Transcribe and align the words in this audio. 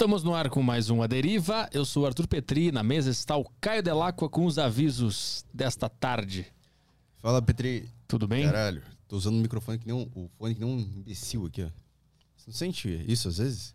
Estamos 0.00 0.22
no 0.22 0.34
ar 0.34 0.48
com 0.48 0.62
mais 0.62 0.88
um 0.88 1.02
A 1.02 1.06
Deriva. 1.06 1.68
Eu 1.74 1.84
sou 1.84 2.04
o 2.04 2.06
Arthur 2.06 2.26
Petri. 2.26 2.72
Na 2.72 2.82
mesa 2.82 3.10
está 3.10 3.36
o 3.36 3.44
Caio 3.60 3.82
Delacqua 3.82 4.30
com 4.30 4.46
os 4.46 4.58
avisos 4.58 5.44
desta 5.52 5.90
tarde. 5.90 6.46
Fala, 7.18 7.42
Petri. 7.42 7.86
Tudo 8.08 8.26
bem? 8.26 8.46
Caralho, 8.46 8.82
tô 9.06 9.18
usando 9.18 9.34
o 9.34 9.42
microfone 9.42 9.78
que 9.78 9.86
nem 9.86 9.94
um, 9.94 10.08
o 10.14 10.30
fone 10.38 10.54
que 10.54 10.60
nem 10.64 10.70
um 10.70 10.80
imbecil 10.80 11.44
aqui, 11.44 11.64
ó. 11.64 11.68
Você 12.34 12.44
não 12.46 12.54
sente 12.54 13.04
isso 13.06 13.28
às 13.28 13.36
vezes? 13.36 13.74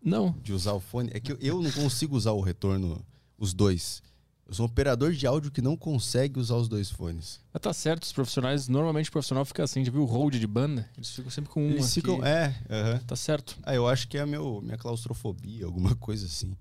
Não. 0.00 0.30
De 0.44 0.52
usar 0.52 0.74
o 0.74 0.80
fone? 0.80 1.10
É 1.12 1.18
que 1.18 1.36
eu 1.40 1.60
não 1.60 1.72
consigo 1.72 2.14
usar 2.14 2.30
o 2.30 2.40
retorno, 2.40 3.04
os 3.36 3.52
dois. 3.52 4.00
Eu 4.46 4.52
sou 4.54 4.66
um 4.66 4.68
operador 4.68 5.12
de 5.12 5.26
áudio 5.26 5.50
que 5.50 5.62
não 5.62 5.76
consegue 5.76 6.38
usar 6.38 6.56
os 6.56 6.68
dois 6.68 6.90
fones. 6.90 7.40
Mas 7.52 7.62
tá 7.62 7.72
certo, 7.72 8.02
os 8.02 8.12
profissionais, 8.12 8.68
normalmente 8.68 9.08
o 9.08 9.12
profissional 9.12 9.44
fica 9.44 9.64
assim, 9.64 9.84
já 9.84 9.90
viu 9.90 10.02
o 10.02 10.06
hold 10.06 10.34
de 10.34 10.46
banda? 10.46 10.88
Eles 10.96 11.10
ficam 11.10 11.30
sempre 11.30 11.50
com 11.50 11.62
um 11.66 11.70
Eles 11.70 11.84
aqui. 11.86 11.94
ficam. 11.94 12.24
É, 12.24 12.54
aham. 12.68 12.98
Tá 13.06 13.16
certo. 13.16 13.56
Ah, 13.62 13.74
eu 13.74 13.88
acho 13.88 14.06
que 14.06 14.18
é 14.18 14.20
a 14.20 14.26
meu, 14.26 14.60
minha 14.62 14.76
claustrofobia, 14.76 15.64
alguma 15.66 15.94
coisa 15.96 16.26
assim. 16.26 16.54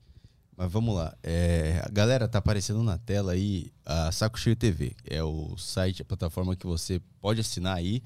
Mas 0.55 0.71
vamos 0.71 0.95
lá. 0.95 1.13
É, 1.21 1.81
a 1.83 1.89
galera 1.89 2.27
tá 2.27 2.37
aparecendo 2.37 2.83
na 2.83 2.97
tela 2.97 3.33
aí 3.33 3.71
a 3.85 4.11
Saco 4.11 4.39
Cheio 4.39 4.55
TV. 4.55 4.95
É 5.03 5.21
o 5.23 5.57
site, 5.57 6.03
a 6.03 6.05
plataforma 6.05 6.55
que 6.55 6.65
você 6.65 7.01
pode 7.19 7.41
assinar 7.41 7.75
aí 7.75 8.01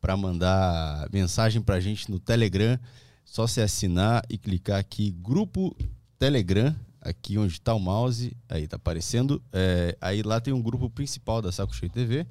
para 0.00 0.16
mandar 0.16 1.08
mensagem 1.12 1.62
pra 1.62 1.80
gente 1.80 2.10
no 2.10 2.18
Telegram. 2.18 2.78
Só 3.24 3.46
você 3.46 3.62
assinar 3.62 4.22
e 4.28 4.36
clicar 4.36 4.78
aqui 4.78 5.12
grupo 5.12 5.74
Telegram, 6.18 6.74
aqui 7.04 7.36
onde 7.38 7.60
tá 7.60 7.74
o 7.74 7.78
mouse, 7.78 8.34
aí 8.48 8.66
tá 8.66 8.76
aparecendo. 8.76 9.40
É, 9.52 9.96
aí 10.00 10.22
lá 10.22 10.40
tem 10.40 10.52
um 10.52 10.62
grupo 10.62 10.88
principal 10.88 11.42
da 11.42 11.52
Saco 11.52 11.74
Cheio 11.74 11.92
TV. 11.92 12.26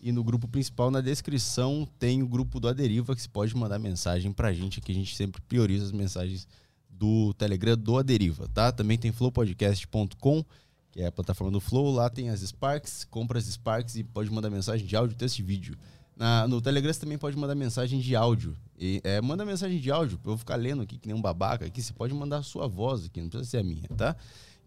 E 0.00 0.12
no 0.12 0.22
grupo 0.22 0.46
principal, 0.46 0.90
na 0.90 1.00
descrição, 1.00 1.88
tem 1.98 2.22
o 2.22 2.28
grupo 2.28 2.60
do 2.60 2.68
Aderiva, 2.68 3.14
que 3.16 3.22
você 3.22 3.28
pode 3.28 3.56
mandar 3.56 3.78
mensagem 3.78 4.32
pra 4.32 4.52
gente, 4.52 4.80
que 4.80 4.92
a 4.92 4.94
gente 4.94 5.16
sempre 5.16 5.40
prioriza 5.42 5.86
as 5.86 5.92
mensagens 5.92 6.46
do 6.88 7.32
Telegram 7.34 7.76
do 7.76 7.98
Aderiva, 7.98 8.46
tá? 8.48 8.70
Também 8.70 8.98
tem 8.98 9.10
flowpodcast.com, 9.10 10.44
que 10.92 11.00
é 11.00 11.06
a 11.06 11.12
plataforma 11.12 11.50
do 11.50 11.60
Flow. 11.60 11.90
Lá 11.90 12.10
tem 12.10 12.28
as 12.28 12.40
Sparks, 12.40 13.04
compra 13.10 13.38
as 13.38 13.46
Sparks 13.46 13.96
e 13.96 14.04
pode 14.04 14.30
mandar 14.30 14.50
mensagem 14.50 14.86
de 14.86 14.94
áudio, 14.94 15.16
texto 15.16 15.38
e 15.38 15.42
vídeo. 15.42 15.74
Na, 16.16 16.46
no 16.46 16.60
Telegram 16.60 16.92
você 16.92 17.00
também 17.00 17.18
pode 17.18 17.36
mandar 17.36 17.54
mensagem 17.54 18.00
de 18.00 18.14
áudio. 18.14 18.56
E, 18.78 19.00
é, 19.04 19.20
manda 19.20 19.44
mensagem 19.44 19.78
de 19.78 19.90
áudio, 19.90 20.18
pra 20.18 20.32
eu 20.32 20.38
ficar 20.38 20.56
lendo 20.56 20.82
aqui 20.82 20.98
que 20.98 21.08
nem 21.08 21.16
um 21.16 21.20
babaca 21.20 21.64
aqui. 21.64 21.82
Você 21.82 21.92
pode 21.92 22.14
mandar 22.14 22.38
a 22.38 22.42
sua 22.42 22.66
voz 22.68 23.06
aqui, 23.06 23.20
não 23.20 23.28
precisa 23.28 23.50
ser 23.50 23.58
a 23.58 23.64
minha, 23.64 23.88
tá? 23.96 24.16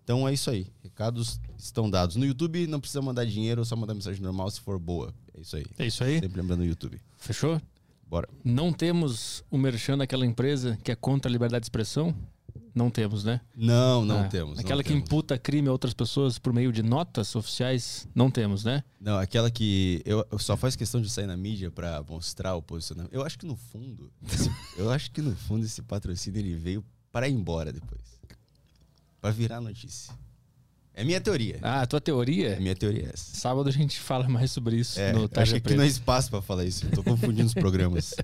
Então 0.04 0.28
é 0.28 0.34
isso 0.34 0.50
aí. 0.50 0.68
Recados 0.82 1.40
estão 1.58 1.90
dados. 1.90 2.16
No 2.16 2.26
YouTube 2.26 2.66
não 2.68 2.80
precisa 2.80 3.02
mandar 3.02 3.26
dinheiro, 3.26 3.66
só 3.66 3.76
mandar 3.76 3.94
mensagem 3.94 4.22
normal 4.22 4.50
se 4.50 4.62
for 4.62 4.80
boa. 4.80 5.14
É 5.34 5.42
isso 5.42 5.56
aí. 5.58 5.66
É 5.78 5.86
isso 5.86 6.04
aí? 6.04 6.20
Sempre 6.20 6.40
lembrando 6.42 6.60
no 6.60 6.66
YouTube. 6.66 7.00
Fechou? 7.18 7.62
Bora. 8.10 8.30
Não 8.44 8.72
temos 8.72 9.44
o 9.52 9.58
merchan 9.58 9.98
daquela 9.98 10.26
empresa 10.26 10.78
que 10.82 10.92
é 10.92 10.96
contra 10.96 11.30
a 11.30 11.32
liberdade 11.32 11.64
de 11.64 11.66
expressão? 11.66 12.16
Não 12.76 12.90
temos, 12.90 13.24
né? 13.24 13.42
Não, 13.56 14.06
não 14.06 14.22
Ah, 14.22 14.28
temos. 14.28 14.56
não 14.58 14.62
Aquela 14.64 14.84
que 14.84 14.90
temos. 14.90 15.04
imputa 15.04 15.38
crime 15.38 15.68
a 15.68 15.72
outras 15.72 15.94
pessoas 15.94 16.38
por 16.38 16.54
meio 16.54 16.72
de 16.72 16.84
notas 16.84 17.36
oficiais? 17.36 18.08
Não 18.14 18.30
temos, 18.30 18.64
né? 18.64 18.84
Não, 19.00 19.18
aquela 19.18 19.50
que 19.50 20.02
eu, 20.06 20.26
eu 20.32 20.38
só 20.40 20.56
faz 20.56 20.76
questão 20.76 21.02
de 21.02 21.10
sair 21.10 21.26
na 21.28 21.36
mídia 21.38 21.72
pra 21.72 22.04
mostrar 22.08 22.56
o 22.56 22.62
posicionamento. 22.62 23.14
Eu 23.14 23.24
acho 23.24 23.38
que 23.40 23.46
no 23.46 23.56
fundo, 23.56 24.12
eu 24.78 24.90
acho 24.92 25.10
que 25.12 25.22
no 25.22 25.36
fundo 25.36 25.66
esse 25.66 25.82
patrocínio 25.82 26.40
ele 26.40 26.56
veio 26.56 26.86
para 27.12 27.28
ir 27.28 27.34
embora 27.34 27.72
depois. 27.74 28.02
Pra 29.20 29.32
virar 29.32 29.60
notícia. 29.60 30.14
É 30.98 31.04
minha 31.04 31.22
teoria. 31.22 31.60
Ah, 31.62 31.82
a 31.82 31.86
tua 31.86 32.02
teoria? 32.02 32.56
É 32.56 32.60
minha 32.60 32.76
teoria 32.76 33.04
é 33.04 33.10
essa. 33.14 33.36
Sábado 33.36 33.70
a 33.70 33.72
gente 33.72 34.00
fala 34.00 34.28
mais 34.28 34.50
sobre 34.50 34.78
isso 34.78 35.00
É, 35.00 35.14
no 35.14 35.20
acho 35.20 35.28
Tarja 35.30 35.60
que 35.60 35.68
aqui 35.68 35.78
não 35.78 35.84
é 35.84 35.88
espaço 35.88 36.32
pra 36.32 36.42
falar 36.42 36.66
isso. 36.66 36.88
Eu 36.88 36.90
tô 36.90 37.04
confundindo 37.04 37.46
os 37.46 37.54
programas. 37.56 38.16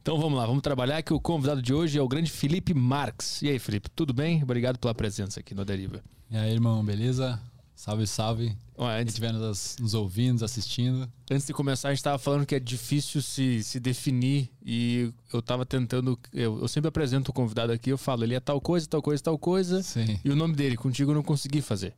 Então 0.00 0.18
vamos 0.18 0.38
lá, 0.38 0.46
vamos 0.46 0.62
trabalhar 0.62 1.02
que 1.02 1.12
o 1.12 1.20
convidado 1.20 1.60
de 1.60 1.74
hoje 1.74 1.98
é 1.98 2.00
o 2.00 2.08
grande 2.08 2.30
Felipe 2.30 2.72
Marques. 2.72 3.42
E 3.42 3.50
aí, 3.50 3.58
Felipe, 3.58 3.90
tudo 3.90 4.14
bem? 4.14 4.42
Obrigado 4.42 4.78
pela 4.78 4.94
presença 4.94 5.40
aqui 5.40 5.54
no 5.54 5.62
Deriva. 5.62 6.02
E 6.30 6.38
aí, 6.38 6.50
irmão, 6.50 6.82
beleza? 6.82 7.38
Salve, 7.74 8.06
salve. 8.06 8.56
Quem 8.74 8.86
antes, 8.86 9.12
estiver 9.12 9.34
nos, 9.34 9.76
nos 9.78 9.92
ouvindo, 9.92 10.32
nos 10.32 10.42
assistindo. 10.42 11.06
antes 11.30 11.46
de 11.46 11.52
começar, 11.52 11.88
a 11.88 11.92
gente 11.92 11.98
estava 11.98 12.18
falando 12.18 12.46
que 12.46 12.54
é 12.54 12.58
difícil 12.58 13.20
se, 13.20 13.62
se 13.62 13.78
definir 13.78 14.48
e 14.64 15.12
eu 15.30 15.40
estava 15.40 15.66
tentando. 15.66 16.18
Eu, 16.32 16.60
eu 16.62 16.68
sempre 16.68 16.88
apresento 16.88 17.30
o 17.30 17.34
convidado 17.34 17.72
aqui, 17.72 17.90
eu 17.90 17.98
falo, 17.98 18.24
ele 18.24 18.34
é 18.34 18.40
tal 18.40 18.58
coisa, 18.58 18.86
tal 18.86 19.02
coisa, 19.02 19.22
tal 19.22 19.38
coisa. 19.38 19.82
Sim. 19.82 20.18
E 20.24 20.30
o 20.30 20.34
nome 20.34 20.54
dele, 20.54 20.78
contigo 20.78 21.10
eu 21.10 21.14
não 21.14 21.22
consegui 21.22 21.60
fazer. 21.60 21.92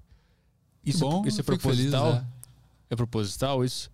Isso, 0.85 1.01
Bom, 1.01 1.25
isso 1.27 1.41
é 1.41 1.45
proposital? 1.45 2.05
feliz, 2.13 2.23
né? 2.23 2.27
É 2.91 2.97
proposital 2.97 3.65
isso? 3.65 3.91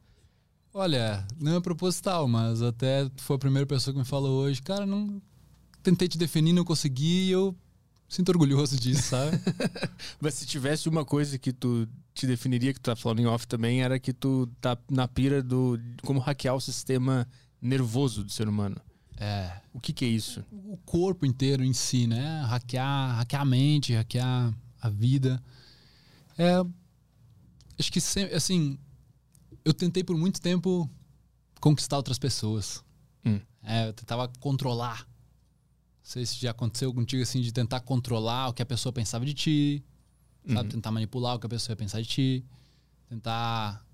Olha, 0.72 1.27
não 1.41 1.56
é 1.56 1.61
proposital, 1.61 2.27
mas 2.27 2.61
até 2.62 3.09
foi 3.17 3.37
a 3.37 3.39
primeira 3.39 3.67
pessoa 3.67 3.93
que 3.93 3.99
me 3.99 4.05
falou 4.05 4.43
hoje. 4.43 4.61
Cara, 4.61 4.84
não 4.84 5.21
tentei 5.83 6.09
te 6.09 6.19
definir, 6.19 6.53
não 6.53 6.65
consegui 6.65 7.27
e 7.27 7.31
eu 7.31 7.55
sinto 8.09 8.28
orgulhoso 8.31 8.77
disso, 8.78 9.03
sabe? 9.03 9.39
Mas 10.21 10.34
se 10.34 10.47
tivesse 10.47 10.89
uma 10.89 11.05
coisa 11.05 11.39
que 11.39 11.53
tu 11.53 11.89
te 12.12 12.27
definiria, 12.27 12.73
que 12.73 12.81
tu 12.81 12.84
tá 12.84 12.97
falando 12.97 13.21
em 13.21 13.27
off 13.27 13.47
também, 13.47 13.83
era 13.83 13.99
que 13.99 14.12
tu 14.12 14.49
tá 14.61 14.77
na 14.91 15.06
pira 15.06 15.43
do 15.43 15.78
como 16.05 16.21
hackear 16.21 16.55
o 16.55 16.61
sistema 16.61 17.27
nervoso 17.61 18.23
do 18.25 18.31
ser 18.33 18.49
humano. 18.49 18.77
é. 19.19 19.50
O 19.73 19.81
que 19.81 19.93
que 19.93 20.05
é 20.05 20.09
isso? 20.09 20.44
O 20.53 20.77
corpo 20.84 21.27
inteiro 21.27 21.65
em 21.65 21.73
si, 21.73 22.06
né? 22.06 22.43
Hackear, 22.49 23.17
hackear 23.17 23.43
a 23.43 23.44
mente, 23.44 23.93
hackear 23.94 24.53
a 24.81 24.89
vida. 24.89 25.43
É. 26.39 26.56
Acho 27.78 27.91
que, 27.91 28.00
sempre, 28.00 28.34
assim, 28.34 28.78
eu 29.65 29.72
tentei 29.72 30.05
por 30.05 30.17
muito 30.17 30.41
tempo 30.41 30.89
conquistar 31.61 31.97
outras 31.97 32.19
pessoas. 32.19 32.84
Hum. 33.25 33.41
É, 33.62 33.89
eu 33.89 33.93
tentava 33.93 34.28
controlar. 34.41 35.00
Não 35.00 36.11
sei 36.11 36.27
se 36.27 36.37
já 36.37 36.50
aconteceu 36.50 36.93
contigo, 36.93 37.23
assim, 37.23 37.41
de 37.41 37.53
tentar 37.53 37.81
controlar 37.81 38.49
o 38.49 38.53
que 38.53 38.62
a 38.62 38.67
pessoa 38.67 38.93
pensava 38.93 39.25
de 39.25 39.33
ti, 39.33 39.84
sabe? 40.47 40.61
Uhum. 40.61 40.69
Tentar 40.69 40.91
manipular 40.91 41.37
o 41.37 41.39
que 41.39 41.47
a 41.47 41.49
pessoa 41.49 41.73
ia 41.73 41.77
pensar 41.77 42.03
de 42.03 42.09
ti, 42.09 42.44
tentar 43.09 43.84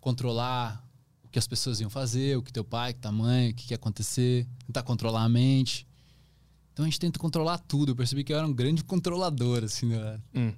controlar 0.00 0.84
o 1.22 1.28
que 1.28 1.38
as 1.38 1.46
pessoas 1.46 1.80
iam 1.80 1.88
fazer, 1.88 2.36
o 2.36 2.42
que 2.42 2.52
teu 2.52 2.64
pai, 2.64 2.90
o 2.90 2.94
que 2.94 3.00
tua 3.00 3.12
mãe, 3.12 3.50
o 3.50 3.54
que, 3.54 3.66
que 3.66 3.72
ia 3.72 3.76
acontecer, 3.76 4.48
tentar 4.66 4.82
controlar 4.82 5.22
a 5.22 5.28
mente. 5.28 5.86
Então 6.72 6.84
a 6.84 6.88
gente 6.88 6.98
tenta 6.98 7.20
controlar 7.20 7.58
tudo. 7.58 7.92
Eu 7.92 7.96
percebi 7.96 8.24
que 8.24 8.32
eu 8.32 8.36
era 8.36 8.46
um 8.46 8.52
grande 8.52 8.82
controlador, 8.82 9.62
assim, 9.62 9.86
né? 9.86 10.20
Hum. 10.34 10.52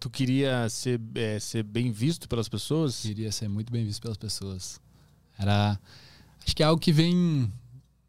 Tu 0.00 0.10
queria 0.10 0.68
ser, 0.68 1.00
é, 1.14 1.38
ser 1.38 1.62
bem 1.62 1.92
visto 1.92 2.28
pelas 2.28 2.48
pessoas? 2.48 3.02
Queria 3.02 3.30
ser 3.30 3.48
muito 3.48 3.72
bem 3.72 3.84
visto 3.84 4.02
pelas 4.02 4.16
pessoas. 4.16 4.80
Era. 5.38 5.78
Acho 6.44 6.56
que 6.56 6.62
é 6.62 6.66
algo 6.66 6.80
que 6.80 6.92
vem 6.92 7.14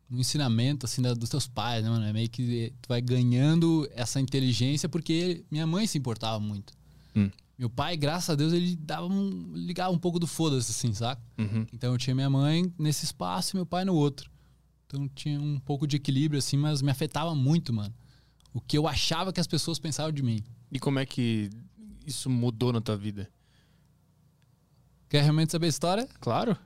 no 0.10 0.20
ensinamento, 0.20 0.86
assim, 0.86 1.02
da- 1.02 1.14
dos 1.14 1.30
teus 1.30 1.48
pais, 1.48 1.84
né, 1.84 1.90
mano? 1.90 2.06
É 2.06 2.14
meio 2.14 2.30
que 2.30 2.74
tu 2.82 2.88
vai 2.88 3.02
ganhando 3.02 3.88
essa 3.94 4.20
inteligência 4.20 4.88
porque 4.90 5.44
minha 5.52 5.68
mãe 5.68 5.86
se 5.86 5.98
importava 5.98 6.40
muito. 6.40 6.74
Hum. 7.16 7.30
Meu 7.58 7.70
pai, 7.70 7.98
graças 7.98 8.30
a 8.30 8.36
Deus, 8.36 8.54
ele 8.54 8.76
dava 8.76 9.08
um, 9.08 9.52
ligava 9.54 9.92
um 9.92 9.98
pouco 9.98 10.20
do 10.20 10.28
foda-se, 10.28 10.72
assim, 10.72 10.94
saca? 10.94 11.22
Uhum. 11.38 11.66
Então 11.74 11.92
eu 11.92 11.98
tinha 11.98 12.16
minha 12.16 12.30
mãe 12.30 12.72
nesse 12.78 13.06
espaço 13.06 13.56
e 13.56 13.58
meu 13.58 13.66
pai 13.66 13.84
no 13.84 13.94
outro. 13.96 14.30
Então 14.86 15.08
tinha 15.10 15.40
um 15.42 15.60
pouco 15.60 15.86
de 15.88 15.96
equilíbrio, 15.98 16.38
assim, 16.40 16.56
mas 16.58 16.82
me 16.82 16.92
afetava 16.92 17.34
muito, 17.36 17.74
mano. 17.74 17.94
O 18.54 18.62
que 18.62 18.78
eu 18.78 18.88
achava 18.88 19.34
que 19.34 19.40
as 19.40 19.48
pessoas 19.48 19.80
pensavam 19.80 20.12
de 20.12 20.24
mim. 20.24 20.44
E 20.72 20.80
como 20.80 21.00
é 21.00 21.06
que 21.06 21.50
isso 22.08 22.30
mudou 22.30 22.72
na 22.72 22.82
tua 22.82 22.98
vida? 22.98 23.30
Quer 25.10 25.22
realmente 25.22 25.52
saber 25.52 25.68
a 25.68 25.70
história? 25.70 26.10
Claro. 26.20 26.58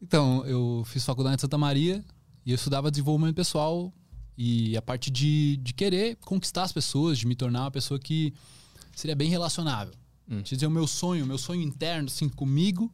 Então, 0.00 0.44
eu 0.46 0.84
fiz 0.86 1.04
faculdade 1.04 1.36
em 1.36 1.40
Santa 1.40 1.58
Maria 1.58 2.04
e 2.44 2.50
eu 2.50 2.54
estudava 2.54 2.90
desenvolvimento 2.90 3.34
pessoal 3.34 3.92
e 4.36 4.76
a 4.76 4.82
parte 4.82 5.10
de, 5.10 5.56
de 5.58 5.72
querer 5.72 6.16
conquistar 6.16 6.62
as 6.64 6.72
pessoas, 6.72 7.18
de 7.18 7.26
me 7.26 7.34
tornar 7.34 7.62
uma 7.62 7.70
pessoa 7.70 7.98
que 7.98 8.34
seria 8.94 9.16
bem 9.16 9.28
relacionável. 9.28 9.94
Hum. 10.28 10.36
Deixa 10.36 10.54
eu 10.54 10.56
dizer, 10.56 10.66
o 10.66 10.70
meu 10.70 10.86
sonho, 10.86 11.24
o 11.24 11.26
meu 11.26 11.38
sonho 11.38 11.62
interno, 11.62 12.08
assim, 12.08 12.28
comigo, 12.28 12.92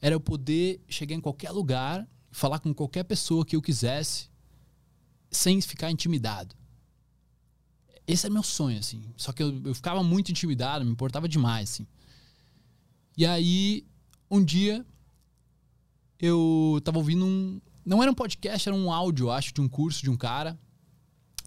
era 0.00 0.14
eu 0.14 0.20
poder 0.20 0.80
chegar 0.88 1.14
em 1.14 1.20
qualquer 1.20 1.50
lugar, 1.50 2.06
falar 2.30 2.58
com 2.58 2.72
qualquer 2.74 3.04
pessoa 3.04 3.44
que 3.44 3.56
eu 3.56 3.62
quisesse, 3.62 4.28
sem 5.30 5.60
ficar 5.60 5.90
intimidado. 5.90 6.54
Esse 8.06 8.26
é 8.26 8.30
meu 8.30 8.42
sonho, 8.42 8.78
assim. 8.78 9.02
Só 9.16 9.32
que 9.32 9.42
eu, 9.42 9.60
eu 9.64 9.74
ficava 9.74 10.02
muito 10.02 10.30
intimidado, 10.30 10.84
me 10.84 10.92
importava 10.92 11.28
demais, 11.28 11.70
assim. 11.70 11.86
E 13.16 13.26
aí, 13.26 13.84
um 14.30 14.44
dia, 14.44 14.86
eu 16.18 16.80
tava 16.84 16.98
ouvindo 16.98 17.24
um. 17.24 17.60
Não 17.84 18.02
era 18.02 18.10
um 18.10 18.14
podcast, 18.14 18.68
era 18.68 18.76
um 18.76 18.92
áudio, 18.92 19.30
acho, 19.30 19.52
de 19.52 19.60
um 19.60 19.68
curso 19.68 20.02
de 20.02 20.10
um 20.10 20.16
cara 20.16 20.58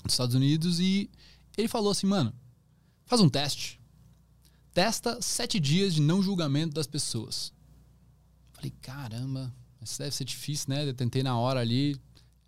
dos 0.03 0.13
Estados 0.13 0.35
Unidos. 0.35 0.79
E 0.79 1.09
ele 1.57 1.67
falou 1.67 1.91
assim, 1.91 2.07
mano, 2.07 2.33
faz 3.05 3.21
um 3.21 3.29
teste. 3.29 3.79
Testa 4.73 5.21
sete 5.21 5.59
dias 5.59 5.93
de 5.93 6.01
não 6.01 6.21
julgamento 6.21 6.73
das 6.73 6.87
pessoas. 6.87 7.53
Falei, 8.53 8.71
caramba, 8.81 9.53
isso 9.81 9.99
deve 9.99 10.15
ser 10.15 10.25
difícil, 10.25 10.69
né? 10.69 10.87
Eu 10.87 10.93
tentei 10.93 11.23
na 11.23 11.37
hora 11.37 11.59
ali, 11.59 11.93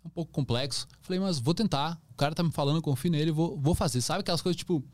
é 0.04 0.06
um 0.06 0.10
pouco 0.10 0.32
complexo. 0.32 0.88
Falei, 1.00 1.20
mas 1.20 1.38
vou 1.38 1.54
tentar. 1.54 2.00
O 2.12 2.16
cara 2.16 2.34
tá 2.34 2.42
me 2.42 2.52
falando, 2.52 2.76
eu 2.76 2.82
confio 2.82 3.10
nele, 3.10 3.30
vou, 3.30 3.58
vou 3.58 3.74
fazer. 3.74 4.00
Sabe 4.00 4.20
aquelas 4.20 4.40
coisas 4.40 4.56
tipo, 4.56 4.84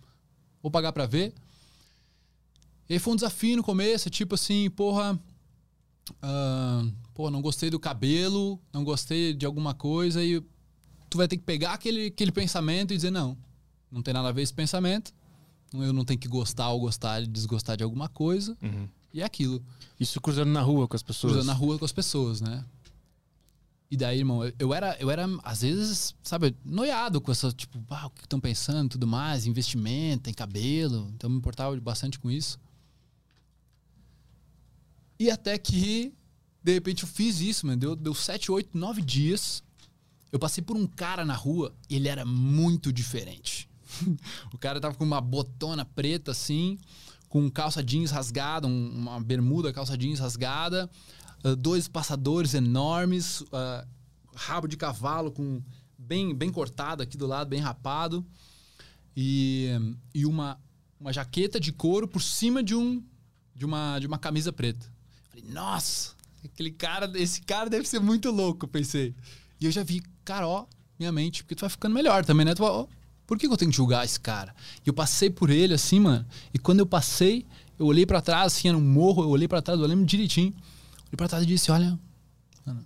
vou 0.62 0.70
pagar 0.70 0.92
pra 0.92 1.04
ver? 1.06 1.34
E 2.88 2.94
aí 2.94 2.98
foi 2.98 3.12
um 3.12 3.16
desafio 3.16 3.56
no 3.56 3.62
começo, 3.62 4.08
tipo 4.08 4.34
assim, 4.34 4.70
porra. 4.70 5.18
ah, 6.22 6.84
pô, 7.12 7.30
não 7.30 7.42
gostei 7.42 7.68
do 7.68 7.78
cabelo, 7.78 8.58
não 8.72 8.82
gostei 8.84 9.34
de 9.34 9.44
alguma 9.44 9.74
coisa, 9.74 10.24
e 10.24 10.40
tu 11.10 11.18
vai 11.18 11.28
ter 11.28 11.36
que 11.36 11.42
pegar 11.44 11.72
aquele, 11.74 12.06
aquele 12.06 12.32
pensamento 12.32 12.92
e 12.92 12.96
dizer, 12.96 13.10
não, 13.10 13.36
Não 13.90 14.02
tem 14.02 14.14
nada 14.14 14.28
a 14.28 14.32
ver 14.32 14.42
esse 14.42 14.54
pensamento. 14.54 15.12
Eu 15.72 15.92
não 15.92 16.04
tenho 16.04 16.18
que 16.18 16.28
gostar 16.28 16.70
ou 16.70 16.80
gostar 16.80 17.22
e 17.22 17.26
desgostar 17.26 17.76
de 17.76 17.84
alguma 17.84 18.08
coisa. 18.08 18.56
Uhum. 18.62 18.88
E 19.12 19.20
é 19.20 19.24
aquilo. 19.24 19.62
Isso 19.98 20.20
cruzando 20.20 20.50
na 20.50 20.62
rua 20.62 20.86
com 20.86 20.96
as 20.96 21.02
pessoas. 21.02 21.32
Cruzando 21.32 21.46
na 21.46 21.52
rua 21.52 21.78
com 21.78 21.84
as 21.84 21.92
pessoas, 21.92 22.40
né? 22.40 22.64
E 23.90 23.96
daí, 23.96 24.18
irmão, 24.18 24.44
eu- 24.58 24.74
era, 24.74 24.96
eu 25.00 25.10
era, 25.10 25.26
às 25.42 25.62
vezes, 25.62 26.14
sabe, 26.22 26.54
noiado 26.64 27.20
com 27.20 27.32
essa, 27.32 27.50
tipo, 27.50 27.82
ah, 27.88 28.06
o 28.06 28.10
que 28.10 28.20
estão 28.24 28.38
pensando 28.38 28.90
tudo 28.90 29.06
mais, 29.06 29.46
investimento, 29.46 30.24
tem 30.24 30.34
cabelo. 30.34 31.10
Então, 31.14 31.30
me 31.30 31.38
importava 31.38 31.78
bastante 31.80 32.18
com 32.18 32.30
isso. 32.30 32.58
E 35.18 35.30
até 35.30 35.56
que, 35.58 36.12
de 36.62 36.72
repente, 36.74 37.02
eu 37.02 37.08
fiz 37.08 37.40
isso, 37.40 37.66
mano. 37.66 37.78
Deu, 37.78 37.96
deu 37.96 38.14
7, 38.14 38.52
8, 38.52 38.76
9 38.76 39.00
dias. 39.02 39.62
Eu 40.30 40.38
passei 40.38 40.62
por 40.62 40.76
um 40.76 40.86
cara 40.86 41.24
na 41.24 41.34
rua 41.34 41.74
e 41.88 41.96
ele 41.96 42.08
era 42.08 42.24
muito 42.24 42.92
diferente. 42.92 43.68
o 44.52 44.58
cara 44.58 44.80
tava 44.80 44.94
com 44.94 45.04
uma 45.04 45.20
botona 45.20 45.84
preta, 45.84 46.30
assim, 46.32 46.78
com 47.28 47.50
calça 47.50 47.82
jeans 47.82 48.10
rasgada, 48.10 48.66
um- 48.66 48.90
uma 48.90 49.20
bermuda 49.20 49.72
calça 49.72 49.96
jeans 49.96 50.18
rasgada, 50.18 50.88
ah, 51.44 51.54
dois 51.54 51.86
passadores 51.88 52.54
enormes, 52.54 53.42
ah, 53.52 53.86
rabo 54.34 54.66
de 54.68 54.76
cavalo 54.76 55.30
com 55.30 55.62
bem, 55.98 56.34
bem 56.34 56.50
cortado 56.50 57.02
aqui 57.02 57.16
do 57.18 57.26
lado, 57.26 57.48
bem 57.48 57.60
rapado, 57.60 58.24
e, 59.16 59.68
e 60.14 60.24
uma, 60.24 60.58
uma 61.00 61.12
jaqueta 61.12 61.58
de 61.58 61.72
couro 61.72 62.06
por 62.06 62.22
cima 62.22 62.62
de, 62.62 62.74
um, 62.74 63.02
de, 63.54 63.64
uma, 63.64 63.98
de 63.98 64.06
uma 64.06 64.18
camisa 64.18 64.52
preta. 64.52 64.86
Falei, 65.28 65.44
nossa, 65.50 66.14
aquele 66.44 66.70
cara, 66.70 67.10
esse 67.16 67.42
cara 67.42 67.68
deve 67.68 67.86
ser 67.88 67.98
muito 68.00 68.30
louco, 68.30 68.66
pensei. 68.68 69.14
E 69.60 69.64
eu 69.66 69.70
já 69.72 69.82
vi, 69.82 70.02
cara, 70.24 70.46
ó, 70.46 70.66
minha 70.98 71.10
mente, 71.12 71.42
porque 71.42 71.54
tu 71.56 71.60
vai 71.60 71.70
ficando 71.70 71.94
melhor 71.94 72.24
também, 72.24 72.46
né? 72.46 72.54
Tu 72.54 72.62
vai, 72.62 72.70
ó, 72.70 72.86
por 73.28 73.38
que 73.38 73.46
que 73.46 73.52
eu 73.52 73.58
tenho 73.58 73.70
que 73.70 73.76
julgar 73.76 74.06
esse 74.06 74.18
cara? 74.18 74.54
E 74.84 74.88
eu 74.88 74.94
passei 74.94 75.28
por 75.28 75.50
ele 75.50 75.74
assim, 75.74 76.00
mano. 76.00 76.24
E 76.52 76.58
quando 76.58 76.80
eu 76.80 76.86
passei, 76.86 77.44
eu 77.78 77.84
olhei 77.84 78.06
pra 78.06 78.22
trás, 78.22 78.54
assim, 78.54 78.68
era 78.68 78.76
um 78.76 78.80
morro, 78.80 79.22
eu 79.22 79.28
olhei 79.28 79.46
pra 79.46 79.60
trás, 79.60 79.78
eu 79.78 79.86
lembro 79.86 80.06
direitinho. 80.06 80.48
Olhei 80.48 81.14
pra 81.14 81.28
trás 81.28 81.44
e 81.44 81.46
disse: 81.46 81.70
Olha, 81.70 81.98
mano, 82.64 82.82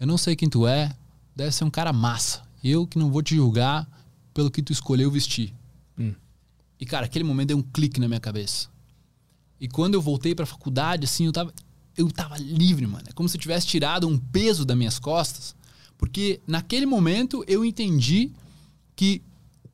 eu 0.00 0.04
não 0.04 0.18
sei 0.18 0.34
quem 0.34 0.48
tu 0.48 0.66
é, 0.66 0.92
deve 1.36 1.52
ser 1.52 1.62
um 1.62 1.70
cara 1.70 1.92
massa. 1.92 2.42
Eu 2.64 2.84
que 2.84 2.98
não 2.98 3.12
vou 3.12 3.22
te 3.22 3.36
julgar 3.36 3.88
pelo 4.34 4.50
que 4.50 4.60
tu 4.60 4.72
escolheu 4.72 5.08
vestir. 5.08 5.54
Hum. 5.96 6.12
E, 6.80 6.84
cara, 6.84 7.06
aquele 7.06 7.24
momento 7.24 7.48
deu 7.48 7.58
um 7.58 7.62
clique 7.62 8.00
na 8.00 8.08
minha 8.08 8.18
cabeça. 8.18 8.68
E 9.60 9.68
quando 9.68 9.94
eu 9.94 10.02
voltei 10.02 10.34
pra 10.34 10.44
faculdade, 10.44 11.04
assim, 11.04 11.26
eu 11.26 11.32
tava, 11.32 11.54
eu 11.96 12.10
tava 12.10 12.36
livre, 12.38 12.88
mano. 12.88 13.04
É 13.08 13.12
como 13.12 13.28
se 13.28 13.36
eu 13.36 13.40
tivesse 13.40 13.68
tirado 13.68 14.08
um 14.08 14.18
peso 14.18 14.64
das 14.64 14.76
minhas 14.76 14.98
costas. 14.98 15.54
Porque 15.96 16.40
naquele 16.44 16.86
momento 16.86 17.44
eu 17.46 17.64
entendi 17.64 18.32
que 18.96 19.22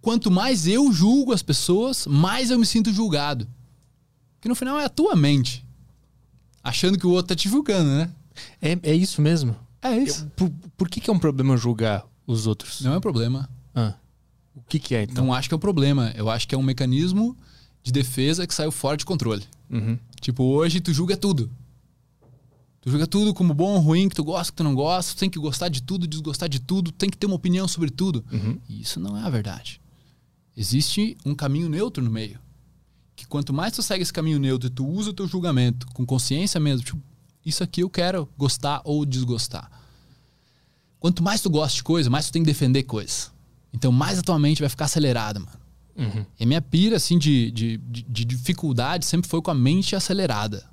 quanto 0.02 0.31
mais 0.31 0.66
eu 0.66 0.93
julgo 0.93 1.32
as 1.32 1.43
pessoas, 1.43 2.06
mais 2.06 2.50
eu 2.50 2.58
me 2.58 2.66
sinto 2.66 2.93
julgado. 2.93 3.49
Porque 4.34 4.49
no 4.49 4.54
final 4.54 4.78
é 4.78 4.84
a 4.84 4.88
tua 4.90 5.16
mente. 5.16 5.64
Achando 6.62 6.99
que 6.99 7.06
o 7.06 7.10
outro 7.10 7.28
tá 7.28 7.34
te 7.37 7.49
julgando, 7.49 7.88
né? 7.88 8.10
É, 8.60 8.78
é 8.82 8.94
isso 8.94 9.22
mesmo? 9.22 9.56
É 9.81 9.96
Eu- 9.99 10.26
por, 10.37 10.50
por 10.76 10.88
que, 10.90 11.00
que 11.00 11.08
é 11.08 11.12
um 11.12 11.19
problema 11.19 11.56
julgar 11.56 12.04
os 12.26 12.46
outros? 12.46 12.81
Não 12.82 12.93
é 12.93 12.99
um 12.99 13.00
problema. 13.00 13.49
Ah, 13.75 13.94
o 14.54 14.62
que, 14.62 14.78
que 14.78 14.94
é, 14.94 15.04
então? 15.04 15.25
Não 15.25 15.32
acho 15.32 15.49
que 15.49 15.54
é 15.54 15.56
um 15.56 15.60
problema. 15.60 16.12
Eu 16.16 16.28
acho 16.28 16.46
que 16.46 16.54
é 16.54 16.58
um 16.58 16.62
mecanismo 16.62 17.37
de 17.82 17.90
defesa 17.90 18.46
que 18.46 18.54
saiu 18.54 18.70
fora 18.70 18.96
de 18.96 19.04
controle. 19.04 19.44
Uhum. 19.70 19.99
Tipo, 20.20 20.44
hoje 20.44 20.81
tu 20.81 20.93
julga 20.93 21.16
tudo. 21.16 21.50
Tu 22.81 22.90
julga 22.90 23.06
tudo 23.06 23.32
como 23.34 23.54
bom 23.54 23.75
ou 23.75 23.78
ruim, 23.81 24.08
que 24.08 24.14
tu 24.16 24.25
gosta, 24.25 24.52
que 24.52 24.56
tu 24.56 24.64
não 24.64 24.75
gosta. 24.75 25.14
Tu 25.14 25.19
tem 25.19 25.31
que 25.31 25.38
gostar 25.38 25.69
de 25.69 25.82
tudo, 25.82 26.06
desgostar 26.06 26.49
de 26.49 26.60
tudo. 26.60 26.90
Tem 26.93 27.08
que 27.10 27.16
ter 27.16 27.26
uma 27.26 27.37
opinião 27.37 27.66
sobre 27.66 27.90
tudo. 27.90 28.25
Uhum. 28.32 28.58
E 28.69 28.81
isso 28.81 28.99
não 29.00 29.16
é 29.16 29.22
a 29.22 29.31
verdade. 29.31 29.81
Existe 30.56 31.16
um 31.25 31.34
caminho 31.34 31.69
neutro 31.69 32.02
no 32.02 32.10
meio. 32.10 32.38
Que 33.16 33.26
quanto 33.26 33.52
mais 33.52 33.72
tu 33.72 33.82
segue 33.82 34.02
esse 34.02 34.12
caminho 34.12 34.38
neutro 34.38 34.69
e 34.69 34.70
tu 34.70 34.87
usa 34.87 35.10
o 35.10 35.12
teu 35.12 35.26
julgamento 35.26 35.87
com 35.88 36.04
consciência 36.04 36.60
mesmo, 36.60 36.84
tipo, 36.84 37.02
isso 37.44 37.62
aqui 37.62 37.82
eu 37.82 37.90
quero 37.90 38.28
gostar 38.37 38.81
ou 38.84 39.04
desgostar. 39.04 39.70
Quanto 41.00 41.22
mais 41.22 41.40
tu 41.40 41.50
gosta 41.50 41.76
de 41.76 41.82
coisa, 41.82 42.08
mais 42.08 42.26
tu 42.26 42.32
tem 42.32 42.43
que 42.43 42.46
defender 42.46 42.84
coisa. 42.84 43.32
Então 43.72 43.90
mais 43.90 44.19
a 44.19 44.22
tua 44.22 44.38
mente 44.38 44.60
vai 44.60 44.69
ficar 44.69 44.84
acelerada, 44.84 45.40
mano. 45.40 45.62
Uhum. 45.96 46.25
E 46.38 46.44
a 46.44 46.46
minha 46.46 46.62
pira, 46.62 46.96
assim, 46.96 47.19
de, 47.19 47.50
de, 47.50 47.76
de, 47.76 48.02
de 48.02 48.25
dificuldade 48.25 49.04
sempre 49.04 49.28
foi 49.28 49.43
com 49.43 49.50
a 49.50 49.54
mente 49.54 49.94
acelerada. 49.94 50.64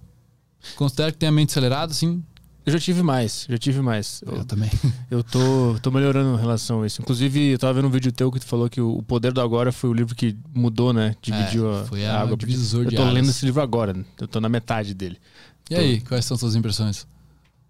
Considero 0.75 1.13
que 1.13 1.17
tem 1.17 1.29
a 1.29 1.31
mente 1.31 1.49
acelerada, 1.49 1.91
assim, 1.91 2.23
Eu 2.65 2.73
já 2.73 2.79
tive 2.79 3.01
mais, 3.01 3.45
já 3.49 3.57
tive 3.57 3.81
mais. 3.81 4.21
eu 4.25 4.35
Eu, 4.37 4.45
também. 4.45 4.69
eu 5.09 5.23
tô, 5.23 5.75
tô 5.81 5.89
melhorando 5.89 6.37
em 6.37 6.39
relação 6.39 6.83
a 6.83 6.87
isso. 6.87 7.01
Inclusive, 7.01 7.51
eu 7.51 7.57
tava 7.59 7.73
vendo 7.73 7.87
um 7.87 7.91
vídeo 7.91 8.11
teu 8.11 8.31
que 8.31 8.39
tu 8.39 8.45
falou 8.45 8.69
que 8.69 8.79
o 8.81 9.01
Poder 9.01 9.31
do 9.33 9.41
Agora 9.41 9.71
foi 9.71 9.89
o 9.89 9.93
livro 9.93 10.13
que 10.13 10.35
mudou, 10.53 10.93
né? 10.93 11.15
Dividiu 11.21 11.71
a, 11.71 11.85
foi 11.85 12.05
a 12.05 12.15
a 12.17 12.21
água. 12.21 12.37
divisor 12.37 12.83
eu 12.85 12.91
tô 12.91 13.03
lendo 13.05 13.17
águas. 13.17 13.29
esse 13.29 13.45
livro 13.45 13.61
agora, 13.61 13.93
né? 13.93 14.03
eu 14.19 14.27
tô 14.27 14.39
na 14.39 14.49
metade 14.49 14.93
dele. 14.93 15.17
E 15.69 15.75
aí, 15.75 16.01
quais 16.01 16.25
são 16.25 16.37
suas 16.37 16.55
impressões? 16.55 17.07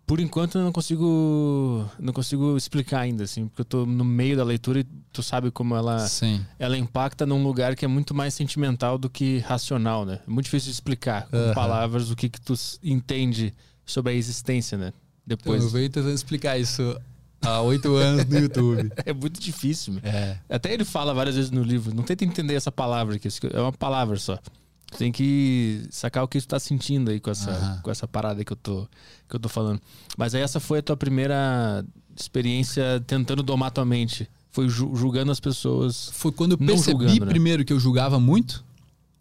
Por 0.06 0.20
enquanto 0.20 0.58
eu 0.58 0.64
não 0.64 0.72
consigo 0.72 1.86
não 2.00 2.12
consigo 2.12 2.58
explicar 2.58 3.02
ainda 3.02 3.24
assim, 3.26 3.48
porque 3.48 3.62
eu 3.62 3.66
tô 3.66 3.86
no 3.86 4.04
meio 4.04 4.36
da 4.36 4.44
leitura 4.44 4.80
e 4.80 4.86
tu 5.14 5.22
sabe 5.22 5.52
como 5.52 5.76
ela 5.76 6.00
Sim. 6.00 6.44
ela 6.58 6.76
impacta 6.76 7.28
num 7.28 7.44
lugar 7.44 7.76
que 7.76 7.86
é 7.86 7.88
muito 7.88 8.14
mais 8.16 8.34
sentimental 8.34 8.98
do 8.98 9.08
que 9.08 9.38
racional, 9.40 10.06
né? 10.06 10.20
É 10.28 10.30
muito 10.32 10.46
difícil 10.46 10.66
de 10.70 10.74
explicar 10.74 11.28
com 11.30 11.38
Aham. 11.38 11.54
palavras 11.54 12.10
o 12.10 12.16
que 12.16 12.28
que 12.28 12.42
tu 12.42 12.56
entende 12.84 13.54
sobre 13.92 14.14
a 14.14 14.16
existência, 14.16 14.78
né? 14.78 14.88
Então, 15.26 15.38
Depois 15.38 15.64
eu 15.64 15.70
venho 15.70 15.90
tentando 15.90 16.14
explicar 16.14 16.58
isso 16.60 17.00
há 17.42 17.62
oito 17.62 17.96
anos 17.96 18.26
no 18.26 18.40
YouTube. 18.40 18.92
é 19.06 19.14
muito 19.14 19.40
difícil. 19.40 19.94
meu. 19.94 20.02
É. 20.04 20.40
Até 20.50 20.74
ele 20.74 20.84
fala 20.86 21.14
várias 21.14 21.36
vezes 21.36 21.52
no 21.52 21.62
livro, 21.64 21.94
não 21.94 22.04
tenta 22.04 22.26
entender 22.26 22.56
essa 22.56 22.72
palavra 22.72 23.16
aqui, 23.16 23.28
é 23.54 23.60
uma 23.60 23.72
palavra 23.72 24.18
só. 24.18 24.38
Tem 24.98 25.12
que 25.12 25.84
sacar 25.92 26.24
o 26.24 26.28
que 26.28 26.42
tu 26.42 26.48
tá 26.48 26.60
sentindo 26.60 27.12
aí 27.12 27.20
com 27.20 27.30
essa, 27.30 27.52
Aham. 27.52 27.80
com 27.84 27.92
essa 27.92 28.08
parada 28.08 28.44
que 28.44 28.52
eu, 28.52 28.58
tô, 28.58 28.88
que 29.30 29.36
eu 29.36 29.40
tô 29.40 29.48
falando. 29.48 29.80
Mas 30.18 30.34
aí 30.34 30.42
essa 30.42 30.60
foi 30.60 30.80
a 30.80 30.82
tua 30.82 30.98
primeira 30.98 31.86
experiência 32.20 33.00
tentando 33.06 33.44
domar 33.44 33.70
tua 33.70 33.86
mente. 33.86 34.28
Foi 34.52 34.68
ju- 34.68 34.96
julgando 34.96 35.32
as 35.32 35.40
pessoas. 35.40 36.10
Foi 36.14 36.32
quando 36.32 36.54
eu 36.54 36.58
percebi 36.58 37.04
julgando, 37.06 37.26
né? 37.26 37.32
primeiro 37.32 37.64
que 37.64 37.72
eu 37.72 37.80
julgava 37.80 38.20
muito. 38.20 38.66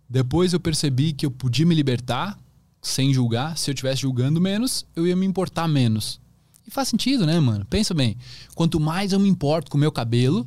Depois 0.09 0.55
eu 0.55 0.61
percebi 0.61 1.13
que 1.13 1.27
eu 1.27 1.31
podia 1.31 1.67
me 1.67 1.75
libertar 1.75 2.39
sem 2.81 3.13
julgar. 3.13 3.57
Se 3.59 3.71
eu 3.71 3.73
estivesse 3.75 4.03
julgando 4.03 4.41
menos, 4.41 4.87
eu 4.95 5.07
ia 5.07 5.17
me 5.17 5.27
importar 5.27 5.67
menos. 5.69 6.21
E 6.67 6.71
faz 6.71 6.89
sentido, 6.89 7.25
né, 7.27 7.39
mano? 7.41 7.65
Pensa 7.65 7.95
bem. 7.95 8.17
Quanto 8.55 8.79
mais 8.79 9.13
eu 9.13 9.19
me 9.21 9.29
importo 9.29 9.71
com 9.71 9.77
o 9.77 9.81
meu 9.81 9.91
cabelo, 9.93 10.47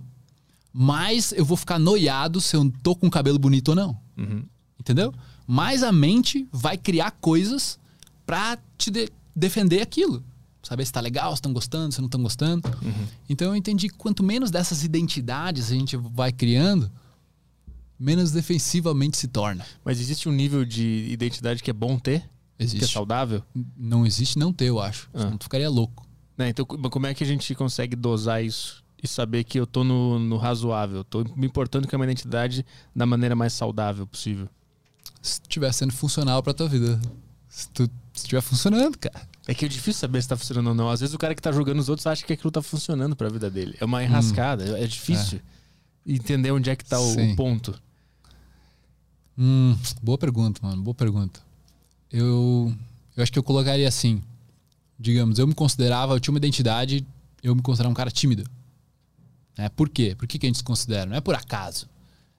mais 0.73 1.31
eu 1.31 1.43
vou 1.43 1.57
ficar 1.57 1.79
noiado 1.79 2.39
se 2.39 2.55
eu 2.55 2.71
tô 2.83 2.95
com 2.95 3.07
o 3.07 3.11
cabelo 3.11 3.39
bonito 3.39 3.69
ou 3.69 3.75
não. 3.75 3.97
Uhum. 4.17 4.43
Entendeu? 4.79 5.13
Mais 5.47 5.83
a 5.83 5.91
mente 5.91 6.47
vai 6.51 6.77
criar 6.77 7.11
coisas 7.11 7.79
pra 8.25 8.57
te 8.77 8.89
de- 8.91 9.09
defender 9.35 9.81
aquilo. 9.81 10.23
Saber 10.63 10.85
se 10.85 10.91
tá 10.93 11.01
legal, 11.01 11.31
se 11.31 11.39
estão 11.39 11.51
gostando, 11.51 11.91
se 11.93 11.99
não 11.99 12.05
estão 12.05 12.21
gostando. 12.21 12.61
Então 13.27 13.47
eu 13.47 13.55
entendi 13.55 13.89
que 13.89 13.95
quanto 13.97 14.23
menos 14.23 14.51
dessas 14.51 14.83
identidades 14.83 15.71
a 15.71 15.75
gente 15.75 15.97
vai 15.97 16.31
criando, 16.31 16.89
menos 17.99 18.31
defensivamente 18.31 19.17
se 19.17 19.27
torna. 19.27 19.65
Mas 19.83 19.99
existe 19.99 20.29
um 20.29 20.31
nível 20.31 20.63
de 20.63 21.07
identidade 21.09 21.61
que 21.63 21.69
é 21.69 21.73
bom 21.73 21.97
ter? 21.99 22.29
Que 22.67 22.75
é 22.75 22.77
Existe. 22.77 22.93
saudável? 22.93 23.41
Não 23.75 24.05
existe 24.05 24.37
não 24.37 24.53
ter, 24.53 24.65
eu 24.65 24.79
acho. 24.79 25.09
Ah. 25.13 25.19
Senão 25.21 25.37
tu 25.37 25.43
ficaria 25.45 25.69
louco. 25.69 26.05
Né, 26.37 26.49
Então, 26.49 26.63
co- 26.63 26.77
como 26.89 27.07
é 27.07 27.13
que 27.13 27.23
a 27.23 27.27
gente 27.27 27.55
consegue 27.55 27.95
dosar 27.95 28.43
isso? 28.43 28.83
E 29.03 29.07
saber 29.07 29.43
que 29.43 29.59
eu 29.59 29.65
tô 29.65 29.83
no, 29.83 30.19
no 30.19 30.37
razoável? 30.37 31.03
Tô 31.03 31.23
me 31.35 31.47
importando 31.47 31.87
com 31.87 31.95
a 31.95 31.99
minha 31.99 32.11
identidade 32.11 32.63
da 32.95 33.03
maneira 33.05 33.35
mais 33.35 33.51
saudável 33.53 34.05
possível. 34.05 34.47
Se 35.21 35.41
estiver 35.41 35.71
sendo 35.73 35.91
funcional 35.91 36.43
pra 36.43 36.53
tua 36.53 36.67
vida. 36.67 37.01
Se 37.49 37.67
tu 37.69 37.89
estiver 38.13 38.41
funcionando, 38.41 38.95
cara. 38.99 39.27
É 39.47 39.55
que 39.55 39.65
é 39.65 39.67
difícil 39.67 39.99
saber 39.99 40.21
se 40.21 40.27
tá 40.29 40.37
funcionando 40.37 40.67
ou 40.67 40.75
não. 40.75 40.87
Às 40.87 40.99
vezes 40.99 41.15
o 41.15 41.17
cara 41.17 41.33
que 41.33 41.41
tá 41.41 41.51
julgando 41.51 41.79
os 41.81 41.89
outros 41.89 42.05
acha 42.05 42.23
que 42.23 42.31
aquilo 42.33 42.51
tá 42.51 42.61
funcionando 42.61 43.15
pra 43.15 43.27
vida 43.27 43.49
dele. 43.49 43.75
É 43.79 43.85
uma 43.85 44.03
enrascada. 44.03 44.77
É 44.77 44.85
difícil 44.85 45.41
entender 46.05 46.51
onde 46.51 46.69
é 46.69 46.75
que 46.75 46.85
tá 46.85 46.99
o, 46.99 47.11
o 47.31 47.35
ponto. 47.35 47.73
Hum, 49.35 49.75
boa 50.03 50.17
pergunta, 50.19 50.59
mano. 50.61 50.81
Boa 50.83 50.93
pergunta. 50.93 51.39
Eu, 52.11 52.73
eu 53.15 53.23
acho 53.23 53.31
que 53.31 53.39
eu 53.39 53.43
colocaria 53.43 53.87
assim. 53.87 54.21
Digamos, 54.99 55.39
eu 55.39 55.47
me 55.47 55.53
considerava, 55.53 56.13
eu 56.13 56.19
tinha 56.19 56.31
uma 56.31 56.37
identidade, 56.37 57.05
eu 57.41 57.55
me 57.55 57.61
considerava 57.61 57.91
um 57.91 57.95
cara 57.95 58.11
tímido. 58.11 58.43
É, 59.57 59.69
por 59.69 59.89
quê? 59.89 60.15
Por 60.17 60.27
que, 60.27 60.37
que 60.37 60.45
a 60.45 60.49
gente 60.49 60.57
se 60.57 60.63
considera? 60.63 61.05
Não 61.05 61.15
é 61.15 61.21
por 61.21 61.35
acaso. 61.35 61.87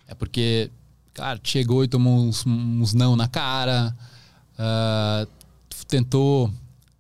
É 0.07 0.15
porque, 0.15 0.71
cara, 1.13 1.41
chegou 1.43 1.83
e 1.85 1.89
tomou 1.89 2.21
uns, 2.25 2.47
uns 2.47 2.95
não 2.95 3.17
na 3.17 3.29
cara, 3.29 3.97
ah, 4.59 5.27
tentou, 5.89 6.53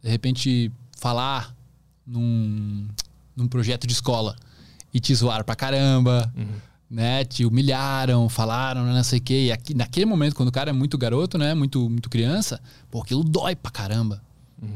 de 0.02 0.08
repente, 0.10 0.70
falar 0.98 1.54
num, 2.06 2.88
num 3.36 3.48
projeto 3.48 3.86
de 3.86 3.92
escola 3.92 4.36
e 4.92 5.00
te 5.00 5.14
zoaram 5.14 5.44
pra 5.44 5.54
caramba 5.54 6.32
né? 6.92 7.24
Te 7.24 7.44
humilharam, 7.46 8.28
falaram, 8.28 8.84
não 8.84 9.02
sei 9.02 9.18
o 9.18 9.22
quê. 9.22 9.46
E 9.46 9.52
aqui, 9.52 9.72
naquele 9.74 10.04
momento, 10.06 10.34
quando 10.36 10.50
o 10.50 10.52
cara 10.52 10.68
é 10.70 10.72
muito 10.72 10.98
garoto, 10.98 11.38
né? 11.38 11.54
Muito, 11.54 11.88
muito 11.88 12.10
criança, 12.10 12.60
pô, 12.90 13.00
aquilo 13.00 13.24
dói 13.24 13.56
pra 13.56 13.70
caramba. 13.70 14.22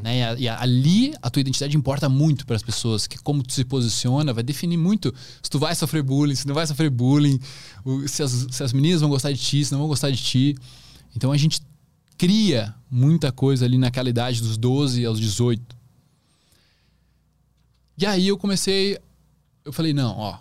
Né? 0.02 0.18
E, 0.18 0.22
a- 0.22 0.34
e 0.40 0.48
a- 0.48 0.60
ali 0.62 1.14
a 1.22 1.30
tua 1.30 1.38
identidade 1.40 1.76
importa 1.76 2.08
muito 2.08 2.44
para 2.44 2.56
as 2.56 2.62
pessoas, 2.62 3.06
que 3.06 3.18
como 3.18 3.40
tu 3.44 3.52
se 3.52 3.64
posiciona 3.64 4.32
vai 4.32 4.42
definir 4.42 4.76
muito 4.76 5.14
se 5.40 5.48
tu 5.48 5.60
vai 5.60 5.76
sofrer 5.76 6.02
bullying, 6.02 6.34
se 6.34 6.44
não 6.44 6.54
vai 6.56 6.66
sofrer 6.66 6.90
bullying, 6.90 7.38
o- 7.84 8.08
se, 8.08 8.20
as, 8.22 8.32
se 8.50 8.62
as 8.64 8.72
meninas 8.72 9.00
vão 9.00 9.10
gostar 9.10 9.30
de 9.30 9.38
ti, 9.38 9.64
se 9.64 9.70
não 9.70 9.78
vão 9.78 9.86
gostar 9.88 10.10
de 10.10 10.16
ti. 10.20 10.56
Então 11.14 11.30
a 11.30 11.36
gente 11.36 11.60
cria 12.18 12.74
muita 12.90 13.30
coisa 13.30 13.64
ali 13.64 13.78
naquela 13.78 14.08
idade 14.08 14.40
dos 14.42 14.56
12 14.56 15.04
aos 15.04 15.20
18. 15.20 15.76
E 17.98 18.04
aí 18.04 18.26
eu 18.28 18.36
comecei, 18.36 18.98
eu 19.64 19.72
falei, 19.72 19.92
não, 19.92 20.16
ó, 20.18 20.38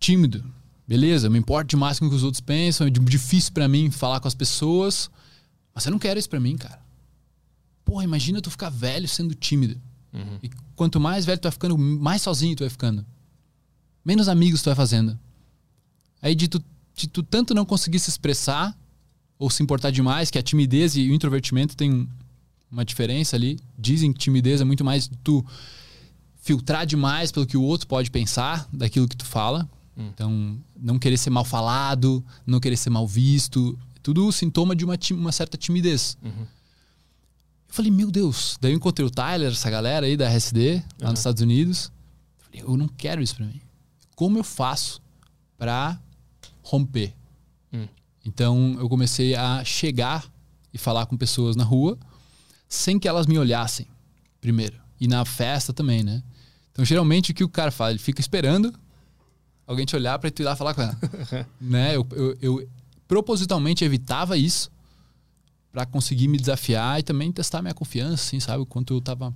tímido, 0.00 0.42
beleza, 0.88 1.26
eu 1.26 1.30
me 1.30 1.38
importo 1.38 1.68
demais 1.68 1.98
com 1.98 2.06
o 2.06 2.08
que 2.10 2.16
os 2.16 2.24
outros 2.24 2.40
pensam, 2.40 2.86
é 2.86 2.90
di- 2.90 2.98
difícil 3.00 3.52
pra 3.52 3.68
mim 3.68 3.90
falar 3.90 4.18
com 4.18 4.26
as 4.26 4.34
pessoas, 4.34 5.10
mas 5.74 5.84
eu 5.84 5.92
não 5.92 5.98
quero 5.98 6.18
isso 6.18 6.28
pra 6.28 6.40
mim, 6.40 6.56
cara. 6.56 6.80
Porra, 7.84 8.02
imagina 8.04 8.40
tu 8.40 8.50
ficar 8.50 8.70
velho 8.70 9.06
sendo 9.06 9.34
tímido. 9.34 9.80
E 10.42 10.50
quanto 10.74 10.98
mais 10.98 11.24
velho 11.24 11.38
tu 11.38 11.44
vai 11.44 11.52
ficando, 11.52 11.78
mais 11.78 12.22
sozinho 12.22 12.56
tu 12.56 12.60
vai 12.64 12.70
ficando. 12.70 13.04
Menos 14.04 14.26
amigos 14.28 14.62
tu 14.62 14.66
vai 14.66 14.74
fazendo. 14.74 15.16
Aí 16.22 16.34
de 16.34 16.48
tu, 16.48 16.62
de 16.96 17.06
tu 17.06 17.22
tanto 17.22 17.54
não 17.54 17.64
conseguir 17.64 17.98
se 18.00 18.10
expressar 18.10 18.76
ou 19.38 19.48
se 19.50 19.62
importar 19.62 19.90
demais, 19.90 20.30
que 20.30 20.38
a 20.38 20.42
timidez 20.42 20.96
e 20.96 21.08
o 21.08 21.14
introvertimento 21.14 21.76
tem 21.76 21.92
um- 21.92 22.08
uma 22.70 22.84
diferença 22.84 23.36
ali. 23.36 23.58
Dizem 23.78 24.12
que 24.12 24.18
timidez 24.18 24.60
é 24.60 24.64
muito 24.64 24.84
mais 24.84 25.08
tu 25.22 25.44
filtrar 26.42 26.86
demais 26.86 27.30
pelo 27.30 27.46
que 27.46 27.56
o 27.56 27.62
outro 27.62 27.86
pode 27.86 28.10
pensar 28.10 28.68
daquilo 28.72 29.06
que 29.08 29.16
tu 29.16 29.24
fala. 29.24 29.68
Então, 29.96 30.58
não 30.76 30.98
querer 30.98 31.16
ser 31.18 31.30
mal 31.30 31.44
falado, 31.44 32.24
não 32.46 32.60
querer 32.60 32.76
ser 32.76 32.90
mal 32.90 33.06
visto, 33.06 33.78
tudo 34.02 34.32
sintoma 34.32 34.74
de 34.74 34.84
uma, 34.84 34.98
uma 35.12 35.32
certa 35.32 35.56
timidez. 35.56 36.16
Eu 37.68 37.74
falei, 37.74 37.90
meu 37.90 38.10
Deus. 38.10 38.56
Daí 38.60 38.72
eu 38.72 38.76
encontrei 38.76 39.06
o 39.06 39.10
Tyler, 39.10 39.52
essa 39.52 39.70
galera 39.70 40.06
aí 40.06 40.16
da 40.16 40.28
RSD, 40.28 40.82
lá 41.00 41.10
nos 41.10 41.20
Estados 41.20 41.42
Unidos. 41.42 41.92
Eu 42.38 42.44
falei, 42.44 42.62
eu 42.62 42.76
não 42.76 42.88
quero 42.88 43.22
isso 43.22 43.36
pra 43.36 43.46
mim. 43.46 43.60
Como 44.16 44.38
eu 44.38 44.44
faço 44.44 45.00
pra 45.56 46.00
romper? 46.62 47.14
Hum. 47.72 47.86
Então 48.24 48.76
eu 48.78 48.88
comecei 48.88 49.34
a 49.34 49.64
chegar 49.64 50.24
e 50.72 50.78
falar 50.78 51.06
com 51.06 51.16
pessoas 51.16 51.56
na 51.56 51.64
rua 51.64 51.98
sem 52.68 52.98
que 52.98 53.08
elas 53.08 53.26
me 53.26 53.38
olhassem, 53.38 53.86
primeiro. 54.40 54.78
E 55.00 55.08
na 55.08 55.24
festa 55.24 55.72
também, 55.72 56.02
né? 56.02 56.22
Então 56.70 56.84
geralmente 56.84 57.32
o 57.32 57.34
que 57.34 57.42
o 57.42 57.48
cara 57.48 57.70
faz? 57.70 57.90
Ele 57.90 57.98
fica 57.98 58.20
esperando 58.20 58.72
alguém 59.70 59.86
te 59.86 59.94
olhar 59.94 60.18
pra 60.18 60.30
tu 60.30 60.42
ir 60.42 60.44
lá 60.44 60.56
falar 60.56 60.74
com 60.74 60.82
ela. 60.82 60.98
né? 61.60 61.94
Eu, 61.94 62.06
eu, 62.10 62.38
eu 62.42 62.68
propositalmente 63.06 63.84
evitava 63.84 64.36
isso 64.36 64.70
pra 65.70 65.86
conseguir 65.86 66.26
me 66.26 66.36
desafiar 66.36 66.98
e 66.98 67.04
também 67.04 67.30
testar 67.30 67.62
minha 67.62 67.72
confiança, 67.72 68.14
assim, 68.14 68.40
sabe? 68.40 68.62
O 68.62 68.66
quanto 68.66 68.94
eu 68.94 69.00
tava. 69.00 69.32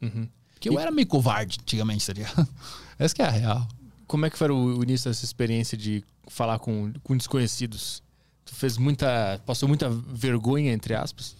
Uhum. 0.00 0.28
Porque 0.52 0.68
eu 0.68 0.78
era 0.78 0.92
meio 0.92 1.08
covarde 1.08 1.58
antigamente, 1.60 2.06
tá 2.06 2.12
ligado? 2.12 2.48
Essa 2.96 3.14
que 3.14 3.20
é 3.20 3.24
a 3.24 3.30
real. 3.30 3.68
Como 4.06 4.24
é 4.24 4.30
que 4.30 4.38
foi 4.38 4.48
o, 4.50 4.78
o 4.78 4.82
início 4.84 5.10
dessa 5.10 5.24
experiência 5.24 5.76
de 5.76 6.04
falar 6.28 6.60
com, 6.60 6.92
com 7.02 7.16
desconhecidos? 7.16 8.00
Tu 8.44 8.54
fez 8.54 8.78
muita. 8.78 9.42
passou 9.44 9.68
muita 9.68 9.90
vergonha, 9.90 10.72
entre 10.72 10.94
aspas? 10.94 11.34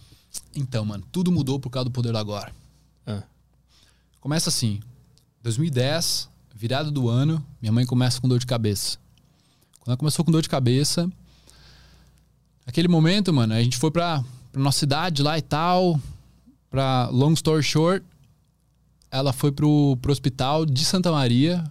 Então, 0.53 0.83
mano, 0.83 1.05
tudo 1.09 1.31
mudou 1.31 1.57
por 1.57 1.69
causa 1.69 1.85
do 1.85 1.91
poder 1.91 2.11
do 2.11 2.17
agora. 2.17 2.53
Ah. 3.07 3.23
Começa 4.19 4.49
assim, 4.49 4.81
2010, 5.41 6.29
virada 6.55 6.89
do 6.89 7.09
ano, 7.09 7.45
minha 7.61 7.71
mãe 7.71 7.85
começa 7.85 8.21
com 8.21 8.27
dor 8.29 8.39
de 8.39 8.45
cabeça. 8.45 8.97
Quando 9.79 9.89
ela 9.89 9.97
começou 9.97 10.23
com 10.23 10.31
dor 10.31 10.41
de 10.41 10.49
cabeça, 10.49 11.11
aquele 12.65 12.87
momento, 12.87 13.33
mano, 13.33 13.53
a 13.53 13.61
gente 13.61 13.77
foi 13.77 13.91
pra, 13.91 14.23
pra 14.51 14.61
nossa 14.61 14.79
cidade 14.79 15.21
lá 15.21 15.37
e 15.37 15.41
tal, 15.41 15.99
pra 16.71 17.09
long 17.11 17.33
story 17.33 17.61
short, 17.61 18.05
ela 19.11 19.33
foi 19.33 19.51
pro, 19.51 19.97
pro 20.01 20.11
hospital 20.11 20.65
de 20.65 20.83
Santa 20.85 21.11
Maria, 21.11 21.63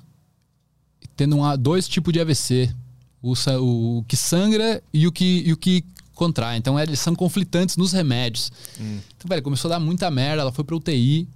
tendo 1.16 1.36
uma, 1.36 1.56
dois 1.56 1.88
tipos 1.88 2.12
de 2.12 2.20
AVC. 2.20 2.74
O, 3.22 3.32
o 3.98 4.04
que 4.06 4.18
sangra 4.18 4.82
e 4.92 5.06
o 5.06 5.12
que, 5.12 5.42
e 5.46 5.52
o 5.52 5.56
que 5.56 5.82
contrai. 6.14 6.58
Então, 6.58 6.78
eles 6.78 7.00
são 7.00 7.14
conflitantes 7.14 7.76
nos 7.76 7.90
remédios. 7.92 8.52
Então, 9.16 9.28
velho, 9.28 9.42
começou 9.42 9.70
a 9.70 9.74
dar 9.74 9.80
muita 9.80 10.10
merda. 10.10 10.42
Ela 10.42 10.52
foi 10.52 10.62
pra 10.62 10.76
UTI. 10.76 11.26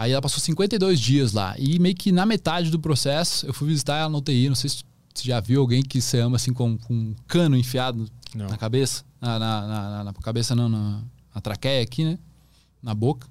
Aí 0.00 0.12
ela 0.12 0.22
passou 0.22 0.38
52 0.38 1.00
dias 1.00 1.32
lá. 1.32 1.56
E 1.58 1.76
meio 1.80 1.94
que 1.96 2.12
na 2.12 2.24
metade 2.24 2.70
do 2.70 2.78
processo, 2.78 3.44
eu 3.44 3.52
fui 3.52 3.66
visitar 3.68 3.96
ela 3.96 4.08
na 4.08 4.18
UTI. 4.18 4.48
Não 4.48 4.54
sei 4.54 4.70
se 4.70 4.84
você 5.12 5.24
já 5.26 5.40
viu 5.40 5.60
alguém 5.60 5.82
que 5.82 6.00
você 6.00 6.20
ama 6.20 6.36
assim 6.36 6.52
com, 6.52 6.78
com 6.78 6.94
um 6.94 7.14
cano 7.26 7.56
enfiado 7.56 8.08
Não. 8.32 8.46
na 8.48 8.56
cabeça. 8.56 9.04
Na, 9.20 9.38
na, 9.40 9.66
na- 9.66 10.04
na- 10.04 10.12
cabeça, 10.14 10.54
não, 10.54 10.68
na, 10.68 11.02
na 11.34 11.40
traqueia 11.40 11.82
aqui, 11.82 12.04
né? 12.04 12.16
Na 12.80 12.94
boca. 12.94 13.26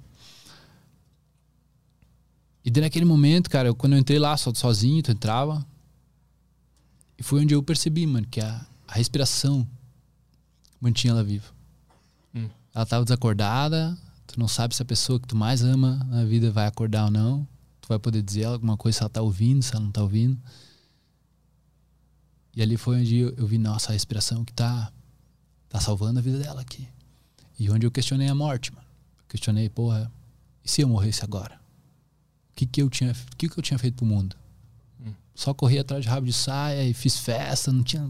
E 2.65 2.69
daí 2.69 2.81
naquele 2.83 3.05
momento, 3.05 3.49
cara, 3.49 3.69
eu- 3.69 3.75
quando 3.75 3.93
eu 3.93 3.99
entrei 3.99 4.19
lá 4.19 4.35
so- 4.35 4.53
sozinho, 4.53 5.01
tu 5.01 5.11
entrava. 5.11 5.65
E 7.17 7.23
foi 7.23 7.41
onde 7.41 7.53
eu 7.53 7.63
percebi, 7.63 8.05
mano, 8.05 8.27
que 8.29 8.41
a, 8.41 8.65
a 8.87 8.93
respiração 8.93 9.65
mantinha 10.81 11.11
ela 11.11 11.23
viva. 11.23 11.45
Hum. 12.35 12.49
Ela 12.75 12.85
tava 12.85 13.05
desacordada, 13.05 13.97
tu 14.37 14.39
não 14.39 14.47
sabe 14.47 14.75
se 14.75 14.83
a 14.83 14.85
pessoa 14.85 15.19
que 15.19 15.27
tu 15.27 15.35
mais 15.35 15.63
ama 15.63 15.95
na 16.11 16.23
vida 16.23 16.51
vai 16.51 16.67
acordar 16.67 17.05
ou 17.05 17.11
não. 17.11 17.47
Tu 17.81 17.87
vai 17.87 17.97
poder 17.97 18.21
dizer 18.21 18.43
alguma 18.43 18.77
coisa 18.77 18.99
se 18.99 19.03
ela 19.03 19.09
tá 19.09 19.19
ouvindo, 19.19 19.63
se 19.63 19.73
ela 19.73 19.83
não 19.83 19.91
tá 19.91 20.03
ouvindo. 20.03 20.39
E 22.55 22.61
ali 22.61 22.77
foi 22.77 22.99
onde 22.99 23.17
eu, 23.17 23.33
eu 23.35 23.47
vi, 23.47 23.57
nossa, 23.57 23.89
a 23.89 23.93
respiração 23.93 24.45
que 24.45 24.53
tá, 24.53 24.93
tá 25.67 25.79
salvando 25.79 26.19
a 26.19 26.21
vida 26.21 26.37
dela 26.37 26.61
aqui. 26.61 26.87
E 27.57 27.67
onde 27.71 27.87
eu 27.87 27.89
questionei 27.89 28.27
a 28.27 28.35
morte, 28.35 28.71
mano. 28.71 28.85
Eu 29.17 29.25
questionei, 29.27 29.69
porra, 29.69 30.11
e 30.63 30.69
se 30.69 30.81
eu 30.81 30.87
morresse 30.87 31.23
agora? 31.23 31.55
O 32.51 32.55
que 32.57 32.67
que 32.67 32.79
eu 32.79 32.91
tinha, 32.91 33.13
o 33.13 33.35
que 33.37 33.49
que 33.49 33.57
eu 33.57 33.63
tinha 33.63 33.79
feito 33.79 33.95
pro 33.95 34.05
mundo? 34.05 34.35
Só 35.33 35.51
corri 35.51 35.79
atrás 35.79 36.03
de 36.03 36.09
rabo 36.09 36.27
de 36.27 36.33
saia 36.33 36.87
e 36.87 36.93
fiz 36.93 37.17
festa, 37.17 37.71
não 37.71 37.83
tinha 37.83 38.07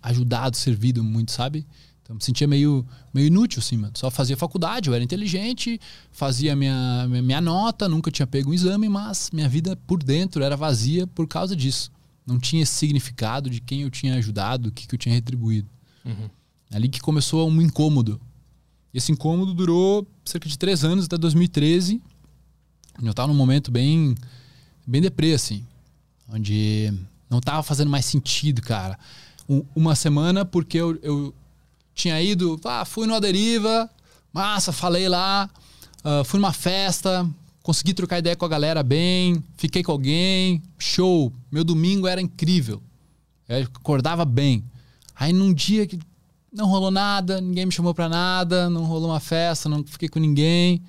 ajudado, 0.00 0.56
servido 0.56 1.04
muito, 1.04 1.30
sabe? 1.30 1.66
Me 2.12 2.22
sentia 2.22 2.46
meio, 2.46 2.84
meio 3.12 3.26
inútil, 3.26 3.60
assim, 3.60 3.76
mano. 3.76 3.92
Só 3.96 4.10
fazia 4.10 4.36
faculdade, 4.36 4.88
eu 4.88 4.94
era 4.94 5.02
inteligente, 5.02 5.80
fazia 6.10 6.54
minha, 6.54 7.06
minha, 7.08 7.40
nota, 7.40 7.88
nunca 7.88 8.10
tinha 8.10 8.26
pego 8.26 8.50
um 8.50 8.54
exame, 8.54 8.88
mas 8.88 9.30
minha 9.32 9.48
vida 9.48 9.76
por 9.86 10.02
dentro 10.02 10.42
era 10.42 10.56
vazia 10.56 11.06
por 11.06 11.26
causa 11.26 11.54
disso. 11.56 11.90
Não 12.26 12.38
tinha 12.38 12.62
esse 12.62 12.74
significado 12.74 13.50
de 13.50 13.60
quem 13.60 13.82
eu 13.82 13.90
tinha 13.90 14.14
ajudado, 14.14 14.68
o 14.68 14.72
que, 14.72 14.86
que 14.86 14.94
eu 14.94 14.98
tinha 14.98 15.14
retribuído. 15.14 15.68
Uhum. 16.04 16.28
Ali 16.72 16.88
que 16.88 17.00
começou 17.00 17.48
um 17.48 17.60
incômodo. 17.60 18.20
E 18.94 18.98
esse 18.98 19.10
incômodo 19.10 19.54
durou 19.54 20.06
cerca 20.24 20.48
de 20.48 20.58
três 20.58 20.84
anos, 20.84 21.06
até 21.06 21.16
2013. 21.18 22.00
Eu 23.02 23.14
tava 23.14 23.28
num 23.32 23.38
momento 23.38 23.70
bem, 23.70 24.14
bem 24.86 25.00
deprê, 25.00 25.32
assim. 25.32 25.64
Onde 26.28 26.92
não 27.28 27.40
tava 27.40 27.62
fazendo 27.62 27.90
mais 27.90 28.04
sentido, 28.04 28.62
cara. 28.62 28.98
Um- 29.48 29.64
uma 29.74 29.94
semana, 29.94 30.44
porque 30.44 30.78
eu, 30.78 30.98
eu 31.02 31.34
tinha 31.94 32.20
ido, 32.20 32.60
ah, 32.64 32.84
fui 32.84 33.06
numa 33.06 33.20
deriva, 33.20 33.88
massa, 34.32 34.72
falei 34.72 35.08
lá, 35.08 35.48
ah, 36.04 36.22
fui 36.24 36.38
numa 36.40 36.52
festa, 36.52 37.28
consegui 37.62 37.94
trocar 37.94 38.18
ideia 38.18 38.36
com 38.36 38.44
a 38.44 38.48
galera 38.48 38.82
bem, 38.82 39.42
fiquei 39.56 39.82
com 39.82 39.92
alguém, 39.92 40.62
show. 40.78 41.32
Meu 41.50 41.64
domingo 41.64 42.06
era 42.06 42.20
incrível. 42.20 42.82
Eu 43.48 43.62
acordava 43.62 44.24
bem. 44.24 44.64
Aí 45.14 45.32
num 45.32 45.52
dia 45.52 45.86
que 45.86 45.98
não 46.52 46.66
rolou 46.66 46.90
nada, 46.90 47.40
ninguém 47.40 47.66
me 47.66 47.72
chamou 47.72 47.94
pra 47.94 48.08
nada, 48.08 48.68
não 48.68 48.84
rolou 48.84 49.10
uma 49.10 49.20
festa, 49.20 49.68
não 49.68 49.84
fiquei 49.84 50.08
com 50.08 50.18
ninguém. 50.18 50.82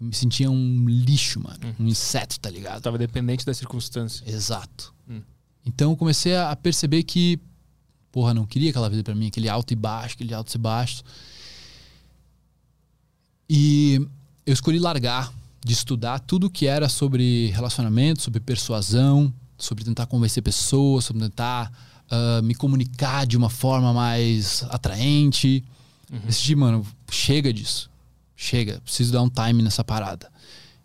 Eu 0.00 0.06
me 0.06 0.14
sentia 0.14 0.50
um 0.50 0.88
lixo, 0.88 1.40
mano. 1.40 1.58
Um 1.78 1.86
inseto, 1.86 2.40
tá 2.40 2.48
ligado? 2.48 2.80
Tava 2.80 2.96
dependente 2.96 3.44
da 3.44 3.52
circunstância. 3.52 4.24
Exato. 4.26 4.94
Hum. 5.08 5.20
Então 5.64 5.90
eu 5.90 5.96
comecei 5.96 6.34
a 6.34 6.56
perceber 6.56 7.02
que, 7.02 7.38
porra, 8.12 8.34
não 8.34 8.46
queria 8.46 8.70
aquela 8.70 8.88
vida 8.88 9.02
pra 9.02 9.14
mim, 9.14 9.28
aquele 9.28 9.48
alto 9.48 9.72
e 9.72 9.76
baixo, 9.76 10.14
aquele 10.14 10.34
alto 10.34 10.54
e 10.54 10.58
baixo. 10.58 11.02
E 13.48 14.06
eu 14.46 14.52
escolhi 14.52 14.78
largar 14.78 15.32
de 15.64 15.72
estudar 15.72 16.20
tudo 16.20 16.48
que 16.48 16.66
era 16.66 16.88
sobre 16.88 17.48
relacionamento, 17.48 18.22
sobre 18.22 18.40
persuasão, 18.40 19.32
sobre 19.58 19.84
tentar 19.84 20.06
convencer 20.06 20.42
pessoas, 20.42 21.04
sobre 21.04 21.22
tentar 21.22 21.70
ah, 22.10 22.40
me 22.42 22.54
comunicar 22.54 23.24
de 23.26 23.36
uma 23.36 23.48
forma 23.48 23.92
mais 23.92 24.64
atraente. 24.64 25.64
Decidi, 26.26 26.56
mano, 26.56 26.84
chega 27.10 27.52
disso. 27.52 27.88
Chega, 28.34 28.80
preciso 28.80 29.12
dar 29.12 29.22
um 29.22 29.28
time 29.28 29.62
nessa 29.62 29.84
parada. 29.84 30.30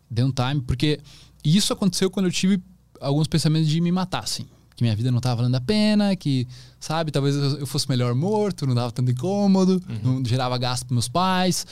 Dei 0.10 0.24
um 0.24 0.32
time, 0.32 0.62
porque 0.62 1.00
isso 1.44 1.74
aconteceu 1.74 2.12
quando 2.12 2.27
eu 2.27 2.32
tive 2.32 2.62
alguns 3.01 3.27
pensamentos 3.27 3.70
de 3.70 3.82
me 3.82 3.91
matar, 3.91 4.24
assim. 4.24 4.46
Que 4.75 4.84
minha 4.84 4.96
vida 4.96 5.10
não 5.12 5.22
tava 5.22 5.38
valendo 5.38 5.55
a 5.55 5.62
pena, 5.62 6.15
que, 6.15 6.46
sabe, 6.79 7.10
talvez 7.12 7.36
eu 7.36 7.65
fosse 7.65 7.88
melhor 7.89 8.13
morto, 8.13 8.67
não 8.67 8.75
dava 8.75 8.91
tanto 8.91 9.10
incômodo, 9.10 9.82
não 10.03 10.24
gerava 10.25 10.58
gasto 10.58 10.84
pros 10.86 10.94
meus 10.96 11.08
pais. 11.08 11.65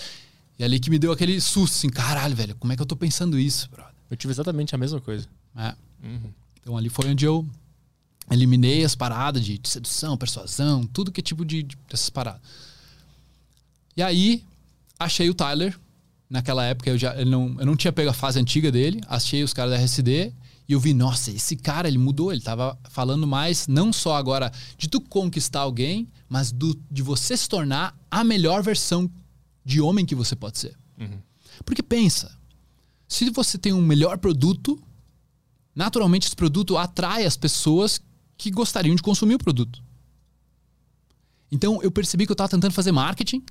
E 0.58 0.64
ali 0.64 0.80
que 0.80 0.90
me 0.90 0.98
deu 0.98 1.12
aquele 1.12 1.42
susto, 1.42 1.74
assim, 1.76 1.90
caralho, 1.90 2.36
velho, 2.36 2.56
como 2.56 2.72
é 2.72 2.76
que 2.76 2.82
eu 2.82 2.86
tô 2.86 2.96
pensando 2.96 3.38
isso, 3.38 3.70
brother? 3.70 3.94
Eu 4.10 4.16
tive 4.16 4.32
exatamente 4.32 4.74
a 4.74 4.78
mesma 4.78 5.02
coisa. 5.02 5.28
É. 5.56 5.74
Uhum. 6.04 6.32
Então 6.62 6.78
ali 6.78 6.88
foi 6.88 7.10
onde 7.10 7.26
eu 7.26 7.46
eliminei 8.32 8.86
as 8.86 8.96
paradas 8.96 9.44
de, 9.44 9.58
de 9.58 9.68
sedução, 9.68 10.16
persuasão, 10.16 10.86
tudo 10.86 11.12
que 11.12 11.20
é 11.20 11.24
tipo 11.24 11.44
de, 11.44 11.64
de- 11.64 11.78
dessas 11.90 12.10
paradas. 12.10 12.40
E 13.98 14.02
aí, 14.02 14.44
achei 14.98 15.30
o 15.30 15.34
Tyler. 15.34 15.78
Naquela 16.30 16.64
época 16.64 16.90
eu 16.90 16.98
já 16.98 17.14
eu 17.16 17.26
não, 17.26 17.56
eu 17.60 17.66
não 17.66 17.76
tinha 17.76 17.92
pego 17.92 18.10
a 18.10 18.14
fase 18.14 18.40
antiga 18.40 18.72
dele. 18.72 19.02
Achei 19.08 19.44
os 19.44 19.54
caras 19.54 19.72
da 19.72 19.78
RSD. 19.78 20.32
E 20.68 20.74
eu 20.74 20.80
vi, 20.80 20.94
nossa, 20.94 21.30
esse 21.32 21.56
cara, 21.58 21.88
ele 21.88 21.98
mudou. 21.98 22.32
Ele 22.32 22.42
tava 22.42 22.78
falando 22.90 23.28
mais, 23.28 23.68
não 23.68 23.92
só 23.92 24.16
agora 24.16 24.52
de 24.78 24.88
tu 24.88 25.02
conquistar 25.02 25.62
alguém, 25.62 26.08
mas 26.30 26.52
do, 26.52 26.80
de 26.90 27.02
você 27.02 27.36
se 27.36 27.50
tornar 27.50 27.98
a 28.10 28.24
melhor 28.24 28.64
versão 28.64 29.10
de 29.66 29.82
homem 29.82 30.06
que 30.06 30.16
você 30.16 30.36
pode 30.36 30.58
ser. 30.60 30.78
Porque 31.66 31.84
pensa, 31.84 32.32
se 33.08 33.30
você 33.30 33.58
tem 33.58 33.74
um 33.74 33.82
melhor 33.82 34.18
produto, 34.18 34.82
naturalmente 35.76 36.28
esse 36.28 36.36
produto 36.36 36.78
atrai 36.78 37.26
as 37.26 37.38
pessoas 37.38 38.02
que 38.38 38.50
gostariam 38.50 38.96
de 38.96 39.02
consumir 39.04 39.36
o 39.36 39.40
produto. 39.40 39.84
Então 41.52 41.82
eu 41.84 41.92
percebi 41.92 42.26
que 42.26 42.32
eu 42.32 42.36
estava 42.36 42.50
tentando 42.50 42.74
fazer 42.74 42.92
marketing 42.92 43.44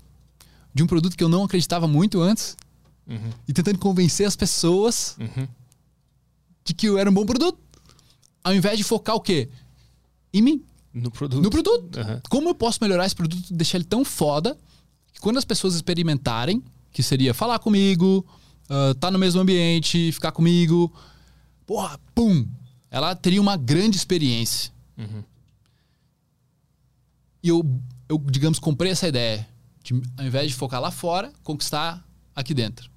de 0.75 0.83
um 0.83 0.87
produto 0.87 1.17
que 1.17 1.23
eu 1.23 1.29
não 1.29 1.45
acreditava 1.45 1.87
muito 1.87 2.21
antes 2.21 2.57
e 3.47 3.53
tentando 3.53 3.79
convencer 3.79 4.27
as 4.27 4.35
pessoas 4.37 5.17
Uhum. 5.21 5.47
De 6.65 6.75
que 6.75 6.87
eu 6.87 6.99
era 6.99 7.09
um 7.11 7.15
bom 7.15 7.25
produto. 7.27 7.59
Ao 8.45 8.55
invés 8.55 8.77
de 8.79 8.85
focar 8.85 9.15
o 9.17 9.21
quê? 9.21 9.49
Em 10.33 10.43
mim, 10.43 10.65
No 10.93 11.11
produto. 11.11 11.43
no 11.43 11.51
produto. 11.51 11.99
Aham. 11.99 12.21
Como 12.29 12.49
eu 12.49 12.55
posso 12.55 12.79
melhorar 12.83 13.07
esse 13.07 13.15
produto 13.15 13.51
e 13.51 13.55
deixar 13.55 13.79
ele 13.79 13.85
tão 13.85 14.05
foda 14.05 14.57
que 15.13 15.21
quando 15.21 15.37
as 15.39 15.45
pessoas 15.45 15.75
experimentarem, 15.75 16.63
que 16.93 17.03
seria 17.03 17.33
falar 17.33 17.59
comigo, 17.59 18.25
ah, 18.69 18.95
tá 18.99 19.11
no 19.11 19.19
mesmo 19.19 19.41
ambiente, 19.41 20.11
ficar 20.13 20.33
comigo, 20.33 20.93
porra, 21.67 21.99
pum, 22.15 22.47
ela 22.91 23.15
teria 23.15 23.41
uma 23.41 23.57
grande 23.57 23.97
experiência. 23.97 24.73
Uhum. 24.99 25.23
E 27.43 27.49
eu, 27.49 27.65
eu, 28.09 28.19
digamos, 28.31 28.59
comprei 28.59 28.93
essa 28.93 29.09
ideia. 29.09 29.49
De, 29.83 30.01
ao 30.17 30.25
invés 30.25 30.49
de 30.49 30.55
focar 30.57 30.81
lá 30.81 30.91
fora, 30.91 31.33
conquistar 31.43 32.07
aqui 32.35 32.55
dentro. 32.55 32.91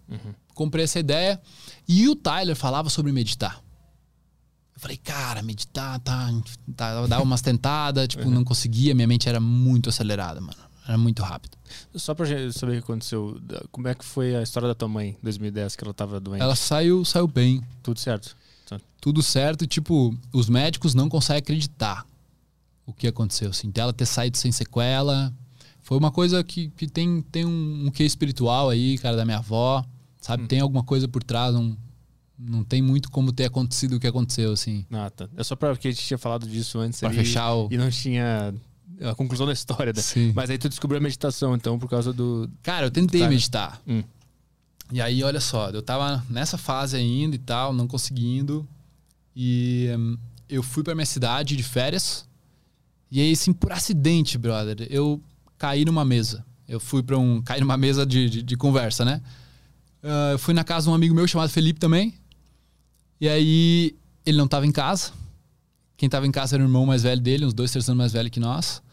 Comprei 0.53 0.84
essa 0.86 1.00
ideia. 1.00 1.41
E 1.88 2.08
o 2.10 2.15
Tyler 2.15 2.56
falava 2.56 2.89
sobre 2.89 3.12
meditar. 3.12 3.62
Eu 4.75 4.82
falei, 4.82 4.98
cara, 4.98 5.42
meditar, 5.42 6.00
tá. 6.00 6.30
tá 6.75 7.06
dava 7.08 7.24
umas 7.24 7.42
tentadas, 7.42 8.08
tipo, 8.10 8.30
não 8.30 8.44
conseguia. 8.44 8.94
Minha 8.94 9.08
mente 9.08 9.30
era 9.30 9.39
muito 9.39 9.89
acelerada, 9.89 10.42
mano. 10.42 10.58
Era 10.88 10.98
muito 10.98 11.24
rápido. 11.24 11.58
Só 11.96 12.13
pra 12.13 12.25
gente 12.25 12.54
saber 12.58 12.74
o 12.74 12.75
que 12.75 12.84
aconteceu, 12.84 13.42
como 13.72 13.88
é 13.88 13.96
que 13.96 14.06
foi 14.06 14.36
a 14.36 14.44
história 14.44 14.68
da 14.68 14.75
tua 14.75 14.88
mãe 14.88 15.18
em 15.20 15.24
2010, 15.24 15.75
que 15.75 15.84
ela 15.84 15.94
tava 15.94 16.20
doente? 16.20 16.42
Ela 16.42 16.56
saiu, 16.56 17.04
saiu 17.04 17.27
bem. 17.27 17.63
Tudo 17.82 18.00
certo. 18.00 18.36
Tudo 19.01 19.22
certo. 19.22 19.63
E, 19.63 19.68
tipo, 19.68 20.15
os 20.34 20.50
médicos 20.50 20.94
não 20.94 21.08
conseguem 21.08 21.39
acreditar 21.39 22.06
o 22.86 22.94
que 22.94 23.08
aconteceu. 23.08 23.50
Assim, 23.50 23.70
dela 23.70 23.94
ter 23.94 24.06
saído 24.06 24.38
sem 24.38 24.51
sequela. 24.51 25.34
Foi 25.80 25.98
uma 25.98 26.12
coisa 26.12 26.44
que, 26.44 26.70
que 26.70 26.88
tem, 26.88 27.22
tem 27.22 27.46
um, 27.46 27.86
um 27.88 27.92
quê 27.92 28.04
espiritual 28.04 28.70
aí, 28.70 28.98
cara, 28.98 29.15
da 29.15 29.25
minha 29.25 29.38
avó. 29.38 29.86
Sabe? 30.25 30.48
Tem 30.48 30.60
alguma 30.60 30.84
coisa 30.84 31.08
por 31.08 31.22
trás. 31.24 31.53
Não, 31.53 31.77
não 32.38 32.63
tem 32.63 32.82
muito 32.82 33.12
como 33.12 33.32
ter 33.32 33.46
acontecido 33.46 33.96
o 33.96 34.00
que 34.00 34.08
aconteceu, 34.08 34.51
assim. 34.51 34.84
Ah, 34.91 35.08
tá. 35.10 35.29
É 35.38 35.44
só 35.44 35.55
pra, 35.55 35.70
porque 35.70 35.88
a 35.88 35.91
gente 35.91 36.03
tinha 36.03 36.17
falado 36.17 36.48
disso 36.48 36.79
antes 36.79 37.00
Pra 37.00 37.10
ali, 37.10 37.17
fechar 37.20 37.53
o. 37.53 37.67
e 37.72 37.77
não 37.77 37.91
tinha 37.91 38.51
a 39.01 39.13
conclusão 39.13 39.46
da 39.46 39.53
história. 39.53 39.94
né? 39.96 40.01
Sim. 40.01 40.32
Mas 40.36 40.50
aí 40.50 40.58
tu 40.58 40.67
descobriu 40.67 40.98
a 40.98 41.01
meditação, 41.03 41.53
então, 41.55 41.77
por 41.77 41.88
causa 41.88 42.12
do... 42.12 42.50
Cara, 42.63 42.88
eu 42.88 42.91
tentei 42.91 43.20
Cara. 43.22 43.29
meditar. 43.32 43.82
Hum. 43.88 44.03
E 44.91 45.00
aí, 45.00 45.22
olha 45.24 45.39
só, 45.39 45.70
eu 45.70 45.82
tava 45.84 46.25
nessa 46.29 46.58
fase 46.58 46.96
ainda 46.98 47.36
e 47.36 47.39
tal, 47.39 47.72
não 47.72 47.88
conseguindo. 47.88 48.67
E 49.36 49.89
hum, 49.96 50.17
eu 50.50 50.63
fui 50.63 50.82
pra 50.84 50.96
minha 50.96 51.05
cidade 51.05 51.55
de 51.55 51.62
férias. 51.63 52.27
E 53.12 53.20
aí, 53.22 53.32
assim, 53.32 53.53
por 53.53 53.72
acidente, 53.72 54.38
brother, 54.39 54.88
eu 54.89 55.22
caí 55.58 55.86
numa 55.86 56.03
mesa. 56.03 56.44
Eu 56.67 56.79
fui 56.79 57.03
pra 57.03 57.15
um. 57.17 57.41
caí 57.44 57.60
numa 57.60 57.77
mesa 57.77 58.05
de, 58.08 58.27
de, 58.29 58.41
de 58.44 58.58
conversa, 58.58 59.05
né? 59.05 59.22
Eu 60.31 60.38
fui 60.38 60.53
na 60.53 60.63
casa 60.63 60.85
de 60.85 60.91
um 60.91 60.93
amigo 60.93 61.15
meu 61.15 61.27
chamado 61.27 61.50
Felipe 61.50 61.79
também. 61.79 62.13
E 63.19 63.27
aí, 63.27 63.95
ele 64.24 64.38
não 64.38 64.47
tava 64.47 64.67
em 64.67 64.71
casa. 64.71 65.12
Quem 65.97 66.07
tava 66.07 66.27
em 66.27 66.31
casa 66.31 66.55
era 66.55 66.63
o 66.63 66.67
irmão 66.67 66.85
mais 66.85 67.01
velho 67.01 67.19
dele, 67.19 67.45
uns 67.45 67.53
dois, 67.53 67.71
três 67.71 67.89
anos 67.89 67.97
mais 67.97 68.13
velho 68.13 68.29
que 68.29 68.39
nós. 68.39 68.83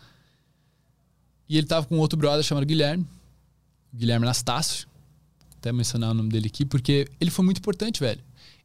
E 1.49 1.59
ele 1.59 1.67
tava 1.67 1.87
com 1.87 1.99
outro 1.99 2.19
brother 2.19 2.43
chamado 2.43 2.65
Guilherme. 2.65 3.07
Guilherme 3.93 4.25
Anastácio. 4.25 4.89
Até 5.59 5.71
mencionar 5.71 6.13
o 6.13 6.15
nome 6.15 6.31
dele 6.31 6.47
aqui, 6.47 6.65
porque 6.65 7.07
ele 7.21 7.31
foi 7.31 7.45
muito 7.45 7.59
importante, 7.59 8.01
velho. 8.01 8.21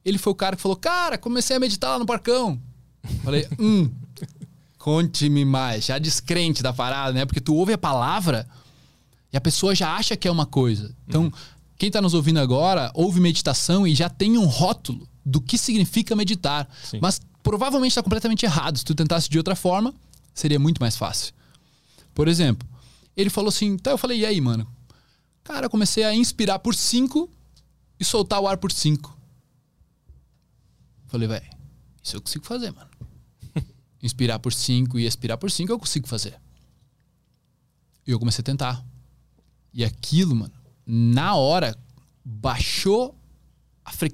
Ele 0.05 0.17
foi 0.17 0.31
o 0.31 0.35
cara 0.35 0.55
que 0.55 0.61
falou: 0.61 0.77
Cara, 0.77 1.17
comecei 1.17 1.57
a 1.57 1.59
meditar 1.59 1.91
lá 1.91 1.99
no 1.99 2.05
parcão. 2.05 2.61
Falei: 3.23 3.45
Hum, 3.59 3.91
conte-me 4.77 5.43
mais. 5.43 5.85
Já 5.85 5.97
descrente 5.97 6.63
da 6.63 6.71
parada, 6.71 7.11
né? 7.11 7.25
Porque 7.25 7.41
tu 7.41 7.53
ouve 7.53 7.73
a 7.73 7.77
palavra 7.77 8.47
e 9.33 9.37
a 9.37 9.41
pessoa 9.41 9.75
já 9.75 9.95
acha 9.95 10.15
que 10.15 10.27
é 10.27 10.31
uma 10.31 10.45
coisa. 10.45 10.95
Então, 11.07 11.31
quem 11.77 11.91
tá 11.91 12.01
nos 12.01 12.13
ouvindo 12.13 12.39
agora, 12.39 12.91
ouve 12.93 13.19
meditação 13.19 13.85
e 13.85 13.93
já 13.93 14.09
tem 14.09 14.37
um 14.37 14.45
rótulo 14.45 15.07
do 15.23 15.39
que 15.39 15.57
significa 15.57 16.15
meditar. 16.15 16.67
Sim. 16.83 16.99
Mas 17.01 17.21
provavelmente 17.43 17.91
está 17.91 18.01
completamente 18.01 18.45
errado. 18.45 18.77
Se 18.77 18.85
tu 18.85 18.95
tentasse 18.95 19.29
de 19.29 19.37
outra 19.37 19.55
forma, 19.55 19.93
seria 20.33 20.59
muito 20.59 20.79
mais 20.79 20.97
fácil. 20.97 21.33
Por 22.15 22.27
exemplo, 22.27 22.67
ele 23.15 23.29
falou 23.29 23.49
assim, 23.49 23.67
então 23.67 23.93
eu 23.93 23.97
falei, 23.97 24.21
e 24.21 24.25
aí, 24.25 24.41
mano? 24.41 24.67
Cara, 25.43 25.67
eu 25.67 25.69
comecei 25.69 26.03
a 26.03 26.13
inspirar 26.13 26.59
por 26.59 26.73
5 26.73 27.29
e 27.99 28.05
soltar 28.05 28.39
o 28.41 28.47
ar 28.47 28.57
por 28.57 28.71
5. 28.71 29.15
Falei, 31.07 31.27
velho, 31.27 31.45
isso 32.03 32.15
eu 32.15 32.21
consigo 32.21 32.45
fazer, 32.45 32.71
mano. 32.71 32.89
Inspirar 34.01 34.39
por 34.39 34.53
5 34.53 34.99
e 34.99 35.05
expirar 35.05 35.37
por 35.37 35.49
5 35.49 35.71
eu 35.71 35.79
consigo 35.79 36.07
fazer. 36.07 36.39
E 38.05 38.11
eu 38.11 38.19
comecei 38.19 38.41
a 38.41 38.45
tentar. 38.45 38.85
E 39.73 39.83
aquilo, 39.83 40.35
mano, 40.35 40.53
na 40.87 41.35
hora, 41.35 41.75
baixou 42.23 43.13
a 43.83 43.91
fre... 43.91 44.11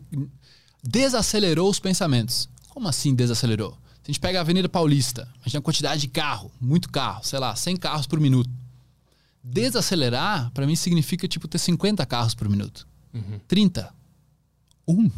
desacelerou 0.83 1.69
os 1.69 1.79
pensamentos. 1.79 2.49
Como 2.69 2.87
assim 2.87 3.13
desacelerou? 3.13 3.71
Se 4.03 4.09
a 4.09 4.11
gente 4.11 4.19
pega 4.19 4.39
a 4.39 4.41
Avenida 4.41 4.67
Paulista, 4.67 5.23
a 5.35 5.43
gente 5.43 5.51
tem 5.51 5.57
uma 5.59 5.63
quantidade 5.63 6.01
de 6.01 6.07
carro, 6.07 6.51
muito 6.59 6.89
carro, 6.89 7.23
sei 7.23 7.39
lá, 7.39 7.55
100 7.55 7.77
carros 7.77 8.07
por 8.07 8.19
minuto. 8.19 8.49
Desacelerar, 9.43 10.51
pra 10.51 10.65
mim, 10.65 10.75
significa 10.75 11.27
tipo 11.27 11.47
ter 11.47 11.57
50 11.59 12.05
carros 12.05 12.33
por 12.33 12.47
minuto. 12.49 12.87
30. 13.47 13.93
Um. 14.87 15.11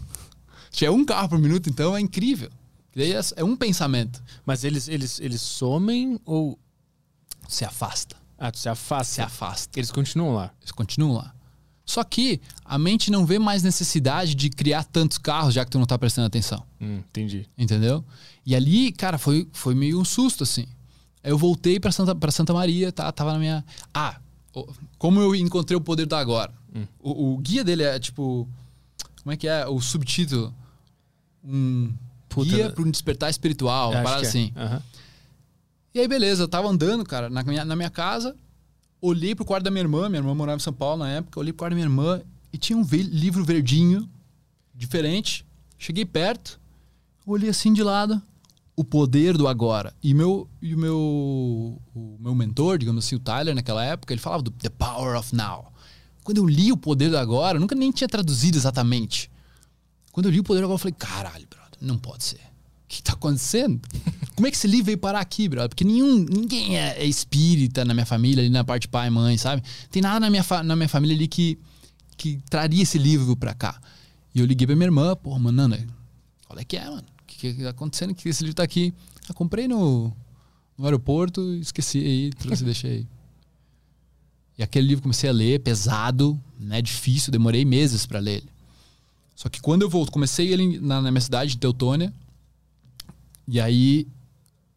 Se 0.71 0.85
é 0.85 0.91
um 0.91 1.05
carro 1.05 1.29
por 1.29 1.39
minuto, 1.39 1.69
então 1.69 1.95
é 1.95 2.01
incrível. 2.01 2.49
É- 2.95 3.11
é 3.37 3.43
um 3.43 3.55
pensamento. 3.55 4.21
Mas 4.45 4.63
eles, 4.63 4.87
eles, 4.87 5.19
eles 5.19 5.41
somem 5.41 6.19
ou... 6.25 6.57
Se 7.47 7.63
afasta. 7.63 8.15
Ah, 8.37 8.51
tu 8.51 8.57
se 8.57 8.67
afasta. 8.67 9.13
Se 9.13 9.21
afasta. 9.21 9.79
Eles 9.79 9.91
continuam 9.91 10.33
lá. 10.33 10.51
Eles 10.59 10.71
continuam 10.71 11.13
lá. 11.13 11.34
Só 11.85 12.03
que 12.03 12.41
a 12.63 12.79
mente 12.79 13.11
não 13.11 13.25
vê 13.25 13.37
mais 13.37 13.61
necessidade 13.61 14.33
de 14.33 14.49
criar 14.49 14.83
tantos 14.83 15.17
carros, 15.17 15.53
já 15.53 15.63
que 15.63 15.71
tu 15.71 15.77
não 15.77 15.85
tá 15.85 15.97
prestando 15.97 16.27
atenção. 16.27 16.63
Hum, 16.81 16.97
entendi. 17.09 17.47
Entendeu? 17.57 18.03
E 18.45 18.55
ali, 18.55 18.91
cara, 18.91 19.17
foi, 19.17 19.47
foi 19.53 19.75
meio 19.75 19.99
um 19.99 20.05
susto, 20.05 20.43
assim. 20.43 20.65
Aí 21.23 21.31
eu 21.31 21.37
voltei 21.37 21.79
pra 21.79 21.91
Santa, 21.91 22.15
pra 22.15 22.31
Santa 22.31 22.53
Maria, 22.53 22.91
tá, 22.91 23.11
tava 23.11 23.33
na 23.33 23.39
minha. 23.39 23.63
Ah, 23.93 24.19
como 24.97 25.19
eu 25.19 25.35
encontrei 25.35 25.77
o 25.77 25.81
poder 25.81 26.05
do 26.05 26.15
agora. 26.15 26.51
O, 26.99 27.33
o 27.33 27.37
guia 27.37 27.63
dele 27.63 27.83
é 27.83 27.99
tipo. 27.99 28.47
Como 29.23 29.33
é 29.33 29.37
que 29.37 29.47
é? 29.47 29.65
O 29.67 29.79
subtítulo. 29.79 30.53
Um 31.43 31.93
Puta, 32.27 32.49
guia 32.49 32.67
né? 32.67 32.71
para 32.71 32.83
um 32.83 32.91
despertar 32.91 33.29
espiritual, 33.29 33.91
uma 33.91 33.99
Acho 33.99 34.03
parada 34.03 34.25
é. 34.25 34.27
assim. 34.27 34.51
Aham. 34.55 34.81
E 35.93 35.99
aí, 35.99 36.07
beleza, 36.07 36.43
eu 36.43 36.47
tava 36.47 36.67
andando, 36.67 37.05
cara, 37.05 37.29
na 37.29 37.41
minha, 37.43 37.63
na 37.63 37.75
minha 37.75 37.89
casa, 37.89 38.35
olhei 39.01 39.35
pro 39.35 39.45
quarto 39.45 39.63
da 39.63 39.71
minha 39.71 39.83
irmã, 39.83 40.09
minha 40.09 40.19
irmã 40.19 40.33
morava 40.33 40.57
em 40.57 40.63
São 40.63 40.73
Paulo 40.73 41.03
na 41.03 41.09
época, 41.09 41.39
olhei 41.39 41.53
pro 41.53 41.59
quarto 41.59 41.71
da 41.71 41.75
minha 41.75 41.85
irmã 41.85 42.21
e 42.51 42.57
tinha 42.57 42.77
um 42.77 42.83
ve- 42.83 43.03
livro 43.03 43.43
verdinho, 43.43 44.09
diferente. 44.73 45.45
Cheguei 45.77 46.05
perto, 46.05 46.59
olhei 47.25 47.49
assim 47.49 47.73
de 47.73 47.83
lado, 47.83 48.21
o 48.75 48.83
poder 48.83 49.37
do 49.37 49.47
agora. 49.47 49.93
E, 50.01 50.13
meu, 50.13 50.49
e 50.61 50.73
o, 50.73 50.77
meu, 50.77 51.81
o 51.93 52.17
meu 52.19 52.33
mentor, 52.35 52.77
digamos 52.77 53.05
assim, 53.05 53.15
o 53.15 53.19
Tyler, 53.19 53.53
naquela 53.55 53.83
época, 53.83 54.13
ele 54.13 54.21
falava 54.21 54.43
do 54.43 54.51
The 54.51 54.69
Power 54.69 55.17
of 55.17 55.35
Now. 55.35 55.71
Quando 56.23 56.37
eu 56.37 56.47
li 56.47 56.71
o 56.71 56.77
poder 56.77 57.09
do 57.09 57.17
agora, 57.17 57.57
eu 57.57 57.61
nunca 57.61 57.75
nem 57.75 57.91
tinha 57.91 58.07
traduzido 58.07 58.57
exatamente. 58.57 59.29
Quando 60.11 60.25
eu 60.25 60.31
li 60.31 60.39
o 60.39 60.43
poder 60.43 60.61
do 60.61 60.65
agora, 60.65 60.75
eu 60.75 60.79
falei, 60.79 60.95
caralho, 60.97 61.47
brother, 61.47 61.77
não 61.81 61.97
pode 61.97 62.23
ser. 62.23 62.41
Que 62.95 63.03
tá 63.03 63.11
acontecendo? 63.11 63.81
Como 64.35 64.47
é 64.47 64.51
que 64.51 64.55
esse 64.55 64.67
livro 64.67 64.85
veio 64.85 64.97
parar 64.97 65.19
aqui, 65.19 65.49
brother? 65.49 65.67
Porque 65.67 65.83
nenhum, 65.83 66.19
ninguém 66.19 66.77
é, 66.79 66.97
é 66.97 67.05
espírita 67.05 67.83
na 67.83 67.93
minha 67.93 68.05
família, 68.05 68.41
ali 68.41 68.49
na 68.49 68.63
parte 68.63 68.87
pai 68.87 69.09
mãe, 69.09 69.37
sabe? 69.37 69.61
Tem 69.91 70.01
nada 70.01 70.17
na 70.21 70.29
minha, 70.29 70.45
na 70.63 70.77
minha 70.77 70.87
família 70.87 71.13
ali 71.13 71.27
que, 71.27 71.59
que 72.15 72.39
traria 72.49 72.83
esse 72.83 72.97
livro 72.97 73.35
pra 73.35 73.53
cá. 73.53 73.81
E 74.33 74.39
eu 74.39 74.45
liguei 74.45 74.65
pra 74.65 74.77
minha 74.77 74.87
irmã, 74.87 75.13
pô, 75.13 75.37
mano, 75.37 75.51
Nana, 75.51 75.85
qual 76.47 76.57
é 76.57 76.63
que 76.63 76.77
é, 76.77 76.85
mano? 76.85 77.03
O 77.21 77.25
que, 77.27 77.53
que 77.53 77.63
tá 77.63 77.71
acontecendo? 77.71 78.15
Que 78.15 78.29
esse 78.29 78.43
livro 78.43 78.55
tá 78.55 78.63
aqui? 78.63 78.93
Eu 79.27 79.35
comprei 79.35 79.67
no, 79.67 80.13
no 80.77 80.85
aeroporto, 80.85 81.41
esqueci 81.55 81.97
aí, 81.97 82.29
trouxe 82.29 82.63
deixei. 82.63 83.05
E 84.57 84.63
aquele 84.63 84.87
livro 84.87 85.01
comecei 85.01 85.29
a 85.29 85.33
ler, 85.33 85.59
pesado, 85.59 86.41
né, 86.57 86.81
difícil, 86.81 87.29
demorei 87.29 87.65
meses 87.65 88.05
pra 88.05 88.19
ler 88.19 88.37
ele. 88.37 88.49
Só 89.35 89.49
que 89.49 89.59
quando 89.59 89.81
eu 89.81 89.89
volto, 89.89 90.13
comecei 90.13 90.53
ele 90.53 90.79
na, 90.79 91.01
na 91.01 91.11
minha 91.11 91.19
cidade 91.19 91.51
de 91.51 91.57
Teutônia, 91.57 92.13
e 93.47 93.59
aí, 93.59 94.07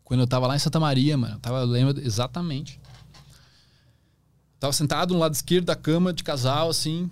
quando 0.04 0.20
eu 0.20 0.26
tava 0.26 0.46
lá 0.46 0.56
em 0.56 0.58
Santa 0.58 0.78
Maria, 0.78 1.16
mano, 1.16 1.36
eu 1.36 1.40
tava, 1.40 1.60
eu 1.60 1.66
lembro 1.66 2.00
exatamente. 2.00 2.80
Tava 4.60 4.72
sentado 4.72 5.14
no 5.14 5.20
lado 5.20 5.34
esquerdo 5.34 5.66
da 5.66 5.76
cama, 5.76 6.12
de 6.12 6.24
casal, 6.24 6.68
assim, 6.68 7.08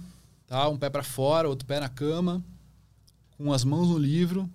tá? 0.47 0.69
Um 0.69 0.77
pé 0.77 0.91
para 0.91 1.03
fora, 1.03 1.49
outro 1.49 1.67
pé 1.67 1.81
na 1.81 1.89
cama, 1.89 2.45
com 3.39 3.53
as 3.53 3.65
mãos 3.65 3.89
no 3.89 3.99
livro. 3.99 4.51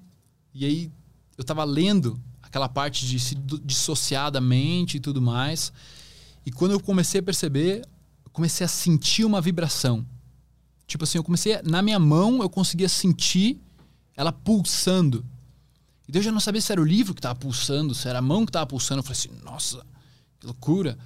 E 0.54 0.66
aí 0.66 0.92
eu 1.38 1.44
tava 1.44 1.64
lendo 1.64 2.20
aquela 2.42 2.68
parte 2.68 3.08
de 3.08 3.20
se 3.20 3.36
dissociar 3.64 4.30
da 4.30 4.42
mente 4.42 4.98
e 4.98 5.00
tudo 5.00 5.22
mais. 5.22 5.72
E 6.46 6.52
quando 6.52 6.72
eu 6.72 6.80
comecei 6.80 7.20
a 7.20 7.24
perceber, 7.24 7.82
eu 8.26 8.32
comecei 8.32 8.66
a 8.66 8.68
sentir 8.68 9.24
uma 9.24 9.40
vibração. 9.40 10.06
Tipo 10.86 11.06
assim, 11.06 11.18
eu 11.18 11.24
comecei, 11.24 11.62
na 11.64 11.82
minha 11.82 11.98
mão, 11.98 12.42
eu 12.42 12.50
conseguia 12.50 12.90
sentir 12.90 13.58
ela 14.18 14.34
pulsando. 14.34 15.26
E 16.12 16.18
eu 16.18 16.22
já 16.22 16.32
não 16.32 16.42
sabia 16.42 16.60
se 16.60 16.72
era 16.72 16.82
o 16.82 16.84
livro 16.84 17.14
que 17.14 17.20
estava 17.20 17.40
pulsando, 17.40 17.96
se 17.96 18.08
era 18.08 18.20
a 18.20 18.22
mão 18.22 18.46
que 18.46 18.50
estava 18.50 18.66
pulsando. 18.68 19.00
Eu 19.00 19.04
falei 19.04 19.18
assim, 19.18 19.30
nossa, 19.44 19.86
que 20.40 20.46
loucura. 20.46 20.98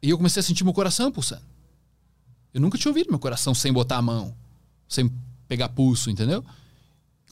E 0.00 0.08
eu 0.08 0.16
comecei 0.16 0.40
a 0.40 0.42
sentir 0.42 0.64
meu 0.64 0.72
coração 0.72 1.12
pulsando. 1.12 1.42
Eu 2.54 2.60
nunca 2.60 2.78
tinha 2.78 2.90
ouvido 2.90 3.10
meu 3.10 3.18
coração 3.18 3.54
sem 3.54 3.70
botar 3.70 3.98
a 3.98 4.02
mão, 4.02 4.34
sem 4.88 5.12
pegar 5.46 5.68
pulso, 5.68 6.08
entendeu? 6.08 6.42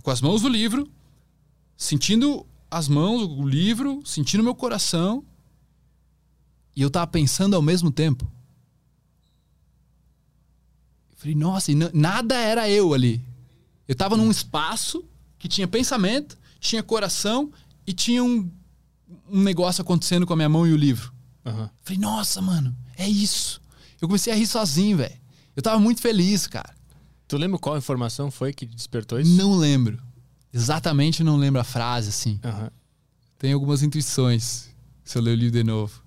Com 0.02 0.10
as 0.10 0.20
mãos 0.20 0.42
do 0.42 0.48
livro, 0.48 0.86
sentindo 1.74 2.46
as 2.70 2.86
mãos, 2.88 3.22
o 3.22 3.48
livro, 3.48 4.02
sentindo 4.04 4.44
meu 4.44 4.54
coração. 4.54 5.24
E 6.76 6.82
eu 6.82 6.90
tava 6.90 7.06
pensando 7.06 7.56
ao 7.56 7.62
mesmo 7.62 7.90
tempo. 7.90 8.30
Eu 11.12 11.16
falei, 11.16 11.34
nossa, 11.34 11.72
e 11.72 11.74
nada 11.74 12.34
era 12.36 12.68
eu 12.68 12.92
ali. 12.92 13.24
Eu 13.88 13.94
tava 13.94 14.18
num 14.18 14.30
espaço 14.30 15.02
que 15.38 15.48
tinha 15.48 15.66
pensamento, 15.66 16.36
tinha 16.64 16.82
coração 16.82 17.52
e 17.86 17.92
tinha 17.92 18.24
um, 18.24 18.50
um 19.30 19.42
negócio 19.42 19.82
acontecendo 19.82 20.26
com 20.26 20.32
a 20.32 20.36
minha 20.36 20.48
mão 20.48 20.66
e 20.66 20.72
o 20.72 20.76
livro. 20.76 21.12
Uhum. 21.44 21.68
Falei, 21.82 22.00
nossa, 22.00 22.40
mano, 22.40 22.74
é 22.96 23.06
isso. 23.06 23.60
Eu 24.00 24.08
comecei 24.08 24.32
a 24.32 24.36
rir 24.36 24.46
sozinho, 24.46 24.96
velho. 24.96 25.14
Eu 25.54 25.62
tava 25.62 25.78
muito 25.78 26.00
feliz, 26.00 26.46
cara. 26.46 26.74
Tu 27.28 27.36
lembra 27.36 27.58
qual 27.58 27.76
informação 27.76 28.30
foi 28.30 28.52
que 28.52 28.64
despertou 28.64 29.20
isso? 29.20 29.30
Não 29.36 29.54
lembro. 29.54 30.02
Exatamente 30.52 31.22
não 31.22 31.36
lembro 31.36 31.60
a 31.60 31.64
frase, 31.64 32.08
assim. 32.08 32.40
Uhum. 32.42 32.70
Tem 33.38 33.52
algumas 33.52 33.82
intuições, 33.82 34.70
se 35.04 35.18
eu 35.18 35.22
ler 35.22 35.32
o 35.32 35.34
livro 35.34 35.58
de 35.58 35.64
novo. 35.64 36.02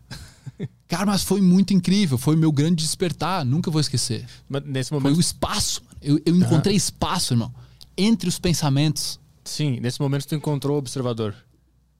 Cara, 0.87 1.05
mas 1.05 1.23
foi 1.23 1.39
muito 1.39 1.73
incrível. 1.73 2.17
Foi 2.17 2.35
meu 2.35 2.51
grande 2.51 2.83
despertar. 2.83 3.45
Nunca 3.45 3.69
vou 3.69 3.79
esquecer. 3.79 4.25
Mas 4.49 4.63
nesse 4.65 4.91
momento... 4.91 5.11
Foi 5.11 5.17
o 5.17 5.19
espaço. 5.19 5.83
Eu, 6.01 6.19
eu 6.25 6.35
encontrei 6.35 6.73
uhum. 6.73 6.77
espaço, 6.77 7.33
irmão. 7.33 7.53
Entre 7.95 8.27
os 8.27 8.39
pensamentos. 8.39 9.19
Sim, 9.47 9.79
nesse 9.79 9.99
momento 10.01 10.27
tu 10.27 10.35
encontrou 10.35 10.75
o 10.75 10.79
observador. 10.79 11.35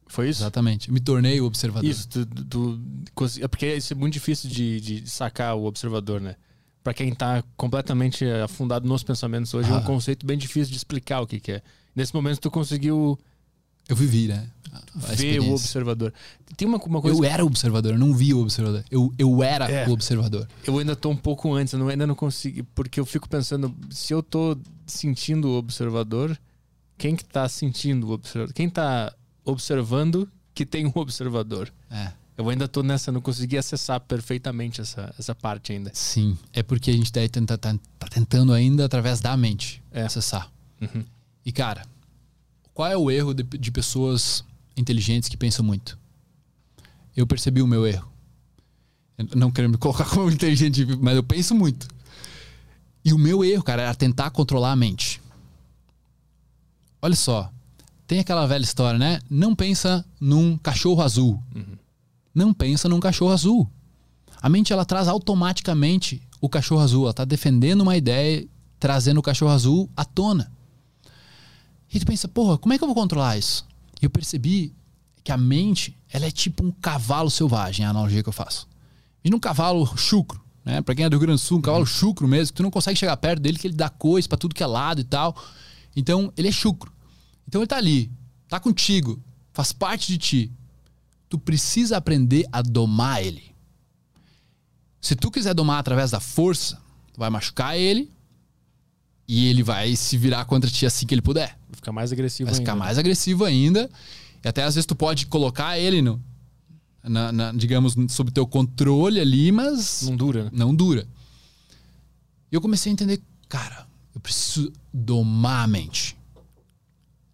Foi 0.07 0.29
isso? 0.29 0.41
Exatamente. 0.41 0.91
Me 0.91 0.99
tornei 0.99 1.41
o 1.41 1.45
observador. 1.45 1.89
Isso, 1.89 2.07
tu, 2.07 2.25
tu, 2.25 2.79
tu, 3.13 3.25
é 3.41 3.47
porque 3.47 3.75
isso 3.75 3.93
é 3.93 3.95
muito 3.95 4.13
difícil 4.13 4.49
de, 4.49 4.79
de 4.79 5.09
sacar 5.09 5.55
o 5.55 5.65
observador, 5.65 6.21
né? 6.21 6.35
Para 6.83 6.93
quem 6.93 7.13
tá 7.13 7.43
completamente 7.57 8.25
afundado 8.25 8.87
nos 8.87 9.03
pensamentos 9.03 9.53
hoje, 9.53 9.69
ah. 9.69 9.73
é 9.73 9.77
um 9.77 9.81
ah. 9.81 9.85
conceito 9.85 10.25
bem 10.25 10.37
difícil 10.37 10.71
de 10.71 10.77
explicar 10.77 11.21
o 11.21 11.27
que, 11.27 11.39
que 11.39 11.51
é. 11.51 11.61
Nesse 11.93 12.13
momento 12.13 12.39
tu 12.39 12.49
conseguiu 12.49 13.19
eu 13.87 13.95
vivi, 13.95 14.27
né? 14.27 14.49
Ver 14.95 15.39
o 15.39 15.53
observador. 15.53 16.13
Tem 16.57 16.67
uma, 16.67 16.77
uma 16.77 17.01
coisa. 17.01 17.17
Eu 17.17 17.23
era 17.23 17.43
o 17.43 17.47
observador, 17.47 17.93
eu 17.93 17.99
não 17.99 18.13
vi 18.13 18.33
o 18.33 18.41
observador. 18.41 18.83
Eu, 18.91 19.13
eu 19.17 19.41
era 19.41 19.69
é, 19.71 19.87
o 19.87 19.91
observador. 19.91 20.47
Eu 20.65 20.77
ainda 20.77 20.95
tô 20.95 21.09
um 21.09 21.15
pouco 21.15 21.53
antes, 21.53 21.73
eu 21.73 21.79
não, 21.79 21.87
ainda 21.87 22.05
não 22.05 22.15
consigo. 22.15 22.65
Porque 22.75 22.99
eu 22.99 23.05
fico 23.05 23.29
pensando, 23.29 23.73
se 23.89 24.13
eu 24.13 24.21
tô 24.21 24.57
sentindo 24.85 25.47
o 25.47 25.57
observador, 25.57 26.37
quem 26.97 27.15
que 27.15 27.23
tá 27.23 27.47
sentindo 27.47 28.07
o 28.07 28.11
observador? 28.11 28.53
Quem 28.53 28.69
tá 28.69 29.13
observando 29.45 30.29
que 30.53 30.65
tem 30.65 30.85
um 30.85 30.91
observador? 30.95 31.71
É. 31.89 32.11
Eu 32.37 32.49
ainda 32.49 32.67
tô 32.67 32.83
nessa, 32.83 33.11
não 33.11 33.19
consegui 33.19 33.57
acessar 33.57 33.99
perfeitamente 33.99 34.79
essa, 34.79 35.13
essa 35.17 35.33
parte 35.33 35.71
ainda. 35.71 35.91
Sim, 35.93 36.37
é 36.53 36.61
porque 36.61 36.91
a 36.91 36.93
gente 36.93 37.11
tá, 37.11 37.21
tá, 37.27 37.57
tá, 37.57 37.79
tá 37.97 38.07
tentando 38.07 38.53
ainda, 38.53 38.85
através 38.85 39.19
da 39.19 39.35
mente, 39.35 39.81
é. 39.91 40.03
acessar. 40.03 40.51
Uhum. 40.79 41.03
E 41.43 41.51
cara, 41.51 41.83
qual 42.73 42.87
é 42.87 42.95
o 42.95 43.09
erro 43.09 43.33
de, 43.33 43.41
de 43.43 43.71
pessoas 43.71 44.43
inteligentes 44.75 45.29
que 45.29 45.37
pensam 45.37 45.65
muito? 45.65 45.97
Eu 47.15 47.25
percebi 47.25 47.61
o 47.61 47.67
meu 47.67 47.87
erro. 47.87 48.07
Eu 49.17 49.29
não 49.35 49.49
quero 49.49 49.67
me 49.67 49.77
colocar 49.77 50.05
como 50.09 50.29
inteligente, 50.29 50.85
mas 51.01 51.15
eu 51.15 51.23
penso 51.23 51.55
muito. 51.55 51.87
E 53.03 53.13
o 53.13 53.17
meu 53.17 53.43
erro, 53.43 53.63
cara, 53.63 53.81
era 53.81 53.95
tentar 53.95 54.29
controlar 54.29 54.73
a 54.73 54.75
mente. 54.75 55.19
Olha 57.01 57.15
só, 57.15 57.51
tem 58.07 58.19
aquela 58.19 58.45
velha 58.47 58.63
história, 58.63 58.97
né? 58.97 59.19
Não 59.29 59.53
pensa 59.53 60.05
num 60.19 60.57
cachorro 60.57 61.01
azul. 61.01 61.41
Uhum. 61.53 61.77
Não 62.33 62.53
pensa 62.53 62.87
num 62.87 62.99
cachorro 62.99 63.31
azul. 63.31 63.69
A 64.41 64.49
mente 64.49 64.71
ela 64.71 64.85
traz 64.85 65.07
automaticamente 65.07 66.21
o 66.39 66.47
cachorro 66.47 66.81
azul. 66.81 67.03
Ela 67.03 67.11
está 67.11 67.25
defendendo 67.25 67.81
uma 67.81 67.97
ideia, 67.97 68.47
trazendo 68.79 69.19
o 69.19 69.23
cachorro 69.23 69.51
azul 69.51 69.89
à 69.95 70.05
tona. 70.05 70.51
E 71.93 71.99
tu 71.99 72.05
pensa, 72.05 72.27
porra, 72.27 72.57
como 72.57 72.73
é 72.73 72.77
que 72.77 72.83
eu 72.83 72.87
vou 72.87 72.95
controlar 72.95 73.37
isso? 73.37 73.65
E 74.01 74.05
eu 74.05 74.09
percebi 74.09 74.73
que 75.23 75.31
a 75.31 75.37
mente, 75.37 75.97
ela 76.09 76.25
é 76.25 76.31
tipo 76.31 76.63
um 76.63 76.71
cavalo 76.71 77.29
selvagem, 77.29 77.83
é 77.83 77.87
a 77.87 77.89
analogia 77.89 78.23
que 78.23 78.29
eu 78.29 78.33
faço. 78.33 78.67
E 79.23 79.33
um 79.33 79.39
cavalo 79.39 79.85
chucro, 79.97 80.39
né? 80.63 80.81
Pra 80.81 80.95
quem 80.95 81.05
é 81.05 81.09
do 81.09 81.17
Rio 81.17 81.27
Grande 81.27 81.41
do 81.41 81.45
Sul, 81.45 81.57
um 81.57 81.61
cavalo 81.61 81.83
uhum. 81.83 81.87
chucro 81.87 82.27
mesmo, 82.27 82.53
que 82.53 82.57
tu 82.57 82.63
não 82.63 82.71
consegue 82.71 82.97
chegar 82.97 83.17
perto 83.17 83.41
dele, 83.41 83.57
que 83.57 83.67
ele 83.67 83.75
dá 83.75 83.89
coisa 83.89 84.27
para 84.27 84.37
tudo 84.37 84.55
que 84.55 84.63
é 84.63 84.67
lado 84.67 85.01
e 85.01 85.03
tal. 85.03 85.35
Então, 85.97 86.31
ele 86.37 86.47
é 86.47 86.51
chucro. 86.51 86.93
Então 87.47 87.61
ele 87.61 87.67
tá 87.67 87.77
ali, 87.77 88.11
tá 88.47 88.59
contigo, 88.59 89.19
faz 89.51 89.71
parte 89.71 90.07
de 90.07 90.17
ti. 90.17 90.51
Tu 91.27 91.39
precisa 91.39 91.97
aprender 91.97 92.45
a 92.51 92.61
domar 92.61 93.23
ele. 93.23 93.43
Se 95.01 95.15
tu 95.15 95.31
quiser 95.31 95.53
domar 95.53 95.79
através 95.79 96.11
da 96.11 96.19
força, 96.19 96.75
tu 97.13 97.19
vai 97.19 97.29
machucar 97.29 97.77
ele 97.77 98.11
e 99.27 99.47
ele 99.47 99.63
vai 99.63 99.95
se 99.95 100.17
virar 100.17 100.45
contra 100.45 100.69
ti 100.69 100.85
assim 100.85 101.05
que 101.05 101.13
ele 101.15 101.21
puder. 101.21 101.57
Vai 101.67 101.75
ficar 101.75 101.91
mais 101.91 102.11
agressivo 102.11 102.49
vai 102.49 102.59
ainda. 102.59 102.71
ficar 102.71 102.75
mais 102.75 102.97
agressivo 102.97 103.43
ainda. 103.43 103.89
E 104.43 104.47
até 104.47 104.63
às 104.63 104.75
vezes 104.75 104.85
tu 104.85 104.95
pode 104.95 105.25
colocar 105.25 105.79
ele 105.79 106.01
no, 106.01 106.21
na, 107.03 107.31
na, 107.31 107.51
digamos, 107.53 107.95
sob 108.09 108.31
teu 108.31 108.45
controle 108.45 109.19
ali, 109.19 109.51
mas. 109.51 110.03
Não 110.03 110.15
dura. 110.15 110.43
Né? 110.45 110.51
Não 110.53 110.75
dura. 110.75 111.07
E 112.51 112.55
eu 112.55 112.61
comecei 112.61 112.91
a 112.91 112.93
entender, 112.93 113.21
cara, 113.49 113.86
preciso 114.27 114.71
domar 114.93 115.63
a 115.63 115.67
mente. 115.67 116.17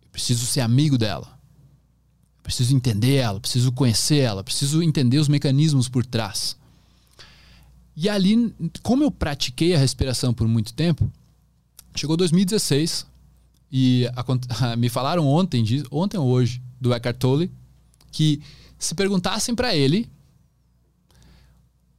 Eu 0.02 0.10
preciso 0.12 0.46
ser 0.46 0.62
amigo 0.62 0.98
dela. 0.98 1.40
Eu 2.38 2.44
preciso 2.44 2.76
entender 2.76 3.16
ela, 3.16 3.40
preciso 3.40 3.72
conhecer 3.72 4.18
ela, 4.18 4.44
preciso 4.44 4.82
entender 4.82 5.18
os 5.18 5.28
mecanismos 5.28 5.88
por 5.88 6.06
trás. 6.06 6.58
E 7.96 8.10
ali, 8.10 8.54
como 8.82 9.04
eu 9.04 9.12
pratiquei 9.12 9.76
a 9.76 9.78
respiração 9.78 10.34
por 10.34 10.48
muito 10.48 10.74
tempo, 10.74 11.12
Chegou 11.96 12.18
2016 12.18 13.06
e 13.72 14.10
a, 14.16 14.76
me 14.76 14.90
falaram 14.90 15.28
ontem, 15.28 15.64
ontem 15.92 16.18
ou 16.18 16.28
hoje, 16.28 16.62
do 16.82 16.94
Eckhart 16.94 17.18
Tolle, 17.18 17.52
que 18.12 18.42
se 18.78 18.94
perguntassem 18.96 19.56
para 19.56 19.76
ele 19.76 20.10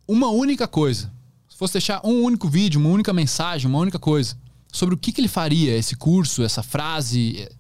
uma 0.07 0.29
única 0.29 0.69
coisa, 0.69 1.11
se 1.49 1.57
fosse 1.57 1.75
deixar 1.75 2.05
um 2.05 2.23
único 2.23 2.49
vídeo, 2.49 2.81
uma 2.81 2.91
única 2.91 3.13
mensagem, 3.13 3.69
uma 3.69 3.79
única 3.79 3.99
coisa, 3.99 4.37
sobre 4.75 4.95
o 4.95 4.99
que, 4.99 5.13
que 5.13 5.21
ele 5.21 5.29
faria, 5.29 5.77
esse 5.77 5.95
curso, 5.95 6.43
essa 6.43 6.63
frase, 6.63 7.39
eh, 7.39 7.53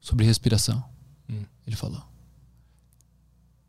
sobre 0.00 0.24
respiração. 0.24 0.82
Hum. 1.28 1.42
Ele 1.66 1.74
falou. 1.74 2.02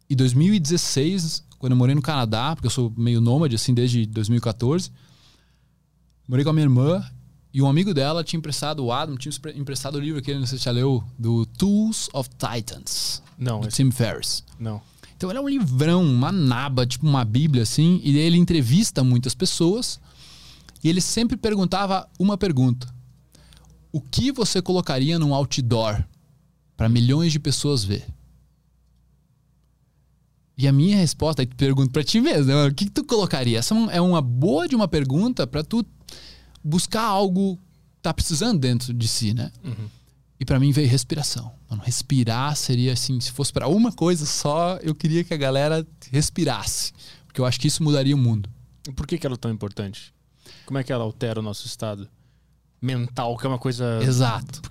E 0.07 0.15
2016, 0.15 1.43
quando 1.57 1.71
eu 1.71 1.77
morei 1.77 1.95
no 1.95 2.01
Canadá, 2.01 2.55
porque 2.55 2.67
eu 2.67 2.71
sou 2.71 2.93
meio 2.95 3.19
nômade 3.19 3.55
assim 3.55 3.73
desde 3.73 4.05
2014, 4.05 4.91
Morei 6.27 6.43
com 6.43 6.49
a 6.49 6.53
minha 6.53 6.65
irmã 6.65 7.10
e 7.53 7.62
um 7.62 7.69
amigo 7.69 7.93
dela 7.93 8.21
tinha 8.21 8.38
emprestado, 8.38 8.83
o 8.83 8.91
Adam, 8.91 9.15
tinha 9.15 9.31
emprestado 9.55 9.95
o 9.95 9.99
livro 9.99 10.21
que 10.21 10.33
não 10.33 10.45
sei 10.45 10.57
se 10.57 10.65
já 10.65 10.71
leu, 10.71 11.01
do 11.17 11.45
Tools 11.45 12.10
of 12.13 12.29
Titans. 12.31 13.23
Não. 13.38 13.62
Do 13.62 13.69
esse... 13.69 13.77
Tim 13.77 13.91
Ferriss. 13.91 14.43
Não. 14.60 14.81
Então 15.15 15.31
ele 15.31 15.39
é 15.39 15.41
um 15.41 15.47
livrão, 15.47 16.03
uma 16.03 16.29
naba, 16.29 16.86
tipo 16.86 17.07
uma 17.07 17.23
bíblia 17.23 17.63
assim, 17.63 18.01
e 18.03 18.17
ele 18.19 18.38
entrevista 18.38 19.05
muitas 19.05 19.33
pessoas 19.33 19.99
e 20.84 20.90
ele 20.90 21.02
sempre 21.02 21.38
perguntava 21.38 22.10
uma 22.20 22.38
pergunta. 22.38 22.88
O 23.92 24.02
que 24.02 24.32
você 24.32 24.62
colocaria 24.62 25.18
num 25.18 25.34
outdoor 25.34 26.04
para 26.76 26.90
milhões 26.90 27.32
de 27.32 27.40
pessoas 27.40 27.84
ver? 27.84 28.06
E 30.58 30.68
a 30.68 30.72
minha 30.72 30.98
resposta, 30.98 31.42
aí 31.42 31.46
pergunto 31.46 31.92
para 31.92 32.04
ti 32.04 32.20
mesmo, 32.20 32.52
né? 32.52 32.68
o 32.68 32.74
que, 32.74 32.86
que 32.86 32.92
tu 32.92 33.04
colocaria? 33.04 33.60
Essa 33.60 33.76
é 33.92 34.02
uma 34.02 34.22
boa 34.22 34.68
de 34.68 34.76
uma 34.76 34.88
pergunta 34.88 35.46
para 35.46 35.63
tu 35.63 35.86
buscar 36.63 37.04
algo 37.04 37.58
que 37.58 38.02
tá 38.02 38.13
precisando 38.13 38.60
dentro 38.60 38.94
de 38.94 39.08
si, 39.08 39.34
né? 39.34 39.52
Uhum. 39.63 39.88
E 40.40 40.46
para 40.46 40.60
mim 40.60 40.72
veio 40.72 40.88
respiração. 40.88 41.52
Mano, 41.70 41.84
respirar 41.84 42.56
seria 42.56 42.94
assim, 42.94 43.20
se 43.20 43.32
fosse 43.32 43.52
para 43.52 43.68
uma 43.68 43.92
coisa 43.92 44.26
só, 44.26 44.78
eu 44.78 44.96
queria 44.96 45.24
que 45.24 45.34
a 45.34 45.38
galera 45.38 45.86
respirasse, 46.12 46.92
porque 47.26 47.40
eu 47.40 47.46
acho 47.46 47.60
que 47.60 47.68
isso 47.68 47.84
mudaria 47.84 48.16
o 48.16 48.18
mundo. 48.18 48.50
E 48.88 48.92
por 48.92 49.06
que, 49.06 49.18
que 49.18 49.28
ela 49.28 49.36
é 49.36 49.38
tão 49.38 49.52
importante? 49.52 50.13
Como 50.67 50.77
é 50.77 50.84
que 50.84 50.91
ela 50.91 51.06
altera 51.06 51.39
o 51.39 51.43
nosso 51.43 51.65
estado 51.65 52.10
mental, 52.82 53.38
que 53.38 53.45
é 53.45 53.49
uma 53.49 53.58
coisa 53.58 53.99
Exato. 54.03 54.62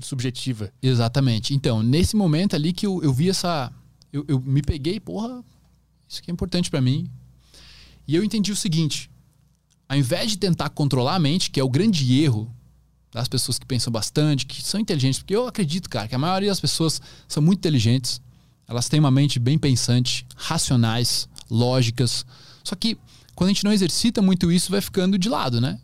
subjetiva? 0.00 0.72
Exatamente. 0.82 1.54
Então, 1.54 1.82
nesse 1.82 2.16
momento 2.16 2.56
ali 2.56 2.72
que 2.72 2.86
eu, 2.86 3.02
eu 3.02 3.12
vi 3.12 3.28
essa 3.28 3.70
eu, 4.10 4.24
eu 4.26 4.40
me 4.40 4.62
peguei, 4.62 4.98
porra, 4.98 5.44
isso 6.08 6.20
aqui 6.20 6.30
é 6.30 6.32
importante 6.32 6.70
para 6.70 6.80
mim. 6.80 7.10
E 8.08 8.14
eu 8.14 8.24
entendi 8.24 8.50
o 8.50 8.56
seguinte: 8.56 9.10
ao 9.86 9.98
invés 9.98 10.30
de 10.30 10.38
tentar 10.38 10.70
controlar 10.70 11.16
a 11.16 11.18
mente, 11.18 11.50
que 11.50 11.60
é 11.60 11.64
o 11.64 11.68
grande 11.68 12.22
erro 12.22 12.50
das 13.12 13.28
pessoas 13.28 13.58
que 13.58 13.66
pensam 13.66 13.92
bastante, 13.92 14.46
que 14.46 14.62
são 14.62 14.80
inteligentes, 14.80 15.18
porque 15.18 15.36
eu 15.36 15.46
acredito, 15.46 15.90
cara, 15.90 16.08
que 16.08 16.14
a 16.14 16.18
maioria 16.18 16.48
das 16.48 16.60
pessoas 16.60 17.02
são 17.28 17.42
muito 17.42 17.58
inteligentes, 17.58 18.20
elas 18.66 18.88
têm 18.88 18.98
uma 18.98 19.10
mente 19.10 19.38
bem 19.38 19.58
pensante, 19.58 20.26
racionais, 20.34 21.28
lógicas. 21.50 22.24
Só 22.64 22.74
que 22.74 22.96
quando 23.34 23.50
a 23.50 23.52
gente 23.52 23.64
não 23.64 23.72
exercita 23.72 24.22
muito 24.22 24.50
isso, 24.50 24.70
vai 24.70 24.80
ficando 24.80 25.18
de 25.18 25.28
lado, 25.28 25.60
né? 25.60 25.78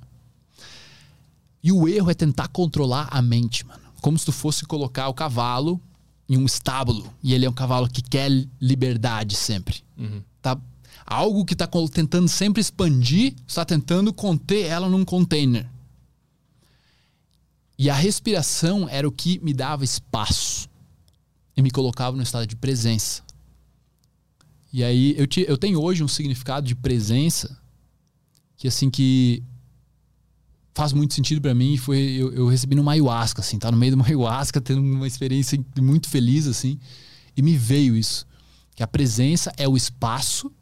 E 1.63 1.73
o 1.73 1.87
erro 1.87 2.11
é 2.11 2.15
tentar 2.15 2.49
controlar 2.49 3.09
a 3.11 3.21
mente, 3.21 3.67
mano. 3.67 3.81
Como 4.01 4.19
se 4.19 4.25
tu 4.25 4.33
fosse 4.33 4.65
colocar 4.65 5.09
o 5.09 5.15
cavalo 5.15 5.81
em 6.29 6.37
um 6.37 6.47
estábulo 6.47 7.13
e 7.23 7.35
ele 7.35 7.45
é 7.45 7.51
um 7.51 7.55
cavalo 7.55 7.89
que 7.89 8.01
quer 8.01 8.31
liberdade 8.61 9.37
sempre. 9.37 9.83
Uhum. 9.99 10.23
Tá? 10.41 10.57
Algo 11.05 11.45
que 11.45 11.53
está 11.55 11.69
tentando 11.93 12.29
sempre 12.29 12.61
expandir, 12.61 13.35
está 13.47 13.65
tentando 13.65 14.13
conter 14.13 14.67
ela 14.67 14.89
num 14.89 15.05
container. 15.05 15.69
E 17.77 17.91
a 17.91 17.95
respiração 17.95 18.89
era 18.89 19.09
o 19.09 19.13
que 19.13 19.39
me 19.41 19.53
dava 19.53 19.85
espaço 19.85 20.69
e 21.57 21.63
me 21.63 21.71
colocava 21.71 22.17
no 22.17 22.23
estado 22.23 22.47
de 22.47 22.55
presença. 22.55 23.23
E 24.73 24.85
aí 24.85 25.15
eu, 25.19 25.27
te, 25.27 25.45
eu 25.49 25.59
tenho 25.59 25.81
hoje 25.81 26.05
um 26.05 26.09
significado 26.09 26.67
de 26.67 26.75
presença 26.75 27.59
que 28.57 28.69
assim 28.69 28.91
que 28.91 29.43
faz 30.75 30.93
muito 30.93 31.15
sentido 31.15 31.41
para 31.41 31.55
mim 31.55 31.77
foi 31.77 31.99
eu, 31.99 32.33
eu, 32.33 32.47
recebi 32.47 32.75
no 32.75 32.89
ayahuasca 32.89 33.41
assim, 33.41 33.59
tá 33.59 33.71
no 33.71 33.77
meio 33.77 33.97
do 33.97 34.03
ayahuasca 34.03 34.61
tendo 34.63 34.81
uma 34.81 35.07
experiência 35.07 35.59
muito 35.81 36.09
feliz 36.09 36.47
assim, 36.47 36.79
e 37.37 37.43
me 37.43 37.57
veio 37.57 37.97
isso, 37.97 38.27
que 38.75 38.83
a 38.83 38.87
presença 38.87 39.53
é 39.57 39.69
o 39.69 39.77
espaço, 39.77 40.53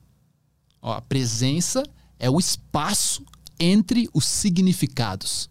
ó, 0.81 0.94
a 0.94 1.01
presença 1.01 1.83
é 2.18 2.31
o 2.31 2.38
espaço 2.38 3.25
entre 3.61 4.09
os 4.14 4.25
significados. 4.25 5.51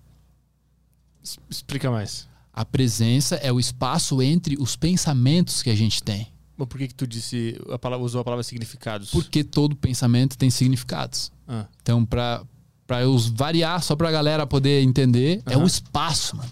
Explica 1.49 1.91
mais. 1.91 2.27
A 2.53 2.65
presença 2.65 3.35
é 3.35 3.51
o 3.51 3.59
espaço 3.59 4.21
entre 4.21 4.55
os 4.59 4.75
pensamentos 4.75 5.61
que 5.61 5.69
a 5.69 5.75
gente 5.75 6.01
tem. 6.01 6.31
Mas 6.57 6.67
por 6.67 6.77
que, 6.77 6.87
que 6.87 6.95
tu 6.95 7.05
disse 7.05 7.59
a 7.71 7.77
palavra, 7.77 8.05
usou 8.05 8.21
a 8.21 8.23
palavra 8.23 8.43
significados? 8.43 9.11
Porque 9.11 9.43
todo 9.43 9.75
pensamento 9.75 10.37
tem 10.37 10.49
significados. 10.49 11.31
Ah. 11.47 11.65
Então, 11.81 12.03
para 12.05 12.43
para 12.87 13.01
eu 13.01 13.17
variar, 13.35 13.83
só 13.83 13.97
para 13.97 14.07
a 14.07 14.11
galera 14.11 14.47
poder 14.47 14.81
entender, 14.81 15.43
uhum. 15.45 15.53
é 15.53 15.57
o 15.57 15.67
espaço, 15.67 16.37
mano. 16.37 16.49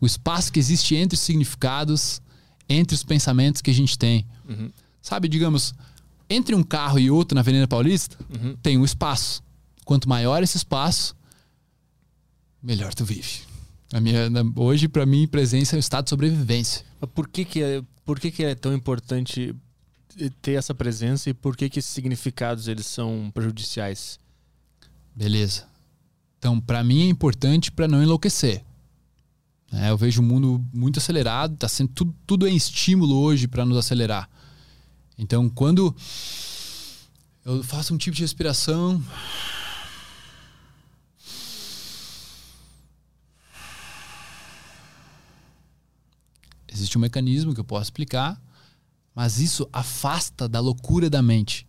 O 0.00 0.06
espaço 0.06 0.52
que 0.52 0.58
existe 0.60 0.94
entre 0.94 1.16
os 1.16 1.20
significados, 1.20 2.22
entre 2.68 2.94
os 2.94 3.02
pensamentos 3.02 3.60
que 3.60 3.70
a 3.70 3.74
gente 3.74 3.98
tem. 3.98 4.24
Uhum. 4.48 4.70
Sabe, 5.02 5.26
digamos, 5.26 5.74
entre 6.30 6.54
um 6.54 6.62
carro 6.62 6.98
e 6.98 7.10
outro 7.10 7.34
na 7.34 7.40
Avenida 7.40 7.66
Paulista, 7.66 8.16
uhum. 8.32 8.56
tem 8.62 8.78
um 8.78 8.84
espaço. 8.84 9.42
Quanto 9.84 10.08
maior 10.08 10.44
esse 10.44 10.56
espaço, 10.56 11.14
melhor 12.62 12.94
tu 12.94 13.04
vive. 13.04 13.40
A 13.92 14.00
minha, 14.00 14.30
hoje, 14.56 14.88
para 14.88 15.04
mim, 15.04 15.26
presença 15.26 15.74
é 15.74 15.78
o 15.78 15.80
estado 15.80 16.04
de 16.04 16.10
sobrevivência. 16.10 16.84
Mas 17.00 17.10
por 17.10 17.28
que, 17.28 17.44
que, 17.44 17.62
é, 17.62 17.82
por 18.04 18.18
que, 18.18 18.30
que 18.30 18.44
é 18.44 18.54
tão 18.54 18.72
importante 18.74 19.54
ter 20.40 20.52
essa 20.52 20.74
presença 20.74 21.30
e 21.30 21.34
por 21.34 21.56
que, 21.56 21.68
que 21.68 21.78
esses 21.78 21.90
significados 21.90 22.68
eles 22.68 22.86
são 22.86 23.30
prejudiciais? 23.32 24.18
Beleza. 25.14 25.66
Então, 26.38 26.60
para 26.60 26.82
mim 26.82 27.02
é 27.02 27.08
importante 27.08 27.70
para 27.70 27.86
não 27.86 28.02
enlouquecer. 28.02 28.64
É, 29.72 29.90
eu 29.90 29.96
vejo 29.96 30.20
o 30.20 30.24
mundo 30.24 30.62
muito 30.72 30.98
acelerado, 30.98 31.56
tá 31.56 31.68
sendo 31.68 31.90
tudo, 31.94 32.14
tudo 32.26 32.46
é 32.46 32.50
estímulo 32.50 33.16
hoje 33.16 33.48
para 33.48 33.64
nos 33.64 33.78
acelerar. 33.78 34.28
Então, 35.16 35.48
quando 35.48 35.94
eu 37.44 37.62
faço 37.62 37.94
um 37.94 37.98
tipo 37.98 38.14
de 38.14 38.22
respiração, 38.22 39.02
existe 46.72 46.96
um 46.96 47.00
mecanismo 47.00 47.54
que 47.54 47.60
eu 47.60 47.64
posso 47.64 47.84
explicar, 47.84 48.40
mas 49.14 49.38
isso 49.38 49.68
afasta 49.72 50.48
da 50.48 50.60
loucura 50.60 51.10
da 51.10 51.22
mente. 51.22 51.66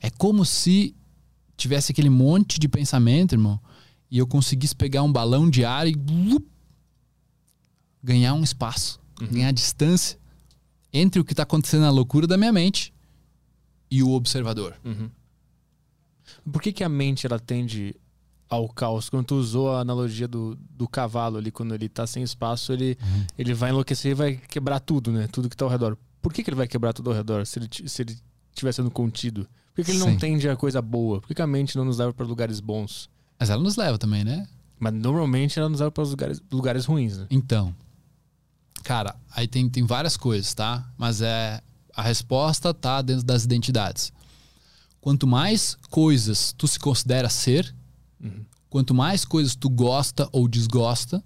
É 0.00 0.10
como 0.10 0.44
se 0.44 0.94
tivesse 1.56 1.92
aquele 1.92 2.10
monte 2.10 2.60
de 2.60 2.68
pensamento, 2.68 3.34
irmão, 3.34 3.60
e 4.10 4.18
eu 4.18 4.26
conseguisse 4.26 4.74
pegar 4.74 5.02
um 5.02 5.12
balão 5.12 5.48
de 5.50 5.64
ar 5.64 5.86
e 5.86 5.94
lup, 5.94 6.46
ganhar 8.02 8.34
um 8.34 8.44
espaço, 8.44 9.00
uhum. 9.20 9.28
ganhar 9.28 9.52
distância 9.52 10.18
entre 10.92 11.20
o 11.20 11.24
que 11.24 11.32
está 11.32 11.42
acontecendo 11.42 11.82
na 11.82 11.90
loucura 11.90 12.26
da 12.26 12.36
minha 12.36 12.52
mente 12.52 12.94
e 13.90 14.02
o 14.02 14.10
observador. 14.12 14.78
Uhum. 14.84 15.10
Por 16.50 16.62
que, 16.62 16.72
que 16.72 16.84
a 16.84 16.88
mente 16.88 17.26
ela 17.26 17.38
tende 17.38 17.96
ao 18.48 18.68
caos? 18.68 19.08
Quando 19.10 19.26
tu 19.26 19.34
usou 19.36 19.74
a 19.74 19.80
analogia 19.80 20.28
do, 20.28 20.56
do 20.70 20.86
cavalo 20.88 21.36
ali, 21.38 21.50
quando 21.50 21.74
ele 21.74 21.86
está 21.86 22.06
sem 22.06 22.22
espaço, 22.22 22.72
ele, 22.72 22.96
Uhum. 23.02 23.26
ele 23.38 23.54
vai 23.54 23.70
enlouquecer 23.70 24.12
e 24.12 24.14
vai 24.14 24.36
quebrar 24.36 24.80
tudo, 24.80 25.10
né? 25.12 25.26
Tudo 25.28 25.48
que 25.48 25.54
está 25.54 25.64
ao 25.64 25.70
redor. 25.70 25.96
Por 26.22 26.32
que, 26.32 26.42
que 26.42 26.50
ele 26.50 26.56
vai 26.56 26.66
quebrar 26.68 26.92
tudo 26.92 27.10
ao 27.10 27.16
redor 27.16 27.46
se 27.46 27.58
ele, 27.58 27.68
se 27.86 28.02
ele 28.02 28.16
estiver 28.52 28.72
sendo 28.72 28.90
contido? 28.90 29.44
Por 29.74 29.76
que, 29.76 29.84
que 29.84 29.90
ele 29.90 29.98
não 29.98 30.12
Sim. 30.12 30.18
tende 30.18 30.48
a 30.48 30.56
coisa 30.56 30.80
boa? 30.80 31.20
Por 31.20 31.28
que, 31.28 31.34
que 31.34 31.42
a 31.42 31.46
mente 31.46 31.76
não 31.76 31.84
nos 31.84 31.98
leva 31.98 32.12
para 32.12 32.24
lugares 32.26 32.60
bons? 32.60 33.10
Mas 33.38 33.50
ela 33.50 33.62
nos 33.62 33.76
leva 33.76 33.98
também, 33.98 34.24
né? 34.24 34.46
Mas 34.78 34.92
normalmente 34.94 35.58
ela 35.58 35.68
nos 35.68 35.80
leva 35.80 35.90
para 35.90 36.02
os 36.02 36.10
lugares, 36.10 36.42
lugares 36.50 36.84
ruins, 36.86 37.18
né? 37.18 37.26
Então, 37.30 37.74
cara, 38.82 39.14
aí 39.34 39.46
tem, 39.46 39.68
tem 39.68 39.84
várias 39.84 40.16
coisas, 40.16 40.52
tá? 40.54 40.88
Mas 40.96 41.20
é 41.20 41.60
a 41.94 42.02
resposta 42.02 42.72
tá 42.74 43.00
dentro 43.02 43.24
das 43.24 43.44
identidades. 43.44 44.12
Quanto 45.00 45.26
mais 45.26 45.76
coisas 45.90 46.52
tu 46.52 46.66
se 46.68 46.78
considera 46.78 47.28
ser, 47.28 47.74
Uhum. 48.20 48.44
quanto 48.70 48.94
mais 48.94 49.24
coisas 49.24 49.54
tu 49.54 49.68
gosta 49.68 50.28
ou 50.32 50.48
desgosta, 50.48 51.22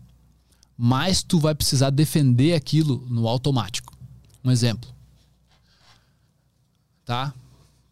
mais 0.77 1.23
tu 1.23 1.39
vai 1.39 1.55
precisar 1.55 1.91
defender 1.91 2.55
aquilo 2.55 3.07
no 3.09 3.29
automático. 3.29 3.93
Um 4.43 4.51
exemplo. 4.51 4.91
Tá? 7.05 7.35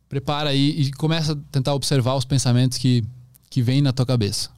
Prepara 0.08 0.50
aí 0.50 0.70
e 0.80 0.92
começa 0.92 1.32
a 1.32 1.37
tentar 1.52 1.74
observar 1.74 2.14
os 2.14 2.24
pensamentos 2.24 2.78
que, 2.78 3.04
que 3.50 3.62
vêm 3.62 3.82
na 3.82 3.92
tua 3.92 4.06
cabeça. 4.06 4.50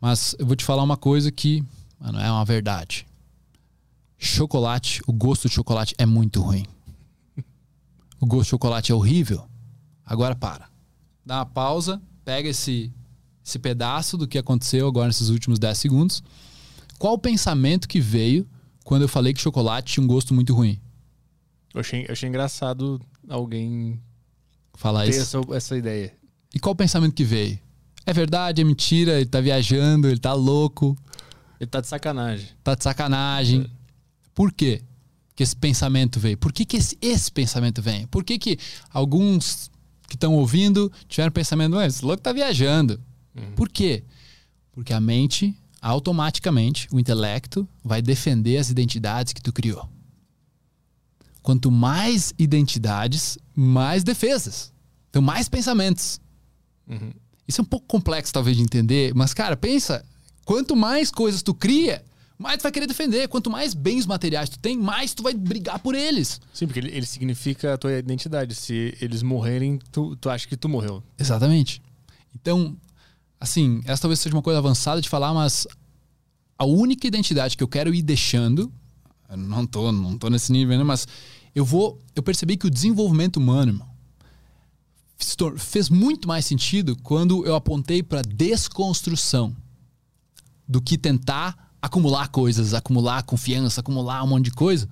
Mas 0.00 0.34
eu 0.38 0.46
vou 0.46 0.56
te 0.56 0.64
falar 0.64 0.82
uma 0.82 0.96
coisa 0.96 1.30
que 1.30 1.62
mano, 2.00 2.18
é 2.18 2.30
uma 2.30 2.44
verdade. 2.44 3.06
Chocolate, 4.18 5.02
o 5.06 5.12
gosto 5.12 5.48
de 5.48 5.54
chocolate 5.54 5.94
é 5.98 6.06
muito 6.06 6.40
ruim. 6.40 6.66
O 8.18 8.26
gosto 8.26 8.44
de 8.44 8.50
chocolate 8.50 8.90
é 8.90 8.94
horrível. 8.94 9.46
Agora 10.06 10.34
para. 10.34 10.68
Dá 11.26 11.38
uma 11.38 11.46
pausa, 11.46 12.00
pega 12.24 12.48
esse, 12.48 12.90
esse 13.44 13.58
pedaço 13.58 14.16
do 14.16 14.26
que 14.26 14.38
aconteceu 14.38 14.86
agora 14.88 15.08
nesses 15.08 15.28
últimos 15.28 15.58
10 15.58 15.76
segundos. 15.78 16.22
Qual 16.98 17.14
o 17.14 17.18
pensamento 17.18 17.86
que 17.86 18.00
veio 18.00 18.46
quando 18.84 19.02
eu 19.02 19.08
falei 19.08 19.34
que 19.34 19.40
chocolate 19.40 19.92
tinha 19.94 20.04
um 20.04 20.06
gosto 20.06 20.32
muito 20.32 20.54
ruim? 20.54 20.80
Eu 21.74 21.80
achei, 21.80 22.06
eu 22.06 22.12
achei 22.12 22.28
engraçado 22.28 23.00
alguém 23.28 24.00
Falar 24.74 25.04
ter 25.04 25.10
isso. 25.10 25.20
essa, 25.38 25.56
essa 25.56 25.76
ideia. 25.76 26.12
E 26.54 26.58
qual 26.60 26.72
o 26.72 26.76
pensamento 26.76 27.14
que 27.14 27.24
veio? 27.24 27.58
É 28.06 28.12
verdade, 28.12 28.60
é 28.60 28.64
mentira, 28.64 29.16
ele 29.16 29.26
tá 29.26 29.40
viajando, 29.40 30.08
ele 30.08 30.18
tá 30.20 30.32
louco, 30.34 30.96
Ele 31.58 31.68
tá 31.68 31.80
de 31.80 31.86
sacanagem. 31.88 32.48
tá 32.62 32.74
de 32.74 32.82
sacanagem. 32.84 33.66
Por 34.34 34.52
quê 34.52 34.82
que 35.34 35.42
esse 35.42 35.56
pensamento 35.56 36.20
veio? 36.20 36.36
Por 36.38 36.52
que, 36.52 36.64
que 36.64 36.76
esse, 36.76 36.96
esse 37.00 37.30
pensamento 37.32 37.82
vem? 37.82 38.06
Por 38.06 38.22
que, 38.22 38.38
que 38.38 38.58
alguns 38.92 39.70
que 40.08 40.14
estão 40.16 40.34
ouvindo 40.34 40.92
tiveram 41.08 41.32
pensamento, 41.32 41.76
"Ué, 41.76 41.86
esse 41.86 42.04
louco 42.04 42.22
tá 42.22 42.32
viajando? 42.32 43.00
Por 43.54 43.68
quê? 43.68 44.04
Porque 44.72 44.92
a 44.92 45.00
mente, 45.00 45.56
automaticamente, 45.80 46.88
o 46.92 46.98
intelecto, 46.98 47.68
vai 47.82 48.00
defender 48.00 48.58
as 48.58 48.70
identidades 48.70 49.32
que 49.32 49.42
tu 49.42 49.52
criou. 49.52 49.88
Quanto 51.42 51.70
mais 51.70 52.32
identidades, 52.38 53.38
mais 53.54 54.02
defesas. 54.02 54.72
Então, 55.10 55.20
mais 55.20 55.48
pensamentos. 55.48 56.20
Uhum. 56.88 57.12
Isso 57.46 57.60
é 57.60 57.62
um 57.62 57.66
pouco 57.66 57.86
complexo, 57.86 58.32
talvez, 58.32 58.56
de 58.56 58.62
entender, 58.62 59.14
mas, 59.14 59.34
cara, 59.34 59.56
pensa: 59.56 60.04
quanto 60.44 60.74
mais 60.74 61.10
coisas 61.10 61.42
tu 61.42 61.54
cria, 61.54 62.02
mais 62.38 62.58
tu 62.58 62.62
vai 62.62 62.72
querer 62.72 62.86
defender. 62.86 63.28
Quanto 63.28 63.50
mais 63.50 63.74
bens 63.74 64.06
materiais 64.06 64.48
tu 64.48 64.58
tem, 64.58 64.76
mais 64.76 65.14
tu 65.14 65.22
vai 65.22 65.34
brigar 65.34 65.78
por 65.78 65.94
eles. 65.94 66.40
Sim, 66.52 66.66
porque 66.66 66.80
ele, 66.80 66.90
ele 66.90 67.06
significa 67.06 67.74
a 67.74 67.78
tua 67.78 67.92
identidade. 67.98 68.54
Se 68.54 68.96
eles 69.00 69.22
morrerem, 69.22 69.78
tu, 69.92 70.16
tu 70.16 70.28
acha 70.28 70.48
que 70.48 70.56
tu 70.56 70.68
morreu. 70.68 71.02
Exatamente. 71.18 71.80
Então, 72.34 72.76
assim, 73.44 73.82
essa 73.84 74.02
talvez 74.02 74.18
seja 74.20 74.34
uma 74.34 74.42
coisa 74.42 74.58
avançada 74.58 75.00
de 75.00 75.08
falar, 75.08 75.32
mas 75.34 75.66
a 76.58 76.64
única 76.64 77.06
identidade 77.06 77.56
que 77.56 77.62
eu 77.62 77.68
quero 77.68 77.94
ir 77.94 78.02
deixando, 78.02 78.72
não 79.36 79.66
tô, 79.66 79.92
não 79.92 80.16
tô 80.16 80.30
nesse 80.30 80.50
nível 80.50 80.72
ainda, 80.72 80.84
mas 80.84 81.06
eu 81.54 81.64
vou, 81.64 81.98
eu 82.16 82.22
percebi 82.22 82.56
que 82.56 82.66
o 82.66 82.70
desenvolvimento 82.70 83.36
humano, 83.36 83.72
irmão, 83.72 83.88
fez 85.58 85.90
muito 85.90 86.26
mais 86.26 86.46
sentido 86.46 86.96
quando 87.02 87.46
eu 87.46 87.54
apontei 87.54 88.02
para 88.02 88.22
desconstrução 88.22 89.54
do 90.66 90.80
que 90.80 90.96
tentar 90.96 91.72
acumular 91.80 92.28
coisas, 92.28 92.72
acumular 92.72 93.22
confiança, 93.24 93.80
acumular 93.80 94.24
um 94.24 94.26
monte 94.26 94.46
de 94.46 94.52
coisa, 94.52 94.88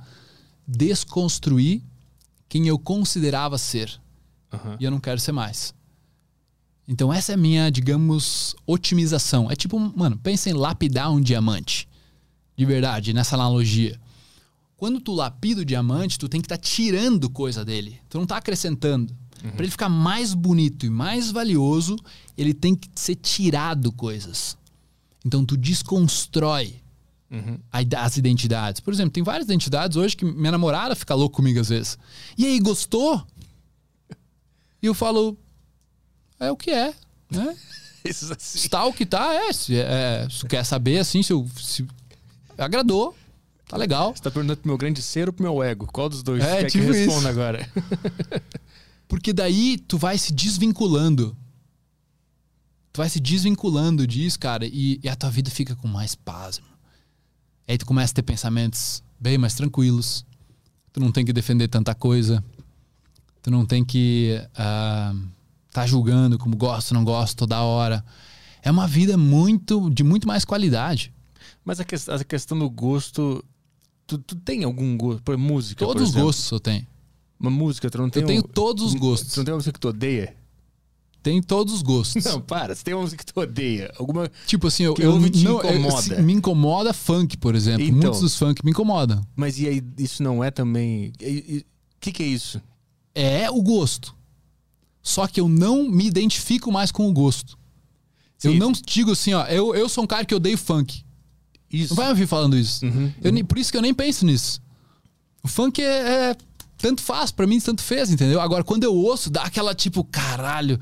desconstruir 0.69 1.83
quem 2.49 2.69
eu 2.69 2.79
considerava 2.79 3.57
ser 3.57 3.99
Aham. 4.53 4.77
e 4.79 4.85
eu 4.85 4.91
não 4.91 5.01
quero 5.01 5.19
ser 5.19 5.33
mais. 5.33 5.75
Então 6.93 7.11
essa 7.11 7.33
é 7.33 7.37
a 7.37 7.39
minha, 7.39 7.71
digamos, 7.71 8.55
otimização. 8.67 9.51
É 9.51 9.57
tipo, 9.57 9.81
mano, 9.81 10.19
pensa 10.19 10.51
em 10.51 10.53
lapidar 10.53 11.11
um 11.11 11.23
diamante. 11.23 11.89
De 12.55 12.67
verdade, 12.67 13.15
nessa 13.15 13.35
analogia. 13.35 13.99
Quando 14.77 15.01
tu 15.01 15.15
lapida 15.15 15.63
o 15.63 15.65
diamante, 15.65 16.19
tu 16.19 16.29
tem 16.29 16.39
que 16.39 16.45
estar 16.45 16.59
tá 16.59 16.63
tirando 16.63 17.31
coisa 17.31 17.65
dele. 17.65 17.99
Tu 18.11 18.19
não 18.19 18.27
tá 18.27 18.37
acrescentando. 18.37 19.11
Uhum. 19.43 19.53
Para 19.53 19.63
ele 19.63 19.71
ficar 19.71 19.89
mais 19.89 20.35
bonito 20.35 20.85
e 20.85 20.91
mais 20.91 21.31
valioso, 21.31 21.97
ele 22.37 22.53
tem 22.53 22.75
que 22.75 22.87
ser 22.95 23.15
tirado 23.15 23.91
coisas. 23.91 24.59
Então 25.25 25.47
tu 25.47 25.57
desconstrói 25.57 26.75
uhum. 27.31 27.59
as 27.97 28.19
identidades. 28.19 28.83
Por 28.83 28.93
exemplo, 28.93 29.13
tem 29.13 29.23
várias 29.23 29.47
identidades 29.47 29.97
hoje 29.97 30.15
que 30.15 30.27
minha 30.27 30.53
namorada 30.53 30.95
fica 30.95 31.15
louca 31.15 31.37
comigo 31.37 31.59
às 31.59 31.71
vezes. 31.71 31.99
E 32.37 32.45
aí, 32.45 32.61
gostou? 32.61 33.27
E 34.83 34.87
eu 34.87 34.93
falo, 34.93 35.39
é 36.47 36.51
o 36.51 36.57
que 36.57 36.71
é, 36.71 36.93
né? 37.31 37.57
Isso 38.05 38.33
assim. 38.33 38.59
Está 38.59 38.85
o 38.85 38.93
que 38.93 39.07
tá, 39.07 39.33
é. 39.33 39.53
Se, 39.53 39.77
é, 39.79 40.27
se 40.29 40.47
quer 40.47 40.65
saber, 40.65 40.99
assim, 40.99 41.23
se, 41.23 41.33
eu, 41.33 41.49
se 41.57 41.87
agradou, 42.59 43.17
tá 43.69 43.77
legal. 43.77 44.15
Você 44.15 44.23
tá 44.23 44.31
perguntando 44.31 44.59
pro 44.59 44.69
meu 44.69 44.79
grande 44.79 45.01
ser 45.01 45.29
ou 45.29 45.33
pro 45.33 45.45
meu 45.45 45.63
ego? 45.63 45.87
Qual 45.87 46.09
dos 46.09 46.23
dois 46.23 46.43
é, 46.43 46.63
quer 46.63 46.71
tipo 46.71 46.87
que 46.87 46.93
responda 46.93 47.29
agora? 47.29 47.71
Porque 49.07 49.33
daí 49.33 49.79
tu 49.79 49.97
vai 49.97 50.19
se 50.19 50.33
desvinculando. 50.33 51.37
Tu 52.93 52.99
vai 52.99 53.09
se 53.09 53.21
desvinculando 53.21 54.07
disso, 54.07 54.39
cara, 54.39 54.67
e, 54.67 55.01
e 55.03 55.09
a 55.09 55.17
tua 55.17 55.31
vida 55.31 55.51
fica 55.51 55.77
com 55.77 55.89
mais 55.89 56.15
paz. 56.15 56.59
Mano. 56.59 56.73
Aí 57.67 57.79
tu 57.79 57.87
começa 57.87 58.13
a 58.13 58.17
ter 58.17 58.23
pensamentos 58.23 59.03
bem 59.19 59.39
mais 59.39 59.55
tranquilos. 59.55 60.27
Tu 60.93 61.01
não 61.01 61.13
tem 61.13 61.25
que 61.25 61.33
defender 61.33 61.69
tanta 61.69 61.95
coisa. 61.95 62.43
Tu 63.41 63.51
não 63.51 63.65
tem 63.65 63.85
que 63.85 64.39
uh, 64.59 65.29
tá 65.73 65.87
julgando 65.87 66.39
como 66.39 66.57
gosto, 66.57 66.95
não 66.95 67.03
gosto 67.03 67.39
toda 67.39 67.61
hora. 67.63 68.05
É 68.63 68.71
uma 68.71 68.87
vida 68.87 69.17
muito 69.17 69.91
de 69.91 70.05
muito 70.05 70.29
mais 70.29 70.45
qualidade. 70.45 71.13
Mas 71.65 71.81
a, 71.81 71.85
que, 71.85 71.95
a 71.95 72.25
questão 72.25 72.59
do 72.59 72.69
gosto, 72.69 73.45
tu, 74.07 74.19
tu 74.19 74.37
tem 74.37 74.63
algum 74.65 74.97
gosto 74.97 75.23
por 75.23 75.37
música? 75.37 75.85
Todos 75.85 76.11
por 76.13 76.19
os 76.19 76.25
gostos 76.25 76.51
eu 76.51 76.61
tenho. 76.61 76.87
Uma 77.41 77.51
música, 77.51 77.91
tu 77.91 77.99
não 77.99 78.09
tem 78.09 78.23
Eu 78.23 78.27
tenho 78.27 78.41
um, 78.41 78.47
todos 78.47 78.85
os 78.85 78.95
gostos. 78.95 79.33
Tu 79.33 79.39
não 79.39 79.45
tem 79.45 79.53
uma 79.53 79.59
música 79.59 79.73
que 79.73 79.81
tu 79.81 79.89
odeia? 79.89 80.37
Tem 81.23 81.41
todos 81.41 81.73
os 81.75 81.83
gostos. 81.83 82.25
Não, 82.25 82.41
para. 82.41 82.75
Você 82.75 82.83
tem 82.83 82.95
uma 82.95 83.03
música 83.03 83.25
que 83.25 83.33
tu 83.33 83.41
odeia. 83.41 83.93
Alguma. 83.97 84.31
Tipo 84.47 84.67
assim, 84.67 84.83
eu, 84.83 84.95
eu 84.99 85.19
não, 85.19 85.27
incomoda. 85.27 86.15
Eu, 86.15 86.23
me 86.23 86.33
incomoda 86.33 86.93
funk, 86.93 87.37
por 87.37 87.55
exemplo. 87.55 87.83
Então, 87.83 87.97
Muitos 87.97 88.21
dos 88.21 88.37
funk 88.37 88.65
me 88.65 88.73
incomodam. 88.73 89.21
Mas 89.35 89.59
e 89.59 89.69
aí, 89.69 89.83
isso 89.99 90.23
não 90.23 90.43
é 90.43 90.51
também. 90.51 91.13
O 91.21 91.65
que, 92.01 92.13
que 92.13 92.23
é 92.23 92.27
isso? 92.27 92.61
É 93.15 93.49
o 93.51 93.63
gosto. 93.63 94.15
Só 95.03 95.27
que 95.27 95.41
eu 95.41 95.49
não 95.49 95.89
me 95.91 96.07
identifico 96.07 96.71
mais 96.71 96.93
com 96.93 97.09
o 97.09 97.13
gosto. 97.13 97.59
Sim. 98.39 98.49
Eu 98.49 98.55
não 98.55 98.73
digo 98.73 99.13
assim, 99.13 99.35
ó, 99.35 99.45
eu, 99.47 99.75
eu 99.75 99.89
sou 99.89 100.05
um 100.05 100.07
cara 100.07 100.25
que 100.25 100.35
odeio 100.35 100.57
funk. 100.57 101.05
Isso. 101.71 101.95
Não 101.95 101.97
vai 101.97 102.11
ouvir 102.11 102.27
falando 102.27 102.57
isso. 102.57 102.85
Uhum, 102.85 103.13
eu, 103.23 103.33
uhum. 103.33 103.45
Por 103.45 103.59
isso 103.59 103.73
que 103.73 103.77
eu 103.77 103.83
nem 103.83 103.95
penso 103.95 104.27
nisso. 104.27 104.61
O 105.43 105.49
funk 105.49 105.83
é, 105.83 106.31
é 106.31 106.37
tanto 106.77 107.03
faz, 107.03 107.31
para 107.31 107.47
mim 107.47 107.61
tanto 107.61 107.83
fez, 107.83 108.11
entendeu? 108.11 108.41
Agora, 108.41 108.63
quando 108.63 108.85
eu 108.85 108.95
ouço, 108.95 109.31
dá 109.31 109.43
aquela 109.43 109.75
tipo, 109.75 110.05
caralho. 110.05 110.81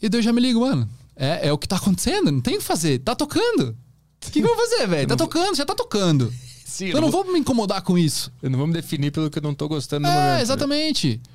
E 0.00 0.08
daí 0.08 0.18
eu 0.18 0.22
já 0.22 0.32
me 0.32 0.40
ligo, 0.40 0.60
mano. 0.60 0.88
É, 1.16 1.48
é 1.48 1.52
o 1.52 1.58
que 1.58 1.68
tá 1.68 1.76
acontecendo, 1.76 2.30
não 2.30 2.40
tem 2.40 2.56
o 2.56 2.58
que 2.58 2.64
fazer. 2.64 2.98
Tá 3.00 3.14
tocando. 3.14 3.70
O 3.70 3.76
que, 4.20 4.30
que 4.30 4.38
eu 4.40 4.46
vou 4.46 4.56
fazer, 4.56 4.86
velho? 4.86 5.08
Tá 5.08 5.16
tocando, 5.16 5.56
já 5.56 5.64
tá 5.64 5.74
tocando. 5.74 6.32
Sim, 6.64 6.86
eu, 6.86 7.00
não 7.00 7.10
vou... 7.10 7.24
vou... 7.24 7.32
me 7.32 7.40
incomodar 7.40 7.82
com 7.82 7.98
isso. 7.98 8.32
Eu 8.42 8.48
não 8.48 8.58
vou 8.58 8.66
me 8.66 8.72
definir 8.72 9.10
pelo 9.10 9.28
que 9.28 9.38
eu 9.38 9.42
não 9.42 9.54
tô 9.54 9.68
gostando 9.68 10.06
no 10.06 10.08
é, 10.08 10.14
momento. 10.14 10.38
É, 10.38 10.42
exatamente. 10.42 11.08
Né? 11.08 11.29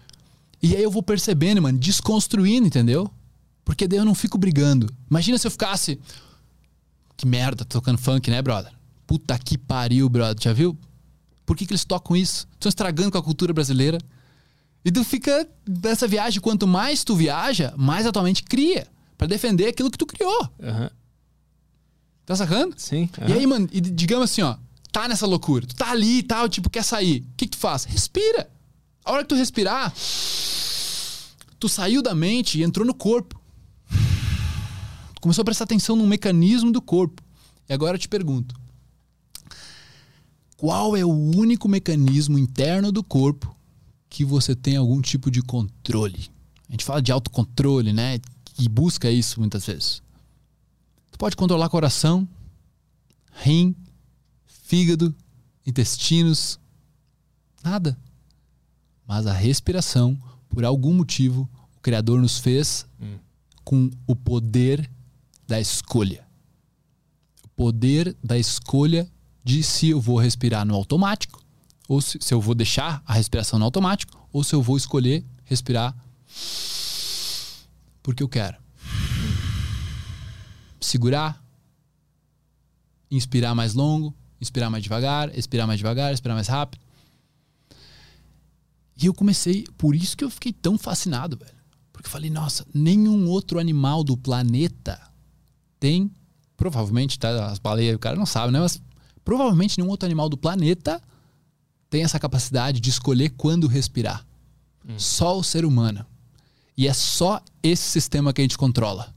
E 0.62 0.76
aí 0.76 0.82
eu 0.82 0.91
vou 0.91 1.04
percebendo, 1.04 1.62
mano, 1.62 1.78
desconstruindo, 1.78 2.68
entendeu? 2.68 3.10
Porque 3.63 3.88
daí 3.88 4.00
eu 4.00 4.06
não 4.06 4.15
fico 4.15 4.38
brigando. 4.38 4.91
Imagina 5.10 5.38
se 5.38 5.48
eu 5.48 5.52
ficasse. 5.52 6.00
Que 7.18 7.26
merda, 7.26 7.63
tocando 7.65 7.98
funk, 7.98 8.30
né, 8.30 8.41
brother? 8.41 8.72
Puta 9.08 9.38
que 9.38 9.58
pariu, 9.58 10.08
brother. 10.10 10.41
Já 10.44 10.54
viu? 10.54 10.78
Por 11.46 11.56
que, 11.56 11.65
que 11.65 11.74
eles 11.74 11.86
tocam 11.86 12.15
isso? 12.15 12.48
Estão 12.54 12.70
estragando 12.70 13.12
com 13.12 13.18
a 13.18 13.24
cultura 13.24 13.54
brasileira. 13.54 13.98
E 14.84 14.91
tu 14.91 15.04
fica 15.04 15.48
nessa 15.68 16.08
viagem, 16.08 16.39
quanto 16.41 16.68
mais 16.68 17.04
tu 17.04 17.15
viaja, 17.15 17.74
mais 17.78 18.06
atualmente 18.06 18.44
cria. 18.44 18.88
para 19.18 19.28
defender 19.28 19.68
aquilo 19.68 19.89
que 19.89 19.98
tu 19.98 20.06
criou. 20.06 20.50
Uhum. 20.60 20.89
Tá 22.26 22.36
sacando? 22.36 22.74
Sim. 22.78 23.10
Uhum. 23.22 23.30
E 23.30 23.34
aí, 23.34 23.48
mano, 23.48 23.70
e 23.72 23.80
digamos 23.80 24.26
assim, 24.32 24.41
ó, 24.41 24.58
tá 24.91 25.08
nessa 25.08 25.26
loucura. 25.26 25.65
Tu 25.65 25.76
tá 25.76 25.91
ali 25.91 26.20
e 26.20 26.24
tal, 26.24 26.50
tipo, 26.50 26.70
quer 26.70 26.84
sair. 26.84 27.22
O 27.22 27.36
que, 27.38 27.46
que 27.46 27.52
tu 27.52 27.58
faz? 27.58 27.86
Respira. 27.86 28.50
A 29.06 29.12
hora 29.12 29.22
que 29.22 29.30
tu 29.30 29.36
respirar, 29.36 29.94
tu 31.60 31.70
saiu 31.70 32.02
da 32.02 32.15
mente 32.15 32.58
e 32.58 32.63
entrou 32.63 32.84
no 32.84 32.94
corpo. 32.96 33.39
Tu 35.13 35.22
começou 35.22 35.44
a 35.44 35.46
prestar 35.46 35.65
atenção 35.65 35.96
no 35.96 36.08
mecanismo 36.08 36.72
do 36.72 36.82
corpo. 36.82 37.22
E 37.70 37.74
agora 37.74 37.98
eu 37.98 38.00
te 38.00 38.10
pergunto: 38.10 38.56
qual 40.58 40.98
é 40.98 41.06
o 41.06 41.12
único 41.12 41.70
mecanismo 41.70 42.39
interno 42.39 42.91
do 42.91 43.04
corpo 43.04 43.56
que 44.10 44.26
você 44.26 44.56
tem 44.56 44.76
algum 44.76 45.00
tipo 45.00 45.30
de 45.30 45.44
controle? 45.44 46.32
A 46.68 46.72
gente 46.72 46.84
fala 46.84 47.00
de 47.00 47.12
autocontrole, 47.12 47.94
né? 47.94 48.20
E 48.58 48.68
busca 48.68 49.12
isso 49.12 49.39
muitas 49.39 49.68
vezes. 49.68 50.02
Tu 51.12 51.20
pode 51.20 51.36
controlar 51.36 51.70
coração, 51.70 52.28
rim, 53.32 53.76
fígado, 54.48 55.13
intestinos, 55.63 56.60
nada. 57.63 57.96
Mas 59.08 59.28
a 59.28 59.34
respiração, 59.34 60.18
por 60.50 60.65
algum 60.65 60.94
motivo, 60.94 61.50
o 61.78 61.82
Criador 61.82 62.20
nos 62.20 62.39
fez 62.39 62.86
hum. 63.00 63.18
com 63.63 63.91
o 64.08 64.15
poder 64.15 64.89
da 65.48 65.60
escolha. 65.60 66.26
O 67.44 67.48
poder 67.50 68.15
da 68.24 68.38
escolha 68.38 69.08
de 69.44 69.62
se 69.63 69.89
eu 69.89 70.02
vou 70.02 70.18
respirar 70.18 70.65
no 70.65 70.74
automático, 70.74 71.44
ou 71.88 72.02
se, 72.02 72.18
se 72.20 72.34
eu 72.34 72.41
vou 72.41 72.56
deixar 72.56 73.04
a 73.06 73.13
respiração 73.13 73.60
no 73.60 73.65
automático, 73.65 74.28
ou 74.34 74.44
se 74.44 74.56
eu 74.56 74.62
vou 74.62 74.76
escolher 74.76 75.24
respirar 75.44 75.96
porque 78.06 78.22
eu 78.22 78.30
quero. 78.30 78.58
Segurar, 80.80 81.44
inspirar 83.10 83.56
mais 83.56 83.74
longo, 83.74 84.13
inspirar 84.39 84.70
mais 84.70 84.84
devagar, 84.84 85.36
expirar 85.36 85.65
mais 85.65 85.80
devagar, 85.80 86.13
expirar 86.13 86.36
mais 86.36 86.48
rápido. 86.48 86.85
E 89.01 89.05
eu 89.05 89.13
comecei, 89.13 89.65
por 89.77 89.95
isso 89.95 90.15
que 90.15 90.23
eu 90.23 90.29
fiquei 90.29 90.53
tão 90.53 90.77
fascinado, 90.77 91.38
velho. 91.38 91.55
Porque 91.91 92.08
eu 92.08 92.12
falei, 92.12 92.29
nossa, 92.29 92.65
nenhum 92.73 93.27
outro 93.27 93.60
animal 93.60 94.03
do 94.03 94.15
planeta 94.15 94.99
tem, 95.79 96.12
provavelmente, 96.55 97.19
tá, 97.19 97.47
as 97.47 97.60
baleias, 97.60 97.95
o 97.95 97.99
cara 97.99 98.15
não 98.15 98.25
sabe, 98.25 98.51
né? 98.51 98.60
Mas 98.60 98.81
Provavelmente 99.25 99.79
nenhum 99.79 99.89
outro 99.89 100.05
animal 100.05 100.29
do 100.29 100.38
planeta 100.38 101.01
tem 101.89 102.03
essa 102.03 102.19
capacidade 102.19 102.79
de 102.79 102.91
escolher 102.91 103.31
quando 103.31 103.65
respirar. 103.67 104.23
Hum. 104.88 104.99
Só 104.99 105.38
o 105.38 105.43
ser 105.43 105.65
humano. 105.65 106.05
E 106.77 106.88
é 106.88 106.93
só 106.93 107.41
esse 107.63 107.89
sistema 107.89 108.31
que 108.31 108.41
a 108.41 108.43
gente 108.43 108.58
controla. 108.58 109.13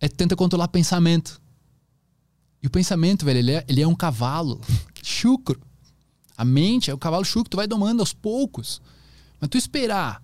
É 0.00 0.08
tenta 0.08 0.34
controlar 0.34 0.66
pensamento. 0.68 1.40
E 2.60 2.66
o 2.66 2.70
pensamento, 2.70 3.24
velho, 3.24 3.38
ele 3.38 3.52
é, 3.52 3.64
ele 3.68 3.80
é 3.80 3.86
um 3.86 3.94
cavalo 3.94 4.60
chucro. 5.00 5.60
A 6.38 6.44
mente 6.44 6.88
é 6.88 6.94
o 6.94 6.98
cavalo 6.98 7.24
chucro, 7.24 7.50
tu 7.50 7.56
vai 7.56 7.66
domando 7.66 8.00
aos 8.00 8.12
poucos. 8.12 8.80
Mas 9.40 9.50
tu 9.50 9.58
esperar 9.58 10.22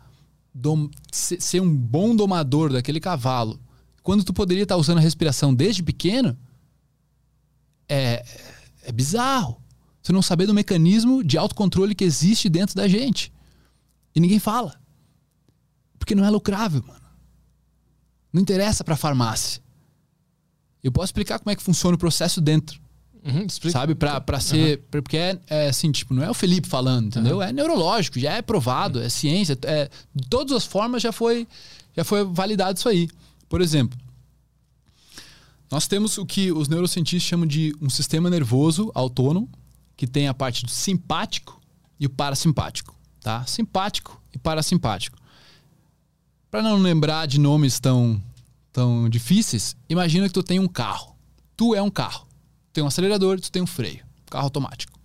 dom, 0.54 0.88
ser 1.10 1.60
um 1.60 1.76
bom 1.76 2.14
domador 2.14 2.72
daquele 2.72 3.00
cavalo, 3.00 3.60
quando 4.00 4.22
tu 4.22 4.32
poderia 4.32 4.62
estar 4.62 4.76
usando 4.76 4.98
a 4.98 5.00
respiração 5.00 5.52
desde 5.52 5.82
pequeno, 5.82 6.38
é, 7.88 8.24
é 8.84 8.92
bizarro. 8.92 9.60
Você 10.00 10.12
não 10.12 10.22
saber 10.22 10.46
do 10.46 10.54
mecanismo 10.54 11.24
de 11.24 11.36
autocontrole 11.36 11.94
que 11.94 12.04
existe 12.04 12.48
dentro 12.48 12.76
da 12.76 12.86
gente. 12.86 13.32
E 14.14 14.20
ninguém 14.20 14.38
fala. 14.38 14.78
Porque 15.98 16.14
não 16.14 16.24
é 16.24 16.30
lucrável, 16.30 16.84
mano. 16.86 17.00
Não 18.32 18.40
interessa 18.40 18.84
para 18.84 18.96
farmácia. 18.96 19.62
Eu 20.82 20.92
posso 20.92 21.06
explicar 21.06 21.38
como 21.38 21.50
é 21.50 21.56
que 21.56 21.62
funciona 21.62 21.96
o 21.96 21.98
processo 21.98 22.40
dentro. 22.40 22.83
Uhum, 23.24 23.46
sabe? 23.70 23.94
Pra, 23.94 24.20
pra 24.20 24.38
ser. 24.38 24.78
Uhum. 24.78 24.84
Porque 24.90 25.16
é, 25.16 25.38
é, 25.48 25.68
assim, 25.68 25.90
tipo, 25.90 26.12
não 26.12 26.22
é 26.22 26.30
o 26.30 26.34
Felipe 26.34 26.68
falando, 26.68 27.06
entendeu? 27.06 27.36
Uhum. 27.36 27.42
É 27.42 27.52
neurológico, 27.52 28.18
já 28.18 28.32
é 28.32 28.42
provado, 28.42 29.00
é 29.00 29.08
ciência. 29.08 29.58
É, 29.62 29.88
de 30.14 30.28
todas 30.28 30.54
as 30.54 30.66
formas 30.66 31.02
já 31.02 31.10
foi, 31.10 31.48
já 31.96 32.04
foi 32.04 32.24
validado 32.24 32.78
isso 32.78 32.88
aí. 32.88 33.08
Por 33.48 33.62
exemplo, 33.62 33.98
nós 35.70 35.88
temos 35.88 36.18
o 36.18 36.26
que 36.26 36.52
os 36.52 36.68
neurocientistas 36.68 37.26
chamam 37.28 37.46
de 37.46 37.74
um 37.80 37.88
sistema 37.88 38.28
nervoso 38.28 38.92
autônomo, 38.94 39.48
que 39.96 40.06
tem 40.06 40.28
a 40.28 40.34
parte 40.34 40.64
do 40.64 40.70
simpático 40.70 41.60
e 41.98 42.06
o 42.06 42.10
parasimpático, 42.10 42.94
tá? 43.20 43.44
Simpático 43.46 44.20
e 44.34 44.38
parasimpático. 44.38 45.16
Para 46.50 46.62
não 46.62 46.76
lembrar 46.76 47.26
de 47.26 47.40
nomes 47.40 47.80
tão 47.80 48.20
tão 48.70 49.08
difíceis, 49.08 49.76
imagina 49.88 50.26
que 50.26 50.34
tu 50.34 50.42
tem 50.42 50.58
um 50.58 50.66
carro. 50.66 51.16
Tu 51.56 51.74
é 51.74 51.80
um 51.80 51.90
carro. 51.90 52.26
Tem 52.74 52.82
um 52.82 52.88
acelerador, 52.88 53.40
tu 53.40 53.52
tem 53.52 53.62
um 53.62 53.66
freio. 53.66 54.04
Carro 54.28 54.46
automático. 54.46 54.98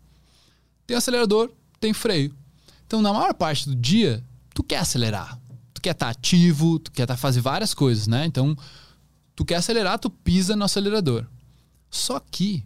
Tem 0.87 0.97
acelerador, 0.97 1.51
tem 1.79 1.93
freio. 1.93 2.35
Então, 2.87 2.99
na 2.99 3.13
maior 3.13 3.31
parte 3.35 3.69
do 3.69 3.75
dia, 3.75 4.23
tu 4.55 4.63
quer 4.63 4.77
acelerar. 4.77 5.39
tu 5.71 5.79
quer 5.79 5.91
estar 5.91 6.07
tá 6.07 6.11
ativo, 6.11 6.79
tu 6.79 6.91
quer 6.91 7.05
tá 7.05 7.15
fazer 7.15 7.41
várias 7.41 7.75
coisas, 7.75 8.07
né? 8.07 8.25
Então, 8.25 8.57
tu 9.35 9.45
quer 9.45 9.55
acelerar, 9.55 9.99
tu 9.99 10.09
pisa 10.09 10.55
no 10.55 10.65
acelerador. 10.65 11.27
Só 11.91 12.19
que 12.19 12.65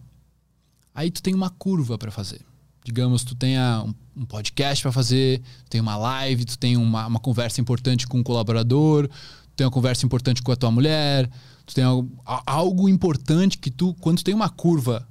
aí 0.95 1.11
tu 1.11 1.21
tem 1.21 1.33
uma 1.35 1.49
curva 1.49 1.97
para 1.97 2.09
fazer. 2.09 2.39
Digamos, 2.85 3.25
tu 3.25 3.35
tenha 3.35 3.83
um, 3.85 3.93
um 4.21 4.25
podcast 4.25 4.81
para 4.81 4.91
fazer, 4.93 5.41
tu 5.65 5.69
tem 5.69 5.81
uma 5.81 5.97
live, 5.97 6.45
tu 6.45 6.57
tem 6.57 6.77
uma, 6.77 7.07
uma 7.07 7.19
conversa 7.19 7.59
importante 7.59 8.07
com 8.07 8.19
um 8.19 8.23
colaborador, 8.23 9.09
tu 9.09 9.55
tem 9.57 9.65
uma 9.65 9.71
conversa 9.71 10.05
importante 10.05 10.41
com 10.41 10.51
a 10.53 10.55
tua 10.55 10.71
mulher, 10.71 11.29
tu 11.65 11.75
tem 11.75 11.83
algo, 11.83 12.21
algo 12.25 12.89
importante 12.89 13.57
que 13.57 13.71
tu, 13.71 13.93
quando 13.95 14.17
tu 14.17 14.23
tem 14.23 14.33
uma 14.33 14.49
curva 14.49 15.07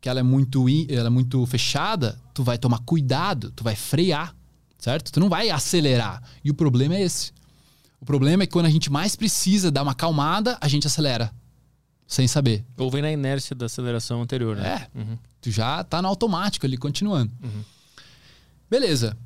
que 0.00 0.08
ela 0.08 0.20
é 0.20 0.22
muito 0.22 0.66
ela 0.88 1.06
é 1.06 1.10
muito 1.10 1.46
fechada, 1.46 2.20
tu 2.34 2.44
vai 2.44 2.58
tomar 2.58 2.80
cuidado, 2.80 3.50
tu 3.52 3.64
vai 3.64 3.74
frear, 3.74 4.36
certo? 4.78 5.10
Tu 5.10 5.18
não 5.18 5.30
vai 5.30 5.48
acelerar. 5.48 6.22
E 6.44 6.50
o 6.50 6.54
problema 6.54 6.94
é 6.94 7.02
esse. 7.02 7.32
O 8.00 8.04
problema 8.04 8.42
é 8.42 8.46
que 8.46 8.52
quando 8.52 8.66
a 8.66 8.70
gente 8.70 8.92
mais 8.92 9.16
precisa 9.16 9.70
dar 9.70 9.82
uma 9.82 9.92
acalmada, 9.92 10.58
a 10.60 10.68
gente 10.68 10.86
acelera. 10.86 11.32
Sem 12.06 12.28
saber. 12.28 12.62
Ou 12.76 12.90
vem 12.90 13.00
na 13.00 13.10
inércia 13.10 13.56
da 13.56 13.64
aceleração 13.64 14.20
anterior, 14.20 14.54
né? 14.56 14.88
É. 14.94 14.98
Uhum. 14.98 15.18
Tu 15.40 15.50
já 15.50 15.82
tá 15.82 16.02
no 16.02 16.08
automático 16.08 16.66
ali, 16.66 16.76
continuando. 16.76 17.32
Uhum. 17.42 17.64
Beleza. 18.68 19.16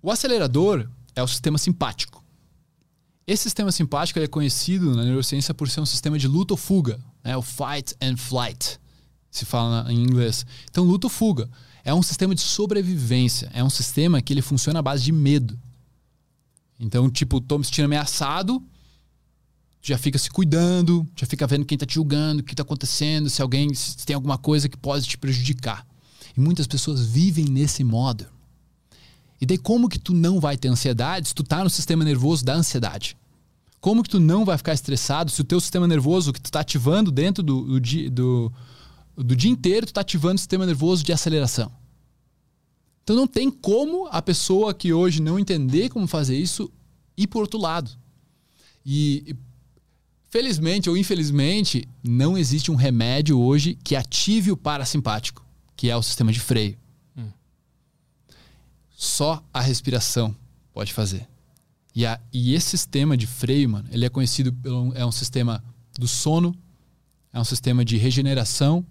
O 0.00 0.10
acelerador 0.10 0.88
é 1.14 1.22
o 1.22 1.28
sistema 1.28 1.58
simpático. 1.58 2.21
Esse 3.26 3.44
sistema 3.44 3.70
simpático 3.70 4.18
é 4.18 4.26
conhecido 4.26 4.96
na 4.96 5.04
neurociência 5.04 5.54
por 5.54 5.68
ser 5.68 5.80
um 5.80 5.86
sistema 5.86 6.18
de 6.18 6.26
luta 6.26 6.54
ou 6.54 6.58
fuga, 6.58 7.00
né? 7.22 7.36
o 7.36 7.42
fight 7.42 7.94
and 8.02 8.16
flight, 8.16 8.80
se 9.30 9.44
fala 9.44 9.90
em 9.92 10.02
inglês. 10.02 10.44
Então, 10.70 10.84
luta 10.84 11.06
ou 11.06 11.10
fuga 11.10 11.48
é 11.84 11.94
um 11.94 12.02
sistema 12.02 12.34
de 12.34 12.40
sobrevivência, 12.40 13.50
é 13.54 13.62
um 13.62 13.70
sistema 13.70 14.20
que 14.20 14.32
ele 14.32 14.42
funciona 14.42 14.80
à 14.80 14.82
base 14.82 15.04
de 15.04 15.12
medo. 15.12 15.58
Então, 16.78 17.08
tipo, 17.08 17.40
tô 17.40 17.58
me 17.58 17.64
sentindo 17.64 17.84
ameaçado, 17.84 18.60
já 19.80 19.96
fica 19.96 20.18
se 20.18 20.28
cuidando, 20.28 21.06
já 21.16 21.26
fica 21.26 21.46
vendo 21.46 21.64
quem 21.64 21.78
tá 21.78 21.86
te 21.86 21.94
julgando, 21.94 22.40
o 22.40 22.44
que 22.44 22.54
tá 22.54 22.62
acontecendo, 22.62 23.30
se 23.30 23.40
alguém 23.40 23.72
se 23.72 24.04
tem 24.04 24.14
alguma 24.14 24.38
coisa 24.38 24.68
que 24.68 24.76
pode 24.76 25.06
te 25.06 25.16
prejudicar. 25.16 25.86
E 26.36 26.40
muitas 26.40 26.66
pessoas 26.66 27.04
vivem 27.04 27.44
nesse 27.44 27.84
modo. 27.84 28.26
E 29.42 29.44
daí 29.44 29.58
como 29.58 29.88
que 29.88 29.98
tu 29.98 30.14
não 30.14 30.38
vai 30.38 30.56
ter 30.56 30.68
ansiedade 30.68 31.26
se 31.26 31.34
tu 31.34 31.42
tá 31.42 31.64
no 31.64 31.68
sistema 31.68 32.04
nervoso 32.04 32.44
da 32.44 32.54
ansiedade? 32.54 33.16
Como 33.80 34.04
que 34.04 34.08
tu 34.08 34.20
não 34.20 34.44
vai 34.44 34.56
ficar 34.56 34.72
estressado 34.72 35.32
se 35.32 35.40
o 35.40 35.44
teu 35.44 35.58
sistema 35.58 35.88
nervoso 35.88 36.32
que 36.32 36.40
tu 36.40 36.48
tá 36.48 36.60
ativando 36.60 37.10
dentro 37.10 37.42
do, 37.42 37.62
do, 37.62 37.80
dia, 37.80 38.08
do, 38.08 38.52
do 39.16 39.34
dia 39.34 39.50
inteiro, 39.50 39.84
tu 39.84 39.94
tá 39.94 40.00
ativando 40.00 40.36
o 40.36 40.38
sistema 40.38 40.64
nervoso 40.64 41.02
de 41.02 41.12
aceleração? 41.12 41.72
Então 43.02 43.16
não 43.16 43.26
tem 43.26 43.50
como 43.50 44.06
a 44.12 44.22
pessoa 44.22 44.72
que 44.72 44.92
hoje 44.92 45.20
não 45.20 45.40
entender 45.40 45.88
como 45.88 46.06
fazer 46.06 46.38
isso 46.38 46.70
ir 47.16 47.26
por 47.26 47.40
outro 47.40 47.58
lado. 47.58 47.90
E 48.86 49.34
felizmente 50.30 50.88
ou 50.88 50.96
infelizmente, 50.96 51.88
não 52.00 52.38
existe 52.38 52.70
um 52.70 52.76
remédio 52.76 53.40
hoje 53.40 53.76
que 53.82 53.96
ative 53.96 54.52
o 54.52 54.56
parasimpático, 54.56 55.44
que 55.74 55.90
é 55.90 55.96
o 55.96 56.02
sistema 56.02 56.30
de 56.30 56.38
freio. 56.38 56.80
Só 59.02 59.42
a 59.52 59.60
respiração 59.60 60.32
pode 60.72 60.92
fazer. 60.92 61.28
E, 61.92 62.06
a, 62.06 62.20
e 62.32 62.54
esse 62.54 62.68
sistema 62.68 63.16
de 63.16 63.26
freio, 63.26 63.68
mano, 63.68 63.88
ele 63.90 64.06
é 64.06 64.08
conhecido 64.08 64.52
pelo. 64.52 64.92
É 64.94 65.04
um 65.04 65.10
sistema 65.10 65.60
do 65.98 66.06
sono, 66.06 66.54
é 67.32 67.40
um 67.40 67.42
sistema 67.44 67.84
de 67.84 67.96
regeneração, 67.96 68.86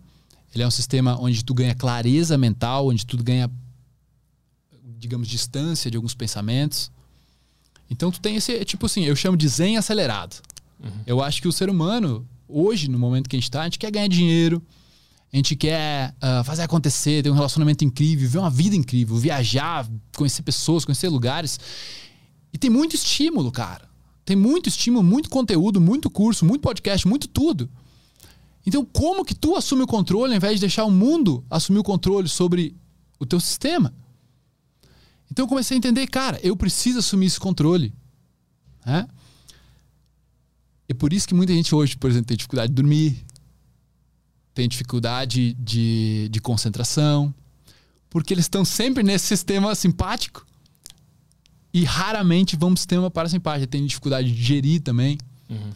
ele 0.53 0.63
é 0.63 0.67
um 0.67 0.71
sistema 0.71 1.17
onde 1.17 1.45
tu 1.45 1.53
ganha 1.53 1.73
clareza 1.73 2.37
mental, 2.37 2.89
onde 2.89 3.05
tu 3.05 3.23
ganha, 3.23 3.49
digamos, 4.99 5.29
distância 5.29 5.89
de 5.89 5.95
alguns 5.95 6.13
pensamentos. 6.13 6.91
Então 7.89 8.11
tu 8.11 8.19
tem 8.19 8.35
esse, 8.35 8.53
é 8.53 8.65
tipo 8.65 8.87
assim, 8.87 9.05
eu 9.05 9.15
chamo 9.15 9.37
de 9.37 9.47
zen 9.47 9.77
acelerado. 9.77 10.41
Uhum. 10.83 10.91
Eu 11.07 11.23
acho 11.23 11.41
que 11.41 11.47
o 11.47 11.53
ser 11.53 11.69
humano, 11.69 12.27
hoje, 12.49 12.89
no 12.89 12.99
momento 12.99 13.29
que 13.29 13.37
a 13.37 13.39
gente 13.39 13.47
está, 13.47 13.61
a 13.61 13.63
gente 13.63 13.79
quer 13.79 13.91
ganhar 13.91 14.09
dinheiro, 14.09 14.61
a 15.33 15.37
gente 15.37 15.55
quer 15.55 16.13
uh, 16.17 16.43
fazer 16.43 16.63
acontecer, 16.63 17.23
ter 17.23 17.29
um 17.29 17.35
relacionamento 17.35 17.85
incrível, 17.85 18.27
viver 18.27 18.39
uma 18.39 18.49
vida 18.49 18.75
incrível, 18.75 19.15
viajar, 19.15 19.89
conhecer 20.15 20.41
pessoas, 20.41 20.83
conhecer 20.83 21.07
lugares. 21.07 21.57
E 22.53 22.57
tem 22.57 22.69
muito 22.69 22.95
estímulo, 22.95 23.49
cara. 23.49 23.89
Tem 24.25 24.35
muito 24.35 24.67
estímulo, 24.67 25.03
muito 25.03 25.29
conteúdo, 25.29 25.79
muito 25.79 26.09
curso, 26.09 26.45
muito 26.45 26.61
podcast, 26.61 27.07
muito 27.07 27.29
tudo. 27.29 27.69
Então, 28.65 28.85
como 28.85 29.23
que 29.23 29.33
tu 29.33 29.55
assume 29.55 29.83
o 29.83 29.87
controle 29.87 30.33
ao 30.33 30.37
invés 30.37 30.55
de 30.55 30.61
deixar 30.61 30.83
o 30.83 30.91
mundo 30.91 31.43
assumir 31.49 31.79
o 31.79 31.83
controle 31.83 32.27
sobre 32.27 32.75
o 33.17 33.25
teu 33.25 33.39
sistema? 33.39 33.93
Então, 35.31 35.45
eu 35.45 35.49
comecei 35.49 35.75
a 35.75 35.79
entender, 35.79 36.05
cara, 36.07 36.39
eu 36.43 36.57
preciso 36.57 36.99
assumir 36.99 37.27
esse 37.27 37.39
controle. 37.39 37.93
É? 38.85 39.07
E 40.89 40.93
por 40.93 41.13
isso 41.13 41.25
que 41.25 41.33
muita 41.33 41.53
gente 41.53 41.73
hoje, 41.73 41.95
por 41.95 42.09
exemplo, 42.09 42.27
tem 42.27 42.35
dificuldade 42.35 42.67
de 42.67 42.75
dormir, 42.75 43.25
tem 44.53 44.67
dificuldade 44.67 45.53
de, 45.53 46.27
de 46.29 46.41
concentração, 46.41 47.33
porque 48.09 48.33
eles 48.33 48.45
estão 48.45 48.65
sempre 48.65 49.03
nesse 49.03 49.27
sistema 49.27 49.73
simpático 49.73 50.45
e 51.73 51.83
raramente 51.83 52.55
vão 52.55 52.69
para 52.69 52.75
o 52.75 52.77
sistema 52.77 53.09
parasimpático. 53.09 53.67
Tem 53.67 53.85
dificuldade 53.85 54.31
de 54.31 54.43
gerir 54.43 54.81
também. 54.81 55.17
Uhum. 55.49 55.71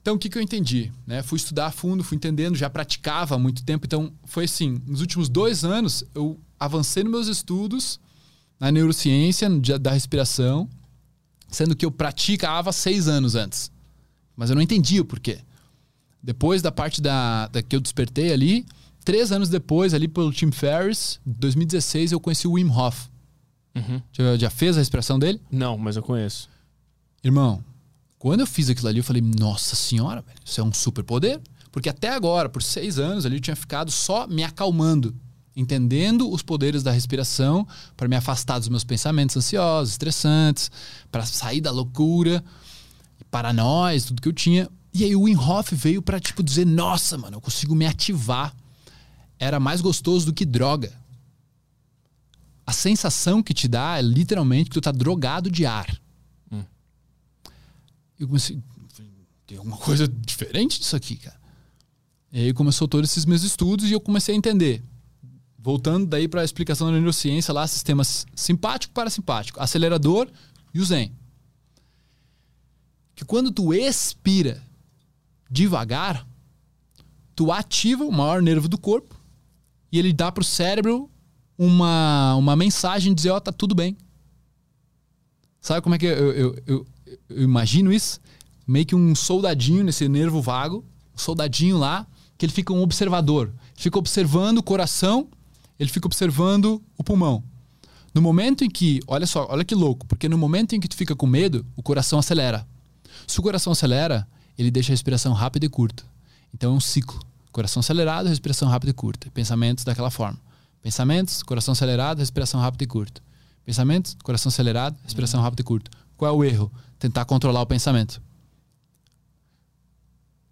Então, 0.00 0.14
o 0.14 0.18
que, 0.18 0.28
que 0.28 0.36
eu 0.36 0.42
entendi? 0.42 0.92
Né? 1.06 1.22
Fui 1.22 1.36
estudar 1.36 1.66
a 1.66 1.70
fundo, 1.70 2.02
fui 2.02 2.16
entendendo, 2.16 2.56
já 2.56 2.68
praticava 2.68 3.36
há 3.36 3.38
muito 3.38 3.64
tempo. 3.64 3.86
Então, 3.86 4.12
foi 4.24 4.44
assim: 4.44 4.80
nos 4.86 5.00
últimos 5.00 5.28
dois 5.28 5.64
anos, 5.64 6.04
eu 6.14 6.38
avancei 6.58 7.02
nos 7.04 7.12
meus 7.12 7.26
estudos 7.28 8.00
na 8.58 8.70
neurociência 8.70 9.48
da 9.80 9.90
respiração, 9.90 10.68
sendo 11.48 11.74
que 11.74 11.84
eu 11.84 11.90
praticava 11.90 12.72
seis 12.72 13.08
anos 13.08 13.34
antes. 13.34 13.70
Mas 14.36 14.50
eu 14.50 14.56
não 14.56 14.62
entendia 14.62 15.02
o 15.02 15.04
porquê. 15.04 15.38
Depois 16.22 16.62
da 16.62 16.70
parte 16.70 17.00
da, 17.00 17.48
da 17.48 17.62
que 17.62 17.74
eu 17.74 17.80
despertei 17.80 18.32
ali, 18.32 18.64
três 19.04 19.32
anos 19.32 19.48
depois, 19.48 19.92
ali 19.92 20.06
pelo 20.06 20.32
Tim 20.32 20.52
Ferriss, 20.52 21.18
2016, 21.26 22.12
eu 22.12 22.20
conheci 22.20 22.46
o 22.46 22.52
Wim 22.52 22.70
Hof. 22.70 23.08
Uhum. 23.74 24.00
Já, 24.12 24.36
já 24.36 24.50
fez 24.50 24.76
a 24.76 24.80
respiração 24.80 25.18
dele? 25.18 25.40
Não, 25.50 25.76
mas 25.76 25.96
eu 25.96 26.02
conheço. 26.02 26.48
Irmão, 27.24 27.64
quando 28.18 28.40
eu 28.40 28.46
fiz 28.46 28.70
aquilo 28.70 28.88
ali, 28.88 28.98
eu 28.98 29.04
falei, 29.04 29.22
nossa 29.22 29.74
senhora, 29.74 30.24
isso 30.44 30.60
é 30.60 30.64
um 30.64 30.72
super 30.72 31.02
poder. 31.02 31.40
Porque 31.72 31.88
até 31.88 32.10
agora, 32.10 32.48
por 32.48 32.62
seis 32.62 32.98
anos 32.98 33.24
ali, 33.24 33.36
eu 33.36 33.40
tinha 33.40 33.56
ficado 33.56 33.90
só 33.90 34.26
me 34.26 34.44
acalmando, 34.44 35.16
entendendo 35.56 36.30
os 36.30 36.42
poderes 36.42 36.82
da 36.82 36.92
respiração 36.92 37.66
para 37.96 38.06
me 38.06 38.14
afastar 38.14 38.58
dos 38.58 38.68
meus 38.68 38.84
pensamentos 38.84 39.36
ansiosos, 39.36 39.92
estressantes, 39.92 40.70
para 41.10 41.24
sair 41.24 41.62
da 41.62 41.70
loucura, 41.70 42.44
paranoia, 43.30 43.98
tudo 44.02 44.20
que 44.20 44.28
eu 44.28 44.32
tinha. 44.32 44.68
E 44.94 45.04
aí 45.04 45.16
o 45.16 45.22
Wim 45.22 45.36
Hof 45.36 45.72
veio 45.72 46.02
para 46.02 46.20
tipo 46.20 46.42
dizer, 46.42 46.66
nossa, 46.66 47.16
mano, 47.16 47.38
eu 47.38 47.40
consigo 47.40 47.74
me 47.74 47.86
ativar. 47.86 48.54
Era 49.38 49.58
mais 49.58 49.80
gostoso 49.80 50.26
do 50.26 50.34
que 50.34 50.44
droga. 50.44 50.92
A 52.66 52.72
sensação 52.72 53.42
que 53.42 53.54
te 53.54 53.66
dá 53.66 53.98
é 53.98 54.02
literalmente 54.02 54.68
que 54.68 54.74
tu 54.74 54.80
tá 54.80 54.92
drogado 54.92 55.50
de 55.50 55.64
ar. 55.64 56.00
Hum. 56.50 56.62
Eu 58.18 58.28
comecei, 58.28 58.62
tem 59.46 59.56
alguma 59.56 59.76
coisa 59.78 60.06
diferente 60.06 60.78
disso 60.78 60.94
aqui, 60.94 61.16
cara. 61.16 61.40
E 62.30 62.40
aí 62.40 62.52
começou 62.52 62.86
todos 62.86 63.10
esses 63.10 63.26
meus 63.26 63.42
estudos 63.42 63.90
e 63.90 63.92
eu 63.92 64.00
comecei 64.00 64.34
a 64.34 64.38
entender. 64.38 64.82
Voltando 65.58 66.06
daí 66.06 66.28
para 66.28 66.40
a 66.40 66.44
explicação 66.44 66.86
da 66.88 66.94
neurociência 66.94 67.52
lá, 67.52 67.66
sistemas 67.66 68.26
simpático 68.34 68.92
para 68.92 69.10
simpático, 69.10 69.60
acelerador 69.60 70.28
e 70.72 70.80
o 70.80 70.84
zen. 70.84 71.12
Que 73.14 73.24
quando 73.24 73.50
tu 73.50 73.74
expira 73.74 74.62
devagar, 75.52 76.26
tu 77.36 77.52
ativa 77.52 78.04
o 78.04 78.10
maior 78.10 78.40
nervo 78.40 78.68
do 78.68 78.78
corpo 78.78 79.20
e 79.92 79.98
ele 79.98 80.10
dá 80.10 80.32
pro 80.32 80.42
cérebro 80.42 81.10
uma, 81.58 82.34
uma 82.36 82.56
mensagem 82.56 83.12
de 83.12 83.16
dizer, 83.16 83.30
ó, 83.30 83.36
oh, 83.36 83.40
tá 83.40 83.52
tudo 83.52 83.74
bem. 83.74 83.96
Sabe 85.60 85.82
como 85.82 85.94
é 85.94 85.98
que 85.98 86.06
eu, 86.06 86.32
eu, 86.32 86.56
eu, 86.66 86.86
eu, 87.28 87.42
imagino 87.42 87.92
isso? 87.92 88.18
Meio 88.66 88.86
que 88.86 88.94
um 88.94 89.14
soldadinho 89.14 89.84
nesse 89.84 90.08
nervo 90.08 90.40
vago, 90.40 90.84
um 91.14 91.18
soldadinho 91.18 91.76
lá, 91.76 92.06
que 92.38 92.46
ele 92.46 92.52
fica 92.52 92.72
um 92.72 92.82
observador. 92.82 93.52
Fica 93.76 93.98
observando 93.98 94.58
o 94.58 94.62
coração, 94.62 95.28
ele 95.78 95.90
fica 95.90 96.06
observando 96.06 96.82
o 96.96 97.04
pulmão. 97.04 97.44
No 98.14 98.22
momento 98.22 98.64
em 98.64 98.70
que, 98.70 99.00
olha 99.06 99.26
só, 99.26 99.46
olha 99.50 99.64
que 99.64 99.74
louco, 99.74 100.06
porque 100.06 100.28
no 100.28 100.38
momento 100.38 100.74
em 100.74 100.80
que 100.80 100.88
tu 100.88 100.96
fica 100.96 101.14
com 101.14 101.26
medo, 101.26 101.66
o 101.76 101.82
coração 101.82 102.18
acelera. 102.18 102.66
Se 103.26 103.38
o 103.38 103.42
coração 103.42 103.72
acelera, 103.72 104.26
ele 104.56 104.70
deixa 104.70 104.92
a 104.92 104.94
respiração 104.94 105.32
rápida 105.32 105.66
e 105.66 105.68
curta. 105.68 106.04
Então 106.54 106.72
é 106.72 106.76
um 106.76 106.80
ciclo. 106.80 107.20
Coração 107.50 107.80
acelerado, 107.80 108.28
respiração 108.28 108.68
rápida 108.68 108.90
e 108.90 108.94
curta. 108.94 109.30
Pensamentos 109.30 109.84
daquela 109.84 110.10
forma. 110.10 110.38
Pensamentos, 110.82 111.42
coração 111.42 111.72
acelerado, 111.72 112.18
respiração 112.18 112.60
rápida 112.60 112.84
e 112.84 112.86
curta. 112.86 113.22
Pensamentos, 113.64 114.16
coração 114.22 114.50
acelerado, 114.50 114.96
respiração 115.04 115.40
rápida 115.40 115.62
e 115.62 115.64
curta. 115.64 115.90
Qual 116.16 116.30
é 116.30 116.34
o 116.36 116.44
erro? 116.44 116.72
Tentar 116.98 117.24
controlar 117.24 117.60
o 117.60 117.66
pensamento. 117.66 118.20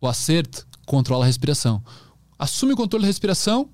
O 0.01 0.07
acerto 0.07 0.67
controla 0.87 1.25
a 1.25 1.27
respiração. 1.27 1.83
Assume 2.39 2.73
o 2.73 2.77
controle 2.77 3.03
da 3.03 3.07
respiração, 3.07 3.69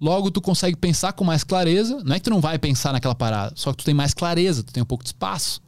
logo 0.00 0.30
tu 0.30 0.40
consegue 0.40 0.76
pensar 0.76 1.12
com 1.12 1.24
mais 1.24 1.44
clareza. 1.44 2.02
Não 2.04 2.16
é 2.16 2.18
que 2.18 2.24
tu 2.24 2.30
não 2.30 2.40
vai 2.40 2.58
pensar 2.58 2.92
naquela 2.92 3.14
parada, 3.14 3.54
só 3.56 3.70
que 3.72 3.78
tu 3.78 3.84
tem 3.84 3.94
mais 3.94 4.12
clareza, 4.12 4.62
tu 4.62 4.72
tem 4.72 4.82
um 4.82 4.86
pouco 4.86 5.04
de 5.04 5.10
espaço. 5.10 5.62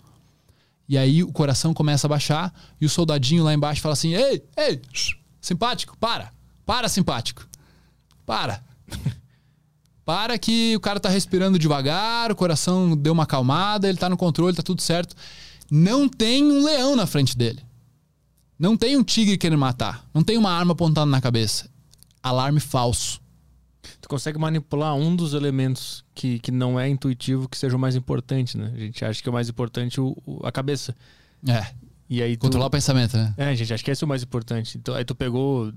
E 0.89 0.97
aí 0.97 1.23
o 1.23 1.33
coração 1.33 1.75
começa 1.75 2.07
a 2.07 2.09
baixar 2.09 2.53
e 2.81 2.87
o 2.87 2.89
soldadinho 2.89 3.45
lá 3.45 3.53
embaixo 3.53 3.83
fala 3.83 3.93
assim: 3.93 4.15
Ei, 4.15 4.43
ei, 4.57 4.81
simpático, 5.41 5.97
para, 5.99 6.33
para, 6.65 6.89
simpático, 6.89 7.47
para. 8.25 8.65
para 10.05 10.39
que 10.39 10.75
o 10.75 10.81
cara 10.81 10.99
tá 10.99 11.11
respirando 11.11 11.59
devagar, 11.59 12.33
o 12.33 12.37
coração 12.37 12.97
deu 12.97 13.13
uma 13.13 13.25
acalmada, 13.25 13.87
ele 13.87 13.99
tá 13.99 14.09
no 14.09 14.17
controle, 14.17 14.57
tá 14.57 14.63
tudo 14.63 14.81
certo. 14.81 15.15
Não 15.71 16.09
tem 16.09 16.43
um 16.43 16.65
leão 16.65 16.97
na 16.97 17.07
frente 17.07 17.37
dele. 17.37 17.63
Não 18.59 18.75
tem 18.75 18.97
um 18.97 19.05
tigre 19.05 19.37
querendo 19.37 19.59
matar. 19.59 20.05
Não 20.15 20.23
tem 20.23 20.39
uma 20.39 20.51
arma 20.51 20.73
apontada 20.73 21.11
na 21.11 21.21
cabeça. 21.21 21.69
Alarme 22.23 22.59
falso. 22.59 23.21
Tu 24.01 24.09
consegue 24.09 24.39
manipular 24.39 24.95
um 24.95 25.15
dos 25.15 25.35
elementos 25.35 26.05
que, 26.15 26.39
que 26.39 26.51
não 26.51 26.79
é 26.79 26.89
intuitivo 26.89 27.49
que 27.49 27.57
seja 27.59 27.77
o 27.77 27.79
mais 27.79 27.95
importante, 27.97 28.57
né? 28.57 28.73
A 28.75 28.79
gente 28.79 29.05
acha 29.05 29.23
que 29.23 29.29
é 29.29 29.31
o 29.31 29.33
mais 29.33 29.49
importante 29.49 30.01
o, 30.01 30.17
o- 30.27 30.47
a 30.47 30.53
cabeça. 30.53 30.95
É. 31.47 31.67
E 32.11 32.23
aí 32.23 32.37
tu... 32.37 32.41
Controlar 32.41 32.67
o 32.67 32.71
pensamento, 32.71 33.17
né? 33.19 33.35
É, 33.37 33.55
gente, 33.55 33.73
acho 33.75 33.85
que 33.85 33.91
esse 33.91 34.03
é 34.03 34.07
o 34.07 34.09
mais 34.09 34.23
importante. 34.23 34.79
Então, 34.79 34.95
aí 34.95 35.05
tu 35.05 35.15
pegou 35.15 35.71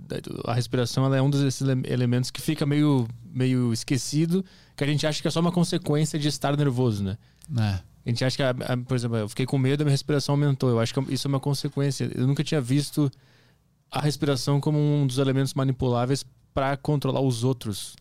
a 0.46 0.54
respiração, 0.54 1.06
ela 1.06 1.18
é 1.18 1.22
um 1.22 1.30
desses 1.30 1.62
ele- 1.62 1.84
elementos 1.86 2.32
que 2.32 2.42
fica 2.42 2.66
meio, 2.66 3.06
meio 3.34 3.74
esquecido, 3.74 4.44
que 4.78 4.84
a 4.84 4.88
gente 4.88 5.06
acha 5.06 5.22
que 5.22 5.28
é 5.28 5.32
só 5.32 5.42
uma 5.42 5.52
consequência 5.52 6.18
de 6.18 6.28
estar 6.30 6.56
nervoso, 6.56 7.04
né? 7.04 7.18
É. 7.58 7.80
A 8.06 8.10
gente 8.10 8.24
acha 8.24 8.36
que, 8.38 8.44
a- 8.44 8.50
a- 8.74 8.78
por 8.78 8.96
exemplo, 8.96 9.18
eu 9.18 9.28
fiquei 9.30 9.46
com 9.46 9.58
medo, 9.58 9.82
a 9.82 9.84
minha 9.84 9.92
respiração 9.92 10.34
aumentou. 10.36 10.70
Eu 10.70 10.80
acho 10.80 10.94
que 10.94 11.14
isso 11.14 11.28
é 11.28 11.30
uma 11.30 11.40
consequência. 11.40 12.10
Eu 12.16 12.26
nunca 12.26 12.44
tinha 12.44 12.62
visto 12.62 13.12
a 13.92 14.00
respiração 14.00 14.62
como 14.62 14.80
um 14.80 15.06
dos 15.06 15.18
elementos 15.18 15.54
manipuláveis 15.54 16.26
para 16.54 16.76
controlar 16.78 17.22
os 17.22 17.44
outros 17.44 17.96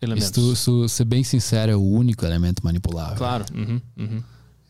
elementos. 0.00 0.28
Se 0.28 0.32
tu, 0.34 0.56
se 0.56 0.64
tu 0.64 0.88
ser 0.88 1.04
bem 1.04 1.22
sincero, 1.24 1.72
é 1.72 1.76
o 1.76 1.82
único 1.82 2.24
elemento 2.24 2.64
manipulável. 2.64 3.16
Claro. 3.16 3.44
Uhum, 3.54 3.80
uhum. 3.98 4.22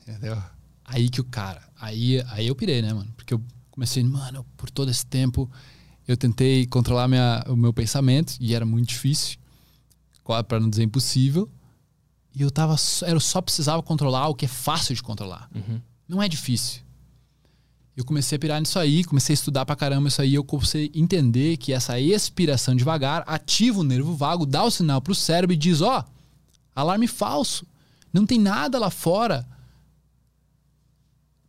Entendeu? 0.02 0.36
Aí 0.84 1.08
que 1.08 1.20
o 1.20 1.24
cara. 1.24 1.62
Aí, 1.80 2.22
aí 2.30 2.46
eu 2.48 2.54
pirei, 2.54 2.82
né, 2.82 2.92
mano? 2.92 3.12
Porque 3.16 3.32
eu 3.34 3.42
comecei, 3.70 4.02
mano, 4.02 4.44
por 4.56 4.68
todo 4.70 4.90
esse 4.90 5.06
tempo 5.06 5.50
eu 6.08 6.16
tentei 6.16 6.66
controlar 6.66 7.06
minha, 7.06 7.44
o 7.46 7.54
meu 7.56 7.72
pensamento 7.72 8.36
e 8.40 8.54
era 8.54 8.66
muito 8.66 8.88
difícil. 8.88 9.38
Pra 10.46 10.60
não 10.60 10.70
dizer 10.70 10.84
impossível. 10.84 11.48
E 12.34 12.42
eu 12.42 12.50
tava. 12.52 12.76
só- 12.76 13.04
Eu 13.06 13.18
só 13.18 13.40
precisava 13.40 13.82
controlar 13.82 14.28
o 14.28 14.34
que 14.34 14.44
é 14.44 14.48
fácil 14.48 14.94
de 14.94 15.02
controlar. 15.02 15.50
Uhum. 15.54 15.80
Não 16.06 16.22
é 16.22 16.28
difícil. 16.28 16.82
Eu 18.00 18.04
comecei 18.04 18.36
a 18.36 18.38
pirar 18.38 18.60
nisso 18.60 18.78
aí, 18.78 19.04
comecei 19.04 19.32
a 19.32 19.34
estudar 19.34 19.64
pra 19.66 19.76
caramba 19.76 20.08
isso 20.08 20.20
aí. 20.22 20.34
Eu 20.34 20.42
comecei 20.44 20.90
a 20.94 20.98
entender 20.98 21.56
que 21.56 21.72
essa 21.72 21.98
expiração 22.00 22.74
devagar 22.74 23.22
ativa 23.26 23.80
o 23.80 23.84
nervo 23.84 24.14
vago, 24.14 24.44
dá 24.46 24.64
o 24.64 24.70
sinal 24.70 25.00
pro 25.00 25.14
cérebro 25.14 25.54
e 25.54 25.56
diz: 25.56 25.80
ó, 25.80 26.04
alarme 26.74 27.06
falso. 27.06 27.66
Não 28.12 28.26
tem 28.26 28.38
nada 28.40 28.78
lá 28.78 28.90
fora 28.90 29.46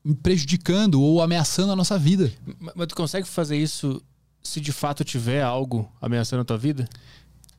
me 0.04 0.16
prejudicando 0.16 1.02
ou 1.02 1.22
ameaçando 1.22 1.72
a 1.72 1.76
nossa 1.76 1.98
vida. 1.98 2.32
Ma- 2.60 2.74
Mas 2.76 2.88
tu 2.88 2.96
consegue 2.96 3.28
fazer 3.28 3.58
isso 3.58 4.02
se 4.44 4.60
de 4.60 4.72
fato 4.72 5.04
tiver 5.04 5.44
algo 5.44 5.92
ameaçando 6.02 6.42
a 6.42 6.46
tua 6.46 6.58
vida? 6.58 6.88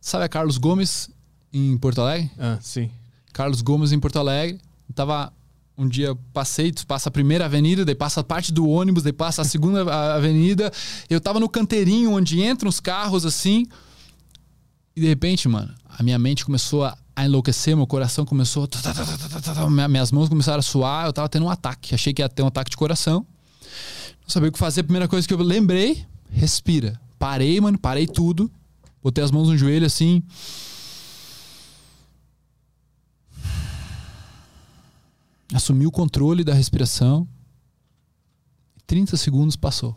Sabe 0.01 0.25
a 0.25 0.29
Carlos 0.29 0.59
Gomes 0.59 1.09
em 1.53 1.77
Porto 1.79 2.01
Alegre? 2.01 2.31
Ah, 2.39 2.59
sim. 2.61 2.91
Carlos 3.33 3.61
Gomes 3.63 3.93
em 3.93 4.01
Porto 4.01 4.19
Alegre. 4.19 4.61
Tava 4.95 5.33
um 5.77 5.89
dia 5.89 6.15
passei, 6.33 6.73
passa 6.87 7.09
a 7.09 7.13
primeira 7.13 7.47
avenida, 7.47 7.85
daí 7.85 7.95
passa 7.95 8.21
a 8.21 8.25
parte 8.25 8.53
do 8.53 8.69
ônibus, 8.69 9.03
daí 9.03 9.13
passa 9.13 9.43
a 9.43 9.45
segunda 9.45 9.83
avenida. 10.15 10.71
Eu 11.09 11.21
tava 11.21 11.41
no 11.41 11.49
canteirinho 11.49 12.13
onde 12.13 12.43
entram 12.43 12.69
os 12.69 12.79
carros 12.81 13.25
assim. 13.25 13.67
E 14.95 15.01
de 15.01 15.07
repente, 15.07 15.49
mano, 15.49 15.73
a 15.89 16.03
minha 16.03 16.19
mente 16.19 16.45
começou 16.45 16.85
a 16.85 17.25
enlouquecer, 17.25 17.75
meu 17.77 17.87
coração 17.87 18.25
começou. 18.27 18.69
minha- 19.71 19.89
Minhas 19.89 20.13
mãos 20.13 20.29
começaram 20.29 20.59
a 20.59 20.63
suar, 20.63 21.07
eu 21.07 21.13
tava 21.13 21.29
tendo 21.29 21.47
um 21.47 21.51
ataque. 21.51 21.95
Achei 21.95 22.13
que 22.13 22.21
ia 22.23 22.29
ter 22.29 22.43
um 22.43 22.47
ataque 22.47 22.71
de 22.71 22.77
coração. 22.77 23.27
Não 24.23 24.29
sabia 24.29 24.51
o 24.51 24.53
que 24.53 24.59
fazer. 24.59 24.83
A 24.83 24.85
primeira 24.85 25.09
coisa 25.09 25.27
que 25.27 25.33
eu 25.33 25.39
lembrei, 25.43 26.05
respira. 26.31 27.01
Parei, 27.19 27.61
mano, 27.61 27.79
parei 27.79 28.07
tudo. 28.07 28.51
Botei 29.03 29.25
as 29.25 29.31
mãos 29.31 29.49
no 29.49 29.57
joelho 29.57 29.87
assim. 29.87 30.23
Assumi 35.55 35.87
o 35.87 35.91
controle 35.91 36.45
da 36.45 36.55
respiração. 36.55 37.27
30 38.87 39.17
segundos 39.17 39.57
passou. 39.57 39.97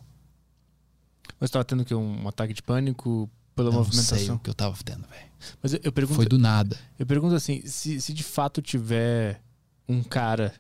Mas 1.40 1.50
tu 1.50 1.54
tava 1.54 1.66
tendo 1.66 1.84
que 1.84 1.94
um 1.94 2.28
ataque 2.28 2.54
de 2.54 2.62
pânico 2.62 3.30
pela 3.56 3.70
Eu 3.70 3.74
não 3.74 3.84
sei 3.84 3.92
movimentação. 3.98 4.36
o 4.36 4.40
que 4.40 4.50
eu 4.50 4.54
tava 4.54 4.76
tendo, 4.84 5.08
velho. 5.08 5.26
Mas 5.62 5.74
eu, 5.74 5.80
eu 5.84 5.92
pergunto, 5.92 6.16
Foi 6.16 6.26
do 6.26 6.38
nada. 6.38 6.78
eu 6.98 7.06
pergunto 7.06 7.36
assim, 7.36 7.62
se, 7.66 8.00
se 8.02 8.14
de 8.14 8.24
fato 8.24 8.62
tiver 8.62 9.42
um 9.88 10.02
cara 10.02 10.54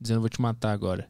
dizendo 0.00 0.20
vou 0.20 0.28
te 0.30 0.40
matar 0.40 0.72
agora, 0.72 1.08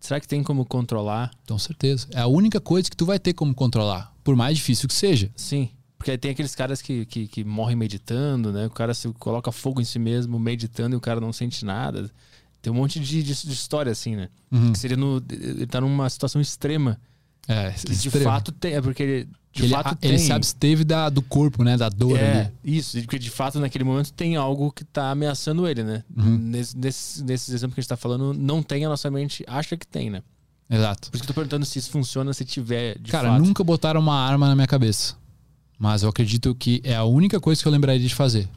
será 0.00 0.18
que 0.18 0.26
tem 0.26 0.42
como 0.42 0.64
controlar? 0.64 1.30
Com 1.46 1.58
certeza. 1.58 2.08
É 2.12 2.20
a 2.20 2.26
única 2.26 2.60
coisa 2.60 2.90
que 2.90 2.96
tu 2.96 3.06
vai 3.06 3.18
ter 3.18 3.32
como 3.34 3.54
controlar. 3.54 4.12
Por 4.24 4.34
mais 4.34 4.56
difícil 4.56 4.88
que 4.88 4.94
seja. 4.94 5.30
Sim. 5.36 5.70
Porque 5.98 6.10
aí 6.10 6.18
tem 6.18 6.30
aqueles 6.32 6.54
caras 6.54 6.82
que, 6.82 7.06
que, 7.06 7.28
que 7.28 7.44
morrem 7.44 7.76
meditando, 7.76 8.52
né? 8.52 8.66
O 8.66 8.70
cara 8.70 8.92
se 8.92 9.10
coloca 9.14 9.50
fogo 9.52 9.80
em 9.80 9.84
si 9.84 9.98
mesmo 9.98 10.38
meditando 10.38 10.94
e 10.94 10.98
o 10.98 11.00
cara 11.00 11.20
não 11.20 11.32
sente 11.32 11.64
nada. 11.64 12.10
Tem 12.64 12.72
um 12.72 12.76
monte 12.76 12.98
de, 12.98 13.22
de, 13.22 13.34
de 13.46 13.52
história 13.52 13.92
assim, 13.92 14.16
né? 14.16 14.30
Uhum. 14.50 14.72
Que 14.72 14.78
seria 14.78 14.96
no. 14.96 15.22
Ele 15.30 15.66
tá 15.66 15.82
numa 15.82 16.08
situação 16.08 16.40
extrema. 16.40 16.98
É, 17.46 17.72
Que 17.72 17.88
de 17.94 18.08
extremo. 18.08 18.24
fato 18.24 18.50
tem. 18.52 18.72
É 18.72 18.80
porque 18.80 19.02
ele. 19.02 19.28
De 19.52 19.64
ele, 19.64 19.68
fato 19.74 19.88
a- 19.88 19.94
tem. 19.94 20.10
ele 20.10 20.18
se 20.18 20.32
absteve 20.32 20.82
da, 20.82 21.10
do 21.10 21.20
corpo, 21.20 21.62
né? 21.62 21.76
Da 21.76 21.90
dor 21.90 22.18
É, 22.18 22.50
ali. 22.64 22.76
isso, 22.78 22.98
porque 23.02 23.18
de 23.18 23.28
fato 23.30 23.60
naquele 23.60 23.84
momento 23.84 24.12
tem 24.14 24.34
algo 24.34 24.72
que 24.72 24.82
tá 24.82 25.10
ameaçando 25.10 25.68
ele, 25.68 25.84
né? 25.84 26.02
Uhum. 26.16 26.38
Nesse, 26.38 26.76
nesses, 26.76 27.22
nesses 27.22 27.50
exemplos 27.50 27.74
que 27.74 27.80
a 27.80 27.82
gente 27.82 27.88
tá 27.90 27.96
falando, 27.98 28.32
não 28.32 28.62
tem, 28.62 28.84
a 28.84 28.88
nossa 28.88 29.08
mente 29.10 29.44
acha 29.46 29.76
que 29.76 29.86
tem, 29.86 30.08
né? 30.10 30.22
Exato. 30.70 31.10
Por 31.10 31.16
isso 31.18 31.22
que 31.24 31.30
eu 31.30 31.34
tô 31.34 31.40
perguntando 31.40 31.66
se 31.66 31.78
isso 31.78 31.90
funciona, 31.90 32.32
se 32.32 32.44
tiver 32.46 32.98
de 32.98 33.12
Cara, 33.12 33.28
fato. 33.28 33.42
nunca 33.44 33.62
botaram 33.62 34.00
uma 34.00 34.16
arma 34.18 34.48
na 34.48 34.54
minha 34.54 34.66
cabeça. 34.66 35.14
Mas 35.78 36.02
eu 36.02 36.08
acredito 36.08 36.54
que 36.54 36.80
é 36.82 36.96
a 36.96 37.04
única 37.04 37.38
coisa 37.38 37.60
que 37.60 37.68
eu 37.68 37.72
lembraria 37.72 38.08
de 38.08 38.14
fazer. 38.14 38.48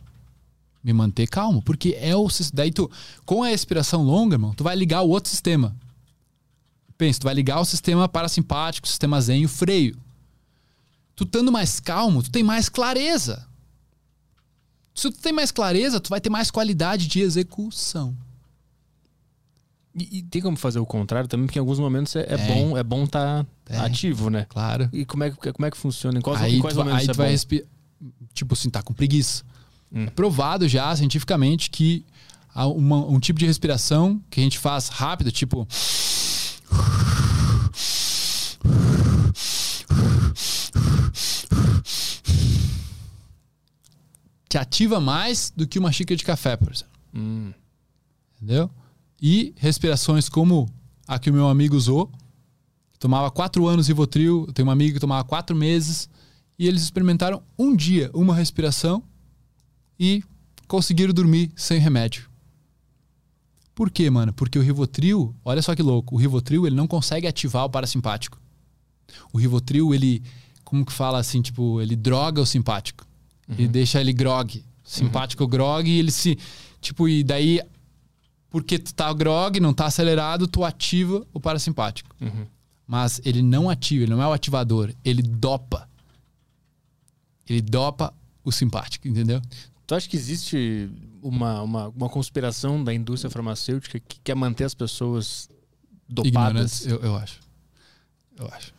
Me 0.88 0.93
manter 0.93 1.27
calmo. 1.27 1.61
Porque 1.61 1.97
é 1.99 2.15
o. 2.15 2.27
Daí 2.53 2.71
tu, 2.71 2.89
com 3.25 3.43
a 3.43 3.47
respiração 3.49 4.03
longa, 4.03 4.35
irmão, 4.35 4.53
tu 4.53 4.63
vai 4.63 4.73
ligar 4.73 5.01
o 5.01 5.09
outro 5.09 5.29
sistema. 5.29 5.75
Pensa, 6.97 7.19
tu 7.19 7.25
vai 7.25 7.33
ligar 7.33 7.59
o 7.59 7.65
sistema 7.65 8.07
parasimpático, 8.07 8.88
o 8.88 8.89
sistema 8.89 9.19
zen 9.19 9.41
e 9.41 9.45
o 9.45 9.49
freio. 9.49 9.97
Tu 11.13 11.25
estando 11.25 11.51
mais 11.51 11.81
calmo, 11.81 12.23
tu 12.23 12.31
tem 12.31 12.41
mais 12.41 12.69
clareza. 12.69 13.45
Se 14.95 15.11
tu 15.11 15.19
tem 15.19 15.33
mais 15.33 15.51
clareza, 15.51 15.99
tu 15.99 16.09
vai 16.09 16.21
ter 16.21 16.29
mais 16.29 16.49
qualidade 16.49 17.05
de 17.05 17.19
execução. 17.19 18.15
E, 19.93 20.19
e 20.19 20.21
tem 20.23 20.41
como 20.41 20.55
fazer 20.55 20.79
o 20.79 20.85
contrário 20.85 21.27
também, 21.27 21.47
porque 21.47 21.59
em 21.59 21.61
alguns 21.61 21.79
momentos 21.79 22.15
é, 22.15 22.25
é 22.29 22.38
bom 22.38 22.77
é 22.77 22.83
bom 22.83 23.05
tá 23.05 23.45
Tem. 23.65 23.77
ativo, 23.77 24.29
né? 24.29 24.45
Claro. 24.47 24.89
E 24.93 25.05
como 25.05 25.23
é, 25.25 25.31
que- 25.31 25.51
como 25.51 25.65
é 25.65 25.71
que 25.71 25.77
funciona? 25.77 26.17
Em 26.17 26.21
quais, 26.21 26.41
aí 26.41 26.55
em 26.57 26.61
quais 26.61 26.75
tu, 26.75 26.79
momentos 26.79 26.99
aí 27.01 27.05
é 27.09 27.11
tu 27.13 27.17
vai 27.17 27.29
respirar. 27.31 27.67
Tipo 28.33 28.53
assim, 28.53 28.69
tá 28.69 28.81
com 28.81 28.93
preguiça. 28.93 29.43
Hum. 29.91 30.03
É 30.05 30.09
provado 30.09 30.67
já 30.67 30.95
cientificamente 30.95 31.69
que 31.69 32.05
há 32.53 32.67
uma- 32.67 33.05
um 33.05 33.19
tipo 33.19 33.39
de 33.39 33.45
respiração 33.45 34.21
que 34.29 34.39
a 34.39 34.43
gente 34.43 34.57
faz 34.59 34.89
rápido, 34.89 35.31
tipo. 35.31 35.67
Te 44.49 44.57
ativa 44.57 44.99
mais 44.99 45.51
do 45.55 45.67
que 45.67 45.77
uma 45.77 45.91
xícara 45.91 46.15
de 46.17 46.23
café, 46.23 46.55
por 46.55 46.71
exemplo. 46.71 46.93
Hum, 47.13 47.51
Entendeu? 48.35 48.69
E 49.21 49.53
respirações 49.57 50.29
como 50.29 50.69
a 51.07 51.17
que 51.17 51.29
o 51.29 51.33
meu 51.33 51.47
amigo 51.49 51.75
usou. 51.75 52.11
Tomava 52.99 53.29
quatro 53.31 53.67
anos 53.67 53.88
Rivotril. 53.88 54.45
Eu 54.47 54.53
tenho 54.53 54.67
um 54.67 54.71
amigo 54.71 54.93
que 54.93 54.99
tomava 54.99 55.23
quatro 55.23 55.55
meses. 55.55 56.07
E 56.57 56.67
eles 56.67 56.83
experimentaram 56.83 57.41
um 57.57 57.75
dia 57.75 58.09
uma 58.13 58.35
respiração 58.35 59.03
e 60.00 60.24
conseguiram 60.68 61.14
dormir 61.14 61.52
sem 61.56 61.80
remédio. 61.80 62.30
Por 63.74 63.91
quê, 63.91 64.10
mano? 64.10 64.34
Porque 64.34 64.58
o 64.58 64.62
Rivotril, 64.62 65.36
olha 65.45 65.62
só 65.62 65.76
que 65.76 65.84
louco, 65.84 66.16
o 66.16 66.18
Rivotril 66.18 66.66
ele 66.66 66.76
não 66.76 66.88
consegue 66.88 67.28
ativar 67.28 67.66
o 67.66 67.70
parasimpático. 67.70 68.41
O 69.32 69.38
Rivotril, 69.38 69.93
ele, 69.93 70.24
como 70.64 70.86
que 70.86 70.91
fala 70.91 71.20
assim, 71.20 71.41
tipo, 71.41 71.80
ele 71.80 71.95
droga 71.95 72.41
o 72.41 72.45
simpático. 72.45 73.06
Ele 73.50 73.68
deixa 73.68 74.02
ele 74.02 74.12
grog. 74.12 74.64
Simpático 74.84 75.48
grog 75.48 75.89
e 75.89 76.00
ele 76.00 76.12
se. 76.12 76.38
Tipo, 76.82 77.08
e 77.08 77.24
daí, 77.24 77.62
porque 78.50 78.80
tu 78.80 78.93
tá 78.93 79.12
grog, 79.14 79.60
não 79.60 79.74
tá 79.74 79.86
acelerado, 79.86 80.48
tu 80.48 80.64
ativa 80.64 81.26
o 81.34 81.39
parasimpático. 81.39 82.16
uhum. 82.20 82.45
Mas 82.88 83.20
ele 83.26 83.41
não 83.41 83.70
ativa, 83.70 84.04
ele 84.04 84.12
não 84.12 84.24
é 84.24 84.28
o 84.28 84.32
ativador, 84.32 84.93
ele 85.04 85.22
dopa. 85.22 85.89
Ele 87.48 87.62
dopa 87.62 88.14
o 88.45 88.52
simpático, 88.52 89.08
entendeu? 89.08 89.41
Tu 89.88 89.95
acha 89.95 90.07
que 90.09 90.17
existe 90.17 90.89
uma, 91.21 91.61
uma, 91.61 91.88
uma 91.88 92.09
conspiração 92.09 92.83
da 92.83 92.93
indústria 92.93 93.31
farmacêutica 93.31 93.99
que 93.99 94.19
quer 94.21 94.35
manter 94.35 94.65
as 94.65 94.73
pessoas 94.73 95.49
dopadas? 96.07 96.85
Eu, 96.85 96.97
eu 96.99 97.15
acho. 97.15 97.39
Eu 98.38 98.47
acho. 98.51 98.73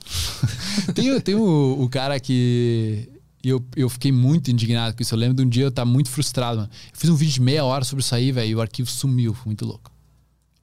tem 0.95 1.11
o- 1.11 1.21
tem 1.21 1.35
o, 1.35 1.83
o 1.83 1.89
cara 1.89 2.21
que. 2.21 3.09
Eu, 3.43 3.65
eu 3.77 3.89
fiquei 3.89 4.13
muito 4.13 4.51
indignado 4.51 4.95
com 4.95 5.03
isso. 5.03 5.15
Eu 5.15 5.19
lembro 5.19 5.37
de 5.37 5.43
um 5.45 5.49
dia 5.49 5.65
eu 5.65 5.71
tava 5.71 5.89
muito 5.91 6.11
frustrado, 6.11 6.59
mano. 6.59 6.71
Eu 6.93 6.99
fiz 6.99 7.09
um 7.09 7.15
vídeo 7.15 7.33
de 7.35 7.41
meia 7.41 7.65
hora 7.65 7.85
sobre 7.85 8.03
isso 8.05 8.15
aí, 8.15 8.31
velho, 8.31 8.51
e 8.51 8.55
o 8.55 8.61
arquivo 8.61 8.91
sumiu. 8.91 9.33
Foi 9.33 9.47
muito 9.47 9.65
louco. 9.65 9.91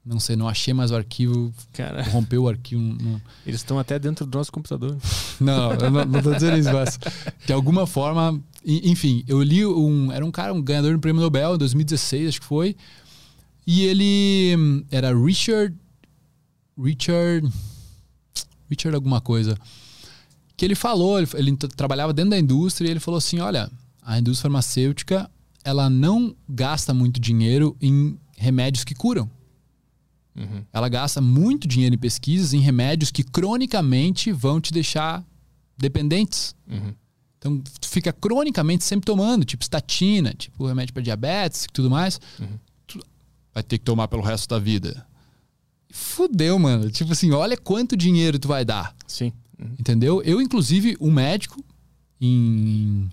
Não 0.06 0.20
sei, 0.20 0.36
não 0.36 0.48
achei 0.48 0.72
mais 0.74 0.92
o 0.92 0.96
arquivo, 0.96 1.52
Cara, 1.74 2.04
rompeu 2.04 2.44
o 2.44 2.48
arquivo. 2.50 2.80
não- 2.80 3.20
eles 3.46 3.62
estão 3.62 3.80
até 3.80 3.98
dentro 3.98 4.24
do 4.28 4.38
nosso 4.38 4.52
computador. 4.52 4.96
Não, 5.42 5.74
eu 5.74 5.90
não, 5.92 6.06
não 6.06 6.22
tô 6.22 6.34
dizendo 6.34 6.58
isso, 6.58 6.72
mas 6.72 6.98
de 7.46 7.52
alguma 7.52 7.86
forma, 7.88 8.40
e- 8.66 8.90
enfim, 8.92 9.24
eu 9.28 9.42
li 9.42 9.66
um, 9.66 10.12
era 10.12 10.26
um 10.26 10.32
cara, 10.32 10.54
um 10.54 10.62
ganhador 10.62 10.94
do 10.94 11.00
prêmio 11.00 11.22
Nobel 11.22 11.56
em 11.56 11.58
2016, 11.58 12.30
acho 12.30 12.42
que 12.42 12.48
foi, 12.48 12.76
e 13.66 13.84
ele 13.84 14.86
era 14.92 15.16
Richard, 15.16 15.76
Richard, 16.78 17.48
Richard 18.70 18.96
alguma 18.96 19.22
coisa, 19.22 19.58
que 20.58 20.66
ele 20.66 20.76
falou, 20.76 21.20
ele, 21.20 21.28
ele 21.36 21.56
trabalhava 21.56 22.14
dentro 22.14 22.32
da 22.32 22.40
indústria 22.40 22.88
e 22.88 22.92
ele 22.92 23.00
falou 23.00 23.18
assim, 23.18 23.40
olha, 23.40 23.70
a 24.02 24.20
indústria 24.20 24.44
farmacêutica, 24.50 25.30
ela 25.64 25.90
não 25.90 26.36
gasta 26.48 26.94
muito 26.94 27.20
dinheiro 27.20 27.76
em 27.82 28.18
remédios 28.38 28.84
que 28.84 28.94
curam. 28.94 29.30
Uhum. 30.36 30.64
Ela 30.72 30.90
gasta 30.90 31.22
muito 31.22 31.68
dinheiro 31.68 31.96
em 31.96 31.98
pesquisas, 31.98 32.54
em 32.54 32.60
remédios 32.60 33.10
que 33.10 33.24
cronicamente 33.24 34.32
vão 34.32 34.60
te 34.60 34.72
deixar 34.72 35.26
dependentes. 35.78 36.56
Uhum. 36.70 36.94
Então, 37.46 37.62
tu 37.80 37.88
fica 37.88 38.12
cronicamente 38.12 38.84
sempre 38.84 39.06
tomando, 39.06 39.46
tipo 39.46 39.62
estatina, 39.62 40.34
tipo 40.34 40.66
remédio 40.66 40.96
para 40.96 41.04
diabetes 41.04 41.66
e 41.66 41.68
tudo 41.68 41.92
mais. 41.92 42.20
Uhum. 42.40 42.58
Tu 42.88 43.00
vai 43.54 43.62
ter 43.62 43.78
que 43.78 43.86
tomar 43.86 44.08
pelo 44.08 44.24
resto 44.24 44.50
da 44.50 44.58
vida. 44.58 45.06
Fudeu, 45.92 46.58
mano. 46.58 46.90
Tipo 46.90 47.12
assim, 47.12 47.32
olha 47.32 47.56
quanto 47.56 47.96
dinheiro 47.96 48.40
tu 48.40 48.48
vai 48.48 48.66
dar. 48.66 48.96
Sim. 49.06 49.32
Uhum. 49.60 49.76
Entendeu? 49.80 50.24
Eu, 50.24 50.42
inclusive, 50.42 50.98
um 51.00 51.12
médico 51.12 51.64
em 52.20 53.08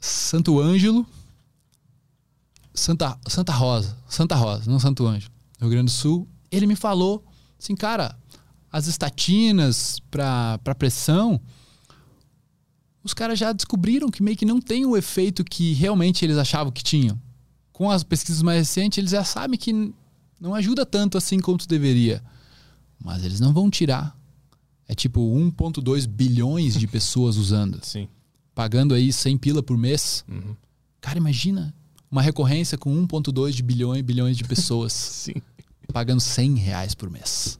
Santo 0.00 0.60
Ângelo, 0.60 1.04
Santa, 2.72 3.18
Santa 3.26 3.52
Rosa, 3.52 3.98
Santa 4.08 4.36
Rosa, 4.36 4.70
não 4.70 4.78
Santo 4.78 5.04
Ângelo, 5.04 5.32
Rio 5.60 5.70
Grande 5.70 5.86
do 5.86 5.90
Sul, 5.90 6.28
ele 6.48 6.64
me 6.64 6.76
falou 6.76 7.24
assim, 7.58 7.74
cara, 7.74 8.16
as 8.70 8.86
estatinas 8.86 9.98
para 10.08 10.60
pressão, 10.78 11.40
os 13.08 13.14
caras 13.14 13.38
já 13.38 13.52
descobriram 13.52 14.10
que 14.10 14.22
meio 14.22 14.36
que 14.36 14.44
não 14.44 14.60
tem 14.60 14.84
o 14.84 14.96
efeito 14.96 15.42
que 15.42 15.72
realmente 15.72 16.24
eles 16.24 16.36
achavam 16.36 16.70
que 16.70 16.84
tinham. 16.84 17.18
Com 17.72 17.90
as 17.90 18.02
pesquisas 18.02 18.42
mais 18.42 18.58
recentes, 18.58 18.98
eles 18.98 19.10
já 19.10 19.24
sabem 19.24 19.58
que 19.58 19.94
não 20.38 20.54
ajuda 20.54 20.84
tanto 20.84 21.16
assim 21.16 21.40
quanto 21.40 21.66
deveria. 21.66 22.22
Mas 23.02 23.24
eles 23.24 23.40
não 23.40 23.52
vão 23.52 23.70
tirar. 23.70 24.16
É 24.86 24.94
tipo 24.94 25.20
1,2 25.20 26.06
bilhões 26.06 26.74
de 26.78 26.86
pessoas 26.86 27.36
usando, 27.36 27.80
Sim. 27.84 28.08
pagando 28.54 28.94
aí 28.94 29.12
100 29.12 29.38
pila 29.38 29.62
por 29.62 29.78
mês. 29.78 30.24
Uhum. 30.28 30.54
Cara, 31.00 31.18
imagina 31.18 31.74
uma 32.10 32.20
recorrência 32.22 32.76
com 32.76 32.94
1,2 33.06 33.52
de 33.52 33.62
bilhões 33.62 34.02
bilhões 34.02 34.36
de 34.36 34.44
pessoas 34.44 34.92
Sim. 35.24 35.34
pagando 35.92 36.20
100 36.20 36.56
reais 36.56 36.94
por 36.94 37.10
mês. 37.10 37.58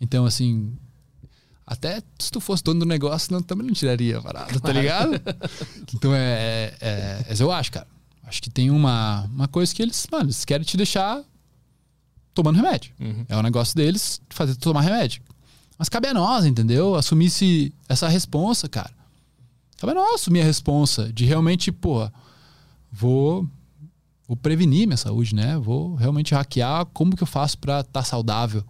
Então, 0.00 0.24
assim, 0.24 0.72
até 1.72 2.02
se 2.18 2.30
tu 2.30 2.40
fosse 2.40 2.62
dono 2.62 2.80
do 2.80 2.86
negócio, 2.86 3.32
não, 3.32 3.42
também 3.42 3.66
não 3.66 3.74
tiraria 3.74 4.18
a 4.18 4.22
parada, 4.22 4.60
tá 4.60 4.72
ligado? 4.72 5.20
então, 5.94 6.14
é, 6.14 6.74
é, 6.80 6.88
é- 6.88 7.26
Mas 7.28 7.40
eu 7.40 7.50
acho, 7.50 7.72
cara. 7.72 7.86
Acho 8.24 8.40
que 8.40 8.48
tem 8.50 8.70
uma, 8.70 9.24
uma 9.34 9.48
coisa 9.48 9.74
que 9.74 9.82
eles, 9.82 10.06
mano, 10.10 10.26
eles 10.26 10.44
querem 10.44 10.64
te 10.64 10.76
deixar 10.76 11.22
tomando 12.32 12.56
remédio. 12.56 12.92
Uhum. 12.98 13.26
É 13.28 13.36
o 13.36 13.42
negócio 13.42 13.74
deles 13.76 14.20
fazer 14.30 14.54
tu 14.54 14.60
tomar 14.60 14.80
remédio. 14.80 15.22
Mas 15.78 15.88
cabe 15.88 16.08
a 16.08 16.14
nós, 16.14 16.46
entendeu? 16.46 16.94
Assumir 16.94 17.26
esse, 17.26 17.74
essa 17.88 18.08
responsa, 18.08 18.68
cara. 18.68 18.92
Cabe 19.78 19.92
a 19.92 19.94
nós 19.96 20.14
assumir 20.14 20.40
a 20.40 20.44
responsa 20.44 21.12
de 21.12 21.24
realmente, 21.24 21.72
pô, 21.72 22.08
vou, 22.90 23.46
vou 24.28 24.36
prevenir 24.36 24.86
minha 24.86 24.96
saúde, 24.96 25.34
né? 25.34 25.58
Vou 25.58 25.94
realmente 25.96 26.34
hackear 26.34 26.86
como 26.86 27.16
que 27.16 27.22
eu 27.22 27.26
faço 27.26 27.58
pra 27.58 27.80
estar 27.80 28.04
saudável, 28.04 28.64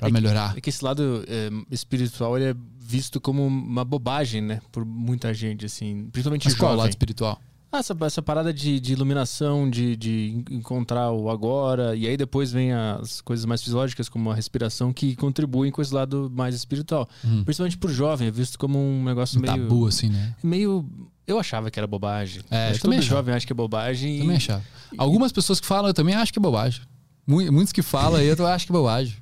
pra 0.00 0.08
É 0.08 0.10
que- 0.10 0.12
melhorar. 0.20 0.56
É 0.56 0.60
que 0.60 0.68
esse 0.70 0.84
lado 0.84 1.24
é, 1.28 1.50
espiritual 1.70 2.36
ele 2.36 2.46
é 2.50 2.54
visto 2.80 3.20
como 3.20 3.46
uma 3.46 3.84
bobagem, 3.84 4.40
né? 4.40 4.60
Por 4.72 4.84
muita 4.84 5.32
gente, 5.32 5.64
assim. 5.66 6.08
Principalmente 6.10 6.46
Mas 6.46 6.54
qual 6.54 6.70
é 6.70 6.72
o 6.72 6.76
jovem. 6.76 6.78
lado 6.84 6.90
espiritual? 6.90 7.40
Ah, 7.72 7.78
essa, 7.78 7.96
essa 8.04 8.20
parada 8.20 8.52
de, 8.52 8.80
de 8.80 8.92
iluminação, 8.94 9.70
de, 9.70 9.94
de 9.96 10.42
en- 10.50 10.56
encontrar 10.56 11.12
o 11.12 11.30
agora, 11.30 11.94
e 11.94 12.04
aí 12.08 12.16
depois 12.16 12.50
vem 12.50 12.72
as 12.72 13.20
coisas 13.20 13.46
mais 13.46 13.62
fisiológicas, 13.62 14.08
como 14.08 14.28
a 14.28 14.34
respiração, 14.34 14.92
que 14.92 15.14
contribuem 15.14 15.70
com 15.70 15.80
esse 15.80 15.94
lado 15.94 16.28
mais 16.34 16.52
espiritual. 16.56 17.08
Hum. 17.24 17.44
Principalmente 17.44 17.78
pro 17.78 17.92
jovem, 17.92 18.26
é 18.26 18.30
visto 18.32 18.58
como 18.58 18.76
um 18.76 19.04
negócio 19.04 19.38
Um 19.38 19.42
meio. 19.42 19.54
tabu, 19.54 19.86
assim, 19.86 20.08
né? 20.08 20.34
Meio. 20.42 20.84
Eu 21.28 21.38
achava 21.38 21.70
que 21.70 21.78
era 21.78 21.86
bobagem. 21.86 22.42
É, 22.50 22.72
também 22.72 22.78
todo 22.80 22.92
achava. 22.94 23.02
jovem 23.18 23.34
acha 23.36 23.46
que 23.46 23.52
é 23.52 23.54
bobagem. 23.54 24.16
e- 24.16 24.20
Também 24.22 24.36
achava. 24.36 24.64
Algumas 24.98 25.30
pessoas 25.30 25.60
que 25.60 25.66
falam, 25.68 25.90
eu 25.90 25.94
também 25.94 26.16
acho 26.16 26.32
que 26.32 26.40
é 26.40 26.42
bobagem. 26.42 26.80
Mu- 27.24 27.52
Muitos 27.52 27.72
que 27.72 27.82
falam 27.82 28.20
eu 28.20 28.46
acho 28.48 28.66
que 28.66 28.72
é 28.72 28.74
bobagem. 28.74 29.14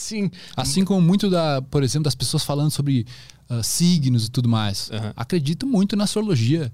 Sim. 0.00 0.30
Assim 0.56 0.84
como 0.84 1.00
muito 1.00 1.28
da, 1.30 1.60
por 1.62 1.82
exemplo, 1.82 2.04
das 2.04 2.14
pessoas 2.14 2.42
falando 2.42 2.70
sobre 2.70 3.06
ah, 3.48 3.62
signos 3.62 4.26
e 4.26 4.30
tudo 4.30 4.48
mais. 4.48 4.90
Aham. 4.90 5.12
Acredito 5.16 5.66
muito 5.66 5.94
na 5.96 6.04
astrologia, 6.04 6.72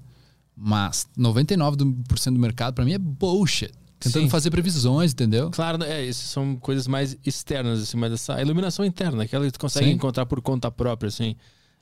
mas 0.55 1.07
99% 1.17 1.75
do, 1.75 1.85
do 2.31 2.39
mercado 2.39 2.73
pra 2.73 2.85
mim 2.85 2.93
é 2.93 2.97
bullshit. 2.97 3.71
Tentando 3.99 4.23
Sim. 4.23 4.29
fazer 4.29 4.51
previsões, 4.51 5.11
entendeu? 5.11 5.49
Claro, 5.49 5.79
né? 5.79 5.89
é, 5.91 6.07
essas 6.07 6.25
são 6.29 6.55
coisas 6.55 6.87
mais 6.87 7.17
externas, 7.25 7.81
assim, 7.81 7.97
mas 7.97 8.13
essa 8.13 8.39
iluminação 8.39 8.85
interna, 8.85 9.23
aquela 9.23 9.43
que 9.45 9.51
tu 9.51 9.59
consegue 9.59 9.87
Sim. 9.87 9.93
encontrar 9.93 10.25
por 10.27 10.39
conta 10.39 10.69
própria, 10.69 11.07
assim. 11.07 11.35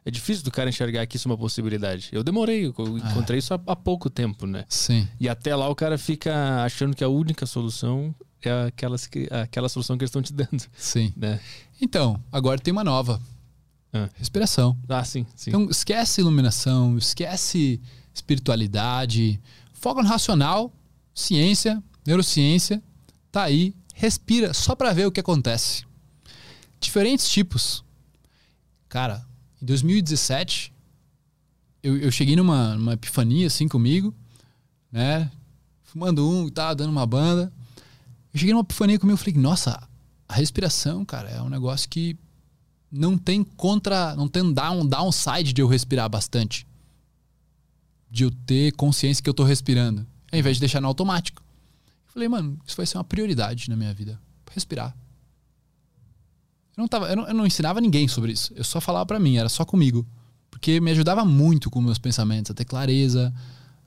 É 0.05 0.11
difícil 0.11 0.43
do 0.43 0.51
cara 0.51 0.69
enxergar 0.69 1.05
que 1.07 1.17
isso 1.17 1.27
é 1.27 1.31
uma 1.31 1.37
possibilidade. 1.37 2.09
Eu 2.13 2.23
demorei, 2.23 2.67
eu 2.67 2.73
Ah. 3.03 3.09
encontrei 3.11 3.39
isso 3.39 3.53
há, 3.53 3.59
há 3.67 3.75
pouco 3.75 4.09
tempo, 4.09 4.45
né? 4.45 4.63
Sim. 4.69 5.05
E 5.19 5.27
até 5.27 5.53
lá 5.55 5.67
o 5.67 5.75
cara 5.75 5.97
fica 5.97 6.63
achando 6.63 6.95
que 6.95 7.03
a 7.03 7.09
única 7.09 7.45
solução 7.45 8.15
é 8.49 8.67
aquelas 8.67 9.07
que, 9.07 9.27
aquela 9.31 9.69
solução 9.69 9.97
que 9.97 10.03
eles 10.03 10.09
estão 10.09 10.21
te 10.21 10.33
dando, 10.33 10.63
Sim. 10.77 11.13
né? 11.15 11.39
Então, 11.81 12.21
agora 12.31 12.59
tem 12.59 12.71
uma 12.71 12.83
nova. 12.83 13.21
Ah. 13.91 14.09
Respiração. 14.15 14.77
Ah, 14.89 15.03
sim, 15.03 15.25
sim. 15.35 15.49
Então, 15.49 15.69
esquece 15.69 16.21
iluminação, 16.21 16.97
esquece 16.97 17.79
espiritualidade. 18.13 19.39
Foca 19.73 20.01
no 20.01 20.07
racional, 20.07 20.73
ciência, 21.13 21.81
neurociência. 22.05 22.83
Tá 23.31 23.43
aí, 23.43 23.73
respira 23.93 24.53
só 24.53 24.75
pra 24.75 24.93
ver 24.93 25.05
o 25.05 25.11
que 25.11 25.19
acontece. 25.19 25.85
Diferentes 26.79 27.29
tipos. 27.29 27.83
Cara, 28.89 29.25
em 29.61 29.65
2017, 29.65 30.73
eu, 31.81 31.97
eu 31.97 32.11
cheguei 32.11 32.35
numa, 32.35 32.75
numa 32.75 32.93
epifania 32.93 33.47
assim 33.47 33.67
comigo, 33.67 34.13
né? 34.91 35.31
Fumando 35.83 36.29
um 36.29 36.47
e 36.47 36.51
tal, 36.51 36.75
dando 36.75 36.89
uma 36.91 37.05
banda. 37.05 37.51
Eu 38.35 38.39
cheguei 38.39 38.53
numa 38.53 38.63
epifania 38.63 38.99
comigo 38.99 39.17
e 39.17 39.23
falei, 39.23 39.41
nossa, 39.41 39.81
a 40.27 40.33
respiração, 40.33 41.05
cara, 41.05 41.29
é 41.29 41.41
um 41.41 41.47
negócio 41.47 41.87
que 41.87 42.17
não 42.91 43.17
tem 43.17 43.45
contra. 43.45 44.13
Não 44.13 44.27
tem 44.27 44.51
down, 44.51 44.85
downside 44.85 45.53
de 45.53 45.61
eu 45.61 45.67
respirar 45.69 46.09
bastante. 46.09 46.67
De 48.11 48.25
eu 48.25 48.31
ter 48.45 48.73
consciência 48.73 49.23
que 49.23 49.29
eu 49.29 49.33
tô 49.33 49.45
respirando. 49.45 50.05
Ao 50.29 50.37
invés 50.37 50.57
de 50.57 50.59
deixar 50.59 50.81
no 50.81 50.87
automático. 50.89 51.41
Eu 52.07 52.11
falei, 52.11 52.27
mano, 52.27 52.59
isso 52.67 52.75
vai 52.75 52.85
ser 52.85 52.97
uma 52.97 53.05
prioridade 53.05 53.69
na 53.69 53.77
minha 53.77 53.93
vida. 53.93 54.19
Respirar. 54.51 54.93
Eu 56.75 56.81
não, 56.81 56.89
tava, 56.89 57.07
eu 57.07 57.15
não, 57.15 57.27
eu 57.29 57.33
não 57.33 57.45
ensinava 57.45 57.79
ninguém 57.79 58.05
sobre 58.09 58.33
isso. 58.33 58.53
Eu 58.53 58.65
só 58.65 58.81
falava 58.81 59.05
pra 59.05 59.17
mim, 59.17 59.37
era 59.37 59.47
só 59.47 59.63
comigo. 59.63 60.05
Porque 60.51 60.81
me 60.81 60.91
ajudava 60.91 61.23
muito 61.23 61.69
com 61.69 61.79
meus 61.79 61.97
pensamentos, 61.97 62.51
a 62.51 62.53
ter 62.53 62.65
clareza. 62.65 63.33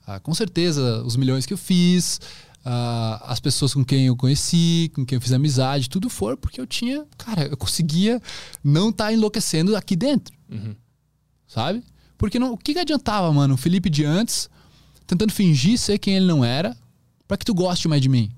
Ah, 0.07 0.19
com 0.19 0.33
certeza, 0.33 1.03
os 1.03 1.15
milhões 1.15 1.45
que 1.45 1.53
eu 1.53 1.57
fiz, 1.57 2.19
ah, 2.65 3.23
as 3.27 3.39
pessoas 3.39 3.73
com 3.73 3.83
quem 3.85 4.07
eu 4.07 4.15
conheci, 4.15 4.91
com 4.93 5.05
quem 5.05 5.15
eu 5.15 5.21
fiz 5.21 5.31
amizade, 5.31 5.89
tudo 5.89 6.09
for 6.09 6.35
porque 6.37 6.59
eu 6.59 6.67
tinha. 6.67 7.05
Cara, 7.17 7.47
eu 7.47 7.57
conseguia 7.57 8.21
não 8.63 8.89
estar 8.89 9.11
enlouquecendo 9.13 9.75
aqui 9.75 9.95
dentro, 9.95 10.33
Uhum. 10.49 10.75
sabe? 11.47 11.83
Porque 12.17 12.37
não, 12.39 12.53
o 12.53 12.57
que, 12.57 12.73
que 12.73 12.79
adiantava, 12.79 13.31
mano, 13.31 13.53
o 13.53 13.57
Felipe 13.57 13.89
de 13.89 14.03
antes, 14.03 14.49
tentando 15.07 15.31
fingir 15.31 15.77
ser 15.79 15.97
quem 15.97 16.15
ele 16.17 16.25
não 16.25 16.43
era, 16.43 16.75
pra 17.27 17.37
que 17.37 17.45
tu 17.45 17.53
goste 17.53 17.87
mais 17.87 18.01
de 18.01 18.09
mim? 18.09 18.31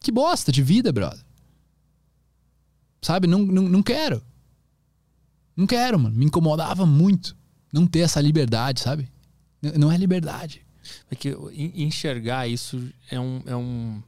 Que 0.00 0.10
bosta 0.10 0.50
de 0.50 0.62
vida, 0.62 0.90
brother. 0.92 1.24
Sabe? 3.02 3.26
Não, 3.26 3.38
não, 3.40 3.62
não 3.68 3.82
quero. 3.82 4.22
Não 5.56 5.66
quero, 5.66 5.98
mano. 5.98 6.16
Me 6.16 6.24
incomodava 6.24 6.84
muito 6.86 7.36
não 7.72 7.86
ter 7.86 8.00
essa 8.00 8.20
liberdade, 8.20 8.80
sabe? 8.80 9.08
Não 9.78 9.92
é 9.92 9.96
liberdade. 9.96 10.64
É 11.10 11.14
que 11.16 11.30
en- 11.52 11.84
enxergar 11.84 12.46
isso 12.48 12.88
é 13.10 13.18
um, 13.20 13.42
é 13.46 13.56
um. 13.56 14.02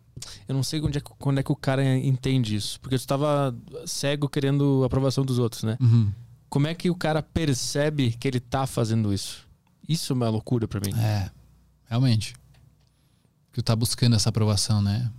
Eu 0.49 0.55
não 0.55 0.63
sei 0.63 0.81
onde 0.81 0.99
é, 0.99 1.01
quando 1.01 1.39
é 1.39 1.43
que 1.43 1.51
o 1.53 1.57
cara 1.57 1.97
entende 1.99 2.55
isso. 2.55 2.79
Porque 2.81 2.99
tu 2.99 3.07
tava 3.07 3.55
cego 3.87 4.29
querendo 4.29 4.81
a 4.83 4.87
aprovação 4.87 5.25
dos 5.25 5.39
outros, 5.39 5.63
né? 5.65 5.77
Uhum. 5.81 6.13
Como 6.49 6.67
é 6.67 6.75
que 6.75 6.91
o 6.91 6.95
cara 6.95 7.23
percebe 7.23 8.13
que 8.13 8.29
ele 8.29 8.39
tá 8.41 8.67
fazendo 8.67 9.13
isso? 9.13 9.47
Isso 9.89 10.13
é 10.13 10.15
uma 10.17 10.29
loucura 10.29 10.69
pra 10.69 10.81
mim. 10.81 10.93
É, 10.99 11.31
realmente. 11.89 12.35
Que 13.53 13.61
tu 13.61 13.63
tá 13.63 13.75
buscando 13.75 14.15
essa 14.17 14.29
aprovação, 14.29 14.81
né? 14.81 15.11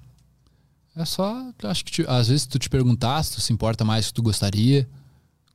É 0.96 1.04
só, 1.06 1.52
acho 1.64 1.84
que 1.84 1.92
te- 1.92 2.06
às 2.08 2.28
vezes 2.28 2.46
tu 2.46 2.60
te 2.60 2.70
perguntar 2.70 3.22
se 3.24 3.34
tu 3.34 3.42
se 3.42 3.52
importa 3.52 3.84
mais 3.84 4.06
do 4.06 4.08
que 4.10 4.14
tu 4.14 4.22
gostaria, 4.22 4.88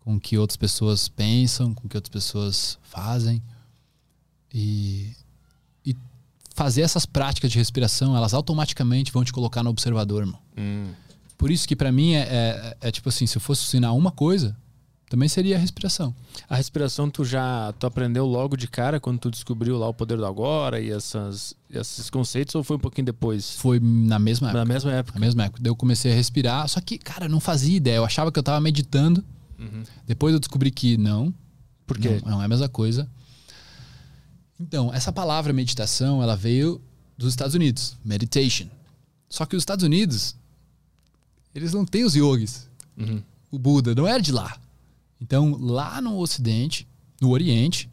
com 0.01 0.17
o 0.17 0.21
que 0.21 0.37
outras 0.37 0.57
pessoas 0.57 1.09
pensam, 1.09 1.73
com 1.73 1.87
o 1.87 1.89
que 1.89 1.97
outras 1.97 2.11
pessoas 2.11 2.77
fazem. 2.83 3.41
E 4.53 5.13
fazer 6.59 6.83
essas 6.83 7.07
práticas 7.07 7.53
de 7.53 7.57
respiração, 7.59 8.17
elas 8.17 8.35
automaticamente 8.35 9.13
vão 9.13 9.23
te 9.25 9.33
colocar 9.33 9.63
no 9.63 9.71
observador, 9.71 10.23
irmão. 10.23 10.41
Hum. 10.59 10.89
Por 11.37 11.53
isso 11.53 11.69
que 11.69 11.77
pra 11.77 11.93
mim 11.93 12.15
é, 12.15 12.23
é- 12.83 12.89
é 12.89 12.91
tipo 12.91 13.09
assim, 13.09 13.27
se 13.27 13.37
eu 13.37 13.41
fosse 13.41 13.63
ensinar 13.63 13.93
uma 13.93 14.11
coisa, 14.11 14.57
também 15.09 15.29
seria 15.29 15.55
a 15.57 15.59
respiração. 15.59 16.13
A 16.51 16.57
respiração 16.57 17.09
tu 17.09 17.25
já 17.25 17.73
tu 17.79 17.87
aprendeu 17.87 18.27
logo 18.27 18.57
de 18.57 18.67
cara 18.67 18.99
quando 18.99 19.21
tu 19.21 19.31
descobriu 19.31 19.79
lá 19.79 19.87
o 19.89 19.95
poder 19.95 20.17
do 20.19 20.27
agora 20.27 20.81
e 20.81 20.91
essas, 20.91 21.55
esses 21.71 22.11
conceitos 22.11 22.55
ou 22.57 22.65
foi 22.65 22.77
um 22.77 22.81
pouquinho 22.81 23.07
depois? 23.07 23.53
Foi 23.57 23.79
na 23.81 24.19
mesma 24.19 24.49
época. 24.49 24.59
Na 24.59 24.65
mesma 24.75 24.93
época. 24.93 25.19
Na 25.19 25.25
mesma 25.25 25.45
época. 25.45 25.63
Daí 25.63 25.71
eu 25.71 25.77
comecei 25.77 26.11
a 26.13 26.15
respirar, 26.15 26.69
só 26.69 26.81
que, 26.81 26.99
cara, 26.99 27.27
eu 27.27 27.31
não 27.31 27.39
fazia 27.41 27.77
ideia. 27.77 27.97
Eu 27.99 28.05
achava 28.05 28.33
que 28.33 28.39
eu 28.39 28.43
tava 28.43 28.61
meditando. 28.61 29.25
Uhum. 29.59 29.85
Depois 30.07 30.35
eu 30.35 30.41
descobri 30.41 30.73
que 30.73 30.97
não. 30.97 31.33
Por 31.87 31.99
quê? 31.99 32.21
Não, 32.25 32.33
não 32.33 32.43
é 32.43 32.47
a 32.47 32.49
mesma 32.49 32.69
coisa. 32.69 33.09
Então, 34.61 34.93
essa 34.93 35.13
palavra 35.13 35.53
meditação, 35.53 36.23
ela 36.23 36.37
veio 36.37 36.81
dos 37.17 37.31
Estados 37.31 37.55
Unidos, 37.55 37.97
meditation. 38.05 38.69
Só 39.29 39.45
que 39.47 39.57
os 39.57 39.63
Estados 39.63 39.85
Unidos, 39.85 40.35
eles 41.55 41.73
não 41.73 41.85
têm 41.85 42.05
os 42.05 42.15
yogis. 42.15 42.69
Uhum. 42.97 43.23
O 43.51 43.59
Buda 43.59 43.95
não 43.95 44.07
era 44.07 44.21
de 44.21 44.33
lá. 44.33 44.59
Então, 45.21 45.57
lá 45.61 46.01
no 46.01 46.17
Ocidente, 46.19 46.87
no 47.21 47.31
Oriente, 47.31 47.89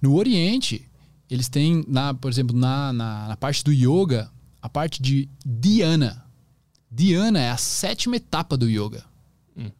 no 0.00 0.14
Oriente, 0.14 0.88
eles 1.30 1.48
têm, 1.48 1.84
na, 1.88 2.12
por 2.12 2.30
exemplo, 2.30 2.56
na, 2.56 2.92
na, 2.92 3.28
na 3.28 3.36
parte 3.36 3.64
do 3.64 3.72
yoga, 3.72 4.30
a 4.60 4.68
parte 4.68 5.02
de 5.02 5.28
dhyana. 5.44 6.24
Dhyana 6.90 7.40
é 7.40 7.50
a 7.50 7.56
sétima 7.56 8.16
etapa 8.16 8.56
do 8.56 8.68
yoga. 8.68 9.04
Hum. 9.56 9.70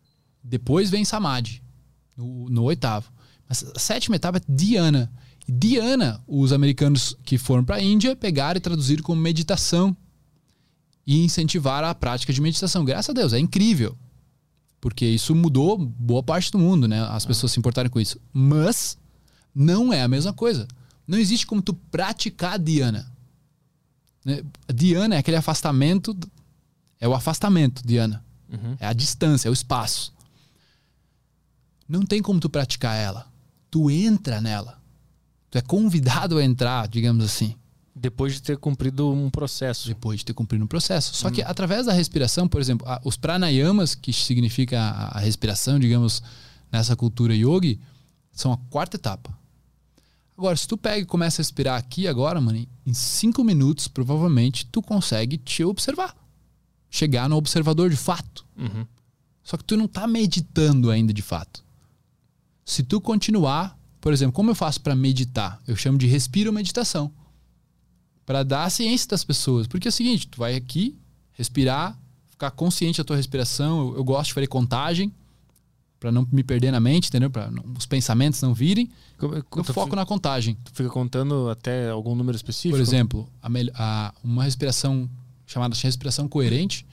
Depois 0.42 0.90
vem 0.90 1.04
samadhi, 1.04 1.62
no, 2.16 2.48
no 2.48 2.62
oitavo. 2.62 3.12
Mas 3.48 3.62
a 3.62 3.78
sétima 3.78 4.16
etapa 4.16 4.38
é 4.38 4.42
dhyana. 4.48 5.12
Dhyana, 5.48 6.22
os 6.26 6.52
americanos 6.52 7.16
que 7.24 7.36
foram 7.36 7.64
para 7.64 7.76
a 7.76 7.82
Índia 7.82 8.14
pegaram 8.14 8.58
e 8.58 8.60
traduziram 8.60 9.02
como 9.02 9.20
meditação 9.20 9.96
e 11.06 11.24
incentivaram 11.24 11.88
a 11.88 11.94
prática 11.94 12.32
de 12.32 12.40
meditação. 12.40 12.84
Graças 12.84 13.10
a 13.10 13.12
Deus, 13.12 13.32
é 13.32 13.38
incrível. 13.38 13.96
Porque 14.80 15.06
isso 15.06 15.34
mudou 15.34 15.78
boa 15.78 16.22
parte 16.22 16.50
do 16.50 16.58
mundo, 16.58 16.88
né? 16.88 17.00
As 17.10 17.24
pessoas 17.24 17.52
se 17.52 17.58
importarem 17.58 17.90
com 17.90 18.00
isso. 18.00 18.20
Mas 18.32 18.98
não 19.54 19.92
é 19.92 20.02
a 20.02 20.08
mesma 20.08 20.32
coisa. 20.32 20.66
Não 21.06 21.18
existe 21.18 21.46
como 21.46 21.62
tu 21.62 21.74
praticar 21.74 22.58
dhyana. 22.58 23.12
Né? 24.24 24.42
Dhyana 24.72 25.16
é 25.16 25.18
aquele 25.18 25.36
afastamento, 25.36 26.16
é 27.00 27.06
o 27.06 27.14
afastamento, 27.14 27.82
dhyana. 27.86 28.24
Uhum. 28.48 28.76
É 28.78 28.86
a 28.86 28.92
distância, 28.92 29.48
é 29.48 29.50
o 29.50 29.54
espaço. 29.54 30.12
Não 31.88 32.02
tem 32.02 32.22
como 32.22 32.40
tu 32.40 32.48
praticar 32.48 32.96
ela. 32.96 33.30
Tu 33.70 33.90
entra 33.90 34.40
nela. 34.40 34.81
Tu 35.52 35.58
é 35.58 35.60
convidado 35.60 36.38
a 36.38 36.44
entrar, 36.44 36.88
digamos 36.88 37.22
assim, 37.22 37.54
Depois 37.94 38.32
de 38.32 38.42
ter 38.42 38.56
cumprido 38.56 39.12
um 39.12 39.28
processo. 39.28 39.86
depois 39.86 40.20
de 40.20 40.24
ter 40.24 40.32
cumprido 40.32 40.64
um 40.64 40.66
processo. 40.66 41.14
Só 41.14 41.30
que 41.30 41.42
através 41.42 41.84
da 41.84 41.92
respiração, 41.92 42.48
por 42.48 42.58
exemplo, 42.58 42.86
os 43.04 43.18
pranayamas, 43.18 43.94
que 43.94 44.14
significa 44.14 44.80
a, 44.80 45.18
a 45.18 45.20
respiração, 45.20 45.78
digamos, 45.78 46.22
nessa 46.72 46.96
cultura 46.96 47.36
yogi, 47.36 47.78
são 48.32 48.50
a 48.50 48.56
quarta 48.70 48.96
etapa. 48.96 49.30
Agora, 50.38 50.56
se 50.56 50.66
tu 50.66 50.78
pega 50.78 51.00
e 51.00 51.04
começa 51.04 51.42
a 51.42 51.44
respirar 51.44 51.78
aqui 51.78 52.08
agora, 52.08 52.40
mano, 52.40 52.66
em 52.86 52.94
cinco 52.94 53.44
minutos, 53.44 53.88
provavelmente, 53.88 54.64
tu 54.64 54.80
consegue 54.80 55.36
te 55.36 55.62
observar. 55.62 56.16
Chegar 56.88 57.28
no 57.28 57.36
observador 57.36 57.90
de 57.90 57.96
fato. 57.96 58.46
Uhum. 58.56 58.86
Só 59.44 59.58
que 59.58 59.64
tu 59.64 59.76
não 59.76 59.86
tá 59.86 60.06
meditando 60.06 60.90
ainda 60.90 61.12
de 61.12 61.20
fato. 61.20 61.62
Se 62.64 62.82
tu 62.82 63.02
continuar, 63.02 63.78
por 64.02 64.12
exemplo, 64.12 64.32
como 64.34 64.50
eu 64.50 64.54
faço 64.54 64.80
para 64.82 64.94
meditar? 64.94 65.58
Eu 65.66 65.76
chamo 65.76 65.96
de 65.96 66.06
respiro 66.06 66.52
meditação. 66.52 67.10
Para 68.26 68.42
dar 68.42 68.64
a 68.64 68.70
ciência 68.70 69.08
das 69.08 69.24
pessoas. 69.24 69.66
Porque 69.66 69.88
é 69.88 69.90
o 69.90 69.92
seguinte, 69.92 70.28
tu 70.28 70.38
vai 70.38 70.54
aqui, 70.54 70.96
respirar, 71.32 71.98
ficar 72.28 72.50
consciente 72.50 72.98
da 72.98 73.04
tua 73.04 73.16
respiração. 73.16 73.88
Eu, 73.90 73.96
eu 73.96 74.04
gosto 74.04 74.28
de 74.28 74.34
fazer 74.34 74.46
contagem 74.48 75.10
para 75.98 76.10
não 76.12 76.26
me 76.32 76.42
perder 76.42 76.70
na 76.72 76.80
mente, 76.80 77.08
entendeu? 77.08 77.30
Para 77.30 77.50
os 77.78 77.86
pensamentos 77.86 78.40
não 78.42 78.52
virem. 78.52 78.90
Como- 79.18 79.34
Eu 79.36 79.42
tu 79.64 79.72
foco 79.72 79.90
fi- 79.90 79.96
na 79.96 80.04
contagem. 80.04 80.56
Tu 80.64 80.72
fica 80.74 80.88
contando 80.90 81.48
até 81.48 81.90
algum 81.90 82.14
número 82.14 82.34
específico? 82.36 82.76
Por 82.76 82.80
exemplo, 82.82 83.28
a 83.40 83.48
a- 83.74 84.14
uma 84.22 84.42
respiração 84.44 85.08
chamada 85.46 85.74
respiração 85.76 86.26
coerente, 86.28 86.84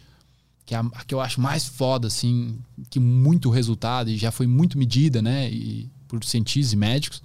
que 0.65 0.75
é 0.75 0.77
a, 0.77 0.81
a 0.81 1.03
que 1.03 1.13
eu 1.15 1.21
acho 1.21 1.41
mais 1.41 1.65
foda, 1.65 2.07
assim, 2.07 2.59
que 2.89 2.99
muito 2.99 3.49
resultado 3.49 4.09
e 4.11 4.17
já 4.17 4.31
foi 4.31 4.45
muito 4.45 4.77
medida, 4.77 5.21
né, 5.21 5.49
e, 5.51 5.89
por 6.09 6.23
cientistas 6.25 6.73
e 6.73 6.75
médicos. 6.75 7.23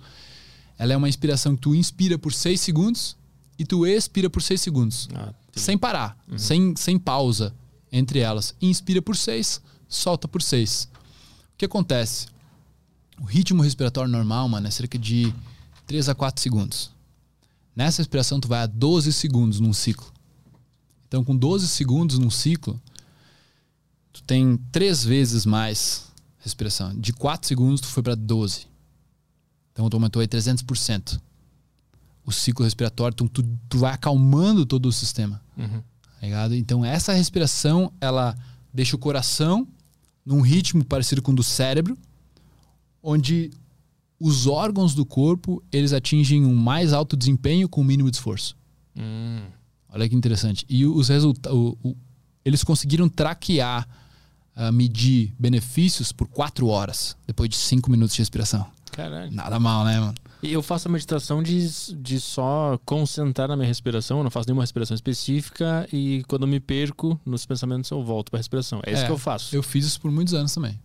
Ela 0.79 0.93
é 0.93 0.97
uma 0.97 1.09
inspiração 1.09 1.57
que 1.57 1.63
tu 1.63 1.75
inspira 1.75 2.17
por 2.17 2.33
6 2.33 2.61
segundos 2.61 3.17
e 3.59 3.65
tu 3.65 3.85
expira 3.87 4.29
por 4.31 4.43
6 4.43 4.61
segundos, 4.61 5.09
Ah, 5.15 5.33
sem 5.57 5.77
parar, 5.79 6.17
sem, 6.37 6.77
sem 6.77 6.99
pausa 6.99 7.53
entre 7.91 8.19
elas. 8.21 8.55
Inspira 8.61 9.01
por 9.01 9.17
6, 9.17 9.61
solta 9.89 10.29
por 10.29 10.43
6. 10.43 10.89
O 11.55 11.57
que 11.57 11.65
acontece? 11.65 12.27
O 13.21 13.25
ritmo 13.25 13.63
respiratório 13.63 14.11
normal, 14.11 14.49
mano, 14.49 14.67
é 14.67 14.71
cerca 14.71 14.99
de 14.99 15.33
3 15.87 16.09
a 16.09 16.15
4 16.15 16.43
segundos. 16.43 16.91
Nessa 17.75 18.03
respiração, 18.03 18.41
tu 18.41 18.49
vai 18.49 18.61
a 18.63 18.67
12 18.67 19.13
segundos 19.13 19.61
num 19.61 19.73
ciclo. 19.73 20.13
Então, 21.07 21.25
com 21.25 21.37
12 21.37 21.69
segundos 21.69 22.19
num 22.19 22.31
ciclo, 22.31 22.81
tu 24.13 24.23
tem 24.25 24.57
três 24.73 25.05
vezes 25.05 25.47
mais 25.47 26.07
respiração. 26.41 26.93
De 26.99 27.13
4 27.13 27.47
segundos, 27.47 27.81
tu 27.81 27.87
foi 27.87 28.03
para 28.03 28.17
12. 28.17 28.67
Então, 29.75 29.91
tu 29.91 29.95
aumentou 29.95 30.21
aí 30.21 30.29
300%. 30.29 31.21
O 32.25 32.33
ciclo 32.33 32.65
respiratório, 32.65 33.13
então, 33.13 33.27
tu, 33.27 33.43
tu 33.69 33.79
vai 33.79 33.93
acalmando 33.93 34.65
todo 34.65 34.87
o 34.87 34.93
sistema. 34.93 35.43
Uhum. 35.59 35.83
Tá 36.21 36.21
ligado? 36.23 36.55
Então, 36.55 36.83
essa 36.83 37.13
respiração, 37.13 37.93
ela 38.01 38.35
deixa 38.73 38.97
o 38.97 38.99
coração 38.99 39.67
num 40.25 40.41
ritmo 40.41 40.83
parecido 40.85 41.21
com 41.21 41.33
o 41.33 41.35
do 41.35 41.43
cérebro, 41.43 41.99
onde 43.03 43.51
os 44.19 44.47
órgãos 44.47 44.95
do 44.95 45.05
corpo, 45.05 45.63
eles 45.71 45.93
atingem 45.93 46.47
um 46.47 46.55
mais 46.55 46.93
alto 46.93 47.17
desempenho 47.17 47.69
com 47.69 47.83
o 47.83 47.85
mínimo 47.85 48.11
de 48.11 48.17
esforço. 48.17 48.57
Hum. 48.97 49.43
Olha 49.91 50.09
que 50.09 50.15
interessante. 50.15 50.65
E 50.69 50.87
os 50.87 51.09
resultados, 51.09 51.75
eles 52.45 52.65
conseguiram 52.65 53.09
traquear, 53.09 53.87
ah, 54.57 54.73
medir 54.73 55.35
benefícios 55.39 56.11
por 56.11 56.27
quatro 56.29 56.69
horas, 56.69 57.17
depois 57.27 57.51
de 57.51 57.57
cinco 57.57 57.91
minutos 57.91 58.15
de 58.15 58.23
respiração. 58.23 58.67
Caralho. 58.95 59.33
Nada 59.33 59.59
mal, 59.59 59.85
né, 59.85 59.99
mano? 59.99 60.15
E 60.43 60.53
eu 60.53 60.63
faço 60.63 60.87
a 60.89 60.91
meditação 60.91 61.43
de, 61.43 61.67
de 61.97 62.21
só 62.21 62.79
concentrar 62.85 63.49
na 63.49 63.57
minha 63.57 63.67
respiração, 63.67 64.19
eu 64.19 64.25
não 64.25 64.31
faço 64.31 64.47
nenhuma 64.49 64.63
respiração 64.63 64.95
específica 64.95 65.89
e 65.93 66.23
quando 66.29 66.43
eu 66.43 66.49
me 66.49 66.61
perco 66.61 67.19
nos 67.25 67.45
pensamentos 67.47 67.91
eu 67.91 68.05
volto 68.05 68.31
pra 68.31 68.39
respiração. 68.39 68.81
É 68.85 68.93
isso 68.93 69.03
É, 69.03 69.07
que 69.07 69.13
eu 69.13 69.19
faço. 69.19 69.57
Eu 69.57 69.63
fiz 69.63 69.85
isso 69.85 70.01
por 70.01 70.11
muitos 70.11 70.33
anos 70.35 70.53
também. 70.55 70.79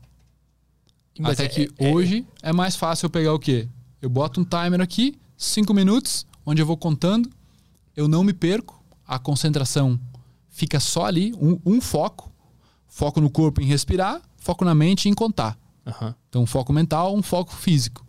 Mas 1.20 1.34
Até 1.34 1.46
é- 1.46 1.48
que 1.50 1.70
é- 1.78 1.94
hoje 1.94 2.26
é 2.42 2.54
mais 2.54 2.76
fácil 2.76 3.06
eu 3.08 3.10
pegar 3.10 3.34
o 3.34 3.40
quê? 3.40 3.68
Eu 4.02 4.10
boto 4.10 4.40
um 4.40 4.46
timer 4.46 4.80
aqui, 4.82 5.20
cinco 5.38 5.74
minutos, 5.74 6.26
onde 6.46 6.62
eu 6.62 6.66
vou 6.66 6.78
contando, 6.78 7.30
eu 7.96 8.08
não 8.08 8.24
me 8.24 8.34
perco, 8.34 8.82
a 9.06 9.20
concentração 9.20 10.00
fica 10.50 10.80
só 10.80 11.06
ali, 11.06 11.34
um, 11.40 11.60
um 11.66 11.82
foco, 11.82 12.32
foco 12.88 13.20
no 13.20 13.30
corpo 13.30 13.62
em 13.62 13.66
respirar, 13.66 14.22
foco 14.38 14.64
na 14.64 14.74
mente 14.74 15.10
em 15.10 15.14
contar. 15.14 15.58
Aham. 15.86 16.16
Então, 16.30 16.44
um 16.44 16.46
foco 16.46 16.72
mental, 16.74 17.16
um 17.16 17.22
foco 17.22 17.54
físico. 17.56 18.06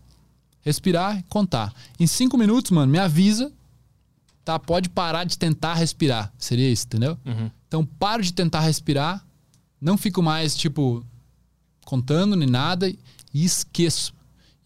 Respirar 0.62 1.24
contar. 1.28 1.72
Em 1.98 2.06
cinco 2.06 2.36
minutos, 2.36 2.70
mano, 2.70 2.90
me 2.90 2.98
avisa, 2.98 3.52
tá? 4.44 4.58
Pode 4.58 4.88
parar 4.88 5.24
de 5.24 5.38
tentar 5.38 5.74
respirar. 5.74 6.32
Seria 6.38 6.70
isso, 6.70 6.86
entendeu? 6.86 7.18
Uhum. 7.24 7.50
Então, 7.66 7.84
paro 7.84 8.22
de 8.22 8.32
tentar 8.32 8.60
respirar, 8.60 9.24
não 9.80 9.96
fico 9.96 10.22
mais, 10.22 10.56
tipo, 10.56 11.04
contando 11.84 12.36
nem 12.36 12.48
nada 12.48 12.88
e 12.88 13.44
esqueço. 13.44 14.12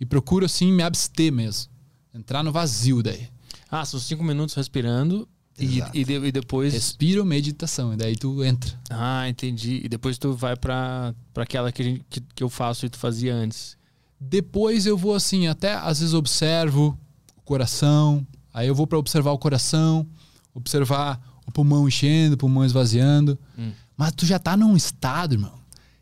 E 0.00 0.05
procuro, 0.07 0.46
assim, 0.46 0.72
me 0.72 0.82
abster 0.82 1.32
mesmo. 1.32 1.70
Entrar 2.12 2.42
no 2.42 2.52
vazio 2.52 3.02
daí. 3.02 3.28
Ah, 3.70 3.84
são 3.84 3.98
cinco 4.00 4.22
minutos 4.22 4.55
respirando 4.55 5.28
e, 5.59 5.82
e, 5.92 6.05
de- 6.05 6.26
e 6.26 6.32
depois. 6.32 6.72
Respiro, 6.72 7.24
meditação. 7.24 7.92
E 7.92 7.96
daí 7.96 8.16
tu 8.16 8.42
entra. 8.44 8.72
Ah, 8.90 9.28
entendi. 9.28 9.80
E 9.84 9.88
depois 9.88 10.18
tu 10.18 10.32
vai 10.34 10.57
pra, 10.57 11.14
pra 11.32 11.44
aquela 11.44 11.70
que, 11.70 11.82
a 11.82 11.84
gente- 11.84 12.05
que, 12.11 12.20
que 12.34 12.42
eu 12.42 12.48
faço 12.50 12.84
e 12.86 12.88
tu 12.88 12.98
fazia 12.98 13.34
antes. 13.34 13.76
Depois 14.20 14.86
eu 14.86 14.96
vou, 14.96 15.14
assim, 15.14 15.46
até 15.48 15.74
às 15.74 16.00
vezes 16.00 16.14
observo 16.14 16.98
o 17.36 17.42
coração. 17.42 18.26
Aí 18.52 18.68
eu 18.68 18.74
vou 18.74 18.86
para 18.86 18.98
observar 18.98 19.32
o 19.32 19.38
coração, 19.38 20.07
observar 20.55 21.20
o 21.46 21.52
pulmão 21.52 21.86
enchendo, 21.88 22.34
o 22.34 22.38
pulmão 22.38 22.64
esvaziando. 22.64 23.38
Hum. 23.59 23.72
Mas 23.96 24.12
tu 24.12 24.24
já 24.26 24.38
tá 24.38 24.57
num 24.57 24.74
estado, 24.76 25.34
irmão, 25.34 25.52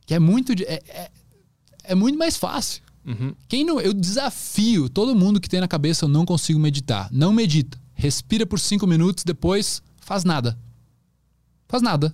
que 0.06 0.14
é 0.14 0.18
muito. 0.18 0.52
É, 0.62 0.82
é, 0.88 1.10
é 1.84 1.94
muito 1.94 2.16
mais 2.18 2.36
fácil. 2.36 2.82
Uhum. 3.04 3.34
Quem 3.48 3.64
não, 3.64 3.80
eu 3.80 3.92
desafio 3.92 4.88
todo 4.88 5.16
mundo 5.16 5.40
que 5.40 5.48
tem 5.48 5.58
na 5.60 5.66
cabeça 5.66 6.04
eu 6.04 6.08
não 6.08 6.24
consigo 6.24 6.60
meditar. 6.60 7.08
Não 7.10 7.32
medita. 7.32 7.76
Respira 8.02 8.44
por 8.44 8.58
cinco 8.58 8.84
minutos, 8.84 9.22
depois 9.22 9.80
faz 10.00 10.24
nada. 10.24 10.58
Faz 11.68 11.80
nada. 11.80 12.12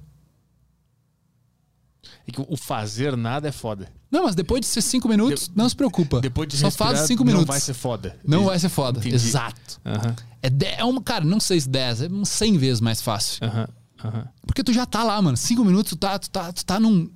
É 2.26 2.30
que 2.30 2.40
o 2.46 2.56
fazer 2.58 3.16
nada 3.16 3.48
é 3.48 3.52
foda. 3.52 3.90
Não, 4.10 4.24
mas 4.24 4.34
depois 4.34 4.60
de 4.60 4.66
ser 4.66 4.82
cinco 4.82 5.08
minutos, 5.08 5.50
não 5.54 5.66
se 5.66 5.74
preocupa. 5.74 6.20
Depois 6.20 6.46
de 6.46 6.58
Só 6.58 6.66
respirar, 6.66 6.94
faz 6.94 7.06
cinco 7.06 7.24
não 7.24 7.32
minutos. 7.32 7.48
vai 7.48 7.58
ser 7.60 7.72
foda. 7.72 8.18
Não 8.22 8.44
vai 8.44 8.58
ser 8.58 8.68
foda. 8.68 8.98
Entendi. 9.00 9.14
Exato. 9.14 9.80
Aham. 9.84 10.14
É, 10.42 10.50
de- 10.50 10.66
é 10.66 10.84
uma, 10.84 11.02
cara, 11.02 11.24
não 11.24 11.40
sei 11.40 11.58
se 11.58 11.68
10, 11.68 12.02
é 12.02 12.08
uns 12.08 12.28
100 12.28 12.58
vezes 12.58 12.80
mais 12.82 13.00
fácil. 13.00 13.42
Aham, 13.46 13.68
aham. 14.04 14.28
Porque 14.46 14.62
tu 14.62 14.72
já 14.74 14.84
tá 14.84 15.02
lá, 15.02 15.20
mano. 15.22 15.38
Cinco 15.38 15.64
minutos, 15.64 15.90
tu 15.90 15.96
tá, 15.96 16.18
tu 16.18 16.28
tá, 16.28 16.52
tu 16.52 16.64
tá 16.66 16.78
num, 16.78 17.10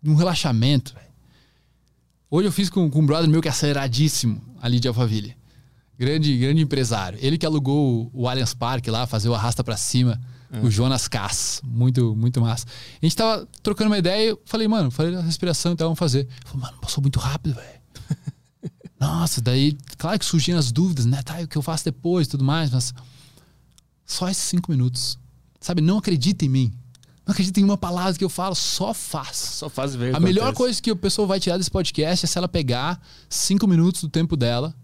num 0.00 0.14
relaxamento. 0.14 0.94
Hoje 2.30 2.46
eu 2.46 2.52
fiz 2.52 2.70
com, 2.70 2.88
com 2.88 3.00
um 3.00 3.06
brother 3.06 3.28
meu 3.28 3.42
que 3.42 3.48
é 3.48 3.50
aceleradíssimo 3.50 4.40
ali 4.62 4.78
de 4.78 4.86
Alphaville. 4.86 5.36
Grande, 5.98 6.36
grande 6.36 6.62
empresário. 6.62 7.18
Ele 7.22 7.38
que 7.38 7.46
alugou 7.46 8.10
o, 8.12 8.22
o 8.22 8.28
Allianz 8.28 8.54
Parque 8.54 8.90
lá, 8.90 9.06
fazer 9.06 9.28
o 9.28 9.34
arrasta 9.34 9.62
pra 9.62 9.76
cima. 9.76 10.20
O 10.62 10.70
Jonas 10.70 11.08
Cass. 11.08 11.60
Muito, 11.64 12.14
muito 12.14 12.40
massa. 12.40 12.66
A 13.02 13.04
gente 13.04 13.16
tava 13.16 13.48
trocando 13.62 13.90
uma 13.90 13.98
ideia 13.98 14.30
eu 14.30 14.40
falei, 14.44 14.68
mano, 14.68 14.90
falei 14.90 15.12
da 15.12 15.20
respiração 15.20 15.72
então 15.72 15.88
vamos 15.88 15.98
fazer. 15.98 16.20
Ele 16.20 16.28
falou, 16.44 16.60
mano, 16.66 16.78
passou 16.80 17.02
muito 17.02 17.18
rápido, 17.18 17.54
velho. 17.54 17.80
Nossa, 19.00 19.40
daí, 19.40 19.76
claro 19.98 20.18
que 20.18 20.24
surgiam 20.24 20.58
as 20.58 20.70
dúvidas, 20.70 21.06
né? 21.06 21.22
Tá, 21.22 21.40
e 21.40 21.44
o 21.44 21.48
que 21.48 21.58
eu 21.58 21.62
faço 21.62 21.84
depois 21.84 22.26
e 22.26 22.30
tudo 22.30 22.44
mais, 22.44 22.70
mas 22.70 22.94
só 24.06 24.28
esses 24.28 24.44
cinco 24.44 24.70
minutos. 24.70 25.18
Sabe, 25.60 25.80
não 25.80 25.98
acredita 25.98 26.44
em 26.44 26.48
mim. 26.48 26.72
Não 27.26 27.32
acredita 27.32 27.58
em 27.58 27.64
uma 27.64 27.76
palavra 27.76 28.14
que 28.14 28.24
eu 28.24 28.28
falo, 28.28 28.54
só 28.54 28.92
faz. 28.92 29.36
Só 29.36 29.68
faz 29.68 29.94
ver. 29.94 30.14
A 30.14 30.18
que 30.18 30.24
melhor 30.24 30.42
acontece. 30.44 30.58
coisa 30.58 30.82
que 30.82 30.90
a 30.90 30.96
pessoa 30.96 31.26
vai 31.26 31.40
tirar 31.40 31.56
desse 31.56 31.70
podcast 31.70 32.24
é 32.24 32.28
se 32.28 32.38
ela 32.38 32.48
pegar 32.48 33.00
cinco 33.28 33.66
minutos 33.66 34.02
do 34.02 34.08
tempo 34.08 34.36
dela, 34.36 34.74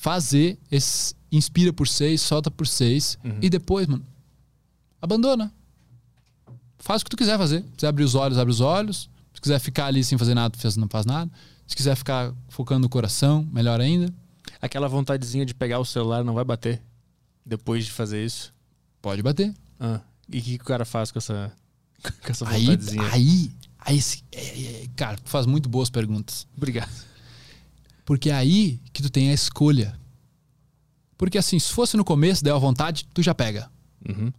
fazer 0.00 0.58
esse 0.70 1.14
inspira 1.30 1.74
por 1.74 1.86
seis, 1.86 2.22
solta 2.22 2.50
por 2.50 2.66
seis 2.66 3.18
Uhum. 3.22 3.38
e 3.42 3.50
depois, 3.50 3.86
mano, 3.86 4.02
abandona. 5.00 5.52
Faz 6.78 7.02
o 7.02 7.04
que 7.04 7.10
tu 7.10 7.16
quiser 7.18 7.36
fazer. 7.36 7.60
Se 7.62 7.68
quiser 7.76 7.88
abrir 7.88 8.04
os 8.04 8.14
olhos, 8.14 8.38
abre 8.38 8.50
os 8.50 8.60
olhos. 8.62 9.10
Se 9.34 9.40
quiser 9.42 9.58
ficar 9.58 9.86
ali 9.86 10.02
sem 10.02 10.16
fazer 10.16 10.34
nada, 10.34 10.56
não 10.78 10.88
faz 10.88 11.04
nada. 11.04 11.30
Se 11.66 11.76
quiser 11.76 11.94
ficar 11.94 12.32
focando 12.48 12.80
no 12.80 12.88
coração, 12.88 13.46
melhor 13.52 13.78
ainda. 13.78 14.12
Aquela 14.60 14.88
vontadezinha 14.88 15.44
de 15.44 15.52
pegar 15.54 15.78
o 15.78 15.84
celular 15.84 16.24
não 16.24 16.32
vai 16.32 16.44
bater 16.44 16.82
depois 17.44 17.84
de 17.84 17.90
fazer 17.92 18.24
isso. 18.24 18.54
Pode 19.02 19.22
bater. 19.22 19.54
Ah, 19.78 20.00
e 20.32 20.38
o 20.38 20.42
que, 20.42 20.56
que 20.58 20.62
o 20.64 20.66
cara 20.66 20.86
faz 20.86 21.10
com 21.12 21.18
essa, 21.18 21.52
com 22.02 22.30
essa 22.30 22.48
Aí, 22.48 22.64
vontadezinha? 22.64 23.08
aí, 23.12 23.52
aí, 23.78 23.98
esse- 23.98 24.24
é- 24.32 24.62
é- 24.84 24.86
cara, 24.96 25.18
faz 25.26 25.44
muito 25.44 25.68
boas 25.68 25.90
perguntas. 25.90 26.46
Obrigado. 26.56 26.90
Porque 28.10 28.28
é 28.28 28.34
aí 28.34 28.80
que 28.92 29.04
tu 29.04 29.08
tem 29.08 29.30
a 29.30 29.32
escolha. 29.32 29.96
Porque 31.16 31.38
assim, 31.38 31.60
se 31.60 31.72
fosse 31.72 31.96
no 31.96 32.04
começo, 32.04 32.42
deu 32.42 32.56
a 32.56 32.58
vontade, 32.58 33.06
tu 33.14 33.22
já 33.22 33.32
pega. 33.32 33.70
Uhum. 34.04 34.32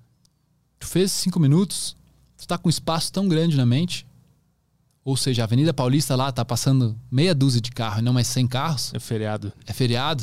Tu 0.77 0.87
fez 0.87 1.09
cinco 1.09 1.39
minutos, 1.39 1.95
tu 2.35 2.45
tá 2.45 2.57
com 2.57 2.67
um 2.67 2.69
espaço 2.69 3.13
tão 3.13 3.29
grande 3.29 3.55
na 3.55 3.65
mente. 3.65 4.05
Ou 5.05 5.15
seja, 5.15 5.43
a 5.43 5.45
Avenida 5.45 5.73
Paulista 5.73 6.17
lá 6.17 6.33
tá 6.33 6.43
passando 6.43 6.99
meia 7.09 7.33
dúzia 7.33 7.61
de 7.61 7.71
carros 7.71 7.99
e 7.99 8.01
não 8.01 8.11
mais 8.11 8.27
100 8.27 8.47
carros. 8.47 8.93
É 8.93 8.99
feriado. 8.99 9.53
É 9.65 9.71
feriado. 9.71 10.21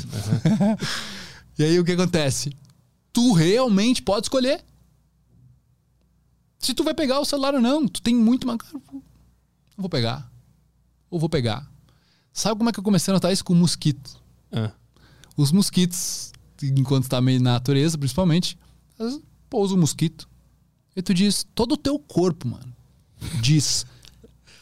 e 1.59 1.65
aí 1.65 1.81
o 1.81 1.85
que 1.87 1.93
acontece? 1.93 2.55
Tu 3.15 3.33
realmente 3.33 4.03
pode 4.03 4.27
escolher. 4.27 4.63
Se 6.59 6.75
tu 6.75 6.85
vai 6.85 6.93
pegar 6.93 7.19
o 7.19 7.25
celular 7.25 7.55
ou 7.55 7.63
não. 7.63 7.89
Tu 7.89 8.03
tem 8.03 8.15
muito 8.15 8.47
mais. 8.47 8.59
Cara, 8.59 8.79
vou 9.75 9.89
pegar. 9.89 10.31
Ou 11.09 11.19
vou 11.19 11.31
pegar. 11.31 11.67
Sabe 12.39 12.57
como 12.57 12.71
é 12.71 12.73
que 12.73 12.79
eu 12.79 12.85
comecei 12.85 13.11
a 13.11 13.15
notar 13.17 13.33
isso 13.33 13.45
com 13.45 13.53
mosquito? 13.55 14.17
Ah, 14.53 14.71
Os 15.37 15.51
mosquitos, 15.51 16.33
enquanto 16.63 17.09
tá 17.09 17.21
meio 17.21 17.41
na 17.43 17.55
natureza, 17.55 17.99
principalmente, 17.99 18.57
pousa 19.51 19.75
o 19.75 19.79
mosquito. 19.79 20.29
E 20.95 21.03
tu 21.03 21.13
diz, 21.13 21.45
todo 21.55 21.73
o 21.73 21.77
teu 21.77 21.99
corpo, 21.99 22.47
mano, 22.47 22.73
diz, 23.41 23.85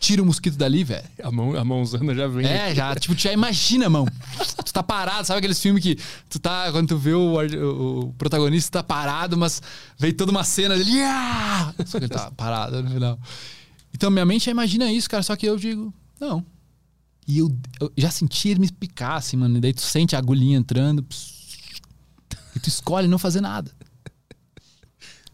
tira 0.00 0.22
o 0.22 0.26
mosquito 0.26 0.56
dali, 0.56 0.84
velho. 0.84 1.06
a, 1.22 1.30
mão, 1.30 1.54
a 1.54 1.62
mãozana 1.64 2.14
já 2.14 2.26
vem. 2.26 2.46
É, 2.46 2.74
já, 2.74 2.94
tipo, 2.96 3.14
tu 3.14 3.20
já 3.20 3.32
imagina, 3.32 3.90
mão. 3.90 4.06
Tu 4.64 4.72
tá 4.72 4.82
parado, 4.82 5.26
sabe 5.26 5.38
aqueles 5.38 5.60
filmes 5.60 5.82
que 5.82 5.98
tu 6.30 6.38
tá, 6.38 6.72
quando 6.72 6.88
tu 6.88 6.96
vê 6.98 7.12
o, 7.12 7.34
o- 7.36 8.00
o 8.08 8.12
protagonista 8.14 8.78
tá 8.78 8.82
parado, 8.82 9.36
mas 9.36 9.60
veio 9.98 10.14
toda 10.14 10.30
uma 10.30 10.44
cena 10.44 10.74
"Ah!" 11.06 11.74
só 11.86 11.98
que 11.98 12.04
ele 12.06 12.12
tá 12.14 12.30
parado 12.30 12.82
no 12.82 12.90
final. 12.90 13.18
Então 13.94 14.10
minha 14.10 14.24
mente 14.26 14.46
já 14.46 14.50
imagina 14.50 14.90
isso, 14.92 15.08
cara, 15.10 15.22
só 15.22 15.36
que 15.36 15.46
eu 15.46 15.56
digo, 15.58 15.92
não. 16.20 16.44
E 17.26 17.38
eu, 17.38 17.56
eu 17.80 17.92
já 17.96 18.10
senti 18.10 18.48
ele 18.50 18.60
me 18.60 18.70
picar, 18.70 19.16
assim, 19.16 19.36
mano, 19.36 19.58
e 19.58 19.60
daí 19.60 19.72
tu 19.74 19.82
sente 19.82 20.14
a 20.14 20.18
agulhinha 20.18 20.56
entrando, 20.58 21.02
pss, 21.02 21.80
e 22.54 22.60
tu 22.60 22.68
escolhe 22.68 23.08
não 23.08 23.18
fazer 23.18 23.40
nada. 23.40 23.70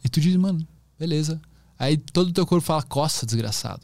E 0.05 0.09
tu 0.09 0.21
diz, 0.21 0.35
mano, 0.37 0.67
beleza. 0.99 1.41
Aí 1.79 1.97
todo 1.97 2.29
o 2.29 2.33
teu 2.33 2.47
corpo 2.47 2.65
fala, 2.67 2.83
coça, 2.83 3.27
desgraçado. 3.27 3.83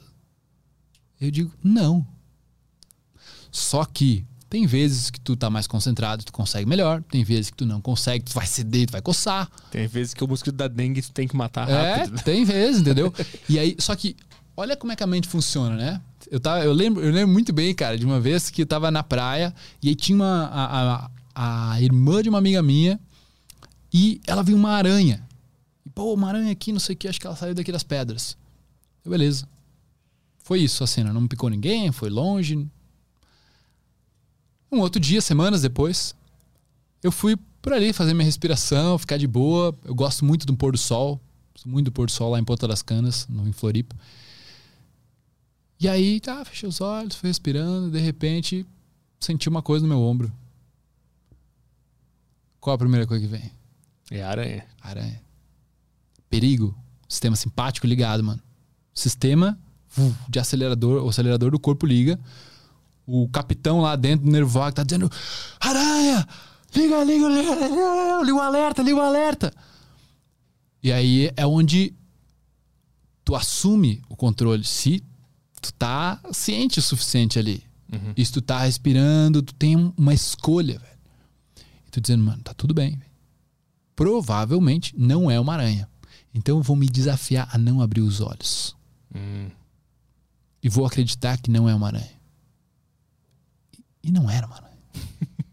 Eu 1.20 1.30
digo, 1.30 1.52
não. 1.62 2.06
Só 3.50 3.84
que 3.84 4.24
tem 4.48 4.66
vezes 4.66 5.10
que 5.10 5.20
tu 5.20 5.36
tá 5.36 5.50
mais 5.50 5.66
concentrado, 5.66 6.24
tu 6.24 6.32
consegue 6.32 6.66
melhor. 6.68 7.02
Tem 7.02 7.22
vezes 7.22 7.50
que 7.50 7.56
tu 7.56 7.66
não 7.66 7.80
consegue, 7.80 8.24
tu 8.24 8.32
vai 8.32 8.46
ceder, 8.46 8.86
tu 8.86 8.92
vai 8.92 9.02
coçar. 9.02 9.50
Tem 9.70 9.86
vezes 9.86 10.14
que 10.14 10.24
o 10.24 10.28
mosquito 10.28 10.54
da 10.56 10.66
dengue 10.68 11.02
tu 11.02 11.12
tem 11.12 11.28
que 11.28 11.36
matar 11.36 11.68
É, 11.68 11.96
rápido. 11.96 12.16
né? 12.16 12.22
tem 12.22 12.44
vezes, 12.44 12.80
entendeu? 12.80 13.12
E 13.48 13.58
aí, 13.58 13.76
só 13.78 13.94
que 13.94 14.16
olha 14.56 14.76
como 14.76 14.92
é 14.92 14.96
que 14.96 15.02
a 15.02 15.06
mente 15.06 15.28
funciona, 15.28 15.76
né? 15.76 16.00
Eu, 16.30 16.40
tava, 16.40 16.64
eu, 16.64 16.72
lembro, 16.72 17.02
eu 17.02 17.12
lembro 17.12 17.32
muito 17.32 17.52
bem, 17.52 17.74
cara, 17.74 17.96
de 17.96 18.04
uma 18.04 18.20
vez 18.20 18.50
que 18.50 18.62
eu 18.62 18.66
tava 18.66 18.90
na 18.90 19.02
praia 19.02 19.54
e 19.82 19.88
aí 19.88 19.94
tinha 19.94 20.16
uma, 20.16 20.44
a, 20.46 21.10
a, 21.34 21.72
a 21.72 21.82
irmã 21.82 22.22
de 22.22 22.28
uma 22.28 22.38
amiga 22.38 22.62
minha 22.62 23.00
e 23.92 24.20
ela 24.26 24.42
viu 24.42 24.56
uma 24.56 24.70
aranha. 24.70 25.26
E, 25.84 25.90
pô, 25.90 26.12
uma 26.12 26.28
aranha 26.28 26.52
aqui, 26.52 26.72
não 26.72 26.80
sei 26.80 26.94
o 26.94 26.98
que, 26.98 27.08
acho 27.08 27.20
que 27.20 27.26
ela 27.26 27.36
saiu 27.36 27.54
daqui 27.54 27.72
das 27.72 27.82
pedras. 27.82 28.36
Eu, 29.04 29.10
beleza. 29.10 29.48
Foi 30.38 30.60
isso 30.60 30.82
a 30.84 30.86
cena, 30.86 31.12
não 31.12 31.26
picou 31.26 31.48
ninguém, 31.48 31.92
foi 31.92 32.10
longe. 32.10 32.66
Um 34.70 34.80
outro 34.80 35.00
dia, 35.00 35.20
semanas 35.20 35.62
depois, 35.62 36.14
eu 37.02 37.10
fui 37.10 37.36
por 37.62 37.72
ali 37.72 37.92
fazer 37.92 38.14
minha 38.14 38.24
respiração, 38.24 38.98
ficar 38.98 39.16
de 39.16 39.26
boa. 39.26 39.74
Eu 39.84 39.94
gosto 39.94 40.24
muito 40.24 40.46
do 40.46 40.56
pôr 40.56 40.72
do 40.72 40.78
sol. 40.78 41.20
Gosto 41.54 41.68
muito 41.68 41.86
do 41.86 41.92
pôr 41.92 42.06
do 42.06 42.12
sol 42.12 42.30
lá 42.30 42.38
em 42.38 42.44
Ponta 42.44 42.68
das 42.68 42.82
Canas, 42.82 43.26
no, 43.28 43.48
em 43.48 43.52
Floripa. 43.52 43.96
E 45.80 45.88
aí, 45.88 46.20
tá, 46.20 46.44
fechei 46.44 46.68
os 46.68 46.80
olhos, 46.80 47.14
fui 47.14 47.28
respirando, 47.28 47.90
de 47.90 48.00
repente, 48.00 48.66
senti 49.20 49.48
uma 49.48 49.62
coisa 49.62 49.86
no 49.86 49.88
meu 49.88 50.02
ombro. 50.02 50.32
Qual 52.60 52.74
a 52.74 52.78
primeira 52.78 53.06
coisa 53.06 53.24
que 53.24 53.30
vem? 53.30 53.52
É 54.10 54.22
aranha. 54.22 54.66
Aranha. 54.80 55.20
Perigo. 56.28 56.76
Sistema 57.08 57.36
simpático 57.36 57.86
ligado, 57.86 58.22
mano. 58.24 58.40
Sistema 58.92 59.58
de 60.28 60.38
acelerador, 60.38 61.04
o 61.04 61.08
acelerador 61.08 61.50
do 61.50 61.58
corpo 61.58 61.86
liga. 61.86 62.18
O 63.06 63.28
capitão 63.28 63.80
lá 63.80 63.96
dentro 63.96 64.26
do 64.26 64.32
nervo 64.32 64.50
vago 64.50 64.74
tá 64.74 64.82
dizendo: 64.82 65.10
Aranha! 65.60 66.26
Liga, 66.74 67.02
liga, 67.02 67.28
liga, 67.28 67.54
liga, 67.54 67.68
liga, 67.68 68.22
liga 68.22 68.34
o 68.34 68.40
alerta, 68.40 68.82
liga 68.82 68.96
o 68.96 69.00
alerta. 69.00 69.54
E 70.82 70.92
aí 70.92 71.32
é 71.36 71.46
onde 71.46 71.94
tu 73.24 73.34
assume 73.34 74.02
o 74.08 74.16
controle. 74.16 74.64
Se 74.64 75.02
tu 75.72 75.74
tá 75.74 76.20
ciente 76.32 76.78
o 76.78 76.82
suficiente 76.82 77.38
ali. 77.38 77.62
Uhum. 77.92 78.12
Se 78.24 78.32
tu 78.32 78.40
tá 78.42 78.60
respirando, 78.60 79.40
tu 79.42 79.54
tem 79.54 79.76
um- 79.76 79.92
uma 79.96 80.12
escolha, 80.12 80.78
velho. 80.78 80.98
E 81.86 81.90
tu 81.90 82.00
dizendo, 82.00 82.22
mano, 82.24 82.42
tá 82.42 82.52
tudo 82.54 82.74
bem. 82.74 82.90
velho. 82.96 83.10
Provavelmente 83.96 84.94
não 84.98 85.30
é 85.30 85.40
uma 85.40 85.54
aranha. 85.54 85.88
Então 86.34 86.58
eu 86.58 86.62
vou 86.62 86.76
me 86.76 86.86
desafiar 86.86 87.48
a 87.52 87.58
não 87.58 87.80
abrir 87.80 88.00
os 88.02 88.20
olhos. 88.20 88.76
Hum. 89.14 89.50
E 90.62 90.68
vou 90.68 90.84
acreditar 90.86 91.38
que 91.38 91.50
não 91.50 91.68
é 91.68 91.74
uma 91.74 91.86
aranha. 91.88 92.10
E- 93.76 94.08
E 94.08 94.12
não 94.12 94.28
era 94.30 94.46
uma 94.46 94.56
aranha. 94.56 94.78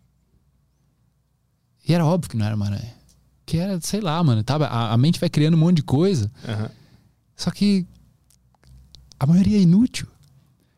e 1.88 1.93
era 1.93 2.05
óbvio 2.05 2.30
que 2.30 2.38
não 2.38 2.45
era 2.45 2.55
uma 2.55 2.66
aranha. 2.66 2.93
Que 3.45 3.57
era, 3.57 3.80
sei 3.82 4.01
lá, 4.01 4.22
mano. 4.24 4.43
Tava, 4.43 4.66
a, 4.68 4.91
a 4.93 4.97
mente 4.97 5.20
vai 5.20 5.30
criando 5.30 5.53
um 5.55 5.59
monte 5.59 5.78
de 5.78 5.84
coisa. 5.84 6.32
Aham. 6.47 6.70
Só 7.36 7.51
que 7.51 7.86
a 9.20 9.26
maioria 9.26 9.57
é 9.57 9.61
inútil. 9.61 10.07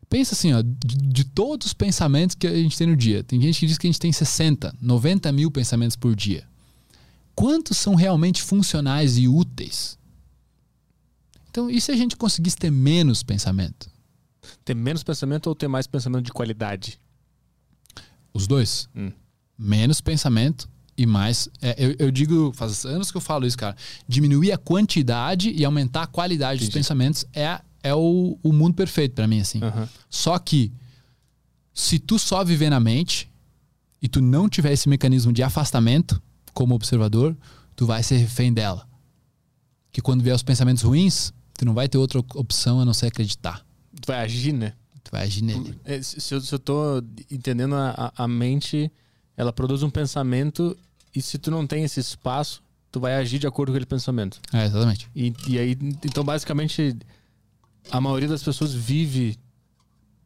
Pensa 0.09 0.33
assim, 0.33 0.53
ó, 0.53 0.61
de, 0.61 0.95
de 0.95 1.23
todos 1.25 1.67
os 1.67 1.73
pensamentos 1.73 2.35
que 2.35 2.47
a 2.47 2.55
gente 2.55 2.77
tem 2.77 2.87
no 2.87 2.95
dia, 2.95 3.23
tem 3.23 3.41
gente 3.41 3.59
que 3.59 3.67
diz 3.67 3.77
que 3.77 3.87
a 3.87 3.89
gente 3.89 3.99
tem 3.99 4.11
60, 4.11 4.73
90 4.81 5.31
mil 5.31 5.51
pensamentos 5.51 5.97
por 5.97 6.15
dia. 6.15 6.47
Quantos 7.35 7.77
são 7.77 7.93
realmente 7.93 8.41
funcionais 8.41 9.17
e 9.17 9.27
úteis? 9.27 9.97
Então, 11.49 11.69
e 11.69 11.81
se 11.81 11.91
a 11.91 11.95
gente 11.95 12.15
conseguisse 12.15 12.55
ter 12.55 12.71
menos 12.71 13.21
pensamento? 13.21 13.89
Ter 14.63 14.75
menos 14.75 15.03
pensamento 15.03 15.47
ou 15.47 15.55
ter 15.55 15.67
mais 15.67 15.87
pensamento 15.87 16.25
de 16.25 16.31
qualidade? 16.31 16.99
Os 18.33 18.47
dois. 18.47 18.87
Hum. 18.95 19.11
Menos 19.57 19.99
pensamento 19.99 20.69
e 20.97 21.05
mais. 21.05 21.49
é, 21.61 21.75
eu, 21.77 21.95
eu 21.99 22.11
digo, 22.11 22.51
faz 22.53 22.85
anos 22.85 23.11
que 23.11 23.17
eu 23.17 23.21
falo 23.21 23.45
isso, 23.45 23.57
cara. 23.57 23.75
Diminuir 24.07 24.51
a 24.51 24.57
quantidade 24.57 25.51
e 25.51 25.65
aumentar 25.65 26.03
a 26.03 26.07
qualidade 26.07 26.59
dos 26.59 26.69
Entendi. 26.69 26.79
pensamentos 26.79 27.25
é, 27.33 27.59
é 27.83 27.93
o, 27.93 28.37
o 28.43 28.51
mundo 28.53 28.73
perfeito 28.75 29.13
pra 29.15 29.27
mim, 29.27 29.39
assim. 29.39 29.59
Aham. 29.63 29.87
Só 30.09 30.37
que 30.39 30.71
se 31.73 31.99
tu 31.99 32.17
só 32.17 32.43
viver 32.43 32.69
na 32.69 32.79
mente 32.79 33.29
e 34.01 34.07
tu 34.07 34.21
não 34.21 34.49
tiver 34.49 34.71
esse 34.73 34.89
mecanismo 34.89 35.31
de 35.31 35.43
afastamento 35.43 36.21
como 36.53 36.73
observador, 36.75 37.35
tu 37.75 37.85
vai 37.85 38.01
ser 38.03 38.17
refém 38.17 38.51
dela. 38.53 38.87
Que 39.91 40.01
quando 40.01 40.23
vier 40.23 40.35
os 40.35 40.43
pensamentos 40.43 40.83
ruins, 40.83 41.33
tu 41.53 41.65
não 41.65 41.73
vai 41.73 41.87
ter 41.87 41.97
outra 41.97 42.19
opção 42.35 42.79
a 42.79 42.85
não 42.85 42.93
ser 42.93 43.07
acreditar. 43.07 43.65
Tu 44.01 44.07
vai 44.07 44.19
agir, 44.21 44.53
né? 44.53 44.73
Tu 45.03 45.11
vai 45.11 45.23
agir 45.23 45.43
nele. 45.43 45.79
É, 45.85 46.01
Se 46.01 46.33
eu, 46.33 46.41
se 46.41 46.53
eu 46.53 46.59
tô 46.59 46.97
entendendo 47.31 47.75
a, 47.75 48.11
a- 48.17 48.23
a 48.23 48.27
mente, 48.27 48.91
ela 49.35 49.53
produz 49.53 49.81
um 49.83 49.89
pensamento 49.89 50.75
e 51.15 51.21
se 51.21 51.37
tu 51.37 51.49
não 51.49 51.65
tem 51.65 51.83
esse 51.83 51.99
espaço, 51.99 52.61
tu 52.91 52.99
vai 52.99 53.15
agir 53.15 53.39
de 53.39 53.47
acordo 53.47 53.69
com 53.71 53.75
aquele 53.75 53.85
pensamento. 53.85 54.39
É, 54.53 54.65
exatamente. 54.65 55.09
E, 55.15 55.33
e 55.47 55.57
aí, 55.57 55.77
então, 56.03 56.23
basicamente, 56.23 56.95
a 57.91 57.99
maioria 58.01 58.27
das 58.27 58.43
pessoas 58.43 58.73
vive 58.73 59.37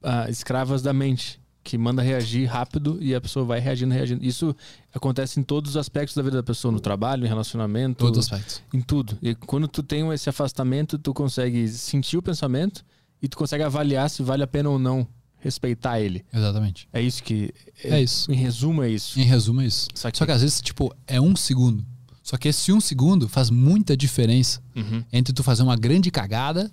ah, 0.03 0.29
escravas 0.29 0.81
da 0.81 0.93
mente, 0.93 1.39
que 1.63 1.77
manda 1.77 2.01
reagir 2.01 2.45
rápido 2.47 2.97
e 2.99 3.13
a 3.13 3.21
pessoa 3.21 3.45
vai 3.45 3.59
reagindo, 3.59 3.93
reagindo. 3.93 4.25
Isso 4.25 4.55
acontece 4.93 5.39
em 5.39 5.43
todos 5.43 5.71
os 5.71 5.77
aspectos 5.77 6.15
da 6.15 6.23
vida 6.23 6.37
da 6.37 6.43
pessoa, 6.43 6.71
no 6.71 6.79
trabalho, 6.79 7.23
em 7.25 7.27
relacionamento, 7.27 7.99
Todos 7.99 8.25
os 8.25 8.31
aspectos. 8.33 8.61
em 8.73 8.81
tudo. 8.81 9.17
E 9.21 9.35
quando 9.35 9.67
tu 9.67 9.83
tem 9.83 10.07
esse 10.11 10.27
afastamento, 10.29 10.97
tu 10.97 11.13
consegue 11.13 11.67
sentir 11.67 12.17
o 12.17 12.21
pensamento 12.21 12.83
e 13.21 13.27
tu 13.27 13.37
consegue 13.37 13.63
avaliar 13.63 14.09
se 14.09 14.23
vale 14.23 14.41
a 14.41 14.47
pena 14.47 14.69
ou 14.69 14.79
não 14.79 15.07
respeitar 15.37 15.99
ele. 15.99 16.25
Exatamente. 16.33 16.87
É 16.91 16.99
isso 17.01 17.21
que. 17.23 17.53
É 17.83 18.01
isso. 18.01 18.31
Em 18.31 18.35
resumo, 18.35 18.81
é 18.81 18.89
isso. 18.89 19.19
Em 19.19 19.23
resumo, 19.23 19.61
é 19.61 19.65
isso. 19.67 19.87
Saquei. 19.93 20.17
Só 20.17 20.25
que 20.25 20.31
às 20.31 20.41
vezes, 20.41 20.61
tipo, 20.61 20.91
é 21.05 21.21
um 21.21 21.35
segundo. 21.35 21.85
Só 22.23 22.37
que 22.37 22.47
esse 22.47 22.71
um 22.71 22.79
segundo 22.81 23.27
faz 23.27 23.49
muita 23.49 23.95
diferença 23.97 24.61
Uhum, 24.75 25.03
entre 25.11 25.33
tu 25.33 25.43
fazer 25.43 25.61
uma 25.63 25.75
grande 25.75 26.09
cagada 26.09 26.71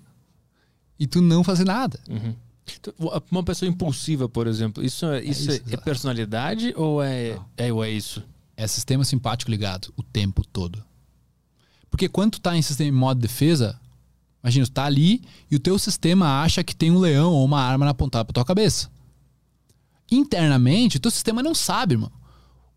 e 0.98 1.06
tu 1.06 1.20
não 1.20 1.44
fazer 1.44 1.64
nada. 1.64 1.98
uhum. 2.08 2.34
Uma 3.30 3.42
pessoa 3.42 3.68
impulsiva, 3.68 4.28
por 4.28 4.46
exemplo, 4.46 4.84
isso 4.84 5.06
é, 5.06 5.22
isso 5.24 5.50
é, 5.50 5.54
isso, 5.54 5.62
é 5.70 5.76
personalidade 5.78 6.74
ou 6.76 7.02
é, 7.02 7.34
Não. 7.34 7.46
é, 7.56 7.72
ou 7.72 7.82
é 7.82 7.90
isso? 7.90 8.22
É 8.54 8.66
sistema 8.66 9.04
simpático 9.04 9.50
ligado 9.50 9.92
o 9.96 10.02
tempo 10.02 10.44
todo. 10.46 10.84
Porque 11.90 12.08
quando 12.08 12.32
tu 12.32 12.40
tá 12.40 12.54
em 12.56 12.60
sistema 12.60 12.88
em 12.88 12.92
modo 12.92 13.20
defesa, 13.20 13.80
imagina, 14.42 14.66
tu 14.66 14.72
tá 14.72 14.84
ali 14.84 15.22
e 15.50 15.56
o 15.56 15.58
teu 15.58 15.78
sistema 15.78 16.42
acha 16.42 16.62
que 16.62 16.76
tem 16.76 16.90
um 16.90 16.98
leão 16.98 17.32
ou 17.32 17.44
uma 17.44 17.62
arma 17.62 17.88
apontada 17.88 18.26
pra 18.26 18.34
tua 18.34 18.44
cabeça. 18.44 18.90
Internamente, 20.10 20.96
o 20.96 21.00
teu 21.00 21.10
sistema 21.10 21.42
não 21.42 21.54
sabe, 21.54 21.94
irmão. 21.94 22.12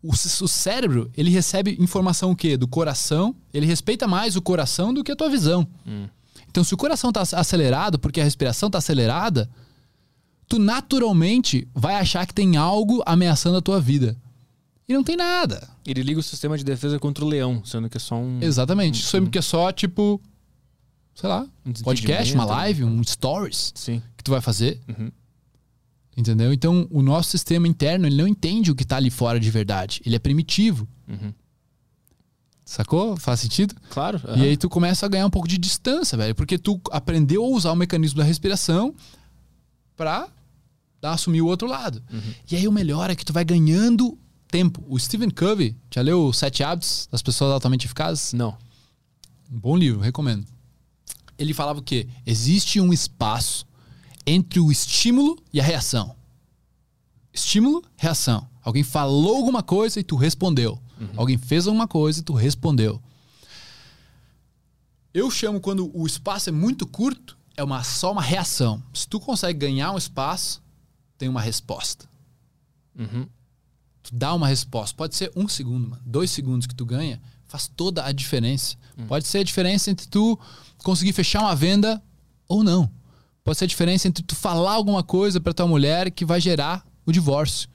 O, 0.02 0.10
o 0.12 0.48
cérebro, 0.48 1.10
ele 1.16 1.30
recebe 1.30 1.76
informação 1.78 2.30
o 2.30 2.36
quê? 2.36 2.56
Do 2.56 2.66
coração. 2.66 3.34
Ele 3.52 3.66
respeita 3.66 4.08
mais 4.08 4.36
o 4.36 4.42
coração 4.42 4.92
do 4.92 5.04
que 5.04 5.12
a 5.12 5.16
tua 5.16 5.28
visão. 5.28 5.66
Hum. 5.86 6.08
Então, 6.52 6.62
se 6.62 6.74
o 6.74 6.76
coração 6.76 7.10
tá 7.10 7.22
acelerado, 7.32 7.98
porque 7.98 8.20
a 8.20 8.24
respiração 8.24 8.68
tá 8.68 8.76
acelerada, 8.76 9.48
tu 10.46 10.58
naturalmente 10.58 11.66
vai 11.74 11.94
achar 11.94 12.26
que 12.26 12.34
tem 12.34 12.58
algo 12.58 13.02
ameaçando 13.06 13.56
a 13.56 13.62
tua 13.62 13.80
vida. 13.80 14.14
E 14.86 14.92
não 14.92 15.02
tem 15.02 15.16
nada. 15.16 15.66
Ele 15.86 16.02
liga 16.02 16.20
o 16.20 16.22
sistema 16.22 16.58
de 16.58 16.62
defesa 16.62 16.98
contra 16.98 17.24
o 17.24 17.28
leão, 17.28 17.64
sendo 17.64 17.88
que 17.88 17.96
é 17.96 18.00
só 18.00 18.16
um. 18.16 18.38
Exatamente. 18.42 19.00
Isso 19.00 19.16
aí 19.16 19.26
que 19.30 19.38
é 19.38 19.42
só, 19.42 19.72
tipo, 19.72 20.20
sei 21.14 21.30
lá, 21.30 21.48
um 21.64 21.72
podcast, 21.72 22.34
uma 22.34 22.44
live, 22.44 22.84
um 22.84 23.02
stories 23.02 23.72
Sim. 23.74 24.02
que 24.14 24.22
tu 24.22 24.30
vai 24.30 24.42
fazer. 24.42 24.78
Uhum. 24.86 25.10
Entendeu? 26.14 26.52
Então, 26.52 26.86
o 26.90 27.00
nosso 27.00 27.30
sistema 27.30 27.66
interno, 27.66 28.06
ele 28.06 28.16
não 28.16 28.28
entende 28.28 28.70
o 28.70 28.74
que 28.74 28.84
tá 28.84 28.96
ali 28.96 29.08
fora 29.08 29.40
de 29.40 29.50
verdade. 29.50 30.02
Ele 30.04 30.16
é 30.16 30.18
primitivo. 30.18 30.86
Uhum. 31.08 31.32
Sacou? 32.72 33.18
Faz 33.18 33.40
sentido? 33.40 33.74
Claro. 33.90 34.18
E 34.28 34.30
aham. 34.30 34.42
aí 34.44 34.56
tu 34.56 34.66
começa 34.66 35.04
a 35.04 35.08
ganhar 35.08 35.26
um 35.26 35.30
pouco 35.30 35.46
de 35.46 35.58
distância, 35.58 36.16
velho. 36.16 36.34
Porque 36.34 36.56
tu 36.56 36.80
aprendeu 36.90 37.44
a 37.44 37.48
usar 37.48 37.70
o 37.70 37.76
mecanismo 37.76 38.16
da 38.16 38.24
respiração 38.24 38.94
pra 39.94 40.26
assumir 41.02 41.42
o 41.42 41.46
outro 41.46 41.68
lado. 41.68 42.02
Uhum. 42.10 42.34
E 42.50 42.56
aí 42.56 42.66
o 42.66 42.72
melhor 42.72 43.10
é 43.10 43.14
que 43.14 43.26
tu 43.26 43.32
vai 43.32 43.44
ganhando 43.44 44.18
tempo. 44.48 44.82
O 44.88 44.98
Stephen 44.98 45.28
Covey, 45.28 45.76
já 45.94 46.00
leu 46.00 46.26
Os 46.26 46.38
Sete 46.38 46.64
Hábitos 46.64 47.06
das 47.12 47.20
Pessoas 47.20 47.52
Altamente 47.52 47.84
Eficazes? 47.84 48.32
Não. 48.32 48.56
Um 49.52 49.58
bom 49.58 49.76
livro, 49.76 50.00
recomendo. 50.00 50.46
Ele 51.38 51.52
falava 51.52 51.78
o 51.78 51.82
quê? 51.82 52.08
Existe 52.24 52.80
um 52.80 52.90
espaço 52.90 53.66
entre 54.26 54.60
o 54.60 54.72
estímulo 54.72 55.36
e 55.52 55.60
a 55.60 55.62
reação. 55.62 56.16
Estímulo, 57.34 57.84
reação. 57.98 58.48
Alguém 58.62 58.82
falou 58.82 59.36
alguma 59.36 59.62
coisa 59.62 60.00
e 60.00 60.02
tu 60.02 60.16
respondeu. 60.16 60.80
Alguém 61.16 61.38
fez 61.38 61.66
alguma 61.66 61.88
coisa 61.88 62.20
e 62.20 62.22
tu 62.22 62.32
respondeu. 62.32 63.00
Eu 65.12 65.30
chamo 65.30 65.60
quando 65.60 65.90
o 65.96 66.06
espaço 66.06 66.48
é 66.48 66.52
muito 66.52 66.86
curto, 66.86 67.36
é 67.56 67.62
uma, 67.62 67.82
só 67.82 68.12
uma 68.12 68.22
reação. 68.22 68.82
Se 68.94 69.06
tu 69.06 69.20
consegue 69.20 69.58
ganhar 69.58 69.92
um 69.92 69.98
espaço, 69.98 70.62
tem 71.18 71.28
uma 71.28 71.40
resposta. 71.40 72.08
Uhum. 72.98 73.26
Tu 74.02 74.10
dá 74.14 74.34
uma 74.34 74.48
resposta. 74.48 74.96
Pode 74.96 75.14
ser 75.14 75.30
um 75.36 75.46
segundo, 75.46 75.90
mano. 75.90 76.02
Dois 76.04 76.30
segundos 76.30 76.66
que 76.66 76.74
tu 76.74 76.86
ganha, 76.86 77.20
faz 77.46 77.68
toda 77.68 78.04
a 78.04 78.10
diferença. 78.12 78.76
Pode 79.06 79.26
ser 79.26 79.38
a 79.38 79.44
diferença 79.44 79.90
entre 79.90 80.06
tu 80.06 80.38
conseguir 80.82 81.12
fechar 81.12 81.40
uma 81.40 81.54
venda 81.54 82.02
ou 82.48 82.64
não. 82.64 82.90
Pode 83.44 83.58
ser 83.58 83.64
a 83.64 83.68
diferença 83.68 84.08
entre 84.08 84.22
tu 84.22 84.34
falar 84.34 84.72
alguma 84.72 85.02
coisa 85.02 85.40
pra 85.40 85.52
tua 85.52 85.66
mulher 85.66 86.10
que 86.10 86.24
vai 86.24 86.40
gerar 86.40 86.86
o 87.04 87.12
divórcio. 87.12 87.68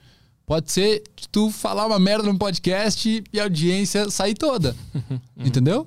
Pode 0.48 0.72
ser 0.72 1.02
tu 1.30 1.50
falar 1.50 1.86
uma 1.86 1.98
merda 1.98 2.24
num 2.24 2.36
podcast 2.38 3.22
e 3.32 3.38
a 3.38 3.44
audiência 3.44 4.08
sair 4.10 4.34
toda. 4.34 4.74
Entendeu? 5.36 5.86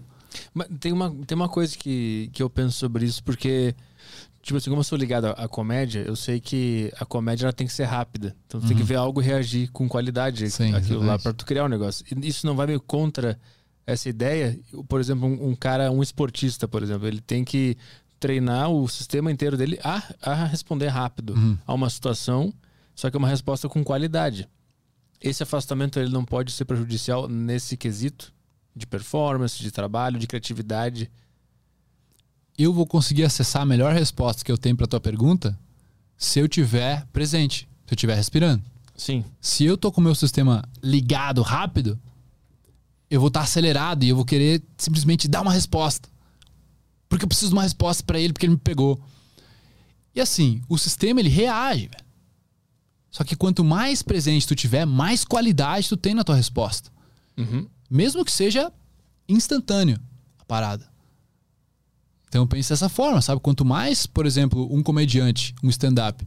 Mas 0.53 0.67
tem 0.79 0.93
uma, 0.93 1.09
tem 1.25 1.35
uma 1.35 1.49
coisa 1.49 1.75
que, 1.75 2.29
que 2.31 2.41
eu 2.43 2.49
penso 2.49 2.77
sobre 2.77 3.03
isso, 3.05 3.23
porque, 3.23 3.75
tipo 4.41 4.57
assim, 4.57 4.69
como 4.69 4.79
eu 4.79 4.83
sou 4.83 4.97
ligado 4.97 5.25
à, 5.25 5.31
à 5.31 5.47
comédia, 5.47 6.01
eu 6.07 6.15
sei 6.15 6.39
que 6.39 6.93
a 6.99 7.05
comédia 7.05 7.45
ela 7.45 7.53
tem 7.53 7.65
que 7.65 7.73
ser 7.73 7.85
rápida. 7.85 8.35
Então 8.45 8.61
tu 8.61 8.67
tem 8.67 8.77
que 8.77 8.83
ver 8.83 8.95
algo 8.95 9.19
reagir 9.19 9.69
com 9.71 9.89
qualidade 9.89 10.43
Uhum. 10.45 10.49
Sim, 10.51 10.73
aquilo 10.75 11.03
lá 11.03 11.17
pra 11.17 11.33
tu 11.33 11.43
criar 11.45 11.65
um 11.65 11.69
negócio. 11.69 12.05
E 12.09 12.27
isso 12.27 12.45
não 12.45 12.55
vai 12.55 12.67
meio 12.67 12.79
contra 12.79 13.37
essa 13.85 14.07
ideia. 14.09 14.57
Por 14.87 14.99
exemplo, 14.99 15.27
um, 15.27 15.49
um 15.49 15.55
cara, 15.55 15.91
um 15.91 16.03
esportista, 16.03 16.67
por 16.67 16.83
exemplo, 16.83 17.07
ele 17.07 17.19
tem 17.19 17.43
que 17.43 17.75
treinar 18.19 18.69
o 18.69 18.87
sistema 18.87 19.31
inteiro 19.31 19.57
dele 19.57 19.79
a, 19.83 20.03
a 20.21 20.45
responder 20.45 20.87
rápido 20.89 21.33
Uhum. 21.33 21.57
a 21.65 21.73
uma 21.73 21.89
situação, 21.89 22.53
só 22.95 23.09
que 23.09 23.17
é 23.17 23.19
uma 23.19 23.27
resposta 23.27 23.67
com 23.67 23.83
qualidade. 23.83 24.47
Esse 25.19 25.43
afastamento 25.43 25.99
ele 25.99 26.09
não 26.09 26.25
pode 26.25 26.51
ser 26.51 26.65
prejudicial 26.65 27.27
nesse 27.27 27.77
quesito 27.77 28.33
de 28.75 28.87
performance, 28.87 29.61
de 29.61 29.71
trabalho, 29.71 30.19
de 30.19 30.27
criatividade. 30.27 31.11
Eu 32.57 32.73
vou 32.73 32.85
conseguir 32.85 33.23
acessar 33.23 33.61
a 33.61 33.65
melhor 33.65 33.93
resposta 33.93 34.43
que 34.43 34.51
eu 34.51 34.57
tenho 34.57 34.75
pra 34.75 34.87
tua 34.87 34.99
pergunta 34.99 35.57
se 36.17 36.39
eu 36.39 36.47
tiver 36.47 37.05
presente, 37.07 37.67
se 37.85 37.93
eu 37.93 37.95
estiver 37.95 38.15
respirando. 38.15 38.63
Sim. 38.95 39.25
Se 39.39 39.65
eu 39.65 39.77
tô 39.77 39.91
com 39.91 39.99
o 39.99 40.03
meu 40.03 40.13
sistema 40.13 40.63
ligado 40.83 41.41
rápido, 41.41 41.99
eu 43.09 43.19
vou 43.19 43.27
estar 43.27 43.41
acelerado 43.41 44.03
e 44.03 44.09
eu 44.09 44.15
vou 44.15 44.25
querer 44.25 44.61
simplesmente 44.77 45.27
dar 45.27 45.41
uma 45.41 45.51
resposta. 45.51 46.07
Porque 47.09 47.25
eu 47.25 47.27
preciso 47.27 47.49
de 47.49 47.55
uma 47.55 47.63
resposta 47.63 48.03
pra 48.03 48.19
ele 48.19 48.31
porque 48.31 48.45
ele 48.45 48.53
me 48.53 48.59
pegou. 48.59 49.01
E 50.15 50.21
assim, 50.21 50.61
o 50.69 50.77
sistema 50.77 51.19
ele 51.19 51.29
reage, 51.29 51.87
velho. 51.87 52.10
Só 53.11 53.23
que 53.25 53.35
quanto 53.35 53.63
mais 53.63 54.01
presente 54.01 54.47
tu 54.47 54.55
tiver, 54.55 54.85
mais 54.85 55.25
qualidade 55.25 55.89
tu 55.89 55.97
tem 55.97 56.13
na 56.13 56.23
tua 56.23 56.35
resposta. 56.35 56.89
Uhum. 57.37 57.67
Mesmo 57.89 58.23
que 58.23 58.31
seja 58.31 58.71
instantâneo 59.27 59.99
a 60.39 60.45
parada. 60.45 60.89
Então 62.29 62.43
eu 62.43 62.47
penso 62.47 62.69
dessa 62.69 62.87
forma, 62.87 63.21
sabe? 63.21 63.41
Quanto 63.41 63.65
mais, 63.65 64.05
por 64.05 64.25
exemplo, 64.25 64.73
um 64.73 64.81
comediante, 64.81 65.53
um 65.61 65.69
stand-up, 65.69 66.25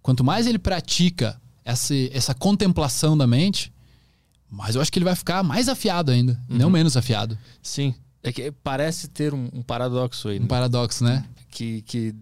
quanto 0.00 0.24
mais 0.24 0.46
ele 0.46 0.58
pratica 0.58 1.38
essa, 1.62 1.94
essa 2.10 2.34
contemplação 2.34 3.16
da 3.16 3.26
mente, 3.26 3.70
mais 4.50 4.74
eu 4.74 4.80
acho 4.80 4.90
que 4.90 4.98
ele 4.98 5.04
vai 5.04 5.14
ficar 5.14 5.42
mais 5.42 5.68
afiado 5.68 6.10
ainda, 6.10 6.40
não 6.48 6.70
menos 6.70 6.96
afiado. 6.96 7.36
Sim. 7.62 7.94
É 8.22 8.32
que 8.32 8.50
parece 8.50 9.08
ter 9.08 9.34
um, 9.34 9.50
um 9.52 9.62
paradoxo 9.62 10.28
aí, 10.28 10.38
Um 10.38 10.42
né? 10.42 10.48
paradoxo, 10.48 11.04
né? 11.04 11.26
que, 11.50 11.82
que 11.82 12.14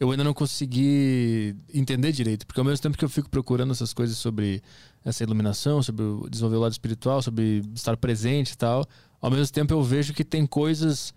eu 0.00 0.10
ainda 0.10 0.24
não 0.24 0.34
consegui 0.34 1.54
entender 1.72 2.12
direito. 2.12 2.46
Porque 2.46 2.60
ao 2.60 2.66
mesmo 2.66 2.82
tempo 2.82 2.98
que 2.98 3.04
eu 3.04 3.08
fico 3.08 3.30
procurando 3.30 3.72
essas 3.72 3.92
coisas 3.92 4.16
sobre 4.16 4.62
essa 5.04 5.22
iluminação, 5.22 5.82
sobre 5.82 6.04
desenvolver 6.30 6.56
o 6.56 6.60
lado 6.60 6.72
espiritual, 6.72 7.22
sobre 7.22 7.62
estar 7.74 7.96
presente 7.96 8.52
e 8.52 8.56
tal, 8.56 8.84
ao 9.20 9.30
mesmo 9.30 9.52
tempo 9.52 9.72
eu 9.72 9.82
vejo 9.82 10.12
que 10.12 10.24
tem 10.24 10.46
coisas 10.46 11.14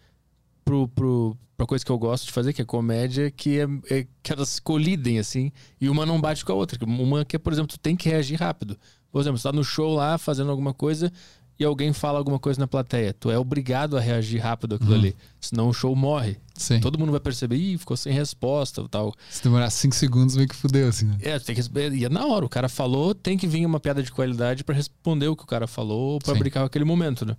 pro, 0.64 0.88
pro, 0.90 1.38
pra 1.56 1.66
coisa 1.66 1.84
que 1.84 1.92
eu 1.92 1.98
gosto 1.98 2.26
de 2.26 2.32
fazer, 2.32 2.54
que 2.54 2.62
é 2.62 2.66
comédia, 2.66 3.32
que, 3.32 3.60
é, 3.60 3.68
é- 3.90 4.08
que 4.22 4.34
elas 4.34 4.60
colidem, 4.60 5.18
assim, 5.18 5.52
e 5.80 5.90
uma 5.90 6.06
não 6.06 6.20
bate 6.20 6.44
com 6.46 6.52
a 6.52 6.56
outra. 6.56 6.78
Uma 6.86 7.26
que 7.26 7.40
por 7.40 7.54
exemplo, 7.54 7.70
tu 7.70 7.80
tem 7.80 7.96
que 7.96 8.10
reagir 8.10 8.38
rápido. 8.38 8.78
Por 9.12 9.22
exemplo, 9.22 9.38
você 9.40 9.44
tá 9.48 9.54
no 9.54 9.64
show 9.64 9.96
lá 9.96 10.18
fazendo 10.18 10.52
alguma 10.52 10.74
coisa 10.74 11.12
e 11.60 11.66
alguém 11.66 11.92
fala 11.94 12.18
alguma 12.18 12.38
coisa 12.40 12.60
na 12.60 12.68
plateia. 12.68 13.14
Tu 13.14 13.32
é 13.32 13.38
obrigado 13.38 13.98
a 13.98 14.00
reagir 14.00 14.40
rápido 14.40 14.76
àquilo 14.76 14.94
ali. 14.94 15.16
Senão 15.40 15.70
o 15.70 15.74
show 15.74 15.96
morre. 15.96 16.38
Sim. 16.54 16.80
Todo 16.80 16.98
mundo 17.00 17.12
vai 17.12 17.20
perceber, 17.20 17.56
ih, 17.56 17.78
ficou 17.78 17.96
sem 17.98 18.14
resposta 18.14 18.82
e 18.82 18.88
tal. 18.88 19.14
Se 19.30 19.44
demorar 19.44 19.70
5 19.70 19.96
segundos, 19.96 20.36
meio 20.36 20.48
que 20.48 20.56
fudeu, 20.56 20.88
assim, 20.88 21.06
né? 21.06 21.18
É, 21.22 21.40
tem 21.40 21.56
que. 21.56 21.62
E 21.94 22.06
é 22.06 22.10
na 22.10 22.26
hora, 22.26 22.46
o 22.46 22.50
cara 22.50 22.68
falou, 22.70 23.14
tem 23.16 23.38
que 23.38 23.48
vir 23.48 23.66
uma 23.66 23.80
piada 23.80 24.02
de 24.04 24.12
qualidade 24.12 24.64
pra 24.64 24.76
responder 24.76 25.28
o 25.28 25.36
que 25.36 25.44
o 25.44 25.48
cara 25.48 25.68
falou, 25.68 26.20
pra 26.20 26.34
Sim. 26.34 26.40
brincar 26.40 26.60
com 26.62 26.66
aquele 26.68 26.86
momento, 26.86 27.26
né? 27.26 27.36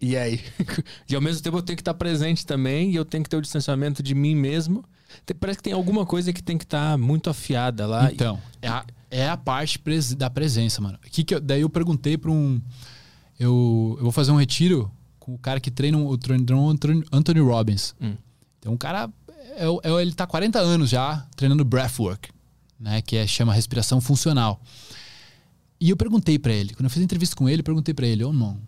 E 0.00 0.16
aí? 0.16 0.40
e 1.08 1.14
ao 1.14 1.20
mesmo 1.20 1.42
tempo 1.42 1.58
eu 1.58 1.62
tenho 1.62 1.76
que 1.76 1.82
estar 1.82 1.94
presente 1.94 2.44
também 2.44 2.90
e 2.90 2.96
eu 2.96 3.04
tenho 3.04 3.22
que 3.22 3.30
ter 3.30 3.36
o 3.36 3.40
distanciamento 3.40 4.02
de 4.02 4.14
mim 4.14 4.34
mesmo. 4.34 4.84
Parece 5.38 5.58
que 5.58 5.62
tem 5.62 5.72
alguma 5.72 6.04
coisa 6.04 6.32
que 6.32 6.42
tem 6.42 6.58
que 6.58 6.64
estar 6.64 6.98
muito 6.98 7.30
afiada 7.30 7.86
lá. 7.86 8.10
Então, 8.12 8.40
é 8.60 8.68
a, 8.68 8.84
é 9.10 9.28
a 9.28 9.36
parte 9.36 9.80
da 10.16 10.28
presença, 10.30 10.80
mano. 10.80 10.98
Que 11.10 11.22
que 11.22 11.34
eu- 11.34 11.40
daí 11.40 11.60
eu 11.60 11.68
perguntei 11.70 12.16
pra 12.18 12.30
um. 12.30 12.60
Eu, 13.38 13.94
eu 13.98 14.02
vou 14.04 14.12
fazer 14.12 14.30
um 14.32 14.36
retiro 14.36 14.90
com 15.18 15.34
o 15.34 15.38
cara 15.38 15.60
que 15.60 15.70
treina 15.70 15.98
o 15.98 16.16
treinador 16.18 16.70
Anthony- 16.70 17.04
Anthony 17.12 17.40
Robbins. 17.40 17.94
Hum. 18.00 18.14
Então, 18.58 18.72
um 18.72 18.76
cara. 18.76 19.10
É, 19.56 19.66
é, 19.66 20.02
ele 20.02 20.12
tá 20.12 20.24
há 20.24 20.26
40 20.26 20.58
anos 20.58 20.88
já 20.90 21.26
treinando 21.36 21.64
breathwork, 21.64 22.30
né? 22.78 23.02
Que 23.02 23.16
é, 23.16 23.26
chama 23.26 23.52
respiração 23.52 24.00
funcional. 24.00 24.60
E 25.80 25.90
eu 25.90 25.96
perguntei 25.96 26.38
pra 26.38 26.52
ele, 26.52 26.74
quando 26.74 26.84
eu 26.84 26.90
fiz 26.90 27.00
a 27.02 27.04
entrevista 27.04 27.34
com 27.34 27.48
ele, 27.48 27.60
eu 27.60 27.64
perguntei 27.64 27.92
pra 27.92 28.06
ele, 28.06 28.22
ô 28.24 28.28
irmão, 28.28 28.60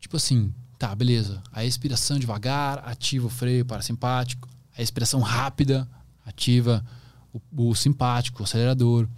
tipo 0.00 0.16
assim, 0.16 0.52
tá, 0.78 0.92
beleza. 0.94 1.40
A 1.52 1.64
expiração 1.64 2.18
devagar, 2.18 2.82
ativa 2.84 3.26
o 3.26 3.30
freio 3.30 3.64
parasimpático. 3.64 4.48
A 4.76 4.82
expiração 4.82 5.20
rápida, 5.20 5.88
ativa 6.26 6.84
o, 7.32 7.40
o 7.70 7.74
simpático, 7.76 8.42
o 8.42 8.44
acelerador. 8.44 9.08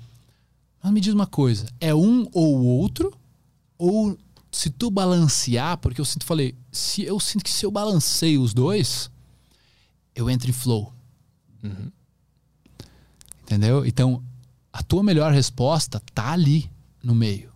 Mas 0.82 0.92
me 0.92 1.00
diz 1.00 1.12
uma 1.14 1.26
coisa, 1.26 1.66
é 1.80 1.94
um 1.94 2.26
ou 2.32 2.62
outro? 2.62 3.12
Ou 3.78 4.16
se 4.50 4.70
tu 4.70 4.90
balancear, 4.90 5.76
porque 5.78 6.00
eu 6.00 6.04
sinto, 6.04 6.24
falei, 6.24 6.54
se 6.72 7.02
eu 7.04 7.18
sinto 7.20 7.44
que 7.44 7.50
se 7.50 7.64
eu 7.64 7.70
balanceio 7.70 8.42
os 8.42 8.52
dois, 8.52 9.10
eu 10.14 10.28
entro 10.28 10.50
em 10.50 10.52
flow. 10.52 10.92
Uhum. 11.62 11.90
Entendeu? 13.42 13.84
Então, 13.84 14.22
a 14.72 14.82
tua 14.82 15.02
melhor 15.02 15.32
resposta 15.32 16.00
tá 16.14 16.30
ali 16.32 16.70
no 17.02 17.14
meio. 17.14 17.50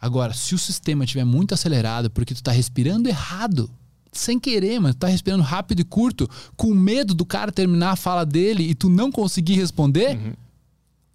Agora, 0.00 0.32
se 0.34 0.54
o 0.54 0.58
sistema 0.58 1.04
estiver 1.04 1.24
muito 1.24 1.54
acelerado 1.54 2.10
porque 2.10 2.34
tu 2.34 2.42
tá 2.42 2.52
respirando 2.52 3.08
errado, 3.08 3.70
sem 4.12 4.38
querer, 4.38 4.78
mas 4.80 4.94
tu 4.94 4.98
tá 4.98 5.08
respirando 5.08 5.42
rápido 5.42 5.80
e 5.80 5.84
curto, 5.84 6.28
com 6.56 6.72
medo 6.74 7.14
do 7.14 7.24
cara 7.24 7.52
terminar 7.52 7.92
a 7.92 7.96
fala 7.96 8.24
dele 8.24 8.62
e 8.68 8.74
tu 8.74 8.88
não 8.88 9.10
conseguir 9.10 9.54
responder, 9.54 10.16
Uhum. 10.16 10.32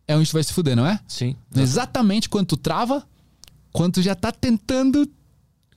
é 0.07 0.15
onde 0.17 0.29
tu 0.29 0.33
vai 0.33 0.43
se 0.43 0.53
fuder, 0.53 0.75
não 0.75 0.85
é? 0.85 0.99
Sim. 1.07 1.35
Exatamente 1.55 2.27
quando 2.29 2.47
tu 2.47 2.57
trava, 2.57 3.05
quando 3.71 3.93
tu 3.95 4.01
já 4.01 4.15
tá 4.15 4.31
tentando 4.31 5.07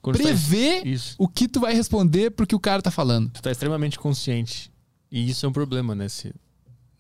Quando 0.05 0.18
tá- 0.18 0.22
prever 0.24 0.86
Isso. 0.86 1.16
o 1.18 1.26
que 1.26 1.48
tu 1.48 1.61
vai 1.61 1.72
responder 1.74 2.30
pro 2.30 2.46
que 2.46 2.55
o 2.55 2.61
cara 2.61 2.82
tá 2.82 2.90
falando. 2.90 3.30
Tu 3.30 3.40
tá 3.40 3.50
extremamente 3.50 3.98
consciente. 3.98 4.70
E 5.11 5.30
isso 5.30 5.46
é 5.46 5.48
um 5.48 5.52
problema 5.52 5.94
nesse, 5.94 6.34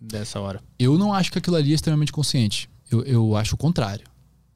nessa 0.00 0.40
hora. 0.40 0.62
Eu 0.78 0.96
não 0.96 1.12
acho 1.12 1.30
que 1.30 1.36
aquilo 1.38 1.54
ali 1.56 1.72
é 1.72 1.74
extremamente 1.74 2.10
consciente. 2.10 2.70
Eu, 2.90 3.02
eu 3.02 3.36
acho 3.36 3.56
o 3.56 3.58
contrário. 3.58 4.06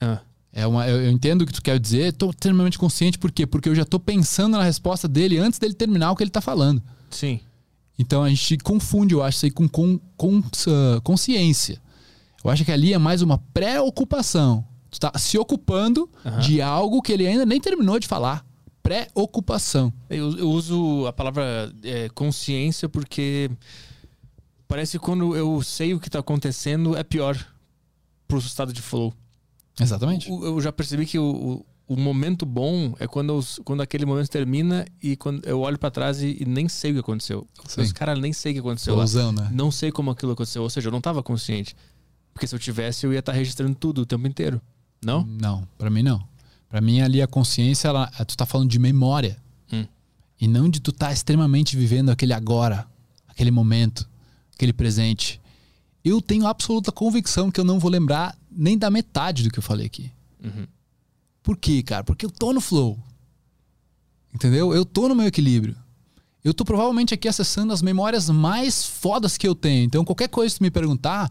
Ah, 0.01 0.21
É 0.51 0.67
uma, 0.67 0.89
eu, 0.89 1.03
eu 1.03 1.11
entendo 1.11 1.43
o 1.43 1.47
que 1.47 1.53
tu 1.53 1.61
quer 1.61 1.79
dizer, 1.79 2.15
tô 2.15 2.31
extremamente 2.31 2.79
consciente, 2.79 3.19
por 3.19 3.31
quê? 3.31 3.47
Porque 3.47 3.69
eu 3.69 3.75
já 3.75 3.85
tô 3.85 4.01
pensando 4.01 4.57
na 4.57 4.63
resposta 4.65 5.07
dele 5.07 5.37
antes 5.39 5.59
dele 5.59 5.75
terminar 5.75 6.11
o 6.11 6.17
que 6.17 6.23
ele 6.23 6.31
tá 6.31 6.41
falando. 6.41 6.83
sim. 7.11 7.41
Então 8.01 8.23
a 8.23 8.29
gente 8.31 8.57
confunde, 8.59 9.13
eu 9.13 9.23
acho, 9.25 9.39
isso 9.39 9.47
aí 9.47 9.51
com, 9.51 9.69
com, 9.69 9.99
com 10.17 10.41
ah, 10.69 11.01
consciência. 11.03 11.83
Eu 12.45 12.49
acho 12.51 12.65
que 12.65 12.71
ali 12.71 12.95
é 12.95 12.99
mais 12.99 13.23
uma 13.23 13.39
preocupação. 13.39 14.65
Tu 14.91 14.99
tá 15.01 15.13
se 15.19 15.37
ocupando 15.39 16.09
Aham. 16.25 16.41
de 16.41 16.63
algo 16.63 17.03
que 17.03 17.13
ele 17.13 17.27
ainda 17.27 17.45
nem 17.45 17.61
terminou 17.61 17.99
de 17.99 18.07
falar. 18.07 18.45
Preocupação. 18.83 19.93
Eu, 20.09 20.37
eu 20.39 20.51
uso 20.51 21.07
a 21.07 21.13
palavra 21.13 21.73
é, 21.83 22.09
consciência 22.11 22.89
porque 22.89 23.51
parece 24.67 24.93
que 24.99 25.05
quando 25.05 25.37
eu 25.37 25.63
sei 25.63 25.95
o 25.95 26.01
que 26.01 26.09
tá 26.11 26.19
acontecendo 26.19 26.97
é 26.97 27.03
pior 27.05 27.37
pro 28.27 28.39
estado 28.39 28.73
de 28.73 28.83
flow. 28.83 29.13
Exatamente. 29.79 30.31
O- 30.31 30.45
Eu 30.45 30.61
já 30.61 30.73
percebi 30.73 31.07
que 31.07 31.19
o, 31.19 31.65
o, 31.89 31.95
o 31.95 31.97
momento 31.97 32.45
bom 32.47 32.95
é 32.99 33.07
quando, 33.07 33.33
eu- 33.33 33.45
quando 33.65 33.83
aquele 33.83 34.07
momento 34.07 34.29
termina 34.29 34.85
e 35.03 35.17
quando 35.17 35.45
eu 35.47 35.61
olho 35.61 35.79
pra 35.79 35.91
trás 35.91 36.23
e, 36.23 36.39
e 36.41 36.45
nem 36.47 36.69
sei 36.69 36.91
o 36.91 36.95
que 36.95 37.01
aconteceu. 37.01 37.47
Sim. 37.67 37.83
Os 37.83 37.93
caras 37.93 38.19
nem 38.19 38.33
sei 38.33 38.53
o 38.53 38.55
que 38.57 38.61
aconteceu. 38.61 38.95
Flowzão, 38.95 39.33
né? 39.33 39.49
Não 39.53 39.71
sei 39.71 39.93
como 39.93 40.11
aquilo 40.11 40.33
aconteceu. 40.33 40.63
Ou 40.63 40.71
seja, 40.71 40.89
eu 40.89 40.93
não 40.93 41.01
tava 41.01 41.23
consciente. 41.23 41.77
Porque 42.33 42.47
se 42.47 42.55
eu 42.55 42.59
tivesse, 42.59 43.05
eu 43.05 43.13
ia 43.13 43.19
estar 43.19 43.33
registrando 43.33 43.75
tudo 43.75 44.03
o 44.03 44.07
tempo 44.07 44.27
inteiro. 44.27 44.61
Não? 45.03 45.25
Não, 45.25 45.67
pra 45.77 45.91
mim 45.91 46.03
não. 46.03 46.23
Pra 46.69 46.81
mim 46.81 47.01
ali 47.01 47.23
a 47.23 47.27
consciência, 47.27 47.89
ela, 47.89 48.07
tu 48.27 48.37
tá 48.37 48.45
falando 48.45 48.69
de 48.69 48.79
memória. 48.79 49.39
Hum. 49.73 49.87
E 50.41 50.47
não 50.47 50.69
de 50.69 50.81
tu 50.81 50.93
tá 50.93 51.13
extremamente 51.13 51.77
vivendo 51.77 52.11
aquele 52.11 52.33
agora, 52.33 52.87
aquele 53.27 53.51
momento, 53.51 54.09
aquele 54.55 54.73
presente. 54.73 55.41
Eu 56.05 56.21
tenho 56.21 56.47
absoluta 56.47 56.93
convicção 56.93 57.51
que 57.51 57.59
eu 57.59 57.65
não 57.65 57.79
vou 57.79 57.91
lembrar 57.91 58.37
nem 58.51 58.77
da 58.77 58.91
metade 58.91 59.43
do 59.43 59.51
que 59.51 59.59
eu 59.59 59.63
falei 59.63 59.87
aqui. 59.87 60.11
Uhum. 60.43 60.67
Por 61.43 61.57
quê, 61.57 61.83
cara? 61.83 62.05
Porque 62.05 62.27
eu 62.27 62.31
tô 62.31 62.53
no 62.53 62.61
flow. 62.61 62.99
Entendeu? 64.35 64.75
Eu 64.75 64.85
tô 64.85 65.09
no 65.09 65.15
meu 65.15 65.27
equilíbrio. 65.27 65.77
Eu 66.45 66.55
tô 66.55 66.65
provavelmente 66.65 67.15
aqui 67.15 67.27
acessando 67.27 67.73
as 67.73 67.83
memórias 67.83 68.31
mais 68.31 68.85
fodas 68.85 69.37
que 69.37 69.49
eu 69.49 69.55
tenho. 69.55 69.85
Então, 69.85 70.05
qualquer 70.05 70.29
coisa 70.29 70.55
que 70.55 70.59
tu 70.59 70.63
me 70.63 70.71
perguntar, 70.71 71.31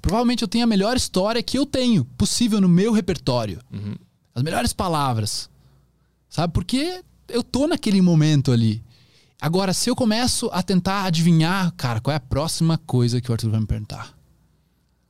provavelmente 0.00 0.42
eu 0.42 0.48
tenho 0.48 0.64
a 0.64 0.66
melhor 0.66 0.96
história 0.96 1.42
que 1.42 1.58
eu 1.58 1.66
tenho 1.66 2.04
possível 2.16 2.60
no 2.60 2.68
meu 2.68 2.92
repertório. 2.92 3.60
Uhum. 3.72 3.94
As 4.34 4.42
melhores 4.42 4.72
palavras. 4.72 5.48
Sabe? 6.28 6.52
Porque 6.52 7.02
eu 7.28 7.42
tô 7.42 7.66
naquele 7.66 8.00
momento 8.00 8.52
ali. 8.52 8.82
Agora, 9.40 9.72
se 9.72 9.88
eu 9.88 9.94
começo 9.96 10.48
a 10.52 10.62
tentar 10.62 11.04
adivinhar, 11.04 11.72
cara, 11.76 12.00
qual 12.00 12.12
é 12.12 12.16
a 12.16 12.20
próxima 12.20 12.76
coisa 12.78 13.20
que 13.20 13.30
o 13.30 13.32
Arthur 13.32 13.50
vai 13.50 13.60
me 13.60 13.66
perguntar? 13.66 14.08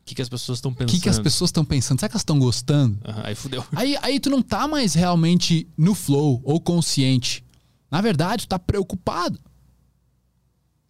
O 0.02 0.04
que, 0.08 0.14
que 0.14 0.22
as 0.22 0.28
pessoas 0.28 0.58
estão 0.58 0.70
O 0.70 0.74
pensando? 0.74 0.90
que, 0.96 1.00
que 1.02 1.08
as 1.08 1.18
pessoas 1.18 1.48
estão 1.48 1.64
pensando? 1.64 1.98
Será 1.98 2.08
que 2.08 2.14
elas 2.14 2.22
estão 2.22 2.38
gostando? 2.38 2.98
Aham, 3.06 3.22
aí 3.24 3.34
fudeu. 3.34 3.64
Aí, 3.76 3.96
aí 4.00 4.18
tu 4.20 4.30
não 4.30 4.40
tá 4.42 4.66
mais 4.66 4.94
realmente 4.94 5.66
no 5.76 5.94
flow 5.94 6.40
ou 6.44 6.60
consciente. 6.60 7.44
Na 7.90 8.00
verdade, 8.00 8.46
tu 8.46 8.48
tá 8.48 8.58
preocupado. 8.58 9.38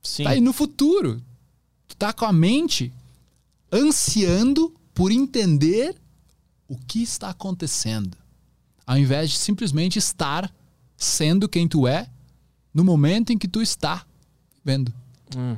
Sim. 0.03 0.25
Tá 0.25 0.31
aí 0.31 0.41
no 0.41 0.53
futuro. 0.53 1.21
Tu 1.89 1.97
tá 1.97 2.13
com 2.13 2.25
a 2.25 2.33
mente 2.33 2.93
ansiando 3.73 4.75
por 4.95 5.13
entender 5.13 5.95
o 6.67 6.77
que 6.77 7.03
está 7.03 7.31
acontecendo. 7.31 8.17
Ao 8.87 8.99
invés 8.99 9.31
de 9.31 9.39
simplesmente 9.39 9.99
estar 9.99 10.53
sendo 10.97 11.49
quem 11.49 11.69
tu 11.69 11.87
é 11.87 12.09
no 12.73 12.85
momento 12.85 13.33
em 13.33 13.39
que 13.39 13.49
tu 13.49 13.63
está 13.63 14.05
vendo. 14.65 14.93
Hum. 15.37 15.57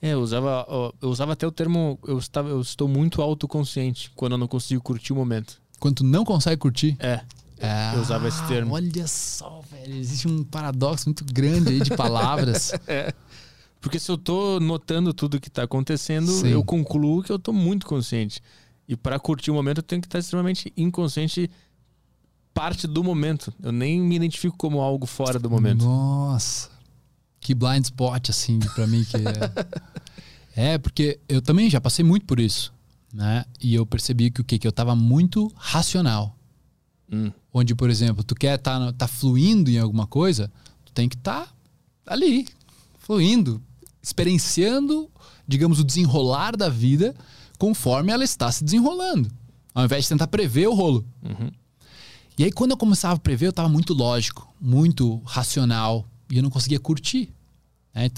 É, 0.00 0.12
eu 0.12 0.20
usava, 0.20 0.66
eu 1.00 1.08
usava 1.08 1.32
até 1.32 1.46
o 1.46 1.50
termo 1.50 1.98
eu, 2.06 2.18
estava, 2.18 2.48
eu 2.48 2.60
estou 2.60 2.86
muito 2.86 3.22
autoconsciente 3.22 4.10
quando 4.14 4.32
eu 4.32 4.38
não 4.38 4.46
consigo 4.46 4.82
curtir 4.82 5.12
o 5.12 5.16
momento. 5.16 5.60
Quando 5.78 5.96
tu 5.96 6.04
não 6.04 6.24
consegue 6.24 6.58
curtir. 6.58 6.96
É. 6.98 7.20
É, 7.58 7.94
Eu 7.94 8.02
usava 8.02 8.28
esse 8.28 8.46
termo. 8.46 8.74
Olha 8.74 9.06
só, 9.06 9.62
velho. 9.70 9.96
Existe 9.96 10.28
um 10.28 10.44
paradoxo 10.44 11.06
muito 11.06 11.24
grande 11.24 11.70
aí 11.70 11.80
de 11.80 11.96
palavras. 11.96 12.72
Porque 13.86 14.00
se 14.00 14.10
eu 14.10 14.18
tô 14.18 14.58
notando 14.58 15.14
tudo 15.14 15.38
que 15.38 15.48
tá 15.48 15.62
acontecendo, 15.62 16.32
Sim. 16.32 16.48
eu 16.48 16.64
concluo 16.64 17.22
que 17.22 17.30
eu 17.30 17.38
tô 17.38 17.52
muito 17.52 17.86
consciente. 17.86 18.42
E 18.88 18.96
para 18.96 19.16
curtir 19.16 19.52
o 19.52 19.54
momento, 19.54 19.78
eu 19.78 19.82
tenho 19.84 20.02
que 20.02 20.08
estar 20.08 20.18
extremamente 20.18 20.72
inconsciente 20.76 21.48
parte 22.52 22.88
do 22.88 23.04
momento. 23.04 23.54
Eu 23.62 23.70
nem 23.70 24.00
me 24.00 24.16
identifico 24.16 24.56
como 24.56 24.80
algo 24.80 25.06
fora 25.06 25.38
do 25.38 25.48
momento. 25.48 25.84
Nossa. 25.84 26.68
Que 27.38 27.54
blind 27.54 27.84
spot, 27.84 28.28
assim, 28.28 28.58
pra 28.74 28.88
mim 28.88 29.04
que 29.04 29.18
é. 29.18 30.74
é, 30.74 30.78
porque 30.78 31.20
eu 31.28 31.40
também 31.40 31.70
já 31.70 31.80
passei 31.80 32.04
muito 32.04 32.26
por 32.26 32.40
isso, 32.40 32.74
né? 33.14 33.44
E 33.60 33.72
eu 33.72 33.86
percebi 33.86 34.32
que 34.32 34.40
o 34.40 34.44
quê? 34.44 34.58
Que 34.58 34.66
eu 34.66 34.72
tava 34.72 34.96
muito 34.96 35.46
racional. 35.54 36.36
Hum. 37.12 37.30
Onde, 37.54 37.72
por 37.72 37.88
exemplo, 37.88 38.24
tu 38.24 38.34
quer 38.34 38.58
tá, 38.58 38.92
tá 38.94 39.06
fluindo 39.06 39.70
em 39.70 39.78
alguma 39.78 40.08
coisa, 40.08 40.50
tu 40.84 40.92
tem 40.92 41.08
que 41.08 41.14
estar 41.14 41.46
tá 41.46 41.52
ali, 42.04 42.48
fluindo, 42.98 43.62
experienciando, 44.06 45.10
digamos, 45.48 45.80
o 45.80 45.84
desenrolar 45.84 46.56
da 46.56 46.68
vida 46.68 47.12
conforme 47.58 48.12
ela 48.12 48.22
está 48.22 48.50
se 48.52 48.62
desenrolando. 48.62 49.28
Ao 49.74 49.84
invés 49.84 50.04
de 50.04 50.10
tentar 50.10 50.28
prever 50.28 50.68
o 50.68 50.74
rolo. 50.74 51.04
Uhum. 51.22 51.50
E 52.38 52.44
aí, 52.44 52.52
quando 52.52 52.70
eu 52.70 52.76
começava 52.76 53.14
a 53.14 53.18
prever, 53.18 53.46
eu 53.48 53.52
tava 53.52 53.68
muito 53.68 53.92
lógico, 53.94 54.46
muito 54.60 55.20
racional, 55.24 56.06
e 56.30 56.36
eu 56.36 56.42
não 56.42 56.50
conseguia 56.50 56.78
curtir. 56.78 57.30
Né? 57.94 58.08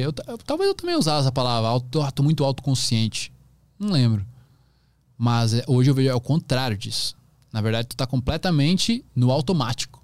Eu, 0.00 0.12
eu- 0.26 0.38
talvez 0.38 0.68
eu 0.68 0.74
também 0.74 0.96
usasse 0.96 1.20
essa 1.22 1.32
palavra, 1.32 1.68
auto, 1.68 2.12
tô 2.12 2.22
muito 2.22 2.44
autoconsciente. 2.44 3.32
Não 3.78 3.90
lembro. 3.90 4.24
Mas 5.16 5.52
é, 5.52 5.64
hoje 5.66 5.90
eu 5.90 5.94
vejo 5.94 6.10
é 6.10 6.14
o 6.14 6.20
contrário 6.20 6.76
disso. 6.76 7.16
Na 7.52 7.60
verdade, 7.60 7.88
tu 7.88 7.96
tá 7.96 8.06
completamente 8.06 9.04
no 9.16 9.32
automático. 9.32 10.00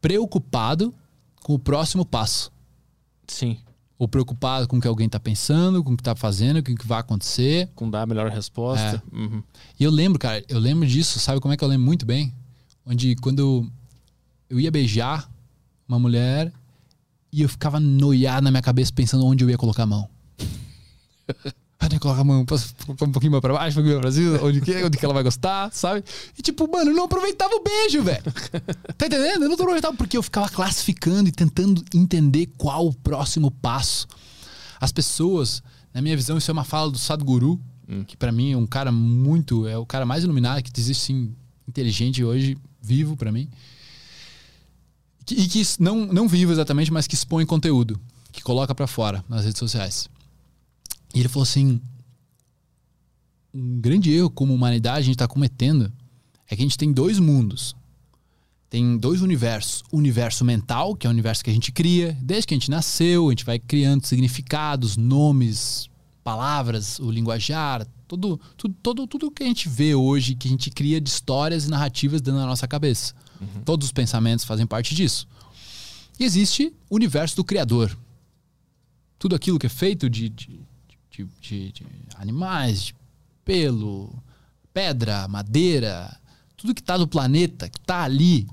Preocupado 0.00 0.92
com 1.44 1.54
o 1.54 1.58
próximo 1.58 2.04
passo. 2.04 2.50
Sim. 3.28 3.58
Ou 4.02 4.08
preocupado 4.08 4.66
com 4.66 4.78
o 4.78 4.80
que 4.80 4.88
alguém 4.88 5.08
tá 5.08 5.20
pensando, 5.20 5.84
com 5.84 5.92
o 5.92 5.96
que 5.96 6.02
tá 6.02 6.16
fazendo, 6.16 6.60
com 6.60 6.72
o 6.72 6.74
que 6.74 6.88
vai 6.88 6.98
acontecer. 6.98 7.70
Com 7.72 7.88
dar 7.88 8.02
a 8.02 8.06
melhor 8.06 8.28
resposta. 8.32 9.00
Uhum. 9.12 9.40
E 9.78 9.84
eu 9.84 9.92
lembro, 9.92 10.18
cara, 10.18 10.44
eu 10.48 10.58
lembro 10.58 10.88
disso, 10.88 11.20
sabe 11.20 11.38
como 11.38 11.54
é 11.54 11.56
que 11.56 11.62
eu 11.62 11.68
lembro 11.68 11.86
muito 11.86 12.04
bem? 12.04 12.34
Onde 12.84 13.14
quando 13.14 13.64
eu 14.50 14.58
ia 14.58 14.72
beijar 14.72 15.30
uma 15.86 16.00
mulher 16.00 16.52
e 17.32 17.42
eu 17.42 17.48
ficava 17.48 17.78
noiado 17.78 18.42
na 18.42 18.50
minha 18.50 18.60
cabeça 18.60 18.92
pensando 18.92 19.24
onde 19.24 19.44
eu 19.44 19.50
ia 19.50 19.56
colocar 19.56 19.84
a 19.84 19.86
mão. 19.86 20.08
Onde 21.84 21.96
eu 21.96 22.00
colocar 22.00 22.20
a 22.20 22.24
mão? 22.24 22.44
Posso 22.44 22.74
colocar 22.86 23.04
um 23.06 23.12
pouquinho 23.12 23.32
mais 23.32 23.40
pra 23.42 23.52
baixo, 23.54 23.80
um 23.80 23.82
pouquinho 23.82 24.00
mais 24.00 24.14
pra 24.14 24.24
cima? 24.24 24.46
Onde 24.46 24.60
que, 24.60 24.84
onde 24.84 24.98
que 24.98 25.04
ela 25.04 25.14
vai 25.14 25.22
gostar, 25.22 25.72
sabe? 25.72 26.04
E 26.38 26.42
tipo, 26.42 26.70
mano, 26.70 26.90
eu 26.90 26.94
não 26.94 27.04
aproveitava 27.04 27.54
o 27.54 27.62
beijo, 27.62 28.02
velho. 28.02 28.22
Tá 28.96 29.06
entendendo? 29.06 29.42
Eu 29.42 29.48
não 29.48 29.54
aproveitava 29.54 29.96
porque 29.96 30.16
eu 30.16 30.22
ficava 30.22 30.48
classificando 30.48 31.28
e 31.28 31.32
tentando 31.32 31.84
entender 31.94 32.46
qual 32.56 32.86
o 32.86 32.94
próximo 32.94 33.50
passo. 33.50 34.06
As 34.80 34.92
pessoas, 34.92 35.62
na 35.92 36.00
minha 36.00 36.16
visão, 36.16 36.38
isso 36.38 36.50
é 36.50 36.52
uma 36.52 36.64
fala 36.64 36.90
do 36.90 36.98
Sadhguru, 36.98 37.60
que 38.06 38.16
pra 38.16 38.32
mim 38.32 38.52
é 38.52 38.56
um 38.56 38.66
cara 38.66 38.90
muito, 38.90 39.66
é 39.66 39.76
o 39.76 39.84
cara 39.84 40.06
mais 40.06 40.24
iluminado 40.24 40.62
que 40.62 40.80
existe, 40.80 41.04
sim, 41.04 41.34
inteligente 41.68 42.24
hoje, 42.24 42.56
vivo 42.80 43.16
pra 43.16 43.30
mim. 43.30 43.48
E 45.30 45.46
que 45.46 45.62
não, 45.78 46.06
não 46.06 46.28
vivo 46.28 46.52
exatamente, 46.52 46.92
mas 46.92 47.06
que 47.06 47.14
expõe 47.14 47.44
conteúdo, 47.44 48.00
que 48.30 48.42
coloca 48.42 48.74
pra 48.74 48.86
fora 48.86 49.24
nas 49.28 49.44
redes 49.44 49.58
sociais. 49.58 50.08
E 51.14 51.20
ele 51.20 51.28
falou 51.28 51.42
assim: 51.42 51.80
um 53.52 53.80
grande 53.80 54.10
erro 54.12 54.30
como 54.30 54.54
humanidade 54.54 55.00
a 55.00 55.02
gente 55.02 55.16
tá 55.16 55.28
cometendo 55.28 55.92
é 56.48 56.56
que 56.56 56.62
a 56.62 56.64
gente 56.64 56.78
tem 56.78 56.92
dois 56.92 57.18
mundos. 57.18 57.74
Tem 58.68 58.96
dois 58.96 59.20
universos. 59.20 59.82
O 59.92 59.98
universo 59.98 60.44
mental, 60.44 60.96
que 60.96 61.06
é 61.06 61.10
o 61.10 61.12
universo 61.12 61.44
que 61.44 61.50
a 61.50 61.52
gente 61.52 61.70
cria, 61.70 62.16
desde 62.22 62.46
que 62.46 62.54
a 62.54 62.56
gente 62.56 62.70
nasceu, 62.70 63.28
a 63.28 63.30
gente 63.30 63.44
vai 63.44 63.58
criando 63.58 64.06
significados, 64.06 64.96
nomes, 64.96 65.90
palavras, 66.24 66.98
o 66.98 67.10
linguajar, 67.10 67.86
tudo, 68.08 68.40
tudo, 68.56 68.74
todo, 68.82 69.06
tudo 69.06 69.30
que 69.30 69.42
a 69.42 69.46
gente 69.46 69.68
vê 69.68 69.94
hoje, 69.94 70.34
que 70.34 70.48
a 70.48 70.50
gente 70.50 70.70
cria 70.70 71.00
de 71.00 71.08
histórias 71.08 71.66
e 71.66 71.70
narrativas 71.70 72.20
dentro 72.22 72.40
da 72.40 72.46
nossa 72.46 72.66
cabeça. 72.66 73.14
Todos 73.64 73.86
os 73.86 73.92
pensamentos 73.92 74.44
fazem 74.44 74.66
parte 74.66 74.94
disso. 74.94 75.26
E 76.18 76.24
existe 76.24 76.72
o 76.88 76.94
universo 76.94 77.36
do 77.36 77.44
Criador. 77.44 77.96
Tudo 79.18 79.34
aquilo 79.34 79.58
que 79.58 79.66
é 79.66 79.70
feito 79.70 80.08
de, 80.08 80.28
de, 80.28 80.60
de, 81.12 81.24
de- 81.40 81.72
de 81.72 81.86
animais, 82.16 82.82
de 82.84 82.94
pelo, 83.44 84.12
pedra, 84.72 85.26
madeira, 85.28 86.16
tudo 86.56 86.74
que 86.74 86.80
está 86.80 86.96
no 86.96 87.06
planeta, 87.06 87.68
que 87.68 87.78
está 87.78 88.02
ali, 88.02 88.46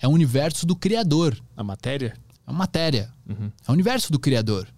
é 0.00 0.06
o 0.06 0.10
universo 0.10 0.64
do 0.66 0.76
Criador. 0.76 1.36
A 1.56 1.64
matéria? 1.64 2.16
É 2.46 2.50
uma 2.50 2.58
matéria. 2.58 3.10
Uhum. 3.28 3.50
É 3.66 3.70
o 3.70 3.72
universo 3.74 4.12
do 4.12 4.18
Criador. 4.18 4.68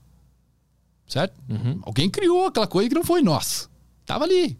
Certo? 1.06 1.40
Uhum. 1.48 1.80
Alguém 1.82 2.08
criou 2.10 2.46
aquela 2.46 2.66
coisa 2.66 2.88
que 2.88 2.94
não 2.94 3.04
foi 3.04 3.22
nossa. 3.22 3.68
Tava 4.04 4.24
ali. 4.24 4.56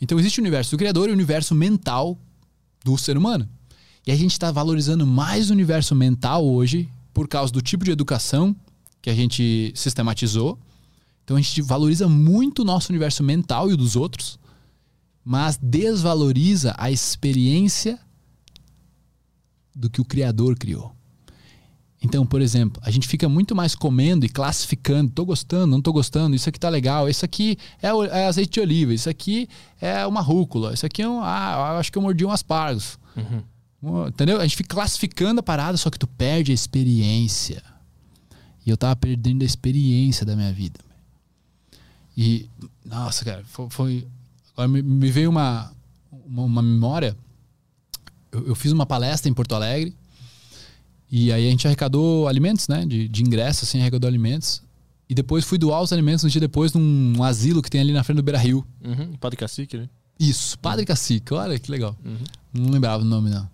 Então 0.00 0.18
existe 0.18 0.38
o 0.38 0.42
universo 0.42 0.70
do 0.70 0.78
Criador 0.78 1.08
e 1.08 1.10
o 1.10 1.14
universo 1.14 1.54
mental 1.54 2.16
do 2.84 2.96
ser 2.96 3.16
humano. 3.16 3.48
E 4.06 4.10
a 4.12 4.16
gente 4.16 4.32
está 4.32 4.50
valorizando 4.50 5.06
mais 5.06 5.50
o 5.50 5.52
universo 5.52 5.94
mental 5.94 6.46
hoje 6.46 6.88
por 7.12 7.28
causa 7.28 7.52
do 7.52 7.60
tipo 7.60 7.84
de 7.84 7.90
educação 7.90 8.56
que 9.02 9.10
a 9.10 9.14
gente 9.14 9.72
sistematizou. 9.74 10.58
Então 11.30 11.38
a 11.38 11.40
gente 11.40 11.62
valoriza 11.62 12.08
muito 12.08 12.62
o 12.62 12.64
nosso 12.64 12.90
universo 12.90 13.22
mental 13.22 13.70
e 13.70 13.74
o 13.74 13.76
dos 13.76 13.94
outros, 13.94 14.36
mas 15.24 15.56
desvaloriza 15.62 16.74
a 16.76 16.90
experiência 16.90 18.00
do 19.72 19.88
que 19.88 20.00
o 20.00 20.04
Criador 20.04 20.58
criou. 20.58 20.92
Então, 22.02 22.26
por 22.26 22.42
exemplo, 22.42 22.82
a 22.84 22.90
gente 22.90 23.06
fica 23.06 23.28
muito 23.28 23.54
mais 23.54 23.76
comendo 23.76 24.26
e 24.26 24.28
classificando. 24.28 25.12
Tô 25.12 25.24
gostando, 25.24 25.68
não 25.68 25.80
tô 25.80 25.92
gostando. 25.92 26.34
Isso 26.34 26.48
aqui 26.48 26.58
tá 26.58 26.68
legal. 26.68 27.08
Isso 27.08 27.24
aqui 27.24 27.56
é, 27.80 27.86
é 27.86 28.26
azeite 28.26 28.54
de 28.54 28.60
oliva. 28.60 28.92
Isso 28.92 29.08
aqui 29.08 29.48
é 29.80 30.04
uma 30.08 30.20
rúcula. 30.20 30.74
Isso 30.74 30.84
aqui 30.84 31.00
é 31.00 31.08
um. 31.08 31.20
Ah, 31.22 31.70
eu 31.74 31.78
acho 31.78 31.92
que 31.92 31.98
eu 31.98 32.02
mordi 32.02 32.24
um 32.24 32.32
aspargos. 32.32 32.98
Uhum. 33.16 34.08
Entendeu? 34.08 34.40
A 34.40 34.42
gente 34.42 34.56
fica 34.56 34.74
classificando 34.74 35.38
a 35.38 35.44
parada, 35.44 35.76
só 35.76 35.90
que 35.90 35.98
tu 35.98 36.08
perde 36.08 36.50
a 36.50 36.54
experiência. 36.54 37.62
E 38.66 38.70
eu 38.70 38.76
tava 38.76 38.96
perdendo 38.96 39.42
a 39.42 39.46
experiência 39.46 40.26
da 40.26 40.34
minha 40.34 40.52
vida. 40.52 40.89
E, 42.22 42.46
nossa, 42.84 43.24
cara, 43.24 43.42
foi. 43.46 43.70
foi- 43.70 44.06
agora 44.52 44.68
me, 44.68 44.82
me 44.82 45.10
veio 45.10 45.30
uma, 45.30 45.72
uma, 46.26 46.42
uma 46.42 46.62
memória. 46.62 47.16
Eu, 48.30 48.48
eu 48.48 48.54
fiz 48.54 48.72
uma 48.72 48.84
palestra 48.84 49.30
em 49.30 49.32
Porto 49.32 49.54
Alegre. 49.54 49.96
E 51.10 51.32
aí 51.32 51.46
a 51.46 51.50
gente 51.50 51.66
arrecadou 51.66 52.28
alimentos, 52.28 52.68
né? 52.68 52.84
De, 52.84 53.08
de 53.08 53.22
ingresso, 53.22 53.64
assim, 53.64 53.80
arrecadou 53.80 54.06
alimentos. 54.06 54.62
E 55.08 55.14
depois 55.14 55.46
fui 55.46 55.56
doar 55.56 55.80
os 55.80 55.94
alimentos 55.94 56.22
um 56.22 56.28
dia 56.28 56.40
depois 56.42 56.74
num 56.74 57.22
asilo 57.24 57.62
que 57.62 57.70
tem 57.70 57.80
ali 57.80 57.92
na 57.92 58.04
frente 58.04 58.18
do 58.18 58.22
Beira 58.22 58.38
Rio. 58.38 58.66
Uhum. 58.84 59.16
Padre 59.18 59.38
Cacique, 59.38 59.78
né? 59.78 59.88
Isso, 60.18 60.58
Padre 60.58 60.84
Cacique, 60.84 61.32
olha 61.32 61.58
que 61.58 61.70
legal. 61.70 61.96
Uhum. 62.04 62.18
Não 62.52 62.70
lembrava 62.70 63.02
o 63.02 63.06
nome, 63.06 63.30
não. 63.30 63.48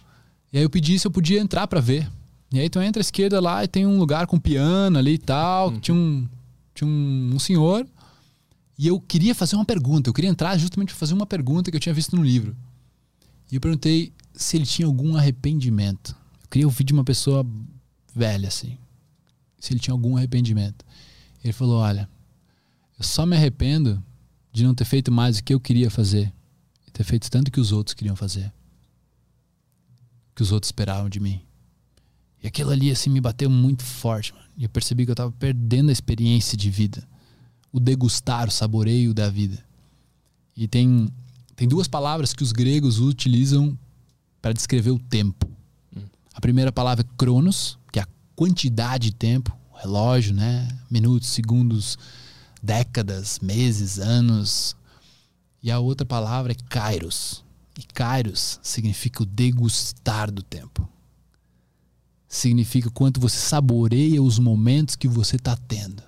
E 0.52 0.58
aí 0.58 0.64
eu 0.64 0.68
pedi 0.68 0.98
se 0.98 1.06
eu 1.06 1.10
podia 1.10 1.40
entrar 1.40 1.68
pra 1.68 1.80
ver. 1.80 2.10
E 2.52 2.58
aí 2.58 2.68
tu 2.68 2.80
entra 2.80 3.00
à 3.00 3.02
esquerda 3.02 3.40
lá 3.40 3.62
e 3.62 3.68
tem 3.68 3.86
um 3.86 3.96
lugar 3.98 4.26
com 4.26 4.38
piano 4.40 4.98
ali 4.98 5.12
e 5.12 5.18
tal. 5.18 5.68
Uhum. 5.70 5.78
Tinha, 5.80 5.94
um, 5.94 6.28
tinha 6.74 6.88
um, 6.88 7.30
um 7.34 7.38
senhor. 7.38 7.86
E 8.78 8.86
eu 8.86 9.00
queria 9.00 9.34
fazer 9.34 9.56
uma 9.56 9.64
pergunta. 9.64 10.08
Eu 10.08 10.14
queria 10.14 10.30
entrar 10.30 10.56
justamente 10.58 10.88
pra 10.88 10.96
fazer 10.96 11.14
uma 11.14 11.26
pergunta 11.26 11.70
que 11.70 11.76
eu 11.76 11.80
tinha 11.80 11.94
visto 11.94 12.14
no 12.14 12.22
livro. 12.22 12.56
E 13.50 13.54
eu 13.54 13.60
perguntei 13.60 14.12
se 14.34 14.56
ele 14.56 14.66
tinha 14.66 14.86
algum 14.86 15.16
arrependimento. 15.16 16.14
Eu 16.42 16.48
queria 16.50 16.66
ouvir 16.66 16.84
de 16.84 16.92
uma 16.92 17.04
pessoa 17.04 17.46
velha, 18.14 18.48
assim. 18.48 18.76
Se 19.58 19.72
ele 19.72 19.80
tinha 19.80 19.94
algum 19.94 20.16
arrependimento. 20.16 20.84
Ele 21.42 21.52
falou: 21.52 21.78
Olha, 21.80 22.08
eu 22.98 23.04
só 23.04 23.24
me 23.24 23.36
arrependo 23.36 24.02
de 24.52 24.64
não 24.64 24.74
ter 24.74 24.84
feito 24.84 25.10
mais 25.10 25.38
o 25.38 25.44
que 25.44 25.54
eu 25.54 25.60
queria 25.60 25.90
fazer. 25.90 26.32
E 26.86 26.90
ter 26.90 27.04
feito 27.04 27.30
tanto 27.30 27.50
que 27.50 27.60
os 27.60 27.72
outros 27.72 27.94
queriam 27.94 28.16
fazer. 28.16 28.52
Que 30.34 30.42
os 30.42 30.52
outros 30.52 30.68
esperavam 30.68 31.08
de 31.08 31.18
mim. 31.18 31.40
E 32.42 32.46
aquilo 32.46 32.70
ali, 32.70 32.90
assim, 32.90 33.08
me 33.08 33.20
bateu 33.20 33.48
muito 33.48 33.82
forte, 33.82 34.34
mano. 34.34 34.46
E 34.56 34.64
eu 34.64 34.68
percebi 34.68 35.04
que 35.04 35.10
eu 35.10 35.16
tava 35.16 35.32
perdendo 35.32 35.88
a 35.88 35.92
experiência 35.92 36.56
de 36.56 36.70
vida. 36.70 37.06
O 37.76 37.80
degustar, 37.80 38.48
o 38.48 38.50
saboreio 38.50 39.12
da 39.12 39.28
vida. 39.28 39.62
E 40.56 40.66
tem, 40.66 41.12
tem 41.54 41.68
duas 41.68 41.86
palavras 41.86 42.32
que 42.32 42.42
os 42.42 42.50
gregos 42.50 42.98
utilizam 42.98 43.78
para 44.40 44.54
descrever 44.54 44.92
o 44.92 44.98
tempo. 44.98 45.46
A 46.32 46.40
primeira 46.40 46.72
palavra 46.72 47.04
é 47.04 47.16
cronos, 47.18 47.78
que 47.92 47.98
é 47.98 48.02
a 48.02 48.08
quantidade 48.34 49.10
de 49.10 49.14
tempo, 49.14 49.54
relógio, 49.74 50.34
né? 50.34 50.66
Minutos, 50.90 51.28
segundos, 51.28 51.98
décadas, 52.62 53.40
meses, 53.40 53.98
anos. 53.98 54.74
E 55.62 55.70
a 55.70 55.78
outra 55.78 56.06
palavra 56.06 56.52
é 56.52 56.56
kairos. 56.70 57.44
E 57.78 57.82
kairos 57.82 58.58
significa 58.62 59.22
o 59.22 59.26
degustar 59.26 60.30
do 60.30 60.42
tempo. 60.42 60.88
Significa 62.26 62.88
o 62.88 62.92
quanto 62.92 63.20
você 63.20 63.36
saboreia 63.36 64.22
os 64.22 64.38
momentos 64.38 64.96
que 64.96 65.06
você 65.06 65.36
está 65.36 65.54
tendo. 65.54 66.05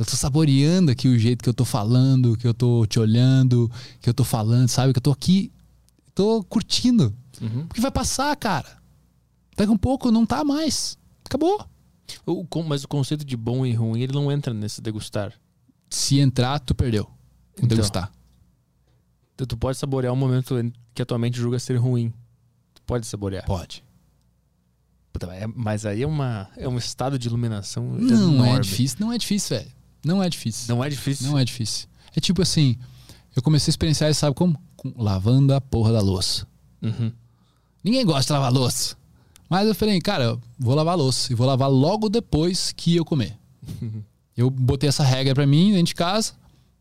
Eu 0.00 0.06
tô 0.06 0.16
saboreando 0.16 0.90
aqui 0.90 1.06
o 1.08 1.18
jeito 1.18 1.42
que 1.42 1.48
eu 1.50 1.52
tô 1.52 1.62
falando, 1.62 2.34
que 2.34 2.46
eu 2.46 2.54
tô 2.54 2.86
te 2.86 2.98
olhando, 2.98 3.70
que 4.00 4.08
eu 4.08 4.14
tô 4.14 4.24
falando, 4.24 4.66
sabe? 4.66 4.94
Que 4.94 4.98
eu 4.98 5.02
tô 5.02 5.10
aqui, 5.10 5.52
tô 6.14 6.42
curtindo. 6.44 7.14
Uhum. 7.38 7.66
Porque 7.66 7.82
vai 7.82 7.90
passar, 7.90 8.34
cara. 8.36 8.80
Daqui 9.54 9.70
um 9.70 9.76
pouco 9.76 10.10
não 10.10 10.24
tá 10.24 10.42
mais. 10.42 10.96
Acabou. 11.22 11.68
O, 12.24 12.46
mas 12.62 12.82
o 12.82 12.88
conceito 12.88 13.26
de 13.26 13.36
bom 13.36 13.66
e 13.66 13.74
ruim, 13.74 14.00
ele 14.00 14.14
não 14.14 14.32
entra 14.32 14.54
nesse 14.54 14.80
degustar. 14.80 15.34
Se 15.90 16.18
entrar, 16.18 16.60
tu 16.60 16.74
perdeu. 16.74 17.06
Então. 17.58 17.68
Degustar. 17.68 18.10
Tu, 19.36 19.46
tu 19.46 19.54
pode 19.58 19.76
saborear 19.76 20.14
um 20.14 20.16
momento 20.16 20.54
que 20.94 21.02
a 21.02 21.04
tua 21.04 21.18
mente 21.18 21.36
julga 21.36 21.58
ser 21.58 21.76
ruim. 21.76 22.10
Tu 22.72 22.80
pode 22.86 23.06
saborear. 23.06 23.44
Pode. 23.44 23.84
É- 25.32 25.46
mas 25.46 25.84
aí 25.84 26.04
é, 26.04 26.06
uma, 26.06 26.48
é 26.56 26.66
um 26.66 26.78
estado 26.78 27.18
de 27.18 27.28
iluminação 27.28 27.84
Não 27.84 28.46
é 28.46 28.48
enorme. 28.48 28.60
difícil. 28.60 28.96
Não 28.98 29.12
é 29.12 29.18
difícil, 29.18 29.58
velho. 29.58 29.79
Não 30.04 30.22
é 30.22 30.28
difícil. 30.28 30.74
Não 30.74 30.82
é 30.84 30.88
difícil. 30.88 31.28
Não 31.28 31.38
é 31.38 31.44
difícil. 31.44 31.88
É 32.14 32.20
tipo 32.20 32.42
assim, 32.42 32.76
eu 33.36 33.42
comecei 33.42 33.70
a 33.70 33.72
experienciar, 33.72 34.12
sabe 34.14 34.34
como? 34.34 34.60
Com- 34.76 34.92
lavando 34.96 35.54
a 35.54 35.60
porra 35.60 35.92
da 35.92 36.00
louça. 36.00 36.46
Uhum. 36.82 37.12
Ninguém 37.84 38.04
gosta 38.04 38.32
de 38.32 38.32
lavar 38.32 38.52
louça. 38.52 38.96
Mas 39.48 39.66
eu 39.66 39.74
falei, 39.74 40.00
cara, 40.00 40.24
eu 40.24 40.40
vou 40.58 40.74
lavar 40.74 40.96
louça. 40.96 41.32
E 41.32 41.34
vou 41.36 41.46
lavar 41.46 41.70
logo 41.70 42.08
depois 42.08 42.72
que 42.72 42.96
eu 42.96 43.04
comer. 43.04 43.36
eu 44.36 44.48
botei 44.50 44.88
essa 44.88 45.04
regra 45.04 45.34
pra 45.34 45.46
mim 45.46 45.70
dentro 45.72 45.86
de 45.86 45.94
casa. 45.94 46.32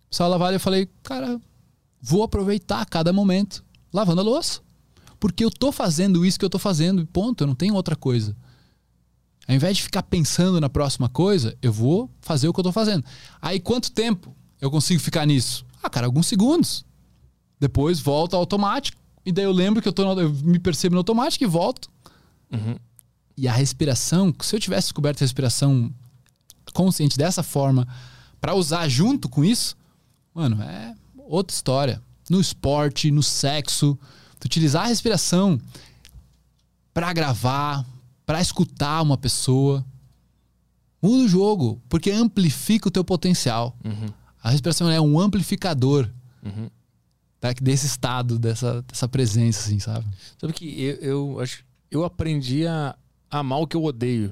Só 0.09 0.27
lavar 0.27 0.51
e 0.51 0.55
eu 0.55 0.59
falei, 0.59 0.87
cara, 1.03 1.39
vou 2.01 2.23
aproveitar 2.23 2.85
cada 2.85 3.11
momento 3.13 3.63
lavando 3.91 4.21
a 4.21 4.23
louça. 4.23 4.61
Porque 5.19 5.43
eu 5.43 5.51
tô 5.51 5.71
fazendo 5.71 6.25
isso 6.25 6.39
que 6.39 6.45
eu 6.45 6.49
tô 6.49 6.59
fazendo. 6.59 7.01
e 7.01 7.05
Ponto, 7.05 7.43
eu 7.43 7.47
não 7.47 7.55
tenho 7.55 7.73
outra 7.75 7.95
coisa. 7.95 8.35
Ao 9.49 9.55
invés 9.55 9.77
de 9.77 9.83
ficar 9.83 10.03
pensando 10.03 10.61
na 10.61 10.69
próxima 10.69 11.09
coisa, 11.09 11.57
eu 11.59 11.73
vou 11.73 12.07
fazer 12.21 12.47
o 12.47 12.53
que 12.53 12.59
eu 12.59 12.63
tô 12.63 12.71
fazendo. 12.71 13.03
Aí 13.41 13.59
quanto 13.59 13.91
tempo 13.91 14.35
eu 14.61 14.69
consigo 14.69 15.01
ficar 15.01 15.25
nisso? 15.25 15.65
Ah, 15.81 15.89
cara, 15.89 16.05
alguns 16.05 16.27
segundos. 16.27 16.85
Depois 17.59 17.99
volta 17.99 18.37
automático. 18.37 19.01
E 19.25 19.31
daí 19.31 19.45
eu 19.45 19.51
lembro 19.51 19.81
que 19.81 19.87
eu, 19.87 19.93
tô 19.93 20.05
no- 20.13 20.21
eu 20.21 20.31
me 20.31 20.59
percebo 20.59 20.93
no 20.93 20.99
automático 20.99 21.43
e 21.43 21.47
volto. 21.47 21.89
Uhum. 22.51 22.75
E 23.35 23.47
a 23.47 23.51
respiração, 23.51 24.31
se 24.39 24.55
eu 24.55 24.59
tivesse 24.59 24.87
descoberto 24.89 25.21
a 25.21 25.25
respiração 25.25 25.91
consciente 26.71 27.17
dessa 27.17 27.41
forma, 27.41 27.87
pra 28.39 28.53
usar 28.53 28.87
junto 28.87 29.27
com 29.27 29.43
isso, 29.43 29.75
mano, 30.31 30.61
é 30.61 30.93
outra 31.17 31.55
história. 31.55 32.01
No 32.29 32.39
esporte, 32.39 33.09
no 33.09 33.23
sexo, 33.23 33.97
tu 34.39 34.45
utilizar 34.45 34.83
a 34.83 34.87
respiração 34.87 35.59
pra 36.93 37.11
gravar, 37.13 37.83
pra 38.29 38.39
escutar 38.39 39.01
uma 39.01 39.17
pessoa, 39.17 39.83
muda 41.01 41.23
o 41.23 41.27
jogo, 41.27 41.81
porque 41.89 42.11
amplifica 42.11 42.87
o 42.87 42.91
teu 42.91 43.03
potencial. 43.03 43.75
Uhum. 43.83 44.05
A 44.43 44.51
respiração 44.51 44.87
é 44.87 45.01
um 45.01 45.19
amplificador 45.19 46.07
Uhum. 46.43 46.69
tá? 47.39 47.51
desse 47.59 47.87
estado, 47.87 48.37
dessa, 48.37 48.83
dessa 48.83 49.07
presença, 49.07 49.61
assim, 49.61 49.79
sabe? 49.79 50.05
Sabe 50.39 50.53
que 50.53 50.79
eu, 50.79 50.95
eu 50.97 51.39
acho 51.39 51.65
eu 51.89 52.03
aprendi 52.03 52.67
a 52.67 52.95
amar 53.31 53.61
o 53.61 53.65
que 53.65 53.75
eu 53.75 53.83
odeio. 53.83 54.31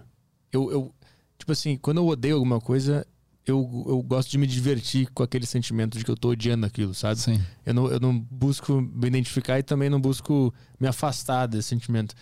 Eu, 0.52 0.72
eu 0.72 0.94
tipo 1.40 1.52
assim, 1.52 1.76
quando 1.76 1.98
eu 1.98 2.06
odeio 2.06 2.36
alguma 2.36 2.62
coisa, 2.62 3.04
eu, 3.48 3.84
eu 3.88 4.04
gosto 4.04 4.30
de 4.30 4.38
me 4.38 4.46
divertir 4.46 5.10
com 5.12 5.24
aquele 5.24 5.48
sentimento 5.48 5.98
de 5.98 6.06
que 6.06 6.12
eu 6.12 6.16
tô 6.16 6.30
odiando 6.30 6.68
aquilo, 6.68 6.94
sabe? 6.94 7.20
Sim. 7.20 7.42
Eu 7.66 7.74
não, 7.74 7.88
eu 7.88 8.00
não 8.00 8.20
busco 8.20 8.80
me 8.80 9.08
identificar 9.08 9.58
e 9.58 9.64
também 9.64 9.90
não 9.90 10.00
busco 10.00 10.54
me 10.80 10.88
afastar 10.88 11.48
desse 11.48 11.70
sentimento. 11.70 12.14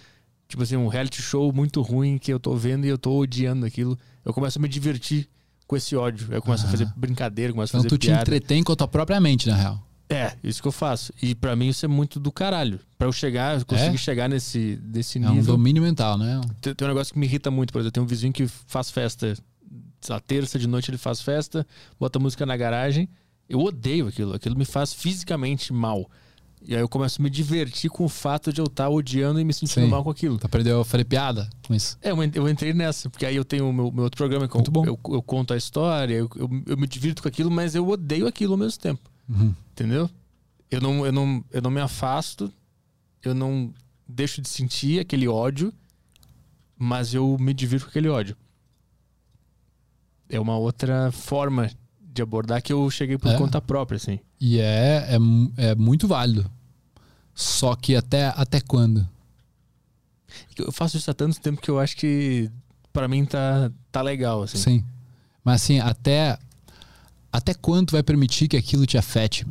Tipo 0.48 0.64
assim, 0.64 0.76
um 0.76 0.88
reality 0.88 1.22
show 1.22 1.52
muito 1.52 1.82
ruim 1.82 2.18
que 2.18 2.32
eu 2.32 2.40
tô 2.40 2.56
vendo 2.56 2.86
e 2.86 2.90
eu 2.90 2.98
tô 2.98 3.18
odiando 3.18 3.66
aquilo. 3.66 3.98
Eu 4.24 4.34
começo 4.34 4.60
a 4.60 4.62
me 4.62 4.68
divertir 4.68 5.28
com 5.68 5.76
esse 5.76 5.96
ódio. 5.96 6.28
Eu 6.32 6.42
começo 6.42 6.66
a 6.66 6.70
fazer 6.70 6.88
brincadeira, 6.96 7.52
começo 7.52 7.76
a 7.76 7.80
Então 7.80 7.90
fazer 7.90 7.98
tu 7.98 8.00
te 8.00 8.08
piada. 8.08 8.22
entretém 8.22 8.64
com 8.64 8.72
a 8.72 8.76
tua 8.76 8.88
própria 8.88 9.20
mente, 9.20 9.48
na 9.50 9.56
real. 9.56 9.82
É, 10.08 10.34
isso 10.44 10.62
que 10.62 10.68
eu 10.68 10.72
faço. 10.72 11.12
E 11.20 11.34
pra 11.34 11.56
mim 11.56 11.70
isso 11.70 11.84
é 11.84 11.88
muito 11.88 12.20
do 12.20 12.32
caralho. 12.32 12.80
Pra 12.96 13.08
eu 13.08 13.12
chegar, 13.12 13.60
eu 13.60 13.66
conseguir 13.66 13.96
É? 13.96 13.98
chegar 13.98 14.30
nesse, 14.30 14.80
nesse 14.84 15.18
É 15.18 15.28
um 15.28 15.34
nível. 15.34 15.56
domínio 15.56 15.82
mental, 15.82 16.16
né? 16.16 16.40
Tem, 16.62 16.76
tem 16.76 16.86
um 16.88 16.90
negócio 16.90 17.12
que 17.12 17.20
me 17.20 17.26
irrita 17.26 17.50
muito, 17.50 17.74
por 17.74 17.80
exemplo. 17.80 17.94
Tem 17.94 18.04
um 18.04 18.06
vizinho 18.06 18.32
que 18.32 18.48
faz 18.48 18.92
festa, 18.92 19.34
lá, 20.08 20.20
terça 20.20 20.60
de 20.60 20.68
noite 20.68 20.92
ele 20.92 20.98
faz 21.00 21.22
festa, 21.22 21.66
bota 22.00 22.20
música 22.20 22.46
na 22.46 22.56
garagem. 22.56 23.10
Eu 23.50 23.60
odeio 23.62 24.08
aquilo. 24.08 24.36
Aquilo 24.36 24.56
me 24.56 24.66
faz 24.66 24.94
fisicamente 24.94 25.74
mal. 25.74 26.08
E 26.68 26.74
aí 26.76 26.82
eu 26.82 26.90
começo 26.90 27.22
a 27.22 27.24
me 27.24 27.30
divertir 27.30 27.90
com 27.92 28.06
o 28.06 28.10
fato 28.10 28.52
de 28.52 28.60
eu 28.60 28.66
estar 28.66 28.90
odiando 28.90 29.40
e 29.40 29.44
me 29.44 29.54
sentindo 29.54 29.84
Sim. 29.86 29.90
mal 29.90 30.04
com 30.04 30.10
aquilo. 30.10 30.38
Tu 30.40 30.46
aprendeu 30.48 30.82
a 30.82 30.86
fazer 30.86 31.04
piada 31.06 31.48
com 31.68 31.74
isso. 31.76 31.98
É, 32.02 32.10
eu 32.12 32.24
en- 32.24 32.32
eu 32.34 32.50
entrei 32.50 32.74
nessa, 32.74 33.10
porque 33.10 33.26
aí 33.26 33.36
eu 33.36 33.46
tenho 33.46 33.70
o 33.70 33.74
meu, 33.74 33.92
meu 33.92 34.04
outro 34.06 34.18
programa 34.18 34.48
que 34.48 34.56
eu, 34.56 34.60
Muito 34.60 34.72
bom. 34.72 34.84
eu, 34.86 35.00
eu 35.14 35.22
conto 35.22 35.54
a 35.54 35.58
história, 35.58 36.16
eu, 36.16 36.30
eu, 36.36 36.50
eu 36.66 36.76
me 36.78 36.88
divirto 36.88 37.22
com 37.22 37.28
aquilo, 37.28 37.52
mas 37.52 37.76
eu 37.76 37.88
odeio 37.88 38.26
aquilo 38.26 38.54
ao 38.54 38.58
mesmo 38.58 38.80
tempo. 38.82 39.02
Uhum. 39.30 39.54
Entendeu? 39.72 40.10
Eu 40.72 40.82
não, 40.82 41.06
eu, 41.06 41.12
não, 41.12 41.46
eu 41.52 41.62
não 41.62 41.70
me 41.70 41.80
afasto, 41.82 42.52
eu 43.24 43.36
não 43.36 43.72
deixo 44.08 44.42
de 44.42 44.50
sentir 44.50 45.00
aquele 45.00 45.28
ódio, 45.28 45.72
mas 46.78 47.14
eu 47.14 47.38
me 47.40 47.54
divirto 47.54 47.86
com 47.86 47.90
aquele 47.92 48.10
ódio. 48.10 48.36
É 50.28 50.40
uma 50.40 50.58
outra 50.58 51.12
forma 51.12 51.70
de 52.02 52.22
abordar 52.22 52.62
que 52.62 52.74
eu 52.74 52.90
cheguei 52.90 53.18
por 53.18 53.30
É. 53.32 53.38
conta 53.38 53.62
própria, 53.62 53.98
assim. 53.98 54.20
E 54.42 54.60
é, 54.60 55.08
é, 55.58 55.70
é 55.72 55.76
muito 55.76 56.08
válido. 56.08 56.50
Só 57.36 57.76
que 57.76 57.96
até, 57.96 58.28
até 58.36 58.62
quando? 58.62 59.06
Eu 60.58 60.72
faço 60.72 60.98
isso 60.98 61.12
há 61.12 61.14
tanto 61.14 61.40
tempo 61.40 61.62
que 61.62 61.70
eu 61.70 61.80
acho 61.80 61.96
que 61.98 62.50
pra 62.94 63.08
mim 63.08 63.26
tá, 63.26 63.70
tá 63.92 64.02
legal, 64.02 64.44
assim. 64.44 64.58
Sim. 64.58 64.86
Mas 65.44 65.62
assim, 65.62 65.80
até, 65.80 66.38
até 67.32 67.54
quando 67.54 67.88
tu 67.88 67.92
vai 67.92 68.02
permitir 68.04 68.48
que 68.48 68.56
aquilo 68.58 68.86
te 68.86 68.98
afete? 68.98 69.46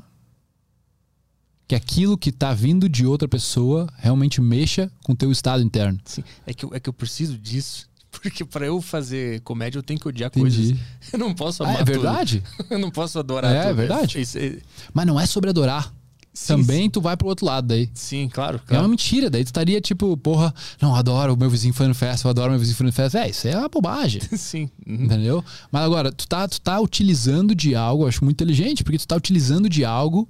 Que 1.69 1.75
aquilo 1.75 2.19
que 2.19 2.31
tá 2.33 2.53
vindo 2.53 2.89
de 2.89 3.07
outra 3.07 3.29
pessoa 3.29 3.89
realmente 3.99 4.41
mexa 4.41 4.91
com 5.03 5.13
o 5.13 5.17
teu 5.17 5.31
estado 5.31 5.63
interno. 5.63 5.99
Sim, 6.05 6.25
É, 6.47 6.53
que 6.53 6.65
eu, 6.65 6.75
é 6.75 6.81
que 6.81 6.89
eu 6.89 6.93
preciso 6.93 7.39
disso. 7.39 7.89
Porque 8.11 8.45
pra 8.45 8.65
eu 8.67 8.81
fazer 8.81 9.41
comédia 9.41 9.79
eu 9.79 9.83
tenho 9.83 9.99
que 9.99 10.07
odiar 10.09 10.31
coisas. 10.31 10.67
Entendi. 10.71 10.81
Eu 11.13 11.19
não 11.19 11.35
posso 11.35 11.65
Ah, 11.65 11.69
amar 11.69 11.81
é 11.83 11.85
tudo. 11.85 11.93
verdade? 11.95 12.43
Eu 12.71 12.79
não 12.79 12.91
posso 12.91 13.19
adorar 13.19 13.53
É, 13.53 13.61
tudo. 13.63 13.71
é 13.71 13.75
verdade. 13.75 14.19
É- 14.39 14.63
Mas 14.93 15.07
não 15.07 15.19
é 15.19 15.27
sobre 15.27 15.51
adorar. 15.51 15.93
Sim, 16.35 16.49
Também 16.49 16.91
tu 16.91 17.01
vai 17.01 17.17
pro 17.17 17.29
outro 17.29 17.47
lado 17.47 17.69
daí. 17.69 17.89
Sim, 17.95 18.29
claro. 18.29 18.57
É 18.57 18.61
uma 18.61 18.67
claro. 18.67 18.89
mentira. 18.89 19.31
Daí 19.31 19.45
tu 19.45 19.47
estaria 19.47 19.81
tipo, 19.81 20.17
porra, 20.17 20.53
não, 20.83 20.95
adoro 20.95 21.33
o 21.33 21.37
meu 21.37 21.49
vizinho 21.49 21.73
fazendo 21.73 21.95
festa, 21.95 22.27
eu 22.27 22.31
adoro 22.31 22.49
o 22.49 22.51
meu 22.51 22.59
vizinho 22.59 22.77
fazendo 22.77 22.93
festa. 22.93 23.21
É, 23.21 23.31
isso 23.31 23.49
é 23.49 23.57
uma 23.57 23.69
bobagem. 23.69 24.21
Sim. 24.37 24.69
Uhum. 24.87 25.05
Entendeu? 25.05 25.45
Mas 25.71 25.83
agora, 25.83 26.13
tu 26.13 26.27
tá, 26.27 26.47
tu 26.47 26.61
tá 26.61 26.79
utilizando 26.81 27.55
de 27.55 27.75
algo, 27.75 28.03
eu 28.05 28.09
acho 28.09 28.25
muito 28.25 28.37
inteligente, 28.37 28.83
porque 28.83 28.99
tu 28.99 29.07
tá 29.07 29.17
utilizando 29.17 29.69
de 29.69 29.85
algo 29.85 30.29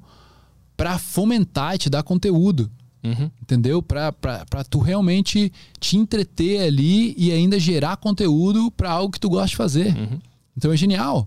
pra 0.76 0.98
fomentar 0.98 1.74
e 1.74 1.78
te 1.78 1.90
dar 1.90 2.02
conteúdo. 2.02 2.70
Uhum. 3.02 3.30
Entendeu? 3.42 3.82
Pra, 3.82 4.12
pra, 4.12 4.46
pra 4.46 4.64
tu 4.64 4.78
realmente 4.78 5.52
te 5.78 5.96
entreter 5.96 6.62
ali 6.62 7.14
e 7.18 7.32
ainda 7.32 7.58
gerar 7.58 7.96
conteúdo 7.96 8.70
pra 8.70 8.90
algo 8.90 9.12
que 9.12 9.20
tu 9.20 9.28
gosta 9.28 9.48
de 9.48 9.56
fazer. 9.56 9.94
Uhum. 9.96 10.18
Então 10.56 10.72
é 10.72 10.76
genial. 10.76 11.26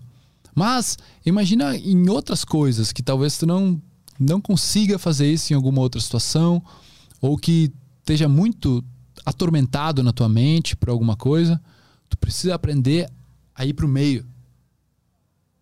Mas 0.54 0.98
imagina 1.24 1.76
em 1.76 2.08
outras 2.08 2.44
coisas 2.44 2.90
que 2.90 3.00
talvez 3.00 3.38
tu 3.38 3.46
não, 3.46 3.80
não 4.18 4.40
consiga 4.40 4.98
fazer 4.98 5.32
isso 5.32 5.52
em 5.52 5.56
alguma 5.56 5.80
outra 5.80 6.00
situação, 6.00 6.62
ou 7.20 7.36
que 7.36 7.72
esteja 8.00 8.28
muito 8.28 8.84
atormentado 9.24 10.02
na 10.02 10.12
tua 10.12 10.28
mente 10.28 10.76
por 10.76 10.88
alguma 10.88 11.16
coisa. 11.16 11.60
Tu 12.08 12.16
precisa 12.16 12.54
aprender 12.54 13.10
a 13.54 13.66
ir 13.66 13.74
pro 13.74 13.86
meio. 13.86 14.26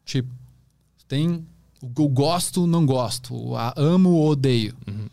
Tipo, 0.05 0.33
tem 1.09 1.45
o 1.81 2.09
gosto, 2.09 2.67
não 2.67 2.87
gosto, 2.87 3.35
o 3.35 3.57
amo 3.77 4.11
ou 4.11 4.31
odeio. 4.31 4.75
Uhum. 4.87 5.07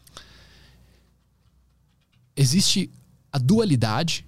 Existe 2.36 2.90
a 3.32 3.38
dualidade 3.38 4.26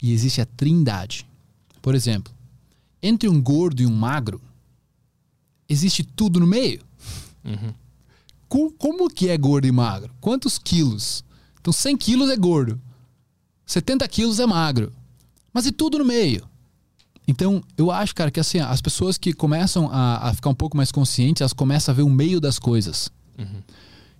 e 0.00 0.12
existe 0.12 0.40
a 0.40 0.46
trindade. 0.46 1.26
Por 1.82 1.94
exemplo, 1.94 2.32
entre 3.02 3.28
um 3.28 3.40
gordo 3.40 3.82
e 3.82 3.86
um 3.86 3.94
magro, 3.94 4.40
existe 5.68 6.02
tudo 6.02 6.40
no 6.40 6.46
meio. 6.46 6.82
Uhum. 7.44 7.72
Co- 8.48 8.72
Como 8.78 9.08
que 9.10 9.28
é 9.28 9.36
gordo 9.36 9.66
e 9.66 9.72
magro? 9.72 10.12
Quantos 10.20 10.58
quilos? 10.58 11.24
Então 11.60 11.72
100 11.72 11.96
quilos 11.96 12.30
é 12.30 12.36
gordo, 12.36 12.80
70 13.66 14.06
quilos 14.08 14.38
é 14.38 14.46
magro, 14.46 14.92
mas 15.52 15.66
e 15.66 15.72
tudo 15.72 15.98
no 15.98 16.04
meio. 16.04 16.46
Então 17.26 17.62
eu 17.78 17.90
acho, 17.90 18.14
cara, 18.14 18.30
que 18.30 18.38
assim, 18.38 18.58
as 18.58 18.82
pessoas 18.82 19.16
que 19.16 19.32
começam 19.32 19.88
a, 19.90 20.28
a 20.28 20.34
ficar 20.34 20.50
um 20.50 20.54
pouco 20.54 20.76
mais 20.76 20.92
conscientes, 20.92 21.40
elas 21.40 21.52
começam 21.54 21.92
a 21.92 21.96
ver 21.96 22.02
o 22.02 22.10
meio 22.10 22.38
das 22.40 22.58
coisas. 22.58 23.10
Uhum. 23.38 23.62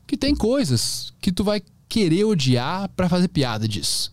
Que 0.06 0.16
tem 0.16 0.34
coisas 0.34 1.12
que 1.20 1.30
tu 1.30 1.44
vai 1.44 1.62
querer 1.88 2.24
odiar 2.24 2.88
pra 2.90 3.08
fazer 3.08 3.28
piada 3.28 3.68
disso. 3.68 4.12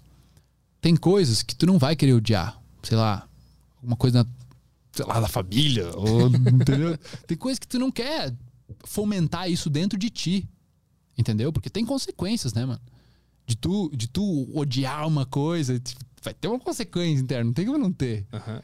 Tem 0.81 0.95
coisas 0.95 1.41
que 1.41 1.55
tu 1.55 1.65
não 1.65 1.77
vai 1.77 1.95
querer 1.95 2.13
odiar. 2.13 2.59
Sei 2.83 2.97
lá, 2.97 3.27
alguma 3.77 3.95
coisa, 3.95 4.23
na- 4.23 4.29
sei 4.91 5.05
lá, 5.05 5.19
da 5.21 5.27
família. 5.29 5.89
Ou? 5.95 6.29
Tem 7.27 7.37
coisas 7.37 7.59
que 7.59 7.67
tu 7.67 7.79
não 7.79 7.91
quer 7.91 8.33
fomentar 8.83 9.49
isso 9.49 9.69
dentro 9.69 9.97
de 9.97 10.09
ti. 10.09 10.47
Entendeu? 11.17 11.51
Porque 11.51 11.69
tem 11.69 11.85
consequências, 11.85 12.53
né, 12.53 12.65
mano? 12.65 12.81
De 13.45 13.55
tu, 13.55 13.89
de 13.95 14.07
tu 14.07 14.49
odiar 14.57 15.07
uma 15.07 15.25
coisa, 15.25 15.81
vai 16.23 16.33
ter 16.33 16.47
uma 16.47 16.59
consequência 16.59 17.21
interna, 17.21 17.43
não 17.45 17.53
tem 17.53 17.65
como 17.65 17.77
não 17.77 17.91
ter. 17.91 18.25
Aham. 18.31 18.61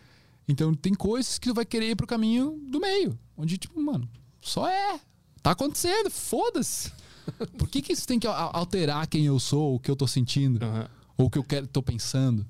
Então 0.48 0.74
tem 0.74 0.94
coisas 0.94 1.38
que 1.38 1.50
tu 1.50 1.54
vai 1.54 1.66
querer 1.66 1.90
ir 1.92 1.96
pro 1.96 2.08
caminho 2.08 2.58
do 2.72 2.80
meio. 2.80 3.18
Onde, 3.36 3.58
tipo, 3.58 3.80
mano, 3.82 4.10
só 4.42 4.68
é. 4.68 5.00
Tá 5.44 5.52
acontecendo, 5.52 6.10
foda-se. 6.10 6.92
Por 7.58 7.68
que, 7.68 7.82
que 7.82 7.92
isso 7.92 8.08
tem 8.08 8.18
que 8.18 8.28
alterar 8.28 9.06
quem 9.08 9.26
eu 9.26 9.38
sou, 9.40 9.76
o 9.76 9.80
que 9.80 9.92
eu 9.92 9.96
tô 9.96 10.08
sentindo, 10.08 10.64
Aham. 10.64 10.90
ou 11.18 11.26
o 11.26 11.30
que 11.30 11.38
eu 11.38 11.44
quero, 11.44 11.68
tô 11.68 11.84
pensando? 11.84 12.46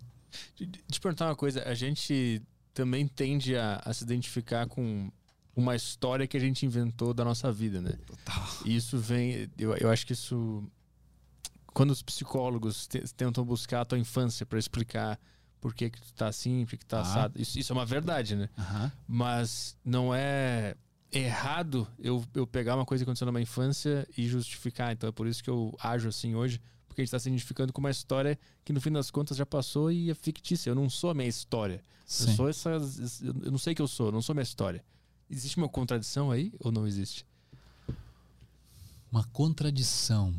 De- 0.56 0.68
Deixa 0.68 0.84
eu 0.88 0.92
te 0.92 1.00
perguntar 1.02 1.26
uma 1.26 1.36
coisa. 1.36 1.64
A 1.64 1.74
gente 1.74 2.40
também 2.74 3.08
tende 3.08 3.56
a, 3.56 3.82
a 3.84 3.92
se 3.92 4.04
identificar 4.04 4.68
com 4.68 5.12
uma 5.58 5.76
história 5.76 6.28
que 6.28 6.38
a 6.38 6.40
gente 6.40 6.66
inventou 6.66 7.14
da 7.14 7.26
nossa 7.26 7.52
vida, 7.52 7.82
né? 7.82 7.94
E 8.64 8.76
isso 8.76 8.98
vem. 8.98 9.50
Eu, 9.58 9.76
eu 9.76 9.90
acho 9.90 10.06
que 10.06 10.14
isso. 10.14 10.64
Quando 11.74 11.92
os 11.92 12.02
psicólogos 12.02 12.88
te- 12.88 13.02
tentam 13.16 13.44
buscar 13.44 13.82
a 13.82 13.86
tua 13.86 13.98
infância 14.00 14.46
pra 14.46 14.58
explicar 14.60 15.20
por 15.60 15.74
que, 15.74 15.90
que 15.90 16.00
tu 16.00 16.14
tá 16.14 16.28
assim, 16.28 16.64
por 16.64 16.70
que, 16.72 16.78
que 16.78 16.86
tá 16.86 17.00
Ah. 17.00 17.02
assado. 17.02 17.42
Isso, 17.42 17.58
isso 17.60 17.72
é 17.72 17.76
uma 17.76 17.86
verdade, 17.86 18.36
né? 18.36 18.50
Mas 19.08 19.76
não 19.84 20.14
é 20.14 20.76
errado 21.12 21.88
eu, 22.00 22.24
eu 22.36 22.46
pegar 22.46 22.76
uma 22.76 22.86
coisa 22.86 23.04
que 23.04 23.10
aconteceu 23.10 23.26
na 23.26 23.32
minha 23.32 23.42
infância 23.44 24.08
e 24.18 24.28
justificar. 24.28 24.92
Então 24.94 25.10
é 25.10 25.12
por 25.12 25.26
isso 25.28 25.44
que 25.44 25.50
eu 25.50 25.76
ajo 25.82 26.08
assim 26.10 26.36
hoje, 26.36 26.62
porque 26.88 27.02
a 27.02 27.04
gente 27.04 27.10
está 27.10 27.20
se 27.20 27.30
identificando 27.30 27.74
com 27.74 27.80
uma 27.82 27.92
história 27.92 28.38
que 28.64 28.72
no 28.74 28.80
fim 28.82 28.92
das 28.92 29.10
contas 29.12 29.38
já 29.38 29.46
passou 29.46 29.92
e 29.92 30.10
é 30.12 30.14
fictícia. 30.16 30.70
Eu 30.70 30.76
não 30.76 30.90
sou 30.90 31.10
a 31.10 31.14
minha 31.14 31.28
história. 31.30 31.82
Eu 32.10 32.28
sou 32.36 32.50
essa. 32.50 32.70
Eu 33.44 33.52
não 33.52 33.58
sei 33.58 33.74
que 33.76 33.82
eu 33.82 33.88
sou, 33.88 34.08
eu 34.08 34.12
não 34.12 34.22
sou 34.22 34.34
minha 34.36 34.44
história. 34.44 34.84
Existe 35.30 35.58
uma 35.58 35.68
contradição 35.68 36.32
aí 36.32 36.54
ou 36.60 36.72
não 36.72 36.88
existe? 36.88 37.26
Uma 39.12 39.24
contradição. 39.26 40.34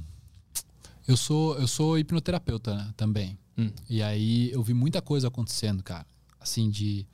Eu 1.07 1.17
sou, 1.17 1.59
eu 1.59 1.67
sou 1.67 1.99
hipnoterapeuta 1.99 2.75
né, 2.75 2.95
também. 2.97 3.39
Hum. 3.57 3.71
E 3.89 4.03
aí 4.03 4.51
eu 4.51 4.63
vi 4.63 4.75
muita 4.75 5.03
coisa 5.03 5.29
acontecendo, 5.29 5.83
cara. 5.83 6.07
Assim, 6.39 6.71
de. 6.71 7.07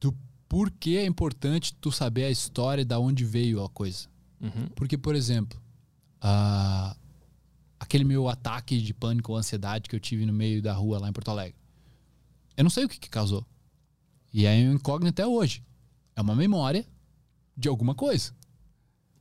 Do 0.00 0.16
porquê 0.48 0.98
é 0.98 1.06
importante 1.06 1.74
tu 1.74 1.92
saber 1.92 2.24
a 2.24 2.30
história 2.30 2.82
e 2.82 2.84
da 2.84 2.98
onde 2.98 3.24
veio 3.24 3.62
a 3.62 3.68
coisa. 3.68 4.08
Uhum. 4.40 4.68
Porque, 4.74 4.98
por 4.98 5.14
exemplo, 5.14 5.60
ah, 6.20 6.96
aquele 7.78 8.04
meu 8.04 8.28
ataque 8.28 8.80
de 8.80 8.94
pânico 8.94 9.32
ou 9.32 9.38
ansiedade 9.38 9.88
que 9.88 9.94
eu 9.94 10.00
tive 10.00 10.24
no 10.24 10.32
meio 10.32 10.62
da 10.62 10.72
rua 10.72 10.98
lá 10.98 11.08
em 11.08 11.12
Porto 11.12 11.30
Alegre. 11.30 11.56
Eu 12.56 12.64
não 12.64 12.70
sei 12.70 12.84
o 12.84 12.88
que, 12.88 12.98
que 12.98 13.10
causou. 13.10 13.46
E 14.32 14.46
é 14.46 14.52
um 14.68 14.74
incógnito 14.74 15.20
até 15.20 15.26
hoje. 15.26 15.62
É 16.22 16.24
uma 16.24 16.36
memória 16.36 16.86
de 17.56 17.68
alguma 17.68 17.94
coisa. 17.94 18.32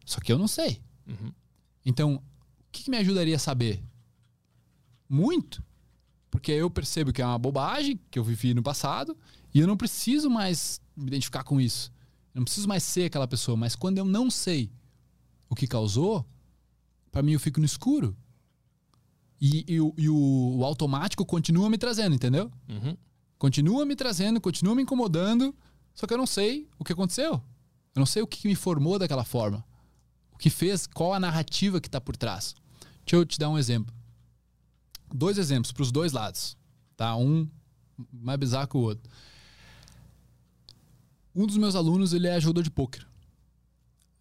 Só 0.06 0.20
que 0.20 0.32
eu 0.32 0.38
não 0.38 0.48
sei. 0.48 0.82
Uhum. 1.08 1.32
Então, 1.86 2.16
o 2.16 2.22
que, 2.72 2.84
que 2.84 2.92
me 2.92 2.98
ajudaria 2.98 3.36
a 3.36 3.40
saber? 3.40 3.84
Muito. 5.10 5.64
Porque 6.30 6.52
eu 6.52 6.70
percebo 6.70 7.12
que 7.12 7.22
é 7.22 7.26
uma 7.26 7.38
bobagem 7.38 8.00
que 8.10 8.18
eu 8.18 8.24
vivi 8.24 8.54
no 8.54 8.64
passado 8.64 9.18
e 9.54 9.60
eu 9.60 9.68
não 9.68 9.76
preciso 9.76 10.30
mais 10.30 10.80
me 10.96 11.08
identificar 11.08 11.44
com 11.44 11.60
isso. 11.60 11.92
Eu 12.34 12.40
não 12.40 12.46
preciso 12.46 12.68
mais 12.68 12.84
ser 12.84 13.06
aquela 13.06 13.28
pessoa. 13.28 13.58
Mas 13.58 13.76
quando 13.76 13.98
eu 13.98 14.06
não 14.06 14.30
sei 14.32 14.72
o 15.50 15.56
que 15.56 15.68
causou, 15.68 16.26
pra 17.12 17.22
mim 17.22 17.34
eu 17.34 17.40
fico 17.40 17.60
no 17.60 17.66
escuro. 17.66 18.16
E, 19.42 19.66
e 19.68 19.82
o- 19.82 19.94
e 19.98 20.08
o, 20.08 20.58
o 20.60 20.64
automático 20.64 21.26
continua 21.26 21.70
me 21.70 21.78
trazendo, 21.78 22.16
entendeu? 22.16 22.50
Uhum. 22.70 22.96
Continua 23.38 23.86
me 23.86 23.96
trazendo, 23.96 24.40
continua 24.40 24.76
me 24.76 24.84
incomodando, 24.84 25.54
só 25.94 26.08
que 26.08 26.14
eu 26.14 26.18
não 26.18 26.26
sei 26.26 26.70
o 26.80 26.84
que 26.84 26.94
aconteceu. 26.94 27.34
Eu 27.34 28.00
não 28.00 28.06
sei 28.06 28.22
o 28.22 28.28
que 28.28 28.48
me 28.48 28.56
formou 28.56 28.98
daquela 28.98 29.24
forma. 29.24 29.64
O 30.32 30.38
que 30.38 30.50
fez, 30.50 30.88
qual 30.88 31.14
a 31.14 31.20
narrativa 31.20 31.82
que 31.82 31.88
está 31.88 32.00
por 32.00 32.16
trás. 32.16 32.56
Deixa 33.06 33.16
eu 33.16 33.26
te 33.26 33.38
dar 33.38 33.50
um 33.50 33.58
exemplo. 33.58 33.94
Dois 35.14 35.38
exemplos 35.38 35.72
para 35.72 35.84
os 35.84 35.92
dois 35.92 36.14
lados. 36.14 36.58
Tá? 36.96 37.16
Um 37.16 37.48
mais 38.12 38.40
bizarro 38.40 38.68
que 38.68 38.78
o 38.78 38.82
outro. 38.82 39.10
Um 41.36 41.46
dos 41.46 41.58
meus 41.58 41.76
alunos, 41.76 42.14
ele 42.14 42.28
é 42.28 42.40
jogador 42.40 42.64
de 42.64 42.72
pôquer. 42.72 43.06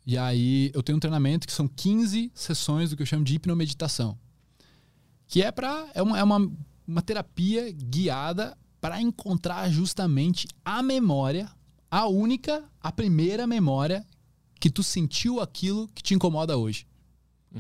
E 0.07 0.17
aí 0.17 0.71
eu 0.75 0.83
tenho 0.83 0.97
um 0.97 1.01
treinamento 1.01 1.47
que 1.47 1.53
são 1.53 1.69
15 1.69 2.33
sessões 2.35 2.91
do 2.91 2.97
que 2.97 3.03
eu 3.03 3.07
chamo 3.07 3.25
de 3.25 3.35
hipnomeditação. 3.35 4.19
Que 5.27 5.43
é 5.43 5.53
para 5.53 5.89
é 5.95 6.03
uma, 6.03 6.19
é 6.19 6.23
uma, 6.23 6.51
uma 6.87 7.03
terapia 7.03 7.71
guiada 7.71 8.57
para 8.81 9.01
encontrar 9.01 9.69
justamente 9.71 10.49
a 10.65 10.83
memória, 10.83 11.51
a 11.91 12.07
única, 12.07 12.65
a 12.81 12.93
primeira 12.93 13.47
memória 13.47 14.07
que 14.61 14.71
tu 14.71 14.83
sentiu 14.83 15.41
aquilo 15.41 15.89
que 15.89 16.03
te 16.03 16.15
incomoda 16.15 16.57
hoje. 16.57 16.87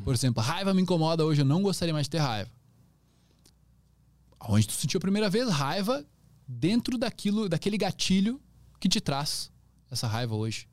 Por 0.05 0.15
exemplo, 0.15 0.43
raiva 0.43 0.73
me 0.73 0.82
incomoda 0.82 1.24
hoje, 1.24 1.40
eu 1.40 1.44
não 1.44 1.62
gostaria 1.62 1.93
mais 1.93 2.07
de 2.07 2.11
ter 2.11 2.19
raiva. 2.19 2.51
Onde 4.48 4.69
tu 4.69 4.73
sentiu 4.74 4.98
a 4.98 5.01
primeira 5.01 5.28
vez 5.28 5.48
raiva 5.48 6.07
dentro 6.47 6.97
daquilo, 6.97 7.48
daquele 7.48 7.77
gatilho 7.77 8.40
que 8.78 8.89
te 8.89 9.01
traz 9.01 9.51
essa 9.90 10.07
raiva 10.07 10.35
hoje. 10.36 10.69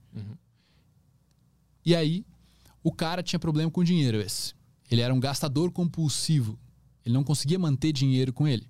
E 1.83 1.95
aí, 1.95 2.25
o 2.83 2.91
cara 2.91 3.23
tinha 3.23 3.39
problema 3.39 3.71
com 3.71 3.83
dinheiro 3.83 4.21
esse. 4.21 4.53
Ele 4.89 5.01
era 5.01 5.13
um 5.13 5.19
gastador 5.19 5.71
compulsivo. 5.71 6.59
Ele 7.05 7.13
não 7.13 7.23
conseguia 7.23 7.57
manter 7.57 7.91
dinheiro 7.91 8.31
com 8.31 8.47
ele. 8.47 8.67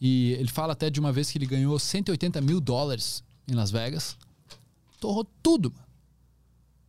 E 0.00 0.32
ele 0.38 0.48
fala 0.48 0.72
até 0.72 0.88
de 0.88 0.98
uma 0.98 1.12
vez 1.12 1.30
que 1.30 1.38
ele 1.38 1.46
ganhou 1.46 1.78
180 1.78 2.40
mil 2.40 2.60
dólares 2.60 3.22
em 3.48 3.54
Las 3.54 3.70
Vegas. 3.70 4.16
Torrou 5.00 5.24
tudo, 5.42 5.72
mano. 5.72 5.84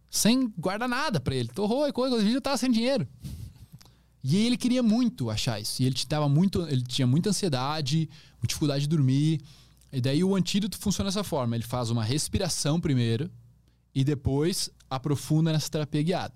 Sem 0.10 0.48
guardar 0.58 0.88
nada 0.88 1.20
pra 1.20 1.36
ele. 1.36 1.50
Torrou 1.50 1.88
e 1.88 1.92
coisa, 1.92 2.18
ele 2.18 2.40
tava 2.40 2.58
sem 2.58 2.72
dinheiro. 2.72 3.08
E 4.24 4.38
ele 4.38 4.58
queria 4.58 4.82
muito 4.82 5.30
achar 5.30 5.60
isso. 5.60 5.84
E 5.84 5.86
ele 5.86 5.96
tava 6.08 6.28
muito, 6.28 6.62
ele 6.64 6.82
tinha 6.82 7.06
muita 7.06 7.30
ansiedade, 7.30 8.10
dificuldade 8.42 8.82
de 8.82 8.88
dormir. 8.88 9.42
E 9.92 10.02
daí 10.02 10.24
o 10.24 10.36
antídoto 10.36 10.78
funciona 10.78 11.10
dessa 11.10 11.24
forma: 11.24 11.56
ele 11.56 11.64
faz 11.64 11.90
uma 11.90 12.04
respiração 12.04 12.80
primeiro 12.80 13.30
e 13.94 14.04
depois 14.04 14.70
aprofunda 14.90 15.52
nessa 15.52 15.70
terapia 15.70 16.02
guiada. 16.02 16.34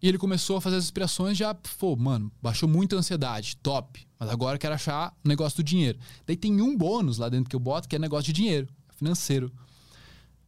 E 0.00 0.08
ele 0.08 0.18
começou 0.18 0.56
a 0.56 0.60
fazer 0.60 0.76
as 0.76 0.84
respirações 0.84 1.36
já, 1.36 1.52
pô, 1.52 1.96
mano, 1.96 2.30
baixou 2.40 2.68
muita 2.68 2.94
ansiedade, 2.96 3.56
top. 3.56 4.06
Mas 4.18 4.28
agora 4.28 4.54
eu 4.56 4.60
quero 4.60 4.74
achar 4.74 5.12
o 5.24 5.28
negócio 5.28 5.56
do 5.56 5.64
dinheiro. 5.64 5.98
Daí 6.24 6.36
tem 6.36 6.60
um 6.60 6.76
bônus 6.76 7.18
lá 7.18 7.28
dentro 7.28 7.50
que 7.50 7.56
eu 7.56 7.60
boto, 7.60 7.88
que 7.88 7.96
é 7.96 7.98
negócio 7.98 8.26
de 8.26 8.32
dinheiro, 8.32 8.68
financeiro. 8.98 9.52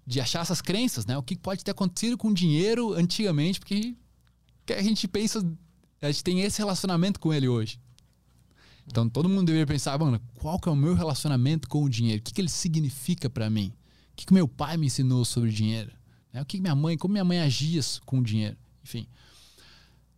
De 0.07 0.21
achar 0.21 0.43
essas 0.43 0.61
crenças, 0.61 1.07
né? 1.07 1.17
O 1.17 1.23
que 1.23 1.37
pode 1.37 1.65
ter 1.65 1.71
acontecido 1.71 2.19
com 2.19 2.29
o 2.29 2.35
dinheiro 2.35 2.93
antigamente, 2.95 3.61
porque 3.61 3.97
que 4.67 4.73
a 4.73 4.83
gente 4.83 5.07
pensa, 5.09 5.45
a 6.01 6.11
gente 6.11 6.25
tem 6.25 6.41
esse 6.41 6.59
relacionamento 6.59 7.19
com 7.19 7.33
ele 7.33 7.49
hoje. 7.49 7.81
Então 8.87 9.09
todo 9.09 9.29
mundo 9.29 9.47
deveria 9.47 9.67
pensar, 9.67 9.99
mano, 9.99 10.21
qual 10.35 10.59
que 10.59 10.69
é 10.69 10.73
o 10.73 10.77
meu 10.77 10.95
relacionamento 10.95 11.69
com 11.69 11.85
o 11.85 11.89
dinheiro? 11.89 12.21
O 12.21 12.25
que, 12.25 12.33
que 12.33 12.41
ele 12.41 12.49
significa 12.49 13.31
para 13.31 13.49
mim? 13.49 13.73
O 14.13 14.17
que, 14.17 14.27
que 14.27 14.35
meu 14.35 14.49
pai 14.49 14.77
me 14.77 14.87
ensinou 14.87 15.25
sobre 15.25 15.51
dinheiro? 15.51 15.93
Né? 16.33 16.43
O 16.43 16.45
que, 16.45 16.57
que 16.57 16.61
minha 16.61 16.75
mãe, 16.75 16.97
como 16.97 17.13
minha 17.13 17.25
mãe 17.25 17.41
agia 17.41 17.81
com 18.05 18.19
o 18.19 18.23
dinheiro? 18.23 18.57
Enfim. 18.83 19.07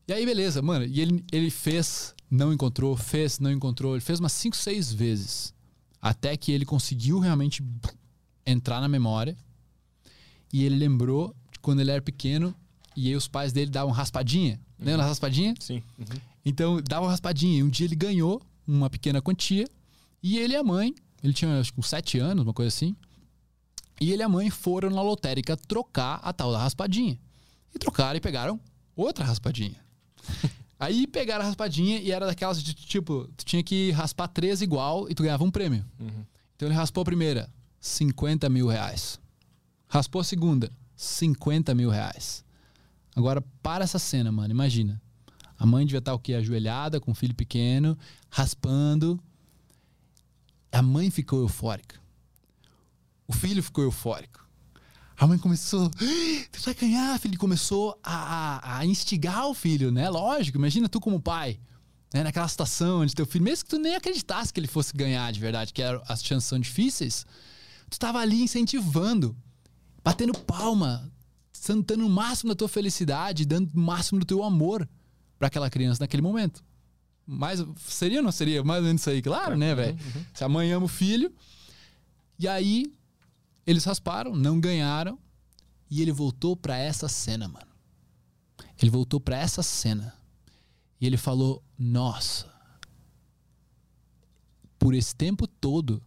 E 0.09 0.13
aí, 0.13 0.25
beleza, 0.25 0.61
mano. 0.61 0.85
E 0.85 1.01
ele, 1.01 1.25
ele 1.31 1.51
fez, 1.51 2.15
não 2.31 2.53
encontrou, 2.53 2.97
fez, 2.97 3.39
não 3.39 3.51
encontrou. 3.51 3.95
Ele 3.95 4.01
fez 4.01 4.19
umas 4.19 4.33
5, 4.33 4.57
6 4.57 4.93
vezes. 4.93 5.55
Até 6.01 6.37
que 6.37 6.51
ele 6.51 6.65
conseguiu 6.65 7.19
realmente 7.19 7.63
entrar 8.47 8.81
na 8.81 8.89
memória. 8.89 9.37
E 10.53 10.65
ele 10.65 10.77
lembrou 10.77 11.35
de 11.51 11.59
quando 11.61 11.81
ele 11.81 11.91
era 11.91 12.03
pequeno. 12.03 12.55
E 12.97 13.09
aí 13.09 13.17
os 13.17 13.27
pais 13.27 13.53
dele 13.53 13.71
davam 13.71 13.93
raspadinha. 13.93 14.61
Lembra 14.79 14.99
da 14.99 15.09
raspadinha? 15.09 15.55
Sim. 15.59 15.83
Uhum. 15.99 16.21
Então, 16.45 16.83
dava 16.83 17.09
raspadinha. 17.09 17.61
E 17.61 17.63
um 17.63 17.69
dia 17.69 17.87
ele 17.87 17.97
ganhou 17.97 18.43
uma 18.67 18.91
pequena 18.91 19.23
quantia. 19.23 19.67
E 20.23 20.39
ele 20.39 20.55
e 20.55 20.57
a 20.57 20.63
mãe, 20.63 20.95
ele 21.23 21.33
tinha 21.33 21.59
acho 21.59 21.73
que 21.73 21.81
uns 21.81 21.89
7 21.89 22.19
anos, 22.19 22.45
uma 22.45 22.53
coisa 22.53 22.69
assim. 22.69 22.95
E 24.01 24.13
ele 24.13 24.23
e 24.23 24.25
a 24.25 24.29
mãe 24.29 24.51
foram 24.51 24.91
na 24.91 25.03
lotérica 25.03 25.57
trocar 25.57 26.21
a 26.23 26.33
tal 26.33 26.53
da 26.53 26.59
raspadinha. 26.59 27.19
E 27.75 27.79
trocaram 27.79 28.17
e 28.17 28.21
pegaram 28.21 28.61
outra 28.97 29.25
raspadinha. 29.25 29.77
Aí 30.79 31.07
pegaram 31.07 31.45
a 31.45 31.47
raspadinha 31.47 32.01
e 32.01 32.11
era 32.11 32.27
daquelas 32.27 32.61
de 32.61 32.75
tipo, 32.75 33.29
tu 33.37 33.45
tinha 33.45 33.63
que 33.63 33.93
raspar 33.93 34.27
três 34.27 34.61
igual 34.61 35.09
e 35.09 35.15
tu 35.15 35.23
ganhava 35.23 35.45
um 35.45 35.51
prêmio. 35.51 35.85
Uhum. 36.01 36.25
Então 36.57 36.67
ele 36.67 36.75
raspou 36.75 37.03
a 37.03 37.05
primeira, 37.05 37.49
50 37.83 38.49
mil 38.49 38.69
reais. 38.69 39.21
Raspou 39.89 40.21
a 40.21 40.25
segunda, 40.25 40.71
50 40.95 41.75
mil 41.75 41.91
reais. 41.91 42.45
Agora, 43.15 43.43
para 43.61 43.83
essa 43.83 43.99
cena, 43.99 44.31
mano, 44.31 44.53
imagina. 44.53 45.03
A 45.59 45.67
mãe 45.67 45.85
devia 45.85 45.99
estar 45.99 46.15
o 46.15 46.19
quê? 46.19 46.35
Ajoelhada, 46.35 47.01
com 47.01 47.11
o 47.11 47.15
filho 47.15 47.35
pequeno, 47.35 47.99
raspando. 48.31 49.21
A 50.71 50.81
mãe 50.81 51.11
ficou 51.11 51.41
eufórica. 51.41 52.01
O 53.27 53.33
filho 53.33 53.63
ficou 53.63 53.83
eufórico. 53.83 54.47
A 55.19 55.27
mãe 55.27 55.39
começou, 55.39 55.91
tu 55.91 56.61
vai 56.65 56.75
ganhar, 56.75 57.19
filho. 57.19 57.39
Começou 57.39 57.99
a, 58.03 58.79
a, 58.79 58.87
instigar 58.87 59.49
o 59.49 59.55
filho, 59.55 59.91
né? 59.91 60.09
Lógico, 60.09 60.57
imagina 60.57 60.89
tu 60.89 61.01
como 61.01 61.21
pai, 61.21 61.61
né? 62.15 62.23
naquela 62.23 62.49
situação 62.49 63.01
onde 63.01 63.15
teu 63.15 63.27
filho, 63.27 63.45
mesmo 63.45 63.65
que 63.65 63.71
tu 63.71 63.79
nem 63.79 63.95
acreditasse 63.95 64.53
que 64.53 64.61
ele 64.61 64.69
fosse 64.69 64.93
ganhar 64.95 65.33
de 65.33 65.41
verdade, 65.41 65.73
que 65.73 65.83
as 65.83 66.25
chances 66.25 66.49
são 66.49 66.59
difíceis, 66.59 67.27
tu 67.93 67.99
tava 67.99 68.19
ali 68.19 68.43
incentivando, 68.43 69.37
batendo 70.03 70.33
palma, 70.33 71.13
sentando 71.53 72.07
o 72.07 72.11
máximo 72.11 72.51
da 72.51 72.57
tua 72.57 72.69
felicidade, 72.69 73.45
dando 73.45 73.71
o 73.73 73.79
máximo 73.79 74.19
do 74.19 74.27
teu 74.27 74.43
amor 74.43 74.89
para 75.39 75.49
aquela 75.49 75.69
criança 75.69 76.03
naquele 76.03 76.23
momento. 76.23 76.65
Mas 77.27 77.65
seria 77.77 78.19
ou 78.19 78.25
não 78.25 78.33
seria? 78.33 78.65
Mais 78.65 78.81
ou 78.81 78.87
menos 78.87 79.03
isso 79.03 79.11
aí, 79.11 79.21
claro, 79.21 79.57
né, 79.57 79.75
velho? 79.75 79.93
Uhum. 79.93 80.25
Se 80.35 80.43
a 80.43 80.49
mãe 80.49 80.73
ama 80.73 80.87
o 80.87 80.89
filho. 80.89 81.33
E 82.39 82.49
aí, 82.49 82.93
eles 83.67 83.85
rasparam, 83.85 84.35
não 84.35 84.59
ganharam. 84.59 85.19
E 85.91 86.01
ele 86.01 86.11
voltou 86.11 86.57
para 86.57 86.77
essa 86.77 87.09
cena, 87.09 87.47
mano. 87.47 87.71
Ele 88.81 88.91
voltou 88.91 89.21
para 89.21 89.37
essa 89.37 89.63
cena. 89.63 90.15
E 91.01 91.07
ele 91.07 91.17
falou: 91.17 91.63
Nossa, 91.79 92.51
por 94.79 94.95
esse 94.95 95.15
tempo 95.15 95.47
todo, 95.47 96.03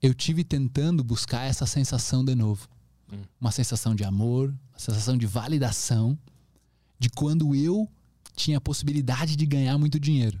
eu 0.00 0.14
tive 0.14 0.44
tentando 0.44 1.02
buscar 1.02 1.44
essa 1.44 1.66
sensação 1.66 2.24
de 2.24 2.34
novo. 2.34 2.68
Hum. 3.12 3.22
Uma 3.40 3.50
sensação 3.50 3.94
de 3.94 4.04
amor, 4.04 4.48
uma 4.70 4.78
sensação 4.78 5.16
de 5.16 5.26
validação, 5.26 6.18
de 6.98 7.08
quando 7.08 7.54
eu 7.54 7.88
tinha 8.34 8.58
a 8.58 8.60
possibilidade 8.60 9.36
de 9.36 9.46
ganhar 9.46 9.76
muito 9.78 9.98
dinheiro. 9.98 10.40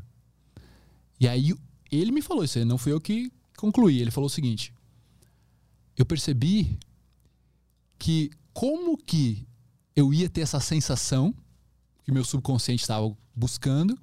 E 1.20 1.26
aí 1.26 1.54
ele 1.90 2.12
me 2.12 2.22
falou 2.22 2.44
isso, 2.44 2.64
não 2.64 2.78
fui 2.78 2.92
eu 2.92 3.00
que 3.00 3.32
concluí. 3.56 4.00
Ele 4.00 4.10
falou 4.10 4.26
o 4.26 4.30
seguinte: 4.30 4.72
eu 5.96 6.06
percebi 6.06 6.78
que 7.98 8.30
como 8.52 8.96
que 8.96 9.46
eu 9.96 10.14
ia 10.14 10.28
ter 10.28 10.42
essa 10.42 10.60
sensação 10.60 11.34
que 12.04 12.12
meu 12.12 12.24
subconsciente 12.24 12.82
estava 12.82 13.14
buscando 13.34 13.98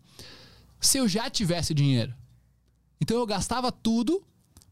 se 0.79 0.97
eu 0.97 1.07
já 1.07 1.29
tivesse 1.29 1.73
dinheiro. 1.73 2.13
Então 2.99 3.17
eu 3.17 3.25
gastava 3.25 3.71
tudo 3.71 4.23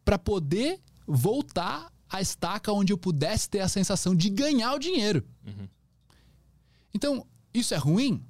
para 0.04 0.18
poder 0.18 0.80
voltar 1.08 1.92
à 2.10 2.22
estaca 2.22 2.72
onde 2.72 2.94
eu 2.94 2.98
pudesse 2.98 3.50
ter 3.50 3.60
a 3.60 3.68
sensação 3.68 4.16
de 4.16 4.30
ganhar 4.30 4.74
o 4.74 4.80
dinheiro. 4.80 5.24
Uhum. 5.46 5.68
Então, 6.94 7.26
isso 7.54 7.74
é 7.74 7.78
ruim? 7.78 8.24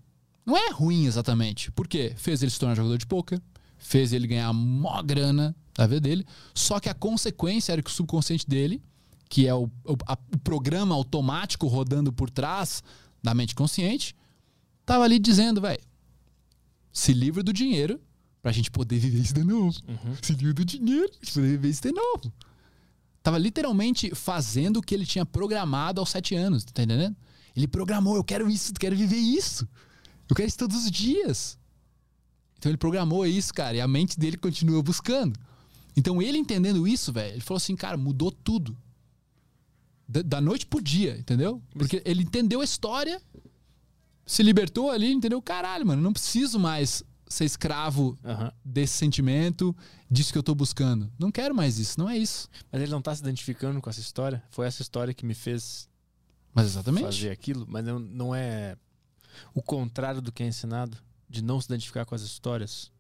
Não 0.46 0.58
é 0.58 0.72
ruim 0.72 1.06
exatamente. 1.06 1.72
Por 1.72 1.88
quê? 1.88 2.14
Fez 2.18 2.42
ele 2.42 2.52
se 2.52 2.60
tornar 2.60 2.76
jogador 2.76 2.98
de 2.98 3.06
pôquer, 3.06 3.42
fez 3.78 4.14
ele 4.14 4.28
ganhar 4.28 4.52
mó 4.54 5.02
grana 5.02 5.56
da 5.76 5.88
vida 5.88 6.02
dele, 6.02 6.26
só 6.54 6.80
que 6.80 6.90
a 6.90 6.94
consequência 6.94 7.72
era 7.74 7.82
que 7.82 7.90
o 7.90 7.94
subconsciente 7.94 8.48
dele, 8.48 8.82
que 9.28 9.48
é 9.48 9.54
o, 9.54 9.64
o, 9.84 9.98
a, 10.06 10.18
o 10.34 10.38
programa 10.40 10.94
automático 10.94 11.68
rodando 11.68 12.14
por 12.14 12.30
trás 12.30 12.84
da 13.22 13.34
mente 13.34 13.56
consciente, 13.56 14.16
tava 14.86 15.04
ali 15.04 15.18
dizendo, 15.18 15.60
velho, 15.62 15.82
se 16.92 17.14
livre 17.14 17.42
do 17.42 17.52
dinheiro 17.52 18.00
pra 18.44 18.52
gente 18.52 18.70
poder 18.70 19.00
viver 19.00 19.22
isso 19.22 19.34
de 19.34 19.44
novo. 19.44 19.74
Uhum. 19.88 20.16
Se 20.22 20.34
livre 20.34 20.52
do 20.54 20.66
dinheiro 20.66 21.08
pra 21.08 21.20
gente 21.24 21.34
poder 21.34 21.48
viver 21.48 21.70
isso 21.70 21.82
de 21.82 21.94
novo. 21.94 22.32
Tava 23.24 23.38
literalmente 23.38 24.14
fazendo 24.14 24.78
o 24.78 24.82
que 24.82 24.94
ele 24.94 25.06
tinha 25.06 25.26
programado 25.26 26.02
aos 26.02 26.10
sete 26.10 26.36
anos, 26.36 26.66
tá 26.66 26.84
entendendo? 26.84 27.16
Ele 27.56 27.68
programou, 27.70 28.18
eu 28.18 28.24
quero 28.24 28.50
isso, 28.50 28.74
quero 28.74 28.98
viver 28.98 29.16
isso. 29.16 29.66
Eu 30.30 30.36
quero 30.36 30.50
isso 30.50 30.58
todos 30.58 30.84
os 30.84 30.92
dias. 30.92 31.58
Então 32.58 32.70
ele 32.70 32.78
programou 32.78 33.26
isso, 33.26 33.54
cara, 33.54 33.78
e 33.78 33.82
a 33.82 33.88
mente 33.88 34.20
dele 34.20 34.36
continua 34.36 34.84
buscando. 34.84 35.40
Então 35.96 36.22
ele 36.22 36.38
entendendo 36.38 36.86
isso, 36.86 37.14
velho, 37.14 37.36
ele 37.36 37.42
falou 37.42 37.58
assim, 37.58 37.78
cara, 37.78 37.96
mudou 37.96 38.30
tudo. 38.30 38.76
Da, 40.06 40.22
da, 40.22 40.42
noite 40.42 40.66
pro 40.66 40.82
dia, 40.82 41.18
entendeu? 41.18 41.62
Porque 41.72 42.02
ele 42.04 42.24
entendeu 42.24 42.60
a 42.60 42.66
história, 42.66 43.22
se 44.26 44.44
libertou 44.44 44.92
ali, 44.92 45.14
entendeu? 45.14 45.42
Caralho, 45.42 45.86
mano, 45.86 46.02
não 46.02 46.12
preciso 46.12 46.60
mais 46.60 47.04
ser 47.34 47.46
escravo 47.46 48.18
uhum. 48.24 48.52
desse 48.64 48.94
sentimento, 48.94 49.76
disso 50.10 50.32
que 50.32 50.38
eu 50.38 50.44
tô 50.44 50.54
buscando. 50.56 51.12
Não 51.18 51.32
quero 51.32 51.54
mais 51.54 51.80
isso, 51.80 52.00
não 52.00 52.10
é 52.10 52.18
isso. 52.18 52.50
Mas 52.72 52.82
ele 52.82 52.92
não 52.92 53.02
tá 53.02 53.14
se 53.14 53.22
identificando 53.22 53.82
com 53.82 53.90
essa 53.90 54.00
história? 54.00 54.44
Foi 54.52 54.68
essa 54.68 54.82
história 54.82 55.14
que 55.14 55.26
me 55.26 55.34
fez 55.34 55.90
mas 56.54 56.68
exatamente. 56.68 57.06
fazer 57.06 57.32
aquilo? 57.32 57.66
Mas 57.68 57.84
não, 57.84 58.00
não 58.00 58.36
é 58.36 58.78
o 59.54 59.62
contrário 59.62 60.22
do 60.22 60.32
que 60.32 60.44
é 60.44 60.48
ensinado? 60.48 60.98
De 61.28 61.42
não 61.42 61.60
se 61.60 61.66
identificar 61.68 62.06
com 62.06 62.14
as 62.14 62.22
histórias 62.22 62.92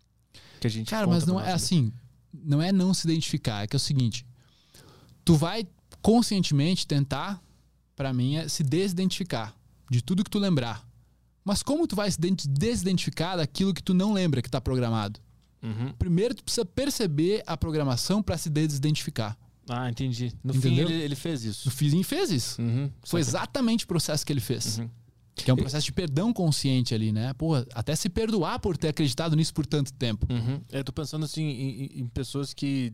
que 0.59 0.67
a 0.67 0.69
gente 0.69 0.89
Cara, 0.89 1.05
mas 1.05 1.25
não 1.25 1.39
é 1.39 1.43
vida. 1.43 1.55
assim. 1.55 1.93
Não 2.33 2.61
é 2.61 2.71
não 2.71 2.93
se 2.93 3.07
identificar. 3.07 3.63
É 3.63 3.67
que 3.67 3.75
é 3.75 3.77
o 3.77 3.79
seguinte. 3.79 4.25
Tu 5.23 5.35
vai 5.35 5.67
conscientemente 6.01 6.87
tentar, 6.87 7.41
para 7.95 8.11
mim, 8.11 8.37
é 8.37 8.47
se 8.47 8.63
desidentificar 8.63 9.55
de 9.89 10.01
tudo 10.01 10.23
que 10.23 10.29
tu 10.29 10.39
lembrar. 10.39 10.85
Mas 11.45 11.61
como 11.61 11.85
tu 11.87 11.95
vai 11.95 12.09
se 12.09 12.17
desidentificar 12.19 13.37
daquilo 13.37 13.73
que 13.73 13.83
tu 13.83 13.93
não 13.93 14.13
lembra 14.13 14.41
que 14.41 14.47
está 14.47 14.61
programado? 14.61 15.19
Uhum. 15.61 15.93
Primeiro 15.97 16.33
tu 16.35 16.43
precisa 16.43 16.65
perceber 16.65 17.43
a 17.45 17.55
programação 17.57 18.21
para 18.21 18.37
se 18.37 18.49
desidentificar. 18.49 19.37
Ah, 19.69 19.89
entendi. 19.89 20.33
No 20.43 20.53
fim, 20.53 20.59
Entendeu? 20.73 20.89
ele, 20.89 21.01
ele 21.03 21.15
fez 21.15 21.43
isso. 21.45 21.71
Fizinho 21.71 22.03
fez 22.03 22.29
isso. 22.31 22.61
Uhum. 22.61 22.89
Foi 23.05 23.21
exatamente 23.21 23.85
o 23.85 23.87
processo 23.87 24.25
que 24.25 24.33
ele 24.33 24.41
fez. 24.41 24.77
Uhum. 24.79 24.89
Que 25.35 25.49
é 25.49 25.53
um 25.53 25.57
processo 25.57 25.85
de 25.85 25.91
perdão 25.93 26.31
consciente 26.33 26.93
ali, 26.93 27.11
né? 27.11 27.33
Porra, 27.33 27.65
até 27.73 27.95
se 27.95 28.07
perdoar 28.09 28.59
por 28.59 28.77
ter 28.77 28.89
acreditado 28.89 29.35
nisso 29.35 29.53
por 29.53 29.65
tanto 29.65 29.91
tempo. 29.93 30.27
Uhum. 30.31 30.61
Eu 30.69 30.83
tô 30.83 30.91
pensando 30.93 31.25
assim 31.25 31.43
em, 31.43 32.01
em- 32.01 32.07
pessoas 32.07 32.53
que 32.53 32.93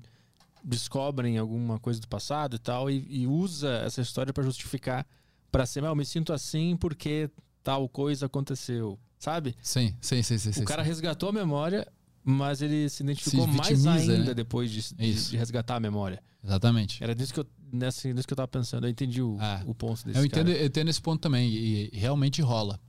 descobrem 0.63 1.37
alguma 1.37 1.79
coisa 1.79 1.99
do 1.99 2.07
passado 2.07 2.55
e 2.55 2.59
tal 2.59 2.89
e, 2.89 3.05
e 3.09 3.27
usa 3.27 3.69
essa 3.85 4.01
história 4.01 4.31
pra 4.31 4.43
justificar 4.43 5.05
para 5.51 5.65
ser, 5.65 5.83
"Ah, 5.83 5.87
eu 5.87 5.95
me 5.95 6.05
sinto 6.05 6.31
assim 6.31 6.77
porque 6.77 7.29
tal 7.63 7.87
coisa 7.89 8.25
aconteceu, 8.27 8.99
sabe? 9.17 9.55
Sim, 9.61 9.93
sim, 10.01 10.21
sim, 10.23 10.37
sim. 10.37 10.61
o 10.61 10.65
cara 10.65 10.81
resgatou 10.83 11.29
a 11.29 11.31
memória, 11.31 11.87
mas 12.23 12.61
ele 12.61 12.89
se 12.89 13.03
identificou 13.03 13.41
Se 13.47 13.55
mais 13.57 13.69
vitimiza, 13.79 14.11
ainda 14.13 14.25
né? 14.29 14.33
depois 14.33 14.69
de, 14.71 14.93
de- 14.95 15.29
de 15.29 15.37
resgatar 15.37 15.75
a 15.75 15.79
memória. 15.79 16.21
Exatamente. 16.43 17.03
Era 17.03 17.13
disso 17.13 17.33
que 17.33 17.39
eu, 17.41 17.47
nessa, 17.71 18.11
nisso 18.13 18.25
que 18.27 18.33
eu 18.33 18.37
tava 18.37 18.47
pensando. 18.47 18.85
Eu 18.87 18.89
entendi 18.91 19.21
o, 19.21 19.37
É. 19.41 19.61
o 19.65 19.73
ponto 19.75 20.05
desse 20.05 20.17
Eu 20.17 20.23
entendo, 20.25 20.47
cara. 20.47 20.57
eu 20.59 20.65
entendo 20.67 20.89
esse 20.89 21.01
ponto 21.01 21.19
também, 21.21 21.49
e, 21.51 21.89
realmente 21.93 22.41
rola. 22.41 22.79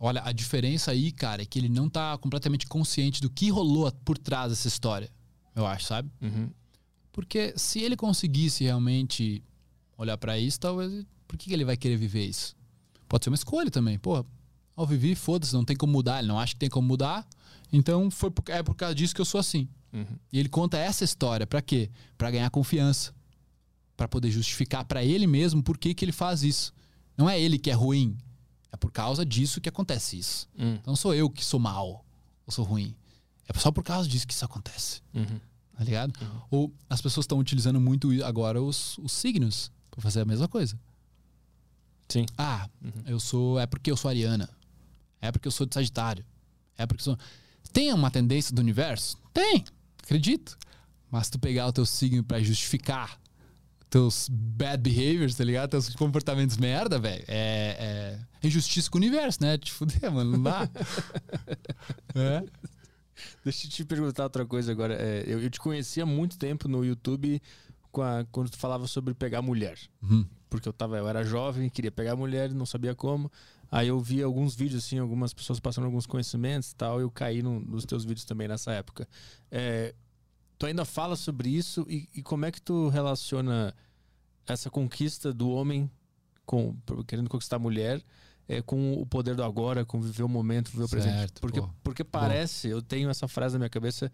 Olha, 0.00 0.22
a 0.24 0.30
diferença 0.32 0.92
aí, 0.92 1.10
cara, 1.10 1.42
é 1.42 1.44
que 1.44 1.58
ele 1.58 1.68
não 1.68 1.88
tá 1.90 2.16
completamente 2.18 2.66
consciente 2.66 3.20
do 3.20 3.28
que 3.28 3.50
rolou 3.50 3.90
por 4.04 4.16
trás 4.16 4.50
dessa 4.50 4.68
história. 4.68 5.10
Eu 5.54 5.66
acho, 5.66 5.86
sabe? 5.86 6.08
Uhum. 6.22 6.50
Porque 7.10 7.52
se 7.56 7.80
ele 7.80 7.96
conseguisse 7.96 8.62
realmente 8.62 9.42
olhar 9.96 10.16
pra 10.16 10.38
isso, 10.38 10.60
talvez. 10.60 11.04
Por 11.26 11.36
que, 11.36 11.46
que 11.48 11.52
ele 11.52 11.64
vai 11.64 11.76
querer 11.76 11.96
viver 11.96 12.24
isso? 12.24 12.56
Pode 13.08 13.24
ser 13.24 13.30
uma 13.30 13.36
escolha 13.36 13.70
também. 13.70 13.98
Pô, 13.98 14.24
ao 14.76 14.86
viver, 14.86 15.14
foda-se, 15.14 15.52
não 15.54 15.64
tem 15.64 15.76
como 15.76 15.92
mudar. 15.92 16.18
Ele 16.18 16.28
não 16.28 16.38
acha 16.38 16.52
que 16.54 16.58
tem 16.60 16.68
como 16.68 16.86
mudar. 16.86 17.26
Então 17.72 18.10
foi 18.10 18.30
por- 18.30 18.44
é 18.50 18.62
por 18.62 18.74
causa 18.74 18.94
disso 18.94 19.14
que 19.14 19.20
eu 19.20 19.24
sou 19.24 19.38
assim. 19.40 19.68
Uhum. 19.92 20.06
E 20.32 20.38
ele 20.38 20.48
conta 20.48 20.76
essa 20.78 21.04
história 21.04 21.46
pra 21.46 21.60
quê? 21.62 21.90
Pra 22.16 22.30
ganhar 22.30 22.48
confiança. 22.50 23.12
Pra 23.96 24.06
poder 24.06 24.30
justificar 24.30 24.84
pra 24.84 25.02
ele 25.04 25.26
mesmo 25.26 25.62
por 25.62 25.76
que, 25.76 25.94
que 25.94 26.04
ele 26.04 26.12
faz 26.12 26.42
isso. 26.42 26.72
Não 27.16 27.28
é 27.28 27.40
ele 27.40 27.58
que 27.58 27.70
é 27.70 27.74
ruim. 27.74 28.16
É 28.70 28.76
por 28.76 28.92
causa 28.92 29.24
disso 29.24 29.60
que 29.60 29.68
acontece 29.68 30.18
isso. 30.18 30.48
Uhum. 30.58 30.74
Então 30.74 30.92
não 30.92 30.96
sou 30.96 31.14
eu 31.14 31.28
que 31.28 31.44
sou 31.44 31.58
mal 31.58 32.04
ou 32.46 32.52
sou 32.52 32.64
ruim. 32.64 32.94
É 33.48 33.58
só 33.58 33.72
por 33.72 33.82
causa 33.82 34.06
disso 34.08 34.26
que 34.26 34.32
isso 34.34 34.44
acontece. 34.44 35.00
Uhum. 35.14 35.40
Tá 35.76 35.84
ligado? 35.84 36.12
Uhum. 36.20 36.40
Ou 36.50 36.74
as 36.90 37.00
pessoas 37.00 37.24
estão 37.24 37.38
utilizando 37.38 37.80
muito 37.80 38.10
agora 38.24 38.60
os, 38.62 38.98
os 38.98 39.12
signos 39.12 39.70
pra 39.90 40.00
fazer 40.02 40.20
a 40.20 40.24
mesma 40.24 40.46
coisa. 40.46 40.78
Sim. 42.08 42.24
Ah, 42.36 42.68
Uhum. 42.82 42.90
eu 43.06 43.20
sou. 43.20 43.58
É 43.58 43.66
porque 43.66 43.90
eu 43.90 43.96
sou 43.96 44.08
ariana. 44.08 44.48
É 45.20 45.30
porque 45.32 45.48
eu 45.48 45.52
sou 45.52 45.66
de 45.66 45.74
Sagitário. 45.74 46.24
É 46.76 46.86
porque 46.86 47.00
eu 47.00 47.04
sou. 47.04 47.18
Tem 47.72 47.92
uma 47.92 48.10
tendência 48.10 48.54
do 48.54 48.60
universo? 48.60 49.18
Tem, 49.32 49.64
acredito. 50.02 50.56
Mas 51.10 51.28
tu 51.28 51.38
pegar 51.38 51.66
o 51.66 51.72
teu 51.72 51.84
signo 51.86 52.22
pra 52.24 52.40
justificar 52.42 53.18
teus 53.90 54.28
bad 54.30 54.82
behaviors, 54.82 55.34
tá 55.34 55.42
ligado? 55.44 55.70
Teus 55.70 55.94
comportamentos 55.96 56.56
merda, 56.58 56.98
velho. 56.98 57.24
É, 57.26 58.18
é 58.42 58.46
injustiça 58.46 58.90
com 58.90 58.98
o 58.98 59.00
universo, 59.00 59.38
né? 59.42 59.56
Te 59.58 59.72
fuder, 59.72 60.10
mano. 60.12 60.32
Não 60.32 60.42
dá. 60.42 60.68
é. 62.14 62.44
Deixa 63.44 63.66
eu 63.66 63.70
te 63.70 63.84
perguntar 63.84 64.24
outra 64.24 64.46
coisa 64.46 64.70
agora. 64.70 64.94
É, 64.94 65.24
eu, 65.26 65.40
eu 65.42 65.50
te 65.50 65.58
conhecia 65.58 66.02
há 66.02 66.06
muito 66.06 66.38
tempo 66.38 66.68
no 66.68 66.84
YouTube 66.84 67.40
a- 67.94 68.24
quando 68.30 68.50
tu 68.50 68.56
falava 68.58 68.86
sobre 68.86 69.12
pegar 69.14 69.42
mulher. 69.42 69.76
Uhum. 70.02 70.24
Porque 70.48 70.68
eu, 70.68 70.72
tava, 70.72 70.96
eu 70.96 71.06
era 71.08 71.22
jovem, 71.24 71.68
queria 71.68 71.90
pegar 71.90 72.16
mulher, 72.16 72.52
não 72.52 72.64
sabia 72.66 72.94
como. 72.94 73.30
Aí 73.70 73.88
eu 73.88 74.00
vi 74.00 74.22
alguns 74.22 74.54
vídeos, 74.54 74.84
assim, 74.84 74.98
algumas 74.98 75.34
pessoas 75.34 75.60
passando 75.60 75.84
alguns 75.84 76.06
conhecimentos 76.06 76.70
e 76.70 76.74
tal. 76.76 77.00
Eu 77.00 77.10
caí 77.10 77.42
no- 77.42 77.60
nos 77.60 77.84
teus 77.84 78.04
vídeos 78.04 78.24
também 78.24 78.48
nessa 78.48 78.72
época. 78.72 79.06
É, 79.50 79.94
tu 80.58 80.64
ainda 80.66 80.84
fala 80.86 81.16
sobre 81.16 81.50
isso 81.50 81.84
e, 81.88 82.08
e 82.14 82.22
como 82.22 82.46
é 82.46 82.50
que 82.50 82.62
tu 82.62 82.88
relaciona 82.88 83.74
essa 84.46 84.70
conquista 84.70 85.32
do 85.34 85.50
homem 85.50 85.90
com, 86.46 86.74
querendo 87.06 87.28
conquistar 87.28 87.56
a 87.56 87.58
mulher 87.58 88.02
é, 88.48 88.62
com 88.62 88.94
o 88.94 89.04
poder 89.04 89.34
do 89.36 89.44
agora, 89.44 89.84
com 89.84 90.00
viver 90.00 90.22
o 90.22 90.28
momento, 90.28 90.70
viver 90.70 90.84
o 90.84 90.88
presente? 90.88 91.18
Certo, 91.18 91.40
Porque, 91.42 91.60
pô. 91.60 91.68
porque 91.84 92.02
parece, 92.04 92.68
eu 92.68 92.80
tenho 92.80 93.10
essa 93.10 93.28
frase 93.28 93.56
na 93.56 93.58
minha 93.58 93.68
cabeça, 93.68 94.10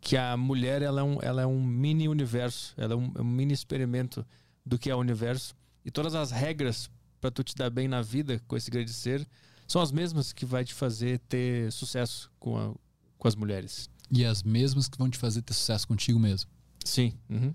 que 0.00 0.16
a 0.16 0.34
mulher 0.34 0.80
ela 0.80 1.02
é 1.02 1.04
um, 1.04 1.18
ela 1.20 1.42
é 1.42 1.46
um 1.46 1.62
mini 1.62 2.08
universo, 2.08 2.72
ela 2.78 2.94
é 2.94 2.96
um, 2.96 3.12
é 3.16 3.20
um 3.20 3.24
mini 3.24 3.52
experimento 3.52 4.24
do 4.64 4.78
que 4.78 4.88
é 4.88 4.94
o 4.94 4.98
universo. 4.98 5.54
E 5.84 5.90
todas 5.90 6.14
as 6.14 6.30
regras 6.30 6.90
para 7.20 7.30
tu 7.30 7.42
te 7.42 7.54
dar 7.54 7.70
bem 7.70 7.88
na 7.88 8.02
vida 8.02 8.40
com 8.46 8.56
esse 8.56 8.70
grande 8.70 8.92
ser 8.92 9.26
são 9.66 9.80
as 9.80 9.90
mesmas 9.92 10.32
que 10.32 10.44
vai 10.44 10.64
te 10.64 10.74
fazer 10.74 11.18
ter 11.20 11.70
sucesso 11.72 12.30
com, 12.38 12.56
a- 12.56 12.74
com 13.18 13.28
as 13.28 13.34
mulheres. 13.34 13.88
E 14.10 14.24
as 14.24 14.42
mesmas 14.42 14.88
que 14.88 14.98
vão 14.98 15.08
te 15.08 15.16
fazer 15.18 15.42
ter 15.42 15.54
sucesso 15.54 15.88
contigo 15.88 16.18
mesmo. 16.18 16.50
Sim. 16.84 17.14
Uhum. 17.30 17.54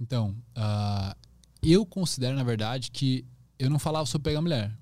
Então, 0.00 0.34
ah, 0.54 1.14
eu 1.62 1.84
considero, 1.84 2.34
na 2.36 2.42
verdade, 2.42 2.90
que 2.90 3.24
eu 3.58 3.68
não 3.68 3.78
falava 3.78 4.06
sobre 4.06 4.30
pegar 4.30 4.40
mulher. 4.40 4.74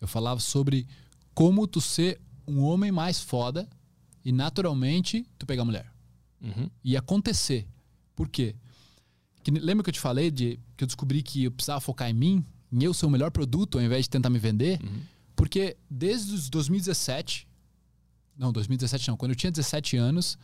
Eu 0.00 0.08
falava 0.08 0.40
sobre 0.40 0.86
como 1.32 1.66
tu 1.68 1.80
ser 1.80 2.20
um 2.46 2.62
homem 2.62 2.90
mais 2.90 3.20
foda 3.20 3.68
e 4.24 4.32
naturalmente 4.32 5.24
tu 5.38 5.46
pegar 5.46 5.64
mulher. 5.64 5.90
Uhum. 6.40 6.68
E 6.82 6.96
acontecer. 6.96 7.66
Por 8.16 8.28
quê? 8.28 8.56
Que, 9.44 9.50
lembra 9.50 9.84
que 9.84 9.90
eu 9.90 9.94
te 9.94 10.00
falei 10.00 10.30
de 10.30 10.58
que 10.74 10.84
eu 10.84 10.86
descobri 10.86 11.22
que 11.22 11.44
eu 11.44 11.52
precisava 11.52 11.78
focar 11.78 12.08
em 12.08 12.14
mim, 12.14 12.44
em 12.72 12.82
eu 12.82 12.94
ser 12.94 13.04
o 13.04 13.10
melhor 13.10 13.30
produto 13.30 13.78
ao 13.78 13.84
invés 13.84 14.06
de 14.06 14.10
tentar 14.10 14.30
me 14.30 14.38
vender? 14.38 14.80
Uhum. 14.82 15.02
Porque 15.36 15.76
desde 15.88 16.34
os 16.34 16.48
2017, 16.48 17.46
não, 18.38 18.50
2017 18.50 19.08
não, 19.08 19.16
quando 19.18 19.32
eu 19.32 19.36
tinha 19.36 19.52
17 19.52 19.98
anos, 19.98 20.38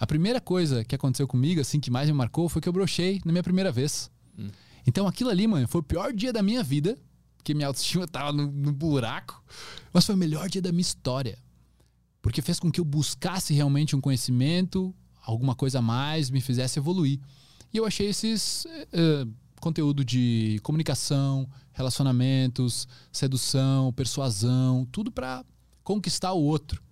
a 0.00 0.06
primeira 0.06 0.40
coisa 0.40 0.82
que 0.84 0.94
aconteceu 0.94 1.28
comigo, 1.28 1.60
assim, 1.60 1.78
que 1.78 1.90
mais 1.90 2.08
me 2.08 2.14
marcou, 2.14 2.48
foi 2.48 2.62
que 2.62 2.68
eu 2.68 2.72
brochei 2.72 3.20
na 3.26 3.30
minha 3.30 3.42
primeira 3.42 3.70
vez. 3.70 4.10
Hum. 4.38 4.48
Então 4.86 5.06
aquilo 5.06 5.28
ali, 5.28 5.46
mano, 5.46 5.68
foi 5.68 5.82
o 5.82 5.84
pior 5.84 6.12
dia 6.14 6.32
da 6.32 6.42
minha 6.42 6.62
vida, 6.62 6.96
porque 7.36 7.52
minha 7.52 7.66
autoestima 7.66 8.06
tava 8.08 8.32
no, 8.32 8.50
no 8.50 8.72
buraco, 8.72 9.44
mas 9.92 10.06
foi 10.06 10.14
o 10.14 10.18
melhor 10.18 10.48
dia 10.48 10.62
da 10.62 10.72
minha 10.72 10.80
história. 10.80 11.38
Porque 12.22 12.40
fez 12.40 12.58
com 12.58 12.72
que 12.72 12.80
eu 12.80 12.84
buscasse 12.86 13.52
realmente 13.52 13.94
um 13.94 14.00
conhecimento, 14.00 14.94
alguma 15.22 15.54
coisa 15.54 15.80
a 15.80 15.82
mais, 15.82 16.30
me 16.30 16.40
fizesse 16.40 16.78
evoluir. 16.78 17.20
E 17.76 17.78
eu 17.78 17.84
achei 17.84 18.06
esses 18.06 18.66
eh, 18.90 19.26
conteúdo 19.60 20.02
de 20.02 20.58
comunicação, 20.62 21.46
relacionamentos, 21.74 22.88
sedução, 23.12 23.92
persuasão, 23.92 24.88
tudo 24.90 25.12
pra 25.12 25.44
conquistar 25.84 26.32
o 26.32 26.42
outro. 26.42 26.82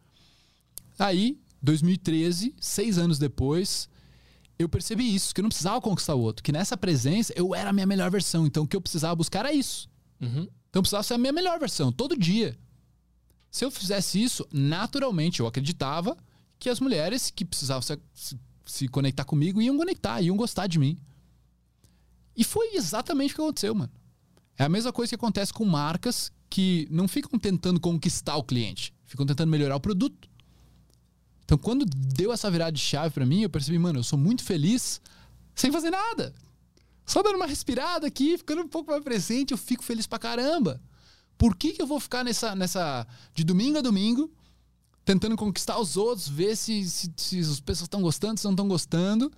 Aí, 0.99 1.41
2013, 1.63 2.55
seis 2.61 2.99
anos 2.99 3.19
depois, 3.19 3.89
eu 4.59 4.69
percebi 4.69 5.15
isso, 5.15 5.35
que 5.35 5.41
eu 5.41 5.45
não 5.45 5.49
precisava 5.49 5.81
conquistar 5.81 6.17
o 6.17 6.21
outro, 6.21 6.43
que 6.43 6.53
nessa 6.53 6.77
presença 6.77 7.33
eu 7.35 7.55
era 7.55 7.71
a 7.71 7.73
minha 7.73 7.87
melhor 7.87 8.11
versão. 8.11 8.47
Então 8.47 8.65
o 8.65 8.69
que 8.69 8.77
eu 8.77 8.81
precisava 8.83 9.17
buscar 9.17 9.39
era 9.39 9.55
isso. 9.55 9.89
Uhum. 10.21 10.43
Então 10.69 10.81
eu 10.81 10.83
precisava 10.83 11.03
ser 11.03 11.15
a 11.15 11.19
minha 11.19 11.33
melhor 11.33 11.59
versão, 11.59 11.91
todo 11.91 12.15
dia. 12.15 12.55
Se 13.51 13.65
eu 13.65 13.71
fizesse 13.71 14.23
isso, 14.23 14.47
naturalmente 14.53 15.41
eu 15.41 15.47
acreditava 15.47 16.15
que 16.59 16.69
as 16.69 16.79
mulheres 16.79 17.31
que 17.31 17.43
precisavam 17.43 17.81
se, 17.81 18.39
se- 18.65 18.89
conectar 18.89 19.25
comigo 19.25 19.61
iam 19.61 19.77
conectar, 19.77 20.21
iam 20.21 20.37
gostar 20.37 20.67
de 20.67 20.79
mim. 20.79 20.99
E 22.37 22.43
foi 22.45 22.75
exatamente 22.75 23.33
o 23.33 23.37
que 23.37 23.41
aconteceu, 23.43 23.75
mano. 23.75 23.93
É 24.59 24.65
a 24.65 24.69
mesma 24.69 24.93
coisa 24.93 25.11
que 25.11 25.15
acontece 25.15 25.53
com 25.53 25.65
marcas 25.65 26.33
que 26.49 26.87
não 26.91 27.09
ficam 27.09 27.39
tentando 27.39 27.81
conquistar 27.81 28.37
o 28.37 28.43
cliente, 28.45 28.95
ficam 29.07 29.27
tentando 29.27 29.51
melhorar 29.51 29.77
o 29.77 29.81
produto. 29.81 30.29
Então, 31.45 31.59
quando 31.59 31.85
deu 31.85 32.33
essa 32.33 32.51
virada 32.51 32.73
de 32.73 32.81
chave 32.81 33.13
pra 33.13 33.27
mim, 33.27 33.43
eu 33.43 33.51
percebi, 33.51 33.79
mano, 33.79 33.99
eu 33.99 34.05
sou 34.05 34.19
muito 34.19 34.43
feliz 34.43 35.01
sem 35.55 35.71
fazer 35.71 35.91
nada. 35.91 36.35
Só 37.05 37.23
dando 37.23 37.37
uma 37.37 37.47
respirada 37.47 38.07
aqui, 38.07 38.39
ficando 38.39 38.63
um 38.63 38.69
pouco 38.69 38.91
mais 38.91 39.03
presente, 39.05 39.51
eu 39.53 39.59
fico 39.59 39.85
feliz 39.85 40.07
pra 40.07 40.19
caramba. 40.19 40.81
Por 41.37 41.55
que, 41.57 41.73
que 41.73 41.83
eu 41.83 41.87
vou 41.87 42.01
ficar 42.01 42.25
nessa, 42.25 42.55
nessa. 42.55 43.07
de 43.35 43.45
domingo 43.45 43.79
a 43.79 43.83
domingo, 43.83 44.33
tentando 45.05 45.37
conquistar 45.37 45.79
os 45.79 45.97
outros, 45.97 46.29
ver 46.29 46.57
se, 46.57 46.89
se, 46.89 47.13
se 47.17 47.39
as 47.41 47.61
pessoas 47.61 47.87
estão 47.87 48.01
gostando, 48.01 48.39
se 48.39 48.45
não 48.45 48.53
estão 48.53 48.69
gostando, 48.69 49.31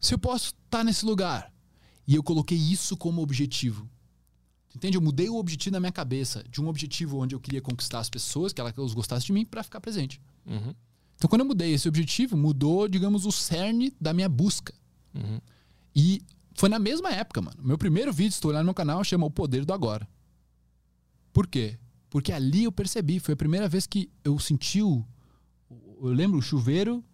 se 0.00 0.14
eu 0.14 0.18
posso 0.18 0.54
estar 0.64 0.84
nesse 0.84 1.04
lugar? 1.04 1.52
E 2.06 2.14
eu 2.14 2.22
coloquei 2.22 2.56
isso 2.56 2.96
como 2.96 3.22
objetivo. 3.22 3.88
Entende? 4.74 4.96
Eu 4.96 5.02
mudei 5.02 5.28
o 5.28 5.36
objetivo 5.36 5.74
na 5.74 5.80
minha 5.80 5.92
cabeça, 5.92 6.44
de 6.48 6.60
um 6.60 6.68
objetivo 6.68 7.18
onde 7.18 7.34
eu 7.34 7.40
queria 7.40 7.60
conquistar 7.60 7.98
as 7.98 8.08
pessoas, 8.08 8.52
que 8.52 8.60
elas 8.60 8.94
gostassem 8.94 9.26
de 9.26 9.32
mim, 9.32 9.44
pra 9.44 9.62
ficar 9.62 9.80
presente. 9.80 10.20
Uhum. 10.46 10.74
Então, 11.16 11.28
quando 11.28 11.40
eu 11.40 11.46
mudei 11.46 11.72
esse 11.72 11.88
objetivo, 11.88 12.36
mudou, 12.36 12.88
digamos, 12.88 13.26
o 13.26 13.32
cerne 13.32 13.92
da 14.00 14.12
minha 14.12 14.28
busca. 14.28 14.72
Uhum. 15.14 15.40
E 15.94 16.22
foi 16.54 16.68
na 16.68 16.78
mesma 16.78 17.10
época, 17.10 17.42
mano. 17.42 17.58
Meu 17.62 17.76
primeiro 17.76 18.12
vídeo, 18.12 18.32
se 18.32 18.40
tu 18.40 18.48
olhar 18.48 18.60
no 18.60 18.66
meu 18.66 18.74
canal, 18.74 19.02
chama 19.02 19.26
O 19.26 19.30
Poder 19.30 19.64
do 19.64 19.72
Agora. 19.72 20.08
Por 21.32 21.46
quê? 21.46 21.78
Porque 22.10 22.32
ali 22.32 22.64
eu 22.64 22.72
percebi, 22.72 23.20
foi 23.20 23.34
a 23.34 23.36
primeira 23.36 23.68
vez 23.68 23.86
que 23.86 24.10
eu 24.24 24.38
senti 24.38 24.82
o. 24.82 25.06
Eu 26.02 26.08
lembro 26.08 26.38
o 26.38 26.42
chuveiro 26.42 27.04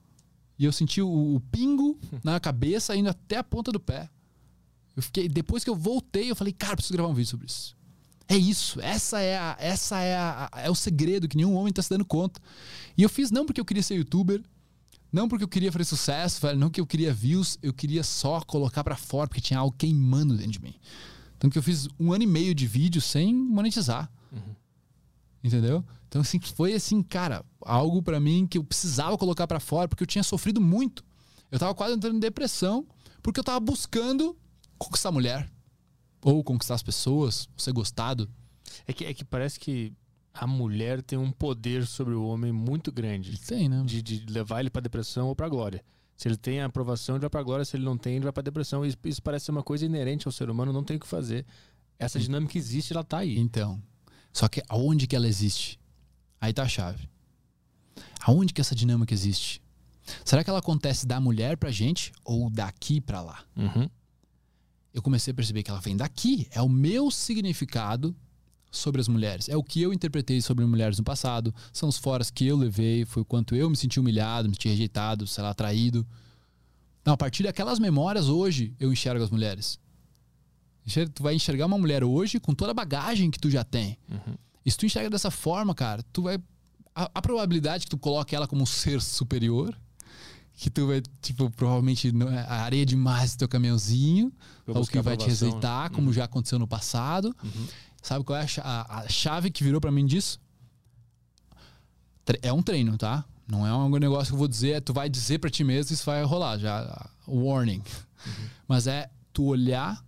e 0.58 0.64
eu 0.64 0.72
senti 0.72 1.02
o, 1.02 1.36
o 1.36 1.40
pingo 1.52 1.98
na 2.24 2.40
cabeça 2.40 2.96
indo 2.96 3.10
até 3.10 3.36
a 3.36 3.44
ponta 3.44 3.70
do 3.70 3.78
pé. 3.78 4.08
Eu 4.96 5.02
fiquei. 5.02 5.28
Depois 5.28 5.62
que 5.62 5.68
eu 5.68 5.76
voltei, 5.76 6.30
eu 6.30 6.36
falei, 6.36 6.52
cara, 6.52 6.74
preciso 6.76 6.94
gravar 6.94 7.10
um 7.10 7.14
vídeo 7.14 7.28
sobre 7.28 7.46
isso. 7.46 7.76
É 8.26 8.36
isso. 8.36 8.80
Essa 8.80 9.20
é 9.20 9.36
a, 9.38 9.56
essa 9.60 10.00
é 10.00 10.16
a, 10.16 10.50
é 10.56 10.70
o 10.70 10.74
segredo 10.74 11.28
que 11.28 11.36
nenhum 11.36 11.54
homem 11.54 11.72
tá 11.72 11.82
se 11.82 11.90
dando 11.90 12.04
conta. 12.04 12.40
E 12.96 13.02
eu 13.02 13.08
fiz 13.08 13.30
não 13.30 13.44
porque 13.44 13.60
eu 13.60 13.64
queria 13.64 13.82
ser 13.82 13.96
youtuber, 13.96 14.42
não 15.12 15.28
porque 15.28 15.44
eu 15.44 15.48
queria 15.48 15.70
fazer 15.70 15.84
sucesso, 15.84 16.40
velho, 16.40 16.58
não 16.58 16.70
que 16.70 16.80
eu 16.80 16.86
queria 16.86 17.12
views, 17.12 17.58
eu 17.62 17.72
queria 17.72 18.02
só 18.02 18.40
colocar 18.40 18.82
pra 18.82 18.96
fora 18.96 19.28
porque 19.28 19.40
tinha 19.40 19.58
algo 19.58 19.76
queimando 19.76 20.36
dentro 20.36 20.52
de 20.52 20.62
mim. 20.62 20.74
Então 21.36 21.50
que 21.50 21.58
eu 21.58 21.62
fiz 21.62 21.86
um 22.00 22.12
ano 22.12 22.24
e 22.24 22.26
meio 22.26 22.54
de 22.54 22.66
vídeo 22.66 23.00
sem 23.00 23.34
monetizar. 23.34 24.10
Entendeu? 25.46 25.84
Então 26.08 26.22
assim, 26.22 26.40
foi 26.40 26.74
assim, 26.74 27.02
cara, 27.02 27.44
algo 27.60 28.02
pra 28.02 28.18
mim 28.18 28.46
que 28.46 28.58
eu 28.58 28.64
precisava 28.64 29.16
colocar 29.16 29.46
pra 29.46 29.60
fora 29.60 29.86
porque 29.86 30.02
eu 30.02 30.06
tinha 30.06 30.24
sofrido 30.24 30.60
muito. 30.60 31.04
Eu 31.50 31.58
tava 31.58 31.74
quase 31.74 31.94
entrando 31.94 32.16
em 32.16 32.20
depressão 32.20 32.84
porque 33.22 33.38
eu 33.38 33.44
tava 33.44 33.60
buscando 33.60 34.36
conquistar 34.76 35.10
a 35.10 35.12
mulher 35.12 35.50
ou 36.20 36.42
conquistar 36.42 36.74
as 36.74 36.82
pessoas, 36.82 37.48
ser 37.56 37.72
gostado. 37.72 38.28
É 38.86 38.92
que, 38.92 39.04
é 39.04 39.14
que 39.14 39.24
parece 39.24 39.60
que 39.60 39.92
a 40.34 40.46
mulher 40.46 41.00
tem 41.00 41.18
um 41.18 41.30
poder 41.30 41.86
sobre 41.86 42.14
o 42.14 42.26
homem 42.26 42.50
muito 42.50 42.90
grande. 42.90 43.38
Tem, 43.40 43.68
né? 43.68 43.82
De, 43.86 44.02
de 44.02 44.26
levar 44.26 44.60
ele 44.60 44.70
pra 44.70 44.82
depressão 44.82 45.28
ou 45.28 45.36
pra 45.36 45.48
glória. 45.48 45.84
Se 46.16 46.26
ele 46.26 46.36
tem 46.36 46.60
a 46.60 46.66
aprovação, 46.66 47.14
ele 47.14 47.20
vai 47.20 47.30
pra 47.30 47.42
glória. 47.42 47.64
Se 47.64 47.76
ele 47.76 47.84
não 47.84 47.96
tem, 47.96 48.16
ele 48.16 48.24
vai 48.24 48.32
pra 48.32 48.42
depressão. 48.42 48.84
Isso, 48.84 48.96
isso 49.04 49.22
parece 49.22 49.46
ser 49.46 49.52
uma 49.52 49.62
coisa 49.62 49.86
inerente 49.86 50.26
ao 50.26 50.32
ser 50.32 50.50
humano, 50.50 50.72
não 50.72 50.82
tem 50.82 50.96
o 50.96 51.00
que 51.00 51.06
fazer. 51.06 51.46
Essa 51.98 52.18
dinâmica 52.18 52.58
existe, 52.58 52.92
ela 52.92 53.04
tá 53.04 53.18
aí. 53.18 53.38
Então, 53.38 53.80
só 54.36 54.48
que 54.48 54.62
aonde 54.68 55.06
que 55.06 55.16
ela 55.16 55.26
existe? 55.26 55.80
Aí 56.38 56.52
tá 56.52 56.64
a 56.64 56.68
chave. 56.68 57.08
Aonde 58.20 58.52
que 58.52 58.60
essa 58.60 58.74
dinâmica 58.74 59.14
existe? 59.14 59.62
Será 60.26 60.44
que 60.44 60.50
ela 60.50 60.58
acontece 60.58 61.06
da 61.06 61.18
mulher 61.18 61.56
pra 61.56 61.70
gente 61.70 62.12
ou 62.22 62.50
daqui 62.50 63.00
pra 63.00 63.22
lá? 63.22 63.42
Uhum. 63.56 63.88
Eu 64.92 65.00
comecei 65.00 65.30
a 65.30 65.34
perceber 65.34 65.62
que 65.62 65.70
ela 65.70 65.80
vem 65.80 65.96
daqui. 65.96 66.46
É 66.50 66.60
o 66.60 66.68
meu 66.68 67.10
significado 67.10 68.14
sobre 68.70 69.00
as 69.00 69.08
mulheres. 69.08 69.48
É 69.48 69.56
o 69.56 69.64
que 69.64 69.80
eu 69.80 69.90
interpretei 69.90 70.42
sobre 70.42 70.66
mulheres 70.66 70.98
no 70.98 71.04
passado. 71.04 71.54
São 71.72 71.88
os 71.88 71.96
foras 71.96 72.30
que 72.30 72.46
eu 72.46 72.58
levei. 72.58 73.06
Foi 73.06 73.22
o 73.22 73.24
quanto 73.24 73.56
eu 73.56 73.70
me 73.70 73.76
senti 73.76 73.98
humilhado, 73.98 74.50
me 74.50 74.54
senti 74.54 74.68
rejeitado, 74.68 75.26
sei 75.26 75.42
lá, 75.44 75.54
traído. 75.54 76.06
Então, 77.00 77.14
a 77.14 77.16
partir 77.16 77.42
daquelas 77.42 77.78
memórias, 77.78 78.28
hoje, 78.28 78.74
eu 78.78 78.92
enxergo 78.92 79.24
as 79.24 79.30
mulheres. 79.30 79.78
Tu 80.86 81.22
vai 81.22 81.34
enxergar 81.34 81.66
uma 81.66 81.76
mulher 81.78 82.04
hoje 82.04 82.38
com 82.38 82.54
toda 82.54 82.70
a 82.70 82.74
bagagem 82.74 83.30
que 83.30 83.38
tu 83.38 83.50
já 83.50 83.64
tem. 83.64 83.98
Uhum. 84.08 84.34
E 84.64 84.70
se 84.70 84.76
tu 84.78 84.86
enxerga 84.86 85.10
dessa 85.10 85.30
forma, 85.30 85.74
cara, 85.74 86.02
tu 86.12 86.22
vai. 86.22 86.38
A, 86.94 87.10
a 87.14 87.20
probabilidade 87.22 87.84
que 87.84 87.90
tu 87.90 87.98
coloque 87.98 88.34
ela 88.34 88.46
como 88.46 88.62
um 88.62 88.66
ser 88.66 89.02
superior, 89.02 89.76
que 90.54 90.70
tu 90.70 90.86
vai, 90.86 91.02
tipo, 91.20 91.50
provavelmente 91.50 92.10
não 92.12 92.28
é- 92.32 92.40
a 92.48 92.62
areia 92.62 92.86
demais 92.86 93.34
do 93.34 93.38
teu 93.40 93.48
caminhãozinho, 93.48 94.32
ou 94.66 94.86
que 94.86 95.00
vai 95.02 95.16
te 95.16 95.22
aprovação, 95.24 95.48
rejeitar, 95.48 95.90
né? 95.90 95.94
como 95.94 96.06
Uhum. 96.06 96.12
já 96.12 96.24
aconteceu 96.24 96.58
no 96.58 96.66
passado. 96.66 97.36
Uhum. 97.44 97.66
Sabe 98.00 98.24
qual 98.24 98.38
é 98.38 98.46
a, 98.62 98.62
a- 98.62 98.98
a 99.00 99.08
chave 99.08 99.50
que 99.50 99.62
virou 99.64 99.80
pra 99.80 99.90
mim 99.90 100.06
disso? 100.06 100.40
É 102.42 102.52
um 102.52 102.62
treino, 102.62 102.96
tá? 102.96 103.24
Não 103.46 103.66
é 103.66 103.72
um 103.74 103.88
negócio 103.98 104.28
que 104.28 104.34
eu 104.34 104.38
vou 104.38 104.48
dizer, 104.48 104.70
é 104.72 104.80
tu 104.80 104.92
vai 104.92 105.08
dizer 105.08 105.38
pra 105.38 105.48
ti 105.50 105.62
mesmo 105.62 105.92
isso 105.94 106.04
vai 106.04 106.22
rolar, 106.24 106.58
já 106.58 107.08
warning. 107.28 107.82
Mas 108.66 108.86
é 108.86 109.08
tu 109.32 109.44
olhar 109.44 110.04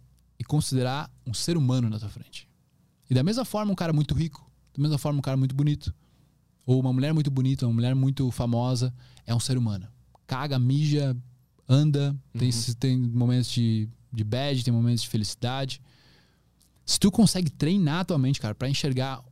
considerar 0.49 1.09
um 1.25 1.33
ser 1.33 1.57
humano 1.57 1.89
na 1.89 1.99
tua 2.01 2.09
frente. 2.09 2.49
E 3.09 3.15
da 3.15 3.23
mesma 3.23 3.45
forma 3.45 3.71
um 3.71 3.77
cara 3.77 3.93
muito 3.93 4.15
rico, 4.15 4.51
da 4.75 4.83
mesma 4.83 4.99
forma 4.99 5.19
um 5.19 5.23
cara 5.23 5.37
muito 5.37 5.55
bonito, 5.55 5.95
ou 6.67 6.81
uma 6.81 6.93
mulher 6.93 7.15
muito 7.15 7.31
bonita, 7.31 7.67
uma 7.67 7.75
mulher 7.75 7.95
muito 7.95 8.31
famosa, 8.31 8.93
é 9.25 9.35
um 9.35 9.41
ser 9.41 9.57
humano. 9.57 9.87
Caga, 10.27 10.59
mija, 10.59 11.17
anda, 11.69 12.17
tem, 12.37 12.51
tem 12.79 12.99
momentos 12.99 13.51
de, 13.51 13.89
de 14.13 14.25
bad, 14.25 14.65
tem 14.65 14.73
momentos 14.73 15.03
de 15.03 15.09
felicidade. 15.09 15.81
Se 16.85 16.99
tu 16.99 17.11
consegue 17.11 17.51
treinar 17.51 18.01
a 18.01 18.05
tua 18.05 18.19
mente, 18.19 18.41
cara, 18.41 18.55
pra 18.55 18.69
enxergar 18.69 19.23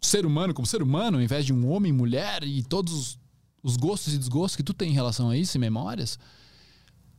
ser 0.00 0.24
humano 0.24 0.54
como 0.54 0.66
ser 0.66 0.82
humano, 0.82 1.18
ao 1.18 1.22
invés 1.22 1.44
de 1.44 1.52
um 1.52 1.68
homem, 1.68 1.92
mulher 1.92 2.42
e 2.42 2.62
todos 2.62 2.92
os, 2.92 3.18
os 3.62 3.76
gostos 3.76 4.14
e 4.14 4.18
desgostos 4.18 4.56
que 4.56 4.62
tu 4.62 4.72
tem 4.72 4.90
em 4.90 4.94
relação 4.94 5.28
a 5.28 5.36
isso 5.36 5.56
e 5.56 5.60
memórias, 5.60 6.18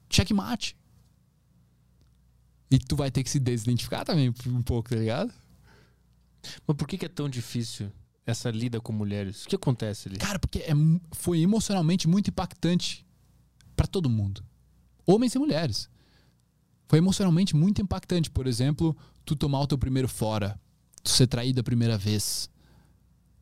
checkmate. 0.09 0.75
E 2.71 2.79
tu 2.79 2.95
vai 2.95 3.11
ter 3.11 3.21
que 3.21 3.29
se 3.29 3.37
desidentificar 3.37 4.05
também 4.05 4.33
um 4.47 4.61
pouco, 4.61 4.89
tá 4.89 4.95
ligado? 4.95 5.33
Mas 6.65 6.77
por 6.77 6.87
que, 6.87 6.97
que 6.97 7.05
é 7.05 7.09
tão 7.09 7.27
difícil 7.27 7.91
essa 8.25 8.49
lida 8.49 8.79
com 8.79 8.93
mulheres? 8.93 9.43
O 9.43 9.49
que 9.49 9.55
acontece 9.55 10.07
ali? 10.07 10.17
Cara, 10.17 10.39
porque 10.39 10.59
é 10.59 10.71
foi 11.11 11.41
emocionalmente 11.41 12.07
muito 12.07 12.29
impactante 12.29 13.05
pra 13.75 13.85
todo 13.85 14.09
mundo. 14.09 14.41
Homens 15.05 15.35
e 15.35 15.39
mulheres. 15.39 15.89
Foi 16.87 16.99
emocionalmente 16.99 17.55
muito 17.55 17.81
impactante. 17.81 18.31
Por 18.31 18.47
exemplo, 18.47 18.95
tu 19.25 19.35
tomar 19.35 19.59
o 19.59 19.67
teu 19.67 19.77
primeiro 19.77 20.07
fora, 20.07 20.59
tu 21.03 21.09
ser 21.09 21.27
traído 21.27 21.59
a 21.59 21.63
primeira 21.63 21.97
vez. 21.97 22.49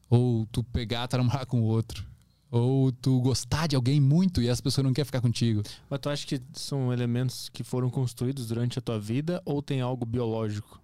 Ou 0.10 0.48
tu 0.48 0.64
pegar, 0.64 1.08
namorar 1.12 1.46
com 1.46 1.62
o 1.62 1.66
outro. 1.66 2.04
Ou 2.52 2.92
tu 2.92 3.22
gostar 3.22 3.68
de 3.68 3.76
alguém 3.76 4.02
muito 4.02 4.42
e 4.42 4.50
as 4.50 4.60
pessoas 4.60 4.84
não 4.86 4.92
querem 4.94 5.06
ficar 5.06 5.22
contigo. 5.22 5.62
Mas 5.90 6.00
tu 6.00 6.10
acha 6.10 6.26
que 6.26 6.42
são 6.54 6.92
elementos 6.92 7.48
que 7.50 7.64
foram 7.64 7.90
construídos 7.90 8.48
durante 8.48 8.80
a 8.80 8.82
tua 8.82 9.00
vida 9.00 9.42
ou 9.46 9.62
tem 9.62 9.82
algo 9.82 10.04
biológico 10.06 10.82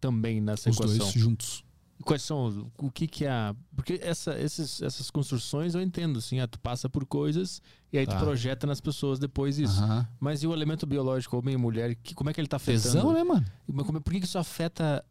também 0.00 0.40
nessa 0.40 0.68
Os 0.70 0.76
equação? 0.76 0.98
dois 0.98 1.12
juntos. 1.12 1.64
Quais 2.04 2.22
são 2.22 2.44
os- 2.46 2.64
o 2.78 2.90
que 2.92 3.08
que 3.08 3.24
é 3.24 3.30
a 3.30 3.54
porque 3.74 3.98
essa, 4.02 4.38
esses, 4.40 4.80
essas 4.82 5.10
construções 5.10 5.74
eu 5.74 5.80
entendo 5.82 6.18
assim, 6.20 6.38
ah, 6.38 6.46
tu 6.46 6.58
passa 6.60 6.88
por 6.88 7.04
coisas 7.04 7.60
e 7.92 7.98
aí 7.98 8.06
Tá. 8.06 8.16
tu 8.16 8.20
projeta 8.24 8.66
nas 8.68 8.80
pessoas 8.80 9.18
depois 9.18 9.58
isso. 9.58 9.80
Mas 10.20 10.42
e 10.42 10.46
o 10.46 10.52
elemento 10.52 10.86
biológico, 10.86 11.36
homem 11.36 11.54
e 11.54 11.58
mulher, 11.58 11.94
que, 11.96 12.14
como 12.14 12.30
é 12.30 12.32
que 12.32 12.40
ele 12.40 12.46
tá 12.48 12.56
afetando? 12.56 12.82
Tesão, 12.94 13.12
né, 13.12 13.22
mano? 13.24 13.44
Como- 13.84 14.00
por 14.00 14.12
que 14.12 14.20
que 14.20 14.26
isso 14.26 14.38
afeta 14.38 15.04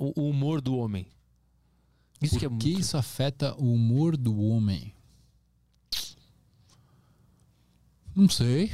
o, 0.00 0.20
o 0.22 0.30
humor 0.30 0.60
do 0.60 0.76
homem? 0.76 1.06
Isso 2.20 2.34
Por 2.34 2.40
que 2.40 2.46
é 2.46 2.48
que 2.48 2.54
muito- 2.54 2.80
isso 2.80 2.96
afeta 2.96 3.54
o 3.56 3.72
humor 3.72 4.16
do 4.16 4.36
homem? 4.40 4.92
Não 8.16 8.28
sei. 8.28 8.72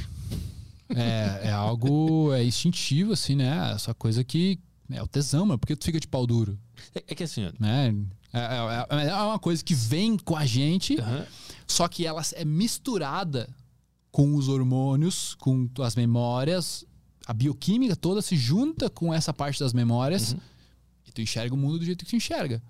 É, 0.89 1.47
é 1.47 1.51
algo 1.51 2.31
é 2.33 2.43
instintivo, 2.43 3.13
assim, 3.13 3.35
né? 3.35 3.71
Essa 3.73 3.93
coisa 3.93 4.23
que 4.23 4.57
é 4.91 5.01
o 5.01 5.07
tesão, 5.07 5.45
mano. 5.45 5.57
Por 5.59 5.67
que 5.67 5.75
tu 5.75 5.83
fica 5.85 5.99
de 5.99 6.07
pau 6.07 6.25
duro? 6.25 6.57
é, 6.95 7.03
é 7.09 7.15
que 7.15 7.23
assim, 7.23 7.51
Né? 7.59 7.93
É, 8.31 8.39
é- 9.05 9.07
é 9.09 9.15
uma 9.15 9.37
coisa 9.37 9.63
que 9.63 9.75
vem 9.75 10.17
com 10.17 10.35
a 10.35 10.43
gente, 10.45 10.99
aham, 10.99 11.25
só 11.67 11.87
que 11.87 12.05
ela 12.05 12.21
é 12.33 12.43
misturada 12.43 13.47
com 14.11 14.35
os 14.35 14.47
hormônios, 14.47 15.35
com 15.35 15.69
as 15.79 15.95
memórias, 15.95 16.83
a 17.27 17.33
bioquímica 17.33 17.95
toda 17.95 18.21
se 18.23 18.35
junta 18.35 18.89
com 18.89 19.13
essa 19.13 19.31
parte 19.33 19.59
das 19.59 19.71
memórias 19.73 20.33
Uhum. 20.33 20.39
e 21.07 21.11
tu 21.11 21.21
enxerga 21.21 21.53
o 21.53 21.57
mundo 21.57 21.77
do 21.79 21.85
jeito 21.85 22.03
que 22.05 22.09
tu 22.11 22.15
enxerga. 22.15 22.61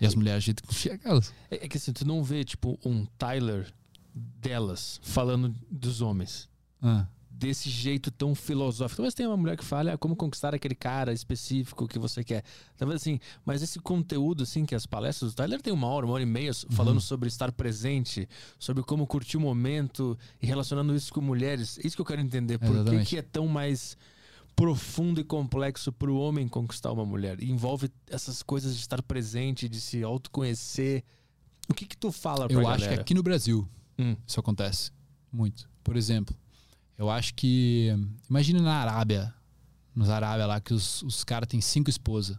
E 0.00 0.04
as 0.06 0.14
mulheres 0.14 0.42
do 0.42 0.46
jeito 0.46 0.62
que 0.62 0.70
enxerga 0.74 1.08
elas. 1.08 1.32
É, 1.50 1.64
é 1.64 1.68
que 1.68 1.76
assim, 1.78 1.92
tu 1.92 2.06
não 2.06 2.22
vê, 2.22 2.44
tipo, 2.44 2.78
um 2.84 3.06
Tyler 3.18 3.72
delas 4.16 4.98
falando 5.02 5.54
dos 5.70 6.00
homens. 6.00 6.48
Ah. 6.82 7.06
Desse 7.28 7.68
jeito 7.68 8.10
tão 8.10 8.34
filosófico. 8.34 8.96
Talvez 8.96 9.12
tenha 9.12 9.28
uma 9.28 9.36
mulher 9.36 9.58
que 9.58 9.64
fale 9.64 9.90
ah, 9.90 9.98
como 9.98 10.16
conquistar 10.16 10.54
aquele 10.54 10.74
cara 10.74 11.12
específico 11.12 11.86
que 11.86 11.98
você 11.98 12.24
quer. 12.24 12.42
Talvez 12.78 13.02
assim, 13.02 13.20
mas 13.44 13.62
esse 13.62 13.78
conteúdo, 13.78 14.44
assim, 14.44 14.64
que 14.64 14.74
as 14.74 14.86
palestras 14.86 15.32
do 15.32 15.36
Tyler 15.36 15.60
tem 15.60 15.70
uma 15.70 15.86
hora, 15.86 16.06
uma 16.06 16.14
hora 16.14 16.22
e 16.22 16.26
meia 16.26 16.50
falando 16.70 16.98
sobre 16.98 17.28
estar 17.28 17.52
presente, 17.52 18.26
sobre 18.58 18.82
como 18.82 19.06
curtir 19.06 19.36
o 19.36 19.40
momento 19.40 20.18
e 20.40 20.46
relacionando 20.46 20.94
isso 20.96 21.12
com 21.12 21.20
mulheres. 21.20 21.78
Isso 21.84 21.94
que 21.94 22.00
eu 22.00 22.06
quero 22.06 22.22
entender. 22.22 22.58
Por 22.58 22.84
que, 22.86 23.04
que 23.04 23.18
é 23.18 23.22
tão 23.22 23.46
mais 23.46 23.98
profundo 24.54 25.20
e 25.20 25.24
complexo 25.24 25.92
para 25.92 26.10
o 26.10 26.18
homem 26.18 26.48
conquistar 26.48 26.90
uma 26.90 27.04
mulher? 27.04 27.42
E 27.42 27.50
envolve 27.50 27.90
essas 28.08 28.42
coisas 28.42 28.74
de 28.74 28.80
estar 28.80 29.02
presente, 29.02 29.68
de 29.68 29.78
se 29.78 30.02
autoconhecer. 30.02 31.04
O 31.68 31.74
que 31.74 31.84
que 31.84 31.98
tu 31.98 32.10
fala 32.10 32.48
pra 32.48 32.56
Eu 32.56 32.62
galera? 32.62 32.76
acho 32.76 32.88
que 32.94 32.98
aqui 32.98 33.12
no 33.12 33.22
Brasil 33.22 33.68
Hum. 33.98 34.16
isso 34.26 34.38
acontece 34.38 34.90
muito. 35.32 35.68
Por 35.82 35.96
exemplo, 35.96 36.36
eu 36.98 37.10
acho 37.10 37.34
que. 37.34 37.90
Imagina 38.28 38.60
na 38.60 38.74
Arábia, 38.74 39.34
nos 39.94 40.10
Arábia 40.10 40.46
lá, 40.46 40.60
que 40.60 40.74
os, 40.74 41.02
os 41.02 41.24
caras 41.24 41.48
têm 41.48 41.60
cinco 41.60 41.90
esposas 41.90 42.38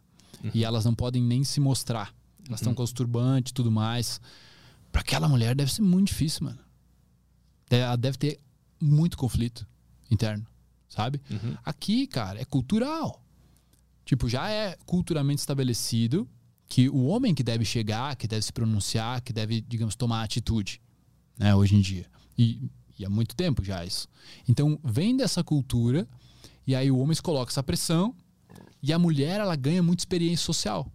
e 0.54 0.64
elas 0.64 0.86
não 0.86 0.94
podem 0.94 1.22
nem 1.22 1.44
se 1.44 1.60
mostrar. 1.60 2.14
Elas 2.48 2.62
estão 2.62 2.74
com 2.74 2.84
os 2.84 2.92
turbantes 2.92 3.52
e 3.52 3.54
tudo 3.54 3.72
mais. 3.72 4.22
Pra 4.92 5.02
aquela 5.02 5.28
mulher 5.28 5.56
deve 5.56 5.72
ser 5.72 5.82
muito 5.82 6.08
difícil, 6.08 6.46
mano. 6.46 6.60
Ela 7.70 7.96
deve 7.96 8.18
ter 8.18 8.40
muito 8.80 9.18
conflito 9.18 9.68
interno, 10.10 10.46
sabe? 10.88 11.20
Uhum. 11.30 11.58
Aqui, 11.66 12.08
cara, 12.08 12.40
é 12.40 12.46
cultural. 12.46 13.22
Tipo, 14.06 14.30
já 14.30 14.50
é 14.50 14.78
culturalmente 14.86 15.42
estabelecido 15.42 16.28
que 16.70 16.90
o 16.90 17.06
homem 17.08 17.36
que 17.36 17.44
deve 17.44 17.66
chegar, 17.66 18.16
que 18.16 18.28
deve 18.28 18.42
se 18.44 18.54
pronunciar, 18.54 19.22
que 19.22 19.34
deve, 19.34 19.60
digamos, 19.62 19.96
tomar 19.96 20.24
atitude, 20.24 20.82
né, 21.38 21.56
hoje 21.56 21.76
em 21.76 21.82
dia. 21.82 22.06
E, 22.38 22.70
e 22.98 23.06
há 23.06 23.10
muito 23.10 23.36
tempo 23.36 23.64
já 23.64 23.86
isso. 23.86 24.08
Então, 24.48 24.80
vem 24.84 25.16
dessa 25.16 25.44
cultura 25.44 26.08
e 26.66 26.76
aí 26.76 26.90
o 26.92 26.98
homem 26.98 27.16
se 27.16 27.22
coloca 27.22 27.52
essa 27.52 27.64
pressão 27.64 28.16
e 28.82 28.92
a 28.94 29.00
mulher, 29.00 29.40
ela 29.40 29.56
ganha 29.56 29.82
muita 29.84 30.02
experiência 30.02 30.46
social. 30.46 30.92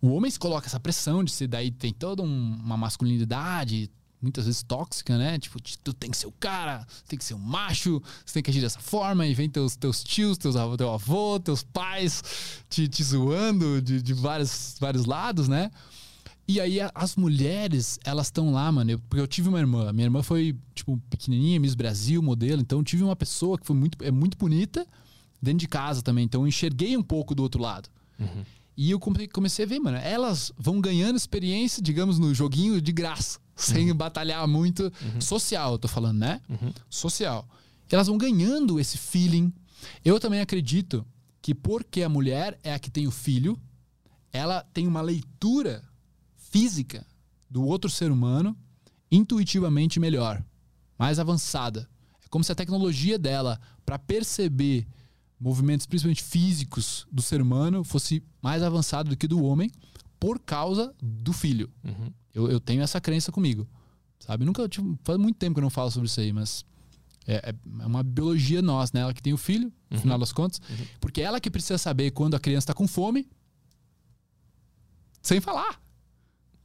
O 0.00 0.08
homem 0.08 0.30
se 0.30 0.38
coloca 0.38 0.66
essa 0.66 0.80
pressão 0.80 1.22
de 1.22 1.30
ser 1.30 1.46
daí 1.46 1.70
tem 1.70 1.92
toda 1.92 2.22
um- 2.22 2.54
uma 2.64 2.76
masculinidade, 2.76 3.90
muitas 4.20 4.46
vezes 4.46 4.62
tóxica, 4.62 5.16
né? 5.18 5.38
Tipo, 5.38 5.60
tu 5.82 5.92
tem 5.92 6.10
que 6.10 6.16
ser 6.16 6.26
o 6.26 6.32
cara, 6.32 6.86
tem 7.08 7.18
que 7.18 7.24
ser 7.24 7.34
um 7.34 7.38
macho, 7.38 8.00
você 8.24 8.34
tem 8.34 8.42
que 8.42 8.50
agir 8.50 8.60
dessa 8.60 8.80
forma, 8.80 9.26
e 9.26 9.34
vem 9.34 9.48
teus, 9.50 9.76
teus 9.76 10.02
tios, 10.02 10.38
teus, 10.38 10.56
avô- 10.56 10.76
teu 10.76 10.92
avô, 10.92 11.38
teus 11.40 11.62
pais 11.62 12.22
te, 12.68 12.88
te 12.88 13.02
zoando 13.02 13.80
de, 13.82 14.00
de 14.02 14.12
vários, 14.14 14.76
vários 14.80 15.04
lados, 15.06 15.46
né? 15.48 15.70
E 16.52 16.60
aí 16.60 16.80
a- 16.80 16.90
as 16.94 17.16
mulheres, 17.16 17.98
elas 18.04 18.26
estão 18.26 18.52
lá, 18.52 18.70
mano. 18.70 18.90
eu- 18.92 18.98
porque 18.98 19.20
eu 19.20 19.26
tive 19.26 19.48
uma 19.48 19.58
irmã. 19.58 19.92
Minha 19.92 20.06
irmã 20.06 20.22
foi, 20.22 20.56
tipo, 20.74 21.00
pequenininha, 21.08 21.58
Miss 21.60 21.74
Brasil, 21.74 22.20
modelo. 22.22 22.60
Então 22.60 22.78
eu 22.78 22.84
tive 22.84 23.02
uma 23.02 23.16
pessoa 23.16 23.58
que 23.58 23.66
foi 23.66 23.74
muito, 23.76 23.96
é 24.04 24.10
muito 24.10 24.36
bonita 24.36 24.86
dentro 25.40 25.58
de 25.60 25.68
casa 25.68 26.02
também. 26.02 26.24
Então 26.24 26.42
eu 26.42 26.46
enxerguei 26.48 26.96
um 26.96 27.02
pouco 27.02 27.34
do 27.34 27.42
outro 27.42 27.60
lado. 27.62 27.88
E 28.76 28.90
eu 28.90 28.98
come- 28.98 29.28
comecei 29.28 29.64
a 29.64 29.68
ver, 29.68 29.78
mano, 29.80 29.96
elas 29.98 30.52
vão 30.58 30.80
ganhando 30.80 31.16
experiência, 31.16 31.82
digamos, 31.82 32.18
no 32.18 32.34
joguinho 32.34 32.80
de 32.80 32.92
graça, 32.92 33.38
sem 33.56 33.92
batalhar 33.94 34.46
muito. 34.48 34.90
Social, 35.20 35.72
eu 35.72 35.78
tô 35.78 35.88
falando, 35.88 36.18
né? 36.18 36.40
Social. 36.88 37.46
E 37.90 37.94
elas 37.94 38.06
vão 38.06 38.16
ganhando 38.16 38.78
esse 38.80 38.96
feeling. 38.98 39.52
Eu 40.04 40.18
também 40.20 40.40
acredito 40.40 41.04
que 41.42 41.54
porque 41.54 42.02
a 42.02 42.08
mulher 42.08 42.58
é 42.62 42.72
a 42.74 42.78
que 42.78 42.90
tem 42.90 43.06
o 43.06 43.10
filho, 43.10 43.58
ela 44.32 44.62
tem 44.72 44.86
uma 44.86 45.02
leitura 45.02 45.82
física 46.52 47.04
do 47.50 47.64
outro 47.64 47.90
ser 47.90 48.12
humano 48.12 48.56
intuitivamente 49.10 49.98
melhor, 49.98 50.44
mais 50.98 51.18
avançada. 51.18 51.88
É 52.24 52.28
como 52.28 52.44
se 52.44 52.52
a 52.52 52.54
tecnologia 52.54 53.18
dela 53.18 53.58
para 53.84 53.98
perceber 53.98 54.86
movimentos, 55.40 55.86
principalmente 55.86 56.22
físicos, 56.22 57.06
do 57.10 57.20
ser 57.22 57.40
humano 57.42 57.82
fosse 57.82 58.22
mais 58.40 58.62
avançado 58.62 59.10
do 59.10 59.16
que 59.16 59.26
do 59.26 59.42
homem 59.42 59.70
por 60.20 60.38
causa 60.38 60.94
do 61.02 61.32
filho. 61.32 61.70
Uhum. 61.82 62.12
Eu, 62.32 62.50
eu 62.50 62.60
tenho 62.60 62.82
essa 62.82 63.00
crença 63.00 63.32
comigo. 63.32 63.66
Sabe? 64.20 64.44
Nunca 64.44 64.68
tipo, 64.68 64.96
faz 65.02 65.18
muito 65.18 65.36
tempo 65.36 65.54
que 65.54 65.58
eu 65.58 65.64
não 65.64 65.70
falo 65.70 65.90
sobre 65.90 66.06
isso 66.06 66.20
aí, 66.20 66.32
mas 66.32 66.64
é, 67.26 67.50
é 67.50 67.86
uma 67.86 68.02
biologia 68.02 68.62
nossa, 68.62 68.92
né? 68.94 69.00
Ela 69.00 69.12
que 69.12 69.22
tem 69.22 69.32
o 69.32 69.38
filho, 69.38 69.72
no 69.90 69.98
final 69.98 70.18
das 70.18 70.32
contas, 70.32 70.60
porque 71.00 71.20
é 71.20 71.24
ela 71.24 71.40
que 71.40 71.50
precisa 71.50 71.76
saber 71.76 72.12
quando 72.12 72.34
a 72.34 72.40
criança 72.40 72.66
está 72.66 72.74
com 72.74 72.86
fome, 72.86 73.28
sem 75.20 75.40
falar. 75.40 75.81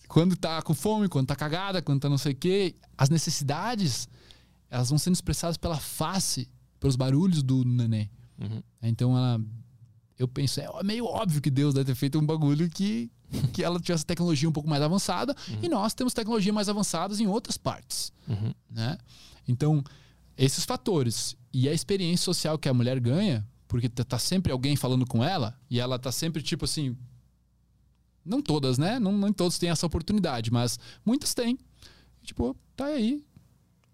Quando 0.08 0.36
tá 0.36 0.62
com 0.62 0.74
fome, 0.74 1.08
quando 1.10 1.28
tá 1.28 1.36
cagada, 1.36 1.82
quando 1.82 2.00
tá 2.02 2.10
não 2.10 2.18
sei 2.18 2.32
o 2.34 2.36
quê. 2.36 2.76
As 2.98 3.10
necessidades, 3.10 4.08
elas 4.70 4.90
vão 4.90 4.98
sendo 4.98 5.14
expressadas 5.16 5.58
pela 5.58 5.78
face, 5.78 6.50
pelos 6.80 6.96
barulhos 6.96 7.44
do 7.44 7.64
neném. 7.66 8.10
Uhum. 8.40 8.62
Então 8.82 9.16
ela. 9.18 9.42
Eu 10.18 10.28
penso, 10.28 10.60
é 10.60 10.68
meio 10.84 11.06
óbvio 11.06 11.40
que 11.42 11.52
Deus 11.52 11.76
deve 11.76 11.86
ter 11.86 11.96
feito 11.96 12.18
um 12.18 12.26
bagulho 12.26 12.68
que, 12.72 13.12
que 13.54 13.64
ela 13.64 13.80
tivesse 13.80 14.04
tecnologia 14.04 14.50
um 14.50 14.52
pouco 14.52 14.68
mais 14.68 14.82
avançada 14.82 15.36
e 15.62 15.70
nós 15.70 15.94
temos 15.94 16.12
tecnologia 16.12 16.52
mais 16.52 16.68
avançadas 16.68 17.20
em 17.20 17.28
outras 17.28 17.56
partes, 17.56 18.12
Uhum. 18.28 18.52
né? 18.68 18.98
Então, 19.48 19.84
esses 20.36 20.66
fatores 20.66 21.36
e 21.54 21.70
a 21.70 21.74
experiência 21.74 22.24
social 22.26 22.58
que 22.58 22.68
a 22.68 22.74
mulher 22.74 23.00
ganha, 23.00 23.48
porque 23.68 23.88
tá- 23.88 24.04
tá 24.04 24.18
sempre 24.18 24.52
alguém 24.52 24.76
falando 24.76 25.06
com 25.06 25.24
ela 25.24 25.56
e 25.70 25.80
ela 25.80 26.00
tá 26.00 26.12
sempre 26.12 26.42
tipo 26.42 26.66
assim. 26.66 26.98
Não 28.28 28.42
todas, 28.42 28.78
né? 28.78 29.00
Não, 29.00 29.18
nem 29.18 29.32
todos 29.32 29.58
têm 29.58 29.70
essa 29.70 29.86
oportunidade, 29.86 30.52
mas 30.52 30.78
muitas 31.06 31.34
têm. 31.34 31.58
Tipo, 32.24 32.56
tá 32.76 32.86
aí. 32.86 33.24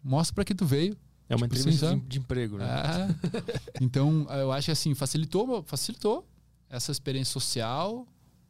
Mostra 0.04 0.34
pra 0.34 0.44
que 0.44 0.56
tu 0.56 0.66
veio. 0.66 0.98
É 1.30 1.36
uma 1.36 1.48
Tipo, 1.48 1.60
entrevista 1.60 1.90
sim, 1.92 2.04
de, 2.08 2.20
emprego, 2.20 2.58
né? 2.58 2.66
É. 2.66 3.80
Então, 3.82 4.28
eu 4.30 4.52
acho 4.52 4.66
que 4.66 4.72
assim, 4.72 4.94
facilitou, 4.94 5.64
facilitou 5.64 6.28
essa 6.70 6.92
experiência 6.92 7.32
social 7.32 8.08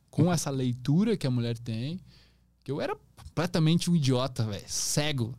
com 0.09 0.31
essa 0.31 0.49
leitura 0.49 1.17
que 1.17 1.27
a 1.27 1.31
mulher 1.31 1.57
tem. 1.57 1.99
Que 2.63 2.71
eu 2.71 2.79
era 2.79 2.95
completamente 3.15 3.91
um 3.91 3.95
idiota, 3.95 4.45
velho. 4.45 4.63
Cego. 4.67 5.35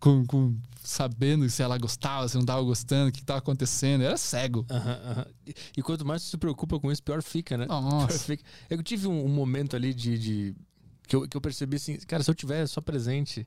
Com, 0.00 0.24
com- 0.26 0.56
sabendo 0.82 1.48
se 1.50 1.62
ela 1.62 1.76
gostava, 1.78 2.26
se 2.26 2.36
não 2.36 2.44
tava 2.44 2.62
gostando, 2.62 3.10
o 3.10 3.12
que 3.12 3.22
tava 3.22 3.38
acontecendo. 3.38 4.00
Eu 4.00 4.08
era 4.08 4.16
cego. 4.16 4.64
Aham, 4.70 5.00
aham. 5.04 5.26
E, 5.46 5.54
e 5.76 5.82
quanto 5.82 6.04
mais 6.06 6.22
você 6.22 6.30
se 6.30 6.36
preocupa 6.38 6.80
com 6.80 6.90
isso, 6.90 7.02
pior 7.02 7.22
fica, 7.22 7.56
né? 7.58 7.66
Pior 7.66 7.82
Nossa. 7.82 8.18
fica. 8.20 8.42
Eu 8.68 8.82
tive 8.82 9.06
um, 9.06 9.24
um 9.24 9.28
momento 9.28 9.76
ali 9.76 9.92
de. 9.94 10.18
de- 10.18 10.56
que, 11.06 11.14
eu, 11.16 11.28
que 11.28 11.36
eu 11.36 11.40
percebi 11.40 11.76
assim, 11.76 11.96
cara, 11.98 12.22
se 12.22 12.30
eu 12.30 12.34
tiver 12.34 12.66
só 12.66 12.80
presente, 12.80 13.46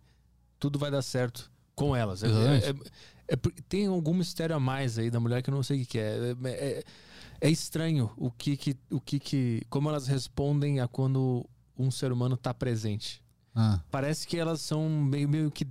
tudo 0.60 0.78
vai 0.78 0.92
dar 0.92 1.02
certo 1.02 1.52
com 1.76 1.96
elas. 1.96 2.24
É- 2.24 2.28
é- 2.28 2.70
é- 2.70 3.34
é 3.34 3.36
tem 3.68 3.88
algum 3.88 4.14
mistério 4.14 4.56
a 4.56 4.60
mais 4.60 5.00
aí 5.00 5.10
da 5.10 5.20
mulher 5.20 5.42
que 5.42 5.50
eu 5.50 5.56
não 5.56 5.64
sei 5.64 5.82
o 5.82 5.86
que, 5.86 5.98
é. 5.98 6.36
É, 6.44 6.50
é- 6.50 6.84
é 7.42 7.50
estranho 7.50 8.12
o 8.16 8.30
que 8.30 8.56
que, 8.56 8.78
o 8.92 9.02
que 9.02 9.20
que. 9.20 9.62
Como 9.70 9.90
elas 9.90 10.08
respondem 10.08 10.80
a 10.82 10.88
quando 10.88 11.46
um 11.78 11.90
ser 11.90 12.12
humano 12.12 12.38
tá 12.38 12.54
presente. 12.54 13.24
Ah, 13.56 13.80
Parece 13.90 14.28
que 14.28 14.38
elas 14.38 14.62
são 14.62 14.88
meio, 14.90 15.28
meio 15.28 15.50
que 15.52 15.66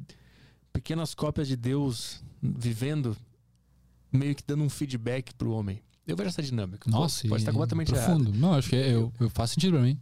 pequenas 0.73 1.15
cópias 1.15 1.49
de 1.49 1.57
Deus 1.57 2.23
vivendo, 2.43 3.17
meio 4.13 4.35
que 4.35 4.43
dando 4.47 4.65
um 4.65 4.71
feedback 4.71 5.35
pro 5.35 5.53
homem. 5.53 5.83
Eu 6.07 6.17
vejo 6.17 6.29
essa 6.29 6.43
dinâmica. 6.43 6.91
nossa, 6.91 7.27
pode, 7.29 7.43
estar 7.43 7.53
completamente 7.53 7.93
errado. 7.93 8.17
profundo. 8.17 8.39
Não, 8.39 8.55
acho 8.55 8.69
que 8.69 8.77
é, 8.77 8.95
eu, 8.95 9.13
eu 9.21 9.31
faço 9.31 9.55
sentido 9.55 9.75
pra 9.75 9.83
mim. 9.83 9.99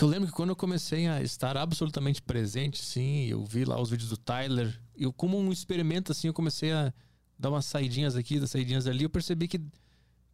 Eu 0.00 0.08
lembro 0.08 0.26
que 0.26 0.34
quando 0.34 0.50
eu 0.50 0.56
comecei 0.56 1.06
a 1.06 1.22
estar 1.22 1.56
absolutamente 1.56 2.20
presente, 2.20 2.82
sim, 2.82 3.26
eu 3.26 3.44
vi 3.44 3.64
lá 3.64 3.80
os 3.80 3.90
vídeos 3.90 4.08
do 4.08 4.16
Tyler, 4.16 4.80
eu 4.96 5.12
como 5.12 5.38
um 5.38 5.52
experimento 5.52 6.10
assim, 6.10 6.26
eu 6.26 6.34
comecei 6.34 6.72
a 6.72 6.92
dar 7.38 7.50
umas 7.50 7.66
saidinhas 7.66 8.16
aqui, 8.16 8.40
das 8.40 8.50
saidinhas 8.50 8.86
ali, 8.86 9.04
eu 9.04 9.10
percebi 9.10 9.46
que 9.46 9.60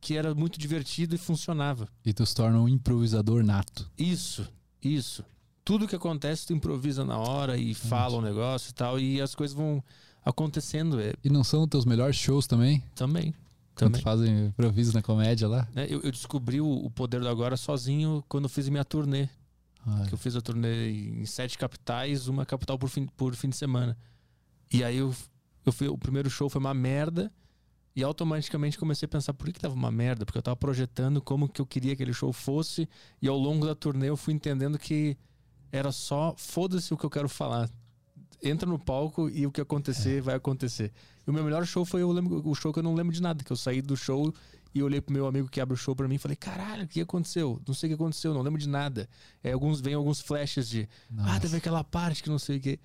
que 0.00 0.16
era 0.16 0.34
muito 0.34 0.58
divertido 0.58 1.14
e 1.14 1.18
funcionava. 1.18 1.88
E 2.04 2.12
tu 2.12 2.24
se 2.24 2.34
torna 2.34 2.58
um 2.58 2.68
improvisador 2.68 3.44
nato. 3.44 3.90
Isso, 3.98 4.50
isso. 4.82 5.22
Tudo 5.70 5.86
que 5.86 5.94
acontece, 5.94 6.46
tu 6.48 6.52
improvisa 6.52 7.04
na 7.04 7.16
hora 7.16 7.56
e 7.56 7.74
fala 7.74 8.16
um 8.18 8.20
negócio 8.20 8.70
e 8.70 8.74
tal, 8.74 8.98
e 8.98 9.20
as 9.20 9.34
coisas 9.36 9.56
vão 9.56 9.82
acontecendo 10.24 11.00
é, 11.00 11.12
E 11.24 11.30
não 11.30 11.44
são 11.44 11.62
os 11.62 11.68
teus 11.68 11.84
melhores 11.84 12.16
shows 12.16 12.46
também? 12.46 12.82
também. 12.94 13.32
Quando 13.76 13.92
Também. 13.92 14.02
fazem 14.02 14.46
improviso 14.46 14.92
na 14.92 15.00
comédia 15.02 15.46
lá? 15.48 15.66
né? 15.72 15.86
Eu, 15.88 16.00
eu 16.02 16.10
descobri 16.10 16.60
o, 16.60 16.68
o 16.68 16.90
poder 16.90 17.20
do 17.20 17.28
agora 17.28 17.56
sozinho 17.56 18.22
quando 18.28 18.44
eu 18.44 18.48
fiz 18.50 18.68
minha 18.68 18.84
turnê. 18.84 19.28
Ah, 19.86 20.04
Que 20.08 20.12
eu 20.14 20.18
fiz 20.18 20.36
a 20.36 20.40
turnê 20.42 20.90
em 20.90 21.24
sete 21.24 21.56
capitais, 21.56 22.26
uma 22.28 22.44
capital 22.44 22.76
por 22.78 22.88
fim, 22.90 23.06
por 23.06 23.34
fim 23.34 23.48
de 23.48 23.56
semana. 23.56 23.96
E 24.72 24.84
aí 24.84 24.96
eu, 24.98 25.14
eu 25.64 25.72
fui, 25.72 25.88
o 25.88 25.96
primeiro 25.96 26.28
show 26.28 26.50
foi 26.50 26.58
uma 26.60 26.74
merda. 26.74 27.32
E 27.96 28.02
automaticamente 28.02 28.78
comecei 28.78 29.06
a 29.06 29.08
pensar 29.08 29.32
por 29.34 29.46
que, 29.46 29.52
que 29.54 29.60
tava 29.60 29.74
uma 29.74 29.90
merda, 29.90 30.24
porque 30.26 30.38
eu 30.38 30.42
tava 30.42 30.56
projetando 30.56 31.20
como 31.22 31.48
que 31.48 31.60
eu 31.60 31.66
queria 31.66 31.90
que 31.96 32.02
aquele 32.02 32.12
show 32.14 32.32
fosse, 32.32 32.88
e 33.20 33.26
ao 33.28 33.36
longo 33.38 33.66
da 33.66 33.74
turnê 33.74 34.08
eu 34.08 34.16
fui 34.16 34.32
entendendo 34.34 34.78
que 34.78 35.16
era 35.72 35.92
só 35.92 36.34
foda-se 36.36 36.92
o 36.92 36.96
que 36.96 37.04
eu 37.04 37.10
quero 37.10 37.28
falar. 37.28 37.70
Entra 38.42 38.68
no 38.68 38.78
palco 38.78 39.28
e 39.28 39.46
o 39.46 39.52
que 39.52 39.60
acontecer 39.60 40.22
vai 40.22 40.34
acontecer. 40.34 40.92
E 41.26 41.30
o 41.30 41.32
meu 41.32 41.44
melhor 41.44 41.66
show 41.66 41.84
foi 41.84 42.02
eu 42.02 42.10
lembro, 42.10 42.42
o 42.48 42.54
show 42.54 42.72
que 42.72 42.78
eu 42.78 42.82
não 42.82 42.94
lembro 42.94 43.12
de 43.12 43.20
nada, 43.20 43.44
que 43.44 43.50
eu 43.50 43.56
saí 43.56 43.82
do 43.82 43.96
show 43.96 44.32
e 44.74 44.82
olhei 44.82 45.00
pro 45.00 45.12
meu 45.12 45.26
amigo 45.26 45.48
que 45.48 45.60
abre 45.60 45.74
o 45.74 45.76
show 45.76 45.94
pra 45.94 46.08
mim 46.08 46.14
e 46.14 46.18
falei: 46.18 46.36
"Caralho, 46.36 46.84
o 46.84 46.88
que 46.88 47.00
aconteceu? 47.00 47.60
Não 47.66 47.74
sei 47.74 47.88
o 47.88 47.90
que 47.90 48.02
aconteceu, 48.02 48.32
não 48.32 48.40
lembro 48.40 48.58
de 48.60 48.68
nada". 48.68 49.08
É, 49.42 49.52
alguns 49.52 49.80
vem 49.80 49.94
alguns 49.94 50.20
flashes 50.20 50.68
de: 50.68 50.88
"Ah, 51.10 51.22
Nossa. 51.24 51.40
teve 51.40 51.56
aquela 51.58 51.84
parte 51.84 52.22
que 52.22 52.30
não 52.30 52.38
sei 52.38 52.56
o 52.56 52.60
que". 52.60 52.80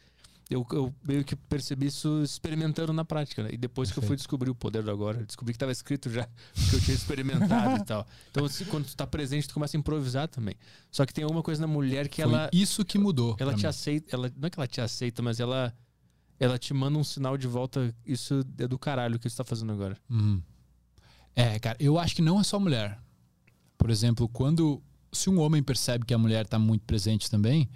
Eu, 0.49 0.65
eu 0.73 0.93
meio 1.07 1.23
que 1.23 1.35
percebi 1.35 1.87
isso 1.87 2.21
experimentando 2.21 2.93
na 2.93 3.03
prática, 3.03 3.41
né? 3.41 3.49
E 3.51 3.57
depois 3.57 3.91
que 3.91 3.97
eu 3.97 4.03
fui 4.03 4.15
descobrir 4.15 4.51
o 4.51 4.55
poder 4.55 4.83
do 4.83 4.91
agora, 4.91 5.25
descobri 5.25 5.53
que 5.53 5.55
estava 5.55 5.71
escrito 5.71 6.07
já, 6.09 6.27
que 6.53 6.75
eu 6.75 6.81
tinha 6.81 6.93
experimentado 6.95 7.81
e 7.81 7.85
tal. 7.85 8.05
Então, 8.29 8.47
se, 8.47 8.65
quando 8.65 8.85
tu 8.85 8.95
tá 8.95 9.07
presente, 9.07 9.47
tu 9.47 9.53
começa 9.53 9.75
a 9.75 9.79
improvisar 9.79 10.27
também. 10.27 10.55
Só 10.91 11.05
que 11.05 11.13
tem 11.13 11.23
alguma 11.23 11.41
coisa 11.41 11.61
na 11.61 11.67
mulher 11.67 12.07
que 12.07 12.21
Foi 12.21 12.31
ela, 12.31 12.49
isso 12.53 12.85
que 12.85 12.99
mudou. 12.99 13.35
ela 13.39 13.53
te 13.53 13.63
mim. 13.63 13.67
aceita, 13.67 14.15
ela, 14.15 14.31
não 14.37 14.47
é 14.47 14.49
que 14.49 14.59
ela 14.59 14.67
te 14.67 14.81
aceita, 14.81 15.21
mas 15.21 15.39
ela, 15.39 15.73
ela 16.39 16.59
te 16.59 16.73
manda 16.73 16.97
um 16.97 17.03
sinal 17.03 17.37
de 17.37 17.47
volta. 17.47 17.95
Isso 18.05 18.45
é 18.59 18.67
do 18.67 18.77
caralho 18.77 19.17
que 19.17 19.27
você 19.29 19.37
tá 19.37 19.43
fazendo 19.43 19.71
agora. 19.71 19.97
Uhum. 20.09 20.41
É, 21.35 21.57
cara, 21.59 21.77
eu 21.79 21.97
acho 21.97 22.15
que 22.15 22.21
não 22.21 22.39
é 22.39 22.43
só 22.43 22.59
mulher. 22.59 22.99
Por 23.77 23.89
exemplo, 23.89 24.29
quando. 24.29 24.81
Se 25.15 25.29
um 25.29 25.39
homem 25.39 25.63
percebe 25.63 26.05
que 26.05 26.13
a 26.13 26.17
mulher 26.17 26.45
tá 26.45 26.59
muito 26.59 26.83
presente 26.83 27.31
também, 27.31 27.69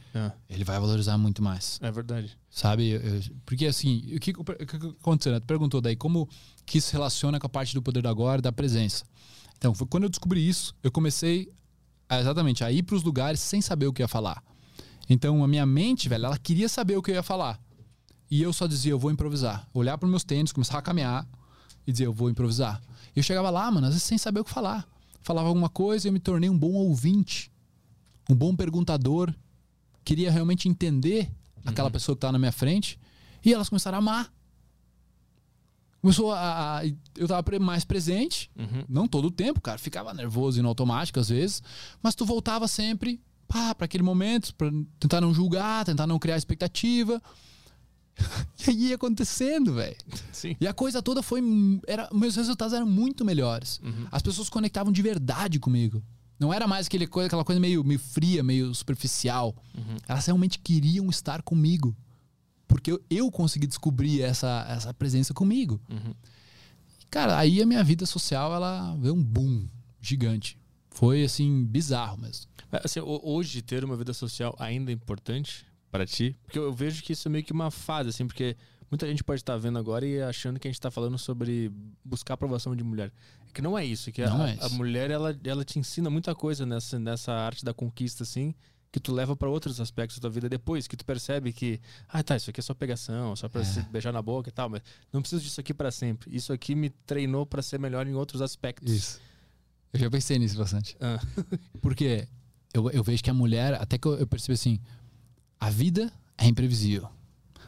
ele 0.50 0.64
vai 0.64 0.80
valorizar 0.80 1.18
muito 1.18 1.42
mais. 1.42 1.80
É 1.82 1.92
verdade. 1.92 2.38
Sabe? 2.50 3.00
Porque 3.46 3.66
assim, 3.66 4.14
o 4.16 4.20
que, 4.20 4.32
o 4.32 4.44
que 4.44 4.76
aconteceu? 5.00 5.32
né? 5.32 5.40
Tu 5.40 5.46
perguntou 5.46 5.82
daí 5.82 5.96
como 5.96 6.28
que 6.66 6.78
isso 6.78 6.88
se 6.88 6.94
relaciona 6.94 7.40
com 7.40 7.48
a 7.48 7.50
parte 7.50 7.74
do 7.74 7.82
poder 7.82 8.02
do 8.02 8.10
agora, 8.10 8.42
da 8.42 8.52
presença. 8.52 9.04
Então, 9.58 9.74
foi 9.74 9.88
quando 9.88 10.04
eu 10.04 10.10
descobri 10.10 10.48
isso, 10.48 10.74
eu 10.84 10.92
comecei 10.92 11.52
a, 12.08 12.20
exatamente 12.20 12.64
a 12.64 12.72
ir 12.72 12.84
para 12.84 12.96
os 12.96 13.04
lugares 13.04 13.40
sem 13.40 13.62
saber 13.62 13.88
o 13.88 13.94
que 13.94 14.02
ia 14.02 14.08
falar. 14.08 14.44
Então, 15.10 15.44
a 15.44 15.48
minha 15.48 15.66
mente, 15.66 16.08
velho, 16.08 16.26
ela 16.26 16.38
queria 16.38 16.70
saber 16.70 16.96
o 16.96 17.02
que 17.02 17.12
eu 17.12 17.16
ia 17.16 17.24
falar. 17.24 17.60
E 18.30 18.42
eu 18.42 18.54
só 18.54 18.68
dizia, 18.68 18.92
eu 18.92 19.00
vou 19.00 19.12
improvisar. 19.12 19.68
Olhar 19.74 19.98
para 19.98 20.08
meus 20.08 20.24
tênis, 20.24 20.52
começar 20.52 20.78
a 20.78 20.82
caminhar 20.82 21.28
e 21.86 21.92
dizer, 21.92 22.06
eu 22.06 22.14
vou 22.14 22.30
improvisar. 22.30 22.80
E 23.16 23.20
eu 23.20 23.24
chegava 23.24 23.50
lá, 23.50 23.70
mano, 23.72 23.88
às 23.88 23.94
vezes 23.94 24.04
sem 24.04 24.18
saber 24.18 24.40
o 24.40 24.44
que 24.44 24.52
falar. 24.52 24.88
Falava 25.30 25.48
alguma 25.48 25.70
coisa 25.70 26.08
e 26.08 26.10
eu 26.10 26.12
me 26.14 26.20
tornei 26.20 26.50
um 26.50 26.58
bom 26.58 26.72
ouvinte, 26.74 27.52
um 28.28 28.34
bom 28.34 28.56
perguntador. 28.56 29.32
Queria 30.04 30.32
realmente 30.32 30.68
entender 30.68 31.32
aquela 31.64 31.92
pessoa 31.92 32.16
que 32.16 32.18
estava 32.18 32.32
na 32.32 32.40
minha 32.40 32.52
frente. 32.52 33.00
E 33.46 33.54
elas 33.54 33.70
começaram 33.70 33.98
a 33.98 34.00
amar. 34.00 34.34
Começou 36.02 36.32
a. 36.32 36.80
a- 36.80 36.82
eu 37.16 37.28
tava 37.28 37.44
pre- 37.44 37.60
mais 37.60 37.86
presente, 37.86 38.50
Uhum. 38.58 38.84
não 38.90 39.08
todo 39.08 39.26
o 39.26 39.32
tempo, 39.32 39.62
cara. 39.62 39.78
Ficava 39.78 40.16
nervoso 40.16 40.58
e 40.58 40.64
no 40.64 40.68
automático 40.70 41.20
às 41.20 41.30
vezes. 41.30 41.62
Mas 42.02 42.16
tu 42.16 42.26
voltava 42.26 42.68
sempre 42.68 43.22
para 43.48 43.76
aquele 43.86 44.04
momento, 44.04 44.56
para 44.56 44.72
tentar 45.00 45.22
não 45.22 45.32
julgar, 45.32 45.86
tentar 45.86 46.08
não 46.08 46.18
criar 46.18 46.38
expectativa. 46.38 47.22
E 48.68 48.70
aí 48.72 48.88
ia 48.90 48.96
acontecendo, 48.96 49.74
velho. 49.76 49.96
E 50.60 50.68
a 50.68 50.74
coisa 50.74 51.02
toda 51.02 51.24
foi. 51.24 51.42
Era, 51.88 52.10
meus 52.14 52.36
resultados 52.36 52.74
eram 52.74 52.86
muito 52.86 53.24
melhores. 53.24 53.80
Uhum. 53.84 54.06
As 54.12 54.22
pessoas 54.22 54.50
conectavam 54.50 54.92
de 54.92 55.02
verdade 55.02 55.60
comigo. 55.60 56.04
Não 56.38 56.54
era 56.54 56.68
mais 56.68 56.88
aquele, 56.88 57.08
coisa- 57.08 57.28
aquela 57.28 57.44
coisa 57.46 57.60
meio, 57.60 57.84
meio 57.84 58.00
fria, 58.00 58.44
meio 58.44 58.74
superficial. 58.76 59.56
Uhum. 59.76 59.96
Elas 60.08 60.26
realmente 60.26 60.60
queriam 60.60 61.10
estar 61.10 61.42
comigo. 61.42 61.96
Porque 62.68 62.92
eu, 62.92 63.02
eu 63.10 63.32
consegui 63.32 63.66
descobrir 63.66 64.22
essa, 64.22 64.66
essa 64.70 64.94
presença 64.94 65.34
comigo. 65.34 65.80
Uhum. 65.90 66.14
Cara, 67.10 67.38
aí 67.38 67.62
a 67.62 67.66
minha 67.66 67.84
vida 67.84 68.06
social, 68.06 68.54
ela 68.54 68.96
veio 68.98 69.16
um 69.16 69.24
boom 69.24 69.68
gigante. 70.00 70.58
Foi, 70.92 71.24
assim, 71.24 71.66
bizarro 71.66 72.18
mesmo. 72.18 72.46
Assim, 72.84 73.00
ho- 73.00 73.22
hoje 73.24 73.62
ter 73.62 73.84
uma 73.84 73.96
vida 73.98 74.14
social 74.14 74.56
ainda 74.60 74.92
é 74.92 74.94
importante 74.94 75.66
para 75.92 76.06
ti? 76.06 76.36
Porque 76.44 76.60
eu 76.60 76.72
vejo 76.74 77.02
que 77.04 77.14
isso 77.14 77.28
é 77.28 77.32
meio 77.32 77.44
que 77.44 77.52
uma 77.54 77.72
fase, 77.72 78.10
assim, 78.10 78.26
porque 78.28 78.56
muita 78.90 79.08
gente 79.08 79.24
pode 79.24 79.42
estar 79.42 79.58
vendo 79.58 79.78
agora 79.80 80.06
e 80.06 80.22
achando 80.22 80.60
que 80.60 80.68
a 80.68 80.72
gente 80.72 80.78
está 80.80 80.92
falando 80.92 81.18
sobre 81.18 81.72
buscar 82.04 82.34
aprovação 82.36 82.76
de 82.76 82.84
mulher. 82.84 83.12
É 83.48 83.52
que 83.54 83.62
não 83.62 83.78
é 83.78 83.86
isso, 83.86 84.12
que 84.12 84.24
Não 84.26 84.42
a, 84.44 84.50
é 84.50 84.54
isso. 84.56 84.64
a 84.66 84.70
mulher 84.70 85.10
ela, 85.12 85.38
ela 85.44 85.64
te 85.66 85.80
ensina 85.80 86.10
muita 86.10 86.36
coisa 86.36 86.66
nessa, 86.66 87.00
nessa 87.00 87.34
arte 87.34 87.66
da 87.66 87.74
conquista, 87.74 88.24
assim, 88.24 88.54
que 88.92 89.00
tu 89.00 89.14
leva 89.14 89.36
para 89.36 89.48
outros 89.50 89.80
aspectos 89.80 90.18
da 90.18 90.22
tua 90.22 90.30
vida 90.32 90.50
depois, 90.50 90.88
que 90.88 90.98
tu 90.98 91.06
percebe 91.06 91.54
que, 91.54 91.80
ah, 92.08 92.24
tá, 92.24 92.36
isso 92.36 92.50
aqui 92.50 92.60
é 92.60 92.64
só 92.64 92.74
pegação, 92.74 93.36
só 93.36 93.48
para 93.48 93.62
É. 93.62 93.64
se 93.64 93.82
beijar 93.84 94.12
na 94.12 94.22
boca 94.22 94.50
e 94.50 94.52
tal, 94.52 94.68
mas 94.70 94.82
não 95.14 95.22
preciso 95.22 95.44
disso 95.44 95.60
aqui 95.62 95.74
para 95.76 95.92
sempre. 95.92 96.36
Isso 96.36 96.52
aqui 96.52 96.74
me 96.74 96.90
treinou 96.90 97.46
para 97.46 97.62
ser 97.62 97.80
melhor 97.80 98.08
em 98.08 98.14
outros 98.16 98.42
aspectos. 98.42 99.20
Eu 99.94 100.00
já 100.00 100.10
pensei 100.10 100.38
nisso 100.40 100.58
bastante. 100.58 100.96
Ah. 101.00 101.20
Porque 101.82 102.28
eu, 102.74 102.90
eu 102.92 103.04
vejo 103.04 103.24
que 103.24 103.30
a 103.30 103.34
mulher, 103.34 103.76
até 103.76 103.98
que 103.98 104.08
eu, 104.08 104.16
eu 104.18 104.28
percebi 104.28 104.54
assim, 104.54 104.80
a 105.60 105.70
vida 105.70 106.12
é 106.38 106.48
imprevisível. 106.48 107.10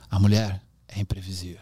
A 0.09 0.19
mulher 0.19 0.61
é 0.87 0.99
imprevisível. 0.99 1.61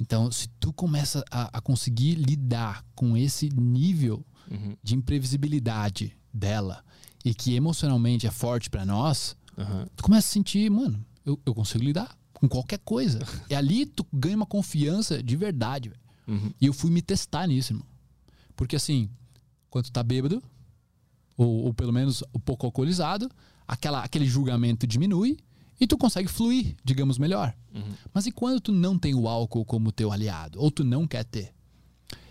Então, 0.00 0.30
se 0.30 0.48
tu 0.60 0.72
começa 0.72 1.24
a, 1.30 1.58
a 1.58 1.60
conseguir 1.60 2.14
lidar 2.14 2.84
com 2.94 3.16
esse 3.16 3.48
nível 3.50 4.24
Uhum, 4.48 4.76
de 4.80 4.94
imprevisibilidade 4.94 6.16
dela 6.32 6.84
e 7.24 7.34
que 7.34 7.54
emocionalmente 7.54 8.28
é 8.28 8.30
forte 8.30 8.70
pra 8.70 8.86
nós, 8.86 9.36
aham. 9.58 9.88
tu 9.96 10.04
começa 10.04 10.28
a 10.28 10.30
sentir, 10.30 10.70
mano, 10.70 11.04
eu, 11.24 11.36
eu 11.44 11.52
consigo 11.52 11.82
lidar 11.82 12.16
com 12.32 12.48
qualquer 12.48 12.78
coisa. 12.78 13.18
e 13.50 13.54
ali 13.56 13.84
tu 13.86 14.06
ganha 14.12 14.36
uma 14.36 14.46
confiança 14.46 15.20
de 15.20 15.36
verdade. 15.36 15.90
Uhum. 16.28 16.52
E 16.60 16.66
eu 16.66 16.72
fui 16.72 16.92
me 16.92 17.02
testar 17.02 17.48
nisso, 17.48 17.72
irmão. 17.72 17.86
Porque 18.54 18.76
assim, 18.76 19.10
quando 19.68 19.86
tu 19.86 19.92
tá 19.92 20.02
bêbado, 20.04 20.40
ou, 21.36 21.64
ou 21.64 21.74
pelo 21.74 21.92
menos 21.92 22.22
um 22.32 22.38
pouco 22.38 22.66
alcoolizado, 22.66 23.28
aquela, 23.66 24.02
aquele 24.02 24.26
julgamento 24.26 24.86
diminui 24.86 25.38
e 25.80 25.86
tu 25.86 25.96
consegue 25.98 26.28
fluir, 26.28 26.74
digamos, 26.84 27.18
melhor. 27.18 27.54
Uhum. 27.74 27.82
Mas 28.12 28.26
e 28.26 28.32
quando 28.32 28.60
tu 28.60 28.72
não 28.72 28.98
tem 28.98 29.14
o 29.14 29.28
álcool 29.28 29.64
como 29.64 29.92
teu 29.92 30.10
aliado? 30.10 30.60
Ou 30.60 30.70
tu 30.70 30.82
não 30.82 31.06
quer 31.06 31.24
ter? 31.24 31.52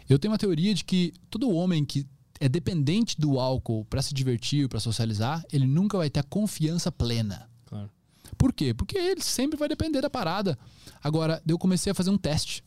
Eu 0.09 0.19
tenho 0.19 0.31
uma 0.31 0.37
teoria 0.37 0.73
de 0.73 0.83
que 0.83 1.13
todo 1.29 1.49
homem 1.49 1.83
que 1.83 2.05
é 2.39 2.49
dependente 2.49 3.19
do 3.19 3.39
álcool 3.39 3.85
pra 3.85 4.01
se 4.01 4.13
divertir, 4.13 4.67
pra 4.67 4.79
socializar, 4.79 5.43
ele 5.51 5.65
nunca 5.65 5.97
vai 5.97 6.09
ter 6.09 6.19
a 6.19 6.23
confiança 6.23 6.91
plena. 6.91 7.49
Claro. 7.65 7.89
Por 8.37 8.51
quê? 8.51 8.73
Porque 8.73 8.97
ele 8.97 9.21
sempre 9.21 9.57
vai 9.57 9.69
depender 9.69 10.01
da 10.01 10.09
parada. 10.09 10.57
Agora, 11.01 11.41
eu 11.47 11.57
comecei 11.57 11.91
a 11.91 11.95
fazer 11.95 12.09
um 12.09 12.17
teste. 12.17 12.63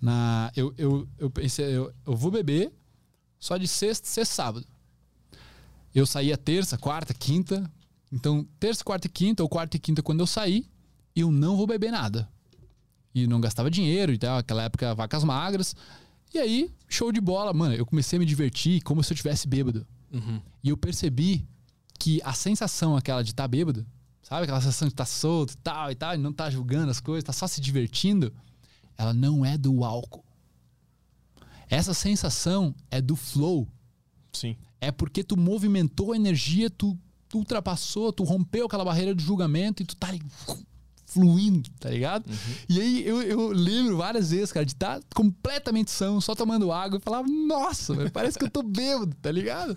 Na, 0.00 0.50
eu, 0.56 0.74
eu, 0.76 1.08
eu 1.18 1.30
pensei, 1.30 1.76
eu, 1.76 1.92
eu 2.06 2.16
vou 2.16 2.30
beber 2.30 2.72
só 3.38 3.56
de 3.56 3.68
sexta, 3.68 4.06
sexta 4.06 4.34
sábado. 4.34 4.66
Eu 5.96 6.04
saía 6.04 6.36
terça, 6.36 6.76
quarta, 6.76 7.14
quinta. 7.14 7.72
Então, 8.12 8.46
terça, 8.60 8.84
quarta 8.84 9.06
e 9.06 9.10
quinta, 9.10 9.42
ou 9.42 9.48
quarta 9.48 9.78
e 9.78 9.80
quinta, 9.80 10.02
quando 10.02 10.20
eu 10.20 10.26
saí, 10.26 10.68
eu 11.14 11.32
não 11.32 11.56
vou 11.56 11.66
beber 11.66 11.90
nada. 11.90 12.28
E 13.14 13.26
não 13.26 13.40
gastava 13.40 13.70
dinheiro 13.70 14.12
e 14.12 14.18
tal, 14.18 14.36
aquela 14.36 14.64
época, 14.64 14.94
vacas 14.94 15.24
magras. 15.24 15.74
E 16.34 16.38
aí, 16.38 16.70
show 16.86 17.10
de 17.10 17.18
bola, 17.18 17.54
mano. 17.54 17.74
Eu 17.74 17.86
comecei 17.86 18.18
a 18.18 18.20
me 18.20 18.26
divertir 18.26 18.82
como 18.82 19.02
se 19.02 19.10
eu 19.10 19.16
tivesse 19.16 19.48
bêbado. 19.48 19.86
Uhum. 20.12 20.38
E 20.62 20.68
eu 20.68 20.76
percebi 20.76 21.48
que 21.98 22.20
a 22.22 22.34
sensação 22.34 22.94
aquela 22.94 23.24
de 23.24 23.30
estar 23.30 23.44
tá 23.44 23.48
bêbado, 23.48 23.86
sabe? 24.22 24.42
Aquela 24.42 24.60
sensação 24.60 24.88
de 24.88 24.92
estar 24.92 25.06
solto 25.06 25.54
e 25.54 25.56
tal 25.56 25.90
e 25.90 25.94
tal, 25.94 26.14
e 26.14 26.18
não 26.18 26.28
estar 26.28 26.50
julgando 26.50 26.90
as 26.90 27.00
coisas, 27.00 27.24
tá 27.24 27.32
só 27.32 27.46
se 27.46 27.58
divertindo, 27.58 28.30
ela 28.98 29.14
não 29.14 29.46
é 29.46 29.56
do 29.56 29.82
álcool. 29.82 30.26
Essa 31.70 31.94
sensação 31.94 32.74
é 32.90 33.00
do 33.00 33.16
flow. 33.16 33.66
Sim. 34.34 34.58
É 34.80 34.90
porque 34.90 35.24
tu 35.24 35.36
movimentou 35.36 36.12
a 36.12 36.16
energia, 36.16 36.68
tu, 36.70 36.98
tu 37.28 37.38
ultrapassou, 37.38 38.12
tu 38.12 38.24
rompeu 38.24 38.66
aquela 38.66 38.84
barreira 38.84 39.14
de 39.14 39.22
julgamento 39.24 39.82
e 39.82 39.86
tu 39.86 39.96
tá 39.96 40.08
ali 40.08 40.22
fluindo, 41.06 41.70
tá 41.80 41.88
ligado? 41.88 42.28
E 42.68 42.80
aí 42.80 43.06
eu, 43.06 43.22
eu 43.22 43.48
lembro 43.48 43.96
várias 43.96 44.30
vezes, 44.30 44.52
cara, 44.52 44.66
de 44.66 44.72
estar 44.72 45.00
completamente 45.14 45.90
são, 45.90 46.20
só 46.20 46.34
tomando 46.34 46.70
água 46.70 46.98
e 46.98 47.00
falava, 47.00 47.26
nossa, 47.28 47.94
velho, 47.94 48.10
parece 48.10 48.38
que 48.38 48.44
eu 48.44 48.50
tô 48.50 48.62
bêbado, 48.62 49.14
tá 49.22 49.30
ligado? 49.30 49.74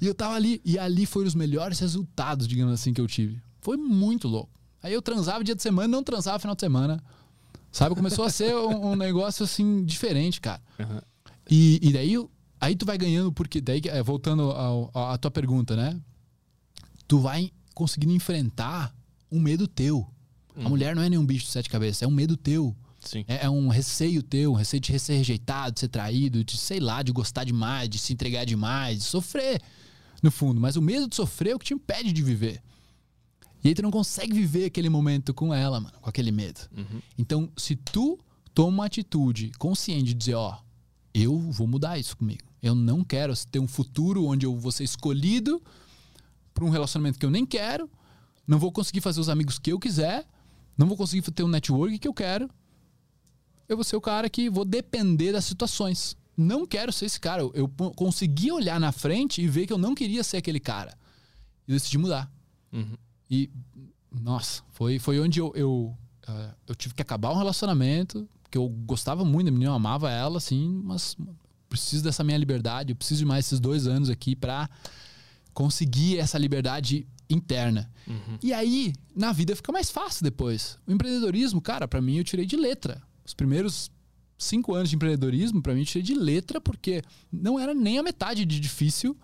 E 0.00 0.06
eu 0.06 0.14
tava 0.14 0.34
ali, 0.34 0.60
e 0.64 0.78
ali 0.78 1.04
foram 1.06 1.26
os 1.26 1.34
melhores 1.34 1.80
resultados, 1.80 2.46
digamos 2.46 2.74
assim, 2.74 2.92
que 2.92 3.00
eu 3.00 3.06
tive. 3.06 3.40
Foi 3.60 3.76
muito 3.76 4.28
louco. 4.28 4.50
Aí 4.82 4.92
eu 4.92 5.02
transava 5.02 5.42
dia 5.42 5.54
de 5.54 5.62
semana, 5.62 5.88
não 5.88 6.04
transava 6.04 6.38
final 6.38 6.54
de 6.54 6.60
semana. 6.60 7.02
Sabe? 7.72 7.94
Começou 7.94 8.24
a 8.24 8.30
ser 8.30 8.54
um, 8.54 8.92
um 8.92 8.96
negócio 8.96 9.44
assim 9.44 9.84
diferente, 9.84 10.40
cara. 10.40 10.62
Uhum. 10.78 11.00
E, 11.50 11.80
e 11.82 11.92
daí, 11.92 12.14
aí 12.60 12.76
tu 12.76 12.86
vai 12.86 12.98
ganhando, 12.98 13.32
porque 13.32 13.60
daí, 13.60 13.80
é, 13.86 14.02
voltando 14.02 14.52
à 14.94 15.16
tua 15.18 15.30
pergunta, 15.30 15.76
né? 15.76 15.98
Tu 17.06 17.18
vai 17.18 17.50
conseguindo 17.74 18.12
enfrentar 18.12 18.94
um 19.30 19.40
medo 19.40 19.66
teu. 19.66 20.06
A 20.56 20.68
mulher 20.68 20.96
não 20.96 21.02
é 21.02 21.08
nenhum 21.08 21.24
bicho 21.24 21.44
de 21.44 21.52
sete 21.52 21.70
cabeças, 21.70 22.02
é 22.02 22.06
um 22.06 22.10
medo 22.10 22.36
teu. 22.36 22.74
Sim. 23.00 23.24
É, 23.28 23.44
é 23.46 23.50
um 23.50 23.68
receio 23.68 24.22
teu, 24.22 24.52
um 24.52 24.56
receio 24.56 24.80
de 24.80 24.98
ser 24.98 25.14
rejeitado, 25.14 25.74
de 25.74 25.80
ser 25.80 25.88
traído, 25.88 26.42
de, 26.42 26.56
sei 26.56 26.80
lá, 26.80 27.02
de 27.02 27.12
gostar 27.12 27.44
demais, 27.44 27.88
de 27.88 27.98
se 27.98 28.12
entregar 28.12 28.44
demais, 28.44 28.98
de 28.98 29.04
sofrer, 29.04 29.62
no 30.20 30.30
fundo. 30.30 30.60
Mas 30.60 30.74
o 30.76 30.82
medo 30.82 31.08
de 31.08 31.14
sofrer 31.14 31.52
é 31.52 31.54
o 31.54 31.58
que 31.58 31.66
te 31.66 31.74
impede 31.74 32.12
de 32.12 32.22
viver. 32.22 32.60
E 33.62 33.68
aí 33.68 33.74
tu 33.74 33.82
não 33.82 33.90
consegue 33.90 34.32
viver 34.32 34.64
aquele 34.64 34.88
momento 34.88 35.32
com 35.32 35.54
ela, 35.54 35.80
mano, 35.80 35.96
com 36.00 36.10
aquele 36.10 36.32
medo. 36.32 36.60
Uhum. 36.76 37.00
Então, 37.16 37.50
se 37.56 37.76
tu 37.76 38.18
toma 38.52 38.68
uma 38.68 38.86
atitude 38.86 39.52
consciente 39.58 40.06
de 40.06 40.14
dizer, 40.14 40.34
ó, 40.34 40.58
eu 41.14 41.38
vou 41.38 41.66
mudar 41.66 41.98
isso 41.98 42.16
comigo. 42.16 42.47
Eu 42.62 42.74
não 42.74 43.04
quero 43.04 43.32
ter 43.46 43.58
um 43.58 43.68
futuro 43.68 44.24
onde 44.24 44.44
eu 44.44 44.56
vou 44.56 44.72
ser 44.72 44.84
escolhido 44.84 45.62
para 46.52 46.64
um 46.64 46.70
relacionamento 46.70 47.18
que 47.18 47.24
eu 47.24 47.30
nem 47.30 47.46
quero, 47.46 47.88
não 48.46 48.58
vou 48.58 48.72
conseguir 48.72 49.00
fazer 49.00 49.20
os 49.20 49.28
amigos 49.28 49.58
que 49.58 49.72
eu 49.72 49.78
quiser, 49.78 50.26
não 50.76 50.86
vou 50.86 50.96
conseguir 50.96 51.22
ter 51.30 51.42
um 51.42 51.48
network 51.48 51.98
que 51.98 52.08
eu 52.08 52.14
quero. 52.14 52.48
Eu 53.68 53.76
vou 53.76 53.84
ser 53.84 53.96
o 53.96 54.00
cara 54.00 54.28
que 54.30 54.48
vou 54.48 54.64
depender 54.64 55.32
das 55.32 55.44
situações. 55.44 56.16
Não 56.36 56.66
quero 56.66 56.92
ser 56.92 57.06
esse 57.06 57.20
cara. 57.20 57.42
Eu, 57.42 57.68
consegui 57.94 58.50
olhar 58.50 58.80
na 58.80 58.92
frente 58.92 59.42
e 59.42 59.48
ver 59.48 59.66
que 59.66 59.72
eu 59.72 59.78
não 59.78 59.94
queria 59.94 60.24
ser 60.24 60.38
aquele 60.38 60.60
cara. 60.60 60.96
E 61.66 61.72
decidi 61.72 61.98
mudar. 61.98 62.32
Uhum. 62.72 62.96
E, 63.30 63.50
nossa, 64.10 64.62
foi, 64.70 64.98
foi 64.98 65.20
onde 65.20 65.40
eu, 65.40 65.52
eu, 65.54 65.96
eh, 66.26 66.54
eu 66.68 66.74
tive 66.74 66.94
que 66.94 67.02
acabar 67.02 67.32
um 67.32 67.36
relacionamento, 67.36 68.26
que 68.50 68.56
eu 68.56 68.68
gostava 68.68 69.24
muito 69.24 69.46
da 69.46 69.52
menina, 69.52 69.72
eu 69.72 69.74
amava 69.74 70.10
ela, 70.10 70.38
assim, 70.38 70.80
mas 70.84 71.16
preciso 71.68 72.02
dessa 72.02 72.24
minha 72.24 72.38
liberdade, 72.38 72.92
eu 72.92 72.96
preciso 72.96 73.20
de 73.20 73.26
mais 73.26 73.46
esses 73.46 73.60
dois 73.60 73.86
anos 73.86 74.10
aqui 74.10 74.34
pra 74.34 74.68
conseguir 75.52 76.18
essa 76.18 76.38
liberdade 76.38 77.06
interna. 77.28 77.90
Uhum. 78.06 78.38
E 78.42 78.52
aí, 78.52 78.92
na 79.14 79.32
vida 79.32 79.54
fica 79.54 79.72
mais 79.72 79.90
fácil 79.90 80.24
depois. 80.24 80.78
O 80.86 80.92
empreendedorismo, 80.92 81.60
cara, 81.60 81.86
pra 81.86 82.00
mim 82.00 82.16
eu 82.16 82.24
tirei 82.24 82.46
de 82.46 82.56
letra. 82.56 83.02
Os 83.24 83.34
primeiros 83.34 83.90
cinco 84.38 84.74
anos 84.74 84.88
de 84.88 84.96
empreendedorismo, 84.96 85.60
pra 85.60 85.74
mim 85.74 85.80
eu 85.80 85.86
tirei 85.86 86.02
de 86.02 86.14
letra, 86.14 86.60
porque 86.60 87.02
não 87.30 87.58
era 87.58 87.74
nem 87.74 87.98
a 87.98 88.02
metade 88.02 88.44
de 88.44 88.60
difícil 88.60 89.16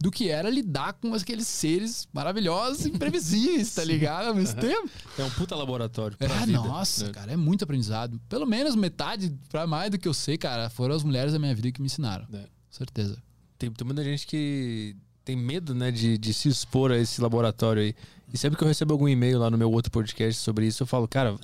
do 0.00 0.10
que 0.10 0.30
era 0.30 0.48
lidar 0.48 0.94
com 0.94 1.12
aqueles 1.12 1.46
seres 1.46 2.08
maravilhosos 2.12 2.86
e 2.86 2.88
imprevisíveis, 2.88 3.74
tá 3.74 3.84
ligado? 3.84 4.28
Ao 4.28 4.34
mesmo 4.34 4.58
tempo. 4.58 4.88
É 5.18 5.22
um 5.22 5.30
puta 5.30 5.54
laboratório. 5.54 6.16
Pra 6.16 6.26
É, 6.26 6.46
vida, 6.46 6.52
nossa, 6.58 7.06
né? 7.06 7.12
cara, 7.12 7.32
é 7.32 7.36
muito 7.36 7.64
aprendizado. 7.64 8.18
Pelo 8.28 8.46
menos 8.46 8.74
metade, 8.74 9.36
pra 9.50 9.66
mais 9.66 9.90
do 9.90 9.98
que 9.98 10.08
eu 10.08 10.14
sei, 10.14 10.38
cara, 10.38 10.70
foram 10.70 10.94
as 10.94 11.02
mulheres 11.04 11.32
da 11.34 11.38
minha 11.38 11.54
vida 11.54 11.70
que 11.70 11.80
me 11.82 11.86
ensinaram. 11.86 12.26
É. 12.32 12.46
Certeza. 12.70 13.22
Tem, 13.58 13.70
tem 13.70 13.84
muita 13.86 14.02
gente 14.02 14.26
que 14.26 14.96
tem 15.22 15.36
medo, 15.36 15.74
né, 15.74 15.90
de, 15.90 16.16
de 16.16 16.32
se 16.32 16.48
expor 16.48 16.90
a 16.92 16.96
esse 16.98 17.20
laboratório 17.20 17.82
aí. 17.82 17.94
E 18.32 18.38
sempre 18.38 18.56
que 18.56 18.64
eu 18.64 18.68
recebo 18.68 18.94
algum 18.94 19.06
e-mail 19.08 19.38
lá 19.38 19.50
no 19.50 19.58
meu 19.58 19.70
outro 19.70 19.90
podcast 19.92 20.40
sobre 20.40 20.66
isso, 20.66 20.82
eu 20.82 20.86
falo, 20.86 21.06
cara, 21.06 21.36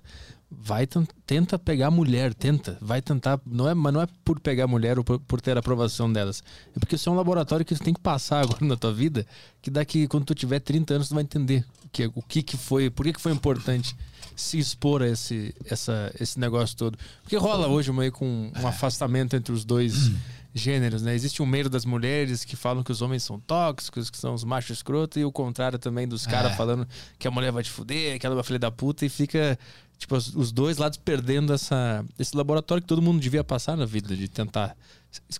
vai 0.50 0.86
ten- 0.86 1.06
tenta 1.26 1.58
pegar 1.58 1.90
mulher, 1.90 2.32
tenta, 2.32 2.78
vai 2.80 3.02
tentar, 3.02 3.40
não 3.44 3.68
é, 3.68 3.74
mas 3.74 3.92
não 3.92 4.00
é 4.00 4.06
por 4.24 4.38
pegar 4.40 4.66
mulher 4.66 4.98
ou 4.98 5.04
por, 5.04 5.18
por 5.20 5.40
ter 5.40 5.56
a 5.56 5.60
aprovação 5.60 6.12
delas. 6.12 6.42
É 6.74 6.78
porque 6.78 6.94
isso 6.94 7.08
é 7.08 7.12
um 7.12 7.16
laboratório 7.16 7.64
que 7.66 7.74
tu 7.74 7.82
tem 7.82 7.92
que 7.94 8.00
passar 8.00 8.42
agora 8.44 8.64
na 8.64 8.76
tua 8.76 8.92
vida, 8.92 9.26
que 9.60 9.70
daqui 9.70 10.06
quando 10.06 10.24
tu 10.24 10.34
tiver 10.34 10.60
30 10.60 10.94
anos 10.94 11.08
tu 11.08 11.14
vai 11.14 11.24
entender 11.24 11.64
o 11.84 11.88
que, 11.88 12.06
o 12.14 12.22
que 12.22 12.42
que 12.42 12.56
foi, 12.56 12.88
por 12.90 13.04
que 13.04 13.12
que 13.14 13.20
foi 13.20 13.32
importante 13.32 13.96
se 14.34 14.58
expor 14.58 15.02
a 15.02 15.08
esse, 15.08 15.54
essa, 15.64 16.12
esse 16.20 16.38
negócio 16.38 16.76
todo. 16.76 16.98
Porque 17.22 17.36
rola 17.36 17.66
hoje 17.68 17.90
meio 17.90 18.12
com 18.12 18.52
um 18.54 18.66
afastamento 18.66 19.34
entre 19.34 19.52
os 19.52 19.64
dois 19.64 20.12
gêneros, 20.56 21.02
né? 21.02 21.14
Existe 21.14 21.42
um 21.42 21.46
meio 21.46 21.68
das 21.68 21.84
mulheres 21.84 22.44
que 22.44 22.56
falam 22.56 22.82
que 22.82 22.90
os 22.90 23.02
homens 23.02 23.22
são 23.22 23.38
tóxicos, 23.38 24.08
que 24.08 24.16
são 24.16 24.32
os 24.32 24.42
machos 24.42 24.78
escroto, 24.78 25.18
e 25.18 25.24
o 25.24 25.30
contrário 25.30 25.78
também 25.78 26.08
dos 26.08 26.26
caras 26.26 26.52
É. 26.52 26.56
falando 26.56 26.88
que 27.18 27.28
a 27.28 27.30
mulher 27.30 27.52
vai 27.52 27.62
te 27.62 27.70
fuder, 27.70 28.18
que 28.18 28.24
ela 28.26 28.34
é 28.34 28.38
uma 28.38 28.44
filha 28.44 28.58
da 28.58 28.70
puta, 28.70 29.04
e 29.04 29.08
fica, 29.08 29.58
tipo, 29.98 30.16
os, 30.16 30.52
dois 30.52 30.78
lados 30.78 30.98
perdendo 30.98 31.52
essa, 31.52 32.04
esse 32.18 32.34
laboratório 32.34 32.82
que 32.82 32.88
todo 32.88 33.02
mundo 33.02 33.20
devia 33.20 33.44
passar 33.44 33.76
na 33.76 33.84
vida, 33.84 34.16
de 34.16 34.28
tentar 34.28 34.74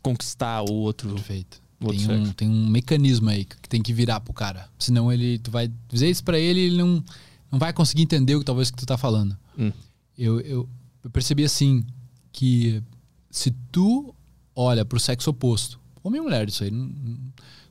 conquistar 0.03 0.63
o 0.63 0.73
outro. 0.73 1.15
Perfeito. 1.15 1.63
o 1.81 1.87
outro 1.87 2.07
Tem 2.07 2.17
um, 2.17 2.33
tem 2.33 2.49
um 2.49 2.69
mecanismo 2.69 3.31
aí 3.31 3.45
que 3.45 3.69
tem 3.69 3.83
que 3.83 3.93
virar 3.93 4.21
pro 4.21 4.35
cara. 4.35 4.69
Senão 4.79 5.11
ele, 5.13 5.39
tu 5.39 5.51
vai 5.51 5.71
dizer 5.89 6.11
isso 6.11 6.23
pra 6.23 6.39
ele, 6.39 6.61
ele 6.61 6.77
não, 6.77 7.03
não 7.51 7.59
vai 7.59 7.73
conseguir 7.73 8.03
entender 8.03 8.35
o 8.35 8.41
que 8.41 8.45
talvez 8.45 8.71
que 8.71 8.77
tu 8.77 8.85
tá 8.85 8.99
falando. 8.99 9.37
Hum. 9.59 9.73
Eu, 10.17 10.41
eu, 10.41 10.69
eu 11.05 11.11
percebi 11.11 11.45
assim 11.45 11.85
que 12.33 12.83
se 13.31 13.51
tu 13.71 14.15
olha 14.57 14.85
pro 14.85 14.99
sexo 14.99 15.31
oposto, 15.31 15.79
homem 16.03 16.21
e 16.21 16.25
mulher, 16.25 16.49
isso 16.49 16.65
aí, 16.65 16.73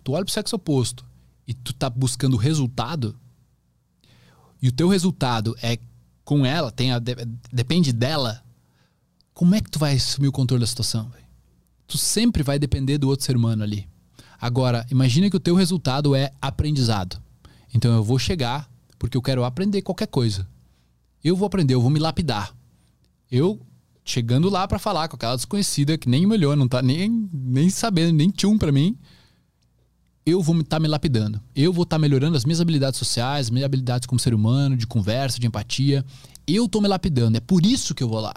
tu 0.03 0.13
olha 0.13 0.23
pro 0.23 0.33
sexo 0.33 0.55
oposto 0.55 1.03
e 1.47 1.53
tu 1.53 1.73
tá 1.73 1.89
buscando 1.89 2.37
resultado, 2.37 3.17
e 4.61 4.69
o 4.69 4.71
teu 4.71 4.87
resultado 4.87 5.55
é 5.61 5.77
com 6.23 6.45
ela, 6.45 6.71
tem 6.71 6.91
a, 6.91 6.99
de- 6.99 7.15
depende 7.51 7.91
dela, 7.91 8.43
como 9.33 9.53
é 9.53 9.61
que 9.61 9.69
tu 9.69 9.77
vai 9.77 9.95
assumir 9.95 10.27
o 10.27 10.31
controle 10.31 10.61
da 10.61 10.67
situação? 10.67 11.11
Tu 11.87 11.97
sempre 11.97 12.41
vai 12.41 12.57
depender 12.57 12.97
do 12.97 13.07
outro 13.09 13.25
ser 13.25 13.35
humano 13.35 13.63
ali. 13.63 13.87
Agora, 14.39 14.85
imagina 14.89 15.29
que 15.29 15.35
o 15.37 15.39
teu 15.39 15.53
resultado 15.55 16.15
é 16.15 16.31
aprendizado. 16.41 17.21
Então 17.73 17.93
eu 17.93 18.03
vou 18.03 18.17
chegar 18.17 18.69
porque 18.97 19.15
eu 19.15 19.21
quero 19.21 19.43
aprender 19.43 19.81
qualquer 19.81 20.07
coisa. 20.07 20.47
Eu 21.23 21.35
vou 21.35 21.45
aprender, 21.45 21.73
eu 21.73 21.81
vou 21.81 21.91
me 21.91 21.99
lapidar. 21.99 22.55
Eu 23.29 23.59
chegando 24.05 24.49
lá 24.49 24.67
pra 24.67 24.77
falar 24.77 25.07
com 25.07 25.15
aquela 25.15 25.35
desconhecida 25.35 25.97
que 25.97 26.07
nem 26.07 26.25
me 26.27 26.35
olhou, 26.35 26.55
não 26.55 26.67
tá 26.67 26.81
nem, 26.81 27.27
nem 27.33 27.69
sabendo, 27.69 28.13
nem 28.13 28.29
tchum 28.29 28.57
pra 28.57 28.71
mim. 28.71 28.95
Eu 30.25 30.41
vou 30.41 30.59
estar 30.59 30.79
me 30.79 30.87
lapidando. 30.87 31.41
Eu 31.55 31.73
vou 31.73 31.83
estar 31.83 31.99
melhorando 31.99 32.37
as 32.37 32.45
minhas 32.45 32.61
habilidades 32.61 32.97
sociais, 32.97 33.49
minhas 33.49 33.65
habilidades 33.65 34.07
como 34.07 34.19
ser 34.19 34.33
humano, 34.33 34.77
de 34.77 34.87
conversa, 34.87 35.39
de 35.39 35.47
empatia. 35.47 36.05
Eu 36.47 36.67
tô 36.67 36.79
me 36.81 36.87
lapidando. 36.87 37.37
É 37.37 37.39
por 37.39 37.65
isso 37.65 37.93
que 37.93 38.03
eu 38.03 38.07
vou 38.07 38.19
lá. 38.19 38.33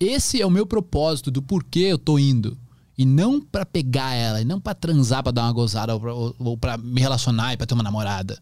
Esse 0.00 0.40
é 0.40 0.46
o 0.46 0.50
meu 0.50 0.66
propósito 0.66 1.30
do 1.30 1.42
porquê 1.42 1.80
eu 1.80 1.98
tô 1.98 2.18
indo. 2.18 2.56
E 2.98 3.06
não 3.06 3.40
pra 3.40 3.64
pegar 3.64 4.14
ela, 4.14 4.40
e 4.40 4.44
não 4.44 4.60
pra 4.60 4.74
transar, 4.74 5.22
pra 5.22 5.32
dar 5.32 5.44
uma 5.44 5.52
gozada, 5.52 5.94
ou 5.94 6.58
pra 6.58 6.76
me 6.76 7.00
relacionar 7.00 7.54
e 7.54 7.56
pra 7.56 7.66
ter 7.66 7.74
uma 7.74 7.82
namorada. 7.82 8.38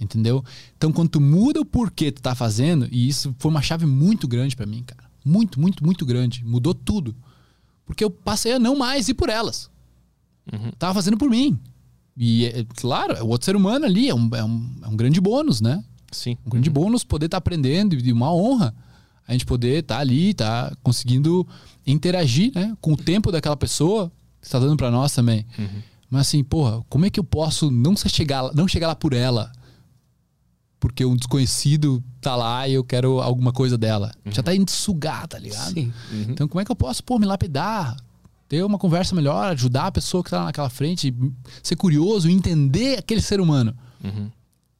Entendeu? 0.00 0.44
Então, 0.76 0.92
quando 0.92 1.08
tu 1.08 1.20
muda 1.20 1.60
o 1.60 1.64
porquê 1.64 2.12
tu 2.12 2.22
tá 2.22 2.34
fazendo, 2.34 2.86
e 2.90 3.08
isso 3.08 3.34
foi 3.38 3.50
uma 3.50 3.62
chave 3.62 3.86
muito 3.86 4.28
grande 4.28 4.54
pra 4.54 4.64
mim, 4.64 4.82
cara. 4.86 5.09
Muito, 5.24 5.60
muito, 5.60 5.84
muito 5.84 6.06
grande. 6.06 6.44
Mudou 6.44 6.74
tudo. 6.74 7.14
Porque 7.84 8.04
eu 8.04 8.10
passei 8.10 8.52
a 8.52 8.58
não 8.58 8.76
mais 8.76 9.08
ir 9.08 9.14
por 9.14 9.28
elas. 9.28 9.70
Tava 10.78 10.94
fazendo 10.94 11.16
por 11.16 11.30
mim. 11.30 11.58
E, 12.16 12.46
é, 12.46 12.64
claro, 12.76 13.14
é 13.14 13.22
o 13.22 13.28
outro 13.28 13.44
ser 13.44 13.56
humano 13.56 13.84
ali, 13.84 14.08
é 14.08 14.14
um, 14.14 14.28
é 14.34 14.44
um, 14.44 14.70
é 14.82 14.88
um 14.88 14.96
grande 14.96 15.20
bônus, 15.20 15.60
né? 15.60 15.82
Sim. 16.10 16.36
Um 16.44 16.50
grande 16.50 16.68
bônus 16.68 17.04
poder 17.04 17.26
estar 17.26 17.38
aprendendo 17.38 17.94
e 17.94 18.12
uma 18.12 18.32
honra 18.32 18.74
a 19.30 19.32
gente 19.32 19.46
poder 19.46 19.82
estar 19.82 19.98
ali, 19.98 20.34
tá 20.34 20.72
conseguindo 20.82 21.46
interagir, 21.86 22.50
né, 22.52 22.76
com 22.80 22.94
o 22.94 22.96
tempo 22.96 23.30
daquela 23.30 23.56
pessoa 23.56 24.10
que 24.40 24.46
está 24.46 24.58
dando 24.58 24.76
para 24.76 24.90
nós 24.90 25.14
também. 25.14 25.46
Mas 26.10 26.22
assim, 26.22 26.42
porra, 26.42 26.82
como 26.88 27.06
é 27.06 27.10
que 27.10 27.20
eu 27.20 27.22
posso 27.22 27.70
não 27.70 27.94
chegar, 27.96 28.52
não 28.54 28.66
chegar 28.66 28.88
lá 28.88 28.96
por 28.96 29.12
ela? 29.12 29.52
Porque 30.80 31.04
um 31.04 31.14
desconhecido 31.14 32.02
tá 32.22 32.34
lá 32.34 32.66
e 32.66 32.72
eu 32.72 32.82
quero 32.82 33.20
alguma 33.20 33.52
coisa 33.52 33.76
dela. 33.76 34.12
Já 34.26 34.42
tá 34.42 34.54
indo 34.54 34.70
sugar, 34.70 35.28
tá 35.28 35.38
ligado? 35.38 35.74
Sim. 35.74 35.92
Uhum. 36.10 36.26
Então, 36.30 36.48
como 36.48 36.58
é 36.60 36.64
que 36.64 36.72
eu 36.72 36.76
posso, 36.76 37.04
pô, 37.04 37.18
me 37.18 37.26
lapidar? 37.26 37.96
Ter 38.48 38.64
uma 38.64 38.78
conversa 38.78 39.14
melhor, 39.14 39.52
ajudar 39.52 39.88
a 39.88 39.92
pessoa 39.92 40.24
que 40.24 40.30
tá 40.30 40.38
lá 40.38 40.44
naquela 40.46 40.70
frente, 40.70 41.14
ser 41.62 41.76
curioso, 41.76 42.28
entender 42.30 42.98
aquele 42.98 43.20
ser 43.20 43.40
humano. 43.40 43.76
Uhum. 44.02 44.30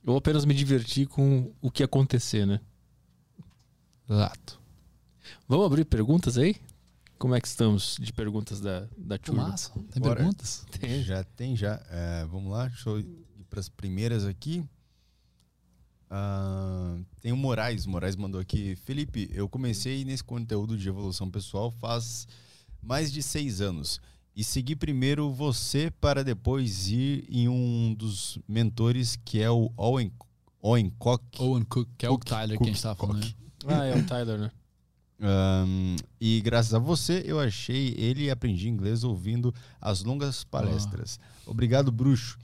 Ou 0.06 0.16
apenas 0.16 0.46
me 0.46 0.54
divertir 0.54 1.06
com 1.06 1.52
o 1.60 1.70
que 1.70 1.82
acontecer, 1.82 2.46
né? 2.46 2.60
Exato. 4.08 4.58
Vamos 5.46 5.66
abrir 5.66 5.84
perguntas 5.84 6.38
aí? 6.38 6.56
Como 7.18 7.34
é 7.34 7.40
que 7.40 7.46
estamos 7.46 7.98
de 8.00 8.12
perguntas 8.12 8.60
da, 8.60 8.88
da 8.96 9.18
turma? 9.18 9.48
massa. 9.48 9.70
Tem 9.92 10.02
Bora. 10.02 10.16
perguntas? 10.16 10.64
Tem. 10.80 11.02
Já 11.02 11.22
tem, 11.22 11.54
já. 11.54 11.80
É, 11.90 12.24
vamos 12.24 12.50
lá, 12.50 12.66
deixa 12.66 12.88
eu 12.88 12.98
ir 12.98 13.06
para 13.50 13.60
as 13.60 13.68
primeiras 13.68 14.24
aqui. 14.24 14.64
Ah, 16.10 16.96
tem 17.20 17.32
o 17.32 17.36
Moraes. 17.36 17.86
O 17.86 17.90
Moraes 17.90 18.16
mandou 18.16 18.40
aqui. 18.40 18.74
Felipe, 18.84 19.30
eu 19.32 19.48
comecei 19.48 20.04
nesse 20.04 20.24
conteúdo 20.24 20.76
de 20.76 20.88
evolução 20.88 21.30
pessoal 21.30 21.70
faz 21.70 22.26
mais 22.82 23.12
de 23.12 23.22
seis 23.22 23.60
anos. 23.60 24.00
E 24.34 24.42
segui 24.42 24.74
primeiro 24.74 25.30
você 25.30 25.90
para 26.00 26.24
depois 26.24 26.88
ir 26.88 27.24
em 27.28 27.48
um 27.48 27.94
dos 27.94 28.38
mentores 28.48 29.16
que 29.24 29.40
é 29.40 29.50
o 29.50 29.70
Owen, 29.76 30.10
Owen 30.60 30.90
Cock. 30.98 31.24
Owen 31.40 31.62
Cook, 31.64 31.88
que 31.96 32.06
é 32.06 32.08
o 32.10 32.14
Cook, 32.14 32.24
Tyler 32.28 32.56
Cook, 32.58 32.64
que 32.64 32.70
a 32.70 32.72
gente 32.72 32.82
tava 32.82 32.94
falando. 32.96 33.20
Cook. 33.22 33.34
né? 33.66 33.74
Ah, 33.78 33.84
é 33.84 33.96
o 33.96 34.06
Tyler, 34.06 34.38
né? 34.38 34.50
Ahn, 35.22 35.96
e 36.18 36.40
graças 36.40 36.72
a 36.72 36.78
você 36.78 37.22
eu 37.26 37.38
achei 37.38 37.94
ele 37.98 38.24
e 38.24 38.30
aprendi 38.30 38.68
inglês 38.68 39.04
ouvindo 39.04 39.54
as 39.80 40.02
longas 40.02 40.42
palestras. 40.44 41.20
Obrigado, 41.46 41.92
bruxo. 41.92 42.38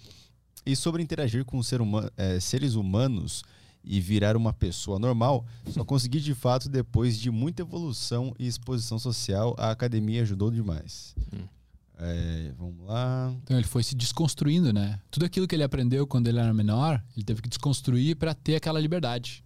E 0.65 0.77
sobre 0.77 1.03
interagir 1.03 1.45
com 1.45 1.63
ser 1.63 1.81
huma- 1.81 2.13
eh, 2.19 2.39
seres 2.41 2.75
humanos 2.75 3.43
e 3.87 4.01
virar 4.01 4.37
uma 4.37 4.53
pessoa 4.53 4.99
normal, 4.99 5.47
só 5.71 5.85
consegui 5.85 6.21
de 6.21 6.35
fato 6.35 6.69
depois 6.69 7.17
de 7.17 7.31
muita 7.31 7.63
evolução 7.63 8.35
e 8.39 8.47
exposição 8.47 8.99
social. 8.99 9.55
A 9.57 9.71
academia 9.71 10.23
ajudou 10.23 10.51
demais. 10.51 11.15
Hum. 11.33 11.47
Eh, 11.99 12.53
vamos 12.59 12.85
lá. 12.85 13.35
Então 13.43 13.57
ele 13.57 13.67
foi 13.67 13.83
se 13.83 13.95
desconstruindo, 13.95 14.73
né? 14.73 15.01
Tudo 15.11 15.25
aquilo 15.25 15.47
que 15.47 15.55
ele 15.55 15.63
aprendeu 15.63 16.07
quando 16.07 16.27
ele 16.27 16.39
era 16.39 16.53
menor, 16.53 17.03
ele 17.17 17.25
teve 17.25 17.41
que 17.41 17.49
desconstruir 17.49 18.17
para 18.17 18.35
ter 18.35 18.57
aquela 18.57 18.81
liberdade. 18.81 19.45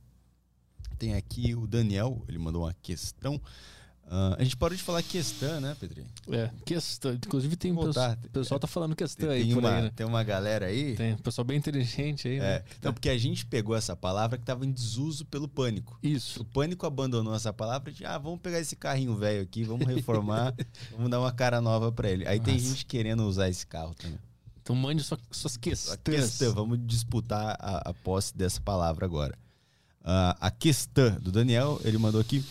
Tem 0.99 1.15
aqui 1.15 1.55
o 1.55 1.67
Daniel, 1.67 2.25
ele 2.29 2.39
mandou 2.39 2.63
uma 2.65 2.75
questão. 2.83 3.41
Ah, 4.13 4.35
a 4.41 4.43
gente 4.43 4.57
parou 4.57 4.77
de 4.77 4.83
falar 4.83 5.05
questão, 5.05 5.61
né, 5.61 5.77
Petri? 5.79 6.05
É, 6.33 6.51
questão. 6.67 7.13
Inclusive 7.13 7.55
tem 7.55 7.71
um 7.71 7.77
pessoal, 7.77 8.17
o 8.25 8.29
pessoal 8.31 8.59
tá 8.59 8.67
falando 8.67 8.97
questão 8.97 9.29
Tem, 9.29 9.39
aí 9.39 9.55
por 9.55 9.61
uma, 9.61 9.71
aí, 9.77 9.83
né? 9.83 9.93
tem 9.95 10.05
uma 10.05 10.25
galera 10.25 10.67
aí. 10.67 10.97
Tem 10.97 11.15
um 11.15 11.19
pessoal 11.19 11.45
bem 11.45 11.57
inteligente 11.57 12.27
aí, 12.27 12.41
né? 12.41 12.47
É, 12.57 12.65
não, 12.83 12.93
porque 12.93 13.09
a 13.09 13.17
gente 13.17 13.47
pegou 13.47 13.77
essa 13.77 13.95
palavra 13.95 14.37
que 14.37 14.43
estava 14.43 14.67
em 14.67 14.73
desuso 14.73 15.25
pelo 15.27 15.47
pânico. 15.47 15.97
Isso. 16.03 16.43
O 16.43 16.45
pânico 16.45 16.85
abandonou 16.87 17.33
essa 17.37 17.53
palavra 17.53 17.93
de, 17.93 18.05
ah, 18.05 18.19
vamos 18.19 18.41
pegar 18.41 18.59
esse 18.59 18.75
carrinho 18.75 19.15
velho 19.15 19.43
aqui, 19.43 19.63
vamos 19.63 19.87
reformar, 19.87 20.53
vamos 20.91 21.09
dar 21.09 21.21
uma 21.21 21.31
cara 21.31 21.61
nova 21.61 21.93
para 21.93 22.11
ele. 22.11 22.27
Aí 22.27 22.41
tem 22.41 22.55
Nossa. 22.55 22.67
gente 22.67 22.87
querendo 22.87 23.23
usar 23.25 23.49
esse 23.49 23.65
carro 23.65 23.95
também. 23.95 24.19
Então 24.61 24.75
mande 24.75 25.05
sua- 25.05 25.21
suas 25.31 25.57
questões. 25.57 25.99
questão, 26.03 26.53
vamos 26.53 26.81
disputar 26.85 27.57
a, 27.61 27.91
a 27.91 27.95
posse 27.95 28.37
dessa 28.37 28.61
palavra 28.61 29.07
agora. 29.07 29.39
Ah, 30.03 30.37
a 30.41 30.51
questão 30.51 31.13
do 31.21 31.31
Daniel, 31.31 31.81
ele 31.85 31.97
mandou 31.97 32.21
aqui. 32.21 32.45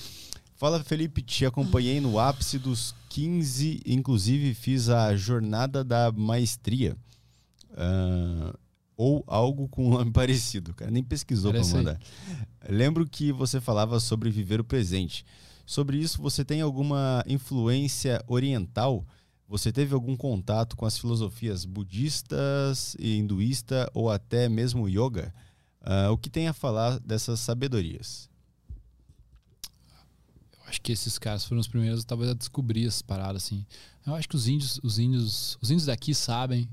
Fala, 0.59 0.83
Felipe, 0.83 1.21
te 1.21 1.45
acompanhei 1.45 2.01
no 2.01 2.19
ápice 2.19 2.59
dos 2.59 2.93
15, 3.07 3.79
inclusive 3.85 4.53
fiz 4.53 4.89
a 4.89 5.15
jornada 5.15 5.85
da 5.85 6.11
maestria. 6.11 6.97
Ah, 7.77 8.53
ou 8.97 9.23
algo 9.25 9.69
com 9.69 9.87
um 9.87 9.91
nome 9.91 10.11
parecido. 10.11 10.73
Cara 10.73 10.91
nem 10.91 11.01
pesquisou 11.01 11.53
para 11.53 11.63
mandar. 11.63 11.97
Lembro 12.67 13.07
que 13.07 13.31
você 13.31 13.61
falava 13.61 14.01
sobre 14.01 14.29
viver 14.29 14.59
o 14.59 14.65
presente. 14.65 15.25
Sobre 15.65 15.95
isso, 15.95 16.21
você 16.21 16.43
tem 16.43 16.59
alguma 16.59 17.23
influência 17.25 18.21
oriental? 18.27 19.07
Você 19.47 19.71
teve 19.71 19.93
algum 19.93 20.17
contato 20.17 20.75
com 20.75 20.85
as 20.85 20.99
filosofias 20.99 21.63
budistas 21.63 22.97
e 22.99 23.15
hinduísta 23.15 23.89
ou 23.93 24.09
até 24.09 24.49
mesmo 24.49 24.89
yoga? 24.89 25.33
Ah, 25.79 26.11
o 26.11 26.17
que 26.17 26.29
tem 26.29 26.49
a 26.49 26.53
falar 26.53 26.99
dessas 26.99 27.39
sabedorias? 27.39 28.28
Acho 30.69 30.81
que 30.81 30.91
esses 30.91 31.17
caras 31.17 31.43
foram 31.45 31.59
os 31.59 31.67
primeiros, 31.67 32.03
talvez, 32.05 32.29
a 32.29 32.33
descobrir 32.35 32.85
essas 32.85 33.01
paradas, 33.01 33.43
assim. 33.43 33.65
Eu 34.05 34.13
acho 34.13 34.29
que 34.29 34.35
os 34.35 34.47
índios, 34.47 34.79
os 34.83 34.99
índios, 34.99 35.57
os 35.59 35.71
índios 35.71 35.85
daqui 35.87 36.13
sabem, 36.13 36.69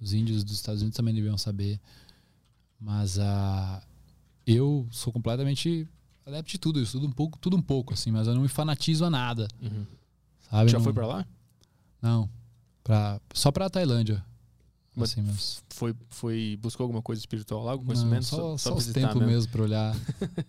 os 0.00 0.12
índios 0.12 0.44
dos 0.44 0.54
Estados 0.54 0.82
Unidos 0.82 0.96
também 0.96 1.14
deviam 1.14 1.38
saber. 1.38 1.80
Mas 2.78 3.18
ah, 3.18 3.82
eu 4.46 4.86
sou 4.90 5.10
completamente 5.12 5.88
adepto 6.26 6.50
de 6.52 6.58
tudo, 6.58 6.78
eu 6.78 6.82
estudo 6.82 7.06
um 7.06 7.12
pouco, 7.12 7.38
tudo 7.38 7.56
um 7.56 7.62
pouco, 7.62 7.94
assim, 7.94 8.10
mas 8.10 8.26
eu 8.26 8.34
não 8.34 8.42
me 8.42 8.48
fanatizo 8.48 9.04
a 9.04 9.10
nada, 9.10 9.48
Uhum. 9.60 9.86
sabe? 10.50 10.70
Já 10.70 10.78
Não- 10.78 10.84
foi 10.84 10.92
pra 10.92 11.06
lá? 11.06 11.26
Não. 12.02 12.28
Pra, 12.82 13.18
só 13.32 13.50
pra 13.50 13.70
Tailândia. 13.70 14.22
Mas 14.96 15.12
Assim. 15.12 15.60
Foi, 15.70 15.94
foi, 16.08 16.58
buscou 16.60 16.84
alguma 16.84 17.02
coisa 17.02 17.18
espiritual 17.20 17.64
lá? 17.64 17.72
Algum 17.72 17.82
Não, 17.84 17.94
conhecimento? 17.94 18.24
só, 18.26 18.56
só, 18.56 18.74
os 18.74 18.86
visitar 18.86 19.08
tempos 19.08 19.26
mesmo, 19.26 19.50
pra 19.50 19.62
olhar. 19.62 19.96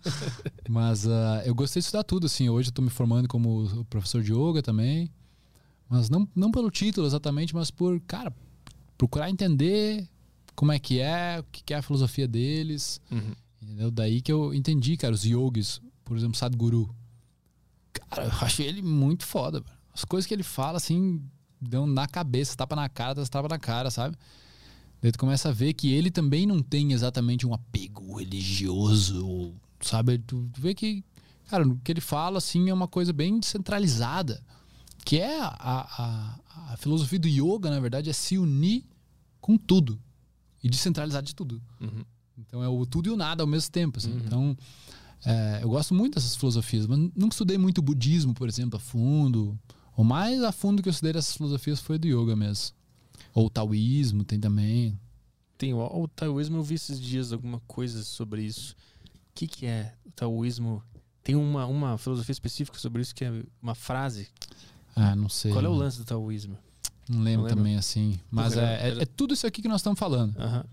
mas 0.68 1.06
ah, 1.06 1.42
eu 1.44 1.54
gostei 1.54 1.80
de 1.80 1.86
estudar 1.86 2.04
tudo, 2.04 2.26
assim. 2.26 2.48
Hoje 2.48 2.68
eu 2.68 2.72
tô 2.72 2.80
me 2.80 2.90
formando 2.90 3.26
como 3.28 3.84
professor 3.86 4.22
de 4.22 4.32
yoga 4.32 4.62
também. 4.62 5.10
Mas 5.88 6.08
não, 6.08 6.28
não 6.34 6.50
pelo 6.50 6.70
título 6.70 7.06
exatamente, 7.06 7.54
mas 7.54 7.70
por, 7.70 8.00
cara, 8.00 8.32
procurar 8.96 9.30
entender 9.30 10.08
como 10.54 10.72
é 10.72 10.78
que 10.78 11.00
é, 11.00 11.38
o 11.40 11.44
que 11.44 11.62
que 11.62 11.74
é 11.74 11.76
a 11.76 11.82
filosofia 11.82 12.26
deles. 12.26 13.00
Uhum. 13.10 13.34
Entendeu? 13.62 13.90
Daí 13.90 14.20
que 14.20 14.30
eu 14.30 14.54
entendi, 14.54 14.96
cara, 14.96 15.14
os 15.14 15.24
yogis, 15.24 15.80
por 16.04 16.16
exemplo, 16.16 16.36
Sadhguru. 16.36 16.88
Cara, 17.92 18.24
eu 18.24 18.32
achei 18.40 18.66
ele 18.66 18.82
muito 18.82 19.24
foda. 19.24 19.60
mano. 19.60 19.76
As 19.92 20.04
coisas 20.04 20.26
que 20.26 20.34
ele 20.34 20.42
fala, 20.42 20.76
assim, 20.76 21.22
dão 21.66 21.86
na 21.86 22.06
cabeça, 22.06 22.56
tapa 22.56 22.76
na 22.76 22.88
cara, 22.88 23.26
tapa 23.26 23.48
na 23.48 23.58
cara, 23.58 23.90
sabe? 23.90 24.16
Daí 25.00 25.12
tu 25.12 25.18
começa 25.18 25.50
a 25.50 25.52
ver 25.52 25.74
que 25.74 25.92
ele 25.92 26.10
também 26.10 26.46
não 26.46 26.62
tem 26.62 26.92
exatamente 26.92 27.46
um 27.46 27.54
apego 27.54 28.18
religioso, 28.18 29.54
sabe? 29.80 30.18
Tu, 30.18 30.48
tu 30.52 30.60
vê 30.60 30.74
que, 30.74 31.04
cara, 31.48 31.66
o 31.66 31.76
que 31.78 31.92
ele 31.92 32.00
fala, 32.00 32.38
assim, 32.38 32.70
é 32.70 32.74
uma 32.74 32.88
coisa 32.88 33.12
bem 33.12 33.38
descentralizada. 33.38 34.42
Que 35.04 35.20
é 35.20 35.40
a, 35.40 35.54
a, 35.60 36.72
a 36.72 36.76
filosofia 36.78 37.18
do 37.18 37.28
yoga, 37.28 37.70
na 37.70 37.78
verdade, 37.78 38.10
é 38.10 38.12
se 38.12 38.36
unir 38.38 38.84
com 39.40 39.56
tudo. 39.56 40.00
E 40.64 40.68
descentralizar 40.68 41.22
de 41.22 41.34
tudo. 41.34 41.62
Uhum. 41.80 42.04
Então 42.38 42.62
é 42.62 42.68
o 42.68 42.84
tudo 42.84 43.08
e 43.08 43.10
o 43.10 43.16
nada 43.16 43.42
ao 43.42 43.46
mesmo 43.46 43.70
tempo. 43.70 43.98
Assim. 43.98 44.10
Uhum. 44.10 44.22
Então 44.24 44.56
é, 45.24 45.60
eu 45.62 45.68
gosto 45.68 45.94
muito 45.94 46.14
dessas 46.14 46.36
filosofias, 46.36 46.86
mas 46.86 46.98
nunca 46.98 47.32
estudei 47.34 47.58
muito 47.58 47.80
budismo, 47.80 48.34
por 48.34 48.48
exemplo, 48.48 48.76
a 48.76 48.80
fundo. 48.80 49.58
O 49.96 50.04
mais 50.04 50.42
a 50.42 50.52
fundo 50.52 50.82
que 50.82 50.88
eu 50.88 50.92
estudei 50.92 51.12
dessas 51.12 51.36
filosofias 51.36 51.80
foi 51.80 51.98
do 51.98 52.06
yoga 52.06 52.36
mesmo. 52.36 52.74
Ou 53.34 53.46
o 53.46 53.50
taoísmo 53.50 54.24
tem 54.24 54.38
também. 54.38 54.98
Tem 55.58 55.72
o, 55.72 55.78
o 55.78 56.06
taoísmo, 56.08 56.58
eu 56.58 56.62
vi 56.62 56.74
esses 56.74 57.00
dias 57.00 57.32
alguma 57.32 57.60
coisa 57.66 58.02
sobre 58.04 58.42
isso. 58.42 58.74
O 59.04 59.34
que, 59.34 59.46
que 59.46 59.66
é 59.66 59.94
o 60.04 60.10
taoísmo? 60.10 60.82
Tem 61.22 61.34
uma, 61.34 61.66
uma 61.66 61.98
filosofia 61.98 62.32
específica 62.32 62.78
sobre 62.78 63.02
isso 63.02 63.14
que 63.14 63.24
é 63.24 63.42
uma 63.60 63.74
frase. 63.74 64.28
Ah, 64.94 65.16
não 65.16 65.28
sei. 65.28 65.50
Qual 65.52 65.64
é 65.64 65.68
o 65.68 65.72
lance 65.74 65.98
do 65.98 66.04
taoísmo? 66.04 66.56
Não 67.08 67.20
lembro 67.20 67.42
Não 67.42 67.48
lembra? 67.48 67.56
também 67.56 67.76
assim. 67.76 68.18
Mas 68.30 68.56
é, 68.56 68.90
é- 68.90 69.02
é 69.02 69.06
tudo 69.06 69.32
isso 69.34 69.46
aqui 69.46 69.62
que 69.62 69.68
nós 69.68 69.80
estamos 69.80 69.98
falando. 69.98 70.36
Aham. 70.38 70.64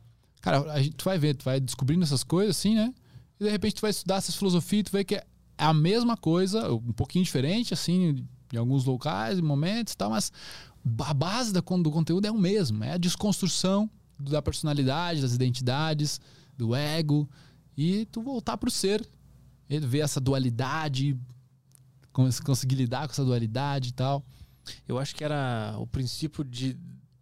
Cara, 0.42 0.72
a 0.74 0.82
gente, 0.82 0.96
tu 0.96 1.06
vai 1.06 1.18
ver, 1.18 1.36
tu 1.36 1.46
vai 1.46 1.60
descobrindo 1.60 2.04
essas 2.04 2.24
coisas 2.24 2.58
assim, 2.58 2.76
né? 2.76 2.94
E 3.40 3.46
de 3.46 3.50
repente 3.50 3.76
tu 3.76 3.82
vai 3.82 3.92
estudar 3.92 4.18
essas 4.18 4.36
filosofias 4.36 4.82
e 4.82 4.84
tu 4.84 4.92
vê 4.92 5.04
que 5.06 5.16
é 5.16 5.26
a 5.58 5.74
mesma 5.74 6.18
coisa, 6.18 6.72
um 6.74 6.92
pouquinho 6.92 7.24
diferente, 7.24 7.74
assim, 7.74 8.26
em 8.54 8.58
alguns 8.58 8.86
locais, 8.86 9.40
em 9.40 9.42
momentos 9.42 9.94
e 9.94 9.98
tal, 9.98 10.12
mas 10.12 10.32
a 11.00 11.14
base 11.14 11.52
da, 11.52 11.60
do 11.62 11.92
conteúdo 11.92 12.26
é 12.26 12.32
o 12.32 12.38
mesmo. 12.38 12.84
É 12.84 12.94
a 12.94 12.98
desconstrução 12.98 13.90
da 14.20 14.42
personalidade, 14.42 15.22
das 15.22 15.34
identidades, 15.34 16.22
do 16.58 16.76
ego. 16.76 17.28
E 17.76 18.06
tu 18.06 18.22
voltar 18.22 18.58
pro 18.58 18.70
ser. 18.70 19.06
E 19.70 19.80
ver 19.80 20.00
essa 20.00 20.20
dualidade, 20.20 21.18
cons- 22.12 22.40
conseguir 22.40 22.76
lidar 22.76 23.08
com 23.08 23.14
essa 23.14 23.26
dualidade 23.26 23.90
e 23.90 23.94
tal. 23.94 24.24
Eu 24.88 25.00
acho 25.00 25.16
que 25.16 25.24
era 25.24 25.76
o 25.80 25.88
princípio 25.88 26.44
de, 26.44 26.78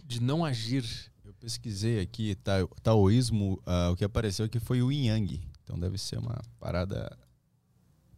de 0.05 0.21
não 0.21 0.43
agir. 0.43 0.83
Eu 1.23 1.33
pesquisei 1.35 1.99
aqui, 2.01 2.35
ta- 2.35 2.67
taoísmo, 2.83 3.61
ah, 3.65 3.91
o 3.91 3.95
que 3.95 4.03
apareceu 4.03 4.45
aqui 4.45 4.59
foi 4.59 4.81
o 4.81 4.91
yin 4.91 5.05
yang. 5.07 5.41
Então 5.63 5.79
deve 5.79 5.97
ser 5.97 6.19
uma 6.19 6.41
parada. 6.59 7.17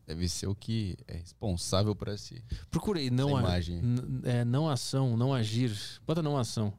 Deve 0.06 0.28
ser 0.28 0.48
o 0.48 0.56
que 0.56 0.98
é 1.08 1.16
responsável 1.18 1.96
por 1.96 2.10
esse. 2.10 2.44
Procurei 2.70 3.10
não, 3.10 3.30
Essa 3.30 3.38
a- 3.38 3.42
imagem. 3.42 3.82
é, 4.24 4.44
não 4.44 4.70
ação, 4.70 5.16
não 5.16 5.34
agir. 5.34 5.72
Bota 6.06 6.22
não 6.22 6.38
ação. 6.38 6.74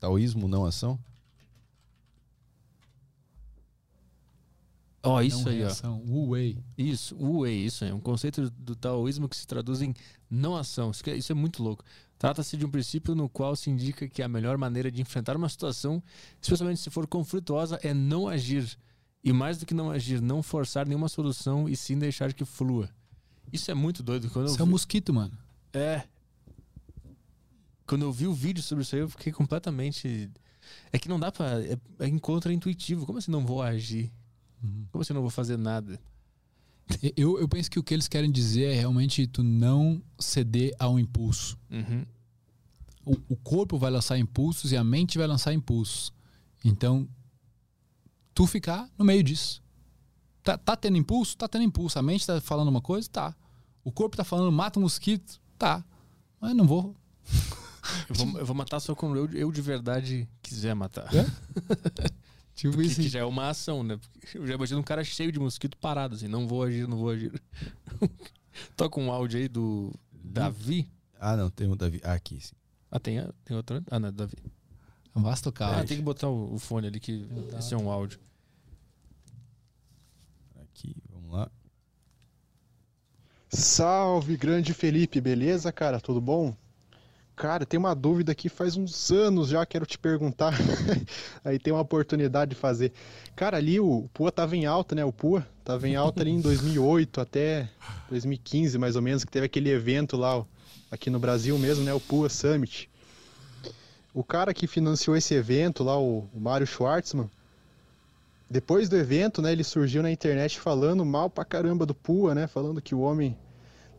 Taoísmo, 0.00 0.48
não 0.48 0.64
ação? 0.66 0.98
Ó, 5.02 5.22
isso 5.22 5.44
não 5.44 5.50
aí, 5.52 5.58
ó. 5.62 5.66
reação. 5.66 6.02
Wu 6.04 6.30
Wei. 6.30 6.58
Isso, 6.76 7.14
Wu 7.16 7.38
Wei, 7.40 7.64
isso 7.64 7.84
aí. 7.84 7.92
Um 7.92 8.00
conceito 8.00 8.50
do 8.50 8.74
taoísmo 8.74 9.28
que 9.28 9.36
se 9.36 9.46
traduz 9.46 9.80
em 9.80 9.94
não 10.28 10.56
ação. 10.56 10.90
Isso, 10.90 11.04
que 11.04 11.10
é- 11.10 11.16
isso 11.16 11.30
é 11.30 11.34
muito 11.34 11.62
louco. 11.62 11.84
Trata-se 12.18 12.56
de 12.56 12.64
um 12.66 12.70
princípio 12.70 13.14
no 13.14 13.28
qual 13.28 13.54
se 13.54 13.70
indica 13.70 14.08
que 14.08 14.20
a 14.20 14.28
melhor 14.28 14.56
maneira 14.58 14.90
de 14.90 15.00
enfrentar 15.00 15.36
uma 15.36 15.48
situação, 15.48 16.02
especialmente 16.42 16.80
se 16.80 16.90
for 16.90 17.06
conflituosa, 17.06 17.78
é 17.84 17.94
não 17.94 18.26
agir. 18.26 18.76
E 19.22 19.32
mais 19.32 19.58
do 19.58 19.66
que 19.66 19.74
não 19.74 19.90
agir, 19.90 20.20
não 20.20 20.42
forçar 20.42 20.86
nenhuma 20.86 21.08
solução 21.08 21.68
e 21.68 21.76
sim 21.76 21.98
deixar 21.98 22.32
que 22.32 22.44
flua. 22.44 22.88
Isso 23.52 23.70
é 23.70 23.74
muito 23.74 24.02
doido. 24.02 24.30
Quando 24.30 24.46
Isso 24.46 24.56
eu 24.56 24.60
é 24.60 24.62
um 24.62 24.66
vi... 24.66 24.72
mosquito, 24.72 25.12
mano. 25.12 25.36
É. 25.72 26.04
Quando 27.86 28.02
eu 28.02 28.12
vi 28.12 28.26
o 28.26 28.32
vídeo 28.32 28.62
sobre 28.62 28.82
isso 28.82 28.94
aí, 28.94 29.02
eu 29.02 29.08
fiquei 29.08 29.32
completamente. 29.32 30.30
É 30.92 30.98
que 30.98 31.08
não 31.08 31.18
dá 31.18 31.30
pra. 31.30 31.62
É, 31.62 31.78
é 32.00 32.18
contra-intuitivo. 32.18 33.06
Como 33.06 33.18
assim 33.18 33.30
não 33.30 33.44
vou 33.44 33.62
agir? 33.62 34.12
Como 34.90 35.02
assim 35.02 35.12
não 35.12 35.20
vou 35.20 35.30
fazer 35.30 35.56
nada? 35.56 36.00
Eu, 37.16 37.38
eu 37.38 37.48
penso 37.48 37.70
que 37.70 37.78
o 37.78 37.82
que 37.82 37.92
eles 37.92 38.08
querem 38.08 38.30
dizer 38.30 38.64
é 38.64 38.74
realmente 38.74 39.26
tu 39.26 39.42
não 39.42 40.00
ceder 40.18 40.74
ao 40.78 40.98
impulso. 40.98 41.58
Uhum. 41.70 42.04
O, 43.04 43.34
o 43.34 43.36
corpo 43.36 43.78
vai 43.78 43.90
lançar 43.90 44.18
impulsos 44.18 44.72
e 44.72 44.76
a 44.76 44.84
mente 44.84 45.18
vai 45.18 45.26
lançar 45.26 45.52
impulsos. 45.52 46.12
Então, 46.64 47.08
tu 48.36 48.46
ficar 48.46 48.88
no 48.98 49.04
meio 49.04 49.22
disso. 49.22 49.62
Tá, 50.42 50.58
tá 50.58 50.76
tendo 50.76 50.98
impulso? 50.98 51.36
Tá 51.36 51.48
tendo 51.48 51.64
impulso. 51.64 51.98
A 51.98 52.02
mente 52.02 52.26
tá 52.26 52.38
falando 52.40 52.68
uma 52.68 52.82
coisa? 52.82 53.08
Tá. 53.08 53.34
O 53.82 53.90
corpo 53.90 54.14
tá 54.16 54.22
falando 54.24 54.52
mata 54.52 54.78
um 54.78 54.82
mosquito? 54.82 55.40
Tá. 55.58 55.82
Mas 56.38 56.54
não 56.54 56.66
vou. 56.66 56.94
Eu 58.08 58.14
vou, 58.14 58.38
eu 58.40 58.46
vou 58.46 58.54
matar 58.54 58.78
só 58.78 58.94
quando 58.94 59.16
eu, 59.16 59.30
eu 59.32 59.50
de 59.50 59.62
verdade 59.62 60.28
quiser 60.42 60.74
matar. 60.74 61.08
É? 61.14 61.24
Tipo 62.54 62.74
Porque 62.74 62.88
isso. 62.88 63.00
que 63.00 63.08
já 63.08 63.20
é 63.20 63.24
uma 63.24 63.48
ação, 63.50 63.82
né? 63.82 63.98
Porque 64.20 64.38
Eu 64.38 64.46
já 64.46 64.54
imagino 64.54 64.80
um 64.80 64.84
cara 64.84 65.02
cheio 65.04 65.30
de 65.32 65.38
mosquito 65.38 65.76
parado, 65.76 66.14
assim, 66.14 66.26
não 66.28 66.46
vou 66.48 66.62
agir, 66.62 66.86
não 66.88 66.96
vou 66.96 67.10
agir. 67.10 67.32
Toca 68.76 68.98
um 69.00 69.10
áudio 69.12 69.38
aí 69.40 69.46
do 69.48 69.92
Davi. 70.12 70.88
Ah, 71.20 71.36
não, 71.36 71.50
tem 71.50 71.68
o 71.70 71.76
Davi. 71.76 72.00
Ah, 72.02 72.14
aqui, 72.14 72.40
sim. 72.40 72.54
Ah, 72.90 72.98
tem, 72.98 73.18
tem 73.44 73.56
outro? 73.56 73.82
Ah, 73.90 73.98
não, 73.98 74.08
é 74.08 74.12
Davi. 74.12 74.36
Basta 75.14 75.48
Ah, 75.48 75.52
tocar. 75.52 75.84
tem 75.86 75.96
que 75.96 76.02
botar 76.02 76.28
o, 76.28 76.54
o 76.54 76.58
fone 76.58 76.86
ali, 76.86 76.98
que 77.00 77.26
esse 77.58 77.72
é 77.74 77.76
um 77.76 77.90
áudio. 77.90 78.18
Aqui, 80.62 80.94
vamos 81.10 81.32
lá. 81.32 81.50
Salve, 83.48 84.36
grande 84.36 84.74
Felipe, 84.74 85.20
beleza, 85.20 85.70
cara? 85.70 86.00
Tudo 86.00 86.20
bom? 86.20 86.54
Cara, 87.36 87.64
tem 87.64 87.78
uma 87.78 87.94
dúvida 87.94 88.34
que 88.34 88.48
faz 88.48 88.76
uns 88.76 89.10
anos 89.12 89.48
já 89.48 89.64
quero 89.64 89.86
te 89.86 89.98
perguntar. 89.98 90.52
Aí 91.44 91.58
tem 91.58 91.72
uma 91.72 91.82
oportunidade 91.82 92.50
de 92.50 92.56
fazer. 92.56 92.92
Cara, 93.36 93.58
ali 93.58 93.78
o 93.78 94.08
Pua 94.12 94.32
tava 94.32 94.56
em 94.56 94.66
alta, 94.66 94.94
né? 94.94 95.04
O 95.04 95.12
Pua 95.12 95.46
tava 95.64 95.86
em 95.86 95.94
alta 95.94 96.22
ali 96.22 96.30
em 96.30 96.40
2008 96.42 97.20
até 97.20 97.68
2015, 98.08 98.78
mais 98.78 98.96
ou 98.96 99.02
menos, 99.02 99.22
que 99.22 99.30
teve 99.30 99.46
aquele 99.46 99.70
evento 99.70 100.16
lá, 100.16 100.44
aqui 100.90 101.08
no 101.08 101.20
Brasil 101.20 101.56
mesmo, 101.58 101.84
né? 101.84 101.92
O 101.92 102.00
Pua 102.00 102.28
Summit. 102.28 102.90
O 104.12 104.24
cara 104.24 104.52
que 104.54 104.66
financiou 104.66 105.14
esse 105.14 105.34
evento 105.34 105.84
lá, 105.84 105.96
o, 106.00 106.28
o 106.34 106.40
Mário 106.40 106.66
Schwartzman, 106.66 107.30
depois 108.48 108.88
do 108.88 108.96
evento, 108.96 109.42
né, 109.42 109.52
ele 109.52 109.64
surgiu 109.64 110.02
na 110.02 110.10
internet 110.10 110.58
falando 110.60 111.04
mal 111.04 111.28
pra 111.28 111.44
caramba 111.44 111.84
do 111.84 111.94
Pua, 111.94 112.34
né? 112.34 112.46
Falando 112.46 112.80
que 112.80 112.94
o 112.94 113.00
homem 113.00 113.36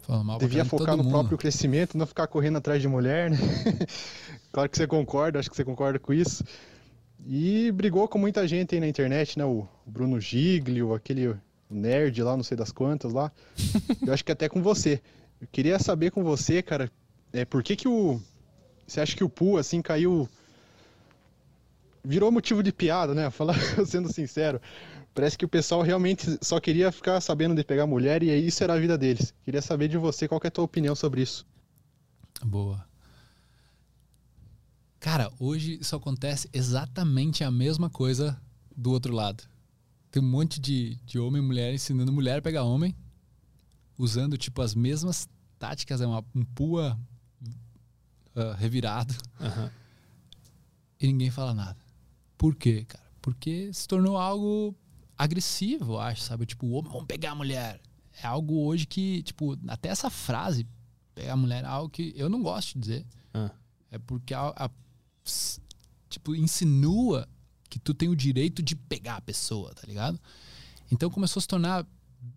Fala 0.02 0.24
mal 0.24 0.38
pra 0.38 0.48
devia 0.48 0.64
focar 0.64 0.96
no 0.96 1.04
mundo. 1.04 1.12
próprio 1.12 1.38
crescimento, 1.38 1.98
não 1.98 2.06
ficar 2.06 2.28
correndo 2.28 2.58
atrás 2.58 2.82
de 2.82 2.88
mulher, 2.88 3.30
né? 3.30 3.38
claro 4.52 4.70
que 4.70 4.78
você 4.78 4.88
concorda, 4.88 5.38
acho 5.40 5.50
que 5.50 5.56
você 5.56 5.66
concorda 5.66 6.00
com 6.00 6.14
isso. 6.14 6.46
E 7.26 7.70
brigou 7.74 8.08
com 8.08 8.18
muita 8.18 8.48
gente 8.48 8.74
aí 8.74 8.80
na 8.80 8.88
internet, 8.88 9.38
né? 9.38 9.44
O 9.44 9.68
Bruno 9.86 10.18
Giglio, 10.20 10.94
aquele 10.94 11.36
nerd 11.70 12.24
lá, 12.24 12.38
não 12.38 12.44
sei 12.44 12.56
das 12.56 12.72
quantas 12.72 13.12
lá. 13.12 13.30
Eu 14.06 14.14
acho 14.14 14.24
que 14.24 14.32
até 14.32 14.48
com 14.48 14.62
você. 14.62 15.02
Eu 15.42 15.48
queria 15.52 15.78
saber 15.78 16.12
com 16.12 16.24
você, 16.24 16.62
cara, 16.62 16.90
é, 17.34 17.44
por 17.44 17.62
que 17.62 17.76
que 17.76 17.88
o... 17.88 18.22
Você 18.88 19.02
acha 19.02 19.14
que 19.14 19.24
o 19.26 19.30
Pu, 19.30 19.58
assim, 19.58 19.82
caiu... 19.82 20.30
Virou 22.04 22.32
motivo 22.32 22.64
de 22.64 22.72
piada, 22.72 23.14
né? 23.14 23.30
Falar, 23.32 23.56
sendo 23.86 24.12
sincero. 24.12 24.62
Parece 25.14 25.38
que 25.38 25.46
o 25.46 25.50
pessoal 25.50 25.82
realmente 25.82 26.38
só 26.42 26.60
queria 26.60 26.92
ficar 26.92 27.20
sabendo 27.22 27.56
de 27.56 27.64
pegar 27.64 27.88
mulher 27.88 28.22
e 28.22 28.30
isso 28.30 28.64
era 28.64 28.74
a 28.74 28.80
vida 28.80 28.98
deles. 28.98 29.34
Queria 29.44 29.62
saber 29.62 29.88
de 29.88 29.98
você 29.98 30.28
qual 30.28 30.40
que 30.40 30.48
é 30.48 30.50
a 30.50 30.52
tua 30.52 30.64
opinião 30.64 30.96
sobre 30.96 31.22
isso. 31.22 31.46
Boa. 32.44 32.86
Cara, 35.00 35.32
hoje 35.40 35.80
isso 35.82 35.96
acontece 35.96 36.50
exatamente 36.54 37.44
a 37.44 37.50
mesma 37.50 37.90
coisa 37.90 38.40
do 38.76 38.92
outro 38.92 39.14
lado. 39.14 39.44
Tem 40.12 40.22
um 40.22 40.30
monte 40.30 40.60
de, 40.60 40.96
de 41.06 41.18
homem 41.20 41.42
e 41.42 41.46
mulher 41.46 41.74
ensinando 41.74 42.12
mulher 42.12 42.40
a 42.40 42.42
pegar 42.42 42.64
homem, 42.64 42.96
usando 43.98 44.38
tipo 44.38 44.62
as 44.62 44.76
mesmas 44.76 45.28
táticas, 45.58 46.02
é 46.02 46.06
uma, 46.06 46.24
um 46.36 46.46
pua 46.46 46.98
ah, 48.36 48.54
revirado, 48.54 49.16
Aham. 49.42 49.72
e 51.02 51.08
ninguém 51.08 51.32
fala 51.32 51.56
nada. 51.56 51.87
Por 52.38 52.56
quê, 52.56 52.86
cara? 52.86 53.04
Porque 53.22 53.72
se 53.74 53.88
tornou 53.88 54.18
algo 54.18 54.76
agressivo, 55.18 55.98
acho, 55.98 56.22
sabe? 56.22 56.46
Tipo, 56.46 56.68
homem, 56.70 56.92
vamos 56.92 57.08
pegar 57.08 57.32
a 57.32 57.36
mulher. 57.36 57.82
É 58.22 58.28
algo 58.28 58.66
hoje 58.66 58.86
que, 58.86 59.22
tipo, 59.24 59.58
até 59.68 59.90
essa 59.90 60.10
frase, 60.10 60.68
pegar 61.16 61.34
a 61.34 61.38
mulher, 61.38 61.64
é 61.64 61.68
algo 61.68 61.90
que 61.90 62.14
eu 62.16 62.30
não 62.30 62.42
gosto 62.42 62.74
de 62.76 62.80
dizer. 62.80 63.06
Ah. 63.34 63.52
É 63.92 63.98
porque 63.98 64.34
a, 64.34 64.48
a- 64.56 64.70
tipo, 66.10 66.36
insinua 66.36 67.28
que 67.70 67.80
tu 67.80 67.94
tem 67.94 68.08
o 68.10 68.16
direito 68.16 68.62
de 68.62 68.76
pegar 68.76 69.18
a 69.18 69.22
pessoa, 69.22 69.74
tá 69.74 69.82
ligado? 69.88 70.20
Então 70.92 71.10
começou 71.10 71.40
a 71.40 71.42
se 71.42 71.48
tornar, 71.48 71.86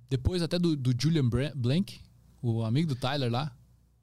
depois 0.08 0.42
até 0.42 0.58
do, 0.58 0.76
do 0.76 0.92
Julian 0.98 1.28
Blank, 1.54 2.00
o 2.42 2.64
amigo 2.64 2.88
do 2.88 2.96
Tyler 2.96 3.30
lá, 3.30 3.54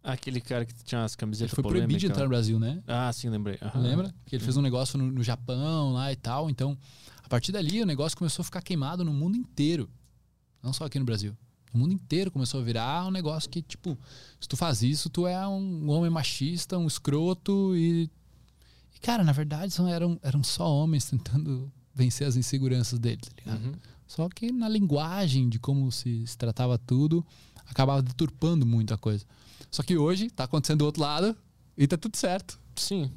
Aquele 0.07 0.39
cara 0.39 0.65
que 0.65 0.73
tinha 0.85 1.03
as 1.03 1.11
ele 1.11 1.17
camisetas 1.17 1.53
foi 1.53 1.61
proibido 1.61 1.99
de 1.99 2.05
entrar 2.05 2.23
no 2.23 2.29
Brasil, 2.29 2.57
né? 2.57 2.81
Ah, 2.87 3.11
sim, 3.11 3.29
lembrei. 3.29 3.57
Aham. 3.61 3.81
Lembra? 3.81 4.15
Que 4.25 4.37
ele 4.37 4.43
fez 4.43 4.55
um 4.55 4.61
negócio 4.61 4.97
no, 4.97 5.11
no 5.11 5.21
Japão 5.21 5.91
lá 5.91 6.13
e 6.13 6.15
tal. 6.15 6.49
Então, 6.49 6.77
a 7.21 7.27
partir 7.27 7.51
dali, 7.51 7.81
o 7.81 7.85
negócio 7.85 8.17
começou 8.17 8.41
a 8.41 8.45
ficar 8.45 8.61
queimado 8.61 9.03
no 9.03 9.11
mundo 9.11 9.35
inteiro. 9.35 9.89
Não 10.63 10.71
só 10.71 10.85
aqui 10.85 10.97
no 10.97 11.03
Brasil. 11.03 11.35
O 11.73 11.77
mundo 11.77 11.93
inteiro 11.93 12.31
começou 12.31 12.61
a 12.61 12.63
virar 12.63 13.05
um 13.05 13.11
negócio 13.11 13.49
que, 13.49 13.61
tipo, 13.61 13.97
se 14.39 14.47
tu 14.47 14.55
faz 14.55 14.81
isso, 14.81 15.09
tu 15.09 15.27
é 15.27 15.45
um 15.45 15.89
homem 15.89 16.09
machista, 16.09 16.77
um 16.77 16.87
escroto 16.87 17.75
e. 17.75 18.09
E, 18.95 18.99
cara, 19.01 19.25
na 19.25 19.33
verdade, 19.33 19.73
são, 19.73 19.89
eram, 19.89 20.17
eram 20.23 20.41
só 20.41 20.73
homens 20.73 21.03
tentando 21.05 21.69
vencer 21.93 22.25
as 22.25 22.37
inseguranças 22.37 22.97
deles, 22.97 23.27
tá 23.27 23.33
ligado? 23.37 23.65
Uhum. 23.65 23.73
Só 24.07 24.29
que 24.29 24.53
na 24.53 24.69
linguagem 24.69 25.49
de 25.49 25.59
como 25.59 25.91
se, 25.91 26.25
se 26.25 26.37
tratava 26.37 26.77
tudo, 26.77 27.25
acabava 27.65 28.01
deturpando 28.01 28.65
muito 28.65 28.93
a 28.93 28.97
coisa. 28.97 29.25
Só 29.71 29.83
que 29.83 29.97
hoje 29.97 30.29
tá 30.29 30.43
acontecendo 30.45 30.79
do 30.79 30.85
outro 30.85 31.01
lado 31.01 31.35
e 31.77 31.87
tá 31.87 31.97
tudo 31.97 32.15
certo. 32.17 32.59
Sim. 32.75 33.11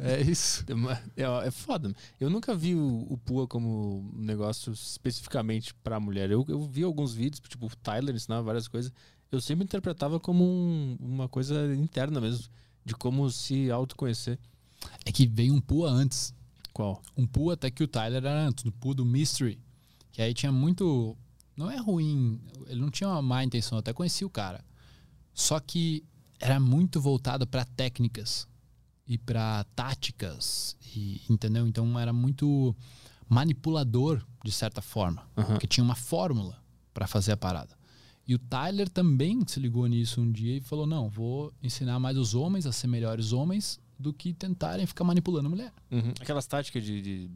É 0.00 0.20
isso. 0.22 0.64
É 1.16 1.46
É, 1.46 1.50
foda. 1.50 1.94
Eu 2.18 2.30
nunca 2.30 2.54
vi 2.54 2.74
o, 2.74 3.06
o 3.10 3.18
Pua 3.18 3.46
como 3.46 4.10
um 4.14 4.22
negócio 4.22 4.72
especificamente 4.72 5.74
pra 5.74 6.00
mulher. 6.00 6.30
Eu, 6.30 6.44
eu 6.48 6.62
vi 6.66 6.82
alguns 6.82 7.12
vídeos, 7.12 7.40
tipo, 7.48 7.66
o 7.66 7.76
Tyler 7.76 8.14
ensinava 8.14 8.42
várias 8.42 8.68
coisas. 8.68 8.92
Eu 9.30 9.40
sempre 9.40 9.64
interpretava 9.64 10.18
como 10.18 10.44
um- 10.44 10.96
uma 11.00 11.28
coisa 11.28 11.74
interna 11.74 12.20
mesmo, 12.20 12.46
de 12.84 12.94
como 12.94 13.30
se 13.30 13.70
autoconhecer. 13.70 14.38
É 15.04 15.12
que 15.12 15.26
veio 15.26 15.52
um 15.52 15.60
Pua 15.60 15.90
antes. 15.90 16.32
Qual? 16.72 17.02
Um 17.16 17.26
Pua 17.26 17.54
até 17.54 17.70
que 17.70 17.82
o 17.82 17.88
Tyler 17.88 18.24
era 18.24 18.46
antes, 18.46 18.64
o 18.64 18.72
Pua 18.72 18.94
do 18.94 19.04
Mystery. 19.04 19.58
Que 20.12 20.22
aí 20.22 20.32
tinha 20.32 20.50
muito. 20.52 21.16
Não 21.56 21.70
é 21.70 21.76
ruim, 21.76 22.40
ele 22.68 22.80
não 22.80 22.90
tinha 22.90 23.08
uma 23.10 23.20
má 23.20 23.42
intenção, 23.44 23.76
eu 23.76 23.80
até 23.80 23.92
conheci 23.92 24.24
o 24.24 24.30
cara. 24.30 24.64
Só 25.38 25.60
que 25.60 26.04
era 26.40 26.58
muito 26.58 27.00
voltado 27.00 27.46
pra 27.46 27.64
técnicas 27.64 28.48
e 29.06 29.16
pra 29.16 29.62
táticas, 29.76 30.76
e, 30.96 31.22
entendeu? 31.30 31.64
Então 31.64 31.96
era 31.96 32.12
muito 32.12 32.74
manipulador, 33.28 34.20
de 34.44 34.50
certa 34.50 34.82
forma. 34.82 35.22
Aham. 35.36 35.46
Porque 35.46 35.68
tinha 35.68 35.84
uma 35.84 35.94
fórmula 35.94 36.60
pra 36.92 37.06
fazer 37.06 37.30
a 37.30 37.36
parada. 37.36 37.78
E 38.26 38.34
o 38.34 38.38
Tyler 38.38 38.88
também 38.88 39.40
se 39.46 39.60
ligou 39.60 39.86
nisso 39.86 40.20
um 40.20 40.30
dia 40.30 40.56
e 40.56 40.60
falou: 40.60 40.86
não, 40.88 41.08
vou 41.08 41.52
ensinar 41.62 42.00
mais 42.00 42.18
os 42.18 42.34
homens 42.34 42.66
a 42.66 42.72
ser 42.72 42.88
melhores 42.88 43.32
homens 43.32 43.78
do 43.96 44.12
que 44.12 44.34
tentarem 44.34 44.86
ficar 44.86 45.04
manipulando 45.04 45.46
a 45.46 45.50
mulher. 45.50 45.72
Uhum. 45.88 46.12
Aquelas 46.20 46.48
táticas 46.48 46.82
de, 46.82 47.00
de 47.00 47.30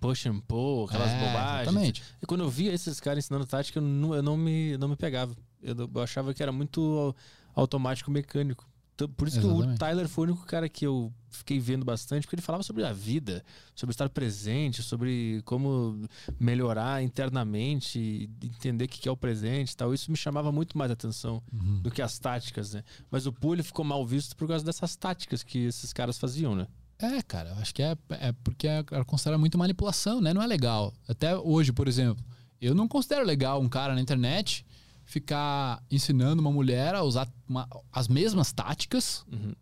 push 0.00 0.26
and 0.26 0.40
pull, 0.40 0.86
aquelas 0.86 1.10
É, 1.10 1.18
bobagens. 1.18 1.68
Exatamente. 1.68 2.02
E 2.22 2.26
quando 2.26 2.40
eu 2.40 2.48
via 2.48 2.72
esses 2.72 2.98
caras 3.00 3.22
ensinando 3.22 3.44
tática, 3.44 3.78
eu 3.78 3.82
não, 3.82 4.14
eu 4.14 4.22
não, 4.22 4.36
me, 4.36 4.78
não 4.78 4.88
me 4.88 4.96
pegava. 4.96 5.36
Eu, 5.64 5.90
eu 5.94 6.02
achava 6.02 6.32
que 6.34 6.42
era 6.42 6.52
muito 6.52 7.14
automático 7.54 8.10
mecânico. 8.10 8.68
Por 9.16 9.26
isso 9.26 9.40
que 9.40 9.46
o 9.46 9.50
Exatamente. 9.56 9.78
Tyler 9.80 10.08
foi 10.08 10.26
o 10.28 10.30
único 10.30 10.46
cara 10.46 10.68
que 10.68 10.86
eu 10.86 11.12
fiquei 11.28 11.58
vendo 11.58 11.84
bastante, 11.84 12.22
porque 12.22 12.36
ele 12.36 12.42
falava 12.42 12.62
sobre 12.62 12.84
a 12.84 12.92
vida, 12.92 13.44
sobre 13.74 13.92
estar 13.92 14.08
presente, 14.08 14.84
sobre 14.84 15.42
como 15.44 16.08
melhorar 16.38 17.02
internamente, 17.02 18.30
entender 18.40 18.84
o 18.84 18.88
que 18.88 19.08
é 19.08 19.10
o 19.10 19.16
presente 19.16 19.72
e 19.72 19.76
tal. 19.76 19.92
Isso 19.92 20.10
me 20.12 20.16
chamava 20.16 20.52
muito 20.52 20.78
mais 20.78 20.92
atenção 20.92 21.42
Uhum. 21.52 21.80
do 21.80 21.90
que 21.90 22.00
as 22.00 22.20
táticas, 22.20 22.74
né? 22.74 22.84
Mas 23.10 23.26
o 23.26 23.32
Pool 23.32 23.54
ele 23.54 23.62
ficou 23.64 23.84
mal 23.84 24.06
visto 24.06 24.36
por 24.36 24.46
causa 24.46 24.64
dessas 24.64 24.94
táticas 24.94 25.42
que 25.42 25.58
esses 25.58 25.92
caras 25.92 26.16
faziam, 26.16 26.54
né? 26.54 26.68
É, 26.96 27.20
cara, 27.22 27.50
eu 27.50 27.56
acho 27.56 27.74
que 27.74 27.82
é, 27.82 27.96
é 28.10 28.30
porque 28.44 28.68
é, 28.68 28.78
é 28.92 29.04
considera 29.04 29.36
muito 29.36 29.58
manipulação, 29.58 30.20
né? 30.20 30.32
Não 30.32 30.40
é 30.40 30.46
legal. 30.46 30.94
Até 31.08 31.36
hoje, 31.36 31.72
por 31.72 31.88
exemplo, 31.88 32.24
eu 32.60 32.76
não 32.76 32.86
considero 32.86 33.24
legal 33.26 33.60
um 33.60 33.68
cara 33.68 33.92
na 33.92 34.00
internet 34.00 34.64
ficar 35.04 35.82
ensinando 35.90 36.40
uma 36.40 36.50
mulher 36.52 36.94
a 36.94 37.02
usar 37.02 37.28
uma- 37.48 37.68
as 37.92 38.08
mesmas 38.08 38.52
táticas 38.52 39.24
Uhum. 39.30 39.52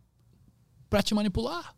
pra 0.89 1.03
te 1.03 1.15
manipular. 1.15 1.75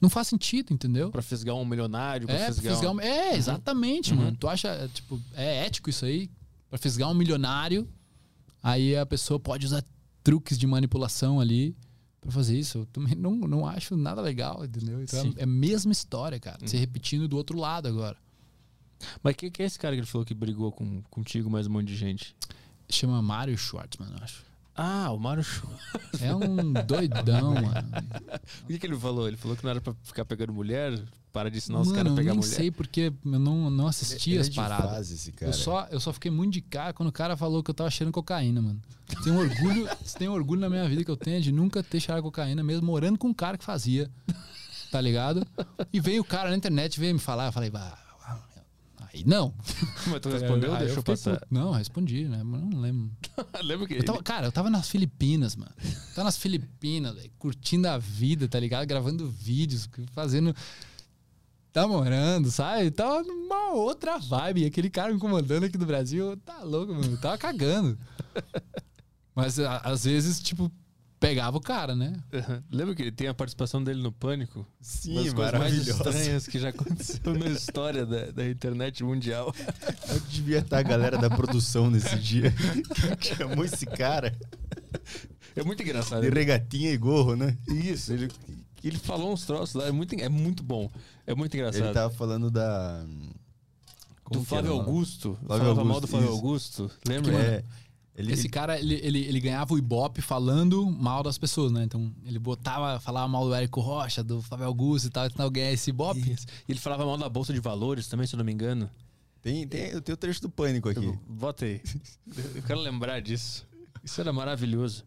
Não 0.00 0.08
faz 0.08 0.28
sentido, 0.28 0.72
entendeu? 0.72 1.10
Pra 1.10 1.22
fisgar 1.22 1.56
um 1.56 1.64
milionário, 1.64 2.26
pra 2.26 2.36
É, 2.36 2.46
fisgar, 2.46 2.72
fisgar 2.74 2.92
um... 2.92 3.00
é, 3.00 3.34
exatamente, 3.34 4.12
Uhum. 4.12 4.18
mano. 4.20 4.36
Tu 4.36 4.48
acha, 4.48 4.68
é, 4.68 4.88
tipo, 4.88 5.20
é 5.34 5.66
ético 5.66 5.90
isso 5.90 6.04
aí? 6.04 6.30
Pra 6.70 6.78
fisgar 6.78 7.10
um 7.10 7.14
milionário, 7.14 7.88
aí 8.62 8.96
a 8.96 9.04
pessoa 9.04 9.40
pode 9.40 9.66
usar 9.66 9.84
truques 10.22 10.56
de 10.58 10.66
manipulação 10.66 11.40
ali 11.40 11.74
pra 12.20 12.30
fazer 12.30 12.56
isso. 12.58 12.78
Eu 12.78 12.86
também 12.86 13.14
não, 13.16 13.34
não 13.34 13.66
acho 13.66 13.96
nada 13.96 14.20
legal, 14.20 14.64
entendeu? 14.64 15.02
Então 15.02 15.22
Sim. 15.22 15.34
é, 15.36 15.42
a 15.42 15.46
mesma 15.46 15.90
história, 15.90 16.38
cara. 16.38 16.58
Se 16.66 16.76
Uhum. 16.76 16.80
repetindo 16.80 17.26
do 17.26 17.36
outro 17.36 17.58
lado 17.58 17.88
agora. 17.88 18.16
Mas 19.22 19.34
quem 19.36 19.50
que 19.50 19.62
é 19.62 19.66
esse 19.66 19.78
cara 19.78 19.94
que 19.96 20.00
ele 20.00 20.06
falou 20.06 20.24
que 20.24 20.34
brigou 20.34 20.70
com, 20.70 21.02
contigo 21.10 21.48
mais 21.50 21.66
um 21.66 21.70
monte 21.70 21.86
de 21.88 21.96
gente? 21.96 22.36
Chama 22.90 23.20
Mario 23.22 23.56
Schwartzman, 23.58 24.08
eu 24.10 24.24
acho. 24.24 24.42
Ah, 24.74 25.10
o 25.10 25.18
Mário 25.18 25.42
Schwartz. 25.42 25.82
É 26.22 26.34
um 26.34 26.72
doidão, 26.72 27.54
mano. 27.54 27.88
O 28.64 28.66
que, 28.68 28.78
que 28.78 28.86
ele 28.86 28.96
falou? 28.98 29.26
Ele 29.28 29.36
falou 29.36 29.56
que 29.56 29.62
não 29.64 29.70
era 29.70 29.80
pra 29.80 29.94
ficar 30.02 30.24
pegando 30.24 30.52
mulher? 30.52 30.98
Para 31.32 31.50
de 31.50 31.58
ensinar 31.58 31.80
os 31.80 31.92
caras 31.92 32.06
a 32.06 32.10
eu 32.10 32.16
pegar 32.16 32.30
nem 32.32 32.40
mulher. 32.40 32.54
sei 32.54 32.70
porque 32.70 33.12
eu 33.24 33.38
não, 33.38 33.68
não 33.70 33.86
assisti 33.86 34.30
Ele 34.30 34.38
é 34.38 34.40
as 34.40 34.48
paradas. 34.48 34.90
fase, 34.90 35.14
esse 35.14 35.32
cara. 35.32 35.50
Eu 35.50 35.52
só, 35.52 35.86
eu 35.90 36.00
só 36.00 36.12
fiquei 36.12 36.30
muito 36.30 36.54
de 36.54 36.60
cara 36.62 36.92
quando 36.94 37.10
o 37.10 37.12
cara 37.12 37.36
falou 37.36 37.62
que 37.62 37.70
eu 37.70 37.74
tava 37.74 37.90
cheirando 37.90 38.14
cocaína, 38.14 38.62
mano. 38.62 38.80
Tem 39.22 39.32
um 39.32 39.38
orgulho, 39.38 39.88
tem 40.18 40.28
um 40.28 40.32
orgulho 40.32 40.60
na 40.60 40.70
minha 40.70 40.88
vida 40.88 41.04
que 41.04 41.10
eu 41.10 41.16
tenho 41.16 41.40
de 41.42 41.52
nunca 41.52 41.82
ter 41.82 42.00
cheirado 42.00 42.22
cocaína, 42.22 42.62
mesmo 42.64 42.86
morando 42.86 43.18
com 43.18 43.28
um 43.28 43.34
cara 43.34 43.58
que 43.58 43.64
fazia. 43.64 44.10
Tá 44.90 45.00
ligado? 45.00 45.46
E 45.92 46.00
veio 46.00 46.22
o 46.22 46.24
cara 46.24 46.48
na 46.50 46.56
internet 46.56 46.98
veio 46.98 47.12
me 47.14 47.20
falar, 47.20 47.46
eu 47.46 47.52
falei, 47.52 47.68
"Bah, 47.68 47.98
aí 49.12 49.22
não. 49.26 49.54
Mas 50.06 50.20
tu 50.20 50.28
respondeu 50.28 50.70
ou 50.72 50.76
deixou 50.78 51.02
passar? 51.02 51.34
puto. 51.40 51.46
Não, 51.50 51.70
respondi, 51.72 52.24
né? 52.28 52.42
Mas 52.44 52.60
não 52.62 52.80
lembro. 52.80 53.10
Lembra 53.62 53.86
que 53.86 53.94
Eu 53.94 54.04
tava- 54.04 54.22
cara, 54.22 54.46
eu 54.46 54.52
tava 54.52 54.70
nas 54.70 54.88
Filipinas, 54.88 55.56
mano. 55.56 55.72
Tava 56.14 56.24
nas 56.24 56.36
Filipinas, 56.38 57.14
velho, 57.14 57.30
curtindo 57.38 57.88
a 57.88 57.98
vida, 57.98 58.46
tá 58.48 58.58
ligado? 58.60 58.86
Gravando 58.86 59.28
vídeos, 59.28 59.88
fazendo. 60.12 60.54
Namorando, 61.74 62.50
sabe? 62.50 62.90
Tava 62.90 63.22
numa 63.22 63.70
outra 63.72 64.18
vibe. 64.18 64.62
E 64.62 64.66
aquele 64.66 64.90
cara 64.90 65.10
me 65.10 65.16
incomodando 65.16 65.62
aqui 65.64 65.78
do 65.78 65.86
Brasil, 65.86 66.36
tá 66.38 66.64
louco, 66.64 66.92
mano. 66.92 67.12
Eu 67.12 67.20
tava 67.20 67.38
cagando. 67.38 67.96
Mas 69.34 69.60
às 69.60 70.02
vezes, 70.04 70.40
tipo, 70.40 70.72
pegava 71.18 71.56
o 71.56 71.60
cara, 71.60 71.94
né? 71.94 72.12
Uhum. 72.32 72.62
Lembra 72.70 72.94
que 72.94 73.02
ele 73.02 73.12
tem 73.12 73.28
a 73.28 73.34
participação 73.34 73.82
dele 73.82 74.02
no 74.02 74.12
Pânico? 74.12 74.60
Uma 74.60 74.66
Sim, 74.80 75.14
das 75.14 75.32
coisas 75.32 75.34
mais 75.34 75.52
maravilhoso. 75.52 75.90
estranhas 75.90 76.46
que 76.46 76.58
já 76.58 76.68
aconteceu 76.68 77.34
na 77.34 77.46
história 77.46 78.06
da, 78.06 78.30
da 78.30 78.48
internet 78.48 79.02
mundial. 79.02 79.54
Eu 80.08 80.20
devia 80.20 80.58
estar 80.58 80.78
a 80.78 80.82
galera 80.82 81.18
da 81.18 81.28
produção 81.28 81.90
nesse 81.90 82.18
dia. 82.18 82.52
Quem 83.20 83.36
chamou 83.36 83.64
esse 83.64 83.86
cara? 83.86 84.36
É 85.54 85.62
muito 85.62 85.82
engraçado. 85.82 86.22
De 86.22 86.30
regatinha 86.30 86.90
e 86.92 86.96
gorro, 86.96 87.34
né? 87.34 87.56
Isso, 87.68 88.12
ele, 88.12 88.28
ele 88.82 88.98
falou 88.98 89.32
uns 89.32 89.44
troços 89.44 89.74
lá, 89.74 89.88
é 89.88 89.92
muito, 89.92 90.14
é 90.14 90.28
muito 90.28 90.62
bom. 90.62 90.90
É 91.26 91.34
muito 91.34 91.54
engraçado. 91.56 91.84
Ele 91.84 91.92
tava 91.94 92.12
falando 92.14 92.50
da. 92.50 93.02
do 93.02 93.34
Como 94.24 94.40
que 94.40 94.46
Flávio? 94.46 94.72
Augusto. 94.72 95.38
Flávio 95.44 95.64
falava 95.66 95.84
mal 95.84 95.96
Augusto, 95.96 96.00
do 96.00 96.08
Flávio 96.08 96.28
isso. 96.28 96.36
Augusto. 96.36 96.90
Lembra? 97.06 97.32
É, 97.34 97.64
ele, 98.18 98.32
Esse 98.32 98.48
cara, 98.48 98.78
ele, 98.78 98.94
ele, 98.96 99.18
ele 99.20 99.40
ganhava 99.40 99.72
o 99.72 99.78
Ibope 99.78 100.20
falando 100.20 100.84
mal 100.90 101.22
das 101.22 101.38
pessoas, 101.38 101.70
né? 101.70 101.84
Então, 101.84 102.12
ele 102.24 102.38
botava, 102.38 102.98
falava 102.98 103.28
mal 103.28 103.44
do 103.46 103.54
Érico 103.54 103.80
Rocha, 103.80 104.22
do 104.24 104.42
Flávio 104.42 104.66
Augusto 104.66 105.06
e 105.06 105.10
tal, 105.10 105.26
e 105.26 105.30
tentava 105.30 105.48
ganhar 105.50 105.70
esse 105.72 105.90
Ibope. 105.90 106.32
Isso. 106.32 106.46
E 106.68 106.72
ele 106.72 106.80
falava 106.80 107.06
mal 107.06 107.16
da 107.16 107.28
Bolsa 107.28 107.52
de 107.52 107.60
Valores 107.60 108.08
também, 108.08 108.26
se 108.26 108.34
eu 108.34 108.38
não 108.38 108.44
me 108.44 108.52
engano. 108.52 108.90
tem, 109.40 109.66
tem, 109.68 109.90
eu 109.90 110.00
tenho 110.02 110.14
o 110.14 110.18
trecho 110.18 110.42
do 110.42 110.50
pânico 110.50 110.88
aqui. 110.88 111.04
Eu- 111.04 111.18
Bota 111.28 111.64
aí. 111.64 111.80
Eu 112.56 112.62
quero 112.64 112.80
lembrar 112.80 113.20
disso. 113.20 113.64
Isso 114.02 114.20
era 114.20 114.32
maravilhoso. 114.32 115.04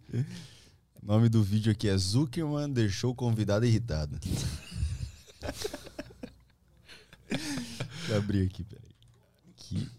O 1.02 1.06
nome 1.06 1.28
do 1.30 1.44
vídeo 1.44 1.72
aqui 1.72 1.90
é 1.90 1.98
Zuckerman 1.98 2.70
deixou 2.70 3.12
o 3.12 3.16
convidado 3.16 3.66
irritado. 3.66 4.18
Deixa 7.30 8.12
eu 8.14 8.18
abrir 8.18 8.46
aqui, 8.46 8.64
peraí. 8.64 8.92
Aqui. 9.50 9.90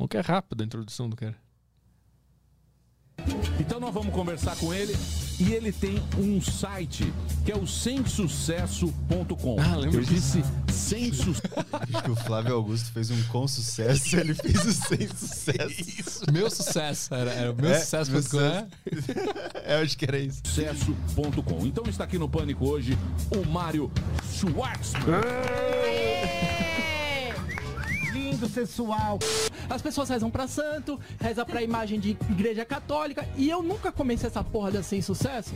Bom 0.00 0.08
que 0.08 0.16
é 0.16 0.20
rápido 0.20 0.62
a 0.62 0.64
introdução 0.64 1.10
do 1.10 1.14
cara. 1.14 1.36
Então 3.60 3.78
nós 3.78 3.92
vamos 3.92 4.14
conversar 4.14 4.56
com 4.56 4.72
ele 4.72 4.96
e 5.38 5.52
ele 5.52 5.70
tem 5.70 6.02
um 6.16 6.40
site 6.40 7.12
que 7.44 7.52
é 7.52 7.54
o 7.54 7.66
semsucesso.com. 7.66 9.60
Ah, 9.60 9.76
lembro 9.76 10.00
Eu 10.00 10.04
disse 10.04 10.42
sem 10.72 11.12
sucesso. 11.12 11.42
Acho 11.70 12.02
que 12.02 12.10
o 12.12 12.16
Flávio 12.16 12.54
Augusto 12.54 12.90
fez 12.92 13.10
um 13.10 13.22
com 13.24 13.46
sucesso, 13.46 14.16
ele 14.16 14.32
fez 14.32 14.64
o 14.64 14.72
sem 14.72 15.06
sucesso. 15.06 16.24
Meu 16.32 16.50
sucesso, 16.50 17.14
era, 17.14 17.32
era 17.32 17.52
o 17.52 17.54
meu 17.54 17.70
É, 17.70 17.80
sucesso. 17.80 18.10
meu 18.10 18.40
né? 18.40 18.68
É, 19.62 19.74
eu 19.76 19.82
acho 19.82 19.98
que 19.98 20.06
era 20.06 20.18
isso. 20.18 20.40
Sucesso.com. 20.46 21.66
Então 21.66 21.84
está 21.86 22.04
aqui 22.04 22.16
no 22.18 22.26
Pânico 22.26 22.66
hoje 22.66 22.96
o 23.36 23.46
Mário 23.46 23.92
Schwartzman. 24.32 25.20
Lindo, 28.30 28.48
sensual. 28.48 29.18
As 29.68 29.82
pessoas 29.82 30.08
rezam 30.08 30.30
pra 30.30 30.46
santo, 30.46 30.98
reza 31.20 31.44
pra 31.44 31.62
imagem 31.62 31.98
de 31.98 32.10
igreja 32.30 32.64
católica, 32.64 33.26
e 33.36 33.48
eu 33.48 33.62
nunca 33.62 33.92
comecei 33.92 34.28
essa 34.28 34.42
porra 34.42 34.70
da 34.70 34.82
sem 34.82 35.02
sucesso 35.02 35.54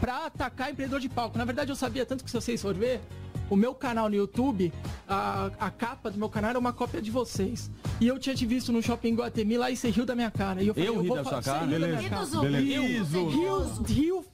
pra 0.00 0.26
atacar 0.26 0.70
empreendedor 0.70 1.00
de 1.00 1.08
palco. 1.08 1.38
Na 1.38 1.44
verdade, 1.44 1.70
eu 1.70 1.76
sabia 1.76 2.04
tanto 2.04 2.24
que 2.24 2.30
se 2.30 2.36
vocês 2.36 2.60
for 2.60 2.74
ver, 2.74 3.00
o 3.48 3.56
meu 3.56 3.74
canal 3.74 4.08
no 4.08 4.14
YouTube, 4.14 4.72
a, 5.08 5.50
a 5.58 5.70
capa 5.70 6.10
do 6.10 6.18
meu 6.18 6.28
canal 6.28 6.50
era 6.50 6.58
uma 6.58 6.72
cópia 6.72 7.00
de 7.00 7.10
vocês. 7.10 7.70
E 8.00 8.08
eu 8.08 8.18
tinha 8.18 8.34
te 8.34 8.44
visto 8.44 8.72
no 8.72 8.82
shopping 8.82 9.14
Guatemi 9.14 9.56
lá 9.56 9.70
e 9.70 9.76
você 9.76 9.88
riu 9.90 10.04
da 10.04 10.14
minha 10.14 10.30
cara. 10.30 10.62
E 10.62 10.68
eu 10.68 10.74
falei, 10.74 10.88
Eu 10.88 11.00
ri 11.00 11.08
vou 11.08 11.16
da 11.16 11.24
sua 11.24 11.42
você 11.42 11.50
cara? 11.50 11.66
Beleza. 11.66 13.18
riu, 13.18 13.82
riu, 13.86 14.24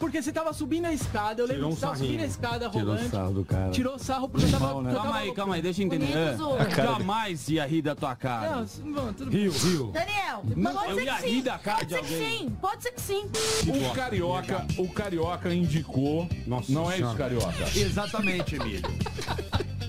porque 0.00 0.22
você 0.22 0.32
tava 0.32 0.50
subindo 0.54 0.86
a 0.86 0.92
escada. 0.94 1.42
Eu 1.42 1.46
lembro 1.46 1.56
Tirou 1.56 1.70
que 1.70 1.76
você 1.76 1.80
tava 1.86 1.96
subindo 1.98 2.20
a 2.22 2.26
escada 2.26 2.70
Tirou 2.70 2.86
rolante. 2.86 3.10
sarro 3.10 3.34
do 3.34 3.44
cara. 3.44 3.70
Tirou 3.70 3.98
sarro 3.98 4.28
porque 4.30 4.46
eu 4.46 4.50
tava. 4.50 4.66
Mal, 4.66 4.82
né? 4.82 4.94
Calma 4.94 5.16
aí, 5.16 5.34
calma 5.34 5.54
aí, 5.56 5.62
deixa 5.62 5.82
eu 5.82 5.86
entender. 5.86 6.16
É. 6.16 6.70
Jamais 6.74 7.48
ia 7.50 7.66
rir 7.66 7.82
da 7.82 7.94
tua 7.94 8.16
cara. 8.16 8.66
Não, 8.82 9.12
tudo 9.12 9.30
bem. 9.30 9.42
Rio, 9.42 9.52
Rio. 9.52 9.92
Daniel, 9.92 10.42
pode 10.72 10.90
eu 10.90 10.96
ser 10.96 11.04
ia 11.04 11.14
que 11.16 11.26
rir 11.26 11.36
sim. 11.36 11.42
da 11.42 11.58
cara 11.58 11.78
Pode 11.78 11.88
de 11.88 11.94
ser 11.94 12.02
que 12.02 12.38
sim, 12.38 12.56
pode 12.60 12.82
ser 12.82 12.92
que 12.92 13.00
sim. 13.00 13.30
O 13.68 13.94
carioca, 13.94 14.66
o 14.78 14.88
carioca 14.88 15.52
indicou. 15.52 16.26
Nossa 16.46 16.72
não 16.72 16.90
é 16.90 16.98
isso, 16.98 17.14
carioca. 17.14 17.78
Exatamente, 17.78 18.56
Emílio. 18.56 18.82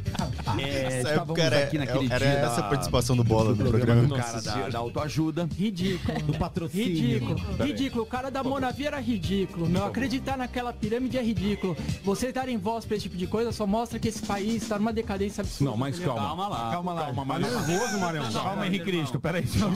É, 0.59 0.83
Essa 0.83 0.97
estávamos 0.97 1.21
época 1.39 1.41
era, 1.43 1.63
aqui 1.63 1.77
naquele 1.77 2.05
era 2.13 2.17
dia 2.25 2.27
essa 2.39 2.61
da- 2.61 2.69
participação 2.69 3.15
do 3.15 3.23
Bola 3.23 3.51
no 3.51 3.55
do 3.63 3.69
programa. 3.69 4.03
do 4.03 4.15
cara 4.15 4.41
da, 4.41 4.69
da 4.69 4.79
autoajuda. 4.79 5.47
Ridículo. 5.57 6.21
Do 6.23 6.33
patrocínio. 6.37 6.85
Ridículo, 6.87 7.63
ridículo. 7.65 8.03
O 8.03 8.05
cara 8.07 8.29
da 8.29 8.43
Monavi 8.43 8.85
era 8.87 8.99
ridículo. 8.99 9.67
Meu, 9.69 9.85
acreditar 9.85 10.37
naquela 10.37 10.73
pirâmide 10.73 11.17
é 11.17 11.23
ridículo. 11.23 11.75
Você 12.03 12.31
dar 12.31 12.49
em 12.49 12.57
voz 12.57 12.85
pra 12.85 12.95
esse 12.97 13.03
tipo 13.03 13.17
de 13.17 13.27
coisa 13.27 13.51
só 13.51 13.65
mostra 13.67 13.99
que 13.99 14.07
esse 14.07 14.21
país 14.25 14.67
tá 14.67 14.77
numa 14.79 14.93
decadência 14.93 15.41
absurda. 15.41 15.71
Não, 15.71 15.77
mas 15.77 15.99
calma. 15.99 16.21
Calma 16.21 16.47
lá. 16.47 16.71
Calma 16.71 16.93
lá. 16.93 17.13
Tá 17.13 17.39
nervoso, 17.39 17.99
Marião. 17.99 18.31
Calma, 18.31 18.67
Henrique 18.67 18.85
Cristo. 18.85 19.21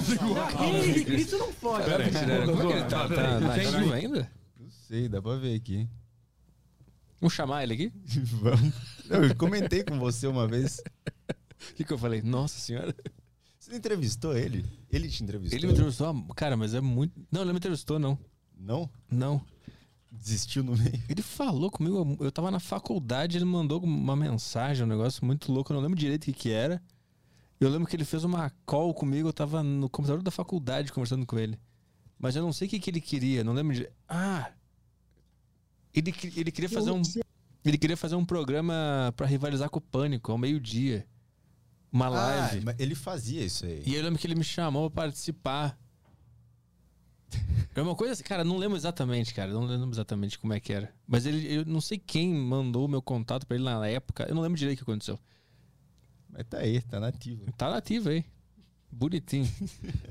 Segundo. 0.06 0.40
Ah, 0.40 0.66
Henrique, 0.68 1.16
isso 1.16 1.38
não 1.38 1.52
pode. 1.54 1.86
Peraí, 1.86 2.12
Como 2.46 2.62
é 2.62 2.66
que 2.66 2.74
ele 2.74 2.84
tá? 2.86 3.08
Tá 3.08 3.40
nativo 3.40 3.94
ainda? 3.94 4.30
Não 4.60 4.70
sei, 4.88 5.08
dá 5.10 5.22
pra 5.22 5.36
ver 5.36 5.56
aqui. 5.56 5.88
Vamos 7.22 7.34
chamar 7.34 7.64
ele 7.64 7.74
aqui? 7.74 7.92
Vamos. 8.42 8.74
Eu 9.10 9.36
comentei 9.36 9.84
com 9.84 10.00
você 10.00 10.28
uma 10.28 10.48
vez. 10.48 10.80
O 10.80 11.74
que, 11.76 11.84
que 11.84 11.94
eu 11.94 11.98
falei? 11.98 12.22
Nossa 12.22 12.60
senhora. 12.60 12.96
Você 13.60 13.76
entrevistou 13.76 14.38
ele? 14.38 14.64
Ele 14.92 15.10
te 15.10 15.24
entrevistou? 15.24 15.58
Ele 15.58 15.68
me 15.68 15.74
entrevistou, 15.74 16.08
ah, 16.08 16.34
cara, 16.36 16.56
mas 16.56 16.74
é 16.74 16.82
muito. 16.82 17.20
Não, 17.32 17.42
ele 17.42 17.48
não 17.48 17.54
me 17.54 17.58
entrevistou, 17.58 17.98
não. 17.98 18.18
Não? 18.58 18.90
Não. 19.10 19.42
Desistiu 20.12 20.64
no 20.64 20.78
meio? 20.78 21.02
Ele 21.10 21.22
falou 21.22 21.70
comigo, 21.72 22.16
eu 22.20 22.32
tava 22.32 22.52
na 22.52 22.60
faculdade, 22.60 23.38
ele 23.38 23.46
mandou 23.46 23.84
uma 23.84 24.16
mensagem, 24.16 24.84
um 24.84 24.88
negócio 24.88 25.26
muito 25.26 25.52
louco, 25.52 25.72
eu 25.72 25.76
não 25.76 25.82
lembro 25.82 25.98
direito 25.98 26.24
o 26.24 26.26
que, 26.26 26.34
que 26.34 26.52
era. 26.52 26.82
Eu 27.60 27.70
lembro 27.70 27.88
que 27.88 27.96
ele 27.96 28.06
fez 28.06 28.24
uma 28.24 28.52
call 28.66 28.94
comigo, 28.94 29.30
eu 29.30 29.34
tava 29.34 29.64
no 29.64 29.90
computador 29.90 30.22
da 30.22 30.32
faculdade 30.32 30.92
conversando 30.92 31.26
com 31.26 31.40
ele. 31.40 31.60
Mas 32.20 32.36
eu 32.36 32.44
não 32.44 32.54
sei 32.54 32.68
o 32.68 32.70
que, 32.70 32.80
que 32.80 32.90
ele 32.90 33.02
queria, 33.02 33.44
não 33.44 33.54
lembro 33.54 33.74
de. 33.74 33.90
Ah! 34.08 34.52
Ele, 35.94 36.14
ele 36.36 36.52
queria 36.52 36.70
fazer 36.70 36.92
um. 36.92 37.02
Ele 37.66 37.78
queria 37.78 37.98
fazer 37.98 38.16
um 38.16 38.24
programa 38.26 39.12
pra 39.18 39.26
rivalizar 39.26 39.70
com 39.70 39.80
o 39.80 39.82
Pânico, 39.82 40.32
ao 40.32 40.38
meio-dia. 40.38 41.06
Uma 41.92 42.08
Ah, 42.08 42.10
live. 42.10 42.66
ele 42.78 42.94
fazia 42.94 43.44
isso 43.44 43.66
aí. 43.66 43.82
E 43.86 43.96
eu 43.96 44.04
lembro 44.04 44.20
que 44.20 44.28
ele 44.28 44.36
me 44.36 44.44
chamou 44.44 44.90
pra 44.92 45.04
participar. 45.04 45.78
É 47.74 47.82
uma 47.82 47.96
coisa 47.96 48.14
assim, 48.14 48.24
cara, 48.24 48.44
não 48.44 48.58
lembro 48.58 48.78
exatamente, 48.78 49.34
cara. 49.34 49.52
Não 49.52 49.66
lembro 49.66 49.90
exatamente 49.92 50.38
como 50.38 50.54
é 50.54 50.60
que 50.60 50.72
era. 50.72 50.94
Mas 51.08 51.26
ele, 51.26 51.52
eu 51.54 51.66
não 51.66 51.82
sei 51.82 51.98
quem 51.98 52.34
mandou 52.34 52.86
o 52.86 52.88
meu 52.88 53.02
contato 53.02 53.46
pra 53.48 53.56
ele 53.56 53.66
na 53.66 53.86
época. 53.88 54.26
Eu 54.30 54.36
não 54.36 54.42
lembro 54.42 54.58
direito 54.58 54.82
o 54.82 54.86
que 54.86 54.92
aconteceu. 54.92 55.20
Mas 56.30 56.46
tá 56.48 56.60
aí, 56.60 56.82
tá 56.82 57.00
nativo. 57.00 57.52
Tá 57.58 57.70
nativo 57.70 58.10
aí. 58.10 58.24
Bonitinho. 58.92 59.50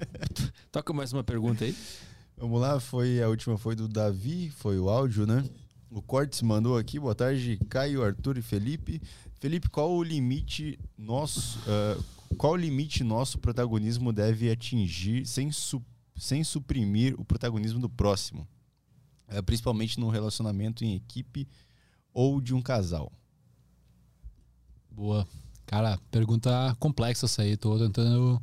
Toca 0.73 0.93
mais 0.93 1.13
uma 1.13 1.23
pergunta 1.25 1.65
aí. 1.65 1.75
Vamos 2.37 2.61
lá, 2.61 2.81
foi 2.81 3.23
a 3.23 3.29
última 3.29 3.57
foi 3.57 3.75
do 3.77 3.87
Davi, 3.89 4.51
foi 4.51 4.79
o 4.79 4.91
áudio, 4.91 5.27
né? 5.27 5.45
O 5.95 6.03
Cortes 6.03 6.43
mandou 6.43 6.77
aqui, 6.77 6.99
boa 6.99 7.15
tarde, 7.15 7.57
Caio, 7.69 8.03
Arthur 8.03 8.37
e 8.37 8.43
Felipe. 8.43 9.01
Felipe, 9.39 9.69
qual 9.71 9.93
o 9.93 10.03
limite 10.03 10.77
nosso, 10.99 11.61
ah, 11.69 11.97
qual 12.37 12.57
limite 12.57 13.05
nosso 13.05 13.39
protagonismo 13.39 14.13
deve 14.13 14.51
atingir 14.51 15.25
sem, 15.25 15.53
su- 15.53 15.81
sem 16.17 16.43
suprimir 16.43 17.15
o 17.17 17.25
protagonismo 17.25 17.79
do 17.79 17.89
próximo? 17.89 18.45
Eh, 19.29 19.41
principalmente 19.41 20.01
num 20.01 20.09
relacionamento 20.09 20.85
em 20.85 20.97
equipe 20.97 21.47
ou 22.13 22.41
de 22.41 22.53
um 22.53 22.61
casal. 22.61 23.13
Boa. 24.91 25.25
Cara, 25.65 25.97
pergunta 26.11 26.77
complexa 26.81 27.27
essa 27.27 27.43
aí. 27.43 27.57
Tô 27.57 27.79
tentando 27.79 28.43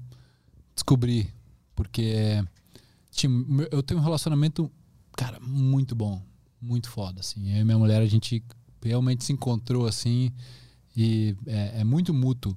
descobrir. 0.74 1.34
Porque 1.76 2.42
meu- 3.28 3.68
eu 3.72 3.84
tenho 3.84 4.00
um 4.00 4.04
relacionamento, 4.04 4.72
cara, 5.18 5.38
muito 5.42 5.94
bom. 5.94 6.22
Muito 6.62 6.90
foda, 6.90 7.20
assim. 7.22 7.54
Eu 7.54 7.62
e 7.62 7.64
minha 7.64 7.78
mulher, 7.78 8.02
a 8.02 8.06
gente 8.06 8.44
realmente 8.84 9.24
se 9.24 9.34
encontrou, 9.34 9.88
assim. 9.88 10.32
E 10.96 11.36
é, 11.48 11.82
é 11.82 11.84
muito 11.84 12.14
mútuo. 12.14 12.56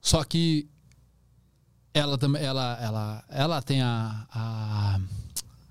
Só 0.00 0.22
que 0.24 0.68
ela 1.92 2.18
também, 2.18 2.42
ela, 2.42 2.78
ela, 2.80 3.24
ela 3.28 3.62
tem 3.62 3.80
a, 3.80 4.26
a, 4.30 5.00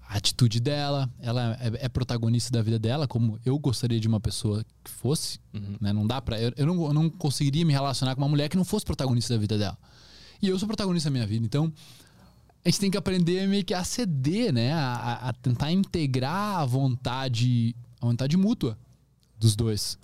a 0.07 0.17
atitude 0.17 0.59
dela, 0.59 1.09
ela 1.19 1.57
é, 1.59 1.85
é 1.85 1.89
protagonista 1.89 2.51
da 2.51 2.61
vida 2.61 2.79
dela, 2.79 3.07
como 3.07 3.39
eu 3.45 3.59
gostaria 3.59 3.99
de 3.99 4.07
uma 4.07 4.19
pessoa 4.19 4.63
que 4.83 4.89
fosse, 4.89 5.39
né? 5.81 5.91
Não 5.91 6.07
dá 6.07 6.21
para 6.21 6.39
eu, 6.39 6.53
eu, 6.55 6.65
não, 6.65 6.85
eu 6.85 6.93
não 6.93 7.09
conseguiria 7.09 7.65
me 7.65 7.73
relacionar 7.73 8.15
com 8.15 8.21
uma 8.21 8.29
mulher 8.29 8.47
que 8.49 8.55
não 8.55 8.63
fosse 8.63 8.85
protagonista 8.85 9.33
da 9.33 9.39
vida 9.39 9.57
dela. 9.57 9.77
E 10.41 10.47
eu 10.47 10.57
sou 10.57 10.67
protagonista 10.67 11.09
da 11.09 11.13
minha 11.13 11.27
vida, 11.27 11.45
então 11.45 11.71
a 12.65 12.69
gente 12.69 12.79
tem 12.79 12.91
que 12.91 12.97
aprender 12.97 13.47
meio 13.47 13.63
que 13.63 13.73
a 13.73 13.83
ceder, 13.83 14.53
né? 14.53 14.71
A, 14.73 15.29
a- 15.29 15.33
tentar 15.33 15.71
integrar 15.71 16.59
a 16.59 16.65
vontade, 16.65 17.75
a 18.01 18.05
vontade 18.05 18.37
mútua 18.37 18.77
dos 19.37 19.55
dois. 19.55 19.97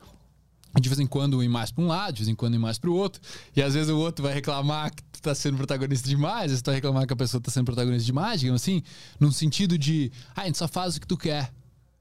De 0.79 0.87
vez 0.87 0.99
em 0.99 1.07
quando 1.07 1.41
ir 1.43 1.47
mais 1.49 1.71
para 1.71 1.83
um 1.83 1.87
lado, 1.87 2.13
de 2.13 2.19
vez 2.19 2.27
em 2.29 2.35
quando 2.35 2.53
ir 2.53 2.59
mais 2.59 2.77
para 2.77 2.89
o 2.89 2.93
outro. 2.93 3.19
E 3.55 3.61
às 3.61 3.73
vezes 3.73 3.89
o 3.89 3.97
outro 3.97 4.21
vai 4.23 4.33
reclamar 4.33 4.93
que 4.93 5.01
tu 5.03 5.21
tá 5.21 5.33
sendo 5.33 5.57
protagonista 5.57 6.07
demais, 6.07 6.43
às 6.45 6.49
vezes 6.51 6.61
tu 6.61 6.67
vai 6.67 6.75
reclamar 6.75 7.07
que 7.07 7.13
a 7.13 7.15
pessoa 7.15 7.41
tá 7.41 7.49
sendo 7.49 7.65
protagonista 7.65 8.05
demais, 8.05 8.39
digamos 8.39 8.61
assim, 8.61 8.83
num 9.19 9.31
sentido 9.31 9.77
de, 9.77 10.11
ah, 10.35 10.41
a 10.41 10.45
gente 10.45 10.57
só 10.59 10.67
faz 10.67 10.95
o 10.95 11.01
que 11.01 11.07
tu 11.07 11.17
quer. 11.17 11.51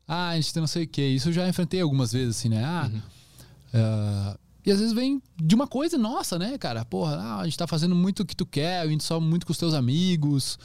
Ah, 0.06 0.30
a 0.30 0.36
gente 0.36 0.52
tem 0.52 0.60
não 0.60 0.66
sei 0.66 0.85
o 0.85 0.89
quê. 0.89 1.06
Isso 1.09 1.28
eu 1.30 1.32
já 1.32 1.48
enfrentei 1.48 1.80
algumas 1.80 2.12
vezes, 2.12 2.36
assim, 2.36 2.48
né? 2.51 2.62
Ah, 2.64 2.90
ah, 3.72 4.39
e 4.69 4.70
às 4.70 4.81
vezes 4.81 4.93
vem 4.93 5.23
de 5.43 5.55
uma 5.55 5.66
coisa 5.66 5.97
nossa, 5.97 6.39
né, 6.39 6.59
cara? 6.59 6.85
Porra, 6.85 7.16
ah, 7.16 7.40
a 7.40 7.45
gente 7.45 7.57
tá 7.57 7.66
fazendo 7.66 7.95
muito 7.95 8.20
o 8.20 8.27
que 8.27 8.36
tu 8.36 8.45
quer, 8.45 8.81
a 8.81 8.86
gente 8.86 9.03
só 9.03 9.19
muito 9.19 9.47
com 9.47 9.53
os 9.53 9.57
teus 9.57 9.73
amigos. 9.73 10.59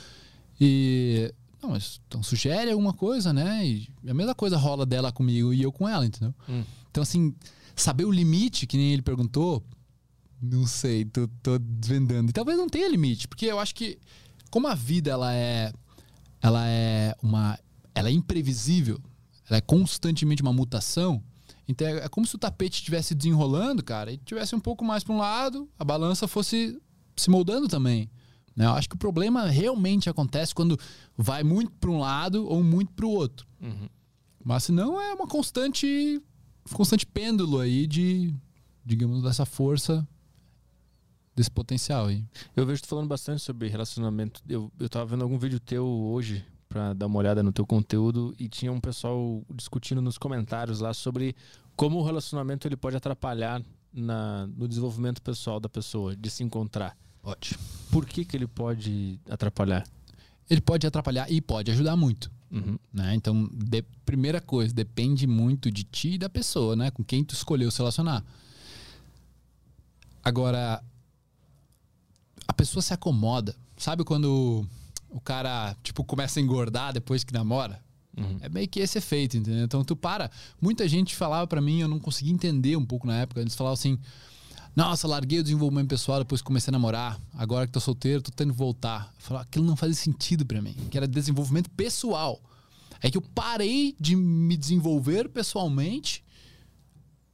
E. 0.59 1.34
Não, 1.61 1.69
mas 1.69 2.01
então 2.05 2.21
sugere 2.21 2.69
alguma 2.69 2.91
coisa, 2.91 3.31
né? 3.31 3.65
E 3.65 3.88
a 4.05 4.13
mesma 4.13 4.35
coisa 4.35 4.57
rola 4.57 4.85
dela 4.85 5.09
comigo 5.09 5.53
e 5.53 5.61
eu 5.61 5.71
com 5.71 5.88
ela, 5.88 6.05
entendeu? 6.05 6.35
Então, 6.91 7.01
assim, 7.01 7.34
saber 7.77 8.03
o 8.03 8.11
limite, 8.11 8.67
que 8.67 8.75
nem 8.75 8.91
ele 8.91 9.01
perguntou, 9.01 9.63
não 10.41 10.67
sei, 10.67 11.05
tô, 11.05 11.25
tô 11.41 11.57
desvendando. 11.57 12.30
E 12.30 12.34
talvez 12.34 12.57
não 12.57 12.67
tenha 12.67 12.89
limite, 12.89 13.25
porque 13.25 13.45
eu 13.45 13.57
acho 13.57 13.73
que, 13.73 13.97
como 14.51 14.67
a 14.67 14.75
vida 14.75 15.11
ela 15.11 15.34
é. 15.34 15.71
Ela 16.41 16.67
é 16.67 17.15
uma. 17.23 17.57
Ela 17.95 18.09
é 18.09 18.11
imprevisível, 18.11 18.99
ela 19.49 19.59
é 19.59 19.61
constantemente 19.61 20.41
uma 20.41 20.51
mutação. 20.51 21.23
Então 21.68 21.88
é 21.88 22.06
é 22.06 22.10
como 22.10 22.27
se 22.27 22.35
o 22.35 22.40
tapete 22.40 22.76
estivesse 22.76 23.15
desenrolando, 23.15 23.84
cara, 23.84 24.11
e 24.11 24.18
tivesse 24.18 24.56
um 24.56 24.60
pouco 24.60 24.84
mais 24.84 25.03
para 25.03 25.14
um 25.14 25.18
lado, 25.18 25.69
a 25.77 25.84
balança 25.84 26.27
fosse 26.27 26.80
se 27.15 27.30
moldando 27.30 27.68
também. 27.68 28.10
Né? 28.56 28.65
Eu 28.65 28.72
acho 28.72 28.90
que 28.90 28.95
o 28.95 28.99
problema 28.99 29.48
realmente 29.48 30.10
acontece 30.10 30.53
quando 30.53 30.77
vai 31.18 31.44
muito 31.44 31.72
para 31.72 31.90
um 31.90 31.99
lado 31.99 32.48
ou 32.48 32.64
muito 32.64 32.91
para 32.94 33.06
o 33.06 33.10
outro. 33.10 33.48
Mas 34.44 34.65
se 34.65 34.72
não, 34.72 34.99
é 34.99 35.14
uma 35.14 35.27
constante, 35.27 36.22
constante 36.73 37.06
pêndulo 37.06 37.60
aí 37.60 37.88
de, 37.88 38.34
digamos, 38.85 39.23
dessa 39.23 39.45
força, 39.45 40.07
desse 41.35 41.49
potencial 41.49 42.07
aí. 42.07 42.26
Eu 42.56 42.65
vejo 42.65 42.81
tu 42.81 42.88
falando 42.88 43.07
bastante 43.07 43.41
sobre 43.41 43.69
relacionamento. 43.69 44.41
Eu, 44.48 44.72
eu 44.80 44.90
tava 44.90 45.06
vendo 45.06 45.23
algum 45.23 45.38
vídeo 45.38 45.60
teu 45.60 45.85
hoje 45.85 46.45
pra 46.73 46.91
dar 46.93 47.05
uma 47.05 47.19
olhada 47.19 47.43
no 47.43 47.51
teu 47.51 47.67
conteúdo 47.67 48.33
e 48.39 48.49
tinha 48.49 48.71
um 48.71 48.79
pessoal 48.79 49.43
discutindo 49.53 50.01
nos 50.01 50.17
comentários 50.17 50.79
lá 50.79 50.91
sobre 50.91 51.35
como 51.75 51.99
o 51.99 52.03
relacionamento 52.03 52.67
ele 52.67 52.75
pode 52.75 52.97
atrapalhar 52.97 53.61
na, 53.93 54.47
no 54.47 54.67
desenvolvimento 54.67 55.21
pessoal 55.21 55.59
da 55.59 55.69
pessoa, 55.69 56.15
de 56.15 56.31
se 56.31 56.43
encontrar. 56.43 56.97
Ótimo. 57.21 57.59
Por 57.91 58.07
que 58.07 58.25
que 58.25 58.35
ele 58.35 58.47
pode 58.47 59.19
atrapalhar? 59.29 59.85
Ele 60.49 60.61
pode 60.61 60.87
atrapalhar 60.87 61.31
e 61.31 61.39
pode 61.39 61.69
ajudar 61.69 61.95
muito. 61.95 62.31
Uhum. 62.49 62.77
né? 62.91 63.13
Então, 63.13 63.47
de- 63.53 63.83
primeira 64.03 64.41
coisa, 64.41 64.73
depende 64.73 65.27
muito 65.27 65.69
de 65.71 65.83
ti 65.83 66.13
e 66.13 66.17
da 66.17 66.29
pessoa, 66.29 66.75
né? 66.75 66.89
Com 66.89 67.03
quem 67.03 67.23
tu 67.23 67.33
escolheu 67.35 67.69
se 67.69 67.77
relacionar. 67.77 68.23
Agora, 70.23 70.83
a 72.47 72.53
pessoa 72.53 72.81
se 72.81 72.93
acomoda. 72.93 73.55
Sabe 73.77 74.03
quando 74.03 74.65
o 75.14 75.22
cara, 75.22 75.76
tipo, 75.84 76.03
começa 76.03 76.40
a 76.40 76.44
engordar 76.44 76.91
depois 76.91 77.23
que 77.23 77.34
namora? 77.34 77.80
É 78.41 78.49
meio 78.49 78.68
que 78.68 78.80
esse 78.80 78.98
efeito, 78.98 79.38
entendeu? 79.38 79.64
Então, 79.64 79.84
tu 79.84 79.95
para. 79.95 80.30
Muita 80.61 80.88
gente 80.88 81.15
falava 81.15 81.48
pra 81.48 81.61
mim, 81.61 81.80
eu 81.80 81.88
não 81.88 81.99
conseguia 81.99 82.34
entender 82.34 82.76
um 82.76 82.85
pouco 82.85 83.07
na 83.07 83.22
época. 83.22 83.41
Eles 83.41 83.56
falavam 83.56 83.73
assim: 83.73 83.98
Nossa, 84.76 85.07
larguei 85.07 85.40
o 85.40 85.44
desenvolvimento 85.44 85.88
pessoal 85.88 86.19
depois 86.19 86.41
que 86.41 86.45
comecei 86.45 86.69
a 86.69 86.73
namorar. 86.73 87.19
Agora 87.34 87.65
que 87.65 87.73
tô 87.73 87.80
solteiro, 87.80 88.22
tô 88.22 88.31
tendo 88.31 88.53
que 88.53 88.60
voltar. 88.60 89.11
Eu 89.18 89.22
falava, 89.22 89.45
aquilo 89.45 89.65
não 89.65 89.76
fazia 89.76 89.95
sentido 89.95 90.45
pra 90.45 90.61
mim. 90.61 90.76
Que 90.91 90.98
era 90.98 91.07
desenvolvimento 91.07 91.69
pessoal. 91.72 92.40
É 93.02 93.10
que 93.10 93.18
eu 93.18 93.22
parei 93.22 93.95
de 93.99 94.15
me 94.15 94.56
desenvolver 94.56 95.27
pessoalmente 95.30 96.23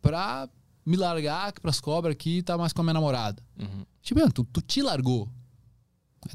pra 0.02 0.50
me 0.86 0.96
largar 0.96 1.52
pras 1.60 1.80
cobras 1.80 2.14
aqui 2.14 2.38
e 2.38 2.44
tá 2.44 2.58
mais 2.58 2.72
com 2.72 2.82
a 2.82 2.84
minha 2.84 2.94
namorada. 2.94 3.44
Uhum. 3.60 3.86
Tipo, 4.02 4.32
tu, 4.32 4.44
tu 4.46 4.62
te 4.62 4.82
largou. 4.82 5.30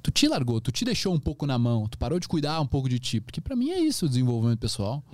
Tu 0.02 0.10
te 0.10 0.28
largou, 0.28 0.60
tu 0.60 0.72
te 0.72 0.84
deixou 0.84 1.14
um 1.14 1.18
pouco 1.20 1.46
na 1.46 1.58
mão, 1.58 1.86
tu 1.88 1.98
parou 1.98 2.18
de 2.18 2.26
cuidar 2.26 2.60
um 2.60 2.66
pouco 2.66 2.88
de 2.88 2.98
ti. 2.98 3.20
Porque 3.20 3.40
pra 3.40 3.54
mim 3.54 3.70
é 3.70 3.78
isso 3.78 4.06
o 4.06 4.08
desenvolvimento 4.08 4.58
pessoal. 4.58 5.04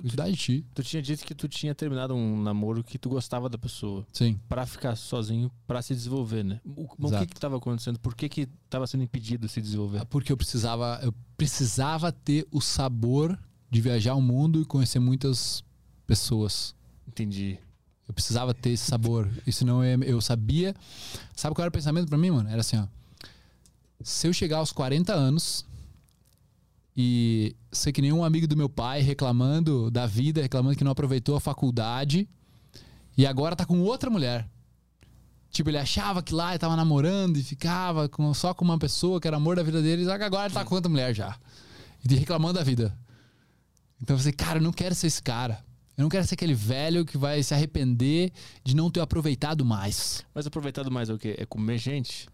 Cuidar 0.00 0.30
de 0.30 0.36
ti. 0.36 0.66
Tu 0.74 0.82
tinha 0.82 1.02
dito 1.02 1.24
que 1.24 1.34
tu 1.34 1.48
tinha 1.48 1.74
terminado 1.74 2.14
um 2.14 2.42
namoro 2.42 2.84
que 2.84 2.98
tu 2.98 3.08
gostava 3.08 3.48
da 3.48 3.56
pessoa. 3.56 4.06
Sim. 4.12 4.38
Pra 4.48 4.66
ficar 4.66 4.96
sozinho, 4.96 5.50
pra 5.66 5.80
se 5.80 5.94
desenvolver, 5.94 6.44
né? 6.44 6.60
O, 6.64 6.84
o 6.84 7.10
que 7.10 7.26
que 7.26 7.40
tava 7.40 7.56
acontecendo? 7.56 7.98
Por 7.98 8.14
que 8.14 8.28
que 8.28 8.46
tava 8.68 8.86
sendo 8.86 9.02
impedido 9.02 9.46
de 9.46 9.52
se 9.52 9.60
desenvolver? 9.60 10.04
Porque 10.06 10.30
eu 10.30 10.36
precisava, 10.36 11.00
eu 11.02 11.14
precisava 11.36 12.12
ter 12.12 12.46
o 12.50 12.60
sabor 12.60 13.38
de 13.70 13.80
viajar 13.80 14.14
o 14.14 14.20
mundo 14.20 14.60
e 14.60 14.64
conhecer 14.64 14.98
muitas 14.98 15.64
pessoas. 16.06 16.74
Entendi. 17.08 17.58
Eu 18.06 18.12
precisava 18.12 18.52
ter 18.52 18.70
esse 18.70 18.84
sabor. 18.84 19.30
E 19.46 19.52
senão 19.52 19.82
eu, 19.82 20.02
eu 20.02 20.20
sabia. 20.20 20.74
Sabe 21.34 21.54
qual 21.54 21.62
era 21.62 21.70
o 21.70 21.72
pensamento 21.72 22.08
pra 22.08 22.18
mim, 22.18 22.30
mano? 22.30 22.48
Era 22.50 22.60
assim, 22.60 22.76
ó. 22.76 22.86
Se 24.04 24.26
eu 24.26 24.32
chegar 24.32 24.58
aos 24.58 24.72
40 24.72 25.12
anos 25.12 25.64
e 26.96 27.56
ser 27.70 27.92
que 27.92 28.02
nem 28.02 28.12
um 28.12 28.24
amigo 28.24 28.46
do 28.46 28.56
meu 28.56 28.68
pai 28.68 29.00
reclamando 29.00 29.90
da 29.90 30.06
vida, 30.06 30.42
reclamando 30.42 30.76
que 30.76 30.84
não 30.84 30.92
aproveitou 30.92 31.36
a 31.36 31.40
faculdade 31.40 32.28
e 33.16 33.26
agora 33.26 33.56
tá 33.56 33.64
com 33.64 33.80
outra 33.80 34.10
mulher. 34.10 34.48
Tipo, 35.50 35.68
ele 35.70 35.78
achava 35.78 36.22
que 36.22 36.32
lá 36.34 36.50
ele 36.52 36.58
tava 36.58 36.76
namorando 36.76 37.36
e 37.36 37.42
ficava 37.42 38.08
com- 38.08 38.32
só 38.32 38.54
com 38.54 38.64
uma 38.64 38.78
pessoa 38.78 39.20
que 39.20 39.28
era 39.28 39.36
amor 39.36 39.56
da 39.56 39.62
vida 39.62 39.82
dele, 39.82 40.10
agora 40.10 40.46
ele 40.46 40.54
tá 40.54 40.64
com 40.64 40.74
outra 40.74 40.88
mulher 40.90 41.14
já. 41.14 41.36
E 42.08 42.14
reclamando 42.14 42.54
da 42.58 42.64
vida. 42.64 42.96
Então 44.00 44.16
falei, 44.18 44.32
cara, 44.32 44.58
eu 44.58 44.62
não 44.62 44.72
quero 44.72 44.94
ser 44.94 45.06
esse 45.06 45.22
cara. 45.22 45.62
Eu 45.96 46.02
não 46.02 46.08
quero 46.08 46.26
ser 46.26 46.34
aquele 46.34 46.54
velho 46.54 47.04
que 47.04 47.18
vai 47.18 47.42
se 47.42 47.52
arrepender 47.54 48.32
de 48.64 48.74
não 48.74 48.90
ter 48.90 49.00
aproveitado 49.00 49.62
mais. 49.64 50.24
Mas 50.34 50.46
aproveitado 50.46 50.90
mais 50.90 51.10
é 51.10 51.12
o 51.14 51.18
quê? 51.18 51.36
É 51.38 51.44
comer 51.44 51.78
gente? 51.78 52.26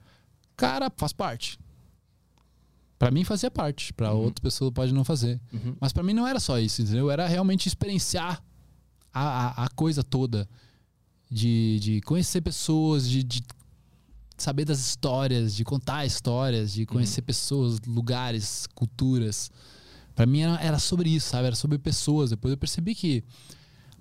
Cara, 0.59 0.93
faz 0.97 1.12
parte. 1.12 1.59
Pra 2.98 3.12
mim 3.12 3.22
fazia 3.22 3.51
parte, 3.51 3.93
Pra 3.93 4.12
outra 4.12 4.43
pessoa 4.43 4.72
pode 4.72 4.93
não 4.93 5.05
fazer. 5.05 5.40
Uhum. 5.52 5.76
Mas 5.80 5.93
pra 5.93 6.02
mim 6.02 6.12
não 6.12 6.26
era 6.26 6.40
só 6.40 6.59
isso, 6.59 6.82
entendeu? 6.82 7.10
Era 7.10 7.28
realmente 7.28 7.66
experienciar 7.68 8.43
a, 9.14 9.62
a, 9.62 9.64
a 9.66 9.68
coisa 9.68 10.02
toda. 10.02 10.48
De, 11.30 11.78
de 11.80 12.01
conhecer 12.01 12.40
pessoas, 12.40 13.09
de, 13.09 13.22
de 13.22 13.43
saber 14.36 14.64
das 14.64 14.80
histórias, 14.80 15.55
de 15.55 15.62
contar 15.64 16.05
histórias, 16.06 16.72
de 16.72 16.86
conhecer 16.86 17.22
pessoas, 17.22 17.78
lugares, 17.86 18.66
culturas. 18.74 19.51
Pra 20.14 20.26
mim 20.26 20.40
era, 20.40 20.60
era 20.60 20.78
sobre 20.80 21.10
isso, 21.10 21.28
sabe? 21.28 21.47
Era 21.47 21.55
sobre 21.56 21.78
pessoas. 21.78 22.30
Depois 22.30 22.51
eu 22.51 22.59
percebi 22.59 22.94
que 22.97 23.22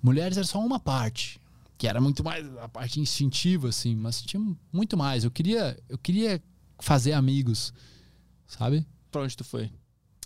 mulheres 0.02 0.38
era 0.38 0.48
só 0.48 0.60
uma 0.60 0.80
parte, 0.80 1.40
que 1.78 1.88
era 1.88 2.02
muito 2.02 2.24
mais 2.24 2.46
a 2.58 2.68
parte 2.68 3.00
instintiva, 3.00 3.70
assim, 3.70 3.96
mas 3.96 4.22
tinha 4.22 4.42
muito 4.74 4.98
mais. 4.98 5.24
Eu 5.24 5.32
queria, 5.32 5.78
eu 5.88 5.98
queria 5.98 6.42
fazer 6.80 7.14
amigos, 7.14 7.74
sabe? 8.48 8.86
Pra 9.12 9.22
onde 9.22 9.36
tu 9.38 9.44
foi 9.44 9.72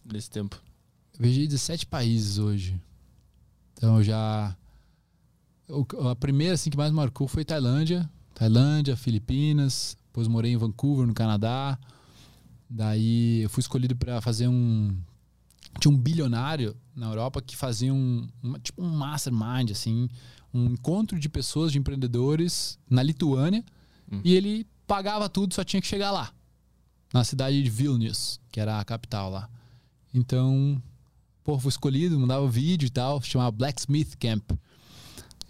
nesse 0.06 0.30
tempo? 0.30 0.61
Eu 1.18 1.23
viajei 1.26 1.48
17 1.48 1.86
países 1.86 2.38
hoje. 2.38 2.80
Então 3.73 3.98
eu 3.98 4.03
já. 4.03 4.56
A 6.10 6.15
primeira 6.15 6.53
assim, 6.56 6.69
que 6.69 6.78
mais 6.78 6.91
marcou 6.91 7.28
foi 7.28 7.45
Tailândia. 7.45 8.10
Tailândia, 8.34 8.95
Filipinas. 8.98 9.95
Depois 10.07 10.28
morei 10.28 10.52
em 10.52 10.57
Vancouver, 10.57 11.07
no 11.07 11.14
Canadá. 11.14 11.78
Daí 12.69 13.41
eu 13.41 13.49
fui 13.49 13.61
escolhido 13.61 13.95
para 13.95 14.22
fazer 14.22 14.48
um. 14.48 14.95
Tinha 15.80 15.94
um 15.94 15.98
bilionário 15.98 16.76
na 16.95 17.07
Europa 17.07 17.41
que 17.41 17.56
fazia 17.56 17.94
um. 17.94 18.28
uma- 18.44 18.60
tipo 18.60 18.82
um 18.82 18.90
mastermind, 18.90 19.72
assim. 19.72 20.10
Um 20.53 20.65
encontro 20.72 21.18
de 21.19 21.30
pessoas, 21.30 21.72
de 21.72 21.78
empreendedores 21.80 22.78
na 22.90 23.02
Lituânia. 23.03 23.64
E 24.23 24.34
ele 24.36 24.68
pagava 24.86 25.30
tudo, 25.30 25.53
só 25.53 25.64
tinha 25.64 25.82
que 25.82 25.88
chegar 25.88 26.11
lá. 26.11 26.34
Na 27.14 27.23
cidade 27.23 27.61
de 27.64 27.69
Vilnius, 27.69 28.40
que 28.52 28.60
era 28.60 28.80
a 28.80 28.84
capital 28.86 29.30
lá. 29.30 29.49
Então, 30.14 30.82
pô, 31.44 31.57
fui 31.57 31.69
escolhido, 31.69 32.19
mandava 32.19 32.45
vídeo 32.49 32.88
e 32.88 32.90
tal, 32.90 33.22
chamava 33.22 33.52
Blacksmith 33.52 34.15
Camp. 34.19 34.52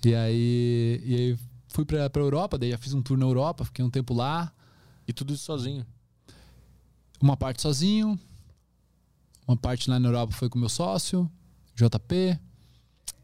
E 0.05 0.13
aí, 0.13 1.01
e 1.03 1.15
aí 1.15 1.39
fui 1.67 1.85
pra, 1.85 2.07
pra 2.09 2.21
Europa, 2.21 2.57
daí 2.57 2.69
já 2.71 2.77
fiz 2.77 2.93
um 2.93 3.01
tour 3.01 3.17
na 3.17 3.25
Europa, 3.25 3.65
fiquei 3.65 3.83
um 3.83 3.89
tempo 3.89 4.13
lá, 4.13 4.51
E 5.07 5.13
tudo 5.13 5.33
isso 5.33 5.43
sozinho. 5.45 5.85
uma 7.19 7.35
parte 7.35 7.61
sozinho, 7.61 8.19
uma 9.47 9.57
parte 9.57 9.89
lá 9.89 9.99
na 9.99 10.07
Europa 10.07 10.33
foi 10.33 10.49
com 10.49 10.59
meu 10.59 10.69
sócio, 10.69 11.29
JP. 11.75 12.39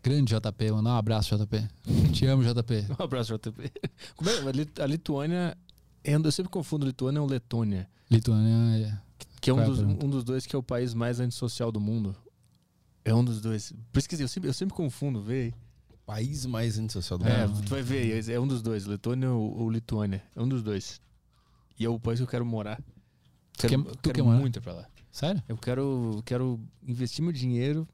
Grande 0.03 0.33
JP, 0.33 0.71
mandar 0.71 0.91
um 0.93 0.97
abraço, 0.97 1.35
JP. 1.37 1.67
Te 2.13 2.25
amo, 2.25 2.43
JP. 2.43 2.85
Um 2.99 3.03
abraço, 3.03 3.33
JP. 3.37 3.71
Como 4.15 4.29
é? 4.29 4.37
A 4.39 4.51
Lit- 4.51 4.79
A 4.81 4.85
Lituânia. 4.85 5.57
é- 6.03 6.15
Eu 6.15 6.31
sempre 6.31 6.49
confundo 6.51 6.85
Lituânia 6.85 7.19
com 7.21 7.27
Letônia. 7.27 7.89
Lituânia, 8.09 8.87
é. 8.87 8.97
Que 9.41 9.49
é 9.49 9.53
um 9.53 9.59
é 9.61 9.65
dos, 9.65 9.79
um 9.79 10.09
dos 10.09 10.23
dois 10.23 10.45
que 10.45 10.55
é 10.55 10.59
o 10.59 10.63
país 10.63 10.93
mais 10.93 11.19
antissocial 11.19 11.71
do 11.71 11.79
mundo. 11.79 12.15
É 13.03 13.13
um 13.13 13.23
dos 13.23 13.41
dois. 13.41 13.73
Por 13.91 13.99
isso 13.99 14.07
que 14.09 14.15
eu 14.21 14.27
sempre, 14.27 14.49
eu 14.49 14.53
sempre 14.53 14.75
confundo, 14.75 15.21
vê 15.21 15.33
aí. 15.33 15.53
País 16.05 16.45
mais 16.45 16.79
antissocial 16.79 17.19
do 17.19 17.27
É, 17.27 17.45
mundo. 17.45 17.61
tu 17.63 17.69
vai 17.69 17.81
ver, 17.81 18.29
é 18.29 18.39
um 18.39 18.47
dos 18.47 18.61
dois, 18.61 18.85
Letônia 18.85 19.29
ou, 19.29 19.57
ou 19.59 19.69
Lituânia. 19.69 20.23
É 20.35 20.41
um 20.41 20.47
dos 20.47 20.63
dois. 20.63 21.01
E 21.77 21.83
é 21.85 21.89
o 21.89 21.99
país 21.99 22.19
que 22.19 22.23
eu 22.23 22.27
quero 22.27 22.45
morar. 22.45 22.81
Tu 23.57 23.67
Quero, 23.67 23.83
quer- 23.83 23.91
tu 23.91 23.97
quero 24.03 24.15
quer 24.15 24.21
morar? 24.23 24.39
muito 24.39 24.61
pra 24.61 24.73
lá. 24.73 24.85
Sério? 25.11 25.43
Eu 25.49 25.57
quero, 25.57 26.21
quero 26.25 26.59
investir 26.87 27.21
meu 27.23 27.33
dinheiro, 27.33 27.87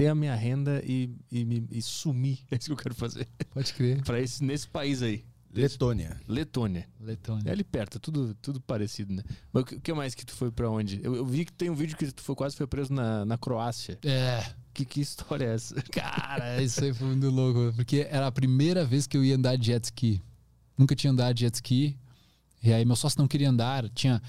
ter 0.00 0.06
a 0.08 0.14
minha 0.14 0.34
renda 0.34 0.82
e, 0.86 1.10
e, 1.30 1.44
me- 1.44 1.66
e 1.70 1.82
sumir. 1.82 2.38
É 2.50 2.56
isso 2.56 2.66
que 2.66 2.72
eu 2.72 2.76
quero 2.76 2.94
fazer. 2.94 3.28
Pode 3.52 3.74
crer. 3.74 4.02
Pra 4.02 4.18
esse, 4.20 4.42
nesse 4.42 4.66
país 4.66 5.02
aí. 5.02 5.24
Letônia. 5.52 6.18
Letônia. 6.28 6.88
É 7.00 7.04
Letônia. 7.04 7.52
ali 7.52 7.64
perto, 7.64 7.98
tudo, 7.98 8.34
tudo 8.40 8.60
parecido, 8.60 9.12
né? 9.12 9.22
Mas 9.52 9.62
o 9.62 9.66
que, 9.66 9.74
o 9.74 9.80
que 9.80 9.92
mais 9.92 10.14
que 10.14 10.24
tu 10.24 10.32
foi 10.32 10.50
pra 10.50 10.70
onde? 10.70 11.00
Eu, 11.02 11.16
eu 11.16 11.26
vi 11.26 11.44
que 11.44 11.52
tem 11.52 11.68
um 11.68 11.74
vídeo 11.74 11.96
que 11.98 12.10
tu 12.12 12.22
foi, 12.22 12.34
quase 12.36 12.56
foi 12.56 12.66
preso 12.68 12.92
na, 12.94 13.24
na 13.26 13.36
Croácia. 13.36 13.98
É. 14.04 14.42
Que, 14.72 14.84
que 14.84 15.00
história 15.00 15.44
é 15.46 15.54
essa? 15.54 15.74
Cara, 15.92 16.62
isso 16.62 16.82
aí 16.84 16.94
foi 16.94 17.08
muito 17.08 17.28
louco. 17.28 17.74
Porque 17.76 18.06
era 18.08 18.28
a 18.28 18.32
primeira 18.32 18.84
vez 18.84 19.06
que 19.08 19.16
eu 19.16 19.24
ia 19.24 19.34
andar 19.36 19.56
de 19.56 19.66
jet 19.66 19.84
ski. 19.84 20.22
Nunca 20.78 20.94
tinha 20.94 21.10
andado 21.10 21.34
de 21.34 21.40
jet 21.40 21.54
ski. 21.56 21.96
E 22.62 22.72
aí 22.72 22.84
meu 22.84 22.94
sócio 22.96 23.18
não 23.20 23.26
queria 23.28 23.50
andar. 23.50 23.88
Tinha. 23.90 24.22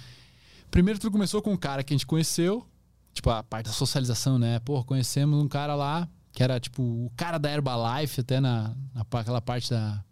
Primeiro 0.72 1.00
tudo 1.00 1.12
começou 1.12 1.42
com 1.42 1.54
um 1.54 1.58
cara 1.58 1.84
que 1.84 1.94
a 1.94 1.96
gente 1.96 2.06
conheceu. 2.08 2.68
Tipo, 3.14 3.30
a 3.30 3.44
parte 3.44 3.68
da 3.68 3.74
socialização, 3.74 4.40
né? 4.40 4.60
Pô, 4.60 4.84
conhecemos 4.84 5.44
um 5.44 5.48
cara 5.48 5.76
lá, 5.76 6.08
que 6.32 6.42
era 6.42 6.60
tipo 6.60 6.82
o 6.82 7.12
cara 7.16 7.38
da 7.38 7.52
Herbalife, 7.52 8.22
até 8.22 8.40
na, 8.40 8.76
naquela 8.94 9.42
parte 9.42 9.70
da. 9.70 10.04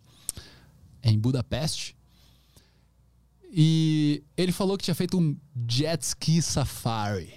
Em 1.01 1.17
Budapeste. 1.17 1.95
E 3.51 4.23
ele 4.35 4.51
falou 4.51 4.77
que 4.77 4.83
tinha 4.83 4.95
feito 4.95 5.17
um 5.17 5.35
jet 5.67 6.03
ski 6.03 6.41
safari. 6.41 7.33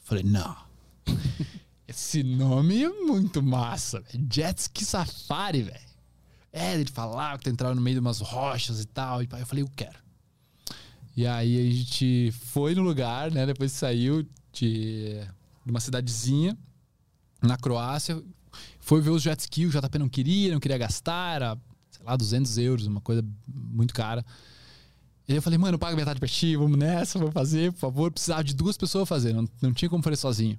Falei, 0.00 0.24
não. 0.24 0.56
Esse 1.88 2.22
nome 2.22 2.84
é 2.84 2.88
muito 2.90 3.42
massa, 3.42 4.00
velho. 4.00 4.26
Jet 4.30 4.58
Ski 4.58 4.84
Safari, 4.84 5.62
velho. 5.62 5.88
É, 6.52 6.74
ele 6.74 6.90
falava 6.90 7.38
que 7.38 7.48
entrava 7.48 7.74
no 7.74 7.80
meio 7.80 7.94
de 7.94 8.00
umas 8.00 8.20
rochas 8.20 8.80
e 8.82 8.86
tal. 8.86 9.22
E 9.22 9.28
eu 9.30 9.46
falei, 9.46 9.64
eu 9.64 9.70
quero. 9.74 9.98
E 11.16 11.26
aí 11.26 11.58
a 11.58 11.72
gente 11.72 12.30
foi 12.30 12.74
no 12.74 12.82
lugar, 12.82 13.30
né? 13.30 13.46
Depois 13.46 13.72
saiu 13.72 14.26
de, 14.52 15.20
de 15.64 15.70
uma 15.70 15.80
cidadezinha 15.80 16.56
na 17.42 17.56
Croácia. 17.56 18.22
Foi 18.80 19.00
ver 19.00 19.10
os 19.10 19.22
jet 19.22 19.40
ski, 19.40 19.66
o 19.66 19.70
JP 19.70 19.98
não 19.98 20.08
queria, 20.08 20.52
não 20.52 20.60
queria 20.60 20.78
gastar, 20.78 21.36
era, 21.36 21.58
sei 21.90 22.04
lá, 22.04 22.16
200 22.16 22.58
euros, 22.58 22.86
uma 22.86 23.00
coisa 23.00 23.24
muito 23.46 23.94
cara. 23.94 24.24
E 25.28 25.34
eu 25.34 25.42
falei, 25.42 25.58
mano, 25.58 25.78
paga 25.78 25.94
metade 25.94 26.18
pra 26.18 26.28
ti, 26.28 26.56
vamos 26.56 26.78
nessa, 26.78 27.18
vamos 27.18 27.34
fazer, 27.34 27.70
por 27.72 27.80
favor. 27.80 28.10
Precisava 28.10 28.42
de 28.42 28.54
duas 28.54 28.78
pessoas 28.78 29.06
fazer, 29.06 29.34
não, 29.34 29.46
não 29.60 29.74
tinha 29.74 29.88
como 29.88 30.02
fazer 30.02 30.16
sozinho. 30.16 30.58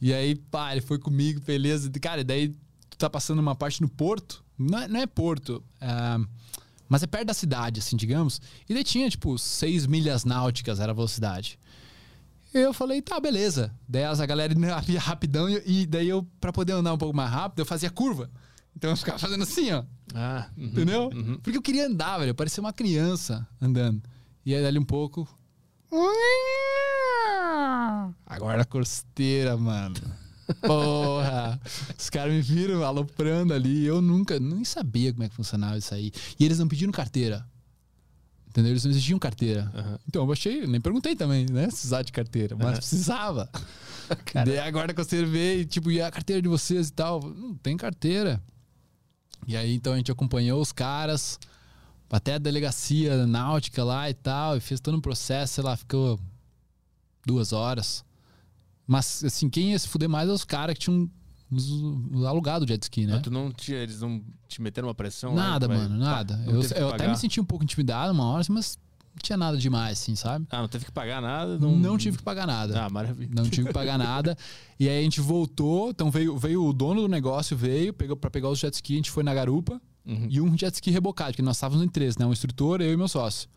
E 0.00 0.12
aí, 0.12 0.34
pá, 0.34 0.72
ele 0.72 0.82
foi 0.82 0.98
comigo, 0.98 1.40
beleza. 1.40 1.90
Cara, 1.92 2.20
e 2.20 2.24
daí 2.24 2.48
tu 2.90 2.98
tá 2.98 3.08
passando 3.08 3.38
uma 3.38 3.54
parte 3.54 3.80
no 3.80 3.88
porto. 3.88 4.44
Não 4.58 4.78
é, 4.78 4.88
não 4.88 5.00
é 5.00 5.06
porto, 5.06 5.64
é, 5.80 5.88
mas 6.88 7.02
é 7.02 7.06
perto 7.06 7.28
da 7.28 7.34
cidade, 7.34 7.80
assim, 7.80 7.96
digamos. 7.96 8.40
E 8.68 8.74
daí 8.74 8.84
tinha, 8.84 9.08
tipo, 9.08 9.38
seis 9.38 9.86
milhas 9.86 10.24
náuticas 10.24 10.78
era 10.78 10.92
a 10.92 10.94
velocidade. 10.94 11.58
E 12.54 12.58
eu 12.58 12.72
falei, 12.74 13.00
tá, 13.00 13.18
beleza. 13.18 13.74
Daí 13.88 14.04
a 14.04 14.26
galera 14.26 14.54
ia 14.88 15.00
rapidão 15.00 15.48
e, 15.48 15.86
daí 15.86 16.08
eu, 16.08 16.26
pra 16.40 16.52
poder 16.52 16.72
andar 16.72 16.92
um 16.92 16.98
pouco 16.98 17.16
mais 17.16 17.30
rápido, 17.30 17.60
eu 17.60 17.66
fazia 17.66 17.90
curva. 17.90 18.30
Então 18.76 18.90
eu 18.90 18.96
ficava 18.96 19.18
fazendo 19.18 19.42
assim, 19.42 19.70
ó. 19.72 19.84
Ah, 20.14 20.48
uhum. 20.56 20.64
Entendeu? 20.64 21.10
Porque 21.42 21.56
eu 21.58 21.62
queria 21.62 21.86
andar, 21.86 22.18
velho. 22.18 22.30
Eu 22.30 22.34
parecia 22.34 22.60
uma 22.60 22.72
criança 22.72 23.46
andando. 23.60 24.02
E 24.44 24.54
aí, 24.54 24.62
dali 24.62 24.78
um 24.78 24.84
pouco. 24.84 25.28
Agora 28.26 28.62
a 28.62 28.64
costeira, 28.64 29.56
mano. 29.56 29.94
Porra! 30.66 31.60
Os 31.98 32.10
caras 32.10 32.32
me 32.32 32.40
viram 32.40 32.82
aloprando 32.82 33.54
ali. 33.54 33.84
Eu 33.84 34.02
nunca, 34.02 34.38
nem 34.40 34.64
sabia 34.64 35.12
como 35.12 35.24
é 35.24 35.28
que 35.28 35.34
funcionava 35.34 35.78
isso 35.78 35.94
aí. 35.94 36.10
E 36.38 36.44
eles 36.44 36.58
não 36.58 36.68
pediram 36.68 36.92
carteira. 36.92 37.46
Entendeu? 38.52 38.72
Eles 38.72 38.84
não 38.84 38.90
exigiam 38.90 39.18
carteira. 39.18 39.72
Então 40.06 40.20
eu 40.22 40.26
baixei, 40.26 40.66
nem 40.66 40.78
perguntei 40.78 41.16
também, 41.16 41.46
né? 41.46 41.62
Se 41.62 41.68
precisava 41.70 42.04
de 42.04 42.12
carteira, 42.12 42.54
mas 42.54 42.78
precisava. 42.80 43.48
Daí 44.44 44.58
agora 44.58 44.92
a 44.92 44.94
costeira 44.94 45.26
veio, 45.26 45.64
tipo, 45.64 45.90
e 45.90 46.02
a 46.02 46.10
carteira 46.10 46.42
de 46.42 46.48
vocês 46.48 46.88
e 46.88 46.92
tal? 46.92 47.22
Não 47.22 47.54
tem 47.54 47.78
carteira. 47.78 48.42
E 49.46 49.56
aí, 49.56 49.74
então, 49.74 49.94
a 49.94 49.96
gente 49.96 50.12
acompanhou 50.12 50.60
os 50.60 50.70
caras 50.70 51.40
até 52.10 52.34
a 52.34 52.38
delegacia 52.38 53.26
náutica 53.26 53.82
lá 53.82 54.10
e 54.10 54.12
tal, 54.12 54.58
e 54.58 54.60
fez 54.60 54.80
todo 54.80 54.98
um 54.98 55.00
processo, 55.00 55.54
sei 55.54 55.64
lá, 55.64 55.74
ficou 55.74 56.20
duas 57.24 57.54
horas. 57.54 58.04
Mas, 58.86 59.24
assim, 59.24 59.48
quem 59.48 59.70
ia 59.70 59.78
se 59.78 59.88
fuder 59.88 60.10
mais 60.10 60.28
é 60.28 60.32
os 60.32 60.44
caras 60.44 60.74
que 60.74 60.80
tinham 60.80 61.10
alugado 62.26 62.64
o 62.64 62.68
jet 62.68 62.82
ski, 62.82 63.06
né? 63.06 63.14
Mas 63.14 63.22
tu 63.22 63.30
não 63.30 63.50
tinha, 63.52 63.78
eles 63.78 64.00
não 64.00 64.22
te 64.48 64.60
meteram 64.62 64.88
uma 64.88 64.94
pressão? 64.94 65.34
lá, 65.34 65.50
Nada, 65.50 65.68
mano, 65.68 65.96
nada. 65.96 66.34
Pá, 66.36 66.40
não 66.52 66.60
eu 66.62 66.68
que 66.68 66.78
eu 66.78 66.88
até 66.88 67.08
me 67.08 67.16
senti 67.16 67.40
um 67.40 67.44
pouco 67.44 67.64
intimidado 67.64 68.12
uma 68.12 68.24
hora, 68.24 68.40
assim, 68.40 68.52
mas 68.52 68.78
não 69.14 69.20
tinha 69.22 69.36
nada 69.36 69.56
demais, 69.58 69.98
assim, 70.00 70.14
sabe? 70.14 70.46
Ah, 70.50 70.60
não 70.60 70.68
teve 70.68 70.84
que 70.86 70.92
pagar 70.92 71.20
nada? 71.20 71.58
Não, 71.58 71.76
Não, 71.76 71.98
tive 71.98 72.16
que 72.18 72.22
pagar 72.22 72.46
nada. 72.46 72.84
Ah, 72.84 72.88
maravilha. 72.90 73.30
Não 73.34 73.44
tive 73.44 73.66
que 73.68 73.72
pagar 73.72 73.98
nada. 73.98 74.36
E 74.80 74.88
aí 74.88 74.98
a 74.98 75.02
gente 75.02 75.20
voltou, 75.20 75.90
então 75.90 76.10
veio, 76.10 76.36
veio 76.36 76.64
o 76.64 76.72
dono 76.72 77.02
do 77.02 77.08
negócio, 77.08 77.56
veio, 77.56 77.92
pegou 77.92 78.16
para 78.16 78.28
pegar 78.30 78.48
os 78.48 78.58
jet 78.58 78.74
ski, 78.74 78.94
a 78.94 78.96
gente 78.96 79.10
foi 79.12 79.22
na 79.22 79.32
garupa 79.32 79.80
Uhum. 80.04 80.26
e 80.28 80.40
um 80.40 80.58
jet 80.58 80.74
ski 80.74 80.90
rebocado, 80.90 81.30
porque 81.30 81.42
nós 81.42 81.54
estávamos 81.56 81.84
em 81.84 81.88
três, 81.88 82.16
né? 82.16 82.26
Um 82.26 82.32
instrutor, 82.32 82.80
eu 82.80 82.92
e 82.92 82.96
meu 82.96 83.06
sócio. 83.06 83.48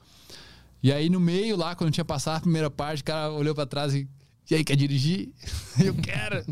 E 0.84 0.92
aí 0.94 1.10
no 1.10 1.20
meio 1.20 1.58
lá, 1.58 1.74
quando 1.74 1.90
tinha 1.92 2.06
passado 2.06 2.38
a 2.38 2.42
primeira 2.42 2.70
parte, 2.70 3.02
o 3.02 3.04
cara 3.06 3.32
olhou 3.32 3.56
para 3.56 3.66
trás 3.66 3.96
e. 3.96 4.08
E 4.50 4.56
aí, 4.56 4.64
quer 4.64 4.76
dirigir? 4.76 5.32
Eu 5.84 5.96
quero! 5.96 6.46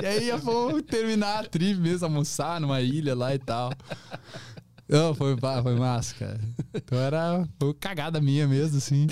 e 0.00 0.06
aí 0.06 0.26
ia 0.26 0.38
fomos 0.38 0.82
terminar 0.82 1.40
a 1.44 1.48
trip 1.48 1.78
mesmo, 1.80 2.06
almoçar 2.06 2.60
numa 2.60 2.80
ilha 2.80 3.14
lá 3.14 3.34
e 3.34 3.38
tal. 3.38 3.72
Não, 4.88 5.12
foi, 5.14 5.36
foi 5.36 5.74
massa, 5.74 6.14
cara. 6.14 6.40
Então 6.72 6.98
era 6.98 7.48
foi 7.58 7.74
cagada 7.74 8.20
minha 8.20 8.46
mesmo, 8.46 8.78
assim. 8.78 9.08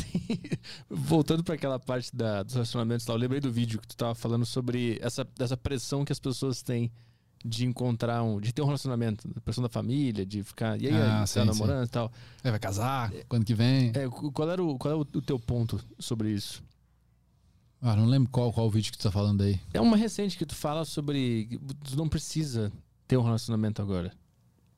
Voltando 0.89 1.43
para 1.43 1.57
aquela 1.57 1.81
parte 1.81 2.15
da, 2.15 2.45
dos 2.45 2.55
relacionamentos 2.55 3.07
lá, 3.07 3.15
eu 3.15 3.19
lembrei 3.19 3.41
do 3.41 3.51
vídeo 3.51 3.81
que 3.81 3.89
tu 3.89 3.97
tava 3.97 4.15
falando 4.15 4.47
sobre 4.47 4.99
essa, 5.03 5.27
essa 5.39 5.57
pressão 5.57 6.05
que 6.05 6.13
as 6.13 6.21
pessoas 6.21 6.63
têm 6.63 6.93
de 7.45 7.67
encontrar 7.67 8.23
um. 8.23 8.41
de 8.41 8.53
ter 8.55 8.63
um 8.63 8.67
relacionamento, 8.67 9.29
pressão 9.45 9.63
da 9.63 9.69
família, 9.69 10.25
de 10.25 10.43
ficar. 10.43 10.81
E 10.81 10.87
aí, 10.87 10.95
Ah, 10.95 11.21
aí 11.21 11.27
sim, 11.27 11.41
tá 11.41 11.45
namorando 11.45 11.87
e 11.87 11.91
tal. 11.91 12.11
É, 12.43 12.51
vai 12.51 12.59
casar? 12.59 13.13
Quando 13.29 13.45
que 13.45 13.55
vem? 13.55 13.89
É, 13.95 14.09
qual 14.09 14.49
era, 14.51 14.63
o, 14.63 14.79
qual 14.79 14.95
é 14.95 14.97
o, 14.97 15.01
o 15.01 15.21
teu 15.23 15.39
ponto 15.39 15.79
sobre 15.99 16.31
isso? 16.31 16.63
Ah, 17.87 17.95
não 17.95 18.07
lembro 18.07 18.31
qual, 18.31 18.51
qual 18.51 18.71
vídeo 18.71 18.91
que 18.91 18.97
tu 18.99 19.03
tá 19.03 19.11
falando 19.13 19.43
aí. 19.43 19.61
É 19.75 19.79
uma 19.81 19.95
recente 19.97 20.39
que 20.39 20.47
tu 20.47 20.55
fala 20.55 20.87
sobre. 20.87 21.61
Tu 21.85 21.95
não 21.97 22.09
precisa 22.09 22.73
ter 23.07 23.19
um 23.19 23.23
relacionamento 23.23 23.83
agora. 23.83 24.11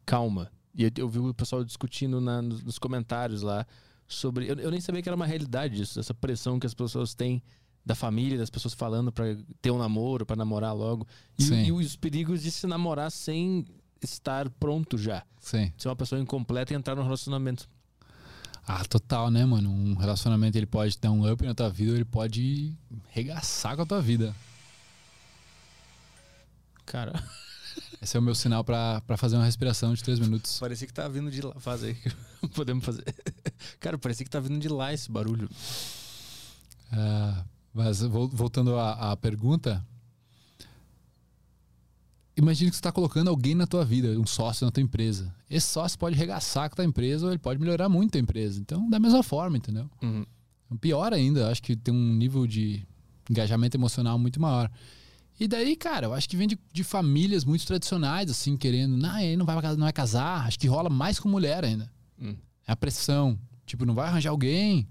Calma. 0.05 0.51
E 0.75 0.83
eu, 0.83 0.91
eu 0.99 1.09
vi 1.09 1.19
o 1.21 1.33
pessoal 1.33 1.65
discutindo 1.65 2.21
na- 2.21 2.43
nos, 2.43 2.65
nos 2.65 2.79
comentários 2.81 3.43
lá 3.43 3.65
sobre. 4.09 4.51
Eu, 4.51 4.57
eu 4.57 4.71
nem 4.73 4.81
sabia 4.81 5.01
que 5.03 5.09
era 5.09 5.15
uma 5.15 5.25
realidade 5.27 5.81
isso, 5.83 6.01
essa 6.01 6.13
pressão 6.13 6.59
que 6.59 6.67
as 6.67 6.75
pessoas 6.75 7.15
têm 7.15 7.41
da 7.85 7.95
família, 7.95 8.37
das 8.37 8.51
pessoas 8.51 8.75
falando 8.75 9.13
pra 9.13 9.25
ter 9.63 9.71
um 9.71 9.79
namoro, 9.79 10.27
pra 10.27 10.35
namorar 10.35 10.75
logo. 10.75 11.07
E, 11.39 11.45
e 11.69 11.73
os 11.73 11.95
perigos 11.95 12.43
de 12.43 12.51
se 12.51 12.67
namorar 12.67 13.13
sem 13.13 13.65
estar 14.03 14.51
pronto 14.51 14.99
já. 14.99 15.23
Sim. 15.39 15.73
Ser 15.79 15.89
uma 15.89 15.95
pessoa 15.97 16.21
incompleta 16.21 16.73
e 16.73 16.77
entrar 16.77 16.97
num 16.97 17.05
relacionamento. 17.05 17.69
Ah, 18.67 18.85
total, 18.85 19.31
né, 19.31 19.45
mano? 19.45 19.71
Um 19.71 19.95
relacionamento 19.95 20.57
ele 20.59 20.67
pode 20.67 20.99
dar 20.99 21.13
um 21.13 21.31
up 21.31 21.45
na 21.45 21.55
tua 21.55 21.71
vida 21.71 21.93
ou 21.93 21.97
ele 21.97 22.05
pode 22.05 22.75
regaçar 23.11 23.77
com 23.77 23.83
a 23.83 23.87
tua 23.87 24.03
vida. 24.03 24.35
Cara, 26.85 27.13
Esse 28.01 28.17
é 28.17 28.21
o 28.21 28.23
meu 28.23 28.35
sinal 28.35 28.65
pra 28.65 29.01
pra 29.03 29.17
fazer 29.17 29.37
uma 29.37 29.45
respiração 29.45 29.93
de 29.95 30.03
três 30.03 30.19
minutos. 30.19 30.59
parecia 30.59 30.87
que 30.87 30.93
tá 30.95 31.07
vindo 31.09 31.31
de 31.31 31.43
lá. 31.43 31.55
Faz 31.61 31.83
aí. 31.85 31.97
Podemos 32.55 32.85
fazer. 32.85 33.05
Cara, 33.81 33.99
parecia 33.99 34.25
que 34.25 34.31
tá 34.31 34.41
vindo 34.41 34.59
de 34.59 34.69
lá 34.69 34.93
esse 34.93 35.11
barulho. 35.11 35.49
Ah, 36.93 37.45
mas 37.75 38.01
vol- 38.01 38.29
voltando 38.29 38.77
à, 38.79 39.13
à 39.13 39.17
pergunta. 39.17 39.85
Imagina 42.37 42.71
que 42.71 42.77
você 42.77 42.81
está 42.81 42.93
colocando 42.93 43.29
alguém 43.29 43.55
na 43.55 43.67
tua 43.67 43.85
vida, 43.85 44.09
um 44.21 44.27
sócio 44.27 44.65
na 44.67 44.71
tua 44.71 44.83
empresa. 44.83 45.35
Esse 45.49 45.69
sócio 45.69 45.99
pode 45.99 46.15
regaçar 46.17 46.69
com 46.69 46.75
a 46.75 46.77
tua 46.77 46.85
empresa 46.85 47.25
ou 47.27 47.33
ele 47.33 47.39
pode 47.39 47.59
melhorar 47.59 47.89
muito 47.89 48.17
a 48.17 48.21
empresa. 48.21 48.61
Então, 48.61 48.89
da 48.91 48.99
mesma 48.99 49.23
forma, 49.23 49.57
entendeu? 49.57 49.89
Uhum. 50.03 50.25
Pior 50.81 51.13
ainda, 51.15 51.51
acho 51.51 51.63
que 51.63 51.75
tem 51.75 51.95
um 51.95 52.13
nível 52.15 52.47
de 52.47 52.87
engajamento 53.31 53.77
emocional 53.77 54.19
muito 54.19 54.41
maior. 54.41 54.71
E 55.41 55.49
daí, 55.49 55.77
cara, 55.77 56.07
eu 56.07 56.15
acho 56.15 56.29
que 56.29 56.37
vem 56.37 56.47
de, 56.49 56.59
de 56.73 56.85
famílias 56.85 57.45
muito 57.45 57.67
tradicionais, 57.67 58.31
assim, 58.31 58.57
querendo, 58.57 58.97
não, 58.97 59.19
ele 59.19 59.37
não 59.37 59.47
vai, 59.47 59.55
casar- 59.61 59.77
não 59.77 59.85
vai 59.85 59.93
casar. 59.93 60.47
Acho 60.47 60.59
que 60.59 60.67
rola 60.67 60.91
mais 60.91 61.19
com 61.19 61.29
mulher 61.29 61.65
ainda. 61.65 61.91
Hum. 62.21 62.37
É 62.67 62.73
a 62.73 62.77
pressão. 62.77 63.39
Tipo, 63.65 63.85
não 63.87 63.95
vai 63.95 64.09
arranjar 64.09 64.31
alguém, 64.31 64.87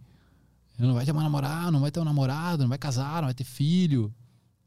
não 0.80 0.94
vai 0.96 1.06
ter 1.06 1.12
uma 1.12 1.24
namorada, 1.24 1.72
não 1.72 1.80
vai 1.80 1.92
ter 1.92 2.00
um 2.00 2.04
namorado, 2.06 2.64
não 2.64 2.70
vai 2.70 2.78
casar, 2.78 3.22
não 3.22 3.28
vai 3.28 3.34
ter 3.34 3.44
filho. 3.44 4.14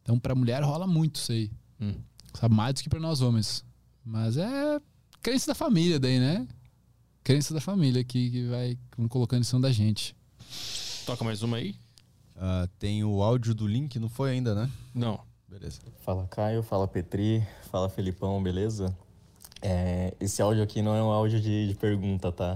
Então, 0.03 0.19
pra 0.19 0.35
mulher 0.35 0.63
rola 0.63 0.87
muito 0.87 1.17
isso 1.17 1.33
aí. 1.33 1.51
Hum. 1.81 1.95
Sabe, 2.39 2.55
mais 2.55 2.73
do 2.73 2.83
que 2.85 2.89
pra 2.89 3.01
nós 3.01 3.21
homens. 3.21 3.65
Mas 4.05 4.37
é 4.37 4.81
crença 5.21 5.49
da 5.49 5.57
família 5.57 5.99
daí, 5.99 6.21
né? 6.21 6.47
Crença 7.25 7.53
da 7.53 7.61
família 7.61 8.05
que, 8.05 8.31
que 8.31 8.47
vai 8.47 8.79
colocando 9.09 9.41
em 9.41 9.45
cima 9.45 9.61
da 9.61 9.73
gente. 9.73 10.15
Toca 11.05 11.25
mais 11.25 11.43
uma 11.43 11.57
aí? 11.57 11.75
Ah, 12.37 12.69
tem 12.79 13.03
o 13.03 13.25
áudio 13.25 13.57
do 13.57 13.67
link, 13.67 13.99
não 13.99 14.09
foi 14.09 14.31
ainda, 14.31 14.55
né? 14.55 14.71
Não. 14.95 15.19
Beleza. 15.49 15.81
Fala 16.03 16.29
Caio, 16.29 16.63
fala 16.63 16.87
Petri, 16.87 17.45
fala 17.73 17.89
Felipão, 17.89 18.41
beleza? 18.41 18.97
É, 19.61 20.15
esse 20.21 20.41
áudio 20.41 20.63
aqui 20.63 20.81
não 20.81 20.95
é 20.95 21.03
um 21.03 21.11
áudio 21.11 21.41
de, 21.41 21.67
de 21.67 21.75
pergunta, 21.75 22.31
tá? 22.31 22.55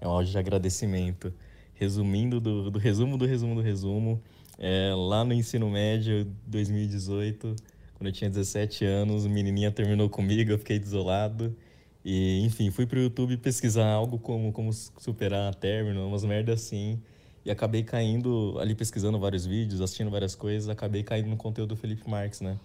É 0.00 0.08
um 0.08 0.12
áudio 0.12 0.32
de 0.32 0.38
agradecimento. 0.38 1.30
Resumindo 1.74 2.40
do, 2.40 2.70
do 2.70 2.78
resumo 2.78 3.18
do 3.18 3.26
resumo 3.26 3.54
do 3.54 3.60
resumo, 3.60 4.22
é, 4.56 4.94
lá 4.96 5.22
no 5.26 5.34
ensino 5.34 5.68
médio 5.68 6.24
2018, 6.46 7.54
quando 8.00 8.06
eu 8.06 8.12
tinha 8.14 8.30
17 8.30 8.82
anos, 8.86 9.26
menininha 9.26 9.70
terminou 9.70 10.08
comigo, 10.08 10.50
eu 10.50 10.58
fiquei 10.58 10.78
desolado. 10.78 11.54
E, 12.02 12.42
enfim, 12.46 12.70
fui 12.70 12.86
pro 12.86 12.98
YouTube 12.98 13.36
pesquisar 13.36 13.92
algo 13.92 14.18
como, 14.18 14.50
como 14.52 14.72
superar 14.72 15.54
término, 15.54 16.08
umas 16.08 16.24
merdas 16.24 16.62
assim. 16.62 16.98
E 17.44 17.50
acabei 17.50 17.82
caindo 17.82 18.56
ali 18.58 18.74
pesquisando 18.74 19.18
vários 19.18 19.44
vídeos, 19.44 19.82
assistindo 19.82 20.10
várias 20.10 20.34
coisas, 20.34 20.70
acabei 20.70 21.02
caindo 21.02 21.28
no 21.28 21.36
conteúdo 21.36 21.74
do 21.74 21.76
Felipe 21.76 22.08
Marques, 22.08 22.40
né? 22.40 22.58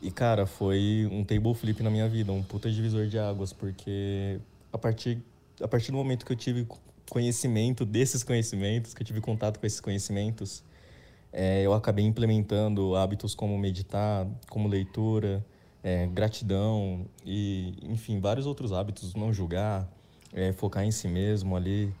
E 0.00 0.12
cara, 0.12 0.46
foi 0.46 1.08
um 1.10 1.24
table 1.24 1.54
flip 1.54 1.82
na 1.82 1.90
minha 1.90 2.08
vida, 2.08 2.30
um 2.30 2.42
puta 2.44 2.70
divisor 2.70 3.08
de 3.08 3.18
águas, 3.18 3.52
porque 3.52 4.38
a 4.72 4.78
partir, 4.78 5.18
a 5.60 5.66
partir 5.66 5.90
do 5.90 5.96
momento 5.96 6.24
que 6.24 6.32
eu 6.32 6.36
tive 6.36 6.68
conhecimento 7.10 7.84
desses 7.84 8.22
conhecimentos, 8.22 8.94
que 8.94 9.02
eu 9.02 9.06
tive 9.06 9.20
contato 9.20 9.58
com 9.58 9.66
esses 9.66 9.80
conhecimentos, 9.80 10.62
é, 11.32 11.62
eu 11.62 11.72
acabei 11.72 12.04
implementando 12.04 12.94
hábitos 12.94 13.34
como 13.34 13.56
meditar, 13.58 14.26
como 14.50 14.68
leitura, 14.68 15.44
é, 15.82 16.06
gratidão 16.06 17.06
e, 17.24 17.74
enfim, 17.82 18.20
vários 18.20 18.46
outros 18.46 18.72
hábitos, 18.72 19.14
não 19.14 19.32
julgar, 19.32 19.88
é, 20.32 20.52
focar 20.52 20.84
em 20.84 20.90
si 20.90 21.08
mesmo 21.08 21.56
ali. 21.56 21.92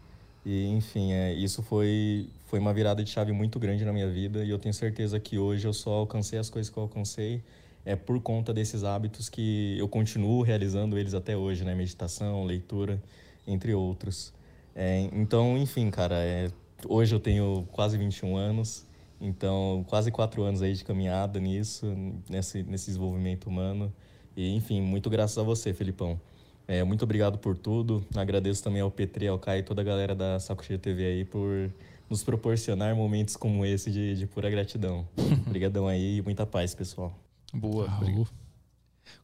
E, 0.44 0.66
enfim, 0.68 1.12
é, 1.12 1.32
isso 1.32 1.62
foi, 1.62 2.28
foi 2.46 2.58
uma 2.58 2.74
virada 2.74 3.02
de 3.02 3.10
chave 3.10 3.32
muito 3.32 3.58
grande 3.58 3.84
na 3.84 3.92
minha 3.92 4.10
vida 4.10 4.44
e 4.44 4.50
eu 4.50 4.58
tenho 4.58 4.74
certeza 4.74 5.18
que 5.18 5.38
hoje 5.38 5.66
eu 5.66 5.72
só 5.72 5.92
alcancei 5.92 6.38
as 6.38 6.50
coisas 6.50 6.70
que 6.70 6.78
eu 6.78 6.82
alcancei 6.82 7.42
é 7.84 7.96
por 7.96 8.20
conta 8.20 8.52
desses 8.52 8.84
hábitos 8.84 9.28
que 9.28 9.76
eu 9.78 9.88
continuo 9.88 10.42
realizando 10.42 10.98
eles 10.98 11.14
até 11.14 11.36
hoje, 11.36 11.64
né? 11.64 11.74
Meditação, 11.74 12.44
leitura, 12.44 13.02
entre 13.46 13.74
outros. 13.74 14.32
É, 14.74 15.00
então, 15.12 15.58
enfim, 15.58 15.90
cara, 15.90 16.16
é, 16.16 16.50
hoje 16.88 17.14
eu 17.14 17.20
tenho 17.20 17.66
quase 17.72 17.98
21 17.98 18.36
anos, 18.36 18.86
então 19.22 19.84
quase 19.88 20.10
quatro 20.10 20.42
anos 20.42 20.62
aí 20.62 20.74
de 20.74 20.84
caminhada 20.84 21.38
nisso, 21.38 21.86
nesse, 22.28 22.64
nesse 22.64 22.86
desenvolvimento 22.86 23.46
humano. 23.46 23.92
E, 24.36 24.52
enfim, 24.54 24.82
muito 24.82 25.08
graças 25.08 25.38
a 25.38 25.42
você, 25.44 25.72
Felipão. 25.72 26.20
É, 26.66 26.82
muito 26.82 27.02
obrigado 27.04 27.38
por 27.38 27.56
tudo. 27.56 28.04
Agradeço 28.16 28.64
também 28.64 28.82
ao 28.82 28.90
Petri, 28.90 29.28
ao 29.28 29.38
Caio 29.38 29.60
e 29.60 29.62
toda 29.62 29.80
a 29.80 29.84
galera 29.84 30.14
da 30.14 30.40
Saco 30.40 30.64
Cheio 30.64 30.78
TV 30.78 31.04
aí 31.04 31.24
por 31.24 31.72
nos 32.10 32.24
proporcionar 32.24 32.96
momentos 32.96 33.36
como 33.36 33.64
esse 33.64 33.90
de, 33.92 34.16
de 34.16 34.26
pura 34.26 34.50
gratidão. 34.50 35.06
Obrigadão 35.46 35.86
aí 35.86 36.18
e 36.18 36.22
muita 36.22 36.44
paz, 36.44 36.74
pessoal. 36.74 37.16
Boa. 37.54 37.88
Raul. 37.88 38.26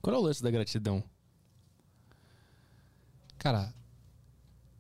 Qual 0.01 0.15
é 0.15 0.19
o 0.19 0.23
lance 0.23 0.43
da 0.43 0.51
gratidão? 0.51 1.03
Cara, 3.37 3.73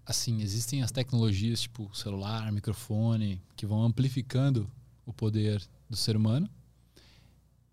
assim, 0.06 0.42
existem 0.42 0.82
as 0.82 0.92
tecnologias 0.92 1.62
tipo 1.62 1.94
celular, 1.94 2.52
microfone, 2.52 3.42
que 3.56 3.66
vão 3.66 3.82
amplificando 3.82 4.70
o 5.08 5.12
poder 5.12 5.66
do 5.88 5.96
ser 5.96 6.14
humano. 6.16 6.48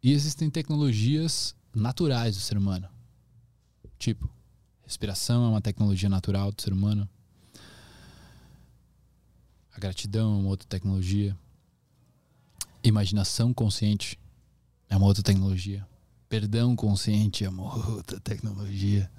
E 0.01 0.13
existem 0.13 0.49
tecnologias 0.49 1.53
naturais 1.75 2.35
do 2.35 2.41
ser 2.41 2.57
humano. 2.57 2.87
Tipo, 3.99 4.29
respiração 4.83 5.45
é 5.45 5.49
uma 5.49 5.61
tecnologia 5.61 6.07
natural 6.07 6.51
do 6.53 6.61
ser 6.61 6.71
humano. 6.71 7.09
A 9.73 9.79
gratidão 9.79 10.35
é 10.35 10.39
uma 10.39 10.49
outra 10.49 10.67
tecnologia. 10.67 11.37
Imaginação 12.81 13.53
consciente 13.53 14.17
é 14.89 14.95
uma 14.95 15.05
outra 15.07 15.21
tecnologia. 15.21 15.85
Perdão 16.29 16.73
consciente 16.73 17.43
é 17.43 17.49
uma 17.49 17.63
outra 17.89 18.17
tecnologia. 18.21 19.11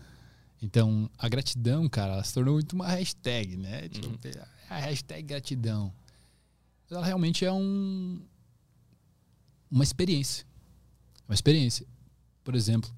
Então, 0.63 1.11
a 1.19 1.29
gratidão, 1.29 1.87
cara, 1.87 2.15
ela 2.15 2.25
se 2.25 2.33
tornou 2.33 2.55
muito 2.55 2.73
uma 2.73 2.87
hashtag, 2.89 3.59
né? 3.59 3.91
Tipo, 3.91 4.19
é 4.27 4.47
a 4.71 4.79
hashtag 4.79 5.23
gratidão. 5.23 5.93
Ela 6.91 7.05
realmente 7.05 7.45
é 7.45 7.53
um 7.53 8.21
uma 9.71 9.85
experiência. 9.85 10.47
Uma 11.29 11.35
experiência. 11.35 11.87
Por 12.45 12.55
exemplo, 12.55 12.91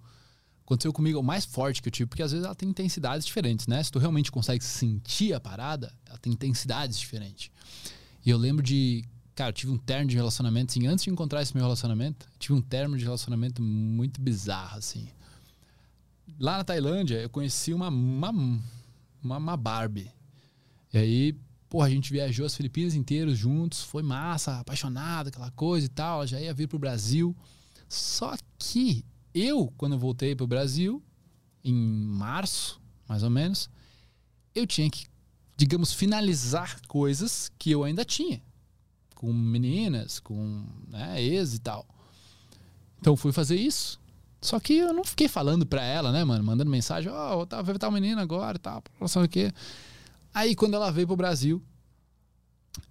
aconteceu 0.65 0.93
comigo 0.93 1.19
o 1.19 1.23
mais 1.23 1.45
forte 1.45 1.81
que 1.81 1.89
eu 1.89 1.93
tive, 1.93 2.09
porque 2.09 2.23
às 2.23 2.33
vezes 2.33 2.45
ela 2.45 2.55
tem 2.55 2.69
intensidades 2.69 3.27
diferentes, 3.27 3.67
né? 3.67 3.83
Se 3.83 3.91
tu 3.91 3.99
realmente 3.99 4.31
consegue 4.31 4.63
sentir 4.63 5.33
a 5.33 5.41
parada, 5.41 5.95
ela 6.07 6.19
tem 6.19 6.33
intensidades 6.33 6.99
diferentes. 6.99 7.51
E 8.25 8.29
eu 8.29 8.37
lembro 8.37 8.63
de, 8.63 9.03
cara, 9.35 9.49
eu 9.49 9.55
tive 9.55 9.73
um 9.73 9.79
termo 9.79 10.11
de 10.11 10.17
relacionamento, 10.17 10.73
assim, 10.73 10.87
antes 10.87 11.05
de 11.05 11.11
encontrar 11.11 11.41
esse 11.41 11.55
meu 11.55 11.65
relacionamento, 11.65 12.27
tive 12.39 12.53
um 12.53 12.61
termo 12.61 12.99
de 12.99 13.05
relacionamento 13.05 13.63
muito 13.63 14.21
bizarro, 14.21 14.77
assim. 14.77 15.09
Lá 16.39 16.59
na 16.59 16.65
Tailândia, 16.65 17.17
eu 17.17 17.31
conheci 17.31 17.73
uma, 17.73 17.89
uma, 17.89 18.31
uma, 19.23 19.37
uma 19.39 19.57
Barbie. 19.57 20.13
E 20.93 20.99
aí, 20.99 21.37
porra, 21.69 21.87
a 21.87 21.91
gente 21.91 22.13
viajou 22.13 22.47
as 22.47 22.55
Filipinas 22.55 22.95
inteiras 22.95 23.37
juntos, 23.37 23.83
foi 23.83 24.03
massa, 24.03 24.59
apaixonado, 24.59 25.29
aquela 25.29 25.51
coisa 25.51 25.87
e 25.87 25.89
tal, 25.89 26.27
já 26.27 26.41
ia 26.41 26.55
vir 26.55 26.67
pro 26.67 26.79
Brasil. 26.79 27.37
Só 27.89 28.35
que 28.59 29.05
eu, 29.35 29.73
quando 29.77 29.99
voltei 29.99 30.35
pro 30.35 30.47
Brasil, 30.47 31.03
em 31.63 31.75
março, 31.75 32.81
mais 33.07 33.23
ou 33.23 33.31
menos, 33.31 33.69
eu 34.55 34.67
tinha 34.67 34.89
que, 34.91 35.07
digamos, 35.57 35.93
finalizar 35.93 36.81
coisas 36.87 37.51
que 37.59 37.71
eu 37.71 37.85
ainda 37.85 38.05
tinha. 38.05 38.43
Com 39.15 39.33
meninas, 39.33 40.21
com 40.21 40.65
né, 40.89 41.23
ex 41.23 41.55
e 41.55 41.59
tal. 41.59 41.87
Então 43.01 43.17
fui 43.17 43.33
fazer 43.33 43.57
isso. 43.57 44.01
Só 44.41 44.61
que 44.61 44.75
eu 44.75 44.93
não 44.93 45.05
fiquei 45.05 45.27
falando 45.27 45.67
pra 45.67 45.83
ela, 45.83 46.13
né, 46.13 46.23
mano? 46.25 46.45
Mandando 46.45 46.71
mensagem, 46.71 47.11
ó, 47.11 47.41
oh, 47.41 47.47
tá, 47.47 47.61
uma 47.61 47.91
menina 47.91 48.23
agora 48.23 48.57
e 48.57 48.61
tal, 48.61 48.83
não 49.01 49.09
sei 49.09 49.23
o 49.23 49.29
quê. 49.29 49.53
Aí 50.39 50.55
quando 50.55 50.75
ela 50.75 50.91
veio 50.93 51.07
pro 51.07 51.17
Brasil, 51.17 51.61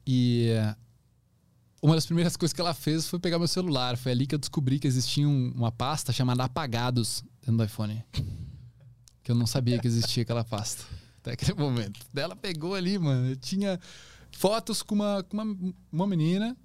e 0.05 0.47
eh, 0.49 0.75
uma 1.81 1.95
das 1.95 2.05
primeiras 2.05 2.35
coisas 2.35 2.53
que 2.53 2.59
ela 2.59 2.73
fez 2.73 3.07
foi 3.07 3.19
pegar 3.19 3.39
meu 3.39 3.47
celular. 3.47 3.95
Foi 3.97 4.11
ali 4.11 4.27
que 4.27 4.35
eu 4.35 4.39
descobri 4.39 4.79
que 4.79 4.87
existia 4.87 5.27
um- 5.27 5.51
uma 5.55 5.71
pasta 5.71 6.11
chamada 6.11 6.43
Apagados 6.43 7.23
dentro 7.41 7.57
do 7.57 7.63
iPhone. 7.63 8.03
Que 9.23 9.31
eu 9.31 9.35
não 9.35 9.47
sabia 9.47 9.79
que 9.79 9.87
existia 9.87 10.23
aquela 10.23 10.43
pasta 10.43 10.83
até 11.19 11.31
aquele 11.33 11.53
momento. 11.53 11.99
Daí 12.13 12.23
ela 12.25 12.35
pegou 12.35 12.75
ali, 12.75 12.97
mano. 12.97 13.29
Eu 13.29 13.35
tinha 13.37 13.79
fotos 14.31 14.81
com 14.83 14.95
uma, 14.95 15.23
com 15.23 15.37
uma, 15.41 15.73
uma 15.91 16.07
menina 16.07 16.55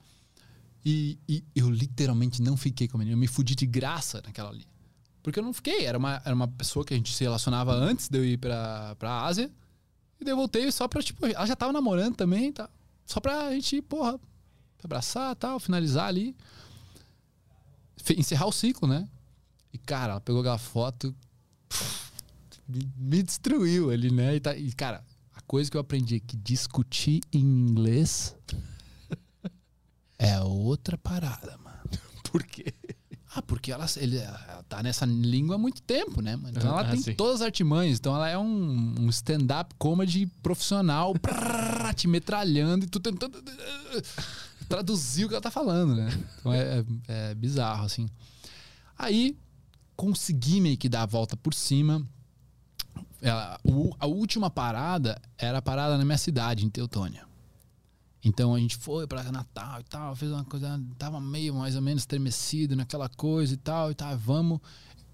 e, 0.84 1.18
e 1.28 1.44
eu 1.54 1.70
literalmente 1.70 2.42
não 2.42 2.56
fiquei 2.56 2.88
com 2.88 2.96
a 2.96 2.98
menina. 2.98 3.14
Eu 3.14 3.20
me 3.20 3.28
fudi 3.28 3.54
de 3.54 3.66
graça 3.66 4.20
naquela 4.24 4.50
ali. 4.50 4.66
Porque 5.22 5.38
eu 5.38 5.44
não 5.44 5.52
fiquei. 5.52 5.84
Era 5.84 5.96
uma, 5.96 6.20
era 6.24 6.34
uma 6.34 6.48
pessoa 6.48 6.84
que 6.84 6.92
a 6.92 6.96
gente 6.96 7.12
se 7.14 7.22
relacionava 7.22 7.72
antes 7.72 8.08
de 8.08 8.18
eu 8.18 8.24
ir 8.24 8.38
pra, 8.38 8.96
pra 8.96 9.22
Ásia. 9.22 9.48
E 10.22 10.24
daí 10.24 10.32
eu 10.32 10.36
voltei 10.36 10.70
só 10.70 10.86
pra, 10.86 11.02
tipo, 11.02 11.26
ela 11.26 11.44
já 11.44 11.56
tava 11.56 11.72
namorando 11.72 12.14
também, 12.14 12.52
tá? 12.52 12.70
Só 13.04 13.18
pra 13.18 13.50
gente, 13.50 13.82
porra, 13.82 14.20
abraçar 14.84 15.34
tal, 15.34 15.58
finalizar 15.58 16.06
ali. 16.06 16.36
Encerrar 18.16 18.46
o 18.46 18.52
ciclo, 18.52 18.86
né? 18.86 19.08
E, 19.72 19.78
cara, 19.78 20.12
ela 20.12 20.20
pegou 20.20 20.40
aquela 20.40 20.58
foto, 20.58 21.12
me 22.96 23.20
destruiu 23.22 23.90
ali, 23.90 24.12
né? 24.12 24.36
E, 24.36 24.40
tá- 24.40 24.56
e, 24.56 24.72
cara, 24.72 25.04
a 25.34 25.40
coisa 25.40 25.68
que 25.68 25.76
eu 25.76 25.80
aprendi 25.80 26.16
é 26.16 26.20
que 26.20 26.36
discutir 26.36 27.20
em 27.32 27.40
inglês 27.40 28.36
é 30.18 30.40
outra 30.40 30.96
parada, 30.96 31.58
mano. 31.58 31.80
Por 32.30 32.44
quê? 32.44 32.72
Ah, 33.34 33.40
porque 33.40 33.72
ela, 33.72 33.86
ele, 33.96 34.18
ela 34.18 34.62
tá 34.68 34.82
nessa 34.82 35.06
língua 35.06 35.54
há 35.56 35.58
muito 35.58 35.80
tempo, 35.82 36.20
né? 36.20 36.38
Então 36.48 36.68
ela 36.70 36.82
Ah, 36.82 36.90
tem 36.90 37.00
sim. 37.00 37.14
todas 37.14 37.36
as 37.36 37.42
artimanhas. 37.42 37.98
Então 37.98 38.14
ela 38.14 38.28
é 38.28 38.36
um, 38.36 38.94
um 39.00 39.08
stand-up 39.08 39.74
comedy 39.78 40.26
profissional, 40.42 41.14
prrr, 41.18 41.94
te 41.94 42.06
metralhando 42.06 42.84
e 42.84 42.88
tu 42.88 43.00
tentando 43.00 43.42
traduzir 44.68 45.24
o 45.24 45.28
que 45.28 45.34
ela 45.34 45.40
tá 45.42 45.50
falando, 45.50 45.94
né? 45.96 46.10
Então 46.40 46.52
é, 46.52 46.78
é- 46.80 46.84
é 47.30 47.34
bizarro, 47.34 47.84
assim. 47.86 48.08
Aí 48.98 49.36
consegui 49.96 50.60
meio 50.60 50.76
que 50.76 50.88
dar 50.88 51.02
a 51.02 51.06
volta 51.06 51.36
por 51.36 51.54
cima. 51.54 52.06
Ela- 53.20 53.58
o- 53.64 53.94
a 53.98 54.06
última 54.06 54.50
parada 54.50 55.20
era 55.38 55.58
a 55.58 55.62
parada 55.62 55.96
na 55.96 56.04
minha 56.04 56.18
cidade, 56.18 56.64
em 56.66 56.70
Teutônia. 56.70 57.24
Então 58.24 58.54
a 58.54 58.58
gente 58.58 58.76
foi 58.76 59.06
pra 59.06 59.22
Natal 59.32 59.80
e 59.80 59.84
tal, 59.84 60.14
fez 60.14 60.30
uma 60.30 60.44
coisa, 60.44 60.80
tava 60.96 61.20
meio 61.20 61.54
mais 61.54 61.74
ou 61.74 61.82
menos 61.82 62.02
estremecido 62.02 62.76
naquela 62.76 63.08
coisa 63.08 63.52
e 63.54 63.56
tal, 63.56 63.90
e 63.90 63.94
tal, 63.94 64.16
vamos. 64.16 64.60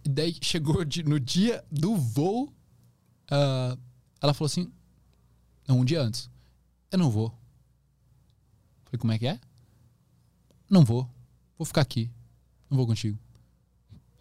E 0.05 0.09
daí 0.09 0.37
chegou 0.43 0.85
de- 0.85 1.03
no 1.03 1.19
dia 1.19 1.65
do 1.71 1.97
voo, 1.97 2.53
ah, 3.31 3.77
ela 4.21 4.35
falou 4.35 4.47
assim: 4.47 4.71
não, 5.67 5.81
um 5.81 5.85
dia 5.85 6.03
antes, 6.03 6.29
eu 6.93 6.99
não 6.99 7.11
vou. 7.11 7.31
Falei, 8.85 8.99
como 8.99 9.13
é 9.13 9.19
que 9.19 9.27
é? 9.27 9.41
Não 10.69 10.85
vou, 10.85 11.09
vou 11.57 11.65
ficar 11.67 11.81
aqui, 11.81 12.11
não 12.69 12.77
vou 12.77 12.87
contigo. 12.87 13.19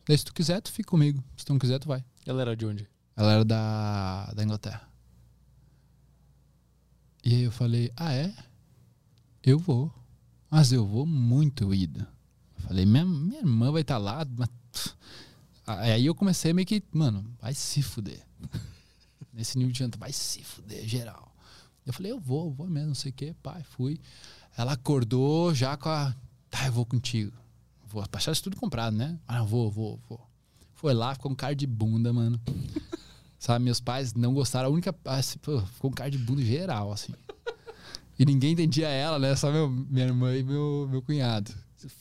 Daí 0.08 0.18
se 0.18 0.24
tu 0.24 0.34
quiser, 0.34 0.62
tu 0.62 0.72
fica 0.72 0.90
comigo, 0.90 1.22
se 1.36 1.44
tu 1.44 1.52
não 1.52 1.60
quiser, 1.60 1.78
tu 1.80 1.90
vai. 1.90 2.04
Ela 2.26 2.42
era 2.42 2.56
de 2.56 2.66
onde? 2.66 2.88
Ela 3.18 3.34
era 3.34 3.44
da, 3.46 4.32
da 4.34 4.44
Inglaterra. 4.44 4.88
E 7.24 7.36
aí 7.36 7.42
eu 7.44 7.52
falei, 7.52 7.92
ah 7.98 8.14
é? 8.14 8.34
Eu 9.48 9.58
vou. 9.58 9.90
Mas 10.52 10.74
eu 10.74 10.86
vou 10.86 11.06
muito 11.06 11.74
ida. 11.74 12.06
Eu 12.60 12.68
falei, 12.68 12.86
minha, 12.86 13.06
minha 13.06 13.40
irmã 13.40 13.72
vai 13.72 13.82
estar 13.82 13.98
lá. 13.98 14.26
mas- 14.38 14.50
Aí 15.66 16.06
eu 16.06 16.14
comecei 16.14 16.52
meio 16.52 16.66
que, 16.68 16.84
mano, 16.92 17.26
vai 17.42 17.54
se 17.54 17.82
fuder. 17.82 18.26
Nesse 19.34 19.58
nível 19.58 19.72
de 19.72 19.80
janta, 19.80 19.98
vai 19.98 20.12
se 20.12 20.44
fuder, 20.44 20.86
geral. 20.86 21.34
Eu 21.86 21.94
falei, 21.94 22.12
eu 22.12 22.20
vou, 22.20 22.52
vou 22.52 22.68
mesmo, 22.68 22.90
não 22.90 22.96
sei 22.96 23.12
o 23.12 23.14
que, 23.14 23.34
pai, 23.36 23.64
fui. 23.64 24.00
Ela 24.58 24.74
acordou 24.74 25.54
já 25.56 25.78
com 25.78 25.88
a. 25.88 26.14
Tá, 26.50 26.66
eu 26.68 26.74
vou 26.74 26.86
contigo. 26.86 27.32
Vou 27.88 28.06
passar 28.10 28.34
isso 28.34 28.44
tudo 28.44 28.58
comprado, 28.58 28.98
né? 28.98 29.18
Ah, 29.26 29.40
não, 29.40 29.48
vou, 29.48 29.72
vou, 29.72 29.98
vou. 30.10 30.20
Foi 30.76 30.94
lá, 30.94 31.14
ficou 31.16 31.32
um 31.32 31.36
cara 31.36 31.56
de 31.56 31.66
bunda, 31.66 32.12
mano. 32.12 32.38
Sabe, 33.40 33.64
meus 33.64 33.80
pais 33.80 34.14
não 34.14 34.34
gostaram. 34.34 34.68
A 34.68 34.72
única. 34.72 34.94
assim, 35.06 35.38
pô, 35.40 35.62
ficou 35.62 35.90
um 35.90 35.94
cara 35.94 36.12
de 36.12 36.18
bunda 36.18 36.42
geral, 36.44 36.92
assim. 36.92 37.14
E 38.20 38.26
ninguém 38.26 38.54
entendia 38.54 38.88
ela, 38.88 39.20
né? 39.20 39.36
Só 39.36 39.52
meu, 39.52 39.70
minha 39.70 40.06
irmã 40.06 40.36
e 40.36 40.44
meu, 40.44 40.88
meu 40.90 41.02
cunhado. 41.02 41.54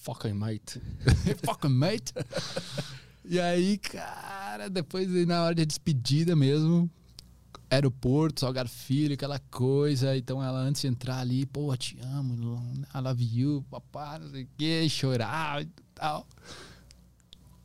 Fucking 0.02 0.32
mate. 0.32 0.80
Fucking 1.44 1.68
mate. 1.68 2.12
E 3.24 3.38
aí, 3.38 3.76
cara, 3.76 4.70
depois 4.70 5.08
na 5.26 5.42
hora 5.42 5.54
de 5.54 5.66
despedida 5.66 6.34
mesmo, 6.34 6.88
aeroporto, 7.68 8.40
Salgado 8.40 8.68
Filho, 8.68 9.14
aquela 9.14 9.38
coisa. 9.50 10.16
Então 10.16 10.42
ela 10.42 10.58
antes 10.58 10.80
de 10.80 10.88
entrar 10.88 11.18
ali, 11.18 11.44
pô, 11.44 11.76
te 11.76 11.98
amo, 12.00 12.62
I 12.94 13.00
love 13.00 13.38
you, 13.38 13.64
papá, 13.70 14.18
não 14.18 14.30
sei 14.30 14.44
o 14.44 14.48
quê, 14.56 14.88
chorar 14.88 15.62
e 15.62 15.68
tal. 15.94 16.26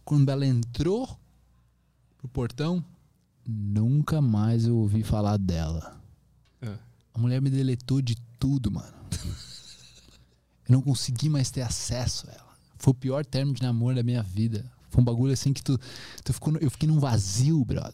Quando 0.03 0.29
ela 0.29 0.45
entrou 0.45 1.07
pro 2.17 2.27
portão, 2.27 2.83
nunca 3.47 4.21
mais 4.21 4.65
eu 4.65 4.75
ouvi 4.75 5.03
falar 5.03 5.37
dela. 5.37 6.01
É. 6.61 6.75
A 7.13 7.19
mulher 7.19 7.41
me 7.41 7.49
deletou 7.49 8.01
de 8.01 8.15
tudo, 8.41 8.71
mano. 8.71 8.91
Eu 10.67 10.73
não 10.73 10.81
consegui 10.81 11.29
mais 11.29 11.51
ter 11.51 11.61
acesso 11.61 12.27
a 12.27 12.33
ela. 12.33 12.57
Foi 12.79 12.91
o 12.91 12.95
pior 12.95 13.23
término 13.23 13.55
de 13.55 13.61
namoro 13.61 13.95
da 13.95 14.03
minha 14.03 14.23
vida. 14.23 14.65
Foi 14.89 15.01
um 15.01 15.05
bagulho 15.05 15.31
assim 15.31 15.53
que 15.53 15.61
tu, 15.61 15.79
tu 16.23 16.33
ficou, 16.33 16.57
eu 16.57 16.71
fiquei 16.71 16.89
num 16.89 16.99
vazio, 16.99 17.63
brother. 17.63 17.93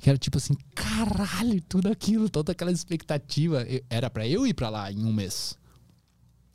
Que 0.00 0.10
era 0.10 0.18
tipo 0.18 0.36
assim, 0.36 0.54
caralho, 0.74 1.62
tudo 1.62 1.88
aquilo, 1.88 2.28
toda 2.28 2.52
aquela 2.52 2.72
expectativa. 2.72 3.64
Era 3.88 4.10
pra 4.10 4.26
eu 4.26 4.46
ir 4.46 4.54
pra 4.54 4.68
lá 4.68 4.90
em 4.90 5.04
um 5.04 5.12
mês. 5.12 5.56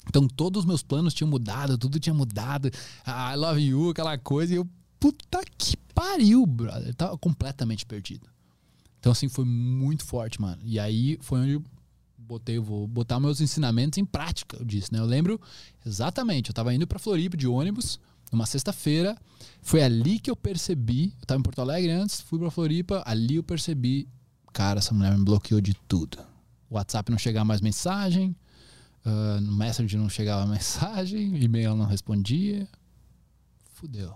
Então 0.07 0.27
todos 0.27 0.61
os 0.61 0.65
meus 0.65 0.83
planos 0.83 1.13
tinham 1.13 1.29
mudado, 1.29 1.77
tudo 1.77 1.99
tinha 1.99 2.13
mudado. 2.13 2.69
Ah, 3.05 3.33
I 3.33 3.37
love 3.37 3.61
you, 3.61 3.89
aquela 3.91 4.17
coisa. 4.17 4.53
E 4.53 4.57
eu, 4.57 4.67
puta 4.99 5.41
que 5.57 5.77
pariu, 5.95 6.45
brother. 6.45 6.89
Eu 6.89 6.95
tava 6.95 7.17
completamente 7.17 7.85
perdido. 7.85 8.27
Então, 8.99 9.11
assim, 9.11 9.29
foi 9.29 9.45
muito 9.45 10.05
forte, 10.05 10.39
mano. 10.39 10.61
E 10.63 10.79
aí 10.79 11.17
foi 11.21 11.39
onde 11.39 11.65
botei, 12.31 12.57
vou 12.59 12.87
botar 12.87 13.19
meus 13.19 13.41
ensinamentos 13.41 13.97
em 13.97 14.05
prática, 14.05 14.57
eu 14.57 14.65
disse, 14.65 14.91
né? 14.93 14.99
Eu 14.99 15.05
lembro 15.05 15.39
exatamente, 15.85 16.49
eu 16.49 16.53
tava 16.53 16.73
indo 16.73 16.87
pra 16.87 16.97
Floripa 16.97 17.35
de 17.35 17.47
ônibus, 17.47 17.99
numa 18.31 18.45
sexta-feira. 18.45 19.17
Foi 19.61 19.83
ali 19.83 20.17
que 20.17 20.31
eu 20.31 20.35
percebi, 20.35 21.13
eu 21.19 21.25
tava 21.25 21.39
em 21.39 21.43
Porto 21.43 21.59
Alegre 21.59 21.91
antes, 21.91 22.21
fui 22.21 22.39
pra 22.39 22.49
Floripa, 22.49 23.03
ali 23.05 23.35
eu 23.35 23.43
percebi, 23.43 24.07
cara, 24.53 24.79
essa 24.79 24.93
mulher 24.93 25.17
me 25.17 25.25
bloqueou 25.25 25.59
de 25.59 25.73
tudo. 25.87 26.17
O 26.69 26.75
WhatsApp 26.75 27.11
não 27.11 27.17
chegava 27.17 27.43
mais 27.43 27.59
mensagem, 27.59 28.35
ah, 29.03 29.39
no 29.41 29.51
Messenger 29.51 29.99
não 29.99 30.09
chegava 30.09 30.45
mensagem, 30.49 31.35
e-mail 31.43 31.75
não 31.75 31.85
respondia. 31.85 32.67
Fudeu. 33.73 34.15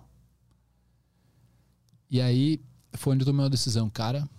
E 2.09 2.21
aí 2.21 2.61
foi 2.93 3.13
onde 3.13 3.23
eu 3.23 3.25
tomei 3.25 3.43
uma 3.43 3.49
decisão, 3.49 3.89
cara. 3.89 4.29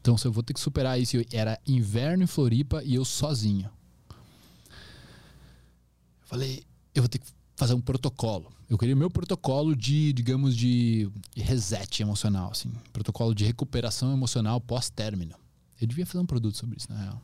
Então, 0.00 0.16
se 0.16 0.26
eu 0.26 0.32
vou 0.32 0.42
ter 0.42 0.54
que 0.54 0.60
superar 0.60 1.00
isso, 1.00 1.16
era 1.32 1.58
inverno 1.66 2.24
em 2.24 2.26
Floripa 2.26 2.82
e 2.84 2.94
eu 2.94 3.04
sozinho. 3.04 3.70
Eu 4.10 6.26
falei, 6.26 6.64
eu 6.94 7.02
vou 7.02 7.08
ter 7.08 7.18
que 7.18 7.26
fazer 7.56 7.74
um 7.74 7.80
protocolo. 7.80 8.52
Eu 8.68 8.76
queria 8.76 8.94
o 8.94 8.98
meu 8.98 9.10
protocolo 9.10 9.74
de, 9.74 10.12
digamos, 10.12 10.56
de 10.56 11.10
reset 11.34 12.02
emocional, 12.02 12.50
assim. 12.50 12.70
Protocolo 12.92 13.34
de 13.34 13.44
recuperação 13.44 14.12
emocional 14.12 14.60
pós-término. 14.60 15.34
Eu 15.80 15.86
devia 15.86 16.06
fazer 16.06 16.18
um 16.18 16.26
produto 16.26 16.56
sobre 16.56 16.76
isso, 16.76 16.92
na 16.92 17.00
real. 17.00 17.22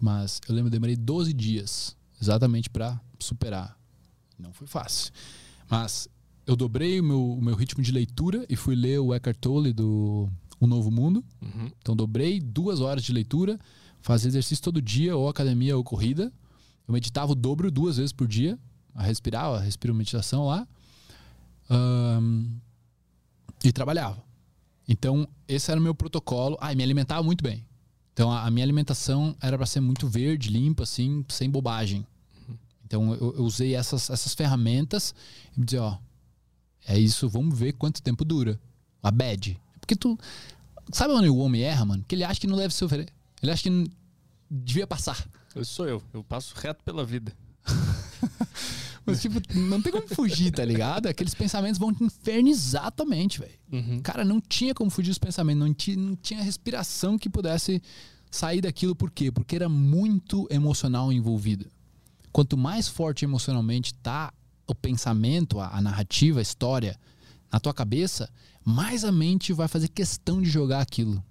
Mas 0.00 0.40
eu 0.48 0.54
lembro, 0.54 0.68
eu 0.68 0.72
demorei 0.72 0.96
12 0.96 1.32
dias 1.32 1.96
exatamente 2.20 2.70
pra 2.70 3.00
superar. 3.18 3.76
Não 4.38 4.52
foi 4.52 4.66
fácil. 4.66 5.12
Mas 5.68 6.08
eu 6.46 6.56
dobrei 6.56 7.00
o 7.00 7.04
meu, 7.04 7.32
o 7.34 7.42
meu 7.42 7.54
ritmo 7.54 7.82
de 7.82 7.92
leitura 7.92 8.44
e 8.48 8.56
fui 8.56 8.74
ler 8.74 8.98
o 8.98 9.14
Eckhart 9.14 9.38
Tolle 9.38 9.72
do 9.72 10.28
O 10.62 10.66
Novo 10.68 10.92
Mundo. 10.92 11.24
Uhum. 11.42 11.70
Então 11.80 11.96
dobrei 11.96 12.40
duas 12.40 12.80
horas 12.80 13.02
de 13.02 13.12
leitura, 13.12 13.58
fazia 14.00 14.28
exercício 14.28 14.62
todo 14.62 14.80
dia, 14.80 15.16
ou 15.16 15.28
academia 15.28 15.76
ou 15.76 15.82
corrida. 15.82 16.32
Eu 16.86 16.94
meditava 16.94 17.32
o 17.32 17.34
dobro 17.34 17.68
duas 17.68 17.96
vezes 17.96 18.12
por 18.12 18.28
dia, 18.28 18.56
a 18.94 19.02
respirar, 19.02 19.46
a 19.46 19.58
respiro 19.58 19.92
meditação 19.92 20.46
lá. 20.46 20.66
Ahn, 21.68 22.46
e 23.64 23.72
trabalhava. 23.72 24.22
Então, 24.88 25.26
esse 25.48 25.70
era 25.70 25.80
o 25.80 25.82
meu 25.82 25.96
protocolo. 25.96 26.56
Ah, 26.60 26.72
e 26.72 26.76
me 26.76 26.82
alimentava 26.84 27.22
muito 27.24 27.42
bem. 27.42 27.66
Então, 28.12 28.30
a, 28.30 28.44
a 28.44 28.50
minha 28.50 28.64
alimentação 28.64 29.34
era 29.40 29.56
para 29.56 29.66
ser 29.66 29.80
muito 29.80 30.06
verde, 30.06 30.48
limpa, 30.48 30.84
assim, 30.84 31.24
sem 31.28 31.50
bobagem. 31.50 32.06
Então, 32.84 33.14
eu, 33.14 33.34
eu 33.34 33.42
usei 33.42 33.74
essas, 33.74 34.10
essas 34.10 34.32
ferramentas 34.32 35.12
e 35.56 35.60
me 35.60 35.66
dizer, 35.66 35.78
ó, 35.78 35.98
é 36.86 36.98
isso, 36.98 37.28
vamos 37.28 37.58
ver 37.58 37.72
quanto 37.72 38.02
tempo 38.02 38.24
dura. 38.24 38.60
A 39.02 39.10
bad. 39.10 39.58
Porque 39.82 39.96
tu. 39.96 40.16
Sabe 40.92 41.12
onde 41.12 41.28
o 41.28 41.36
homem 41.36 41.62
erra, 41.62 41.84
mano? 41.84 42.04
Que 42.06 42.14
ele 42.14 42.24
acha 42.24 42.40
que 42.40 42.46
não 42.46 42.56
deve 42.56 42.72
sofrer. 42.72 43.12
Ele 43.42 43.52
acha 43.52 43.62
que 43.64 43.70
não 43.70 43.84
devia 44.48 44.86
passar. 44.86 45.26
Eu 45.54 45.64
sou 45.64 45.86
eu. 45.86 46.02
Eu 46.14 46.22
passo 46.22 46.54
reto 46.56 46.82
pela 46.84 47.04
vida. 47.04 47.32
Mas, 49.04 49.20
tipo, 49.20 49.40
não 49.58 49.82
tem 49.82 49.90
como 49.92 50.06
fugir, 50.06 50.52
tá 50.52 50.64
ligado? 50.64 51.08
Aqueles 51.08 51.34
pensamentos 51.34 51.78
vão 51.78 51.92
te 51.92 52.04
infernizar 52.04 52.86
a 52.86 52.90
tua 52.90 53.04
mente, 53.04 53.40
velho. 53.40 53.58
Uhum. 53.72 54.00
Cara, 54.00 54.24
não 54.24 54.40
tinha 54.40 54.72
como 54.72 54.90
fugir 54.90 55.10
dos 55.10 55.18
pensamentos, 55.18 55.60
não 55.66 55.74
tinha, 55.74 55.96
não 55.96 56.14
tinha 56.14 56.40
respiração 56.40 57.18
que 57.18 57.28
pudesse 57.28 57.82
sair 58.30 58.60
daquilo. 58.60 58.94
Por 58.94 59.10
quê? 59.10 59.32
Porque 59.32 59.56
era 59.56 59.68
muito 59.68 60.46
emocional 60.50 61.12
envolvido. 61.12 61.66
Quanto 62.30 62.56
mais 62.56 62.86
forte 62.86 63.24
emocionalmente 63.24 63.92
tá 63.94 64.32
o 64.68 64.74
pensamento, 64.74 65.58
a, 65.58 65.76
a 65.76 65.80
narrativa, 65.82 66.38
a 66.38 66.42
história 66.42 66.96
na 67.52 67.60
tua 67.60 67.74
cabeça, 67.74 68.30
mais 68.64 69.04
a 69.04 69.12
mente 69.12 69.52
vai 69.52 69.68
fazer 69.68 69.88
questão 69.88 70.40
de 70.40 70.48
jogar 70.48 70.80
aquilo. 70.80 71.22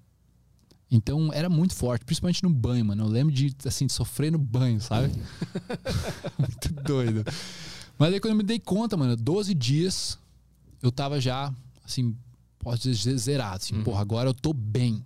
Então 0.89 1.31
era 1.33 1.49
muito 1.49 1.73
forte, 1.73 2.03
principalmente 2.05 2.43
no 2.43 2.49
banho, 2.49 2.85
mano. 2.85 3.03
Eu 3.05 3.07
lembro 3.07 3.33
de 3.33 3.55
assim 3.65 3.87
de 3.87 3.93
sofrer 3.93 4.31
no 4.31 4.37
banho, 4.37 4.79
sabe? 4.81 5.09
muito 6.37 6.73
doido. 6.83 7.23
Mas 7.97 8.13
aí 8.13 8.19
quando 8.19 8.31
eu 8.33 8.37
me 8.37 8.43
dei 8.43 8.59
conta, 8.59 8.97
mano, 8.97 9.15
12 9.15 9.53
dias 9.53 10.17
eu 10.81 10.91
tava 10.91 11.19
já 11.21 11.53
assim, 11.85 12.15
posso 12.59 12.83
dizer 12.89 13.17
zerado, 13.17 13.57
assim, 13.63 13.81
porra, 13.83 14.01
agora 14.01 14.29
eu 14.29 14.33
tô 14.33 14.53
bem. 14.53 15.03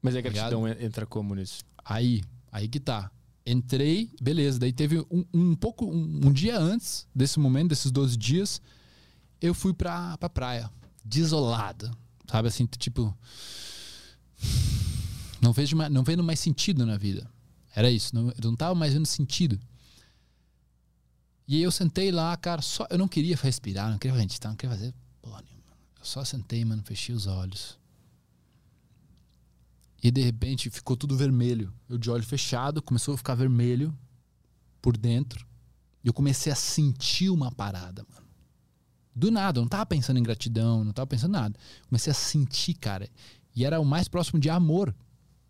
Mas 0.00 0.14
a 0.14 0.18
Ligado? 0.18 0.32
gratidão 0.34 0.66
en- 0.68 0.84
entra 0.84 1.04
como 1.06 1.34
nisso? 1.34 1.62
Aí, 1.84 2.22
aí 2.50 2.68
que 2.68 2.78
tá. 2.80 3.10
Entrei, 3.44 4.10
beleza. 4.20 4.58
Daí 4.58 4.72
teve 4.72 5.00
um, 5.10 5.24
um 5.34 5.54
pouco, 5.54 5.84
um, 5.86 6.20
um 6.26 6.32
dia 6.32 6.58
antes 6.58 7.06
desse 7.14 7.38
momento, 7.40 7.68
desses 7.70 7.90
12 7.90 8.16
dias, 8.16 8.60
eu 9.40 9.54
fui 9.54 9.72
pra, 9.72 10.16
pra 10.18 10.28
praia, 10.28 10.70
desolado. 11.04 11.90
Sabe 12.30 12.48
assim, 12.48 12.66
tipo. 12.66 13.16
Não 15.40 15.52
vejo 15.52 15.76
mais, 15.76 15.90
não 15.90 16.02
vendo 16.02 16.22
mais 16.22 16.40
sentido 16.40 16.84
na 16.84 16.96
vida. 16.96 17.30
Era 17.74 17.90
isso, 17.90 18.14
não, 18.14 18.28
eu 18.28 18.50
não 18.50 18.56
tava 18.56 18.74
mais 18.74 18.92
vendo 18.92 19.06
sentido. 19.06 19.58
E 21.46 21.62
eu 21.62 21.70
sentei 21.70 22.10
lá, 22.10 22.36
cara, 22.36 22.60
só. 22.60 22.86
Eu 22.90 22.98
não 22.98 23.08
queria 23.08 23.36
respirar, 23.36 23.90
não 23.90 23.98
queria 23.98 24.16
meditar, 24.16 24.50
não 24.50 24.56
queria 24.56 24.76
fazer 24.76 24.94
porra 25.22 25.42
nenhuma. 25.42 25.72
Eu 25.98 26.04
só 26.04 26.24
sentei, 26.24 26.64
mano, 26.64 26.82
fechei 26.84 27.14
os 27.14 27.26
olhos. 27.26 27.78
E 30.02 30.10
de 30.10 30.22
repente 30.22 30.70
ficou 30.70 30.96
tudo 30.96 31.16
vermelho. 31.16 31.72
Eu 31.88 31.98
de 31.98 32.10
olho 32.10 32.22
fechado, 32.22 32.82
começou 32.82 33.14
a 33.14 33.16
ficar 33.16 33.34
vermelho 33.34 33.96
por 34.82 34.96
dentro. 34.96 35.46
E 36.04 36.08
eu 36.08 36.12
comecei 36.12 36.52
a 36.52 36.56
sentir 36.56 37.30
uma 37.30 37.50
parada, 37.50 38.04
mano. 38.12 38.27
Do 39.18 39.32
nada, 39.32 39.58
eu 39.58 39.62
não 39.62 39.68
tava 39.68 39.84
pensando 39.84 40.18
em 40.18 40.22
gratidão, 40.22 40.84
não 40.84 40.92
tava 40.92 41.08
pensando 41.08 41.30
em 41.30 41.40
nada. 41.40 41.58
Comecei 41.88 42.12
a 42.12 42.14
sentir, 42.14 42.74
cara. 42.74 43.08
E 43.54 43.64
era 43.64 43.80
o 43.80 43.84
mais 43.84 44.06
próximo 44.06 44.38
de 44.38 44.48
amor 44.48 44.94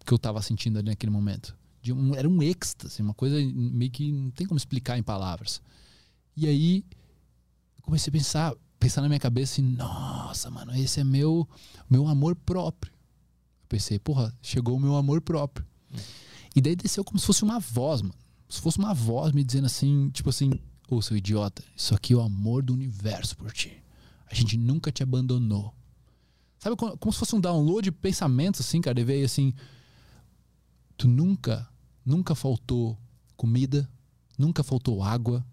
que 0.06 0.14
eu 0.14 0.18
tava 0.18 0.40
sentindo 0.40 0.78
ali 0.78 0.88
naquele 0.88 1.12
momento. 1.12 1.54
Um, 1.86 2.14
era 2.14 2.26
um 2.26 2.42
êxtase, 2.42 3.02
uma 3.02 3.12
coisa 3.12 3.36
meio 3.36 3.90
que 3.90 4.10
não 4.10 4.30
tem 4.30 4.46
como 4.46 4.56
explicar 4.56 4.96
em 4.96 5.02
palavras. 5.02 5.60
E 6.34 6.46
aí 6.46 6.82
comecei 7.82 8.10
a 8.10 8.12
pensar, 8.12 8.54
pensar 8.80 9.02
na 9.02 9.08
minha 9.08 9.20
cabeça 9.20 9.52
assim, 9.52 9.62
nossa, 9.62 10.50
mano, 10.50 10.74
esse 10.74 11.00
é 11.00 11.04
meu 11.04 11.46
meu 11.90 12.08
amor 12.08 12.34
próprio. 12.36 12.90
Eu 12.92 13.68
pensei, 13.68 13.98
porra, 13.98 14.34
chegou 14.40 14.78
o 14.78 14.80
meu 14.80 14.96
amor 14.96 15.20
próprio. 15.20 15.66
E 16.56 16.60
daí 16.62 16.74
desceu 16.74 17.04
como 17.04 17.18
se 17.18 17.26
fosse 17.26 17.44
uma 17.44 17.60
voz, 17.60 18.00
mano. 18.00 18.14
Se 18.48 18.62
fosse 18.62 18.78
uma 18.78 18.94
voz 18.94 19.32
me 19.32 19.44
dizendo 19.44 19.66
assim, 19.66 20.08
tipo 20.08 20.30
assim, 20.30 20.58
ô 20.88 21.02
seu 21.02 21.16
idiota, 21.16 21.62
isso 21.76 21.94
aqui 21.94 22.12
é 22.12 22.16
o 22.16 22.20
amor 22.20 22.62
do 22.62 22.72
universo 22.72 23.36
por 23.36 23.52
ti. 23.52 23.82
A 24.26 24.34
gente 24.34 24.56
nunca 24.56 24.90
te 24.90 25.02
abandonou. 25.02 25.74
Sabe 26.58 26.76
como, 26.76 26.96
como 26.98 27.12
se 27.12 27.18
fosse 27.18 27.34
um 27.34 27.40
download 27.40 27.84
de 27.84 27.92
pensamentos, 27.92 28.60
assim, 28.60 28.80
cara? 28.80 29.02
Veio 29.04 29.24
assim. 29.24 29.54
Tu 30.96 31.06
nunca, 31.06 31.68
nunca 32.04 32.34
faltou 32.34 32.98
comida, 33.36 33.88
nunca 34.36 34.62
faltou 34.62 35.02
água, 35.02 35.46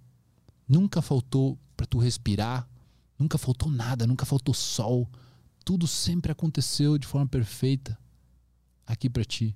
nunca 0.68 1.02
faltou 1.02 1.58
pra 1.78 1.86
tu 1.86 2.00
respirar, 2.00 2.68
nunca 3.20 3.38
faltou 3.38 3.70
nada, 3.70 4.08
nunca 4.08 4.26
faltou 4.26 4.54
sol. 4.54 5.08
Tudo 5.64 5.88
sempre 5.88 6.32
aconteceu 6.32 6.98
de 6.98 7.06
forma 7.06 7.28
perfeita 7.28 7.98
aqui 8.86 9.10
pra 9.10 9.24
ti. 9.24 9.56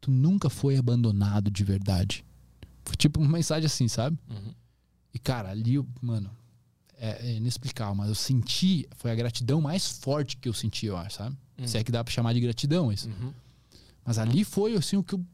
Tu 0.00 0.10
nunca 0.10 0.48
foi 0.48 0.76
abandonado 0.76 1.50
de 1.50 1.64
verdade. 1.64 2.24
Foi 2.84 2.96
tipo 2.96 3.20
uma 3.20 3.28
mensagem 3.28 3.66
assim, 3.66 3.88
sabe? 3.88 4.18
Uhum. 4.28 4.54
E 5.12 5.18
cara, 5.18 5.50
ali, 5.50 5.74
eu- 5.74 5.86
mano, 6.00 6.30
é, 6.98 7.28
é 7.30 7.34
inexplicável, 7.34 7.94
mas 7.94 8.08
eu 8.08 8.14
senti, 8.14 8.88
foi 8.96 9.10
a 9.10 9.14
gratidão 9.14 9.60
mais 9.60 9.88
forte 9.98 10.36
que 10.36 10.48
eu 10.48 10.52
senti, 10.52 10.86
eu 10.86 10.96
acho, 10.96 11.16
sabe? 11.16 11.36
Hum. 11.58 11.66
Se 11.66 11.78
é 11.78 11.84
que 11.84 11.90
dá 11.92 12.02
pra 12.04 12.12
chamar 12.12 12.32
de 12.32 12.40
gratidão 12.40 12.92
isso. 12.92 13.08
Uhum. 13.08 13.32
Mas 14.04 14.18
ali 14.18 14.44
foi 14.44 14.74
assim 14.76 14.96
o 14.96 15.02
que 15.02 15.14
eu. 15.14 15.24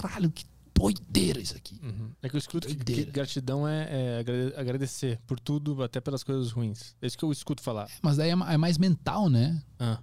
Caralho, 0.00 0.30
que 0.30 0.44
doideira 0.74 1.40
isso 1.40 1.56
aqui. 1.56 1.78
Uhum. 1.82 2.10
É 2.22 2.28
que 2.28 2.34
eu 2.34 2.38
escuto 2.38 2.66
que, 2.66 2.74
que 2.76 3.04
gratidão 3.04 3.66
é, 3.68 3.88
é 3.90 4.18
agrade- 4.20 4.54
agradecer 4.56 5.20
por 5.26 5.38
tudo, 5.38 5.82
até 5.82 6.00
pelas 6.00 6.24
coisas 6.24 6.50
ruins. 6.50 6.94
É 7.00 7.06
isso 7.06 7.16
que 7.16 7.24
eu 7.24 7.30
escuto 7.30 7.62
falar. 7.62 7.88
Mas 8.02 8.16
daí 8.16 8.30
é, 8.30 8.32
é 8.32 8.56
mais 8.56 8.78
mental, 8.78 9.28
né? 9.28 9.62
Ah. 9.78 9.98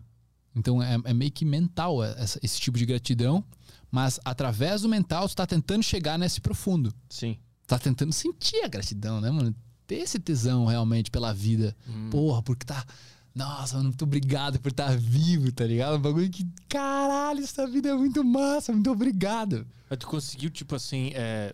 Então 0.55 0.81
é, 0.81 0.95
é 1.05 1.13
meio 1.13 1.31
que 1.31 1.43
mental 1.45 2.03
essa- 2.03 2.39
esse 2.41 2.59
tipo 2.59 2.77
de 2.77 2.85
gratidão. 2.85 3.43
Mas 3.91 4.19
através 4.23 4.81
do 4.83 4.89
mental, 4.89 5.27
tu 5.27 5.35
tá 5.35 5.45
tentando 5.47 5.83
chegar 5.83 6.17
nesse 6.17 6.39
profundo. 6.39 6.93
Sim. 7.09 7.37
Tá 7.69 7.77
tentando 7.77 8.11
sentir 8.11 8.63
a 8.63 8.67
gratidão, 8.67 9.21
né, 9.21 9.29
mano? 9.29 9.55
Ter 9.85 9.97
esse 9.97 10.17
tesão 10.17 10.65
realmente 10.65 11.11
pela 11.11 11.31
vida. 11.31 11.75
Hum. 11.87 12.09
Porra, 12.09 12.41
porque 12.41 12.65
tá. 12.65 12.83
Nossa, 13.35 13.75
mano, 13.77 13.89
muito 13.89 14.01
obrigado 14.01 14.59
por 14.59 14.71
estar 14.71 14.97
vivo, 14.97 15.51
tá 15.51 15.65
ligado? 15.65 15.97
Um 15.97 16.01
bagulho 16.01 16.27
que. 16.31 16.47
Caralho, 16.67 17.43
essa 17.43 17.67
vida 17.67 17.89
é 17.89 17.93
muito 17.93 18.23
massa, 18.23 18.73
muito 18.73 18.89
obrigado. 18.89 19.67
Mas 19.87 19.99
tu 19.99 20.07
conseguiu, 20.07 20.49
tipo 20.49 20.73
assim, 20.75 21.11
é, 21.13 21.53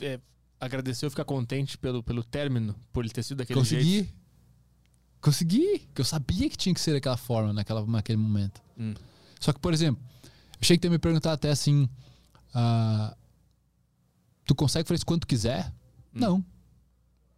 é, 0.00 0.18
agradecer 0.58 1.04
ou 1.04 1.10
ficar 1.10 1.26
contente 1.26 1.76
pelo, 1.76 2.02
pelo 2.02 2.24
término, 2.24 2.74
por 2.90 3.04
ele 3.04 3.12
ter 3.12 3.22
sido 3.22 3.36
daquele 3.36 3.60
Consegui. 3.60 3.84
jeito? 3.84 4.14
Consegui. 5.20 5.86
Que 5.94 6.00
eu 6.00 6.04
sabia 6.06 6.48
que 6.48 6.56
tinha 6.56 6.74
que 6.74 6.80
ser 6.80 6.94
daquela 6.94 7.18
forma, 7.18 7.52
naquela, 7.52 7.84
naquele 7.84 8.16
momento. 8.16 8.58
Hum. 8.78 8.94
Só 9.38 9.52
que, 9.52 9.60
por 9.60 9.74
exemplo, 9.74 10.02
eu 10.22 10.58
achei 10.62 10.78
que 10.78 10.80
ter 10.80 10.88
me 10.88 10.98
perguntado 10.98 11.34
até 11.34 11.50
assim. 11.50 11.86
ah, 12.54 13.14
tu 14.46 14.54
consegue 14.54 14.88
fazer 14.88 14.96
isso 14.96 15.06
quando 15.06 15.26
quiser? 15.26 15.72
Hum. 16.14 16.20
Não. 16.20 16.44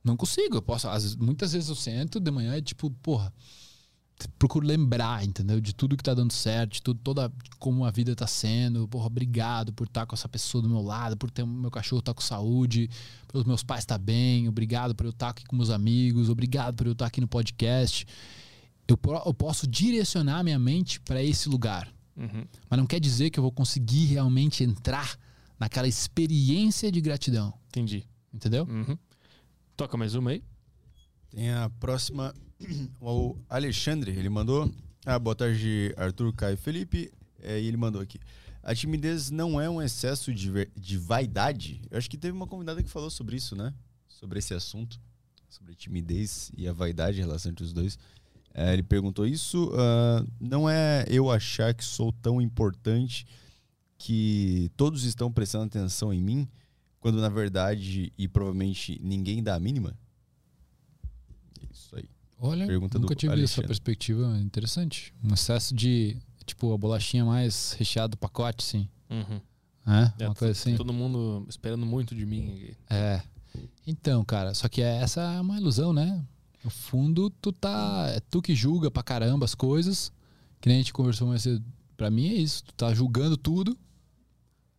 Não 0.05 0.17
consigo. 0.17 0.57
Eu 0.57 0.63
posso, 0.63 0.89
às 0.89 1.17
muitas 1.17 1.53
vezes 1.53 1.69
eu 1.69 1.75
sento 1.75 2.21
de 2.21 2.31
manhã 2.31 2.57
e 2.57 2.63
tipo, 2.63 2.91
porra, 3.03 3.33
procuro 4.39 4.67
lembrar, 4.67 5.25
entendeu? 5.25 5.61
De 5.61 5.75
tudo 5.75 5.97
que 5.97 6.03
tá 6.03 6.15
dando 6.15 6.33
certo, 6.33 6.73
de 6.73 6.83
tudo, 6.83 7.01
toda 7.03 7.33
como 7.59 7.85
a 7.85 7.91
vida 7.91 8.15
tá 8.15 8.27
sendo. 8.27 8.87
Porra, 8.89 9.07
obrigado 9.07 9.73
por 9.73 9.87
estar 9.87 10.07
com 10.07 10.15
essa 10.15 10.29
pessoa 10.29 10.63
do 10.63 10.69
meu 10.69 10.83
lado, 10.83 11.17
por 11.17 11.31
ter 11.31 11.43
o 11.43 11.47
meu 11.47 11.71
cachorro 11.71 12.01
estar 12.01 12.15
com 12.15 12.21
saúde, 12.21 12.91
pelos 13.27 13.47
meus 13.47 13.63
pais 13.63 13.81
estar 13.81 13.99
bem, 13.99 14.49
obrigado 14.49 14.95
por 14.95 15.07
eu 15.07 15.11
estar 15.11 15.31
aqui 15.31 15.45
com 15.45 15.57
meus 15.57 15.71
amigos, 15.71 16.29
obrigado 16.29 16.75
por 16.75 16.87
eu 16.87 16.93
estar 16.93 17.07
aqui 17.07 17.21
no 17.21 17.29
podcast. 17.29 18.07
Eu, 18.87 18.99
eu 19.27 19.35
posso 19.35 19.67
direcionar 19.67 20.43
minha 20.43 20.59
mente 20.59 21.01
para 21.01 21.23
esse 21.23 21.49
lugar. 21.49 21.93
Uhum. 22.17 22.45
Mas 22.69 22.79
não 22.79 22.87
quer 22.87 22.99
dizer 22.99 23.31
que 23.31 23.39
eu 23.39 23.43
vou 23.43 23.53
conseguir 23.53 24.07
realmente 24.07 24.65
entrar 24.65 25.17
naquela 25.59 25.89
experiência 25.89 26.91
de 26.91 27.01
gratidão. 27.01 27.53
Entendi. 27.69 28.07
Entendeu? 28.33 28.65
Uhum. 28.65 28.97
Toca 29.77 29.97
mais 29.97 30.15
uma 30.15 30.31
aí. 30.31 30.43
Tem 31.31 31.51
a 31.51 31.69
próxima, 31.81 32.35
o 33.01 33.37
Alexandre, 33.49 34.13
ele 34.13 34.29
mandou. 34.29 34.73
Ah, 35.05 35.19
boa 35.19 35.35
tarde, 35.35 35.95
Arthur, 35.97 36.33
Caio 36.33 36.55
e 36.55 36.57
Felipe. 36.57 37.13
É, 37.41 37.61
e 37.61 37.67
ele 37.67 37.77
mandou 37.77 38.01
aqui. 38.01 38.19
A 38.63 38.75
timidez 38.75 39.31
não 39.31 39.61
é 39.61 39.69
um 39.71 39.81
excesso 39.81 40.33
de, 40.35 40.51
de 40.77 40.99
vaidade? 40.99 41.81
Eu 41.91 41.99
acho 41.99 42.11
que 42.11 42.19
teve 42.19 42.37
uma 42.37 42.47
convidada 42.47 42.83
que 42.83 42.91
falou 42.91 43.11
sobre 43.11 43.37
isso, 43.37 43.57
né? 43.57 43.73
Sobre 44.09 44.39
esse 44.39 44.53
assunto. 44.53 45.01
Sobre 45.49 45.73
a 45.73 45.77
timidez 45.77 46.51
e 46.57 46.69
a 46.69 46.73
vaidade, 46.73 47.21
a 47.21 47.25
relação 47.25 47.51
entre 47.51 47.65
os 47.65 47.73
dois. 47.73 47.99
É, 48.53 48.73
ele 48.73 48.83
perguntou 48.83 49.27
isso. 49.27 49.73
ah, 49.75 50.25
não 50.41 50.69
é 50.69 51.05
eu 51.09 51.31
achar 51.31 51.73
que 51.73 51.85
sou 51.85 52.13
tão 52.13 52.41
importante 52.43 53.27
que 53.99 54.71
todos 54.77 55.05
estão 55.05 55.31
prestando 55.31 55.65
atenção 55.67 56.13
em 56.15 56.23
mim, 56.23 56.49
quando 57.01 57.21
na 57.21 57.29
verdade, 57.29 58.13
e 58.17 58.27
provavelmente 58.29 58.99
ninguém 59.03 59.43
dá 59.43 59.55
a 59.57 59.61
mínima? 59.61 59.95
Isso 61.71 61.95
aí. 61.97 62.05
Olha, 62.41 62.67
Pergunta 62.67 62.99
nunca 62.99 63.15
do 63.15 63.19
tive 63.19 63.33
essa 63.33 63.41
Alexandre. 63.41 63.67
perspectiva 63.69 64.39
interessante. 64.41 65.13
Um 65.23 65.35
excesso 65.35 65.75
de, 65.75 66.17
tipo, 66.47 66.73
a 66.73 66.79
bolachinha 66.79 67.25
mais 67.25 67.73
recheada 67.73 68.09
do 68.09 68.17
pacote, 68.17 68.63
sim. 68.63 68.89
Uhum. 69.11 69.41
É, 69.87 70.25
É, 70.25 70.29
uma 70.29 70.35
coisa 70.35 70.53
assim. 70.53 70.77
Todo 70.77 70.93
mundo 70.93 71.45
esperando 71.49 71.85
muito 71.85 72.15
de 72.15 72.25
mim 72.25 72.51
aqui. 72.51 72.77
É. 72.91 73.23
Então, 73.87 74.25
cara, 74.25 74.55
só 74.55 74.69
que 74.69 74.81
essa 74.83 75.21
é 75.21 75.41
uma 75.41 75.59
ilusão, 75.59 75.93
né? 75.93 76.25
No 76.63 76.71
fundo, 76.71 77.31
tu 77.31 77.51
tá. 77.53 78.07
É 78.11 78.21
tu 78.21 78.43
que 78.43 78.55
julga 78.55 78.91
pra 78.91 79.03
caramba 79.03 79.45
as 79.45 79.55
coisas. 79.55 80.13
Que 80.61 80.69
nem 80.69 80.77
a 80.77 80.81
gente 80.81 80.93
conversou 80.93 81.27
mais 81.29 81.43
cedo. 81.43 81.65
Pra 81.97 82.11
mim 82.11 82.29
é 82.29 82.35
isso. 82.35 82.63
Tu 82.65 82.75
tá 82.75 82.93
julgando 82.95 83.37
tudo, 83.37 83.77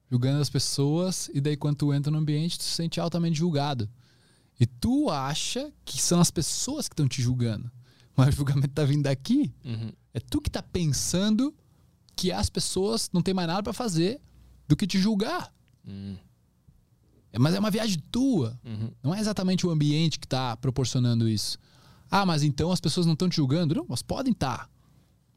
julgando 0.10 0.42
as 0.42 0.50
pessoas, 0.50 1.30
e 1.34 1.40
daí 1.40 1.56
quando 1.56 1.78
tu 1.78 1.94
entra 1.94 2.12
no 2.12 2.18
ambiente, 2.18 2.58
tu 2.58 2.64
se 2.64 2.72
sente 2.72 3.00
altamente 3.00 3.38
julgado. 3.38 3.90
E 4.60 4.66
tu 4.66 5.10
acha 5.10 5.72
que 5.86 6.02
são 6.02 6.20
as 6.20 6.32
pessoas 6.32 6.90
que 6.90 6.94
estão 6.94 7.08
te 7.08 7.22
julgando. 7.22 7.72
Mas 8.16 8.30
o 8.30 8.38
julgamento 8.38 8.74
tá 8.74 8.84
vindo 8.84 9.04
daqui. 9.04 9.54
Uhum. 9.64 9.92
É 10.14 10.20
tu 10.20 10.42
que 10.42 10.50
tá 10.50 10.62
pensando 10.62 11.56
que 12.16 12.32
as 12.32 12.50
pessoas 12.50 13.10
não 13.14 13.22
tem 13.22 13.34
mais 13.34 13.48
nada 13.48 13.64
pra 13.64 13.72
fazer 13.72 14.20
do 14.68 14.76
que 14.76 14.86
te 14.86 15.00
julgar. 15.00 15.54
Uhum. 15.88 16.18
É, 17.32 17.40
Mas 17.40 17.54
é 17.54 17.60
uma 17.60 17.72
viagem 17.72 18.02
tua. 18.12 18.60
Uhum. 18.66 18.92
Não 19.02 19.16
é 19.16 19.20
exatamente 19.20 19.66
o 19.66 19.70
ambiente 19.70 20.20
que 20.20 20.26
está 20.26 20.58
proporcionando 20.58 21.30
isso. 21.30 21.58
Ah, 22.12 22.26
mas 22.26 22.44
então 22.44 22.72
as 22.72 22.82
pessoas 22.82 23.06
não 23.06 23.14
estão 23.14 23.30
te 23.30 23.38
julgando? 23.38 23.76
Não, 23.76 23.86
elas 23.88 24.02
podem 24.02 24.34
estar. 24.34 24.70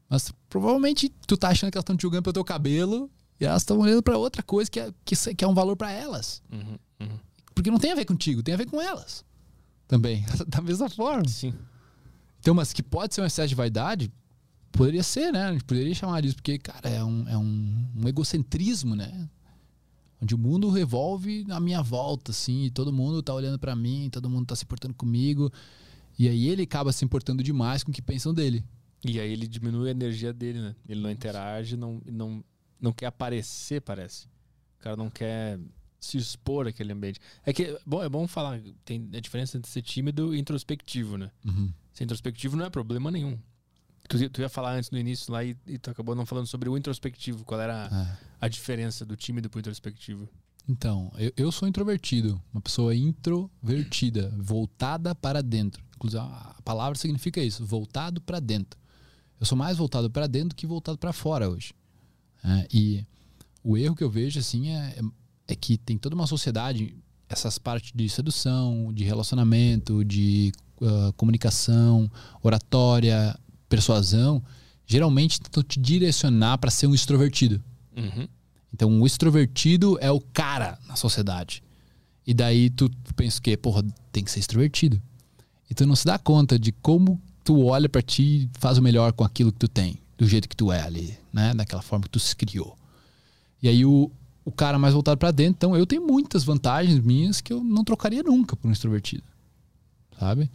Mas 0.09 0.33
provavelmente 0.49 1.09
tu 1.25 1.37
tá 1.37 1.49
achando 1.49 1.71
que 1.71 1.77
elas 1.77 1.83
estão 1.83 1.95
te 1.95 2.01
julgando 2.01 2.23
pelo 2.23 2.33
teu 2.33 2.43
cabelo 2.43 3.09
e 3.43 3.47
elas 3.47 3.61
estão 3.61 3.77
olhando 3.79 4.01
para 4.01 4.17
outra 4.17 4.41
coisa 4.41 4.69
que 4.69 4.79
é, 4.79 4.93
que, 5.03 5.15
que 5.35 5.43
é 5.43 5.47
um 5.47 5.53
valor 5.53 5.75
para 5.75 5.91
elas. 5.91 6.41
Uhum. 6.51 6.77
Uhum. 6.99 7.19
Porque 7.53 7.69
não 7.69 7.77
tem 7.77 7.91
a 7.91 7.95
ver 7.95 8.05
contigo, 8.05 8.41
tem 8.41 8.53
a 8.53 8.57
ver 8.57 8.65
com 8.65 8.81
elas. 8.81 9.23
Também. 9.87 10.25
da 10.47 10.61
mesma 10.61 10.89
forma. 10.89 11.27
Sim. 11.27 11.53
Então, 12.39 12.53
mas 12.53 12.73
que 12.73 12.81
pode 12.81 13.13
ser 13.13 13.21
um 13.21 13.25
excesso 13.25 13.49
de 13.49 13.55
vaidade, 13.55 14.11
poderia 14.71 15.03
ser, 15.03 15.31
né? 15.31 15.45
A 15.45 15.51
gente 15.51 15.63
poderia 15.63 15.93
chamar 15.93 16.21
disso, 16.21 16.35
porque, 16.35 16.57
cara, 16.57 16.89
é 16.89 17.03
um, 17.03 17.27
é 17.29 17.37
um, 17.37 17.87
um 17.95 18.07
egocentrismo, 18.07 18.95
né? 18.95 19.29
Onde 20.21 20.35
o 20.35 20.37
mundo 20.37 20.69
revolve 20.69 21.43
na 21.45 21.59
minha 21.59 21.81
volta, 21.81 22.31
assim, 22.31 22.63
e 22.63 22.71
todo 22.71 22.93
mundo 22.93 23.21
tá 23.21 23.33
olhando 23.33 23.59
pra 23.59 23.75
mim, 23.75 24.09
todo 24.09 24.29
mundo 24.29 24.47
tá 24.47 24.55
se 24.55 24.63
importando 24.63 24.93
comigo. 24.93 25.51
E 26.17 26.27
aí 26.27 26.47
ele 26.47 26.63
acaba 26.63 26.91
se 26.91 27.03
importando 27.03 27.43
demais 27.43 27.83
com 27.83 27.91
o 27.91 27.93
que 27.93 28.01
pensam 28.01 28.33
dele. 28.33 28.63
E 29.05 29.19
aí 29.19 29.31
ele 29.31 29.47
diminui 29.47 29.89
a 29.89 29.91
energia 29.91 30.31
dele, 30.31 30.61
né? 30.61 30.75
Ele 30.87 31.01
não 31.01 31.11
interage, 31.11 31.75
não, 31.75 32.01
não, 32.05 32.43
não 32.83 32.91
quer 32.93 33.07
aparecer, 33.07 33.81
parece. 33.81 34.25
O 34.79 34.83
cara 34.83 34.95
não 34.95 35.09
quer 35.09 35.59
se 35.99 36.17
expor 36.17 36.67
àquele 36.67 36.91
ambiente. 36.91 37.19
É 37.45 37.53
que 37.53 37.79
bom, 37.85 38.03
é 38.03 38.09
bom 38.09 38.27
falar, 38.27 38.59
tem 38.83 39.09
a 39.13 39.19
diferença 39.19 39.57
entre 39.57 39.71
ser 39.71 39.81
tímido 39.81 40.35
e 40.35 40.39
introspectivo, 40.39 41.17
né? 41.17 41.31
Ser 41.93 42.03
introspectivo 42.03 42.57
não 42.57 42.65
é 42.65 42.69
problema 42.69 43.09
nenhum. 43.09 43.39
Tu, 44.09 44.17
ia- 44.17 44.29
tu 44.29 44.41
ia 44.41 44.49
falar 44.49 44.73
antes 44.75 44.91
no 44.91 44.97
início 44.97 45.31
lá 45.31 45.43
e, 45.45 45.55
e 45.65 45.77
tu 45.77 45.89
acabou 45.89 46.13
não 46.13 46.25
falando 46.25 46.45
sobre 46.47 46.67
o 46.67 46.77
introspectivo. 46.77 47.45
Qual 47.45 47.59
era 47.61 47.87
a, 47.87 48.01
É. 48.01 48.17
a 48.41 48.47
diferença 48.49 49.05
do 49.05 49.15
tímido 49.15 49.49
pro 49.49 49.59
introspectivo? 49.61 50.27
Então, 50.67 51.09
eu, 51.17 51.31
eu 51.37 51.51
sou 51.53 51.67
introvertido, 51.69 52.41
uma 52.53 52.61
pessoa 52.61 52.93
introvertida, 52.93 54.33
voltada 54.37 55.13
para 55.15 55.41
dentro. 55.41 55.83
Inclusive, 55.95 56.21
a 56.21 56.57
palavra 56.65 56.97
significa 56.97 57.41
isso, 57.41 57.65
voltado 57.65 58.19
para 58.21 58.39
dentro. 58.41 58.77
Eu 59.39 59.45
sou 59.45 59.57
mais 59.57 59.77
voltado 59.77 60.09
para 60.09 60.27
dentro 60.27 60.49
do 60.49 60.55
que 60.55 60.67
voltado 60.67 60.97
para 60.97 61.13
fora 61.13 61.49
hoje. 61.49 61.73
É, 62.43 62.67
e 62.71 63.05
o 63.63 63.77
erro 63.77 63.95
que 63.95 64.03
eu 64.03 64.09
vejo 64.09 64.39
assim 64.39 64.69
é, 64.69 64.99
é 65.47 65.55
que 65.55 65.77
tem 65.77 65.97
toda 65.97 66.15
uma 66.15 66.27
sociedade, 66.27 66.95
essas 67.29 67.57
partes 67.57 67.91
de 67.95 68.07
sedução, 68.09 68.91
de 68.93 69.03
relacionamento, 69.03 70.03
de 70.03 70.51
ah, 70.81 71.13
comunicação, 71.15 72.11
oratória, 72.41 73.37
persuasão, 73.69 74.43
geralmente 74.85 75.39
tentam 75.39 75.63
te 75.63 75.79
direcionar 75.79 76.57
para 76.57 76.69
ser 76.69 76.87
um 76.87 76.93
extrovertido. 76.93 77.63
Uhum. 77.95 78.27
Então, 78.73 79.01
o 79.01 79.05
extrovertido 79.05 79.97
é 80.01 80.11
o 80.11 80.19
cara 80.19 80.77
na 80.87 80.95
sociedade. 80.95 81.63
E 82.25 82.33
daí 82.33 82.69
tu 82.69 82.89
pensa 83.15 83.39
que, 83.39 83.55
porra, 83.55 83.83
tem 84.11 84.23
que 84.23 84.31
ser 84.31 84.39
extrovertido. 84.39 85.01
E 85.69 85.73
tu 85.73 85.85
não 85.85 85.95
se 85.95 86.05
dá 86.05 86.17
conta 86.17 86.59
de 86.59 86.71
como 86.71 87.21
tu 87.43 87.65
olha 87.65 87.87
pra 87.87 88.01
ti 88.01 88.23
e 88.23 88.49
faz 88.59 88.77
o 88.77 88.81
melhor 88.81 89.13
com 89.13 89.23
aquilo 89.23 89.51
que 89.51 89.59
tu 89.59 89.67
tem, 89.67 89.99
do 90.17 90.27
jeito 90.27 90.47
que 90.47 90.55
tu 90.55 90.71
é 90.71 90.81
ali, 90.81 91.17
né? 91.31 91.53
Daquela 91.53 91.81
forma 91.81 92.03
que 92.03 92.09
tu 92.09 92.19
se 92.19 92.35
criou. 92.35 92.77
E 93.61 93.67
aí 93.67 93.85
o, 93.85 94.11
o 94.45 94.51
cara 94.51 94.77
mais 94.77 94.93
voltado 94.93 95.17
pra 95.17 95.31
dentro, 95.31 95.55
então 95.55 95.75
eu 95.75 95.85
tenho 95.85 96.05
muitas 96.05 96.43
vantagens 96.43 96.99
minhas 96.99 97.41
que 97.41 97.51
eu 97.53 97.63
não 97.63 97.83
trocaria 97.83 98.21
nunca 98.23 98.55
por 98.55 98.67
um 98.67 98.71
extrovertido. 98.71 99.23
Sabe? 100.19 100.49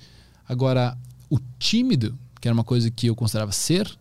Agora, 0.47 0.97
o 1.29 1.39
tímido, 1.59 2.19
que 2.41 2.49
era 2.49 2.55
uma 2.55 2.65
coisa 2.65 2.91
que 2.91 3.07
eu 3.07 3.17
considerava 3.17 3.53
ser, 3.53 3.99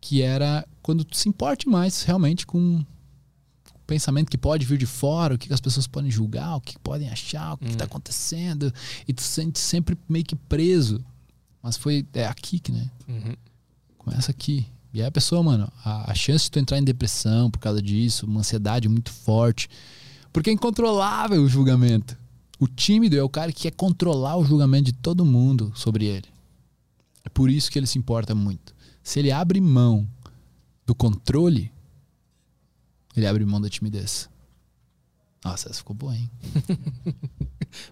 que 0.00 0.22
era 0.22 0.66
quando 0.82 1.04
tu 1.04 1.16
se 1.16 1.28
importe 1.28 1.68
mais 1.68 2.02
realmente 2.02 2.46
com 2.46 2.78
o 2.78 3.78
pensamento 3.86 4.30
que 4.30 4.38
pode 4.38 4.64
vir 4.66 4.78
de 4.78 4.86
fora, 4.86 5.34
o 5.34 5.38
que 5.38 5.52
as 5.52 5.60
pessoas 5.60 5.86
podem 5.86 6.10
julgar, 6.10 6.56
o 6.56 6.60
que 6.60 6.78
podem 6.78 7.08
achar, 7.08 7.54
o 7.54 7.58
que 7.58 7.70
está 7.70 7.84
acontecendo, 7.84 8.72
e 9.06 9.12
tu 9.12 9.22
se 9.22 9.28
sente 9.28 9.58
sempre 9.58 9.96
meio 10.08 10.24
que 10.24 10.36
preso. 10.36 11.04
Mas 11.62 11.76
foi 11.76 12.06
é 12.12 12.26
aqui 12.26 12.60
que, 12.60 12.70
né? 12.70 12.90
Uhum. 13.08 13.34
Começa 14.06 14.30
aqui. 14.30 14.64
E 14.94 15.00
aí 15.00 15.06
a 15.08 15.10
pessoa, 15.10 15.42
mano, 15.42 15.70
a, 15.84 16.12
a 16.12 16.14
chance 16.14 16.44
de 16.44 16.52
tu 16.52 16.60
entrar 16.60 16.78
em 16.78 16.84
depressão 16.84 17.50
por 17.50 17.58
causa 17.58 17.82
disso, 17.82 18.24
uma 18.24 18.38
ansiedade 18.38 18.88
muito 18.88 19.10
forte, 19.10 19.68
porque 20.32 20.48
é 20.48 20.52
incontrolável 20.52 21.42
o 21.42 21.48
julgamento. 21.48 22.16
O 22.60 22.68
tímido 22.68 23.16
é 23.16 23.22
o 23.22 23.28
cara 23.28 23.50
que 23.52 23.62
quer 23.62 23.72
controlar 23.72 24.36
o 24.36 24.44
julgamento 24.44 24.84
de 24.84 24.92
todo 24.92 25.24
mundo 25.24 25.72
sobre 25.74 26.04
ele. 26.04 26.28
É 27.24 27.28
por 27.28 27.50
isso 27.50 27.68
que 27.68 27.80
ele 27.80 27.86
se 27.88 27.98
importa 27.98 28.32
muito. 28.32 28.72
Se 29.02 29.18
ele 29.18 29.32
abre 29.32 29.60
mão 29.60 30.08
do 30.86 30.94
controle, 30.94 31.72
ele 33.16 33.26
abre 33.26 33.44
mão 33.44 33.60
da 33.60 33.68
timidez. 33.68 34.30
Nossa, 35.46 35.68
essa 35.68 35.78
ficou 35.78 35.94
boa, 35.94 36.14
hein? 36.14 36.30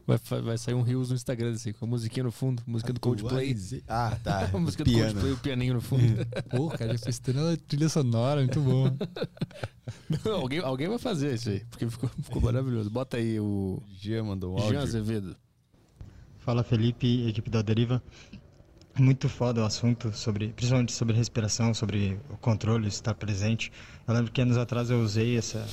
Vai, 0.07 0.19
vai 0.41 0.59
sair 0.59 0.75
um 0.75 0.83
Rios 0.83 1.11
no 1.11 1.15
Instagram 1.15 1.53
assim, 1.53 1.73
com 1.73 1.85
a 1.85 1.89
musiquinha 1.89 2.25
no 2.25 2.33
fundo, 2.33 2.63
música 2.67 2.93
do 2.93 3.01
Coldplay. 3.01 3.55
Ah, 3.87 4.17
tá. 4.23 4.49
A 4.53 4.59
música 4.59 4.85
do 4.85 4.91
Piano. 4.91 5.13
Coldplay, 5.13 5.33
o 5.33 5.39
pianinho 5.39 5.75
no 5.75 5.81
fundo. 5.81 6.27
Pô, 6.51 6.69
cara, 6.69 6.93
já 6.93 7.05
fez 7.05 7.19
trilha, 7.19 7.57
trilha 7.69 7.89
sonora, 7.89 8.41
muito 8.41 8.61
bom. 8.61 8.97
Não, 10.25 10.33
alguém, 10.37 10.61
alguém 10.61 10.89
vai 10.89 10.99
fazer 10.99 11.35
isso 11.35 11.51
aí, 11.51 11.65
porque 11.69 11.89
ficou, 11.89 12.09
ficou 12.23 12.41
maravilhoso. 12.41 12.89
Bota 12.89 13.17
aí 13.17 13.39
o 13.39 13.83
Jean 13.93 14.25
mandou 14.25 14.55
um 14.55 14.59
Jean 14.59 14.67
áudio. 14.67 14.81
Azevedo. 14.81 15.37
Fala 16.39 16.63
Felipe, 16.63 17.27
equipe 17.29 17.51
da 17.51 17.63
Deriva. 17.63 18.03
Muito 18.99 19.29
foda 19.29 19.63
o 19.63 19.65
assunto, 19.65 20.13
sobre, 20.13 20.49
principalmente 20.49 20.93
sobre 20.93 21.17
respiração, 21.17 21.75
sobre 21.75 22.19
o 22.31 22.37
controle, 22.37 22.87
estar 22.87 23.15
presente. 23.15 23.73
Eu 24.07 24.15
lembro 24.15 24.31
que 24.31 24.41
anos 24.41 24.57
atrás 24.57 24.89
eu 24.89 25.01
usei 25.01 25.37
essa 25.37 25.67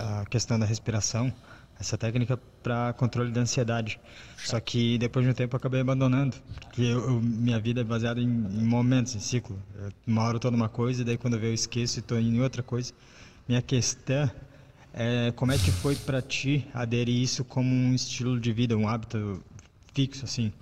a 0.00 0.24
questão 0.26 0.58
da 0.58 0.66
respiração, 0.66 1.32
essa 1.78 1.96
técnica 1.96 2.38
para 2.62 2.92
controle 2.94 3.30
da 3.30 3.40
ansiedade. 3.40 3.98
Só 4.36 4.58
que 4.60 4.98
depois 4.98 5.24
de 5.24 5.30
um 5.30 5.34
tempo 5.34 5.54
eu 5.56 5.58
acabei 5.58 5.80
abandonando, 5.80 6.36
porque 6.60 6.82
eu, 6.82 7.00
eu- 7.08 7.20
minha 7.20 7.58
vida 7.58 7.80
é 7.80 7.84
baseada 7.84 8.20
em, 8.20 8.24
em 8.24 8.64
momentos, 8.64 9.14
em 9.14 9.20
ciclo. 9.20 9.58
Eu, 9.76 9.90
uma 10.06 10.22
hora 10.24 10.36
eu 10.36 10.40
tô 10.40 10.50
numa 10.50 10.68
coisa 10.68 11.02
e 11.02 11.04
daí 11.04 11.16
quando 11.16 11.34
eu 11.34 11.40
vejo 11.40 11.50
eu 11.52 11.54
esqueço 11.54 11.98
e 11.98 12.02
tô 12.02 12.16
em 12.18 12.40
outra 12.40 12.62
coisa. 12.62 12.92
Minha 13.48 13.62
questão 13.62 14.30
é 14.92 15.32
como 15.32 15.52
é 15.52 15.58
que 15.58 15.70
foi 15.72 15.96
para 15.96 16.20
ti 16.20 16.66
aderir 16.74 17.16
isso 17.22 17.44
como 17.44 17.68
um 17.74 17.94
estilo 17.94 18.38
de 18.38 18.52
vida, 18.52 18.76
um 18.76 18.88
hábito 18.88 19.42
fixo 19.94 20.24
assim? 20.24 20.52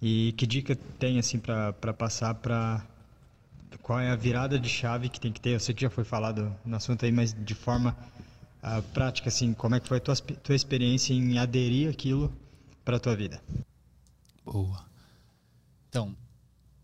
E 0.00 0.32
que 0.36 0.46
dica 0.46 0.76
tem 0.98 1.18
assim 1.18 1.38
para 1.38 1.72
passar 1.94 2.34
para 2.34 2.82
qual 3.82 4.00
é 4.00 4.10
a 4.10 4.16
virada 4.16 4.58
de 4.58 4.68
chave 4.68 5.08
que 5.08 5.20
tem 5.20 5.32
que 5.32 5.40
ter? 5.40 5.50
Eu 5.50 5.60
sei 5.60 5.74
que 5.74 5.82
já 5.82 5.90
foi 5.90 6.04
falado 6.04 6.52
no 6.64 6.76
assunto 6.76 7.04
aí, 7.04 7.12
mas 7.12 7.32
de 7.34 7.54
forma 7.54 7.96
ah, 8.68 8.82
prática 8.82 9.28
assim, 9.28 9.54
como 9.54 9.76
é 9.76 9.80
que 9.80 9.86
foi 9.86 9.98
a 9.98 10.00
tua, 10.00 10.16
tua 10.16 10.56
experiência 10.56 11.14
em 11.14 11.38
aderir 11.38 11.88
aquilo 11.88 12.36
para 12.84 12.98
tua 12.98 13.14
vida? 13.14 13.40
Boa. 14.44 14.84
Então, 15.88 16.16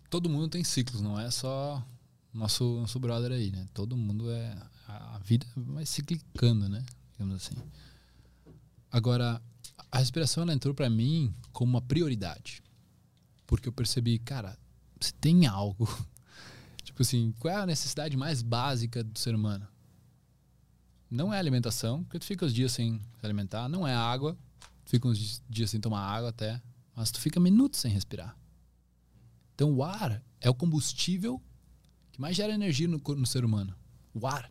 todo 0.09 0.31
mundo 0.31 0.49
tem 0.49 0.63
ciclos, 0.63 1.01
não 1.01 1.19
é 1.19 1.29
só 1.29 1.85
nosso, 2.33 2.79
nosso 2.79 3.01
brother 3.01 3.33
aí, 3.33 3.51
né? 3.51 3.67
Todo 3.75 3.97
mundo 3.97 4.31
é. 4.31 4.57
A 4.87 5.17
a 5.17 5.19
vida 5.19 5.45
vai 5.57 5.85
ciclicando, 5.85 6.69
né? 6.69 6.85
Digamos 7.13 7.35
assim. 7.35 7.57
Agora, 8.91 9.43
a 9.91 9.99
respiração 9.99 10.45
ela 10.45 10.55
entrou 10.55 10.75
pra 10.75 10.89
mim 10.89 11.35
como 11.53 11.73
uma 11.73 11.83
prioridade. 11.83 12.63
Porque 13.45 13.69
eu 13.69 13.73
percebi, 13.73 14.21
cara, 14.21 14.57
se 15.01 15.13
tem 15.15 15.47
algo. 15.47 15.89
tipo 16.85 17.03
assim, 17.03 17.35
qual 17.41 17.53
é 17.53 17.57
a 17.57 17.67
necessidade 17.67 18.17
mais 18.17 18.41
básica 18.41 19.03
do 19.03 19.19
ser 19.19 19.35
humano? 19.35 19.67
Não 21.13 21.31
é 21.31 21.39
alimentação, 21.39 22.03
porque 22.05 22.19
tu 22.19 22.25
fica 22.25 22.47
os 22.47 22.55
dias 22.55 22.73
sem 22.73 22.99
se 23.21 23.27
alimentar. 23.27 23.69
Não 23.69 23.87
é 23.87 23.95
água, 23.95 24.35
fica 24.87 25.07
uns 25.07 25.43
dias 25.47 25.69
sem 25.69 25.79
tomar 25.79 26.01
água 26.01 26.31
até. 26.31 26.59
Mas 26.97 27.11
tu 27.11 27.21
fica 27.21 27.39
minutos 27.39 27.81
sem 27.81 27.93
respirar. 27.93 28.35
Então 29.55 29.71
o 29.75 29.85
ar 29.85 30.25
é 30.41 30.49
o 30.49 30.55
combustível 30.55 31.39
que 32.13 32.19
mais 32.19 32.35
gera 32.35 32.55
energia 32.55 32.89
no, 32.89 32.97
no 32.97 33.27
ser 33.27 33.45
humano. 33.45 33.77
O 34.15 34.27
ar. 34.27 34.51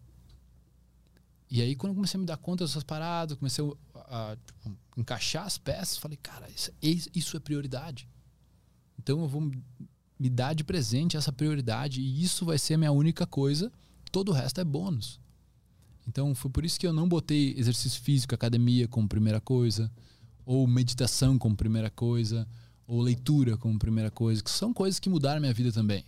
E 1.50 1.64
aí 1.64 1.76
quando 1.76 1.94
eu 1.94 1.96
comecei 1.96 2.20
a 2.20 2.22
me 2.22 2.28
dar 2.28 2.38
conta 2.38 2.64
dessas 2.64 2.84
paradas, 2.84 3.40
comecei 3.40 3.66
a, 3.96 4.32
a, 4.32 4.36
tipo, 4.36 4.78
encaixar 4.98 5.48
as 5.48 5.58
peças, 5.58 5.98
falei, 5.98 6.20
cara, 6.22 6.48
isso, 6.52 6.72
isso 7.16 7.36
é 7.36 7.40
prioridade. 7.40 8.08
Então 9.00 9.20
eu 9.20 9.28
vou 9.28 9.42
me 9.42 10.30
dar 10.30 10.54
de 10.54 10.64
presente 10.64 11.18
essa 11.18 11.32
prioridade 11.32 12.02
e 12.02 12.24
isso 12.24 12.46
vai 12.46 12.60
ser 12.60 12.76
a 12.76 12.78
minha 12.78 12.92
única 12.92 13.26
coisa. 13.26 13.72
Todo 14.12 14.30
o 14.30 14.32
resto 14.32 14.62
é 14.62 14.64
bônus. 14.64 15.21
Então 16.12 16.36
foi 16.36 16.52
por 16.52 16.66
isso 16.66 16.78
que 16.78 16.86
eu 16.86 16.92
não 16.92 17.08
botei 17.08 17.56
exercício 17.58 18.02
físico, 18.02 18.36
academia 18.36 18.86
como 18.86 19.08
primeira 19.08 19.40
coisa, 19.40 19.90
ou 20.46 20.68
meditação 20.68 21.40
como 21.40 21.56
primeira 21.56 21.90
coisa, 21.90 22.46
ou 22.86 23.00
leitura 23.00 23.56
como 23.56 23.80
primeira 23.80 24.12
coisa, 24.12 24.44
que 24.44 24.52
são 24.52 24.74
coisas 24.74 25.00
que 25.00 25.10
mudaram 25.10 25.40
minha 25.40 25.54
vida 25.54 25.72
também. 25.72 26.04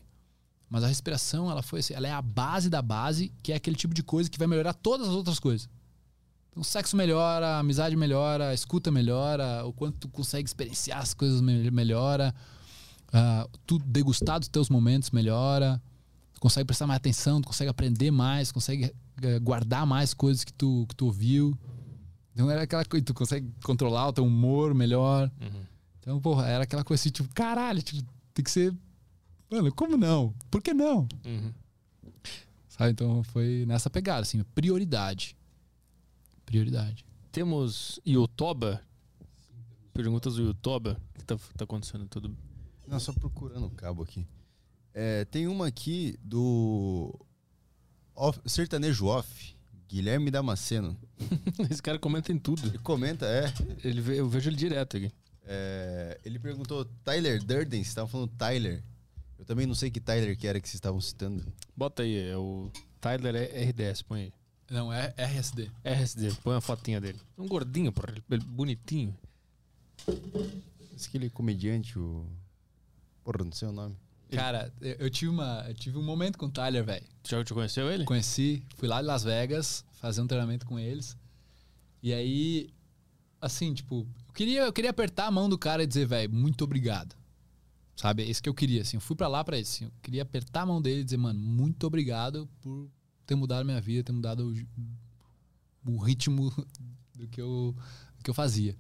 Mas 0.70 0.84
a 0.84 0.88
respiração, 0.88 1.50
ela 1.50 1.62
foi 1.64 1.80
assim, 1.80 1.94
ela 1.94 2.06
é 2.06 2.12
a 2.12 2.22
base 2.22 2.70
da 2.70 2.82
base, 2.82 3.32
que 3.42 3.54
é 3.54 3.56
aquele 3.56 3.78
tipo 3.78 3.94
de 3.94 4.04
coisa 4.04 4.30
que 4.30 4.38
vai 4.38 4.46
melhorar 4.46 4.74
todas 4.74 5.08
as 5.08 5.14
outras 5.14 5.40
coisas. 5.40 5.70
Então, 6.50 6.60
o 6.62 6.66
sexo 6.66 6.98
melhora, 6.98 7.48
a 7.48 7.60
amizade 7.60 7.96
melhora, 7.96 8.50
a 8.50 8.54
escuta 8.54 8.92
melhora, 8.92 9.66
o 9.66 9.72
quanto 9.72 10.00
tu 10.00 10.10
consegue 10.10 10.50
experienciar 10.50 11.00
as 11.00 11.14
coisas 11.14 11.40
me- 11.40 11.72
melhora, 11.72 12.36
ah, 13.14 13.48
tu 13.66 13.80
degustar 13.80 14.38
dos 14.38 14.50
teus 14.50 14.70
momentos 14.70 15.12
melhora, 15.12 15.82
tu 16.34 16.42
consegue 16.42 16.66
prestar 16.66 16.88
mais 16.88 16.98
atenção, 16.98 17.40
tu 17.42 17.48
consegue 17.48 17.70
aprender 17.70 18.12
mais, 18.12 18.52
consegue 18.52 18.94
guardar 19.42 19.86
mais 19.86 20.14
coisas 20.14 20.44
que 20.44 20.54
tu, 20.54 20.86
que 20.90 20.96
tu 20.96 21.06
ouviu. 21.06 21.58
Então 22.34 22.50
era 22.50 22.64
aquela 22.64 22.84
coisa, 22.84 23.06
tu 23.06 23.14
consegue 23.14 23.52
controlar 23.64 24.08
o 24.08 24.14
teu 24.14 24.26
humor 24.26 24.74
melhor. 24.74 25.32
Então, 26.00 26.20
porra, 26.20 26.48
era 26.48 26.64
aquela 26.64 26.84
coisa 26.84 27.02
assim, 27.02 27.10
tipo, 27.10 27.30
caralho, 27.34 27.82
tipo, 27.82 28.04
tem 28.34 28.44
que 28.44 28.52
ser. 28.52 28.76
Mano, 29.50 29.74
como 29.74 29.96
não? 29.96 30.34
Por 30.50 30.62
que 30.62 30.74
não? 30.74 31.08
Uhum. 31.26 31.54
Sabe? 32.68 32.92
Então 32.92 33.24
foi 33.24 33.66
nessa 33.68 33.90
pegada, 33.90 34.22
assim, 34.22 34.44
prioridade. 34.56 35.38
Prioridade. 36.46 37.06
Temos 37.32 38.00
Yotoba. 38.06 38.82
Perguntas 39.94 40.36
do 40.36 40.48
Yotoba. 40.48 41.00
O 41.16 41.20
que 41.20 41.26
tá, 41.26 41.38
tá 41.56 41.64
acontecendo? 41.64 42.08
Tudo. 42.08 42.36
Não, 42.88 43.00
só 43.00 43.14
procurando 43.14 43.68
o 43.68 43.72
cabo 43.72 44.04
aqui. 44.04 44.28
É, 44.94 45.24
tem 45.26 45.48
uma 45.48 45.68
aqui 45.68 46.18
do 46.22 47.18
off- 48.16 48.40
Sertanejo 48.46 49.06
Off, 49.08 49.56
Guilherme 49.88 50.32
Damasceno. 50.32 50.98
Esse 51.70 51.82
cara 51.82 52.00
comenta 52.00 52.32
em 52.32 52.38
tudo. 52.40 52.66
Ele 52.68 52.78
comenta, 52.80 53.26
é. 53.26 53.54
Ele, 53.84 54.18
eu 54.18 54.28
vejo 54.28 54.50
ele 54.50 54.56
direto 54.58 54.98
aqui. 54.98 55.12
é, 55.46 56.20
ele 56.26 56.40
perguntou, 56.40 56.86
Tyler 57.04 57.40
Durden, 57.44 57.80
vocês 57.82 57.88
estavam 57.88 58.10
falando 58.10 58.30
Tyler. 58.38 58.84
Eu 59.38 59.46
também 59.46 59.66
não 59.68 59.76
sei 59.76 59.92
que 59.92 60.00
Tyler 60.00 60.38
que 60.38 60.48
era 60.48 60.60
que 60.62 60.68
vocês 60.68 60.76
estavam 60.76 61.02
citando. 61.02 61.44
Bota 61.76 62.04
aí, 62.04 62.30
é 62.30 62.38
o 62.38 62.72
Tyler 63.02 63.36
é 63.36 63.64
RDS, 63.66 64.02
põe 64.04 64.22
aí. 64.22 64.34
Não, 64.72 64.92
é 64.92 65.14
RSD. 65.18 65.70
RSD, 65.84 66.32
põe 66.44 66.56
a 66.56 66.62
fotinha 66.62 67.00
dele. 67.02 67.20
Um 67.38 67.48
gordinho, 67.48 67.92
porra, 67.92 68.12
ele- 68.14 68.24
ele 68.32 68.44
bonitinho. 68.46 69.14
Esse 70.96 71.08
aquele 71.10 71.30
comediante, 71.30 71.98
o. 72.00 72.26
Porra, 73.24 73.44
não 73.44 73.52
sei 73.52 73.68
o 73.68 73.72
nome. 73.72 73.96
Cara, 74.36 74.74
eu, 74.82 74.94
eu 75.00 75.10
tive 75.10 75.30
uma, 75.30 75.66
eu 75.68 75.74
tive 75.74 75.98
um 75.98 76.04
momento 76.04 76.38
com 76.38 76.48
o 76.48 76.52
Tyler, 76.52 76.84
velho. 76.84 77.06
Já 77.28 77.44
te 77.44 77.54
conheceu 77.54 77.92
ele? 77.92 78.06
Conheci, 78.06 78.64
fui 78.76 78.88
lá 78.88 79.02
em 79.02 79.06
Las 79.06 79.24
Vegas 79.24 79.86
fazer 79.94 80.22
um 80.22 80.28
treinamento 80.28 80.66
com 80.66 80.78
eles. 80.78 81.18
E 82.02 82.14
aí, 82.14 82.70
assim, 83.40 83.74
tipo, 83.74 84.08
eu 84.28 84.34
queria, 84.34 84.62
eu 84.64 84.74
queria 84.74 84.90
apertar 84.90 85.28
a 85.28 85.32
mão 85.32 85.48
do 85.48 85.58
cara 85.58 85.84
e 85.84 85.88
dizer, 85.88 86.06
velho, 86.06 86.34
muito 86.34 86.64
obrigado. 86.64 87.16
Sabe? 87.96 88.24
É 88.24 88.26
isso 88.26 88.42
que 88.42 88.50
eu 88.50 88.54
queria, 88.54 88.82
assim. 88.82 88.98
Eu 88.98 89.02
fui 89.02 89.16
pra 89.16 89.28
lá 89.28 89.44
pra 89.44 89.58
isso. 89.58 89.76
Assim, 89.76 89.86
eu 89.86 89.92
queria 90.02 90.24
apertar 90.24 90.62
a 90.62 90.66
mão 90.66 90.82
dele 90.82 91.02
e 91.02 91.04
dizer, 91.04 91.18
mano, 91.18 91.40
muito 91.40 91.86
obrigado 91.86 92.50
por 92.62 92.90
ter 93.26 93.36
mudado 93.36 93.62
a 93.62 93.64
minha 93.64 93.80
vida, 93.80 94.04
ter 94.04 94.12
mudado 94.12 94.54
o, 95.86 95.92
o 95.92 95.98
ritmo 95.98 96.52
do 97.16 97.28
que, 97.28 97.42
eu, 97.42 97.76
do 98.18 98.24
que 98.24 98.30
eu 98.30 98.34
fazia. 98.34 98.76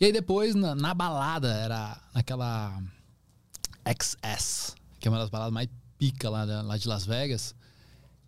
E 0.00 0.06
aí 0.06 0.12
depois, 0.12 0.54
na, 0.54 0.74
na 0.74 0.94
balada, 0.94 1.52
era 1.52 2.02
naquela 2.14 2.82
XS, 3.86 4.74
que 4.98 5.08
é 5.08 5.10
uma 5.10 5.18
das 5.18 5.30
baladas 5.30 5.52
mais 5.52 5.68
pica 5.98 6.28
lá, 6.30 6.44
da- 6.46 6.62
lá 6.62 6.76
de 6.76 6.88
Las 6.88 7.04
Vegas. 7.06 7.54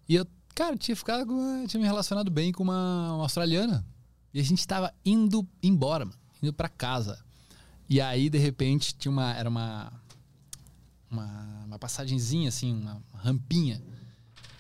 E 0.09 0.15
eu, 0.15 0.27
cara, 0.55 0.77
tinha 0.77 0.97
ficado 0.97 1.27
tinha 1.69 1.81
me 1.81 1.87
relacionado 1.87 2.31
bem 2.31 2.53
com 2.53 2.63
uma, 2.63 3.15
uma 3.15 3.23
australiana. 3.25 3.85
E 4.35 4.41
a 4.41 4.43
gente 4.45 4.67
tava 4.67 4.93
indo 5.05 5.47
embora, 5.63 6.05
mano, 6.07 6.19
indo 6.43 6.53
pra 6.53 6.69
casa. 6.69 7.23
E 7.89 8.01
aí, 8.01 8.31
de 8.31 8.39
repente, 8.39 8.95
tinha 8.95 9.13
uma. 9.13 9.33
Era 9.35 9.49
uma. 9.49 9.93
Uma, 11.11 11.65
uma 11.67 11.79
passagenzinha, 11.79 12.49
assim, 12.49 12.73
uma 12.73 13.03
rampinha. 13.15 13.83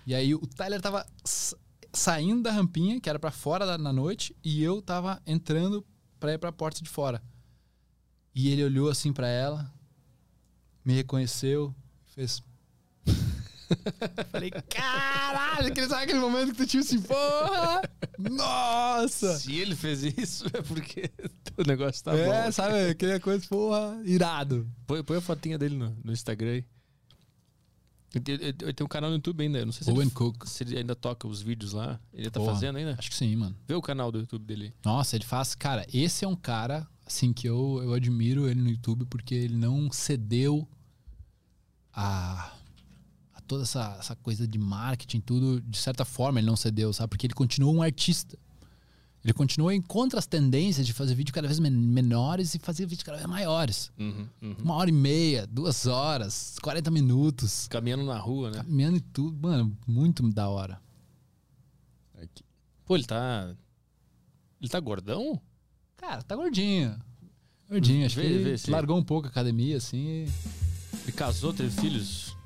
E 0.07 0.15
aí 0.15 0.35
o 0.35 0.41
Tyler 0.47 0.83
tava 0.83 1.07
sa- 1.25 1.57
saindo 1.93 2.43
da 2.43 2.53
rampinha, 2.53 3.01
que 3.01 3.09
era 3.09 3.19
pra 3.19 3.31
fora 3.31 3.65
da, 3.65 3.79
na 3.79 3.91
noite, 3.93 4.37
e 4.45 4.63
eu 4.63 4.83
tava 4.83 5.23
entrando 5.27 5.83
pra 6.21 6.35
ir 6.35 6.39
pra 6.39 6.53
porta 6.53 6.83
de 6.83 6.91
fora. 6.91 7.23
E 8.35 8.49
ele 8.49 8.65
olhou 8.65 8.91
assim 8.91 9.13
pra 9.15 9.29
ela, 9.29 9.73
me 10.85 10.95
reconheceu, 10.95 11.75
fez. 12.15 12.43
Falei, 14.31 14.51
caralho, 14.69 15.73
que 15.73 15.87
sabe 15.87 16.05
aquele 16.05 16.19
momento 16.19 16.53
que 16.53 16.59
tu 16.59 16.67
tinha 16.67 16.83
assim, 16.83 17.01
porra! 17.01 17.83
Nossa! 18.19 19.39
Se 19.39 19.55
ele 19.55 19.75
fez 19.75 20.03
isso, 20.03 20.47
é 20.49 20.63
porque 20.63 21.11
o 21.57 21.67
negócio 21.67 22.05
tá 22.05 22.15
é, 22.15 22.45
bom. 22.45 22.53
sabe? 22.53 22.91
Aquela 22.91 23.19
coisa, 23.19 23.47
porra, 23.49 24.01
irado. 24.05 24.69
Põe, 24.87 25.03
põe 25.03 25.17
a 25.17 25.21
fotinha 25.21 25.59
dele 25.59 25.77
no, 25.77 25.97
no 26.05 26.13
Instagram 26.13 26.51
aí. 26.51 26.65
Ele, 28.15 28.53
tem 28.75 28.85
um 28.85 28.89
canal 28.89 29.09
no 29.09 29.17
YouTube 29.17 29.43
ainda. 29.43 29.61
eu 29.61 29.67
Não 29.67 29.73
sei 29.73 29.85
se 29.85 29.91
Owen 29.91 30.03
ele, 30.03 30.11
Cook. 30.11 30.47
se 30.47 30.63
ele 30.65 30.77
ainda 30.77 30.95
toca 30.95 31.27
os 31.27 31.41
vídeos 31.41 31.73
lá. 31.73 31.99
Ele 32.13 32.31
tá 32.31 32.41
Porra, 32.41 32.53
fazendo 32.53 32.77
ainda? 32.77 32.95
Acho 32.99 33.09
que 33.09 33.17
sim, 33.17 33.35
mano. 33.35 33.57
Vê 33.67 33.75
o 33.75 33.81
canal 33.81 34.13
do 34.13 34.19
YouTube 34.19 34.45
dele. 34.45 34.75
Nossa, 34.85 35.17
ele 35.17 35.25
faz. 35.25 35.55
Cara, 35.55 35.87
esse 35.93 36.25
é 36.25 36.29
um 36.29 36.37
cara, 36.37 36.87
assim, 37.07 37.33
que 37.33 37.49
eu, 37.49 37.81
eu 37.83 37.93
admiro 37.95 38.49
ele 38.49 38.61
no 38.61 38.71
YouTube 38.71 39.05
porque 39.07 39.35
ele 39.35 39.57
não 39.57 39.91
cedeu 39.93 40.67
a, 41.93 42.53
a 43.35 43.41
toda 43.43 43.63
essa, 43.65 43.97
essa 43.99 44.17
coisa 44.17 44.47
de 44.47 44.59
marketing, 44.59 45.21
tudo. 45.21 45.61
De 45.61 45.79
certa 45.79 46.05
forma, 46.05 46.39
ele 46.41 46.47
não 46.47 46.57
cedeu, 46.57 46.93
sabe? 46.93 47.11
Porque 47.11 47.27
ele 47.27 47.35
continua 47.35 47.73
um 47.73 47.83
artista. 47.83 48.39
Ele 49.25 49.33
continua 49.33 49.73
em 49.73 49.81
contra 49.81 50.19
as 50.19 50.27
tendências 50.27 50.85
de 50.85 50.93
fazer 50.93 51.15
vídeo 51.15 51.33
cada 51.33 51.47
vez 51.47 51.61
men- 51.61 51.71
menores 51.71 52.57
e 52.57 52.59
fazer 52.59 52.87
vídeo 52.87 53.05
cada 53.05 53.19
vez 53.19 53.29
maiores. 53.31 53.93
Uhum, 53.97 54.27
Uma 54.59 54.75
hora 54.75 54.91
e 54.91 54.93
meia, 54.93 55.47
duas 55.47 55.87
horas, 55.87 56.57
40 56.61 56.91
minutos, 56.91 57.69
Caminhando 57.69 58.05
na 58.05 58.19
rua, 58.19 58.51
né? 58.51 58.57
caminhando 58.65 58.97
e 58.97 59.01
tudo. 59.01 59.39
Mano, 59.41 59.79
muito 59.87 60.29
da 60.33 60.49
hora. 60.49 60.81
Aqui. 62.21 62.43
Pô, 62.85 62.97
ele 62.97 63.05
tá. 63.05 63.55
Ele 64.61 64.69
tá 64.69 64.81
gordão? 64.81 65.41
Cara, 66.03 66.21
tá 66.21 66.35
gordinho. 66.35 66.99
Gordinho, 67.71 68.05
acho 68.05 68.17
Vê- 68.17 68.23
que 68.23 68.29
ele 68.29 68.57
vê 68.57 68.71
largou 68.73 68.99
um 68.99 69.05
pouco 69.05 69.29
a 69.29 69.31
academia, 69.31 69.77
assim. 69.77 70.25
e- 70.27 70.29
Ele 71.05 71.13
casou, 71.13 71.55
teve 71.55 71.71
filhos? 71.81 72.37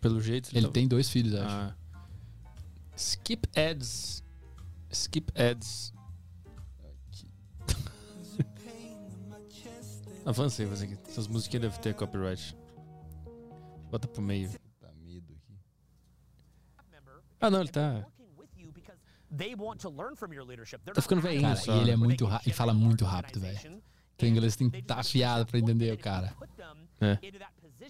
Pelo 0.00 0.18
jeito. 0.20 0.48
Ele 0.56 0.66
tá- 0.66 0.72
tem 0.72 0.88
dois 0.88 1.10
filhos, 1.10 1.34
acho. 1.34 1.54
Ah. 1.54 1.76
Skip 2.96 3.46
ads. 3.54 4.24
Skip 4.90 5.30
ads. 5.38 5.92
Avança 10.24 10.62
aí, 10.62 10.66
avança 10.66 10.84
aqui. 10.84 10.96
Essas 11.06 11.26
musiquinhas 11.26 11.62
devem 11.62 11.80
ter 11.80 11.94
copyright. 11.94 12.56
Bota 13.90 14.08
pro 14.08 14.22
meio. 14.22 14.50
Tá. 14.80 14.88
Ah, 17.40 17.50
não, 17.50 17.60
ele 17.60 17.68
tá. 17.70 18.06
Tá 20.94 21.02
ficando 21.02 21.22
velhinho 21.22 21.42
Cara, 21.42 21.56
só. 21.56 21.76
e 21.76 21.80
ele 21.80 21.90
é 21.92 21.96
muito 21.96 22.26
rápido. 22.26 22.48
E 22.48 22.52
fala 22.52 22.74
muito 22.74 23.04
rápido, 23.04 23.40
velho. 23.40 23.82
Teu 24.16 24.28
inglês 24.28 24.56
tem 24.56 24.68
que 24.68 24.78
estar 24.78 24.98
afiado 24.98 25.46
pra 25.46 25.58
entender 25.58 25.92
o 25.92 25.98
cara. 25.98 26.34
É. 27.00 27.18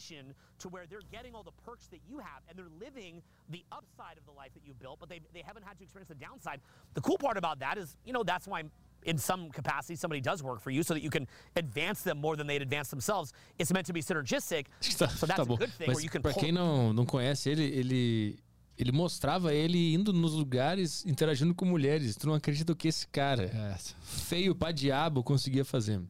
position 0.01 0.35
to 0.59 0.69
where 0.69 0.85
they're 0.89 1.01
getting 1.11 1.35
all 1.35 1.43
the 1.43 1.53
perks 1.65 1.87
that 1.89 2.01
you 2.09 2.19
have 2.19 2.43
and 2.49 2.59
they're 2.59 2.75
living 2.79 3.23
the 3.49 3.65
upside 3.73 4.17
of 4.17 4.25
the 4.25 4.33
life 4.33 4.53
that 4.55 4.65
you 4.65 4.75
built, 4.75 4.99
but 5.01 5.09
they, 5.09 5.21
they 5.33 5.43
haven't 5.45 5.65
had 5.65 5.77
to 5.79 5.85
experience 5.85 6.09
the 6.09 6.15
downside. 6.15 6.61
The 6.95 7.01
cool 7.01 7.19
part 7.19 7.37
about 7.37 7.59
that 7.61 7.79
is, 7.79 7.97
you 8.05 8.13
know, 8.13 8.23
that's 8.23 8.47
why 8.47 8.63
in 9.05 9.19
some 9.19 9.51
capacity 9.51 9.97
somebody 9.97 10.21
does 10.21 10.43
work 10.43 10.61
for 10.61 10.71
you 10.71 10.83
so 10.83 10.95
that 10.95 11.03
you 11.03 11.11
can 11.11 11.27
advance 11.57 12.03
them 12.03 12.19
more 12.19 12.37
than 12.37 12.47
they'd 12.47 12.63
advance 12.63 12.89
themselves. 12.89 13.33
It's 13.59 13.73
meant 13.73 13.87
to 13.87 13.93
be 13.93 14.03
synergistic. 14.03 14.67
Tá, 14.81 15.09
so 15.09 15.27
that's 15.27 15.41
tá 15.41 15.43
a 15.43 15.57
good 15.57 15.73
thing 15.73 15.89
Mas 15.89 15.97
where 15.97 16.05
you 16.05 16.11
can 16.11 16.23
pra 16.23 16.33
pull 16.33 16.43
quem 16.43 16.53
não, 16.53 16.93
não 16.93 17.07
conhece 17.07 17.49
ele, 17.51 17.65
ele. 17.65 18.39
Ele 18.81 18.93
mostrava 18.93 19.53
ele 19.55 19.93
indo 19.95 20.11
nos 20.13 20.33
lugares 20.33 21.05
interagindo 21.05 21.55
com 21.55 21.65
mulheres. 21.67 22.17
Tu 22.17 22.27
não 22.27 22.35
acredita 22.35 22.73
o 22.73 22.77
que 22.77 22.89
esse 22.89 23.07
cara, 23.07 23.45
É. 23.45 23.77
feio 24.03 24.55
pra 24.55 24.73
diabo, 24.73 25.23
conseguia 25.23 25.65
fazer. 25.65 26.01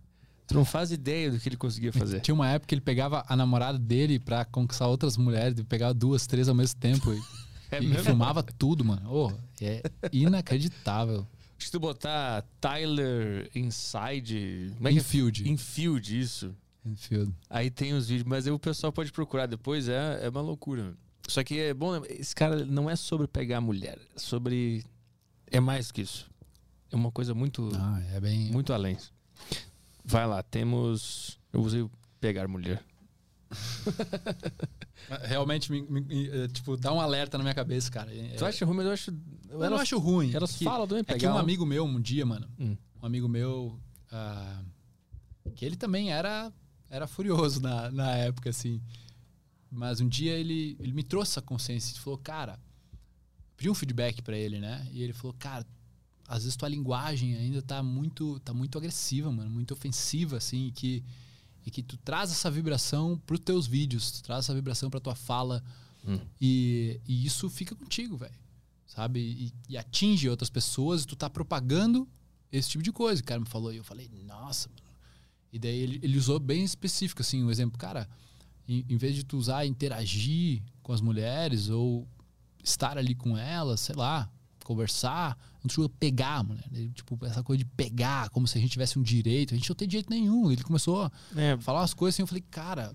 Tu 0.46 0.54
não 0.54 0.64
faz 0.64 0.90
ideia 0.92 1.30
do 1.30 1.38
que 1.38 1.48
ele 1.48 1.56
conseguia 1.56 1.92
fazer. 1.92 2.20
Tinha 2.20 2.34
uma 2.34 2.48
época 2.48 2.68
que 2.68 2.74
ele 2.74 2.80
pegava 2.80 3.24
a 3.28 3.36
namorada 3.36 3.78
dele 3.78 4.18
pra 4.18 4.44
conquistar 4.44 4.86
outras 4.88 5.16
mulheres, 5.16 5.54
ele 5.58 5.64
pegava 5.66 5.92
duas, 5.94 6.26
três 6.26 6.48
ao 6.48 6.54
mesmo 6.54 6.78
tempo 6.78 7.12
e, 7.12 7.20
É 7.72 7.80
e 7.80 7.94
filmava 8.02 8.42
tudo, 8.42 8.84
mano. 8.84 9.02
Oh, 9.08 9.32
é 9.60 9.80
inacreditável. 10.12 11.26
Se 11.58 11.70
tu 11.70 11.78
botar 11.78 12.44
Tyler 12.60 13.48
Inside. 13.54 14.72
Como 14.76 14.88
é 14.88 14.92
que 14.92 14.98
é? 14.98 15.00
Infield. 15.00 15.48
Infield, 15.50 16.20
isso. 16.20 16.54
Enfield. 16.84 17.32
Aí 17.48 17.70
tem 17.70 17.92
os 17.92 18.08
vídeos, 18.08 18.26
mas 18.26 18.46
aí 18.46 18.52
o 18.52 18.58
pessoal 18.58 18.92
pode 18.92 19.12
procurar 19.12 19.46
depois, 19.46 19.88
é, 19.88 20.20
é 20.24 20.28
uma 20.28 20.40
loucura. 20.40 20.94
Só 21.30 21.44
que 21.44 21.58
é 21.58 21.74
bom, 21.74 22.02
esse 22.08 22.34
cara 22.34 22.64
não 22.66 22.88
é 22.90 22.96
sobre 22.96 23.26
pegar 23.28 23.58
a 23.58 23.60
mulher, 23.60 23.98
é 24.14 24.18
sobre. 24.18 24.84
É 25.46 25.60
mais 25.60 25.90
que 25.92 26.02
isso. 26.02 26.28
É 26.90 26.96
uma 26.96 27.10
coisa 27.12 27.32
muito, 27.34 27.70
Ah, 27.74 28.00
é 28.12 28.20
bem. 28.20 28.50
muito 28.50 28.72
além. 28.72 28.96
Vai 30.04 30.26
lá, 30.26 30.42
temos. 30.42 31.38
Eu 31.52 31.60
usei 31.60 31.88
pegar 32.20 32.48
mulher. 32.48 32.82
Realmente, 35.22 35.72
me- 35.72 35.82
me- 35.82 36.00
me, 36.00 36.28
eh, 36.28 36.48
tipo, 36.48 36.76
dá 36.76 36.92
um 36.92 37.00
alerta 37.00 37.36
na 37.38 37.42
minha 37.44 37.54
cabeça, 37.54 37.90
cara. 37.90 38.14
É- 38.14 38.34
Tu 38.36 38.44
acha 38.44 38.64
ruim, 38.64 38.76
mas 38.76 38.86
eu 38.86 38.92
acho. 38.92 39.10
Eu 39.48 39.70
não 39.70 39.78
acho 39.78 39.98
ruim. 39.98 40.32
Elas 40.34 40.52
que- 40.56 40.64
falam 40.64 40.86
também, 40.86 41.04
É 41.06 41.18
que 41.18 41.26
um 41.26 41.36
amigo 41.38 41.64
meu, 41.66 41.84
um 41.84 42.00
dia, 42.00 42.24
mano, 42.24 42.48
Hum. 42.58 42.76
um 43.02 43.06
amigo 43.06 43.28
meu, 43.28 43.78
ah, 44.12 44.62
que 45.54 45.64
ele 45.64 45.76
também 45.76 46.12
era, 46.12 46.52
era 46.88 47.06
furioso 47.06 47.60
na, 47.60 47.90
na 47.90 48.10
época, 48.16 48.50
assim. 48.50 48.80
Mas 49.70 50.00
um 50.00 50.08
dia 50.08 50.32
ele, 50.32 50.76
ele 50.80 50.92
me 50.92 51.02
trouxe 51.02 51.32
essa 51.32 51.42
consciência. 51.42 51.92
Ele 51.92 52.00
falou, 52.00 52.18
cara, 52.18 52.58
pedi 53.56 53.70
um 53.70 53.74
feedback 53.74 54.20
pra 54.22 54.36
ele, 54.36 54.58
né? 54.58 54.88
E 54.90 55.02
ele 55.02 55.12
falou, 55.12 55.34
cara, 55.38 55.66
às 56.26 56.42
vezes 56.42 56.56
tua 56.56 56.68
linguagem 56.68 57.34
ainda 57.36 57.62
tá 57.62 57.82
muito, 57.82 58.40
tá 58.40 58.52
muito 58.52 58.76
agressiva, 58.78 59.30
mano, 59.30 59.50
muito 59.50 59.72
ofensiva, 59.72 60.36
assim, 60.36 60.68
e 60.68 60.72
que, 60.72 61.04
e 61.66 61.70
que 61.70 61.82
tu 61.82 61.96
traz 61.96 62.30
essa 62.30 62.50
vibração 62.50 63.20
pros 63.26 63.40
teus 63.40 63.66
vídeos, 63.66 64.10
tu 64.12 64.22
traz 64.22 64.44
essa 64.44 64.54
vibração 64.54 64.90
pra 64.90 65.00
tua 65.00 65.14
fala. 65.14 65.62
E, 66.40 67.00
e 67.06 67.26
isso 67.26 67.48
fica 67.50 67.74
contigo, 67.74 68.16
velho. 68.16 68.34
Sabe? 68.86 69.20
E, 69.20 69.52
e 69.68 69.78
atinge 69.78 70.28
outras 70.28 70.50
pessoas 70.50 71.02
e 71.02 71.06
tu 71.06 71.14
tá 71.14 71.30
propagando 71.30 72.08
esse 72.50 72.70
tipo 72.70 72.82
de 72.82 72.90
coisa. 72.90 73.20
O 73.20 73.24
cara 73.24 73.40
me 73.40 73.46
falou 73.46 73.72
e 73.72 73.76
eu 73.76 73.84
falei, 73.84 74.10
nossa, 74.24 74.68
mano. 74.68 74.80
E 75.52 75.58
daí 75.58 75.78
ele, 75.78 76.00
ele 76.02 76.16
usou 76.16 76.38
bem 76.40 76.64
específico, 76.64 77.22
assim, 77.22 77.44
um 77.44 77.50
exemplo. 77.50 77.78
Cara, 77.78 78.08
em, 78.72 78.84
em 78.88 78.96
vez 78.96 79.14
de 79.14 79.24
tu 79.24 79.36
usar 79.36 79.66
interagir 79.66 80.62
com 80.82 80.92
as 80.92 81.00
mulheres 81.00 81.68
ou 81.68 82.06
estar 82.62 82.96
ali 82.98 83.14
com 83.14 83.36
elas, 83.36 83.80
sei 83.80 83.94
lá, 83.96 84.30
conversar, 84.64 85.36
não 85.54 85.62
precisa 85.62 85.88
pegar 85.98 86.36
a 86.36 86.42
mulher. 86.42 86.64
Ele, 86.72 86.90
tipo, 86.90 87.18
essa 87.26 87.42
coisa 87.42 87.58
de 87.58 87.64
pegar, 87.64 88.28
como 88.30 88.46
se 88.46 88.56
a 88.56 88.60
gente 88.60 88.70
tivesse 88.70 88.98
um 88.98 89.02
direito. 89.02 89.52
A 89.54 89.56
gente 89.56 89.68
não 89.68 89.76
tem 89.76 89.88
direito 89.88 90.10
nenhum. 90.10 90.50
Ele 90.52 90.62
começou 90.62 91.02
a 91.04 91.10
É, 91.36 91.56
falar 91.58 91.80
umas 91.80 91.94
coisas 91.94 92.14
assim, 92.14 92.22
eu 92.22 92.26
falei, 92.26 92.44
cara, 92.50 92.94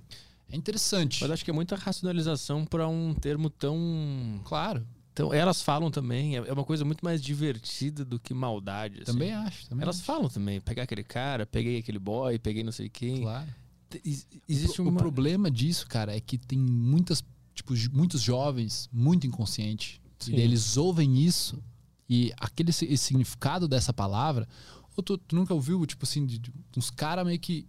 é 0.50 0.56
interessante. 0.56 1.22
mas 1.22 1.32
acho 1.32 1.44
que 1.44 1.52
é 1.52 1.54
muita 1.54 1.76
racionalização 1.76 2.66
pra 2.66 2.88
um 2.88 3.14
termo 3.14 3.50
tão. 3.50 4.40
Claro, 4.46 4.86
Então, 5.12 5.34
elas 5.34 5.62
falam 5.62 5.90
também, 5.92 6.38
é 6.38 6.40
é 6.48 6.54
uma 6.54 6.64
coisa 6.64 6.86
muito 6.86 7.04
mais 7.04 7.22
divertida 7.22 8.06
do 8.06 8.20
que 8.20 8.34
maldade. 8.34 8.96
assim. 9.02 9.06
também 9.12 9.34
acho. 9.34 9.68
Também 9.68 9.84
Elas 9.84 9.98
acho. 9.98 10.06
falam 10.06 10.30
também, 10.30 10.62
pegar 10.62 10.84
aquele 10.84 11.04
cara, 11.04 11.46
peguei 11.46 11.80
aquele 11.80 12.00
boy, 12.00 12.38
peguei 12.40 12.64
não 12.64 12.72
sei 12.72 12.88
quem. 12.90 13.22
Claro. 13.22 13.48
Ex- 14.04 14.28
Existe 14.48 14.82
uma. 14.82 14.90
o 14.92 14.94
problema 14.98 15.50
disso, 15.52 15.88
cara, 15.88 16.16
é 16.16 16.20
que 16.20 16.38
tem 16.38 16.58
muitas, 16.60 17.24
tipo, 17.54 17.74
muitos 17.94 18.22
jovens 18.22 18.90
muito 18.92 19.26
inconscientes. 19.28 20.00
E 20.28 20.36
eles 20.42 20.78
ouvem 20.78 21.20
isso 21.20 21.62
e 22.10 22.32
aquele 22.38 22.70
esse 22.72 22.98
significado 22.98 23.68
dessa 23.68 23.94
palavra. 23.94 24.48
Ou 24.98 25.04
tu, 25.04 25.18
tu 25.18 25.36
nunca 25.36 25.54
ouviu, 25.54 25.86
tipo 25.86 26.06
assim, 26.06 26.26
de, 26.26 26.40
de 26.40 26.52
uns 26.78 26.90
caras 26.90 27.26
meio 27.26 27.40
que 27.40 27.68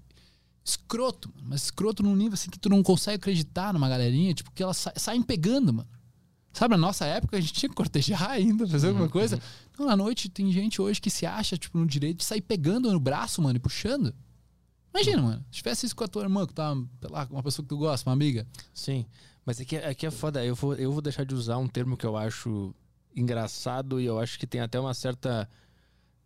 escroto, 0.64 1.30
mano, 1.34 1.48
mas 1.50 1.64
escroto 1.64 2.02
num 2.02 2.16
nível 2.16 2.34
assim 2.34 2.50
que 2.50 2.58
tu 2.58 2.68
não 2.68 2.82
consegue 2.82 3.16
acreditar 3.16 3.72
numa 3.72 3.88
galerinha, 3.88 4.34
tipo, 4.34 4.50
que 4.52 4.62
elas 4.62 4.76
sa- 4.76 4.92
saem 4.96 5.22
pegando, 5.22 5.72
mano. 5.72 5.88
Sabe, 6.52 6.72
na 6.72 6.78
nossa 6.78 7.04
época 7.04 7.36
a 7.36 7.40
gente 7.40 7.52
tinha 7.52 7.68
que 7.68 7.74
cortejar 7.74 8.30
ainda, 8.32 8.66
fazer 8.66 8.88
alguma 8.88 9.08
coisa. 9.08 9.40
Não, 9.78 9.88
à 9.90 9.96
noite 9.96 10.28
tem 10.28 10.50
gente 10.52 10.80
hoje 10.80 11.00
que 11.00 11.10
se 11.10 11.26
acha, 11.26 11.56
tipo, 11.56 11.76
no 11.78 11.86
direito 11.86 12.18
de 12.18 12.24
sair 12.24 12.40
pegando 12.40 12.90
no 12.92 12.98
braço, 12.98 13.42
mano, 13.42 13.56
e 13.56 13.60
puxando. 13.60 14.14
Imagina, 14.96 15.22
mano. 15.22 15.44
Se 15.50 15.58
tivesse 15.58 15.86
isso 15.86 15.94
com 15.96 16.04
a 16.04 16.08
tua 16.08 16.22
irmã, 16.22 16.46
que 16.46 16.54
tá, 16.54 16.74
sei 17.00 17.10
lá, 17.10 17.26
com 17.26 17.34
uma 17.34 17.42
pessoa 17.42 17.62
que 17.64 17.68
tu 17.68 17.76
gosta, 17.78 18.08
uma 18.08 18.14
amiga. 18.14 18.46
Sim. 18.72 19.04
Mas 19.44 19.60
aqui, 19.60 19.76
aqui 19.76 20.06
é 20.06 20.10
foda. 20.10 20.44
Eu 20.44 20.54
vou, 20.54 20.74
eu 20.74 20.90
vou 20.92 21.00
deixar 21.02 21.24
de 21.24 21.34
usar 21.34 21.58
um 21.58 21.68
termo 21.68 21.96
que 21.96 22.04
eu 22.06 22.16
acho 22.16 22.74
engraçado 23.14 24.00
e 24.00 24.04
eu 24.06 24.18
acho 24.18 24.38
que 24.38 24.46
tem 24.46 24.60
até 24.60 24.78
uma 24.78 24.94
certa. 24.94 25.48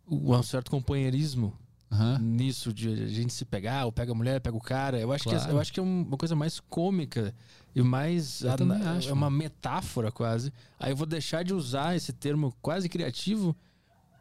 um 0.09 0.41
certo 0.43 0.69
companheirismo 0.71 1.53
Aham. 1.91 2.17
nisso 2.19 2.73
de 2.73 2.89
a 2.89 3.07
gente 3.07 3.31
se 3.33 3.45
pegar, 3.45 3.85
ou 3.85 3.91
pega 3.91 4.11
a 4.11 4.15
mulher, 4.15 4.41
pega 4.41 4.57
o 4.57 4.61
cara. 4.61 4.99
Eu 4.99 5.11
acho, 5.13 5.23
que, 5.25 5.29
Claro. 5.29 5.51
eu 5.51 5.59
acho 5.59 5.71
que 5.71 5.79
é 5.79 5.83
um- 5.83 6.01
uma 6.03 6.17
coisa 6.17 6.35
mais 6.35 6.59
cômica 6.59 7.33
e 7.75 7.81
mais. 7.81 8.43
Ana- 8.43 8.97
acho, 8.97 9.09
é 9.09 9.13
uma 9.13 9.29
metáfora 9.29 10.11
quase. 10.11 10.51
Aí 10.79 10.91
eu 10.91 10.95
vou 10.95 11.05
deixar 11.05 11.43
de 11.43 11.53
usar 11.53 11.95
esse 11.95 12.11
termo 12.11 12.53
quase 12.61 12.89
criativo. 12.89 13.55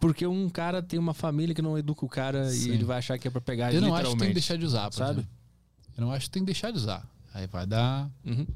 Porque 0.01 0.27
um 0.27 0.49
cara 0.49 0.83
tem 0.83 0.99
uma 0.99 1.12
família 1.12 1.55
que 1.55 1.61
não 1.61 1.77
educa 1.77 2.07
o 2.07 2.09
cara 2.09 2.49
Sim. 2.49 2.70
e 2.70 2.73
ele 2.73 2.85
vai 2.85 2.99
achar 2.99 3.19
que 3.19 3.29
é 3.29 3.31
pra 3.31 3.41
pegar 3.41 3.73
Eu 3.73 3.83
não 3.83 3.95
acho 3.95 4.12
que 4.12 4.17
tem 4.17 4.29
que 4.29 4.35
deixar 4.35 4.57
de 4.57 4.65
usar, 4.65 4.91
sabe? 4.93 5.20
exemplo. 5.20 5.31
Eu 5.97 6.01
não 6.07 6.11
acho 6.11 6.25
que 6.25 6.31
tem 6.31 6.43
que 6.43 6.47
deixar 6.47 6.70
de 6.70 6.79
usar. 6.79 7.07
Aí 7.35 7.47
vai 7.47 7.67
dar. 7.67 8.11
Uhum. 8.25 8.47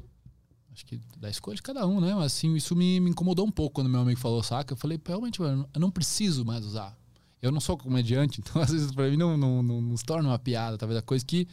Acho 0.73 0.85
que 0.87 0.99
da 1.17 1.29
escolha 1.29 1.55
de 1.55 1.61
cada 1.61 1.85
um, 1.87 2.01
né? 2.01 2.13
Mas 2.15 2.33
assim, 2.33 2.53
isso 2.55 2.75
me, 2.75 2.99
me 2.99 3.11
incomodou 3.11 3.45
um 3.45 3.51
pouco 3.51 3.75
quando 3.75 3.89
meu 3.89 4.01
amigo 4.01 4.19
falou, 4.19 4.41
saca? 4.41 4.73
Eu 4.73 4.77
falei, 4.77 4.99
realmente, 5.05 5.39
mano, 5.39 5.69
eu 5.73 5.79
não 5.79 5.91
preciso 5.91 6.43
mais 6.43 6.65
usar. 6.65 6.97
Eu 7.41 7.51
não 7.51 7.61
sou 7.61 7.77
comediante, 7.77 8.41
então 8.43 8.61
às 8.61 8.71
vezes 8.71 8.91
pra 8.91 9.07
mim 9.07 9.15
não, 9.15 9.37
não, 9.37 9.61
não, 9.61 9.81
não 9.81 9.95
se 9.95 10.03
torna 10.03 10.27
uma 10.27 10.39
piada, 10.39 10.77
talvez 10.77 10.97
a 10.97 11.01
coisa 11.03 11.23
que, 11.23 11.47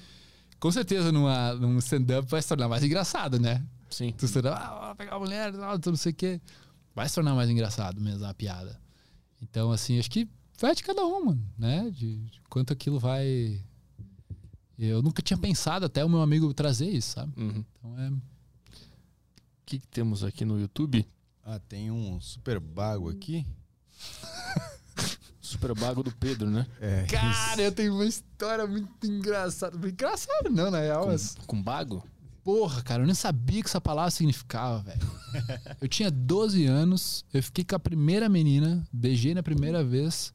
com 0.58 0.72
certeza, 0.72 1.12
numa, 1.12 1.54
num 1.54 1.78
stand-up 1.78 2.28
vai 2.28 2.40
se 2.40 2.48
tornar 2.48 2.66
mais 2.66 2.82
engraçado, 2.82 3.38
né? 3.38 3.62
Sim. 3.90 4.12
Tu 4.16 4.24
stand-up, 4.24 4.58
ah, 4.58 4.94
pegar 4.96 5.16
a 5.16 5.18
mulher, 5.20 5.52
tu 5.80 5.90
não 5.90 5.96
sei 5.96 6.12
o 6.12 6.14
quê. 6.14 6.40
Vai 6.94 7.08
se 7.08 7.14
tornar 7.14 7.34
mais 7.34 7.48
engraçado 7.50 8.00
mesmo 8.00 8.24
a 8.24 8.34
piada. 8.34 8.81
Então, 9.42 9.72
assim, 9.72 9.98
acho 9.98 10.10
que 10.10 10.28
vai 10.58 10.74
de 10.74 10.82
cada 10.82 11.04
um, 11.04 11.24
mano, 11.24 11.52
né? 11.58 11.90
De, 11.90 12.16
de 12.28 12.40
quanto 12.48 12.72
aquilo 12.72 12.98
vai. 12.98 13.60
Eu 14.78 15.02
nunca 15.02 15.20
tinha 15.20 15.36
pensado 15.36 15.84
até 15.84 16.04
o 16.04 16.08
meu 16.08 16.22
amigo 16.22 16.54
trazer 16.54 16.88
isso, 16.88 17.14
sabe? 17.14 17.32
Uhum. 17.36 17.64
Então 17.78 17.98
é. 17.98 18.08
O 18.10 18.20
que, 19.66 19.78
que 19.80 19.88
temos 19.88 20.22
aqui 20.22 20.44
no 20.44 20.60
YouTube? 20.60 21.06
Ah, 21.44 21.58
tem 21.58 21.90
um 21.90 22.20
super 22.20 22.60
bago 22.60 23.10
aqui. 23.10 23.44
Super 25.40 25.74
bago 25.74 26.02
do 26.02 26.10
Pedro, 26.12 26.48
né? 26.48 26.66
É. 26.80 27.04
Cara, 27.04 27.60
eu 27.60 27.72
tenho 27.72 27.92
uma 27.94 28.06
história 28.06 28.66
muito 28.66 29.06
engraçada. 29.06 29.76
Engraçada 29.86 30.48
não, 30.48 30.70
na 30.70 30.80
real, 30.80 31.06
mas. 31.08 31.34
Com, 31.34 31.46
com 31.46 31.62
bago? 31.62 32.06
Porra, 32.44 32.82
cara, 32.82 33.02
eu 33.02 33.06
nem 33.06 33.14
sabia 33.14 33.62
que 33.62 33.68
essa 33.68 33.80
palavra 33.80 34.10
significava, 34.10 34.82
velho. 34.82 35.00
eu 35.80 35.88
tinha 35.88 36.10
12 36.10 36.66
anos, 36.66 37.24
eu 37.32 37.42
fiquei 37.42 37.64
com 37.64 37.76
a 37.76 37.78
primeira 37.78 38.28
menina, 38.28 38.86
beijei 38.92 39.32
na 39.34 39.42
primeira 39.42 39.84
vez. 39.84 40.32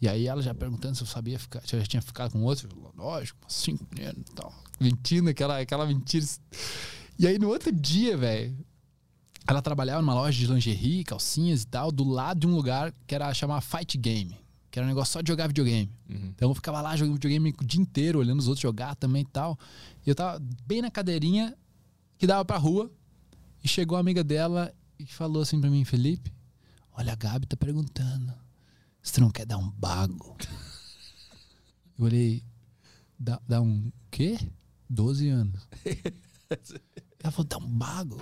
E 0.00 0.08
aí 0.08 0.26
ela 0.26 0.42
já 0.42 0.54
perguntando 0.54 0.96
se 0.96 1.02
eu 1.02 1.06
sabia 1.06 1.38
ficar, 1.38 1.62
se 1.66 1.76
eu 1.76 1.80
já 1.80 1.86
tinha 1.86 2.02
ficado 2.02 2.32
com 2.32 2.42
outro. 2.42 2.66
Eu 2.66 2.70
falei, 2.70 2.90
Lógico, 2.96 3.38
cinco 3.48 3.86
meninos 3.94 4.22
e 4.30 4.34
tal. 4.34 4.52
Mentindo 4.80 5.28
aquela, 5.30 5.60
aquela 5.60 5.86
mentira. 5.86 6.26
E 7.18 7.26
aí 7.26 7.38
no 7.38 7.48
outro 7.48 7.70
dia, 7.70 8.16
velho, 8.16 8.56
ela 9.46 9.60
trabalhava 9.60 10.00
numa 10.00 10.14
loja 10.14 10.38
de 10.38 10.46
lingerie, 10.46 11.04
calcinhas 11.04 11.62
e 11.62 11.66
tal, 11.66 11.92
do 11.92 12.04
lado 12.04 12.40
de 12.40 12.46
um 12.46 12.54
lugar 12.54 12.92
que 13.06 13.14
era 13.14 13.32
chamar 13.34 13.60
Fight 13.60 13.98
Game, 13.98 14.36
que 14.70 14.78
era 14.78 14.86
um 14.86 14.88
negócio 14.88 15.12
só 15.12 15.20
de 15.20 15.28
jogar 15.28 15.48
videogame. 15.48 15.90
Então 16.08 16.50
eu 16.50 16.54
ficava 16.54 16.80
lá 16.80 16.96
jogando 16.96 17.14
videogame 17.14 17.54
o 17.60 17.64
dia 17.64 17.80
inteiro, 17.80 18.18
olhando 18.18 18.40
os 18.40 18.48
outros 18.48 18.62
jogar 18.62 18.94
também 18.94 19.22
e 19.22 19.26
tal. 19.26 19.58
E 20.04 20.10
eu 20.10 20.14
tava 20.14 20.38
bem 20.66 20.82
na 20.82 20.90
cadeirinha 20.90 21.56
que 22.18 22.26
dava 22.26 22.44
pra 22.44 22.56
rua. 22.56 22.90
E 23.62 23.68
chegou 23.68 23.96
a 23.96 24.00
amiga 24.00 24.24
dela 24.24 24.74
e 24.98 25.06
falou 25.06 25.42
assim 25.42 25.60
pra 25.60 25.70
mim, 25.70 25.84
Felipe, 25.84 26.32
olha, 26.92 27.12
a 27.12 27.16
Gabi 27.16 27.46
tá 27.46 27.56
perguntando 27.56 28.34
se 29.02 29.12
tu 29.12 29.20
não 29.20 29.30
quer 29.30 29.46
dar 29.46 29.58
um 29.58 29.70
bago. 29.70 30.36
Eu 31.98 32.06
olhei, 32.06 32.44
dá, 33.18 33.40
dá 33.46 33.60
um 33.60 33.92
quê? 34.10 34.38
12 34.88 35.28
anos. 35.28 35.68
Ela 37.22 37.30
falou, 37.30 37.46
dá 37.46 37.58
um 37.58 37.68
bago? 37.78 38.20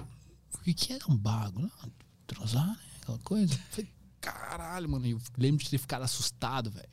O 0.54 0.58
que, 0.58 0.74
que 0.74 0.92
é 0.92 0.98
dar 0.98 1.08
um 1.08 1.16
bago? 1.16 1.60
Não, 1.60 1.92
transar, 2.26 2.66
né? 2.66 2.78
Aquela 3.00 3.18
coisa. 3.20 3.54
Eu 3.54 3.58
falei, 3.70 3.90
caralho, 4.20 4.88
mano. 4.88 5.06
Eu 5.06 5.20
lembro 5.38 5.64
de 5.64 5.70
ter 5.70 5.78
ficado 5.78 6.02
assustado, 6.02 6.70
velho. 6.70 6.88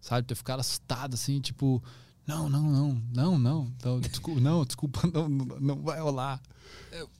Sabe? 0.00 0.26
Ter 0.26 0.34
ficado 0.34 0.60
assustado, 0.60 1.14
assim, 1.14 1.40
tipo, 1.40 1.82
não, 2.26 2.48
não, 2.48 2.62
não, 2.62 3.02
não, 3.14 3.38
não. 3.38 3.72
Então, 3.76 4.00
desculpa, 4.00 4.40
não, 4.40 4.64
desculpa, 4.64 5.00
não, 5.12 5.28
não, 5.28 5.44
não 5.60 5.82
vai 5.82 6.00
rolar. 6.00 6.40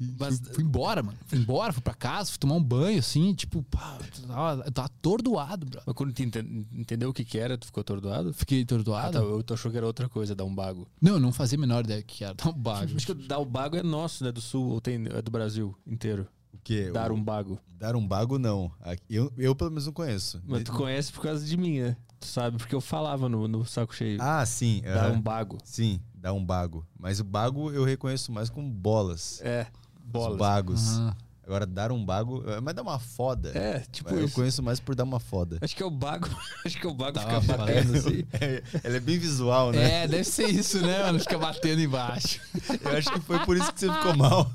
E 0.00 0.14
mas- 0.18 0.38
fui, 0.38 0.54
fui 0.54 0.64
embora, 0.64 1.02
mano. 1.02 1.18
Fui 1.26 1.38
embora, 1.38 1.72
fui 1.72 1.82
pra 1.82 1.94
casa, 1.94 2.30
fui 2.30 2.38
tomar 2.38 2.54
um 2.54 2.62
banho, 2.62 2.98
assim, 2.98 3.34
tipo, 3.34 3.62
pá, 3.64 3.98
eu 4.22 4.72
tava, 4.72 4.86
atordoado, 4.86 5.66
bro. 5.66 5.82
Mas 5.84 5.94
quando 5.94 6.12
tu 6.12 6.22
enten- 6.22 6.66
entendeu 6.72 7.10
o 7.10 7.12
que, 7.12 7.24
que 7.24 7.38
era, 7.38 7.58
tu 7.58 7.66
ficou 7.66 7.80
atordoado? 7.82 8.32
Fiquei 8.32 8.60
Ah, 8.60 8.62
atordoado. 8.64 9.12
tá. 9.12 9.18
Eu 9.24 9.42
tô 9.42 9.54
achou 9.54 9.70
que 9.70 9.76
era 9.76 9.86
outra 9.86 10.08
coisa, 10.08 10.34
dar 10.34 10.44
um 10.44 10.54
bago. 10.54 10.86
Não, 11.00 11.14
eu 11.14 11.20
não 11.20 11.32
fazia 11.32 11.58
a 11.58 11.60
menor 11.60 11.84
ideia 11.84 12.02
que 12.02 12.24
era 12.24 12.34
dar 12.34 12.48
um 12.48 12.52
bago. 12.52 12.96
Acho 12.96 13.06
que 13.06 13.14
dar 13.14 13.38
o 13.38 13.44
bago 13.44 13.76
é 13.76 13.82
nosso, 13.82 14.24
né? 14.24 14.32
Do 14.32 14.40
sul, 14.40 14.66
ou 14.70 14.80
tem, 14.80 14.94
é 15.06 15.20
do 15.20 15.30
Brasil 15.30 15.76
inteiro. 15.86 16.26
O 16.54 16.58
quê? 16.62 16.90
Dar 16.92 17.12
um 17.12 17.22
bago. 17.22 17.58
Dar 17.78 17.96
um 17.96 18.06
bago, 18.06 18.38
não. 18.38 18.72
Eu, 19.10 19.30
eu 19.36 19.54
pelo 19.54 19.70
menos 19.70 19.86
não 19.86 19.92
conheço. 19.92 20.40
Mas 20.46 20.62
tu 20.64 20.72
conhece 20.72 21.12
por 21.12 21.22
causa 21.22 21.44
de 21.44 21.56
mim, 21.56 21.80
né? 21.80 21.96
Tu 22.20 22.26
sabe, 22.26 22.56
porque 22.56 22.74
eu 22.74 22.80
falava 22.80 23.28
no, 23.28 23.46
no 23.46 23.64
saco 23.66 23.94
cheio. 23.94 24.18
Ah, 24.22 24.44
sim. 24.46 24.80
dar 24.82 25.10
um 25.10 25.20
bago. 25.20 25.58
Sim, 25.64 26.00
dar 26.14 26.32
um 26.32 26.42
bago. 26.44 26.86
Mas 26.98 27.20
o 27.20 27.24
bago 27.24 27.70
eu 27.70 27.84
reconheço 27.84 28.32
mais 28.32 28.48
como 28.48 28.70
bolas. 28.70 29.40
É, 29.42 29.66
Os 29.96 30.10
bola. 30.10 30.36
bagos. 30.36 30.96
Aham. 30.98 31.16
Agora, 31.46 31.66
dar 31.66 31.92
um 31.92 32.02
bago. 32.02 32.42
é, 32.50 32.58
Mas 32.58 32.74
dá 32.74 32.80
uma 32.80 32.98
foda. 32.98 33.50
É, 33.54 33.80
tipo 33.92 34.08
eu 34.14 34.24
isso. 34.24 34.34
conheço 34.34 34.62
mais 34.62 34.80
por 34.80 34.94
dar 34.94 35.04
uma 35.04 35.20
foda. 35.20 35.58
Acho 35.60 35.76
que 35.76 35.82
é 35.82 35.86
o 35.86 35.90
bago. 35.90 36.26
Acho 36.64 36.80
que 36.80 36.86
é 36.86 36.88
o 36.88 36.94
bago 36.94 37.12
Dá 37.12 37.40
foda. 37.42 37.58
batendo 37.58 37.98
assim. 37.98 38.24
É, 38.40 38.62
ela 38.82 38.96
é 38.96 39.00
bem 39.00 39.18
visual, 39.18 39.70
né? 39.70 40.04
É, 40.04 40.08
deve 40.08 40.24
ser 40.24 40.48
isso, 40.48 40.80
né, 40.80 41.02
mano? 41.02 41.20
Fica 41.20 41.36
batendo 41.36 41.82
embaixo. 41.82 42.40
Eu 42.82 42.96
acho 42.96 43.12
que 43.12 43.20
foi 43.20 43.38
por 43.40 43.58
isso 43.58 43.70
que 43.74 43.80
você 43.80 43.92
ficou 43.92 44.16
mal. 44.16 44.50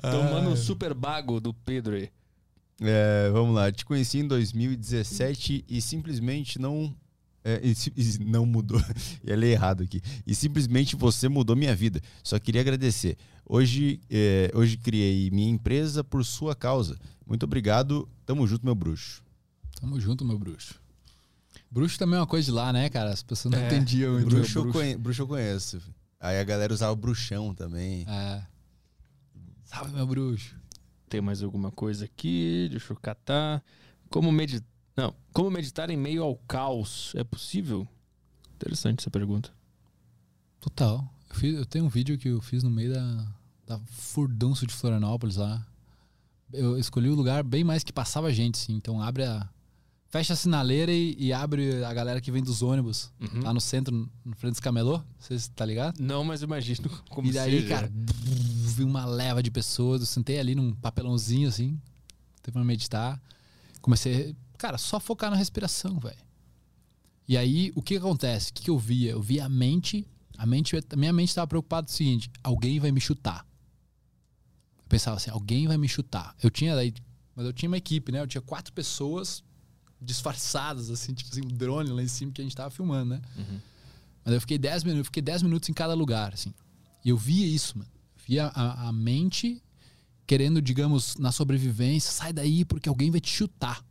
Tomando 0.00 0.50
um 0.50 0.56
super 0.56 0.92
bago 0.94 1.40
do 1.40 1.52
Pedro 1.54 1.94
aí. 1.96 2.10
É, 2.80 3.30
vamos 3.32 3.54
lá. 3.54 3.70
Te 3.72 3.84
conheci 3.84 4.18
em 4.18 4.28
2017 4.28 5.64
e 5.68 5.80
simplesmente 5.80 6.58
não 6.58 6.94
É, 7.44 7.60
e 7.62 7.74
e 7.96 8.18
não 8.24 8.44
mudou. 8.44 8.80
Eu 9.24 9.36
li 9.36 9.46
errado 9.48 9.82
aqui. 9.84 10.02
E 10.26 10.34
simplesmente 10.34 10.96
você 10.96 11.28
mudou 11.28 11.54
minha 11.54 11.74
vida. 11.76 12.00
Só 12.22 12.38
queria 12.40 12.60
agradecer. 12.60 13.16
Hoje, 13.48 14.00
é, 14.10 14.50
hoje 14.52 14.76
criei 14.76 15.30
minha 15.30 15.48
empresa 15.48 16.02
por 16.02 16.24
sua 16.24 16.56
causa. 16.56 16.98
Muito 17.24 17.44
obrigado. 17.44 18.08
Tamo 18.26 18.46
junto, 18.48 18.64
meu 18.64 18.74
bruxo. 18.74 19.22
Tamo 19.80 20.00
junto, 20.00 20.24
meu 20.24 20.36
bruxo. 20.38 20.74
Bruxo 21.70 21.96
também 21.98 22.16
é 22.16 22.20
uma 22.20 22.26
coisa 22.26 22.44
de 22.46 22.50
lá, 22.50 22.72
né, 22.72 22.88
cara? 22.90 23.10
As 23.10 23.22
pessoas 23.22 23.54
não 23.54 23.60
É, 23.60 23.66
entendiam 23.66 24.14
muito. 24.14 24.28
Bruxo, 24.28 24.58
eu 24.58 24.62
bruxo. 24.62 24.78
conhe- 24.78 24.96
bruxo 24.96 25.22
eu 25.22 25.26
conheço. 25.28 25.80
Aí 26.18 26.40
a 26.40 26.44
galera 26.44 26.72
usava 26.74 26.92
o 26.92 26.96
bruxão 26.96 27.54
também. 27.54 28.04
É. 28.08 28.42
Salve, 29.66 29.92
meu 29.92 30.06
bruxo. 30.06 30.56
Tem 31.08 31.20
mais 31.20 31.42
alguma 31.42 31.70
coisa 31.70 32.04
aqui? 32.04 32.68
Deixa 32.70 32.92
eu 32.92 32.96
catar. 32.96 33.62
Como 34.08 34.32
meditar. 34.32 34.66
Não. 34.96 35.14
Como 35.32 35.50
meditar 35.50 35.90
em 35.90 35.96
meio 35.96 36.22
ao 36.22 36.36
caos? 36.36 37.12
É 37.14 37.22
possível? 37.22 37.86
Interessante 38.54 39.00
essa 39.00 39.10
pergunta. 39.10 39.52
Total. 40.60 41.06
Eu, 41.28 41.36
fiz- 41.36 41.54
eu 41.56 41.66
tenho 41.66 41.84
um 41.84 41.88
vídeo 41.88 42.16
que 42.18 42.28
eu 42.28 42.40
fiz 42.40 42.62
no 42.62 42.70
meio 42.70 42.92
da, 42.94 43.26
da 43.66 43.78
furdunço 43.86 44.66
de 44.66 44.72
Florianópolis 44.72 45.36
lá. 45.36 45.64
Eu 46.52 46.78
escolhi 46.78 47.08
o 47.08 47.14
lugar 47.14 47.42
bem 47.44 47.62
mais 47.64 47.84
que 47.84 47.92
passava 47.92 48.32
gente, 48.32 48.54
assim. 48.56 48.74
Então 48.74 49.02
abre 49.02 49.24
a. 49.24 49.48
Fecha 50.16 50.32
a 50.32 50.36
sinaleira 50.36 50.90
e, 50.90 51.14
e 51.18 51.30
abre 51.30 51.84
a 51.84 51.92
galera 51.92 52.22
que 52.22 52.32
vem 52.32 52.42
dos 52.42 52.62
ônibus. 52.62 53.12
Uhum. 53.20 53.42
Lá 53.42 53.52
no 53.52 53.60
centro, 53.60 53.94
no 54.24 54.34
frente 54.34 54.52
dos 54.52 54.60
camelô. 54.60 55.02
Você 55.18 55.36
tá 55.54 55.62
ligado? 55.66 56.00
Não, 56.00 56.24
mas 56.24 56.40
imagino 56.40 56.88
como 57.10 57.28
e 57.28 57.32
daí, 57.32 57.60
seja. 57.60 57.68
cara, 57.68 57.92
vi 57.92 58.82
uma 58.82 59.04
leva 59.04 59.42
de 59.42 59.50
pessoas. 59.50 60.00
Eu 60.00 60.06
sentei 60.06 60.38
ali 60.38 60.54
num 60.54 60.72
papelãozinho, 60.72 61.50
assim. 61.50 61.78
Teve 62.42 62.54
pra 62.54 62.64
meditar. 62.64 63.20
Comecei, 63.82 64.34
cara, 64.56 64.78
só 64.78 64.98
focar 64.98 65.30
na 65.30 65.36
respiração, 65.36 66.00
velho. 66.00 66.16
E 67.28 67.36
aí, 67.36 67.70
o 67.74 67.82
que 67.82 67.92
que 67.92 67.98
acontece? 67.98 68.52
O 68.52 68.54
que, 68.54 68.62
que 68.62 68.70
eu 68.70 68.78
via? 68.78 69.10
Eu 69.10 69.20
via 69.20 69.44
a 69.44 69.50
mente. 69.50 70.08
A 70.38 70.46
mente, 70.46 70.76
a 70.76 70.96
minha 70.96 71.12
mente 71.12 71.28
estava 71.28 71.46
preocupada 71.46 71.88
com 71.88 71.92
o 71.92 71.94
seguinte: 71.94 72.30
alguém 72.42 72.80
vai 72.80 72.90
me 72.90 73.02
chutar. 73.02 73.46
Eu 74.78 74.88
pensava 74.88 75.18
assim, 75.18 75.28
alguém 75.28 75.66
vai 75.68 75.76
me 75.76 75.90
chutar. 75.90 76.34
Eu 76.42 76.48
tinha 76.48 76.74
daí, 76.74 76.94
mas 77.34 77.44
eu 77.44 77.52
tinha 77.52 77.68
uma 77.68 77.76
equipe, 77.76 78.10
né? 78.10 78.22
Eu 78.22 78.26
tinha 78.26 78.40
quatro 78.40 78.72
pessoas 78.72 79.44
disfarçadas, 80.00 80.90
assim, 80.90 81.14
tipo 81.14 81.30
assim, 81.30 81.42
um 81.44 81.48
drone 81.56 81.90
lá 81.90 82.02
em 82.02 82.08
cima 82.08 82.32
que 82.32 82.40
a 82.40 82.44
gente 82.44 82.54
tava 82.56 82.70
filmando, 82.70 83.10
né? 83.14 83.22
Mas 84.24 84.34
eu 84.34 84.40
fiquei 84.40 84.58
10 84.58 84.84
minutos, 84.84 85.00
eu 85.00 85.04
fiquei 85.04 85.22
10 85.22 85.42
minutos 85.42 85.68
em 85.68 85.72
cada 85.72 85.94
lugar, 85.94 86.34
assim. 86.34 86.52
E 87.04 87.08
eu 87.10 87.16
via 87.16 87.46
isso, 87.46 87.78
mano. 87.78 87.90
Via 88.26 88.46
a, 88.48 88.88
a 88.88 88.92
mente 88.92 89.62
querendo, 90.26 90.60
digamos, 90.60 91.16
na 91.16 91.30
sobrevivência, 91.30 92.10
sai 92.10 92.32
daí 92.32 92.64
porque 92.64 92.88
alguém 92.88 93.10
vai 93.10 93.20
te 93.20 93.30
chutar. 93.30 93.84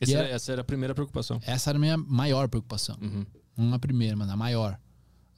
Essa, 0.00 0.12
era, 0.18 0.28
é- 0.28 0.32
essa 0.32 0.52
era 0.52 0.60
a 0.62 0.64
primeira 0.64 0.94
preocupação. 0.94 1.38
Essa 1.44 1.70
era 1.70 1.78
a 1.78 1.80
minha 1.80 1.96
maior 1.98 2.48
preocupação. 2.48 2.96
Uhum. 3.00 3.26
Não 3.56 3.74
a 3.74 3.78
primeira, 3.78 4.16
mas 4.16 4.28
a 4.30 4.36
maior. 4.36 4.80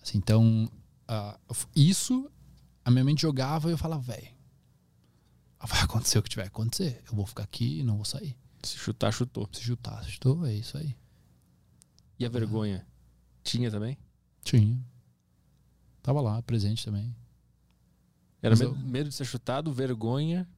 Assim, 0.01 0.19
então, 0.19 0.71
ah, 1.09 1.37
isso 1.75 2.31
a 2.85 2.91
minha 2.91 3.05
mente 3.05 3.23
jogava 3.23 3.69
e 3.69 3.73
eu 3.73 3.79
falava, 3.79 4.03
velho, 4.03 4.29
vai 5.67 5.81
acontecer 5.81 6.19
o 6.19 6.23
que 6.23 6.29
tiver 6.29 6.43
que 6.45 6.49
acontecer. 6.49 7.03
Eu 7.09 7.17
vou 7.17 7.27
ficar 7.27 7.43
aqui 7.43 7.81
e 7.81 7.83
não 7.83 7.97
vou 7.97 8.05
sair. 8.05 8.37
Se 8.65 8.76
chutar, 8.78 9.12
chutou. 9.12 9.49
Se 9.52 9.60
chutar, 9.62 10.02
chutou, 10.05 10.44
é 10.47 10.55
isso 10.55 10.76
aí. 10.78 10.97
E 12.18 12.25
a 12.25 12.28
vergonha? 12.28 12.86
Tinha 13.43 13.70
também? 13.70 13.99
Tinha. 14.43 14.81
Tava 16.02 16.20
lá, 16.20 16.43
presente 16.43 16.84
também. 16.84 17.15
Era 18.43 18.55
medo, 18.57 18.70
eu- 18.70 18.76
medo 18.76 19.09
de 19.09 19.15
ser 19.15 19.25
chutado, 19.25 19.73
vergonha 19.73 20.49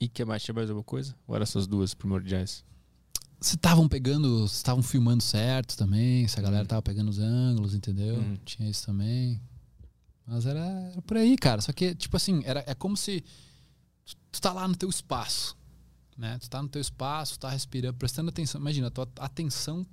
e 0.00 0.08
que 0.08 0.24
mais? 0.24 0.42
Tinha 0.42 0.54
mais 0.54 0.70
alguma 0.70 0.84
coisa? 0.84 1.14
Ou 1.26 1.34
eram 1.34 1.42
essas 1.42 1.66
duas 1.66 1.94
primordiais? 1.94 2.64
se 3.40 3.54
estavam 3.54 3.86
pegando, 3.88 4.48
se 4.48 4.56
estavam 4.56 4.82
filmando 4.82 5.22
certo 5.22 5.76
também, 5.76 6.26
se 6.26 6.36
a 6.40 6.42
galera 6.42 6.66
tava 6.66 6.82
pegando 6.82 7.08
os 7.08 7.20
ângulos, 7.20 7.72
entendeu? 7.72 8.16
Uhum. 8.16 8.36
Tinha 8.44 8.68
isso 8.68 8.84
também. 8.84 9.40
Mas 10.26 10.44
era, 10.44 10.58
era 10.90 11.00
por 11.02 11.16
aí, 11.16 11.36
cara. 11.36 11.60
Só 11.60 11.72
que, 11.72 11.94
tipo 11.94 12.16
assim, 12.16 12.42
era, 12.44 12.64
é 12.66 12.74
como 12.74 12.96
se 12.96 13.20
tu, 14.04 14.16
tu 14.32 14.40
tá 14.40 14.52
lá 14.52 14.66
no 14.66 14.74
teu 14.74 14.88
espaço, 14.88 15.56
né? 16.18 16.36
Tu 16.38 16.50
tá 16.50 16.60
no 16.60 16.68
teu 16.68 16.80
espaço, 16.80 17.38
tá 17.38 17.48
respirando, 17.48 17.96
prestando 17.96 18.28
atenção. 18.28 18.60
Imagina, 18.60 18.88
a 18.88 18.90
tua 18.90 19.08
atenção 19.18 19.86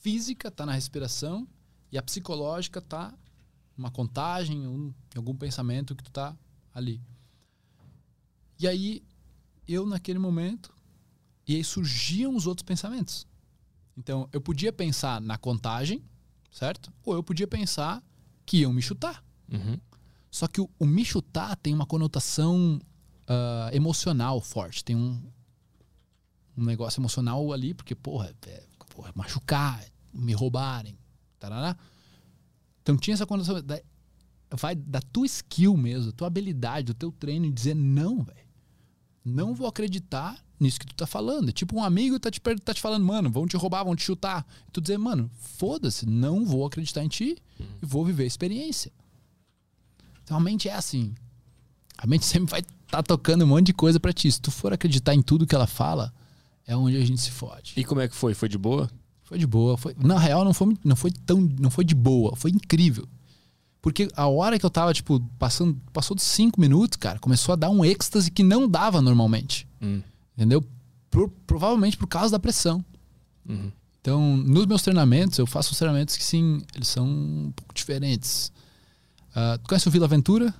física 0.00 0.48
tá 0.50 0.64
na 0.64 0.72
respiração 0.72 1.46
e 1.90 1.98
a 1.98 2.02
psicológica 2.02 2.80
tá 2.80 3.12
numa 3.76 3.90
contagem, 3.90 4.66
um, 4.66 4.94
em 5.14 5.18
algum 5.18 5.34
pensamento 5.34 5.96
que 5.96 6.04
tu 6.04 6.10
tá 6.10 6.36
ali. 6.72 7.02
E 8.58 8.68
aí, 8.68 9.02
eu 9.66 9.84
naquele 9.86 10.18
momento, 10.18 10.72
e 11.48 11.56
aí 11.56 11.64
surgiam 11.64 12.36
os 12.36 12.46
outros 12.46 12.64
pensamentos. 12.64 13.26
Então, 13.96 14.28
eu 14.32 14.40
podia 14.40 14.72
pensar 14.72 15.20
na 15.20 15.36
contagem, 15.36 16.04
certo? 16.52 16.92
Ou 17.04 17.14
eu 17.14 17.22
podia 17.22 17.48
pensar 17.48 18.02
que 18.46 18.58
iam 18.58 18.72
me 18.72 18.80
chutar. 18.80 19.24
Uhum. 19.50 19.80
Só 20.30 20.46
que 20.46 20.60
o, 20.60 20.70
o 20.78 20.86
me 20.86 21.04
chutar 21.04 21.56
tem 21.56 21.74
uma 21.74 21.86
conotação 21.86 22.80
ah, 23.32 23.70
emocional 23.72 24.40
forte. 24.40 24.84
Tem 24.84 24.96
um, 24.96 25.22
um 26.60 26.66
negócio 26.66 27.00
emocional 27.00 27.52
ali, 27.52 27.74
porque, 27.74 27.94
porra, 27.94 28.34
é, 28.46 28.62
porra, 28.94 29.12
machucar, 29.14 29.84
me 30.12 30.32
roubarem, 30.32 30.98
tarará. 31.38 31.76
Então 32.82 32.96
tinha 32.96 33.14
essa 33.14 33.26
conotação. 33.26 33.62
Da, 33.62 33.80
vai 34.52 34.74
da 34.74 35.00
tua 35.00 35.26
skill 35.26 35.76
mesmo, 35.76 36.06
da 36.06 36.12
tua 36.12 36.26
habilidade, 36.26 36.86
do 36.86 36.94
teu 36.94 37.12
treino, 37.12 37.46
e 37.46 37.52
dizer 37.52 37.74
não, 37.74 38.22
velho. 38.22 38.38
Não 39.24 39.54
vou 39.54 39.66
acreditar 39.66 40.42
nisso 40.58 40.80
que 40.80 40.86
tu 40.86 40.94
tá 40.94 41.06
falando. 41.06 41.48
É 41.48 41.52
tipo 41.52 41.76
um 41.76 41.82
amigo 41.82 42.18
tá 42.18 42.30
te, 42.30 42.40
tá 42.40 42.74
te 42.74 42.80
falando, 42.80 43.04
mano, 43.04 43.30
vão 43.30 43.46
te 43.46 43.56
roubar, 43.56 43.84
vão 43.84 43.96
te 43.96 44.02
chutar. 44.02 44.46
E 44.68 44.70
tu 44.70 44.80
dizer, 44.80 44.98
mano, 44.98 45.30
foda-se, 45.34 46.06
não 46.06 46.44
vou 46.44 46.66
acreditar 46.66 47.04
em 47.04 47.08
ti 47.08 47.36
e 47.82 47.86
vou 47.86 48.04
viver 48.04 48.24
a 48.24 48.26
experiência. 48.26 48.92
Então 50.22 50.36
a 50.36 50.40
mente 50.40 50.68
é 50.68 50.74
assim. 50.74 51.14
A 51.96 52.06
mente 52.06 52.24
sempre 52.26 52.50
vai 52.50 52.60
estar 52.60 52.70
tá 52.88 53.02
tocando 53.02 53.44
um 53.44 53.48
monte 53.48 53.66
de 53.66 53.72
coisa 53.72 53.98
pra 53.98 54.12
ti. 54.12 54.30
Se 54.30 54.40
tu 54.40 54.50
for 54.50 54.72
acreditar 54.72 55.14
em 55.14 55.22
tudo 55.22 55.46
que 55.46 55.54
ela 55.54 55.66
fala, 55.66 56.12
é 56.72 56.76
onde 56.76 56.96
a 56.96 57.04
gente 57.04 57.20
se 57.20 57.30
fode. 57.30 57.72
E 57.76 57.84
como 57.84 58.00
é 58.00 58.08
que 58.08 58.14
foi? 58.14 58.32
Foi 58.32 58.48
de 58.48 58.56
boa? 58.56 58.88
Foi 59.24 59.38
de 59.38 59.46
boa. 59.46 59.76
Foi, 59.76 59.94
na 59.98 60.18
real, 60.18 60.44
não 60.44 60.54
foi, 60.54 60.76
não 60.84 60.94
foi 60.96 61.10
tão. 61.10 61.40
Não 61.58 61.70
foi 61.70 61.84
de 61.84 61.94
boa. 61.94 62.36
Foi 62.36 62.50
incrível. 62.50 63.06
Porque 63.82 64.08
a 64.14 64.26
hora 64.28 64.58
que 64.58 64.64
eu 64.64 64.70
tava, 64.70 64.92
tipo, 64.94 65.20
passando. 65.38 65.76
Passou 65.92 66.14
dos 66.14 66.24
cinco 66.24 66.60
minutos, 66.60 66.96
cara, 66.96 67.18
começou 67.18 67.52
a 67.52 67.56
dar 67.56 67.70
um 67.70 67.84
êxtase 67.84 68.30
que 68.30 68.42
não 68.42 68.68
dava 68.68 69.00
normalmente. 69.02 69.66
Hum. 69.82 70.00
Entendeu? 70.36 70.64
Pro- 71.10 71.30
provavelmente 71.46 71.96
por 71.96 72.06
causa 72.06 72.30
da 72.32 72.38
pressão. 72.38 72.84
Uhum. 73.48 73.72
Então, 74.00 74.36
nos 74.36 74.64
meus 74.66 74.82
treinamentos, 74.82 75.38
eu 75.38 75.46
faço 75.46 75.76
treinamentos 75.76 76.16
que 76.16 76.22
sim, 76.24 76.62
eles 76.74 76.88
são 76.88 77.06
um 77.06 77.52
pouco 77.54 77.74
diferentes. 77.74 78.52
Ah, 79.34 79.58
tu 79.62 79.68
conhece 79.68 79.88
o 79.88 79.90
Vila 79.90 80.06
Aventura? 80.06 80.54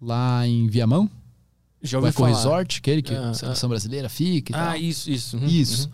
Lá 0.00 0.46
em 0.46 0.66
Viamão? 0.68 1.10
Já 1.82 1.98
o 1.98 2.00
ouvi 2.00 2.10
Eco 2.10 2.20
falar. 2.22 2.36
Resort, 2.36 2.78
aquele 2.78 3.02
que 3.02 3.14
Ah, 3.14 3.30
a 3.30 3.34
seleção 3.34 3.68
brasileira 3.68 4.08
fica 4.08 4.52
e 4.52 4.54
Ah, 4.54 4.66
tal. 4.68 4.76
isso, 4.76 5.10
isso. 5.10 5.36
Uhum, 5.36 5.46
Isso. 5.46 5.86
uhum. 5.88 5.92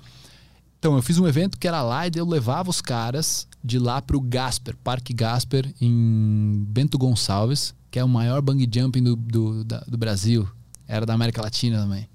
Então, 0.78 0.94
eu 0.96 1.02
fiz 1.02 1.18
um 1.18 1.26
evento 1.26 1.58
que 1.58 1.66
era 1.66 1.82
lá 1.82 2.06
e 2.06 2.10
eu 2.14 2.24
levava 2.26 2.70
os 2.70 2.80
caras 2.80 3.48
de 3.64 3.78
lá 3.80 4.00
pro 4.00 4.20
Gasper, 4.20 4.76
Parque 4.84 5.12
Gasper, 5.12 5.74
em 5.80 6.64
Bento 6.68 6.96
Gonçalves, 6.96 7.74
que 7.90 7.98
é 7.98 8.04
o 8.04 8.08
maior 8.08 8.40
bungee 8.40 8.68
jumping 8.72 9.02
do, 9.02 9.16
do, 9.16 9.64
da- 9.64 9.80
do 9.80 9.98
Brasil. 9.98 10.48
Era 10.86 11.04
da 11.04 11.14
América 11.14 11.42
Latina 11.42 11.80
também. 11.80 12.08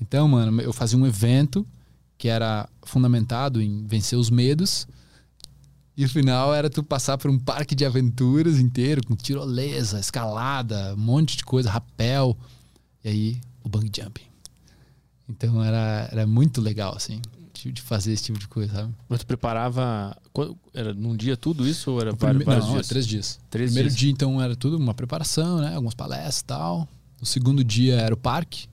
Então, 0.00 0.28
mano, 0.28 0.60
eu 0.60 0.72
fazia 0.74 0.98
um 0.98 1.06
evento 1.06 1.66
que 2.18 2.28
era 2.28 2.68
fundamentado 2.82 3.62
em 3.62 3.86
vencer 3.86 4.18
os 4.18 4.28
medos. 4.28 4.86
E 5.96 6.04
o 6.04 6.08
final 6.08 6.54
era 6.54 6.68
tu 6.68 6.82
passar 6.82 7.16
por 7.16 7.30
um 7.30 7.38
parque 7.38 7.74
de 7.74 7.84
aventuras 7.86 8.58
inteiro, 8.58 9.00
com 9.06 9.16
tirolesa, 9.16 9.98
escalada, 9.98 10.92
um 10.94 11.00
monte 11.00 11.36
de 11.38 11.44
coisa, 11.44 11.70
rapel. 11.70 12.36
E 13.06 13.08
aí, 13.08 13.40
o 13.62 13.68
bungee 13.68 13.90
jumping. 13.96 14.24
Então 15.28 15.62
era, 15.62 16.08
era 16.10 16.26
muito 16.26 16.60
legal, 16.60 16.94
assim, 16.96 17.20
de, 17.54 17.70
de 17.70 17.80
fazer 17.80 18.12
esse 18.12 18.24
tipo 18.24 18.38
de 18.38 18.48
coisa, 18.48 18.72
sabe? 18.74 18.94
Mas 19.08 19.20
tu 19.20 19.26
preparava. 19.26 20.16
Era 20.74 20.92
num 20.92 21.16
dia 21.16 21.36
tudo 21.36 21.66
isso 21.68 21.92
ou 21.92 22.00
era 22.00 22.14
prime- 22.16 22.42
vários 22.44 22.66
não, 22.66 22.72
dias? 22.74 22.86
é 22.86 22.88
três 22.88 23.06
dias. 23.06 23.38
Três 23.48 23.70
Primeiro 23.70 23.88
dias. 23.88 23.98
dia, 23.98 24.10
então, 24.10 24.42
era 24.42 24.56
tudo 24.56 24.76
uma 24.76 24.92
preparação, 24.92 25.60
né? 25.60 25.74
Algumas 25.76 25.94
palestras 25.94 26.40
e 26.40 26.44
tal. 26.44 26.88
O 27.22 27.26
segundo 27.26 27.62
dia 27.62 27.94
era 27.94 28.12
o 28.12 28.16
parque. 28.16 28.66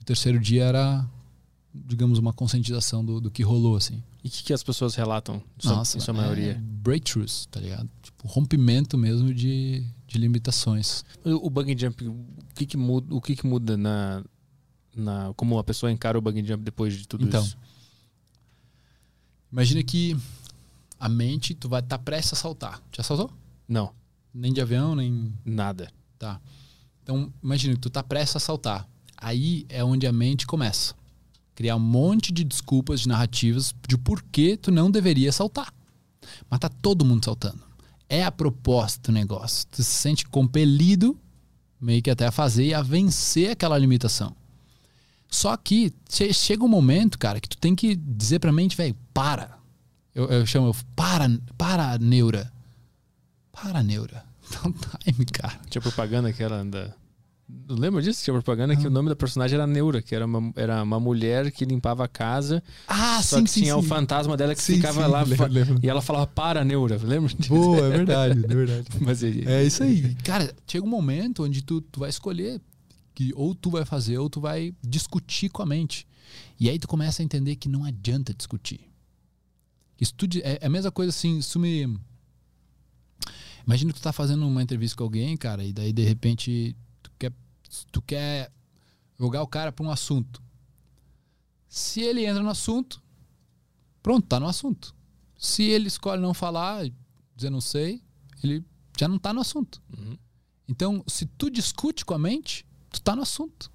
O 0.00 0.04
terceiro 0.04 0.38
dia 0.38 0.64
era, 0.64 1.04
digamos, 1.74 2.18
uma 2.20 2.32
conscientização 2.32 3.04
do, 3.04 3.20
do 3.20 3.30
que 3.32 3.42
rolou, 3.42 3.76
assim. 3.76 4.00
E 4.24 4.28
o 4.28 4.30
que, 4.30 4.44
que 4.44 4.52
as 4.52 4.62
pessoas 4.62 4.94
relatam? 4.94 5.42
Em 5.58 5.62
sua, 5.62 5.74
Nossa, 5.76 5.98
em 5.98 6.00
sua 6.00 6.14
é 6.14 6.16
maioria. 6.16 6.62
breakthroughs, 6.64 7.46
tá 7.50 7.58
ligado? 7.60 7.88
Tipo, 8.00 8.28
rompimento 8.28 8.96
mesmo 8.96 9.34
de, 9.34 9.84
de 10.12 10.18
limitações. 10.18 11.04
O, 11.24 11.48
bungee 11.48 11.76
jump, 11.78 12.06
o 12.06 12.24
que 12.54 12.66
que 12.66 12.76
muda, 12.76 13.14
o 13.14 13.20
que 13.20 13.34
que 13.34 13.46
muda 13.46 13.76
na, 13.76 14.22
na 14.94 15.32
como 15.34 15.58
a 15.58 15.64
pessoa 15.64 15.90
encara 15.90 16.18
o 16.18 16.20
bungee 16.20 16.46
jump 16.46 16.62
depois 16.62 16.96
de 16.96 17.08
tudo 17.08 17.24
Então, 17.24 17.42
isso? 17.42 17.56
Imagina 19.50 19.82
que 19.82 20.16
a 20.98 21.08
mente, 21.08 21.54
tu 21.54 21.68
vai 21.68 21.80
estar 21.80 21.98
prestes 21.98 22.34
a 22.34 22.36
saltar. 22.36 22.80
Já 22.96 23.02
saltou? 23.02 23.30
Não, 23.68 23.92
Nem 24.32 24.52
de 24.52 24.60
avião, 24.60 24.94
nem 24.94 25.32
nada. 25.44 25.90
Tá. 26.18 26.40
Então, 27.02 27.32
imagina, 27.42 27.76
tu 27.76 27.90
tá 27.90 28.02
prestes 28.02 28.36
a 28.36 28.40
saltar. 28.40 28.88
Aí 29.16 29.66
é 29.68 29.82
onde 29.84 30.06
a 30.06 30.12
mente 30.12 30.46
começa. 30.46 30.94
Criar 31.54 31.76
um 31.76 31.80
monte 31.80 32.32
de 32.32 32.44
desculpas, 32.44 33.00
de 33.00 33.08
narrativas 33.08 33.74
de 33.86 33.98
por 33.98 34.22
que 34.22 34.56
tu 34.56 34.70
não 34.70 34.90
deveria 34.90 35.32
saltar. 35.32 35.72
Mas 36.48 36.60
tá 36.60 36.68
todo 36.68 37.04
mundo 37.04 37.24
saltando. 37.24 37.71
É 38.14 38.22
a 38.24 38.30
proposta 38.30 39.00
do 39.10 39.12
negócio. 39.14 39.66
Tu 39.70 39.82
se 39.82 39.90
sente 39.94 40.26
compelido 40.26 41.18
meio 41.80 42.02
que 42.02 42.10
até 42.10 42.26
a 42.26 42.30
fazer 42.30 42.64
e 42.66 42.74
a 42.74 42.82
vencer 42.82 43.50
aquela 43.50 43.78
limitação. 43.78 44.36
Só 45.30 45.56
que 45.56 45.92
che- 46.10 46.32
chega 46.32 46.62
um 46.62 46.68
momento, 46.68 47.18
cara, 47.18 47.40
que 47.40 47.48
tu 47.48 47.56
tem 47.56 47.74
que 47.74 47.96
dizer 47.96 48.38
pra 48.38 48.52
mente, 48.52 48.76
velho, 48.76 48.94
para. 49.14 49.56
Eu, 50.14 50.26
eu 50.26 50.44
chamo, 50.46 50.66
eu, 50.68 50.76
para, 50.94 51.26
para, 51.56 51.96
neura. 51.98 52.52
Para, 53.50 53.82
neura. 53.82 54.24
Dá 54.50 54.68
um 54.68 54.72
time, 54.98 55.24
cara. 55.24 55.58
Tinha 55.70 55.80
propaganda 55.80 56.30
que 56.34 56.42
era 56.42 56.62
da. 56.64 56.94
Lembra 57.68 58.00
disso? 58.00 58.24
Tinha 58.24 58.32
propaganda 58.32 58.74
que 58.76 58.86
o 58.86 58.90
nome 58.90 59.08
da 59.10 59.16
personagem 59.16 59.56
era 59.56 59.66
Neura, 59.66 60.00
que 60.00 60.14
era 60.14 60.24
uma, 60.24 60.52
era 60.56 60.82
uma 60.82 60.98
mulher 60.98 61.50
que 61.50 61.64
limpava 61.64 62.04
a 62.04 62.08
casa. 62.08 62.62
Ah, 62.86 63.22
só 63.22 63.36
sim, 63.38 63.44
que 63.44 63.50
sim, 63.50 63.60
tinha 63.62 63.76
o 63.76 63.82
sim. 63.82 63.88
fantasma 63.88 64.36
dela 64.36 64.54
que 64.54 64.62
Sim, 64.62 64.76
ficava 64.76 65.06
lá 65.06 65.22
lembro, 65.22 65.46
lembro. 65.48 65.80
e 65.82 65.88
ela 65.88 66.00
falava 66.00 66.26
para 66.26 66.64
Neura, 66.64 66.96
lembra? 67.02 67.28
disso? 67.34 67.50
Boa, 67.50 67.86
é 67.86 67.90
verdade, 67.90 68.44
é 68.44 68.54
verdade. 68.54 68.86
Mas 69.00 69.22
e- 69.22 69.44
É 69.46 69.62
isso 69.64 69.82
aí. 69.82 70.14
Cara, 70.24 70.54
chega 70.66 70.84
um 70.84 70.88
momento 70.88 71.44
onde 71.44 71.62
tu, 71.62 71.80
tu 71.82 72.00
vai 72.00 72.08
escolher 72.08 72.60
que 73.14 73.32
ou 73.34 73.54
tu 73.54 73.70
vai 73.70 73.84
fazer 73.84 74.16
ou 74.18 74.30
tu 74.30 74.40
vai 74.40 74.74
discutir 74.82 75.50
com 75.50 75.62
a 75.62 75.66
mente. 75.66 76.06
E 76.58 76.70
aí 76.70 76.78
tu 76.78 76.88
começa 76.88 77.20
a 77.20 77.24
entender 77.24 77.56
que 77.56 77.68
não 77.68 77.84
adianta 77.84 78.32
discutir. 78.32 78.80
Isso 80.00 80.14
tudo 80.14 80.38
é, 80.38 80.58
é 80.62 80.66
a 80.66 80.70
mesma 80.70 80.90
coisa 80.90 81.10
assim, 81.10 81.38
isso 81.38 81.58
me 81.58 81.98
Imagina 83.66 83.92
que 83.92 84.00
tu 84.00 84.02
tá 84.02 84.12
fazendo 84.12 84.46
uma 84.46 84.62
entrevista 84.62 84.96
com 84.96 85.04
alguém, 85.04 85.36
cara, 85.36 85.62
e 85.62 85.72
daí 85.72 85.92
de 85.92 86.02
repente 86.02 86.74
tu 87.72 87.78
quer 87.80 87.90
tu 87.90 88.02
quer 88.02 88.52
jogar 89.18 89.42
o 89.42 89.46
cara 89.46 89.72
para 89.72 89.84
um 89.84 89.90
assunto. 89.90 90.42
Se 91.68 92.00
ele 92.00 92.26
entra 92.26 92.42
no 92.42 92.50
assunto, 92.50 93.02
pronto, 94.02 94.26
tá 94.26 94.38
no 94.38 94.46
assunto. 94.46 94.94
Se 95.38 95.62
ele 95.62 95.88
escolhe 95.88 96.20
não 96.20 96.34
falar, 96.34 96.84
dizer 97.34 97.50
não 97.50 97.60
sei, 97.60 98.02
ele 98.42 98.64
já 98.98 99.08
não 99.08 99.18
tá 99.18 99.32
no 99.32 99.40
assunto. 99.40 99.82
Então, 100.68 101.02
se 101.06 101.26
tu 101.26 101.50
discute 101.50 102.04
com 102.04 102.14
a 102.14 102.18
mente, 102.18 102.66
tu 102.90 103.00
tá 103.00 103.16
no 103.16 103.22
assunto. 103.22 103.70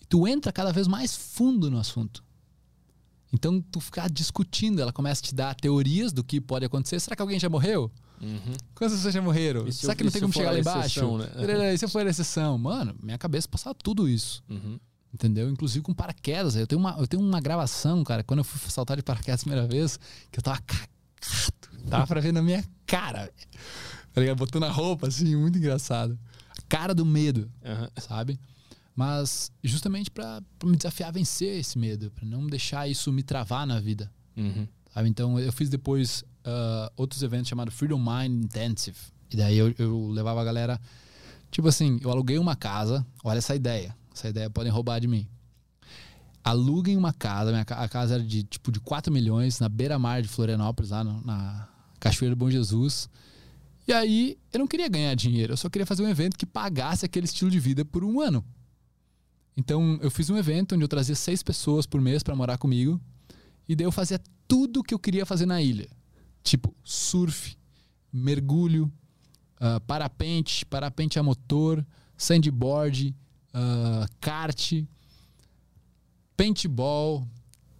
E 0.00 0.06
tu 0.06 0.26
entra 0.28 0.52
cada 0.52 0.72
vez 0.72 0.86
mais 0.86 1.16
fundo 1.16 1.70
no 1.70 1.78
assunto. 1.78 2.22
Então, 3.32 3.60
tu 3.60 3.80
ficar 3.80 4.08
discutindo, 4.08 4.80
ela 4.80 4.92
começa 4.92 5.20
a 5.20 5.24
te 5.24 5.34
dar 5.34 5.54
teorias 5.54 6.12
do 6.12 6.22
que 6.22 6.40
pode 6.40 6.64
acontecer. 6.64 7.00
Será 7.00 7.16
que 7.16 7.22
alguém 7.22 7.40
já 7.40 7.48
morreu? 7.48 7.90
Quantas 8.74 8.96
pessoas 8.98 9.12
já 9.14 9.20
morreram? 9.22 9.66
Se 9.70 9.78
Será 9.80 9.92
eu- 9.92 9.96
que 9.96 10.04
não 10.04 10.10
tem 10.10 10.20
como 10.20 10.32
chegar 10.32 10.52
lá 10.52 10.58
embaixo? 10.58 11.18
né? 11.18 11.74
E 11.74 11.78
se 11.78 11.84
eu 11.84 11.88
for 11.88 12.06
a 12.06 12.10
exceção? 12.10 12.56
Mano, 12.56 12.94
minha 13.02 13.18
cabeça 13.18 13.48
passava 13.48 13.74
tudo 13.74 14.08
isso. 14.08 14.42
Uhum. 14.48 14.78
Entendeu? 15.12 15.48
Inclusive 15.50 15.82
com 15.82 15.92
paraquedas. 15.94 16.56
Eu 16.56 16.66
tenho, 16.66 16.80
uma, 16.80 16.96
eu 16.98 17.06
tenho 17.06 17.22
uma 17.22 17.40
gravação, 17.40 18.02
cara, 18.02 18.24
quando 18.24 18.38
eu 18.40 18.44
fui 18.44 18.70
saltar 18.70 18.96
de 18.96 19.02
paraquedas 19.02 19.40
a 19.40 19.44
primeira 19.44 19.66
vez, 19.66 19.98
que 20.32 20.38
eu 20.38 20.42
tava 20.42 20.60
cagado. 20.62 20.88
Tava 21.88 22.06
pra 22.06 22.20
ver 22.20 22.32
na 22.32 22.42
minha 22.42 22.64
cara. 22.86 23.30
Tá 24.12 24.20
ligado? 24.20 24.38
Botando 24.38 24.64
a 24.64 24.70
roupa, 24.70 25.06
assim, 25.08 25.36
muito 25.36 25.58
engraçado. 25.58 26.18
A 26.56 26.62
cara 26.68 26.94
do 26.94 27.04
medo, 27.04 27.50
sabe? 28.00 28.38
Mas 28.96 29.50
justamente 29.62 30.10
pra, 30.10 30.40
pra 30.58 30.68
me 30.68 30.76
desafiar 30.76 31.08
a 31.08 31.12
vencer 31.12 31.58
esse 31.58 31.76
medo, 31.78 32.10
pra 32.12 32.24
não 32.24 32.46
deixar 32.46 32.88
isso 32.88 33.12
me 33.12 33.22
travar 33.22 33.66
na 33.66 33.80
vida. 33.80 34.10
Uhum. 34.36 34.66
Sabe? 34.92 35.08
Então 35.08 35.38
eu 35.38 35.52
fiz 35.52 35.68
depois 35.68 36.24
ah, 36.44 36.92
outros 36.96 37.22
eventos 37.22 37.48
chamados 37.48 37.74
Freedom 37.74 37.98
Mind 37.98 38.44
Intensive. 38.44 38.96
E 39.30 39.36
daí 39.36 39.56
eu, 39.58 39.74
eu 39.78 40.08
levava 40.08 40.40
a 40.40 40.44
galera. 40.44 40.80
Tipo 41.50 41.68
assim, 41.68 41.98
eu 42.02 42.10
aluguei 42.10 42.38
uma 42.38 42.54
casa. 42.56 43.04
Olha 43.22 43.38
essa 43.38 43.54
ideia. 43.54 43.96
Essa 44.14 44.28
ideia 44.28 44.48
podem 44.50 44.70
roubar 44.72 45.00
de 45.00 45.08
mim. 45.08 45.26
Aluguem 46.42 46.96
uma 46.96 47.12
casa. 47.12 47.50
Minha, 47.50 47.62
a 47.62 47.88
casa 47.88 48.14
era 48.14 48.22
de 48.22 48.42
tipo 48.44 48.70
de 48.70 48.78
4 48.80 49.12
milhões 49.12 49.58
na 49.60 49.68
beira-mar 49.68 50.20
de 50.22 50.28
Florianópolis, 50.28 50.90
lá 50.90 51.02
no- 51.02 51.22
na 51.24 51.68
Cachoeira 51.98 52.34
do 52.34 52.38
Bom 52.38 52.50
Jesus. 52.50 53.08
E 53.88 53.92
aí 53.92 54.36
eu 54.52 54.58
não 54.58 54.66
queria 54.66 54.88
ganhar 54.88 55.14
dinheiro, 55.14 55.52
eu 55.52 55.56
só 55.56 55.68
queria 55.68 55.84
fazer 55.86 56.02
um 56.02 56.08
evento 56.08 56.36
que 56.38 56.46
pagasse 56.46 57.04
aquele 57.04 57.26
estilo 57.26 57.50
de 57.50 57.58
vida 57.60 57.84
por 57.84 58.02
um 58.04 58.20
ano. 58.20 58.44
Então 59.56 59.98
eu 60.02 60.10
fiz 60.10 60.28
um 60.30 60.36
evento 60.36 60.74
onde 60.74 60.84
eu 60.84 60.88
trazia 60.88 61.14
seis 61.14 61.42
pessoas 61.42 61.86
por 61.86 62.00
mês 62.00 62.22
para 62.22 62.34
morar 62.34 62.58
comigo. 62.58 63.00
E 63.68 63.74
daí 63.74 63.86
eu 63.86 63.92
fazia 63.92 64.20
tudo 64.48 64.82
que 64.82 64.92
eu 64.92 64.98
queria 64.98 65.24
fazer 65.24 65.46
na 65.46 65.62
ilha. 65.62 65.88
Tipo, 66.44 66.72
surf, 66.84 67.56
mergulho, 68.12 68.92
ah, 69.58 69.80
parapente, 69.80 70.64
parapente 70.66 71.18
a 71.18 71.22
motor, 71.22 71.84
sandboard, 72.16 73.16
ah, 73.52 74.06
kart, 74.20 74.84
paintball. 76.36 77.26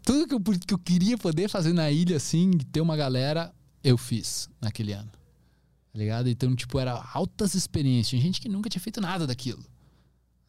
Tudo 0.02 0.26
que 0.26 0.34
eu, 0.34 0.40
que 0.40 0.74
eu 0.74 0.78
queria 0.78 1.16
poder 1.16 1.48
fazer 1.48 1.72
na 1.72 1.90
ilha, 1.90 2.16
assim, 2.16 2.50
ter 2.72 2.80
uma 2.80 2.96
galera, 2.96 3.54
eu 3.82 3.96
fiz 3.96 4.48
naquele 4.60 4.92
ano. 4.92 5.10
Tá 5.92 5.98
ligado? 5.98 6.28
Então, 6.28 6.56
tipo, 6.56 6.78
era 6.78 6.92
altas 7.12 7.54
experiências. 7.54 8.08
Tinha 8.08 8.22
gente 8.22 8.40
que 8.40 8.48
nunca 8.48 8.68
tinha 8.68 8.80
feito 8.80 9.00
nada 9.00 9.26
daquilo. 9.26 9.64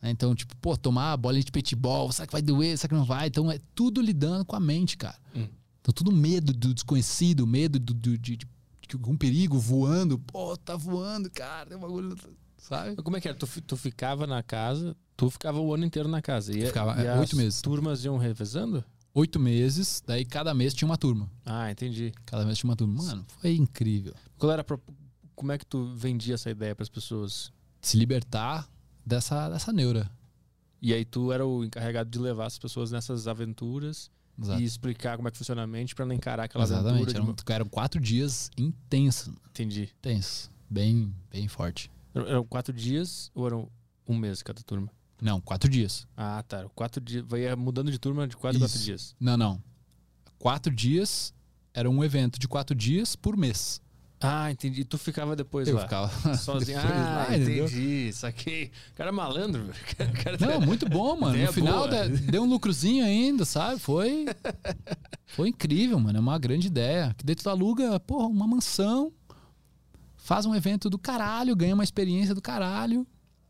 né? 0.01 0.09
Então, 0.09 0.33
tipo, 0.33 0.55
pô, 0.57 0.75
tomar 0.75 1.15
bolinha 1.17 1.43
de 1.43 1.51
paintball, 1.51 2.11
será 2.11 2.25
que 2.25 2.33
vai 2.33 2.41
doer? 2.41 2.77
Será 2.77 2.89
que 2.89 2.95
não 2.95 3.05
vai? 3.05 3.27
Então, 3.27 3.51
é 3.51 3.59
tudo 3.75 4.01
lidando 4.01 4.43
com 4.43 4.55
a 4.55 4.59
mente, 4.59 4.97
cara. 4.97 5.17
Hum. 5.35 5.47
Então, 5.85 5.93
tudo 5.93 6.11
medo 6.11 6.51
do 6.51 6.73
desconhecido, 6.73 7.45
medo 7.45 7.77
do, 7.77 7.93
do- 7.93 8.17
de, 8.17 8.37
de, 8.37 8.45
de 8.47 8.95
algum 8.95 9.15
perigo 9.15 9.59
voando. 9.59 10.17
Pô, 10.17 10.57
tá 10.57 10.75
voando, 10.75 11.29
cara. 11.29 11.69
Tem 11.69 11.77
um 11.77 11.81
bagulho, 11.81 12.17
sabe? 12.57 12.95
Como 13.03 13.15
é 13.15 13.21
que 13.21 13.27
era? 13.27 13.37
Tu, 13.37 13.45
tu 13.61 13.77
ficava 13.77 14.25
na 14.25 14.41
casa, 14.41 14.97
tu 15.15 15.29
ficava 15.29 15.59
o 15.59 15.71
ano 15.75 15.85
inteiro 15.85 16.09
na 16.09 16.23
casa. 16.23 16.51
E, 16.57 16.65
Ficava, 16.65 16.99
e 16.99 17.05
é, 17.05 17.09
as 17.11 17.19
oito 17.19 17.35
meses. 17.35 17.61
turmas 17.61 18.03
iam 18.03 18.17
revezando? 18.17 18.83
Oito 19.13 19.39
meses, 19.39 20.01
daí 20.07 20.25
cada 20.25 20.55
mês 20.55 20.73
tinha 20.73 20.87
uma 20.89 20.97
turma. 20.97 21.29
Ah, 21.45 21.69
entendi. 21.69 22.11
Cada 22.25 22.43
mês 22.45 22.57
tinha 22.57 22.67
uma 22.71 22.75
turma. 22.75 23.03
Mano, 23.03 23.23
foi 23.39 23.55
incrível. 23.55 24.15
Qual 24.39 24.51
era 24.51 24.63
pro- 24.63 24.81
Como 25.35 25.51
é 25.51 25.57
que 25.59 25.67
tu 25.67 25.93
vendia 25.95 26.33
essa 26.33 26.49
ideia 26.49 26.75
pras 26.75 26.89
pessoas? 26.89 27.53
Se 27.79 27.95
libertar 27.95 28.67
dessa, 29.05 29.49
dessa 29.49 29.71
neura. 29.71 30.09
E 30.81 30.91
aí 30.95 31.05
tu 31.05 31.31
era 31.31 31.45
o 31.45 31.63
encarregado 31.63 32.09
de 32.09 32.17
levar 32.17 32.47
as 32.47 32.57
pessoas 32.57 32.89
nessas 32.89 33.27
aventuras 33.27 34.09
Exato. 34.39 34.61
e 34.61 34.63
explicar 34.65 35.15
como 35.15 35.27
é 35.27 35.31
que 35.31 35.37
funciona 35.37 35.63
a 35.63 35.67
mente 35.67 35.95
pra 35.95 36.05
não 36.05 36.13
encarar 36.13 36.43
aquela 36.43 36.63
Exatamente. 36.63 37.13
de 37.13 37.53
Eram, 37.53 37.67
quatro 37.67 37.99
dias 37.99 38.51
intensos. 38.57 39.33
Entendi. 39.49 39.89
Intensos. 39.99 40.49
Bem, 40.69 41.13
bem 41.31 41.47
forte. 41.47 41.89
Eram 42.13 42.45
quatro 42.45 42.73
dias 42.73 43.31
ou 43.33 43.45
eram 43.47 43.69
um 44.07 44.17
mês 44.17 44.41
cada 44.41 44.61
turma? 44.61 44.89
Não, 45.21 45.39
quatro 45.39 45.69
dias. 45.69 46.07
Ah, 46.15 46.43
tá. 46.47 46.67
Quatro 46.75 47.01
dias. 47.01 47.23
Vai 47.27 47.55
mudando 47.55 47.91
de 47.91 47.97
turma 47.97 48.27
de 48.27 48.35
quatro 48.35 48.59
quatro 48.59 48.79
dias. 48.79 49.15
Não, 49.19 49.37
não. 49.37 49.63
Quatro 50.37 50.73
dias 50.73 51.33
era 51.73 51.89
um 51.89 52.03
evento 52.03 52.37
de 52.37 52.47
quatro 52.47 52.75
dias 52.75 53.15
por 53.15 53.37
mês. 53.37 53.81
Ah, 54.25 54.51
entendi. 54.51 54.83
Tu 54.85 54.97
ficava 54.97 55.35
depois 55.35 55.67
Eu 55.67 55.75
lá? 55.75 55.81
ficava 55.83 56.09
Sozinho. 56.37 56.79
depois 56.81 56.99
Ah, 56.99 57.25
lá, 57.29 57.37
entendeu? 57.37 57.65
entendi. 57.65 58.11
Saquei. 58.13 58.71
Cara 58.95 59.11
malandro, 59.11 59.63
velho. 59.65 59.75
O 60.19 60.23
cara 60.23 60.37
Não, 60.39 60.61
muito 60.61 60.87
bom, 60.89 61.15
mano. 61.19 61.33
Ideia 61.35 61.47
No 61.47 61.53
final 61.53 61.87
boa. 61.87 62.09
de- 62.09 62.17
deu 62.31 62.43
um 62.43 62.49
lucrozinho 62.49 63.05
ainda, 63.05 63.45
sabe? 63.45 63.79
Foi. 63.79 64.25
Foi 65.27 65.49
incrível, 65.49 65.99
mano. 65.99 66.17
É 66.17 66.21
uma 66.21 66.37
grande 66.39 66.67
ideia. 66.67 67.13
Que 67.17 67.25
daí 67.25 67.35
tu 67.35 67.49
aluga, 67.49 67.99
porra, 67.99 68.27
uma 68.27 68.47
mansão, 68.47 69.11
faz 70.15 70.45
um 70.45 70.55
evento 70.55 70.89
do 70.89 70.97
caralho, 70.97 71.55
ganha 71.55 71.73
uma 71.73 71.83
experiência 71.83 72.33
do 72.33 72.41
caralho, 72.41 73.05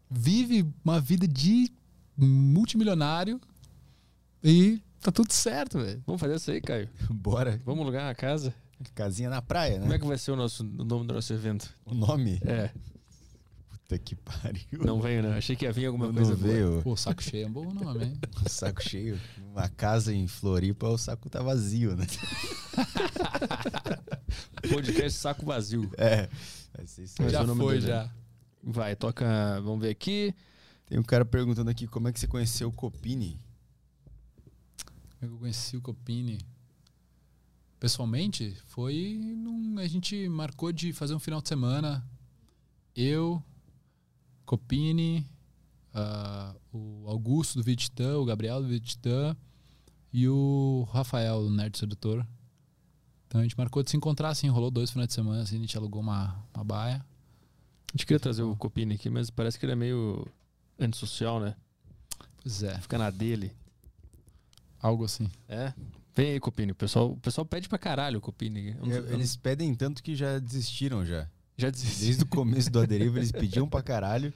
vive 0.10 0.66
uma 0.84 1.00
vida 1.00 1.28
de 1.28 1.72
multimilionário 2.18 3.40
e 4.44 4.82
tá 5.02 5.12
tudo 5.12 5.32
certo, 5.32 5.80
velho. 5.80 6.02
Vamos 6.06 6.20
fazer 6.20 6.36
isso 6.36 6.52
aí, 6.52 6.62
Caio. 6.62 6.90
Bora. 7.10 7.62
Vamos 7.66 7.82
alugar 7.84 8.10
a 8.10 8.16
casa? 8.16 8.54
Casinha 8.92 9.30
na 9.30 9.42
praia, 9.42 9.76
né? 9.76 9.82
Como 9.82 9.94
é 9.94 10.00
que 10.00 10.06
vai 10.06 10.18
ser 10.18 10.32
o, 10.32 10.36
nosso, 10.36 10.64
o 10.64 10.84
nome 10.84 11.08
do 11.08 11.14
nosso 11.14 11.34
evento? 11.34 11.74
O 11.86 11.94
nome? 11.94 12.40
É, 12.46 12.72
Puta 13.86 14.00
que 14.00 14.16
pariu. 14.16 14.84
não 14.84 15.00
veio, 15.00 15.22
né? 15.22 15.38
Achei 15.38 15.56
que 15.56 15.64
ia 15.64 15.72
vir 15.72 15.86
alguma 15.86 16.08
não 16.08 16.16
coisa 16.16 16.36
boa. 16.36 16.54
veio. 16.54 16.82
Pô, 16.82 16.96
saco 16.96 17.22
cheio 17.22 17.46
é 17.46 17.48
um 17.48 17.52
bom 17.52 17.72
nome, 17.72 18.06
hein? 18.06 18.20
Saco 18.50 18.82
cheio. 18.82 19.20
Uma 19.52 19.70
casa 19.70 20.12
em 20.12 20.28
Floripa, 20.28 20.88
o 20.88 20.98
saco 20.98 21.30
tá 21.30 21.44
vazio, 21.44 21.96
né? 21.96 22.08
Podcast 24.68 25.20
Saco 25.20 25.46
Vazio. 25.46 25.92
É. 25.98 26.28
Vai 26.76 26.88
ser 26.88 27.04
isso 27.04 27.16
aí. 27.20 27.26
Mas 27.26 27.34
já 27.34 27.56
foi, 27.56 27.76
dele, 27.76 27.88
já. 27.88 28.12
Vai, 28.64 28.96
toca. 28.96 29.62
Vamos 29.62 29.82
ver 29.82 29.92
aqui. 29.92 30.34
Tem 30.88 30.98
um 30.98 31.04
cara 31.04 31.24
perguntando 31.24 31.70
aqui 31.70 31.86
como 31.86 32.08
é 32.08 32.12
que 32.12 32.20
você 32.20 32.28
conheceu 32.28 32.70
o 32.70 32.72
Copini. 32.72 33.40
Como 34.84 35.18
é 35.22 35.28
que 35.28 35.34
eu 35.34 35.38
conheci 35.38 35.78
o 35.78 35.82
Copini? 35.82 36.40
Pessoalmente, 37.80 38.56
foi 38.66 39.20
num, 39.38 39.78
a 39.78 39.88
gente 39.88 40.28
marcou 40.30 40.72
de 40.72 40.94
fazer 40.94 41.14
um 41.14 41.20
final 41.20 41.42
de 41.42 41.48
semana. 41.48 42.08
Eu, 42.96 43.44
Copini, 44.46 45.28
ah, 45.94 46.56
o 46.72 47.06
Augusto 47.08 47.56
do 47.58 47.64
Vititã, 47.64 48.18
o 48.18 48.26
Gabriel 48.26 48.62
do 48.62 48.68
Vititã 48.68 49.36
e 50.12 50.28
o 50.28 50.88
Rafael 50.92 51.44
do 51.44 51.50
Nerd 51.50 51.78
Sedutor. 51.78 52.26
Então 53.28 53.42
a 53.42 53.44
gente 53.44 53.58
marcou 53.58 53.84
de 53.84 53.92
se 53.92 53.98
encontrar 53.98 54.30
assim, 54.30 54.48
rolou 54.48 54.72
dois 54.72 54.92
finais 54.92 55.10
de 55.10 55.14
semana, 55.14 55.42
assim, 55.42 55.58
a 55.58 55.60
gente 55.60 55.78
alugou 55.78 56.02
uma, 56.02 56.42
uma 56.54 56.64
baia. 56.64 56.98
A 56.98 57.92
gente 57.98 58.06
queria 58.06 58.20
trazer 58.20 58.44
o 58.44 58.56
Copini 58.56 58.96
aqui, 58.96 59.10
mas 59.10 59.30
parece 59.30 59.60
que 59.60 59.66
ele 59.66 59.74
é 59.74 59.76
meio 59.76 60.26
antissocial, 60.80 61.40
né? 61.40 61.56
Pois 62.42 62.64
é, 62.64 62.80
Fica 62.80 62.98
na 62.98 63.10
dele. 63.10 63.54
algo 64.82 65.04
assim. 65.04 65.30
É? 65.48 65.74
Vem 66.16 66.32
aí, 66.32 66.40
Copini. 66.40 66.72
O 66.72 66.76
pessoal, 66.76 67.12
o 67.12 67.18
pessoal 67.18 67.46
pede 67.46 67.68
pra 67.68 67.78
caralho 67.78 68.22
Copini. 68.22 68.70
É, 68.72 69.14
Eles 69.14 69.36
pedem 69.36 69.74
tanto 69.76 70.02
que 70.02 70.16
já 70.16 70.40
desistiram 70.40 71.06
já. 71.06 71.28
já 71.58 71.70
desisti. 71.70 72.06
Desde 72.06 72.24
o 72.24 72.28
começo 72.28 72.72
do 72.72 72.80
Aderiva, 72.82 73.20
eles 73.20 73.32
pediam 73.32 73.68
pra 73.68 73.84
caralho. 73.84 74.34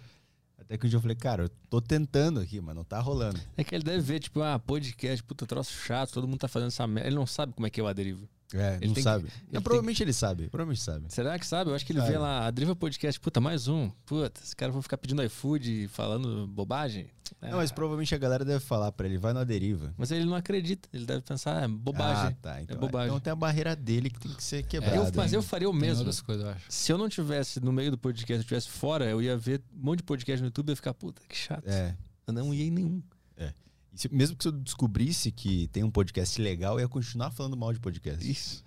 Até 0.58 0.78
que 0.78 0.86
um 0.86 0.90
dia 0.90 0.98
eu 0.98 1.02
falei, 1.02 1.16
cara, 1.16 1.44
eu 1.44 1.50
tô 1.70 1.82
tentando 1.82 2.40
aqui, 2.42 2.60
mas 2.62 2.76
não 2.76 2.84
tá 2.84 3.00
rolando. 3.00 3.40
É 3.58 3.64
que 3.64 3.74
ele 3.74 3.84
deve 3.84 4.02
ver, 4.02 4.20
tipo, 4.20 4.42
ah, 4.42 4.60
podcast, 4.60 5.24
puta, 5.24 5.46
troço 5.48 5.72
chato, 5.74 6.12
todo 6.12 6.28
mundo 6.28 6.40
tá 6.40 6.48
fazendo 6.48 6.68
essa 6.68 6.86
merda. 6.86 7.10
Ele 7.10 7.16
não 7.16 7.26
sabe 7.26 7.54
como 7.54 7.66
é 7.66 7.70
que 7.70 7.80
é 7.80 7.84
o 7.84 7.88
Aderiva. 7.88 8.28
É, 8.54 8.78
Ele 8.78 8.88
não 8.88 8.94
tem 8.94 8.94
que- 8.96 9.02
sabe. 9.04 9.26
ele 9.26 9.34
Não, 9.52 9.62
provavelmente 9.62 10.02
ele 10.02 10.12
sabe. 10.14 10.50
Provavelmente 10.50 10.82
sabe. 10.82 11.06
Será 11.10 11.38
que 11.38 11.46
sabe? 11.46 11.70
Eu 11.70 11.76
acho 11.76 11.86
que 11.86 11.92
ele 11.92 12.00
Sabe. 12.00 12.12
vê 12.14 12.18
lá, 12.18 12.48
a 12.48 12.52
Driva 12.52 12.76
Podcast, 12.76 13.20
puta, 13.20 13.40
mais 13.40 13.68
um. 13.68 13.90
Puta, 14.08 14.42
esses 14.42 14.56
caras 14.56 14.74
vão 14.74 14.82
ficar 14.82 14.98
pedindo 14.98 15.24
iFood, 15.24 15.88
falando 15.90 16.48
bobagem. 16.48 17.12
É, 17.44 17.52
Não, 17.52 17.58
mas 17.58 17.72
provavelmente 17.72 18.16
a 18.16 18.18
galera 18.18 18.44
deve 18.44 18.60
falar 18.60 18.92
pra 18.92 19.06
ele, 19.06 19.20
vai 19.20 19.34
no 19.34 19.40
Aderiva. 19.40 19.94
mas 19.96 20.10
ele 20.10 20.26
não 20.26 20.34
acredita. 20.34 20.90
Ele 20.92 21.06
deve 21.06 21.22
pensar, 21.22 21.62
é 21.64 21.68
bobagem. 21.68 22.36
Ah, 22.36 22.36
tá. 22.42 22.60
Então, 22.62 22.76
é 22.76 22.80
bobagem. 22.80 23.10
então 23.10 23.20
tem 23.20 23.32
a 23.32 23.36
barreira 23.36 23.76
dele 23.76 24.10
que 24.10 24.20
tem 24.20 24.34
que 24.34 24.44
ser 24.44 24.64
Eu- 24.64 24.68
quebrada. 24.68 25.12
mas 25.16 25.32
hein? 25.32 25.38
eu 25.38 25.44
faria 25.44 25.70
o 25.70 25.74
mesmo. 25.74 26.04
coisas, 26.24 26.44
eu 26.44 26.50
acho. 26.52 26.66
Se 26.70 26.92
eu 26.92 26.98
não 26.98 27.08
tivesse 27.08 27.60
no 27.60 27.72
meio 27.72 27.92
do 27.92 28.00
podcast, 28.00 28.34
eu 28.34 28.40
estivesse 28.40 28.68
fora, 28.70 29.06
eu 29.06 29.22
ia 29.22 29.38
ver 29.38 29.62
um 29.80 29.86
monte 29.86 29.98
de 30.00 30.04
podcast 30.06 30.42
no 30.42 30.48
YouTube 30.48 30.70
e 30.70 30.72
ia 30.72 30.76
ficar, 30.76 30.94
puta, 30.96 31.22
que 31.30 31.36
chato. 31.38 31.68
É. 31.68 31.96
Eu 32.26 32.34
não 32.34 32.52
ia 32.52 32.66
em 32.66 32.72
nenhum. 32.72 33.04
E 33.94 34.00
se- 34.00 34.14
mesmo 34.14 34.36
que 34.36 34.44
se 34.44 34.48
eu 34.50 34.54
descobrisse 34.54 35.32
que 35.32 35.68
tem 35.68 35.84
um 35.84 35.92
podcast 35.92 36.42
legal, 36.42 36.76
eu 36.76 36.82
ia 36.82 36.88
continuar 36.88 37.32
falando 37.32 37.58
mal 37.58 37.74
de 37.74 37.80
podcast. 37.80 38.30
Isso. 38.30 38.64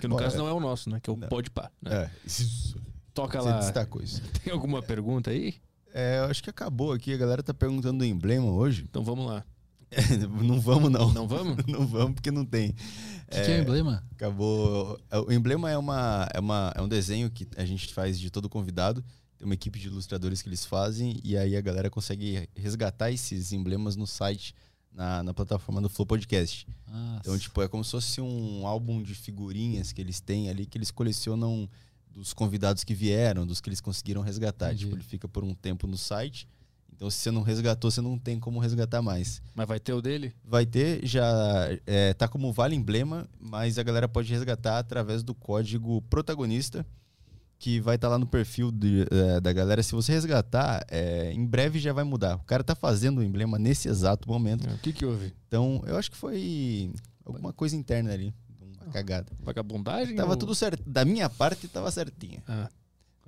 Que 0.00 0.08
no 0.08 0.16
Olha, 0.16 0.24
caso 0.24 0.36
não 0.38 0.48
é 0.48 0.52
o 0.52 0.60
nosso, 0.60 0.90
né? 0.90 0.98
Que 1.00 1.08
é 1.10 1.12
o 1.12 1.16
não. 1.16 1.28
Podpah. 1.28 1.70
Né? 1.80 1.90
É, 2.04 2.10
isso. 2.26 2.76
Toca 3.14 3.40
Você 3.40 3.48
lá. 3.48 3.58
destacou 3.60 4.02
isso. 4.02 4.20
Tem 4.42 4.52
alguma 4.52 4.82
pergunta 4.82 5.30
aí? 5.30 5.54
É, 5.92 6.18
eu 6.20 6.24
acho 6.24 6.42
que 6.42 6.50
acabou 6.50 6.92
aqui. 6.92 7.12
A 7.12 7.16
galera 7.16 7.42
tá 7.42 7.52
perguntando 7.54 7.98
do 7.98 8.04
emblema 8.04 8.46
hoje. 8.50 8.84
Então 8.88 9.02
vamos 9.04 9.26
lá. 9.26 9.44
não 10.44 10.60
vamos, 10.60 10.90
não. 10.90 11.12
Não 11.12 11.26
vamos? 11.26 11.56
não 11.66 11.86
vamos, 11.86 12.14
porque 12.14 12.30
não 12.30 12.44
tem. 12.44 12.70
O 12.70 13.30
que, 13.30 13.42
que 13.42 13.50
é 13.50 13.58
o 13.58 13.62
emblema? 13.62 14.04
Acabou. 14.12 15.00
O 15.26 15.32
emblema 15.32 15.70
é, 15.70 15.76
uma, 15.76 16.28
é, 16.32 16.38
uma, 16.38 16.72
é 16.76 16.80
um 16.80 16.88
desenho 16.88 17.30
que 17.30 17.46
a 17.56 17.64
gente 17.64 17.92
faz 17.92 18.18
de 18.18 18.30
todo 18.30 18.48
convidado. 18.48 19.04
Tem 19.40 19.46
uma 19.46 19.54
equipe 19.54 19.78
de 19.78 19.86
ilustradores 19.86 20.42
que 20.42 20.50
eles 20.50 20.66
fazem. 20.66 21.18
E 21.24 21.34
aí 21.34 21.56
a 21.56 21.62
galera 21.62 21.88
consegue 21.88 22.46
resgatar 22.54 23.10
esses 23.10 23.54
emblemas 23.54 23.96
no 23.96 24.06
site, 24.06 24.54
na, 24.92 25.22
na 25.22 25.32
plataforma 25.32 25.80
do 25.80 25.88
Flow 25.88 26.04
Podcast. 26.04 26.66
Ah, 26.86 27.16
Então, 27.20 27.38
tipo, 27.38 27.62
é 27.62 27.66
como 27.66 27.82
se 27.82 27.92
fosse 27.92 28.20
um 28.20 28.66
álbum 28.66 29.02
de 29.02 29.14
figurinhas 29.14 29.92
que 29.92 30.00
eles 30.02 30.20
têm 30.20 30.50
ali, 30.50 30.66
que 30.66 30.76
eles 30.76 30.90
colecionam 30.90 31.66
dos 32.10 32.34
convidados 32.34 32.84
que 32.84 32.92
vieram, 32.92 33.46
dos 33.46 33.62
que 33.62 33.70
eles 33.70 33.80
conseguiram 33.80 34.20
resgatar. 34.20 34.66
Entendi. 34.74 34.84
Tipo, 34.84 34.96
ele 34.96 35.04
fica 35.04 35.26
por 35.26 35.42
um 35.42 35.54
tempo 35.54 35.86
no 35.86 35.96
site. 35.96 36.46
Então, 36.94 37.08
se 37.08 37.16
você 37.16 37.30
não 37.30 37.40
resgatou, 37.40 37.90
você 37.90 38.02
não 38.02 38.18
tem 38.18 38.38
como 38.38 38.58
resgatar 38.60 39.00
mais. 39.00 39.40
Mas 39.54 39.66
vai 39.66 39.80
ter 39.80 39.94
o 39.94 40.02
dele? 40.02 40.34
Vai 40.44 40.66
ter, 40.66 41.00
já 41.06 41.24
é, 41.86 42.12
tá 42.12 42.28
como 42.28 42.52
vale 42.52 42.76
emblema, 42.76 43.26
mas 43.40 43.78
a 43.78 43.82
galera 43.82 44.06
pode 44.06 44.30
resgatar 44.30 44.78
através 44.78 45.22
do 45.22 45.34
código 45.34 46.02
protagonista, 46.10 46.84
que 47.60 47.78
vai 47.78 47.96
estar 47.96 48.08
lá 48.08 48.18
no 48.18 48.26
perfil 48.26 48.72
de- 48.72 49.06
é, 49.10 49.38
da 49.38 49.52
galera. 49.52 49.82
Se 49.82 49.92
você 49.92 50.12
resgatar, 50.12 50.82
é, 50.88 51.30
em 51.30 51.44
breve 51.46 51.78
já 51.78 51.92
vai 51.92 52.02
mudar. 52.04 52.36
O 52.36 52.44
cara 52.44 52.64
tá 52.64 52.74
fazendo 52.74 53.18
o 53.18 53.22
emblema 53.22 53.58
nesse 53.58 53.86
exato 53.86 54.26
momento. 54.26 54.66
O 54.68 54.78
que 54.78 54.94
que 54.94 55.04
houve? 55.04 55.32
Então, 55.46 55.82
eu 55.86 55.96
acho 55.98 56.10
que 56.10 56.16
foi 56.16 56.90
alguma 57.24 57.52
coisa 57.52 57.76
interna 57.76 58.12
ali, 58.14 58.34
uma 58.82 58.90
cagada. 58.90 59.30
Vagabundagem? 59.40 60.16
Tava 60.16 60.30
ou- 60.30 60.36
tudo 60.38 60.54
certo. 60.54 60.82
Da 60.86 61.04
minha 61.04 61.28
parte, 61.28 61.68
tava 61.68 61.90
certinho. 61.90 62.42
Ah. 62.48 62.68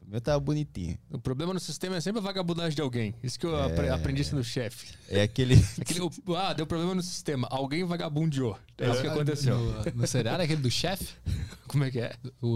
O 0.05 0.11
meu 0.13 0.21
tava 0.21 0.41
bonitinho. 0.41 0.99
O 1.11 1.19
problema 1.19 1.55
no 1.55 1.61
sistema 1.61 1.97
é 1.97 2.01
sempre 2.01 2.19
a 2.19 2.23
vagabundagem 2.23 2.75
de 2.75 2.83
alguém. 2.83 3.15
Isso 3.23 3.39
que 3.39 3.47
eu 3.47 3.57
É. 3.57 3.67
apre- 3.67 3.89
aprendi 3.91 4.25
sendo 4.25 4.43
chefe. 4.43 4.95
É 5.09 5.23
aquele. 5.23 5.55
Aquele, 5.81 6.01
o- 6.01 6.35
ah, 6.35 6.53
deu 6.55 6.67
problema 6.67 6.95
no 6.95 7.03
sistema. 7.03 7.47
Alguém 7.51 7.85
vagabundeou. 7.85 8.59
É 8.79 8.91
isso 8.91 9.01
que 9.03 9.07
aconteceu. 9.07 9.59
No, 9.59 10.01
no 10.03 10.07
seriado, 10.07 10.43
aquele 10.43 10.61
do 10.61 10.71
chefe? 10.71 11.15
Como 11.69 11.85
é 11.85 11.91
que 11.91 12.01
é? 12.01 12.15
O, 12.43 12.49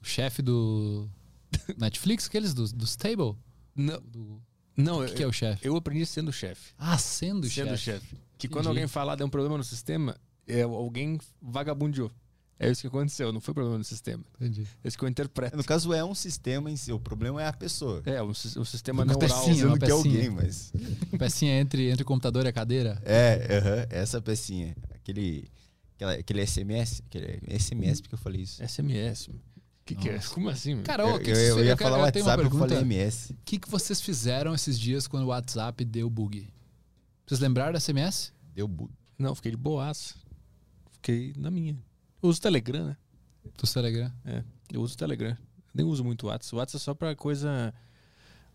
o 0.00 0.04
chefe 0.04 0.40
do 0.40 1.06
Netflix, 1.78 2.26
aqueles 2.26 2.52
dos, 2.54 2.72
dos 2.72 2.96
Table? 2.96 3.34
Não, 3.74 4.00
Do- 4.02 4.42
não 4.76 5.00
O 5.02 5.06
que, 5.06 5.14
que 5.14 5.22
é 5.22 5.26
o 5.26 5.32
chefe? 5.32 5.66
eu 5.66 5.76
aprendi 5.76 6.04
sendo 6.06 6.32
chefe. 6.32 6.72
Ah, 6.78 6.98
sendo, 6.98 7.48
Sendo 7.48 7.76
chefe. 7.76 7.84
chefe. 8.06 8.16
Que 8.38 8.48
quando 8.48 8.66
Entendi. 8.66 8.68
alguém 8.80 8.88
falar 8.88 9.14
deu 9.16 9.26
um 9.26 9.30
problema 9.30 9.56
no 9.56 9.64
sistema, 9.64 10.16
é, 10.46 10.62
alguém 10.62 11.18
vagabundeou. 11.40 12.10
É 12.58 12.70
isso 12.70 12.80
que 12.80 12.86
aconteceu, 12.86 13.30
não 13.32 13.40
foi 13.40 13.52
problema 13.52 13.76
no 13.76 13.84
sistema. 13.84 14.24
Entendi. 14.40 14.66
É 14.82 14.88
isso 14.88 14.96
que 14.96 15.04
eu 15.04 15.08
interpreto. 15.10 15.54
No 15.58 15.62
caso, 15.64 15.92
é 15.92 16.02
um 16.02 16.14
sistema 16.14 16.70
em 16.70 16.76
si. 16.76 16.90
O 16.90 16.98
problema 16.98 17.42
é 17.42 17.46
a 17.46 17.52
pessoa. 17.52 18.02
É, 18.06 18.22
o, 18.22 18.32
sis- 18.32 18.56
o 18.56 18.64
sistema 18.64 19.02
Uma 19.04 19.12
neural. 19.14 19.28
pecinha, 19.44 19.66
uma 19.66 19.78
que 19.78 19.84
é 19.84 19.88
pecinha. 19.88 20.14
alguém, 20.14 20.30
mas. 20.30 20.72
Pecinha 21.18 21.60
entre, 21.60 21.90
entre 21.90 22.02
o 22.02 22.06
computador 22.06 22.46
e 22.46 22.48
a 22.48 22.52
cadeira. 22.54 22.98
É, 23.04 23.58
aham, 23.58 23.86
essa 23.90 24.22
pecinha. 24.22 24.74
Aquele. 24.94 25.50
aquela- 25.96 26.14
aquele 26.14 26.46
SMS. 26.46 27.02
Aquele 27.06 27.40
SMS, 27.58 28.00
porque 28.00 28.14
eu 28.14 28.18
falei 28.18 28.40
isso. 28.40 28.62
SMS. 28.66 29.28
O 29.86 29.88
que, 29.88 29.94
que 29.94 30.08
é? 30.08 30.18
Como 30.34 30.48
assim? 30.48 30.82
Cara, 30.82 31.04
eu, 31.04 31.20
que 31.20 31.30
eu- 31.30 31.36
eu 31.36 31.54
vocês- 31.54 31.66
ia 31.68 31.76
falar 31.76 31.98
uma 31.98 32.04
WhatsApp, 32.06 32.42
eu 32.42 32.50
pergunta. 32.50 32.68
falei 32.74 32.78
MS. 32.82 33.32
O 33.32 33.36
que, 33.44 33.56
que 33.58 33.70
vocês 33.70 34.00
fizeram 34.00 34.52
esses 34.52 34.76
dias 34.80 35.06
quando 35.06 35.22
o 35.22 35.26
WhatsApp 35.28 35.84
deu 35.84 36.10
bug? 36.10 36.48
Vocês 37.24 37.38
lembraram 37.38 37.72
da 37.72 37.78
SMS? 37.78 38.32
Deu 38.52 38.66
bug. 38.66 38.92
Não, 39.16 39.32
fiquei 39.36 39.52
de 39.52 39.56
boaça. 39.56 40.14
Fiquei 40.90 41.32
na 41.36 41.52
minha. 41.52 41.78
Eu 42.20 42.28
uso 42.28 42.40
Telegram, 42.40 42.84
né? 42.86 42.96
Do 43.44 43.72
Telegram? 43.72 44.12
É, 44.24 44.42
eu 44.72 44.82
uso 44.82 44.94
o 44.94 44.96
Telegram. 44.96 45.36
Nem 45.72 45.86
uso 45.86 46.02
muito 46.02 46.24
o 46.24 46.26
WhatsApp. 46.30 46.56
O 46.56 46.58
WhatsApp 46.58 46.82
é 46.82 46.84
só 46.84 46.92
pra 46.94 47.14
coisa. 47.14 47.72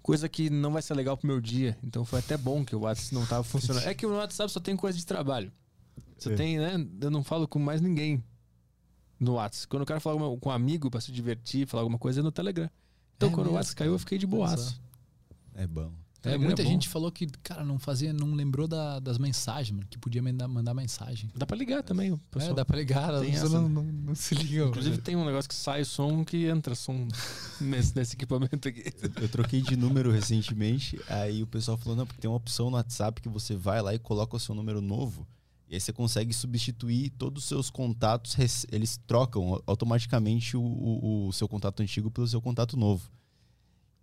Coisa 0.01 0.27
que 0.27 0.49
não 0.49 0.73
vai 0.73 0.81
ser 0.81 0.95
legal 0.95 1.15
pro 1.15 1.27
meu 1.27 1.39
dia. 1.39 1.77
Então 1.81 2.03
foi 2.03 2.19
até 2.19 2.35
bom 2.35 2.65
que 2.65 2.75
o 2.75 2.79
WhatsApp 2.81 3.13
não 3.15 3.25
tava 3.25 3.43
funcionando. 3.45 3.85
É 3.87 3.93
que 3.93 4.05
o 4.05 4.13
WhatsApp 4.15 4.51
só 4.51 4.59
tem 4.59 4.75
coisa 4.75 4.97
de 4.97 5.05
trabalho. 5.05 5.49
Você 6.17 6.33
É. 6.33 6.35
tem, 6.35 6.57
né? 6.57 6.85
Eu 6.99 7.09
não 7.09 7.23
falo 7.23 7.47
com 7.47 7.57
mais 7.59 7.79
ninguém 7.79 8.21
no 9.21 9.33
WhatsApp. 9.33 9.67
Quando 9.67 9.81
eu 9.81 9.85
quero 9.85 10.01
falar 10.01 10.17
com 10.37 10.49
um 10.49 10.51
amigo 10.51 10.89
pra 10.89 10.99
se 10.99 11.11
divertir, 11.11 11.67
falar 11.67 11.83
alguma 11.83 11.99
coisa, 11.99 12.19
é 12.19 12.23
no 12.23 12.31
Telegram. 12.31 12.69
Então 13.15 13.29
É 13.29 13.31
quando 13.31 13.41
o 13.47 13.49
mesmo, 13.49 13.55
WhatsApp 13.57 13.75
caiu, 13.77 13.91
eu 13.93 13.99
fiquei 13.99 14.17
de 14.17 14.25
boaça. 14.25 14.75
É 15.53 15.67
bom. 15.67 15.91
É, 16.23 16.37
muita 16.37 16.61
é 16.61 16.65
gente 16.65 16.87
falou 16.87 17.11
que, 17.11 17.25
cara, 17.41 17.63
não 17.65 17.79
fazia, 17.79 18.13
não 18.13 18.33
lembrou 18.35 18.67
da- 18.67 18.99
das 18.99 19.17
mensagens, 19.17 19.75
mano, 19.75 19.87
que 19.89 19.97
podia 19.97 20.21
mandar, 20.21 20.47
mandar 20.47 20.71
mensagem. 20.73 21.31
Dá 21.35 21.47
pra 21.47 21.57
ligar 21.57 21.81
também. 21.81 22.11
O 22.11 22.17
pessoal. 22.29 22.51
É, 22.51 22.55
dá 22.55 22.63
pra 22.63 22.77
ligar, 22.77 23.19
tem 23.21 23.31
essa, 23.31 23.49
não, 23.49 23.67
né? 23.67 23.69
não, 23.69 23.83
não 23.83 24.15
se 24.15 24.35
ligam. 24.35 24.69
Inclusive 24.69 24.99
tem 24.99 25.15
um 25.15 25.25
negócio 25.25 25.49
que 25.49 25.55
sai 25.55 25.83
som 25.83 26.23
que 26.23 26.45
entra 26.45 26.75
som 26.75 27.07
nesse, 27.59 27.95
nesse 27.95 28.15
equipamento 28.15 28.67
aqui. 28.67 28.83
Eu 29.19 29.29
troquei 29.29 29.61
de 29.61 29.75
número 29.75 30.11
recentemente, 30.11 30.99
aí 31.09 31.41
o 31.41 31.47
pessoal 31.47 31.75
falou, 31.75 31.95
não, 31.95 32.05
porque 32.05 32.21
tem 32.21 32.29
uma 32.29 32.37
opção 32.37 32.69
no 32.69 32.75
WhatsApp 32.75 33.19
que 33.19 33.29
você 33.29 33.55
vai 33.55 33.81
lá 33.81 33.93
e 33.95 33.97
coloca 33.99 34.35
o 34.35 34.39
seu 34.39 34.53
número 34.53 34.79
novo, 34.79 35.27
e 35.71 35.75
aí 35.75 35.79
você 35.79 35.93
consegue 35.93 36.33
substituir 36.33 37.11
todos 37.11 37.43
os 37.43 37.47
seus 37.47 37.69
contatos, 37.69 38.35
eles 38.69 38.99
trocam 39.07 39.63
automaticamente 39.65 40.57
o, 40.57 40.61
o- 40.61 41.27
o 41.29 41.31
seu 41.31 41.47
contato 41.47 41.81
antigo 41.81 42.11
pelo 42.11 42.27
seu 42.27 42.41
contato 42.41 42.75
novo. 42.75 43.09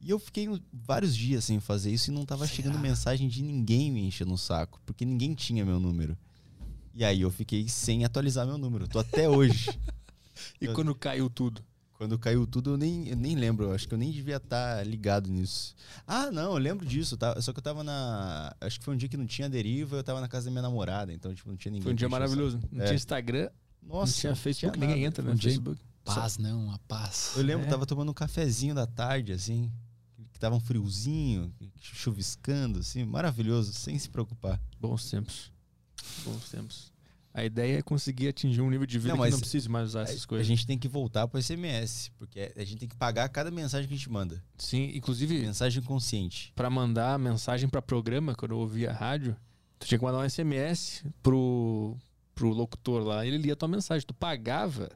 E 0.00 0.08
eu 0.08 0.18
fiquei 0.18 0.48
vários 0.72 1.14
dias 1.14 1.44
sem 1.44 1.60
fazer 1.60 1.92
isso 1.92 2.10
e 2.10 2.14
não 2.14 2.24
tava 2.24 2.46
chegando 2.46 2.78
mensagem 2.78 3.28
de 3.28 3.42
ninguém 3.42 3.92
me 3.92 4.00
enchendo 4.06 4.32
o 4.32 4.38
saco, 4.38 4.80
porque 4.86 5.04
ninguém 5.04 5.34
tinha 5.34 5.62
meu 5.64 5.78
número. 5.78 6.16
E 6.94 7.04
aí 7.04 7.20
eu 7.20 7.30
fiquei 7.30 7.68
sem 7.68 8.02
atualizar 8.04 8.46
meu 8.46 8.56
número, 8.56 8.88
tô 8.88 8.98
até 8.98 9.28
hoje. 9.28 9.68
E 10.60 10.66
Eu- 10.66 10.72
quando 10.72 10.94
caiu 10.94 11.28
tudo? 11.28 11.60
Quando 11.98 12.16
caiu 12.16 12.46
tudo, 12.46 12.70
eu 12.70 12.76
nem, 12.78 13.08
eu 13.08 13.16
nem 13.16 13.34
lembro. 13.34 13.66
Eu 13.66 13.72
acho 13.74 13.86
que 13.88 13.92
eu 13.92 13.98
nem 13.98 14.12
devia 14.12 14.36
estar 14.36 14.86
ligado 14.86 15.28
nisso. 15.28 15.74
Ah, 16.06 16.30
não, 16.30 16.52
eu 16.52 16.56
lembro 16.58 16.86
disso. 16.86 17.16
Tá? 17.16 17.38
Só 17.42 17.52
que 17.52 17.58
eu 17.58 17.62
tava 17.62 17.82
na. 17.82 18.54
Acho 18.60 18.78
que 18.78 18.84
foi 18.84 18.94
um 18.94 18.96
dia 18.96 19.08
que 19.08 19.16
não 19.16 19.26
tinha 19.26 19.50
deriva, 19.50 19.96
eu 19.96 20.04
tava 20.04 20.20
na 20.20 20.28
casa 20.28 20.44
da 20.44 20.50
minha 20.52 20.62
namorada, 20.62 21.12
então, 21.12 21.34
tipo, 21.34 21.48
não 21.50 21.56
tinha 21.56 21.72
ninguém. 21.72 21.82
Foi 21.82 21.92
um 21.92 21.96
dia 21.96 22.08
maravilhoso. 22.08 22.60
Não 22.70 22.82
É. 22.82 22.86
tinha 22.86 22.94
Instagram, 22.96 23.50
Nossa, 23.82 24.12
não 24.12 24.20
tinha 24.20 24.36
Facebook, 24.36 24.78
nada. 24.78 24.86
ninguém 24.92 25.06
entra 25.06 25.24
no 25.24 25.32
Um 25.32 25.34
dia- 25.34 25.50
Facebook. 25.50 25.80
Paz, 26.04 26.38
não, 26.38 26.70
a 26.72 26.78
paz. 26.86 27.32
Eu 27.36 27.42
lembro, 27.42 27.66
É. 27.66 27.68
tava 27.68 27.84
tomando 27.84 28.10
um 28.10 28.14
cafezinho 28.14 28.74
da 28.76 28.86
tarde, 28.86 29.32
assim, 29.32 29.70
que 30.32 30.38
tava 30.38 30.54
um 30.54 30.60
friozinho, 30.60 31.52
chuviscando, 31.82 32.78
assim, 32.78 33.04
maravilhoso, 33.04 33.72
sem 33.74 33.98
se 33.98 34.08
preocupar. 34.08 34.60
Bons 34.80 35.10
tempos. 35.10 35.52
Bons 36.24 36.48
tempos. 36.48 36.92
A 37.32 37.44
ideia 37.44 37.78
é 37.78 37.82
conseguir 37.82 38.28
atingir 38.28 38.60
um 38.62 38.70
nível 38.70 38.86
de 38.86 38.98
vida 38.98 39.14
Não, 39.14 39.22
que 39.24 39.30
não 39.30 39.38
precise 39.38 39.68
mais 39.68 39.88
usar 39.90 40.02
essas 40.02 40.24
A 40.24 40.26
coisas. 40.26 40.46
gente 40.46 40.66
tem 40.66 40.78
que 40.78 40.88
voltar 40.88 41.28
pro 41.28 41.40
SMS, 41.40 42.10
porque 42.18 42.52
a 42.56 42.64
gente 42.64 42.78
tem 42.78 42.88
que 42.88 42.96
pagar 42.96 43.28
cada 43.28 43.50
mensagem 43.50 43.86
que 43.86 43.94
a 43.94 43.96
gente 43.96 44.10
manda. 44.10 44.42
Sim, 44.56 44.90
inclusive, 44.94 45.38
Mensagem 45.38 45.82
consciente. 45.82 46.52
pra 46.56 46.68
mandar 46.70 47.18
mensagem 47.18 47.68
pra 47.68 47.80
programa, 47.82 48.34
quando 48.34 48.52
eu 48.52 48.58
ouvia 48.58 48.92
rádio, 48.92 49.36
tu 49.78 49.86
tinha 49.86 49.98
que 49.98 50.04
mandar 50.04 50.18
um 50.18 50.28
SMS 50.28 51.04
pro, 51.22 51.96
pro 52.34 52.48
locutor 52.48 53.02
lá. 53.04 53.24
Ele 53.24 53.38
lia 53.38 53.54
tua 53.54 53.68
mensagem. 53.68 54.04
Tu 54.06 54.14
pagava 54.14 54.88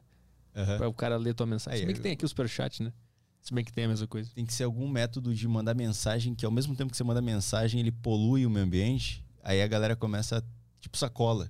Aham. 0.55 0.77
pra 0.77 0.89
o 0.89 0.93
cara 0.93 1.15
ler 1.17 1.33
tua 1.33 1.45
mensagem. 1.45 1.75
Aí, 1.75 1.81
Se 1.81 1.85
bem 1.85 1.95
que 1.95 2.01
tem 2.01 2.11
aqui 2.13 2.25
o 2.25 2.27
superchat, 2.27 2.81
né? 2.83 2.91
Se 3.41 3.53
bem 3.53 3.63
que 3.63 3.71
tem 3.71 3.85
a 3.85 3.87
mesma 3.89 4.07
coisa. 4.07 4.29
tem 4.33 4.45
que 4.45 4.53
ser 4.53 4.63
algum 4.63 4.87
método 4.89 5.33
de 5.35 5.47
mandar 5.47 5.73
mensagem 5.75 6.33
que 6.33 6.45
ao 6.45 6.51
mesmo 6.51 6.75
tempo 6.75 6.91
que 6.91 6.97
você 6.97 7.03
manda 7.03 7.21
mensagem, 7.21 7.79
ele 7.79 7.91
polui 7.91 8.45
o 8.45 8.49
meio 8.49 8.65
ambiente. 8.65 9.23
Aí 9.43 9.61
a 9.61 9.67
galera 9.67 9.95
começa, 9.95 10.43
tipo, 10.81 10.97
sacola. 10.97 11.49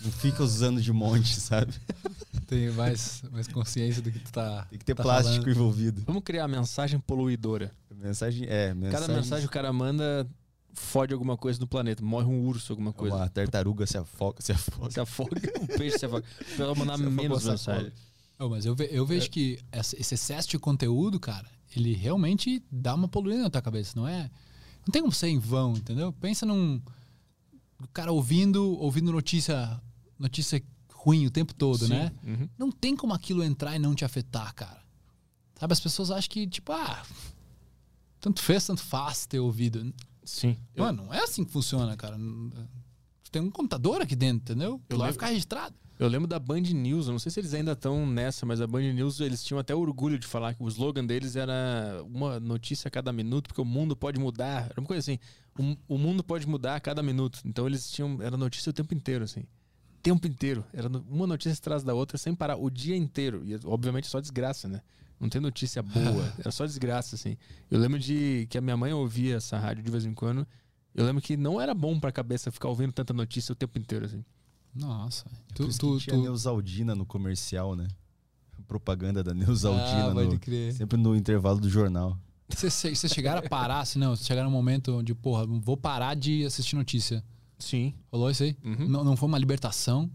Não 0.00 0.12
fica 0.12 0.42
usando 0.42 0.80
de 0.80 0.92
monte, 0.92 1.34
sabe? 1.40 1.72
Tem 2.46 2.70
mais, 2.70 3.22
mais 3.30 3.46
consciência 3.48 4.00
do 4.00 4.10
que 4.10 4.18
tu 4.18 4.32
tá. 4.32 4.64
Tem 4.70 4.78
que 4.78 4.84
ter 4.84 4.94
tá 4.94 5.02
plástico 5.02 5.36
falando. 5.42 5.50
envolvido. 5.50 6.02
Vamos 6.06 6.22
criar 6.22 6.44
a 6.44 6.48
mensagem 6.48 6.98
poluidora. 7.00 7.72
Mensagem, 7.94 8.46
é, 8.48 8.72
mensagem. 8.72 9.06
Cada 9.06 9.12
mensagem 9.20 9.46
o 9.46 9.50
cara 9.50 9.72
manda 9.72 10.26
fode 10.72 11.12
alguma 11.12 11.36
coisa 11.36 11.58
no 11.58 11.66
planeta, 11.66 12.02
morre 12.04 12.26
um 12.26 12.46
urso, 12.46 12.72
alguma 12.72 12.92
coisa. 12.92 13.16
Uma 13.16 13.28
tartaruga 13.28 13.84
se 13.86 13.98
afoga, 13.98 14.40
se 14.40 14.52
afoga. 14.52 14.90
Se 14.92 15.00
afoga, 15.00 15.52
um 15.60 15.66
peixe 15.66 15.98
se 15.98 16.06
afoga. 16.06 16.24
Pra 16.56 16.74
mandar 16.74 16.96
menos 16.96 17.44
mensagem. 17.44 17.92
Oh, 18.38 18.48
mas 18.48 18.64
eu, 18.64 18.74
ve- 18.76 18.88
eu 18.92 19.04
vejo 19.04 19.28
que 19.28 19.58
essa- 19.72 20.00
esse 20.00 20.14
excesso 20.14 20.48
de 20.48 20.58
conteúdo, 20.60 21.18
cara, 21.18 21.48
ele 21.74 21.92
realmente 21.94 22.62
dá 22.70 22.94
uma 22.94 23.08
poluída 23.08 23.42
na 23.42 23.50
tua 23.50 23.60
cabeça, 23.60 23.94
não 23.96 24.06
é? 24.06 24.30
Não 24.86 24.92
tem 24.92 25.02
como 25.02 25.12
ser 25.12 25.26
em 25.26 25.38
vão, 25.40 25.72
entendeu? 25.72 26.12
Pensa 26.12 26.46
num 26.46 26.80
o 27.82 27.88
cara 27.92 28.12
ouvindo, 28.12 28.78
ouvindo 28.80 29.10
notícia, 29.12 29.80
notícia 30.18 30.62
ruim 30.92 31.26
o 31.26 31.30
tempo 31.30 31.54
todo, 31.54 31.86
Sim, 31.86 31.94
né? 31.94 32.12
uhum. 32.24 32.48
Não 32.58 32.70
tem 32.70 32.96
como 32.96 33.14
aquilo 33.14 33.42
entrar 33.42 33.76
e 33.76 33.78
não 33.78 33.94
te 33.94 34.04
afetar, 34.04 34.54
cara. 34.54 34.82
Sabe, 35.58 35.72
as 35.72 35.80
pessoas 35.80 36.10
acham 36.10 36.30
que, 36.30 36.46
tipo, 36.46 36.72
ah, 36.72 37.02
tanto 38.20 38.40
fez, 38.40 38.66
tanto 38.66 38.82
faz 38.82 39.26
ter 39.26 39.38
ouvido. 39.38 39.92
Sim. 40.24 40.56
Mano, 40.76 41.04
não 41.04 41.14
é 41.14 41.22
assim 41.22 41.44
que 41.44 41.52
funciona, 41.52 41.96
cara. 41.96 42.16
Tem 43.30 43.42
um 43.42 43.50
computador 43.50 44.00
aqui 44.00 44.16
dentro, 44.16 44.52
entendeu? 44.52 44.80
Eu 44.88 44.98
vai 44.98 45.12
ficar 45.12 45.28
registrado. 45.28 45.74
Eu 45.98 46.06
lembro 46.06 46.28
da 46.28 46.38
Band 46.38 46.60
News, 46.60 47.06
eu 47.06 47.12
não 47.12 47.18
sei 47.18 47.32
se 47.32 47.40
eles 47.40 47.52
ainda 47.54 47.72
estão 47.72 48.06
nessa, 48.06 48.46
mas 48.46 48.60
a 48.60 48.68
Band 48.68 48.92
News 48.92 49.20
eles 49.20 49.42
tinham 49.42 49.58
até 49.58 49.74
orgulho 49.74 50.16
de 50.16 50.28
falar 50.28 50.54
que 50.54 50.62
o 50.62 50.68
slogan 50.68 51.04
deles 51.04 51.34
era 51.34 52.04
uma 52.04 52.38
notícia 52.38 52.86
a 52.86 52.90
cada 52.90 53.12
minuto, 53.12 53.48
porque 53.48 53.60
o 53.60 53.64
mundo 53.64 53.96
pode 53.96 54.18
mudar. 54.20 54.66
Era 54.70 54.80
uma 54.80 54.86
coisa 54.86 55.00
assim, 55.00 55.18
o, 55.58 55.94
o 55.96 55.98
mundo 55.98 56.22
pode 56.22 56.46
mudar 56.46 56.76
a 56.76 56.80
cada 56.80 57.02
minuto. 57.02 57.40
Então 57.44 57.66
eles 57.66 57.90
tinham, 57.90 58.22
era 58.22 58.36
notícia 58.36 58.70
o 58.70 58.72
tempo 58.72 58.94
inteiro, 58.94 59.24
assim. 59.24 59.42
Tempo 60.08 60.26
inteiro. 60.26 60.64
Era 60.72 60.88
uma 60.88 61.26
notícia 61.26 61.52
atrás 61.58 61.82
da 61.82 61.92
outra, 61.94 62.16
sem 62.18 62.34
parar, 62.34 62.56
o 62.56 62.70
dia 62.70 62.96
inteiro. 62.96 63.42
E 63.44 63.58
obviamente 63.64 64.06
só 64.06 64.20
desgraça, 64.20 64.66
né? 64.68 64.80
Não 65.20 65.28
tem 65.28 65.40
notícia 65.40 65.82
boa, 65.82 66.32
era 66.38 66.50
só 66.50 66.64
desgraça, 66.64 67.14
assim. 67.16 67.36
Eu 67.70 67.78
lembro 67.78 67.98
de 67.98 68.46
que 68.48 68.56
a 68.56 68.60
minha 68.60 68.76
mãe 68.76 68.92
ouvia 68.92 69.36
essa 69.36 69.58
rádio 69.58 69.82
de 69.82 69.90
vez 69.90 70.04
em 70.06 70.14
quando. 70.14 70.46
Eu 70.94 71.04
lembro 71.04 71.20
que 71.20 71.36
não 71.36 71.60
era 71.60 71.74
bom 71.74 71.98
pra 72.00 72.10
cabeça 72.10 72.50
ficar 72.50 72.68
ouvindo 72.68 72.92
tanta 72.92 73.12
notícia 73.12 73.52
o 73.52 73.54
tempo 73.56 73.78
inteiro, 73.78 74.06
assim. 74.06 74.24
Nossa. 74.74 75.26
Tu, 75.54 75.68
tu, 75.76 75.98
tinha 75.98 76.14
tu- 76.16 76.22
Neusaldina 76.22 76.94
no 76.94 77.04
comercial, 77.04 77.74
né? 77.76 77.88
Propaganda 78.66 79.22
da 79.24 79.32
Neusaldina 79.34 80.10
Ah, 80.10 80.14
pode 80.14 80.34
no- 80.34 80.38
crer. 80.38 80.72
sempre 80.72 80.96
no 80.98 81.16
intervalo 81.16 81.58
do 81.60 81.68
jornal. 81.70 82.18
Vocês 82.48 82.72
vocês 82.74 83.12
chegaram 83.12 83.40
a 83.44 83.48
parar, 83.48 83.80
assim, 83.80 83.98
não? 83.98 84.14
Vocês 84.16 84.26
chegaram 84.26 84.48
um 84.48 84.52
momento 84.52 84.98
onde, 84.98 85.14
porra, 85.14 85.46
vou 85.46 85.76
parar 85.76 86.14
de 86.14 86.44
assistir 86.44 86.76
notícia. 86.76 87.22
Sim. 87.58 87.94
Rolou 88.12 88.30
isso 88.30 88.42
aí? 88.42 88.56
Não, 88.62 89.02
não 89.02 89.16
foi 89.16 89.28
uma 89.28 89.38
libertação? 89.38 90.10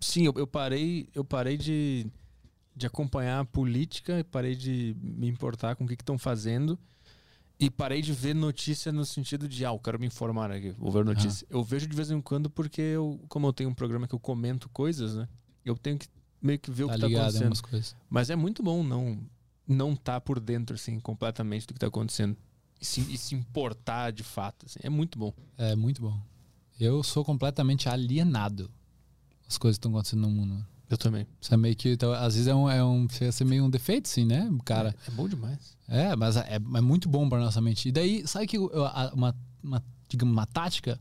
Sim, 0.00 0.26
eu, 0.26 0.34
eu 0.36 0.46
parei, 0.46 1.08
eu 1.14 1.24
parei 1.24 1.56
de, 1.56 2.06
de 2.74 2.86
acompanhar 2.86 3.40
a 3.40 3.44
política, 3.44 4.26
parei 4.30 4.54
de 4.54 4.96
me 5.00 5.28
importar 5.28 5.76
com 5.76 5.84
o 5.84 5.86
que 5.86 5.94
estão 5.94 6.18
fazendo 6.18 6.78
e 7.58 7.70
parei 7.70 8.02
de 8.02 8.12
ver 8.12 8.34
notícia 8.34 8.92
no 8.92 9.04
sentido 9.04 9.48
de, 9.48 9.64
ah, 9.64 9.70
eu 9.70 9.78
quero 9.78 9.98
me 9.98 10.06
informar 10.06 10.50
aqui, 10.50 10.72
vou 10.72 10.90
ver 10.90 11.04
notícia. 11.04 11.46
Eu 11.48 11.62
vejo 11.62 11.86
de 11.86 11.96
vez 11.96 12.10
em 12.10 12.20
quando 12.20 12.50
porque 12.50 12.80
eu, 12.80 13.20
como 13.28 13.46
eu 13.46 13.52
tenho 13.52 13.70
um 13.70 13.74
programa 13.74 14.06
que 14.08 14.14
eu 14.14 14.20
comento 14.20 14.68
coisas, 14.68 15.14
né? 15.14 15.28
Eu 15.64 15.76
tenho 15.76 15.98
que 15.98 16.08
meio 16.42 16.58
que 16.58 16.70
ver 16.70 16.86
Tá 16.86 16.92
o 16.92 16.94
que 16.94 17.00
tá 17.00 17.06
ligado 17.06 17.36
acontecendo. 17.36 17.48
Mas 18.10 18.28
é 18.28 18.36
muito 18.36 18.62
bom 18.62 18.82
não 18.82 19.18
não 19.66 19.96
tá 19.96 20.20
por 20.20 20.38
dentro 20.38 20.74
assim 20.74 21.00
completamente 21.00 21.66
do 21.66 21.72
que 21.72 21.80
tá 21.80 21.86
acontecendo 21.86 22.36
e 22.78 22.84
se, 22.84 23.00
e 23.00 23.16
se 23.16 23.34
importar 23.34 24.10
de 24.12 24.22
fato, 24.22 24.66
assim. 24.66 24.78
É 24.82 24.90
muito 24.90 25.18
bom. 25.18 25.32
É 25.56 25.74
muito 25.74 26.02
bom. 26.02 26.20
Eu 26.78 27.02
sou 27.02 27.24
completamente 27.24 27.88
alienado 27.88 28.70
as 29.48 29.56
coisas 29.58 29.76
que 29.76 29.80
estão 29.80 29.92
acontecendo 29.92 30.22
no 30.22 30.30
mundo. 30.30 30.64
Eu 30.90 30.98
também. 30.98 31.26
Isso 31.40 31.52
é 31.52 31.56
meio 31.56 31.74
que, 31.74 31.90
então, 31.92 32.12
às 32.12 32.34
vezes 32.34 32.46
é 32.46 32.54
um, 32.54 32.68
é 32.68 32.84
um, 32.84 33.08
chega 33.08 33.32
ser 33.32 33.44
meio 33.44 33.64
um 33.64 33.70
defeito, 33.70 34.08
sim, 34.08 34.24
né? 34.24 34.50
Cara, 34.64 34.94
É 35.08 35.10
bom 35.12 35.28
demais. 35.28 35.76
É, 35.88 36.14
mas 36.14 36.36
é, 36.36 36.54
é 36.56 36.80
muito 36.80 37.08
bom 37.08 37.28
para 37.28 37.38
nossa 37.40 37.60
mente. 37.60 37.88
E 37.88 37.92
daí, 37.92 38.26
sabe 38.26 38.46
que 38.46 38.56
eu- 38.56 38.70
uma, 39.14 39.34
uma, 39.62 39.84
digamos, 40.08 40.32
uma 40.32 40.46
tática? 40.46 41.00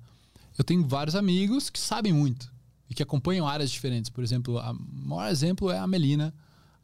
Eu 0.58 0.64
tenho 0.64 0.88
vários 0.88 1.16
amigos 1.16 1.70
que 1.70 1.80
sabem 1.80 2.14
muito 2.14 2.52
e 2.90 2.94
que 2.94 3.04
acompanham 3.04 3.48
áreas 3.48 3.70
diferentes. 3.72 4.10
Por 4.10 4.24
exemplo, 4.24 4.58
o 4.60 5.08
maior 5.08 5.30
exemplo 5.30 5.70
é 5.70 5.78
a 5.80 5.88
Melina. 5.88 6.34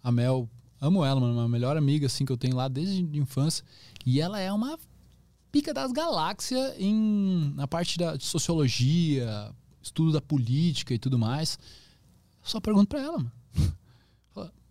A 0.03 0.11
Mel, 0.11 0.49
amo 0.81 1.03
ela, 1.05 1.19
mano, 1.21 1.33
uma 1.33 1.47
melhor 1.47 1.77
amiga 1.77 2.05
assim 2.07 2.25
que 2.25 2.31
eu 2.31 2.37
tenho 2.37 2.55
lá 2.55 2.67
desde 2.67 3.01
a 3.01 3.17
infância. 3.17 3.63
E 4.05 4.19
ela 4.19 4.39
é 4.39 4.51
uma 4.51 4.77
pica 5.51 5.73
das 5.73 5.91
galáxias 5.91 6.75
em, 6.77 7.53
na 7.55 7.67
parte 7.67 7.97
da 7.97 8.15
de 8.15 8.25
sociologia, 8.25 9.53
estudo 9.81 10.11
da 10.11 10.21
política 10.21 10.93
e 10.93 10.99
tudo 10.99 11.17
mais. 11.17 11.57
Só 12.41 12.59
pergunto 12.59 12.87
pra 12.87 13.01
ela, 13.01 13.17
mano. 13.17 13.31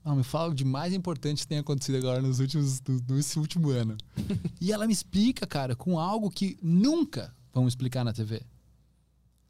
"Ah, 0.04 0.14
me 0.14 0.22
fala 0.22 0.50
o 0.50 0.54
de 0.54 0.64
mais 0.64 0.94
importante 0.94 1.42
que 1.42 1.46
tem 1.46 1.58
acontecido 1.58 1.96
agora 1.98 2.22
nos 2.22 2.40
últimos, 2.40 2.80
nesse 3.08 3.38
último 3.38 3.70
ano. 3.70 3.96
e 4.60 4.72
ela 4.72 4.86
me 4.86 4.92
explica, 4.92 5.46
cara, 5.46 5.76
com 5.76 5.98
algo 5.98 6.30
que 6.30 6.56
nunca 6.62 7.34
vamos 7.52 7.72
explicar 7.72 8.04
na 8.04 8.12
TV. 8.12 8.42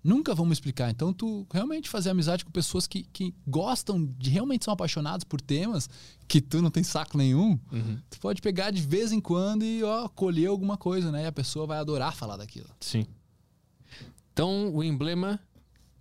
Nunca 0.03 0.35
vamos 0.35 0.53
explicar. 0.57 0.91
Então, 0.91 1.13
tu 1.13 1.47
realmente 1.53 1.89
fazer 1.89 2.11
amizade 2.11 2.45
com 2.45 2.51
pessoas 2.53 2.87
que, 2.87 3.03
que 3.13 3.35
gostam, 3.47 4.05
de 4.17 4.31
realmente 4.31 4.65
são 4.65 4.73
apaixonados 4.73 5.25
por 5.25 5.41
temas 5.41 5.89
que 6.29 6.41
tu 6.41 6.63
não 6.63 6.71
tem 6.71 6.85
saco 6.85 7.19
nenhum, 7.19 7.59
tu 8.09 8.19
pode 8.21 8.41
pegar 8.41 8.71
de 8.71 8.81
vez 8.81 9.11
em 9.13 9.21
quando 9.21 9.65
e, 9.65 9.83
ó, 9.83 10.09
colher 10.09 10.47
alguma 10.47 10.77
coisa, 10.77 11.11
né? 11.11 11.25
E 11.25 11.27
a 11.27 11.33
pessoa 11.33 11.67
vai 11.67 11.79
adorar 11.79 12.15
falar 12.15 12.37
daquilo. 12.37 12.69
Sim. 12.81 13.07
Então, 14.33 14.73
o 14.75 14.85
emblema, 14.85 15.41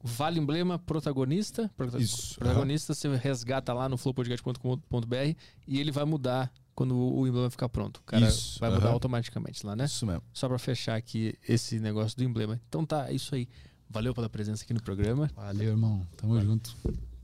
vale 0.03 0.40
emblema 0.40 0.77
protagonista. 0.77 1.69
Prota- 1.76 1.98
Isso, 1.98 2.35
Protagonista 2.40 2.93
você 2.93 3.16
resgata 3.16 3.74
lá 3.74 3.90
no 3.90 3.98
flowpodcast.com.br 3.98 5.35
e 5.67 5.80
ele 5.80 5.92
vai 5.92 6.06
mudar 6.06 6.51
quando 6.76 6.95
o 6.95 7.27
emblema 7.27 7.50
ficar 7.50 7.67
pronto. 7.69 7.98
O 7.98 8.03
cara 8.03 8.27
Isso, 8.27 8.59
vai 8.59 8.69
mudar 8.69 8.90
automaticamente 8.92 9.66
lá, 9.66 9.76
né? 9.76 9.85
Isso 9.85 10.06
mesmo. 10.06 10.22
Só 10.32 10.48
pra 10.48 10.59
fechar 10.59 10.95
aqui 10.95 11.34
esse 11.48 11.80
negócio 11.80 12.16
do 12.16 12.24
emblema. 12.24 12.61
Então 12.69 12.85
tá, 12.85 13.09
é 13.09 13.14
isso 13.14 13.34
aí. 13.34 13.48
Valeu 13.90 14.14
pela 14.14 14.30
presença 14.30 14.64
aqui 14.64 14.74
no 14.74 14.82
programa. 14.82 15.30
Valeu, 15.36 15.70
irmão. 15.70 16.06
Tamo 16.18 16.40
junto. 16.42 16.76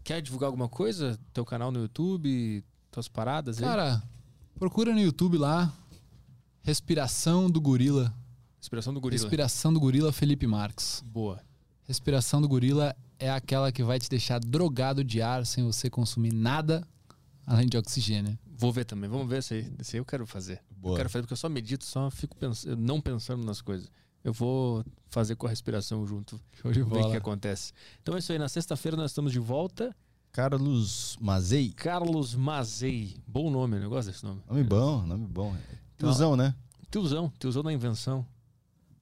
Quer 0.04 0.22
divulgar 0.22 0.48
alguma 0.48 0.68
coisa? 0.70 1.20
Teu 1.34 1.46
canal 1.46 1.72
no 1.72 1.80
YouTube, 1.82 2.64
tuas 2.92 3.08
paradas 3.08 3.58
aí? 3.58 3.64
Cara, 3.64 4.02
procura 4.58 4.94
no 4.94 5.00
YouTube 5.00 5.38
lá. 5.38 5.72
Respiração 6.62 7.50
do 7.50 7.60
Gorila. 7.60 8.14
Inspiração 8.60 8.94
do 8.94 9.02
gorila. 9.02 9.22
Respiração 9.22 9.74
do 9.74 9.80
Gorila 9.80 10.14
Felipe 10.14 10.48
Marques. 10.48 11.04
Boa. 11.06 11.42
Respiração 11.84 12.42
do 12.42 12.48
Gorila 12.48 12.96
é 13.20 13.30
aquela 13.30 13.72
que 13.72 13.84
vai 13.84 14.00
te 14.00 14.10
deixar 14.10 14.40
drogado 14.40 15.04
de 15.04 15.22
ar 15.22 15.46
sem 15.46 15.66
você 15.66 15.90
consumir 15.90 16.34
nada 16.34 16.88
além 17.46 17.68
de 17.68 17.78
oxigênio. 17.78 18.40
Vou 18.56 18.72
ver 18.72 18.86
também. 18.86 19.10
Vamos 19.10 19.28
ver 19.28 19.40
esse 19.40 19.54
aí. 19.56 19.74
Esse 19.78 19.98
aí 19.98 20.00
eu 20.00 20.06
quero 20.06 20.26
fazer. 20.26 20.62
Boa. 20.72 20.94
Eu 20.94 20.98
quero 20.98 21.10
fazer 21.10 21.24
porque 21.24 21.34
eu 21.34 21.38
só 21.38 21.50
medito, 21.50 21.84
só 21.84 22.10
fico 22.10 22.38
pens- 22.38 22.64
não 22.78 23.02
pensando 23.02 23.44
nas 23.44 23.60
coisas. 23.60 23.92
Eu 24.24 24.32
vou 24.34 24.84
fazer 25.10 25.36
com 25.36 25.46
a 25.48 25.50
respiração 25.50 26.06
junto. 26.08 26.40
Show 26.54 26.72
de 26.72 26.80
Ver 26.82 26.86
o 26.86 26.90
bola. 26.90 27.12
que 27.12 27.18
acontece. 27.18 27.74
Então 28.02 28.16
é 28.16 28.20
isso 28.20 28.32
aí. 28.32 28.40
Na 28.40 28.48
sexta-feira 28.50 28.96
nós 28.96 29.12
estamos 29.12 29.32
de 29.32 29.40
volta. 29.40 29.96
Carlos 30.32 31.18
Mazei. 31.22 31.72
Carlos 31.74 32.34
Mazei. 32.34 33.18
Bom 33.28 33.52
nome, 33.52 33.78
eu 33.84 33.90
gosto 33.90 34.08
desse 34.10 34.24
nome. 34.24 34.42
Nome 34.50 34.64
bom, 34.64 35.02
nome 35.06 35.28
bom. 35.28 35.56
Tiozão, 35.98 36.36
né? 36.36 36.56
Tiozão. 36.90 37.32
Tiozão 37.38 37.62
na 37.64 37.72
invenção. 37.74 38.26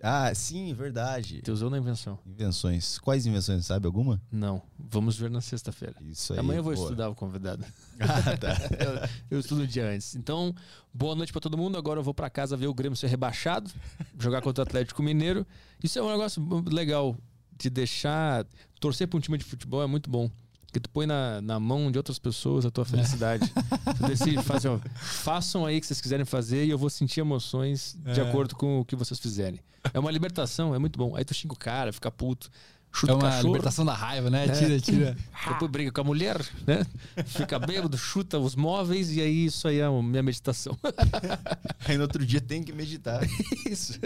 Ah, 0.01 0.33
sim, 0.33 0.73
verdade. 0.73 1.41
Tiozão 1.41 1.69
na 1.69 1.77
invenção. 1.77 2.17
Invenções. 2.25 2.97
Quais 2.97 3.25
invenções, 3.25 3.65
sabe 3.65 3.85
alguma? 3.85 4.19
Não. 4.31 4.61
Vamos 4.79 5.15
ver 5.17 5.29
na 5.29 5.41
sexta-feira. 5.41 5.95
Isso 6.01 6.33
aí. 6.33 6.39
Amanhã 6.39 6.59
eu 6.59 6.63
vou 6.63 6.73
boa. 6.73 6.85
estudar 6.85 7.09
o 7.09 7.15
convidado. 7.15 7.63
Ah, 7.99 8.35
tá. 8.35 8.57
eu, 8.83 9.09
eu 9.29 9.39
estudo 9.39 9.61
um 9.61 9.65
dia 9.65 9.87
antes. 9.87 10.15
Então, 10.15 10.55
boa 10.91 11.13
noite 11.13 11.31
pra 11.31 11.39
todo 11.39 11.55
mundo. 11.55 11.77
Agora 11.77 11.99
eu 11.99 12.03
vou 12.03 12.15
pra 12.15 12.31
casa 12.31 12.57
ver 12.57 12.65
o 12.65 12.73
Grêmio 12.73 12.95
ser 12.95 13.07
rebaixado, 13.07 13.69
jogar 14.17 14.41
contra 14.41 14.63
o 14.63 14.67
Atlético 14.67 15.03
Mineiro. 15.03 15.45
Isso 15.83 15.99
é 15.99 16.01
um 16.01 16.09
negócio 16.09 16.43
legal 16.67 17.15
de 17.55 17.69
deixar. 17.69 18.43
Torcer 18.79 19.07
pra 19.07 19.17
um 19.17 19.21
time 19.21 19.37
de 19.37 19.45
futebol 19.45 19.83
é 19.83 19.87
muito 19.87 20.09
bom. 20.09 20.31
Porque 20.71 20.79
tu 20.79 20.89
põe 20.89 21.05
na, 21.05 21.41
na 21.41 21.59
mão 21.59 21.91
de 21.91 21.97
outras 21.97 22.17
pessoas 22.17 22.65
a 22.65 22.71
tua 22.71 22.85
felicidade. 22.85 23.51
Tu 23.97 24.07
decide, 24.07 24.41
faz, 24.41 24.63
ó, 24.63 24.79
façam 24.95 25.65
aí 25.65 25.77
o 25.77 25.81
que 25.81 25.85
vocês 25.87 25.99
quiserem 25.99 26.23
fazer 26.25 26.63
e 26.63 26.69
eu 26.69 26.77
vou 26.77 26.89
sentir 26.89 27.19
emoções 27.19 27.97
de 28.05 28.21
É. 28.21 28.23
acordo 28.23 28.55
com 28.55 28.79
o 28.79 28.85
que 28.85 28.95
vocês 28.95 29.19
fizerem. 29.19 29.59
É 29.93 29.99
uma 29.99 30.09
libertação, 30.09 30.73
é 30.73 30.79
muito 30.79 30.97
bom. 30.97 31.13
Aí 31.15 31.25
tu 31.25 31.33
xinga 31.33 31.53
o 31.53 31.57
cara, 31.57 31.91
fica 31.91 32.09
puto. 32.09 32.49
Chuta 32.93 33.11
É 33.11 33.15
uma 33.15 33.21
cachorro. 33.29 33.47
libertação 33.47 33.83
da 33.85 33.93
raiva, 33.93 34.29
né? 34.29 34.45
É. 34.45 34.49
Tira, 34.49 34.79
tira. 34.79 35.17
Depois 35.47 35.69
briga 35.71 35.91
com 35.91 36.01
a 36.01 36.03
mulher, 36.05 36.37
né? 36.65 36.85
Fica 37.25 37.59
bêbado, 37.59 37.97
chuta 37.97 38.39
os 38.39 38.55
móveis 38.55 39.11
e 39.11 39.19
aí 39.19 39.45
isso 39.45 39.67
aí 39.67 39.79
é 39.79 39.85
a 39.85 39.91
minha 39.91 40.23
meditação. 40.23 40.77
Aí 41.85 41.97
no 41.97 42.03
outro 42.03 42.25
dia 42.25 42.39
tem 42.39 42.63
que 42.63 42.71
meditar. 42.71 43.21
isso. 43.69 43.99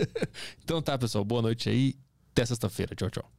Então 0.64 0.82
tá, 0.82 0.98
pessoal. 0.98 1.24
Boa 1.24 1.42
noite 1.44 1.70
aí. 1.70 1.96
Até 2.32 2.44
sexta-feira. 2.46 2.96
Tchau, 2.96 3.10
tchau. 3.12 3.32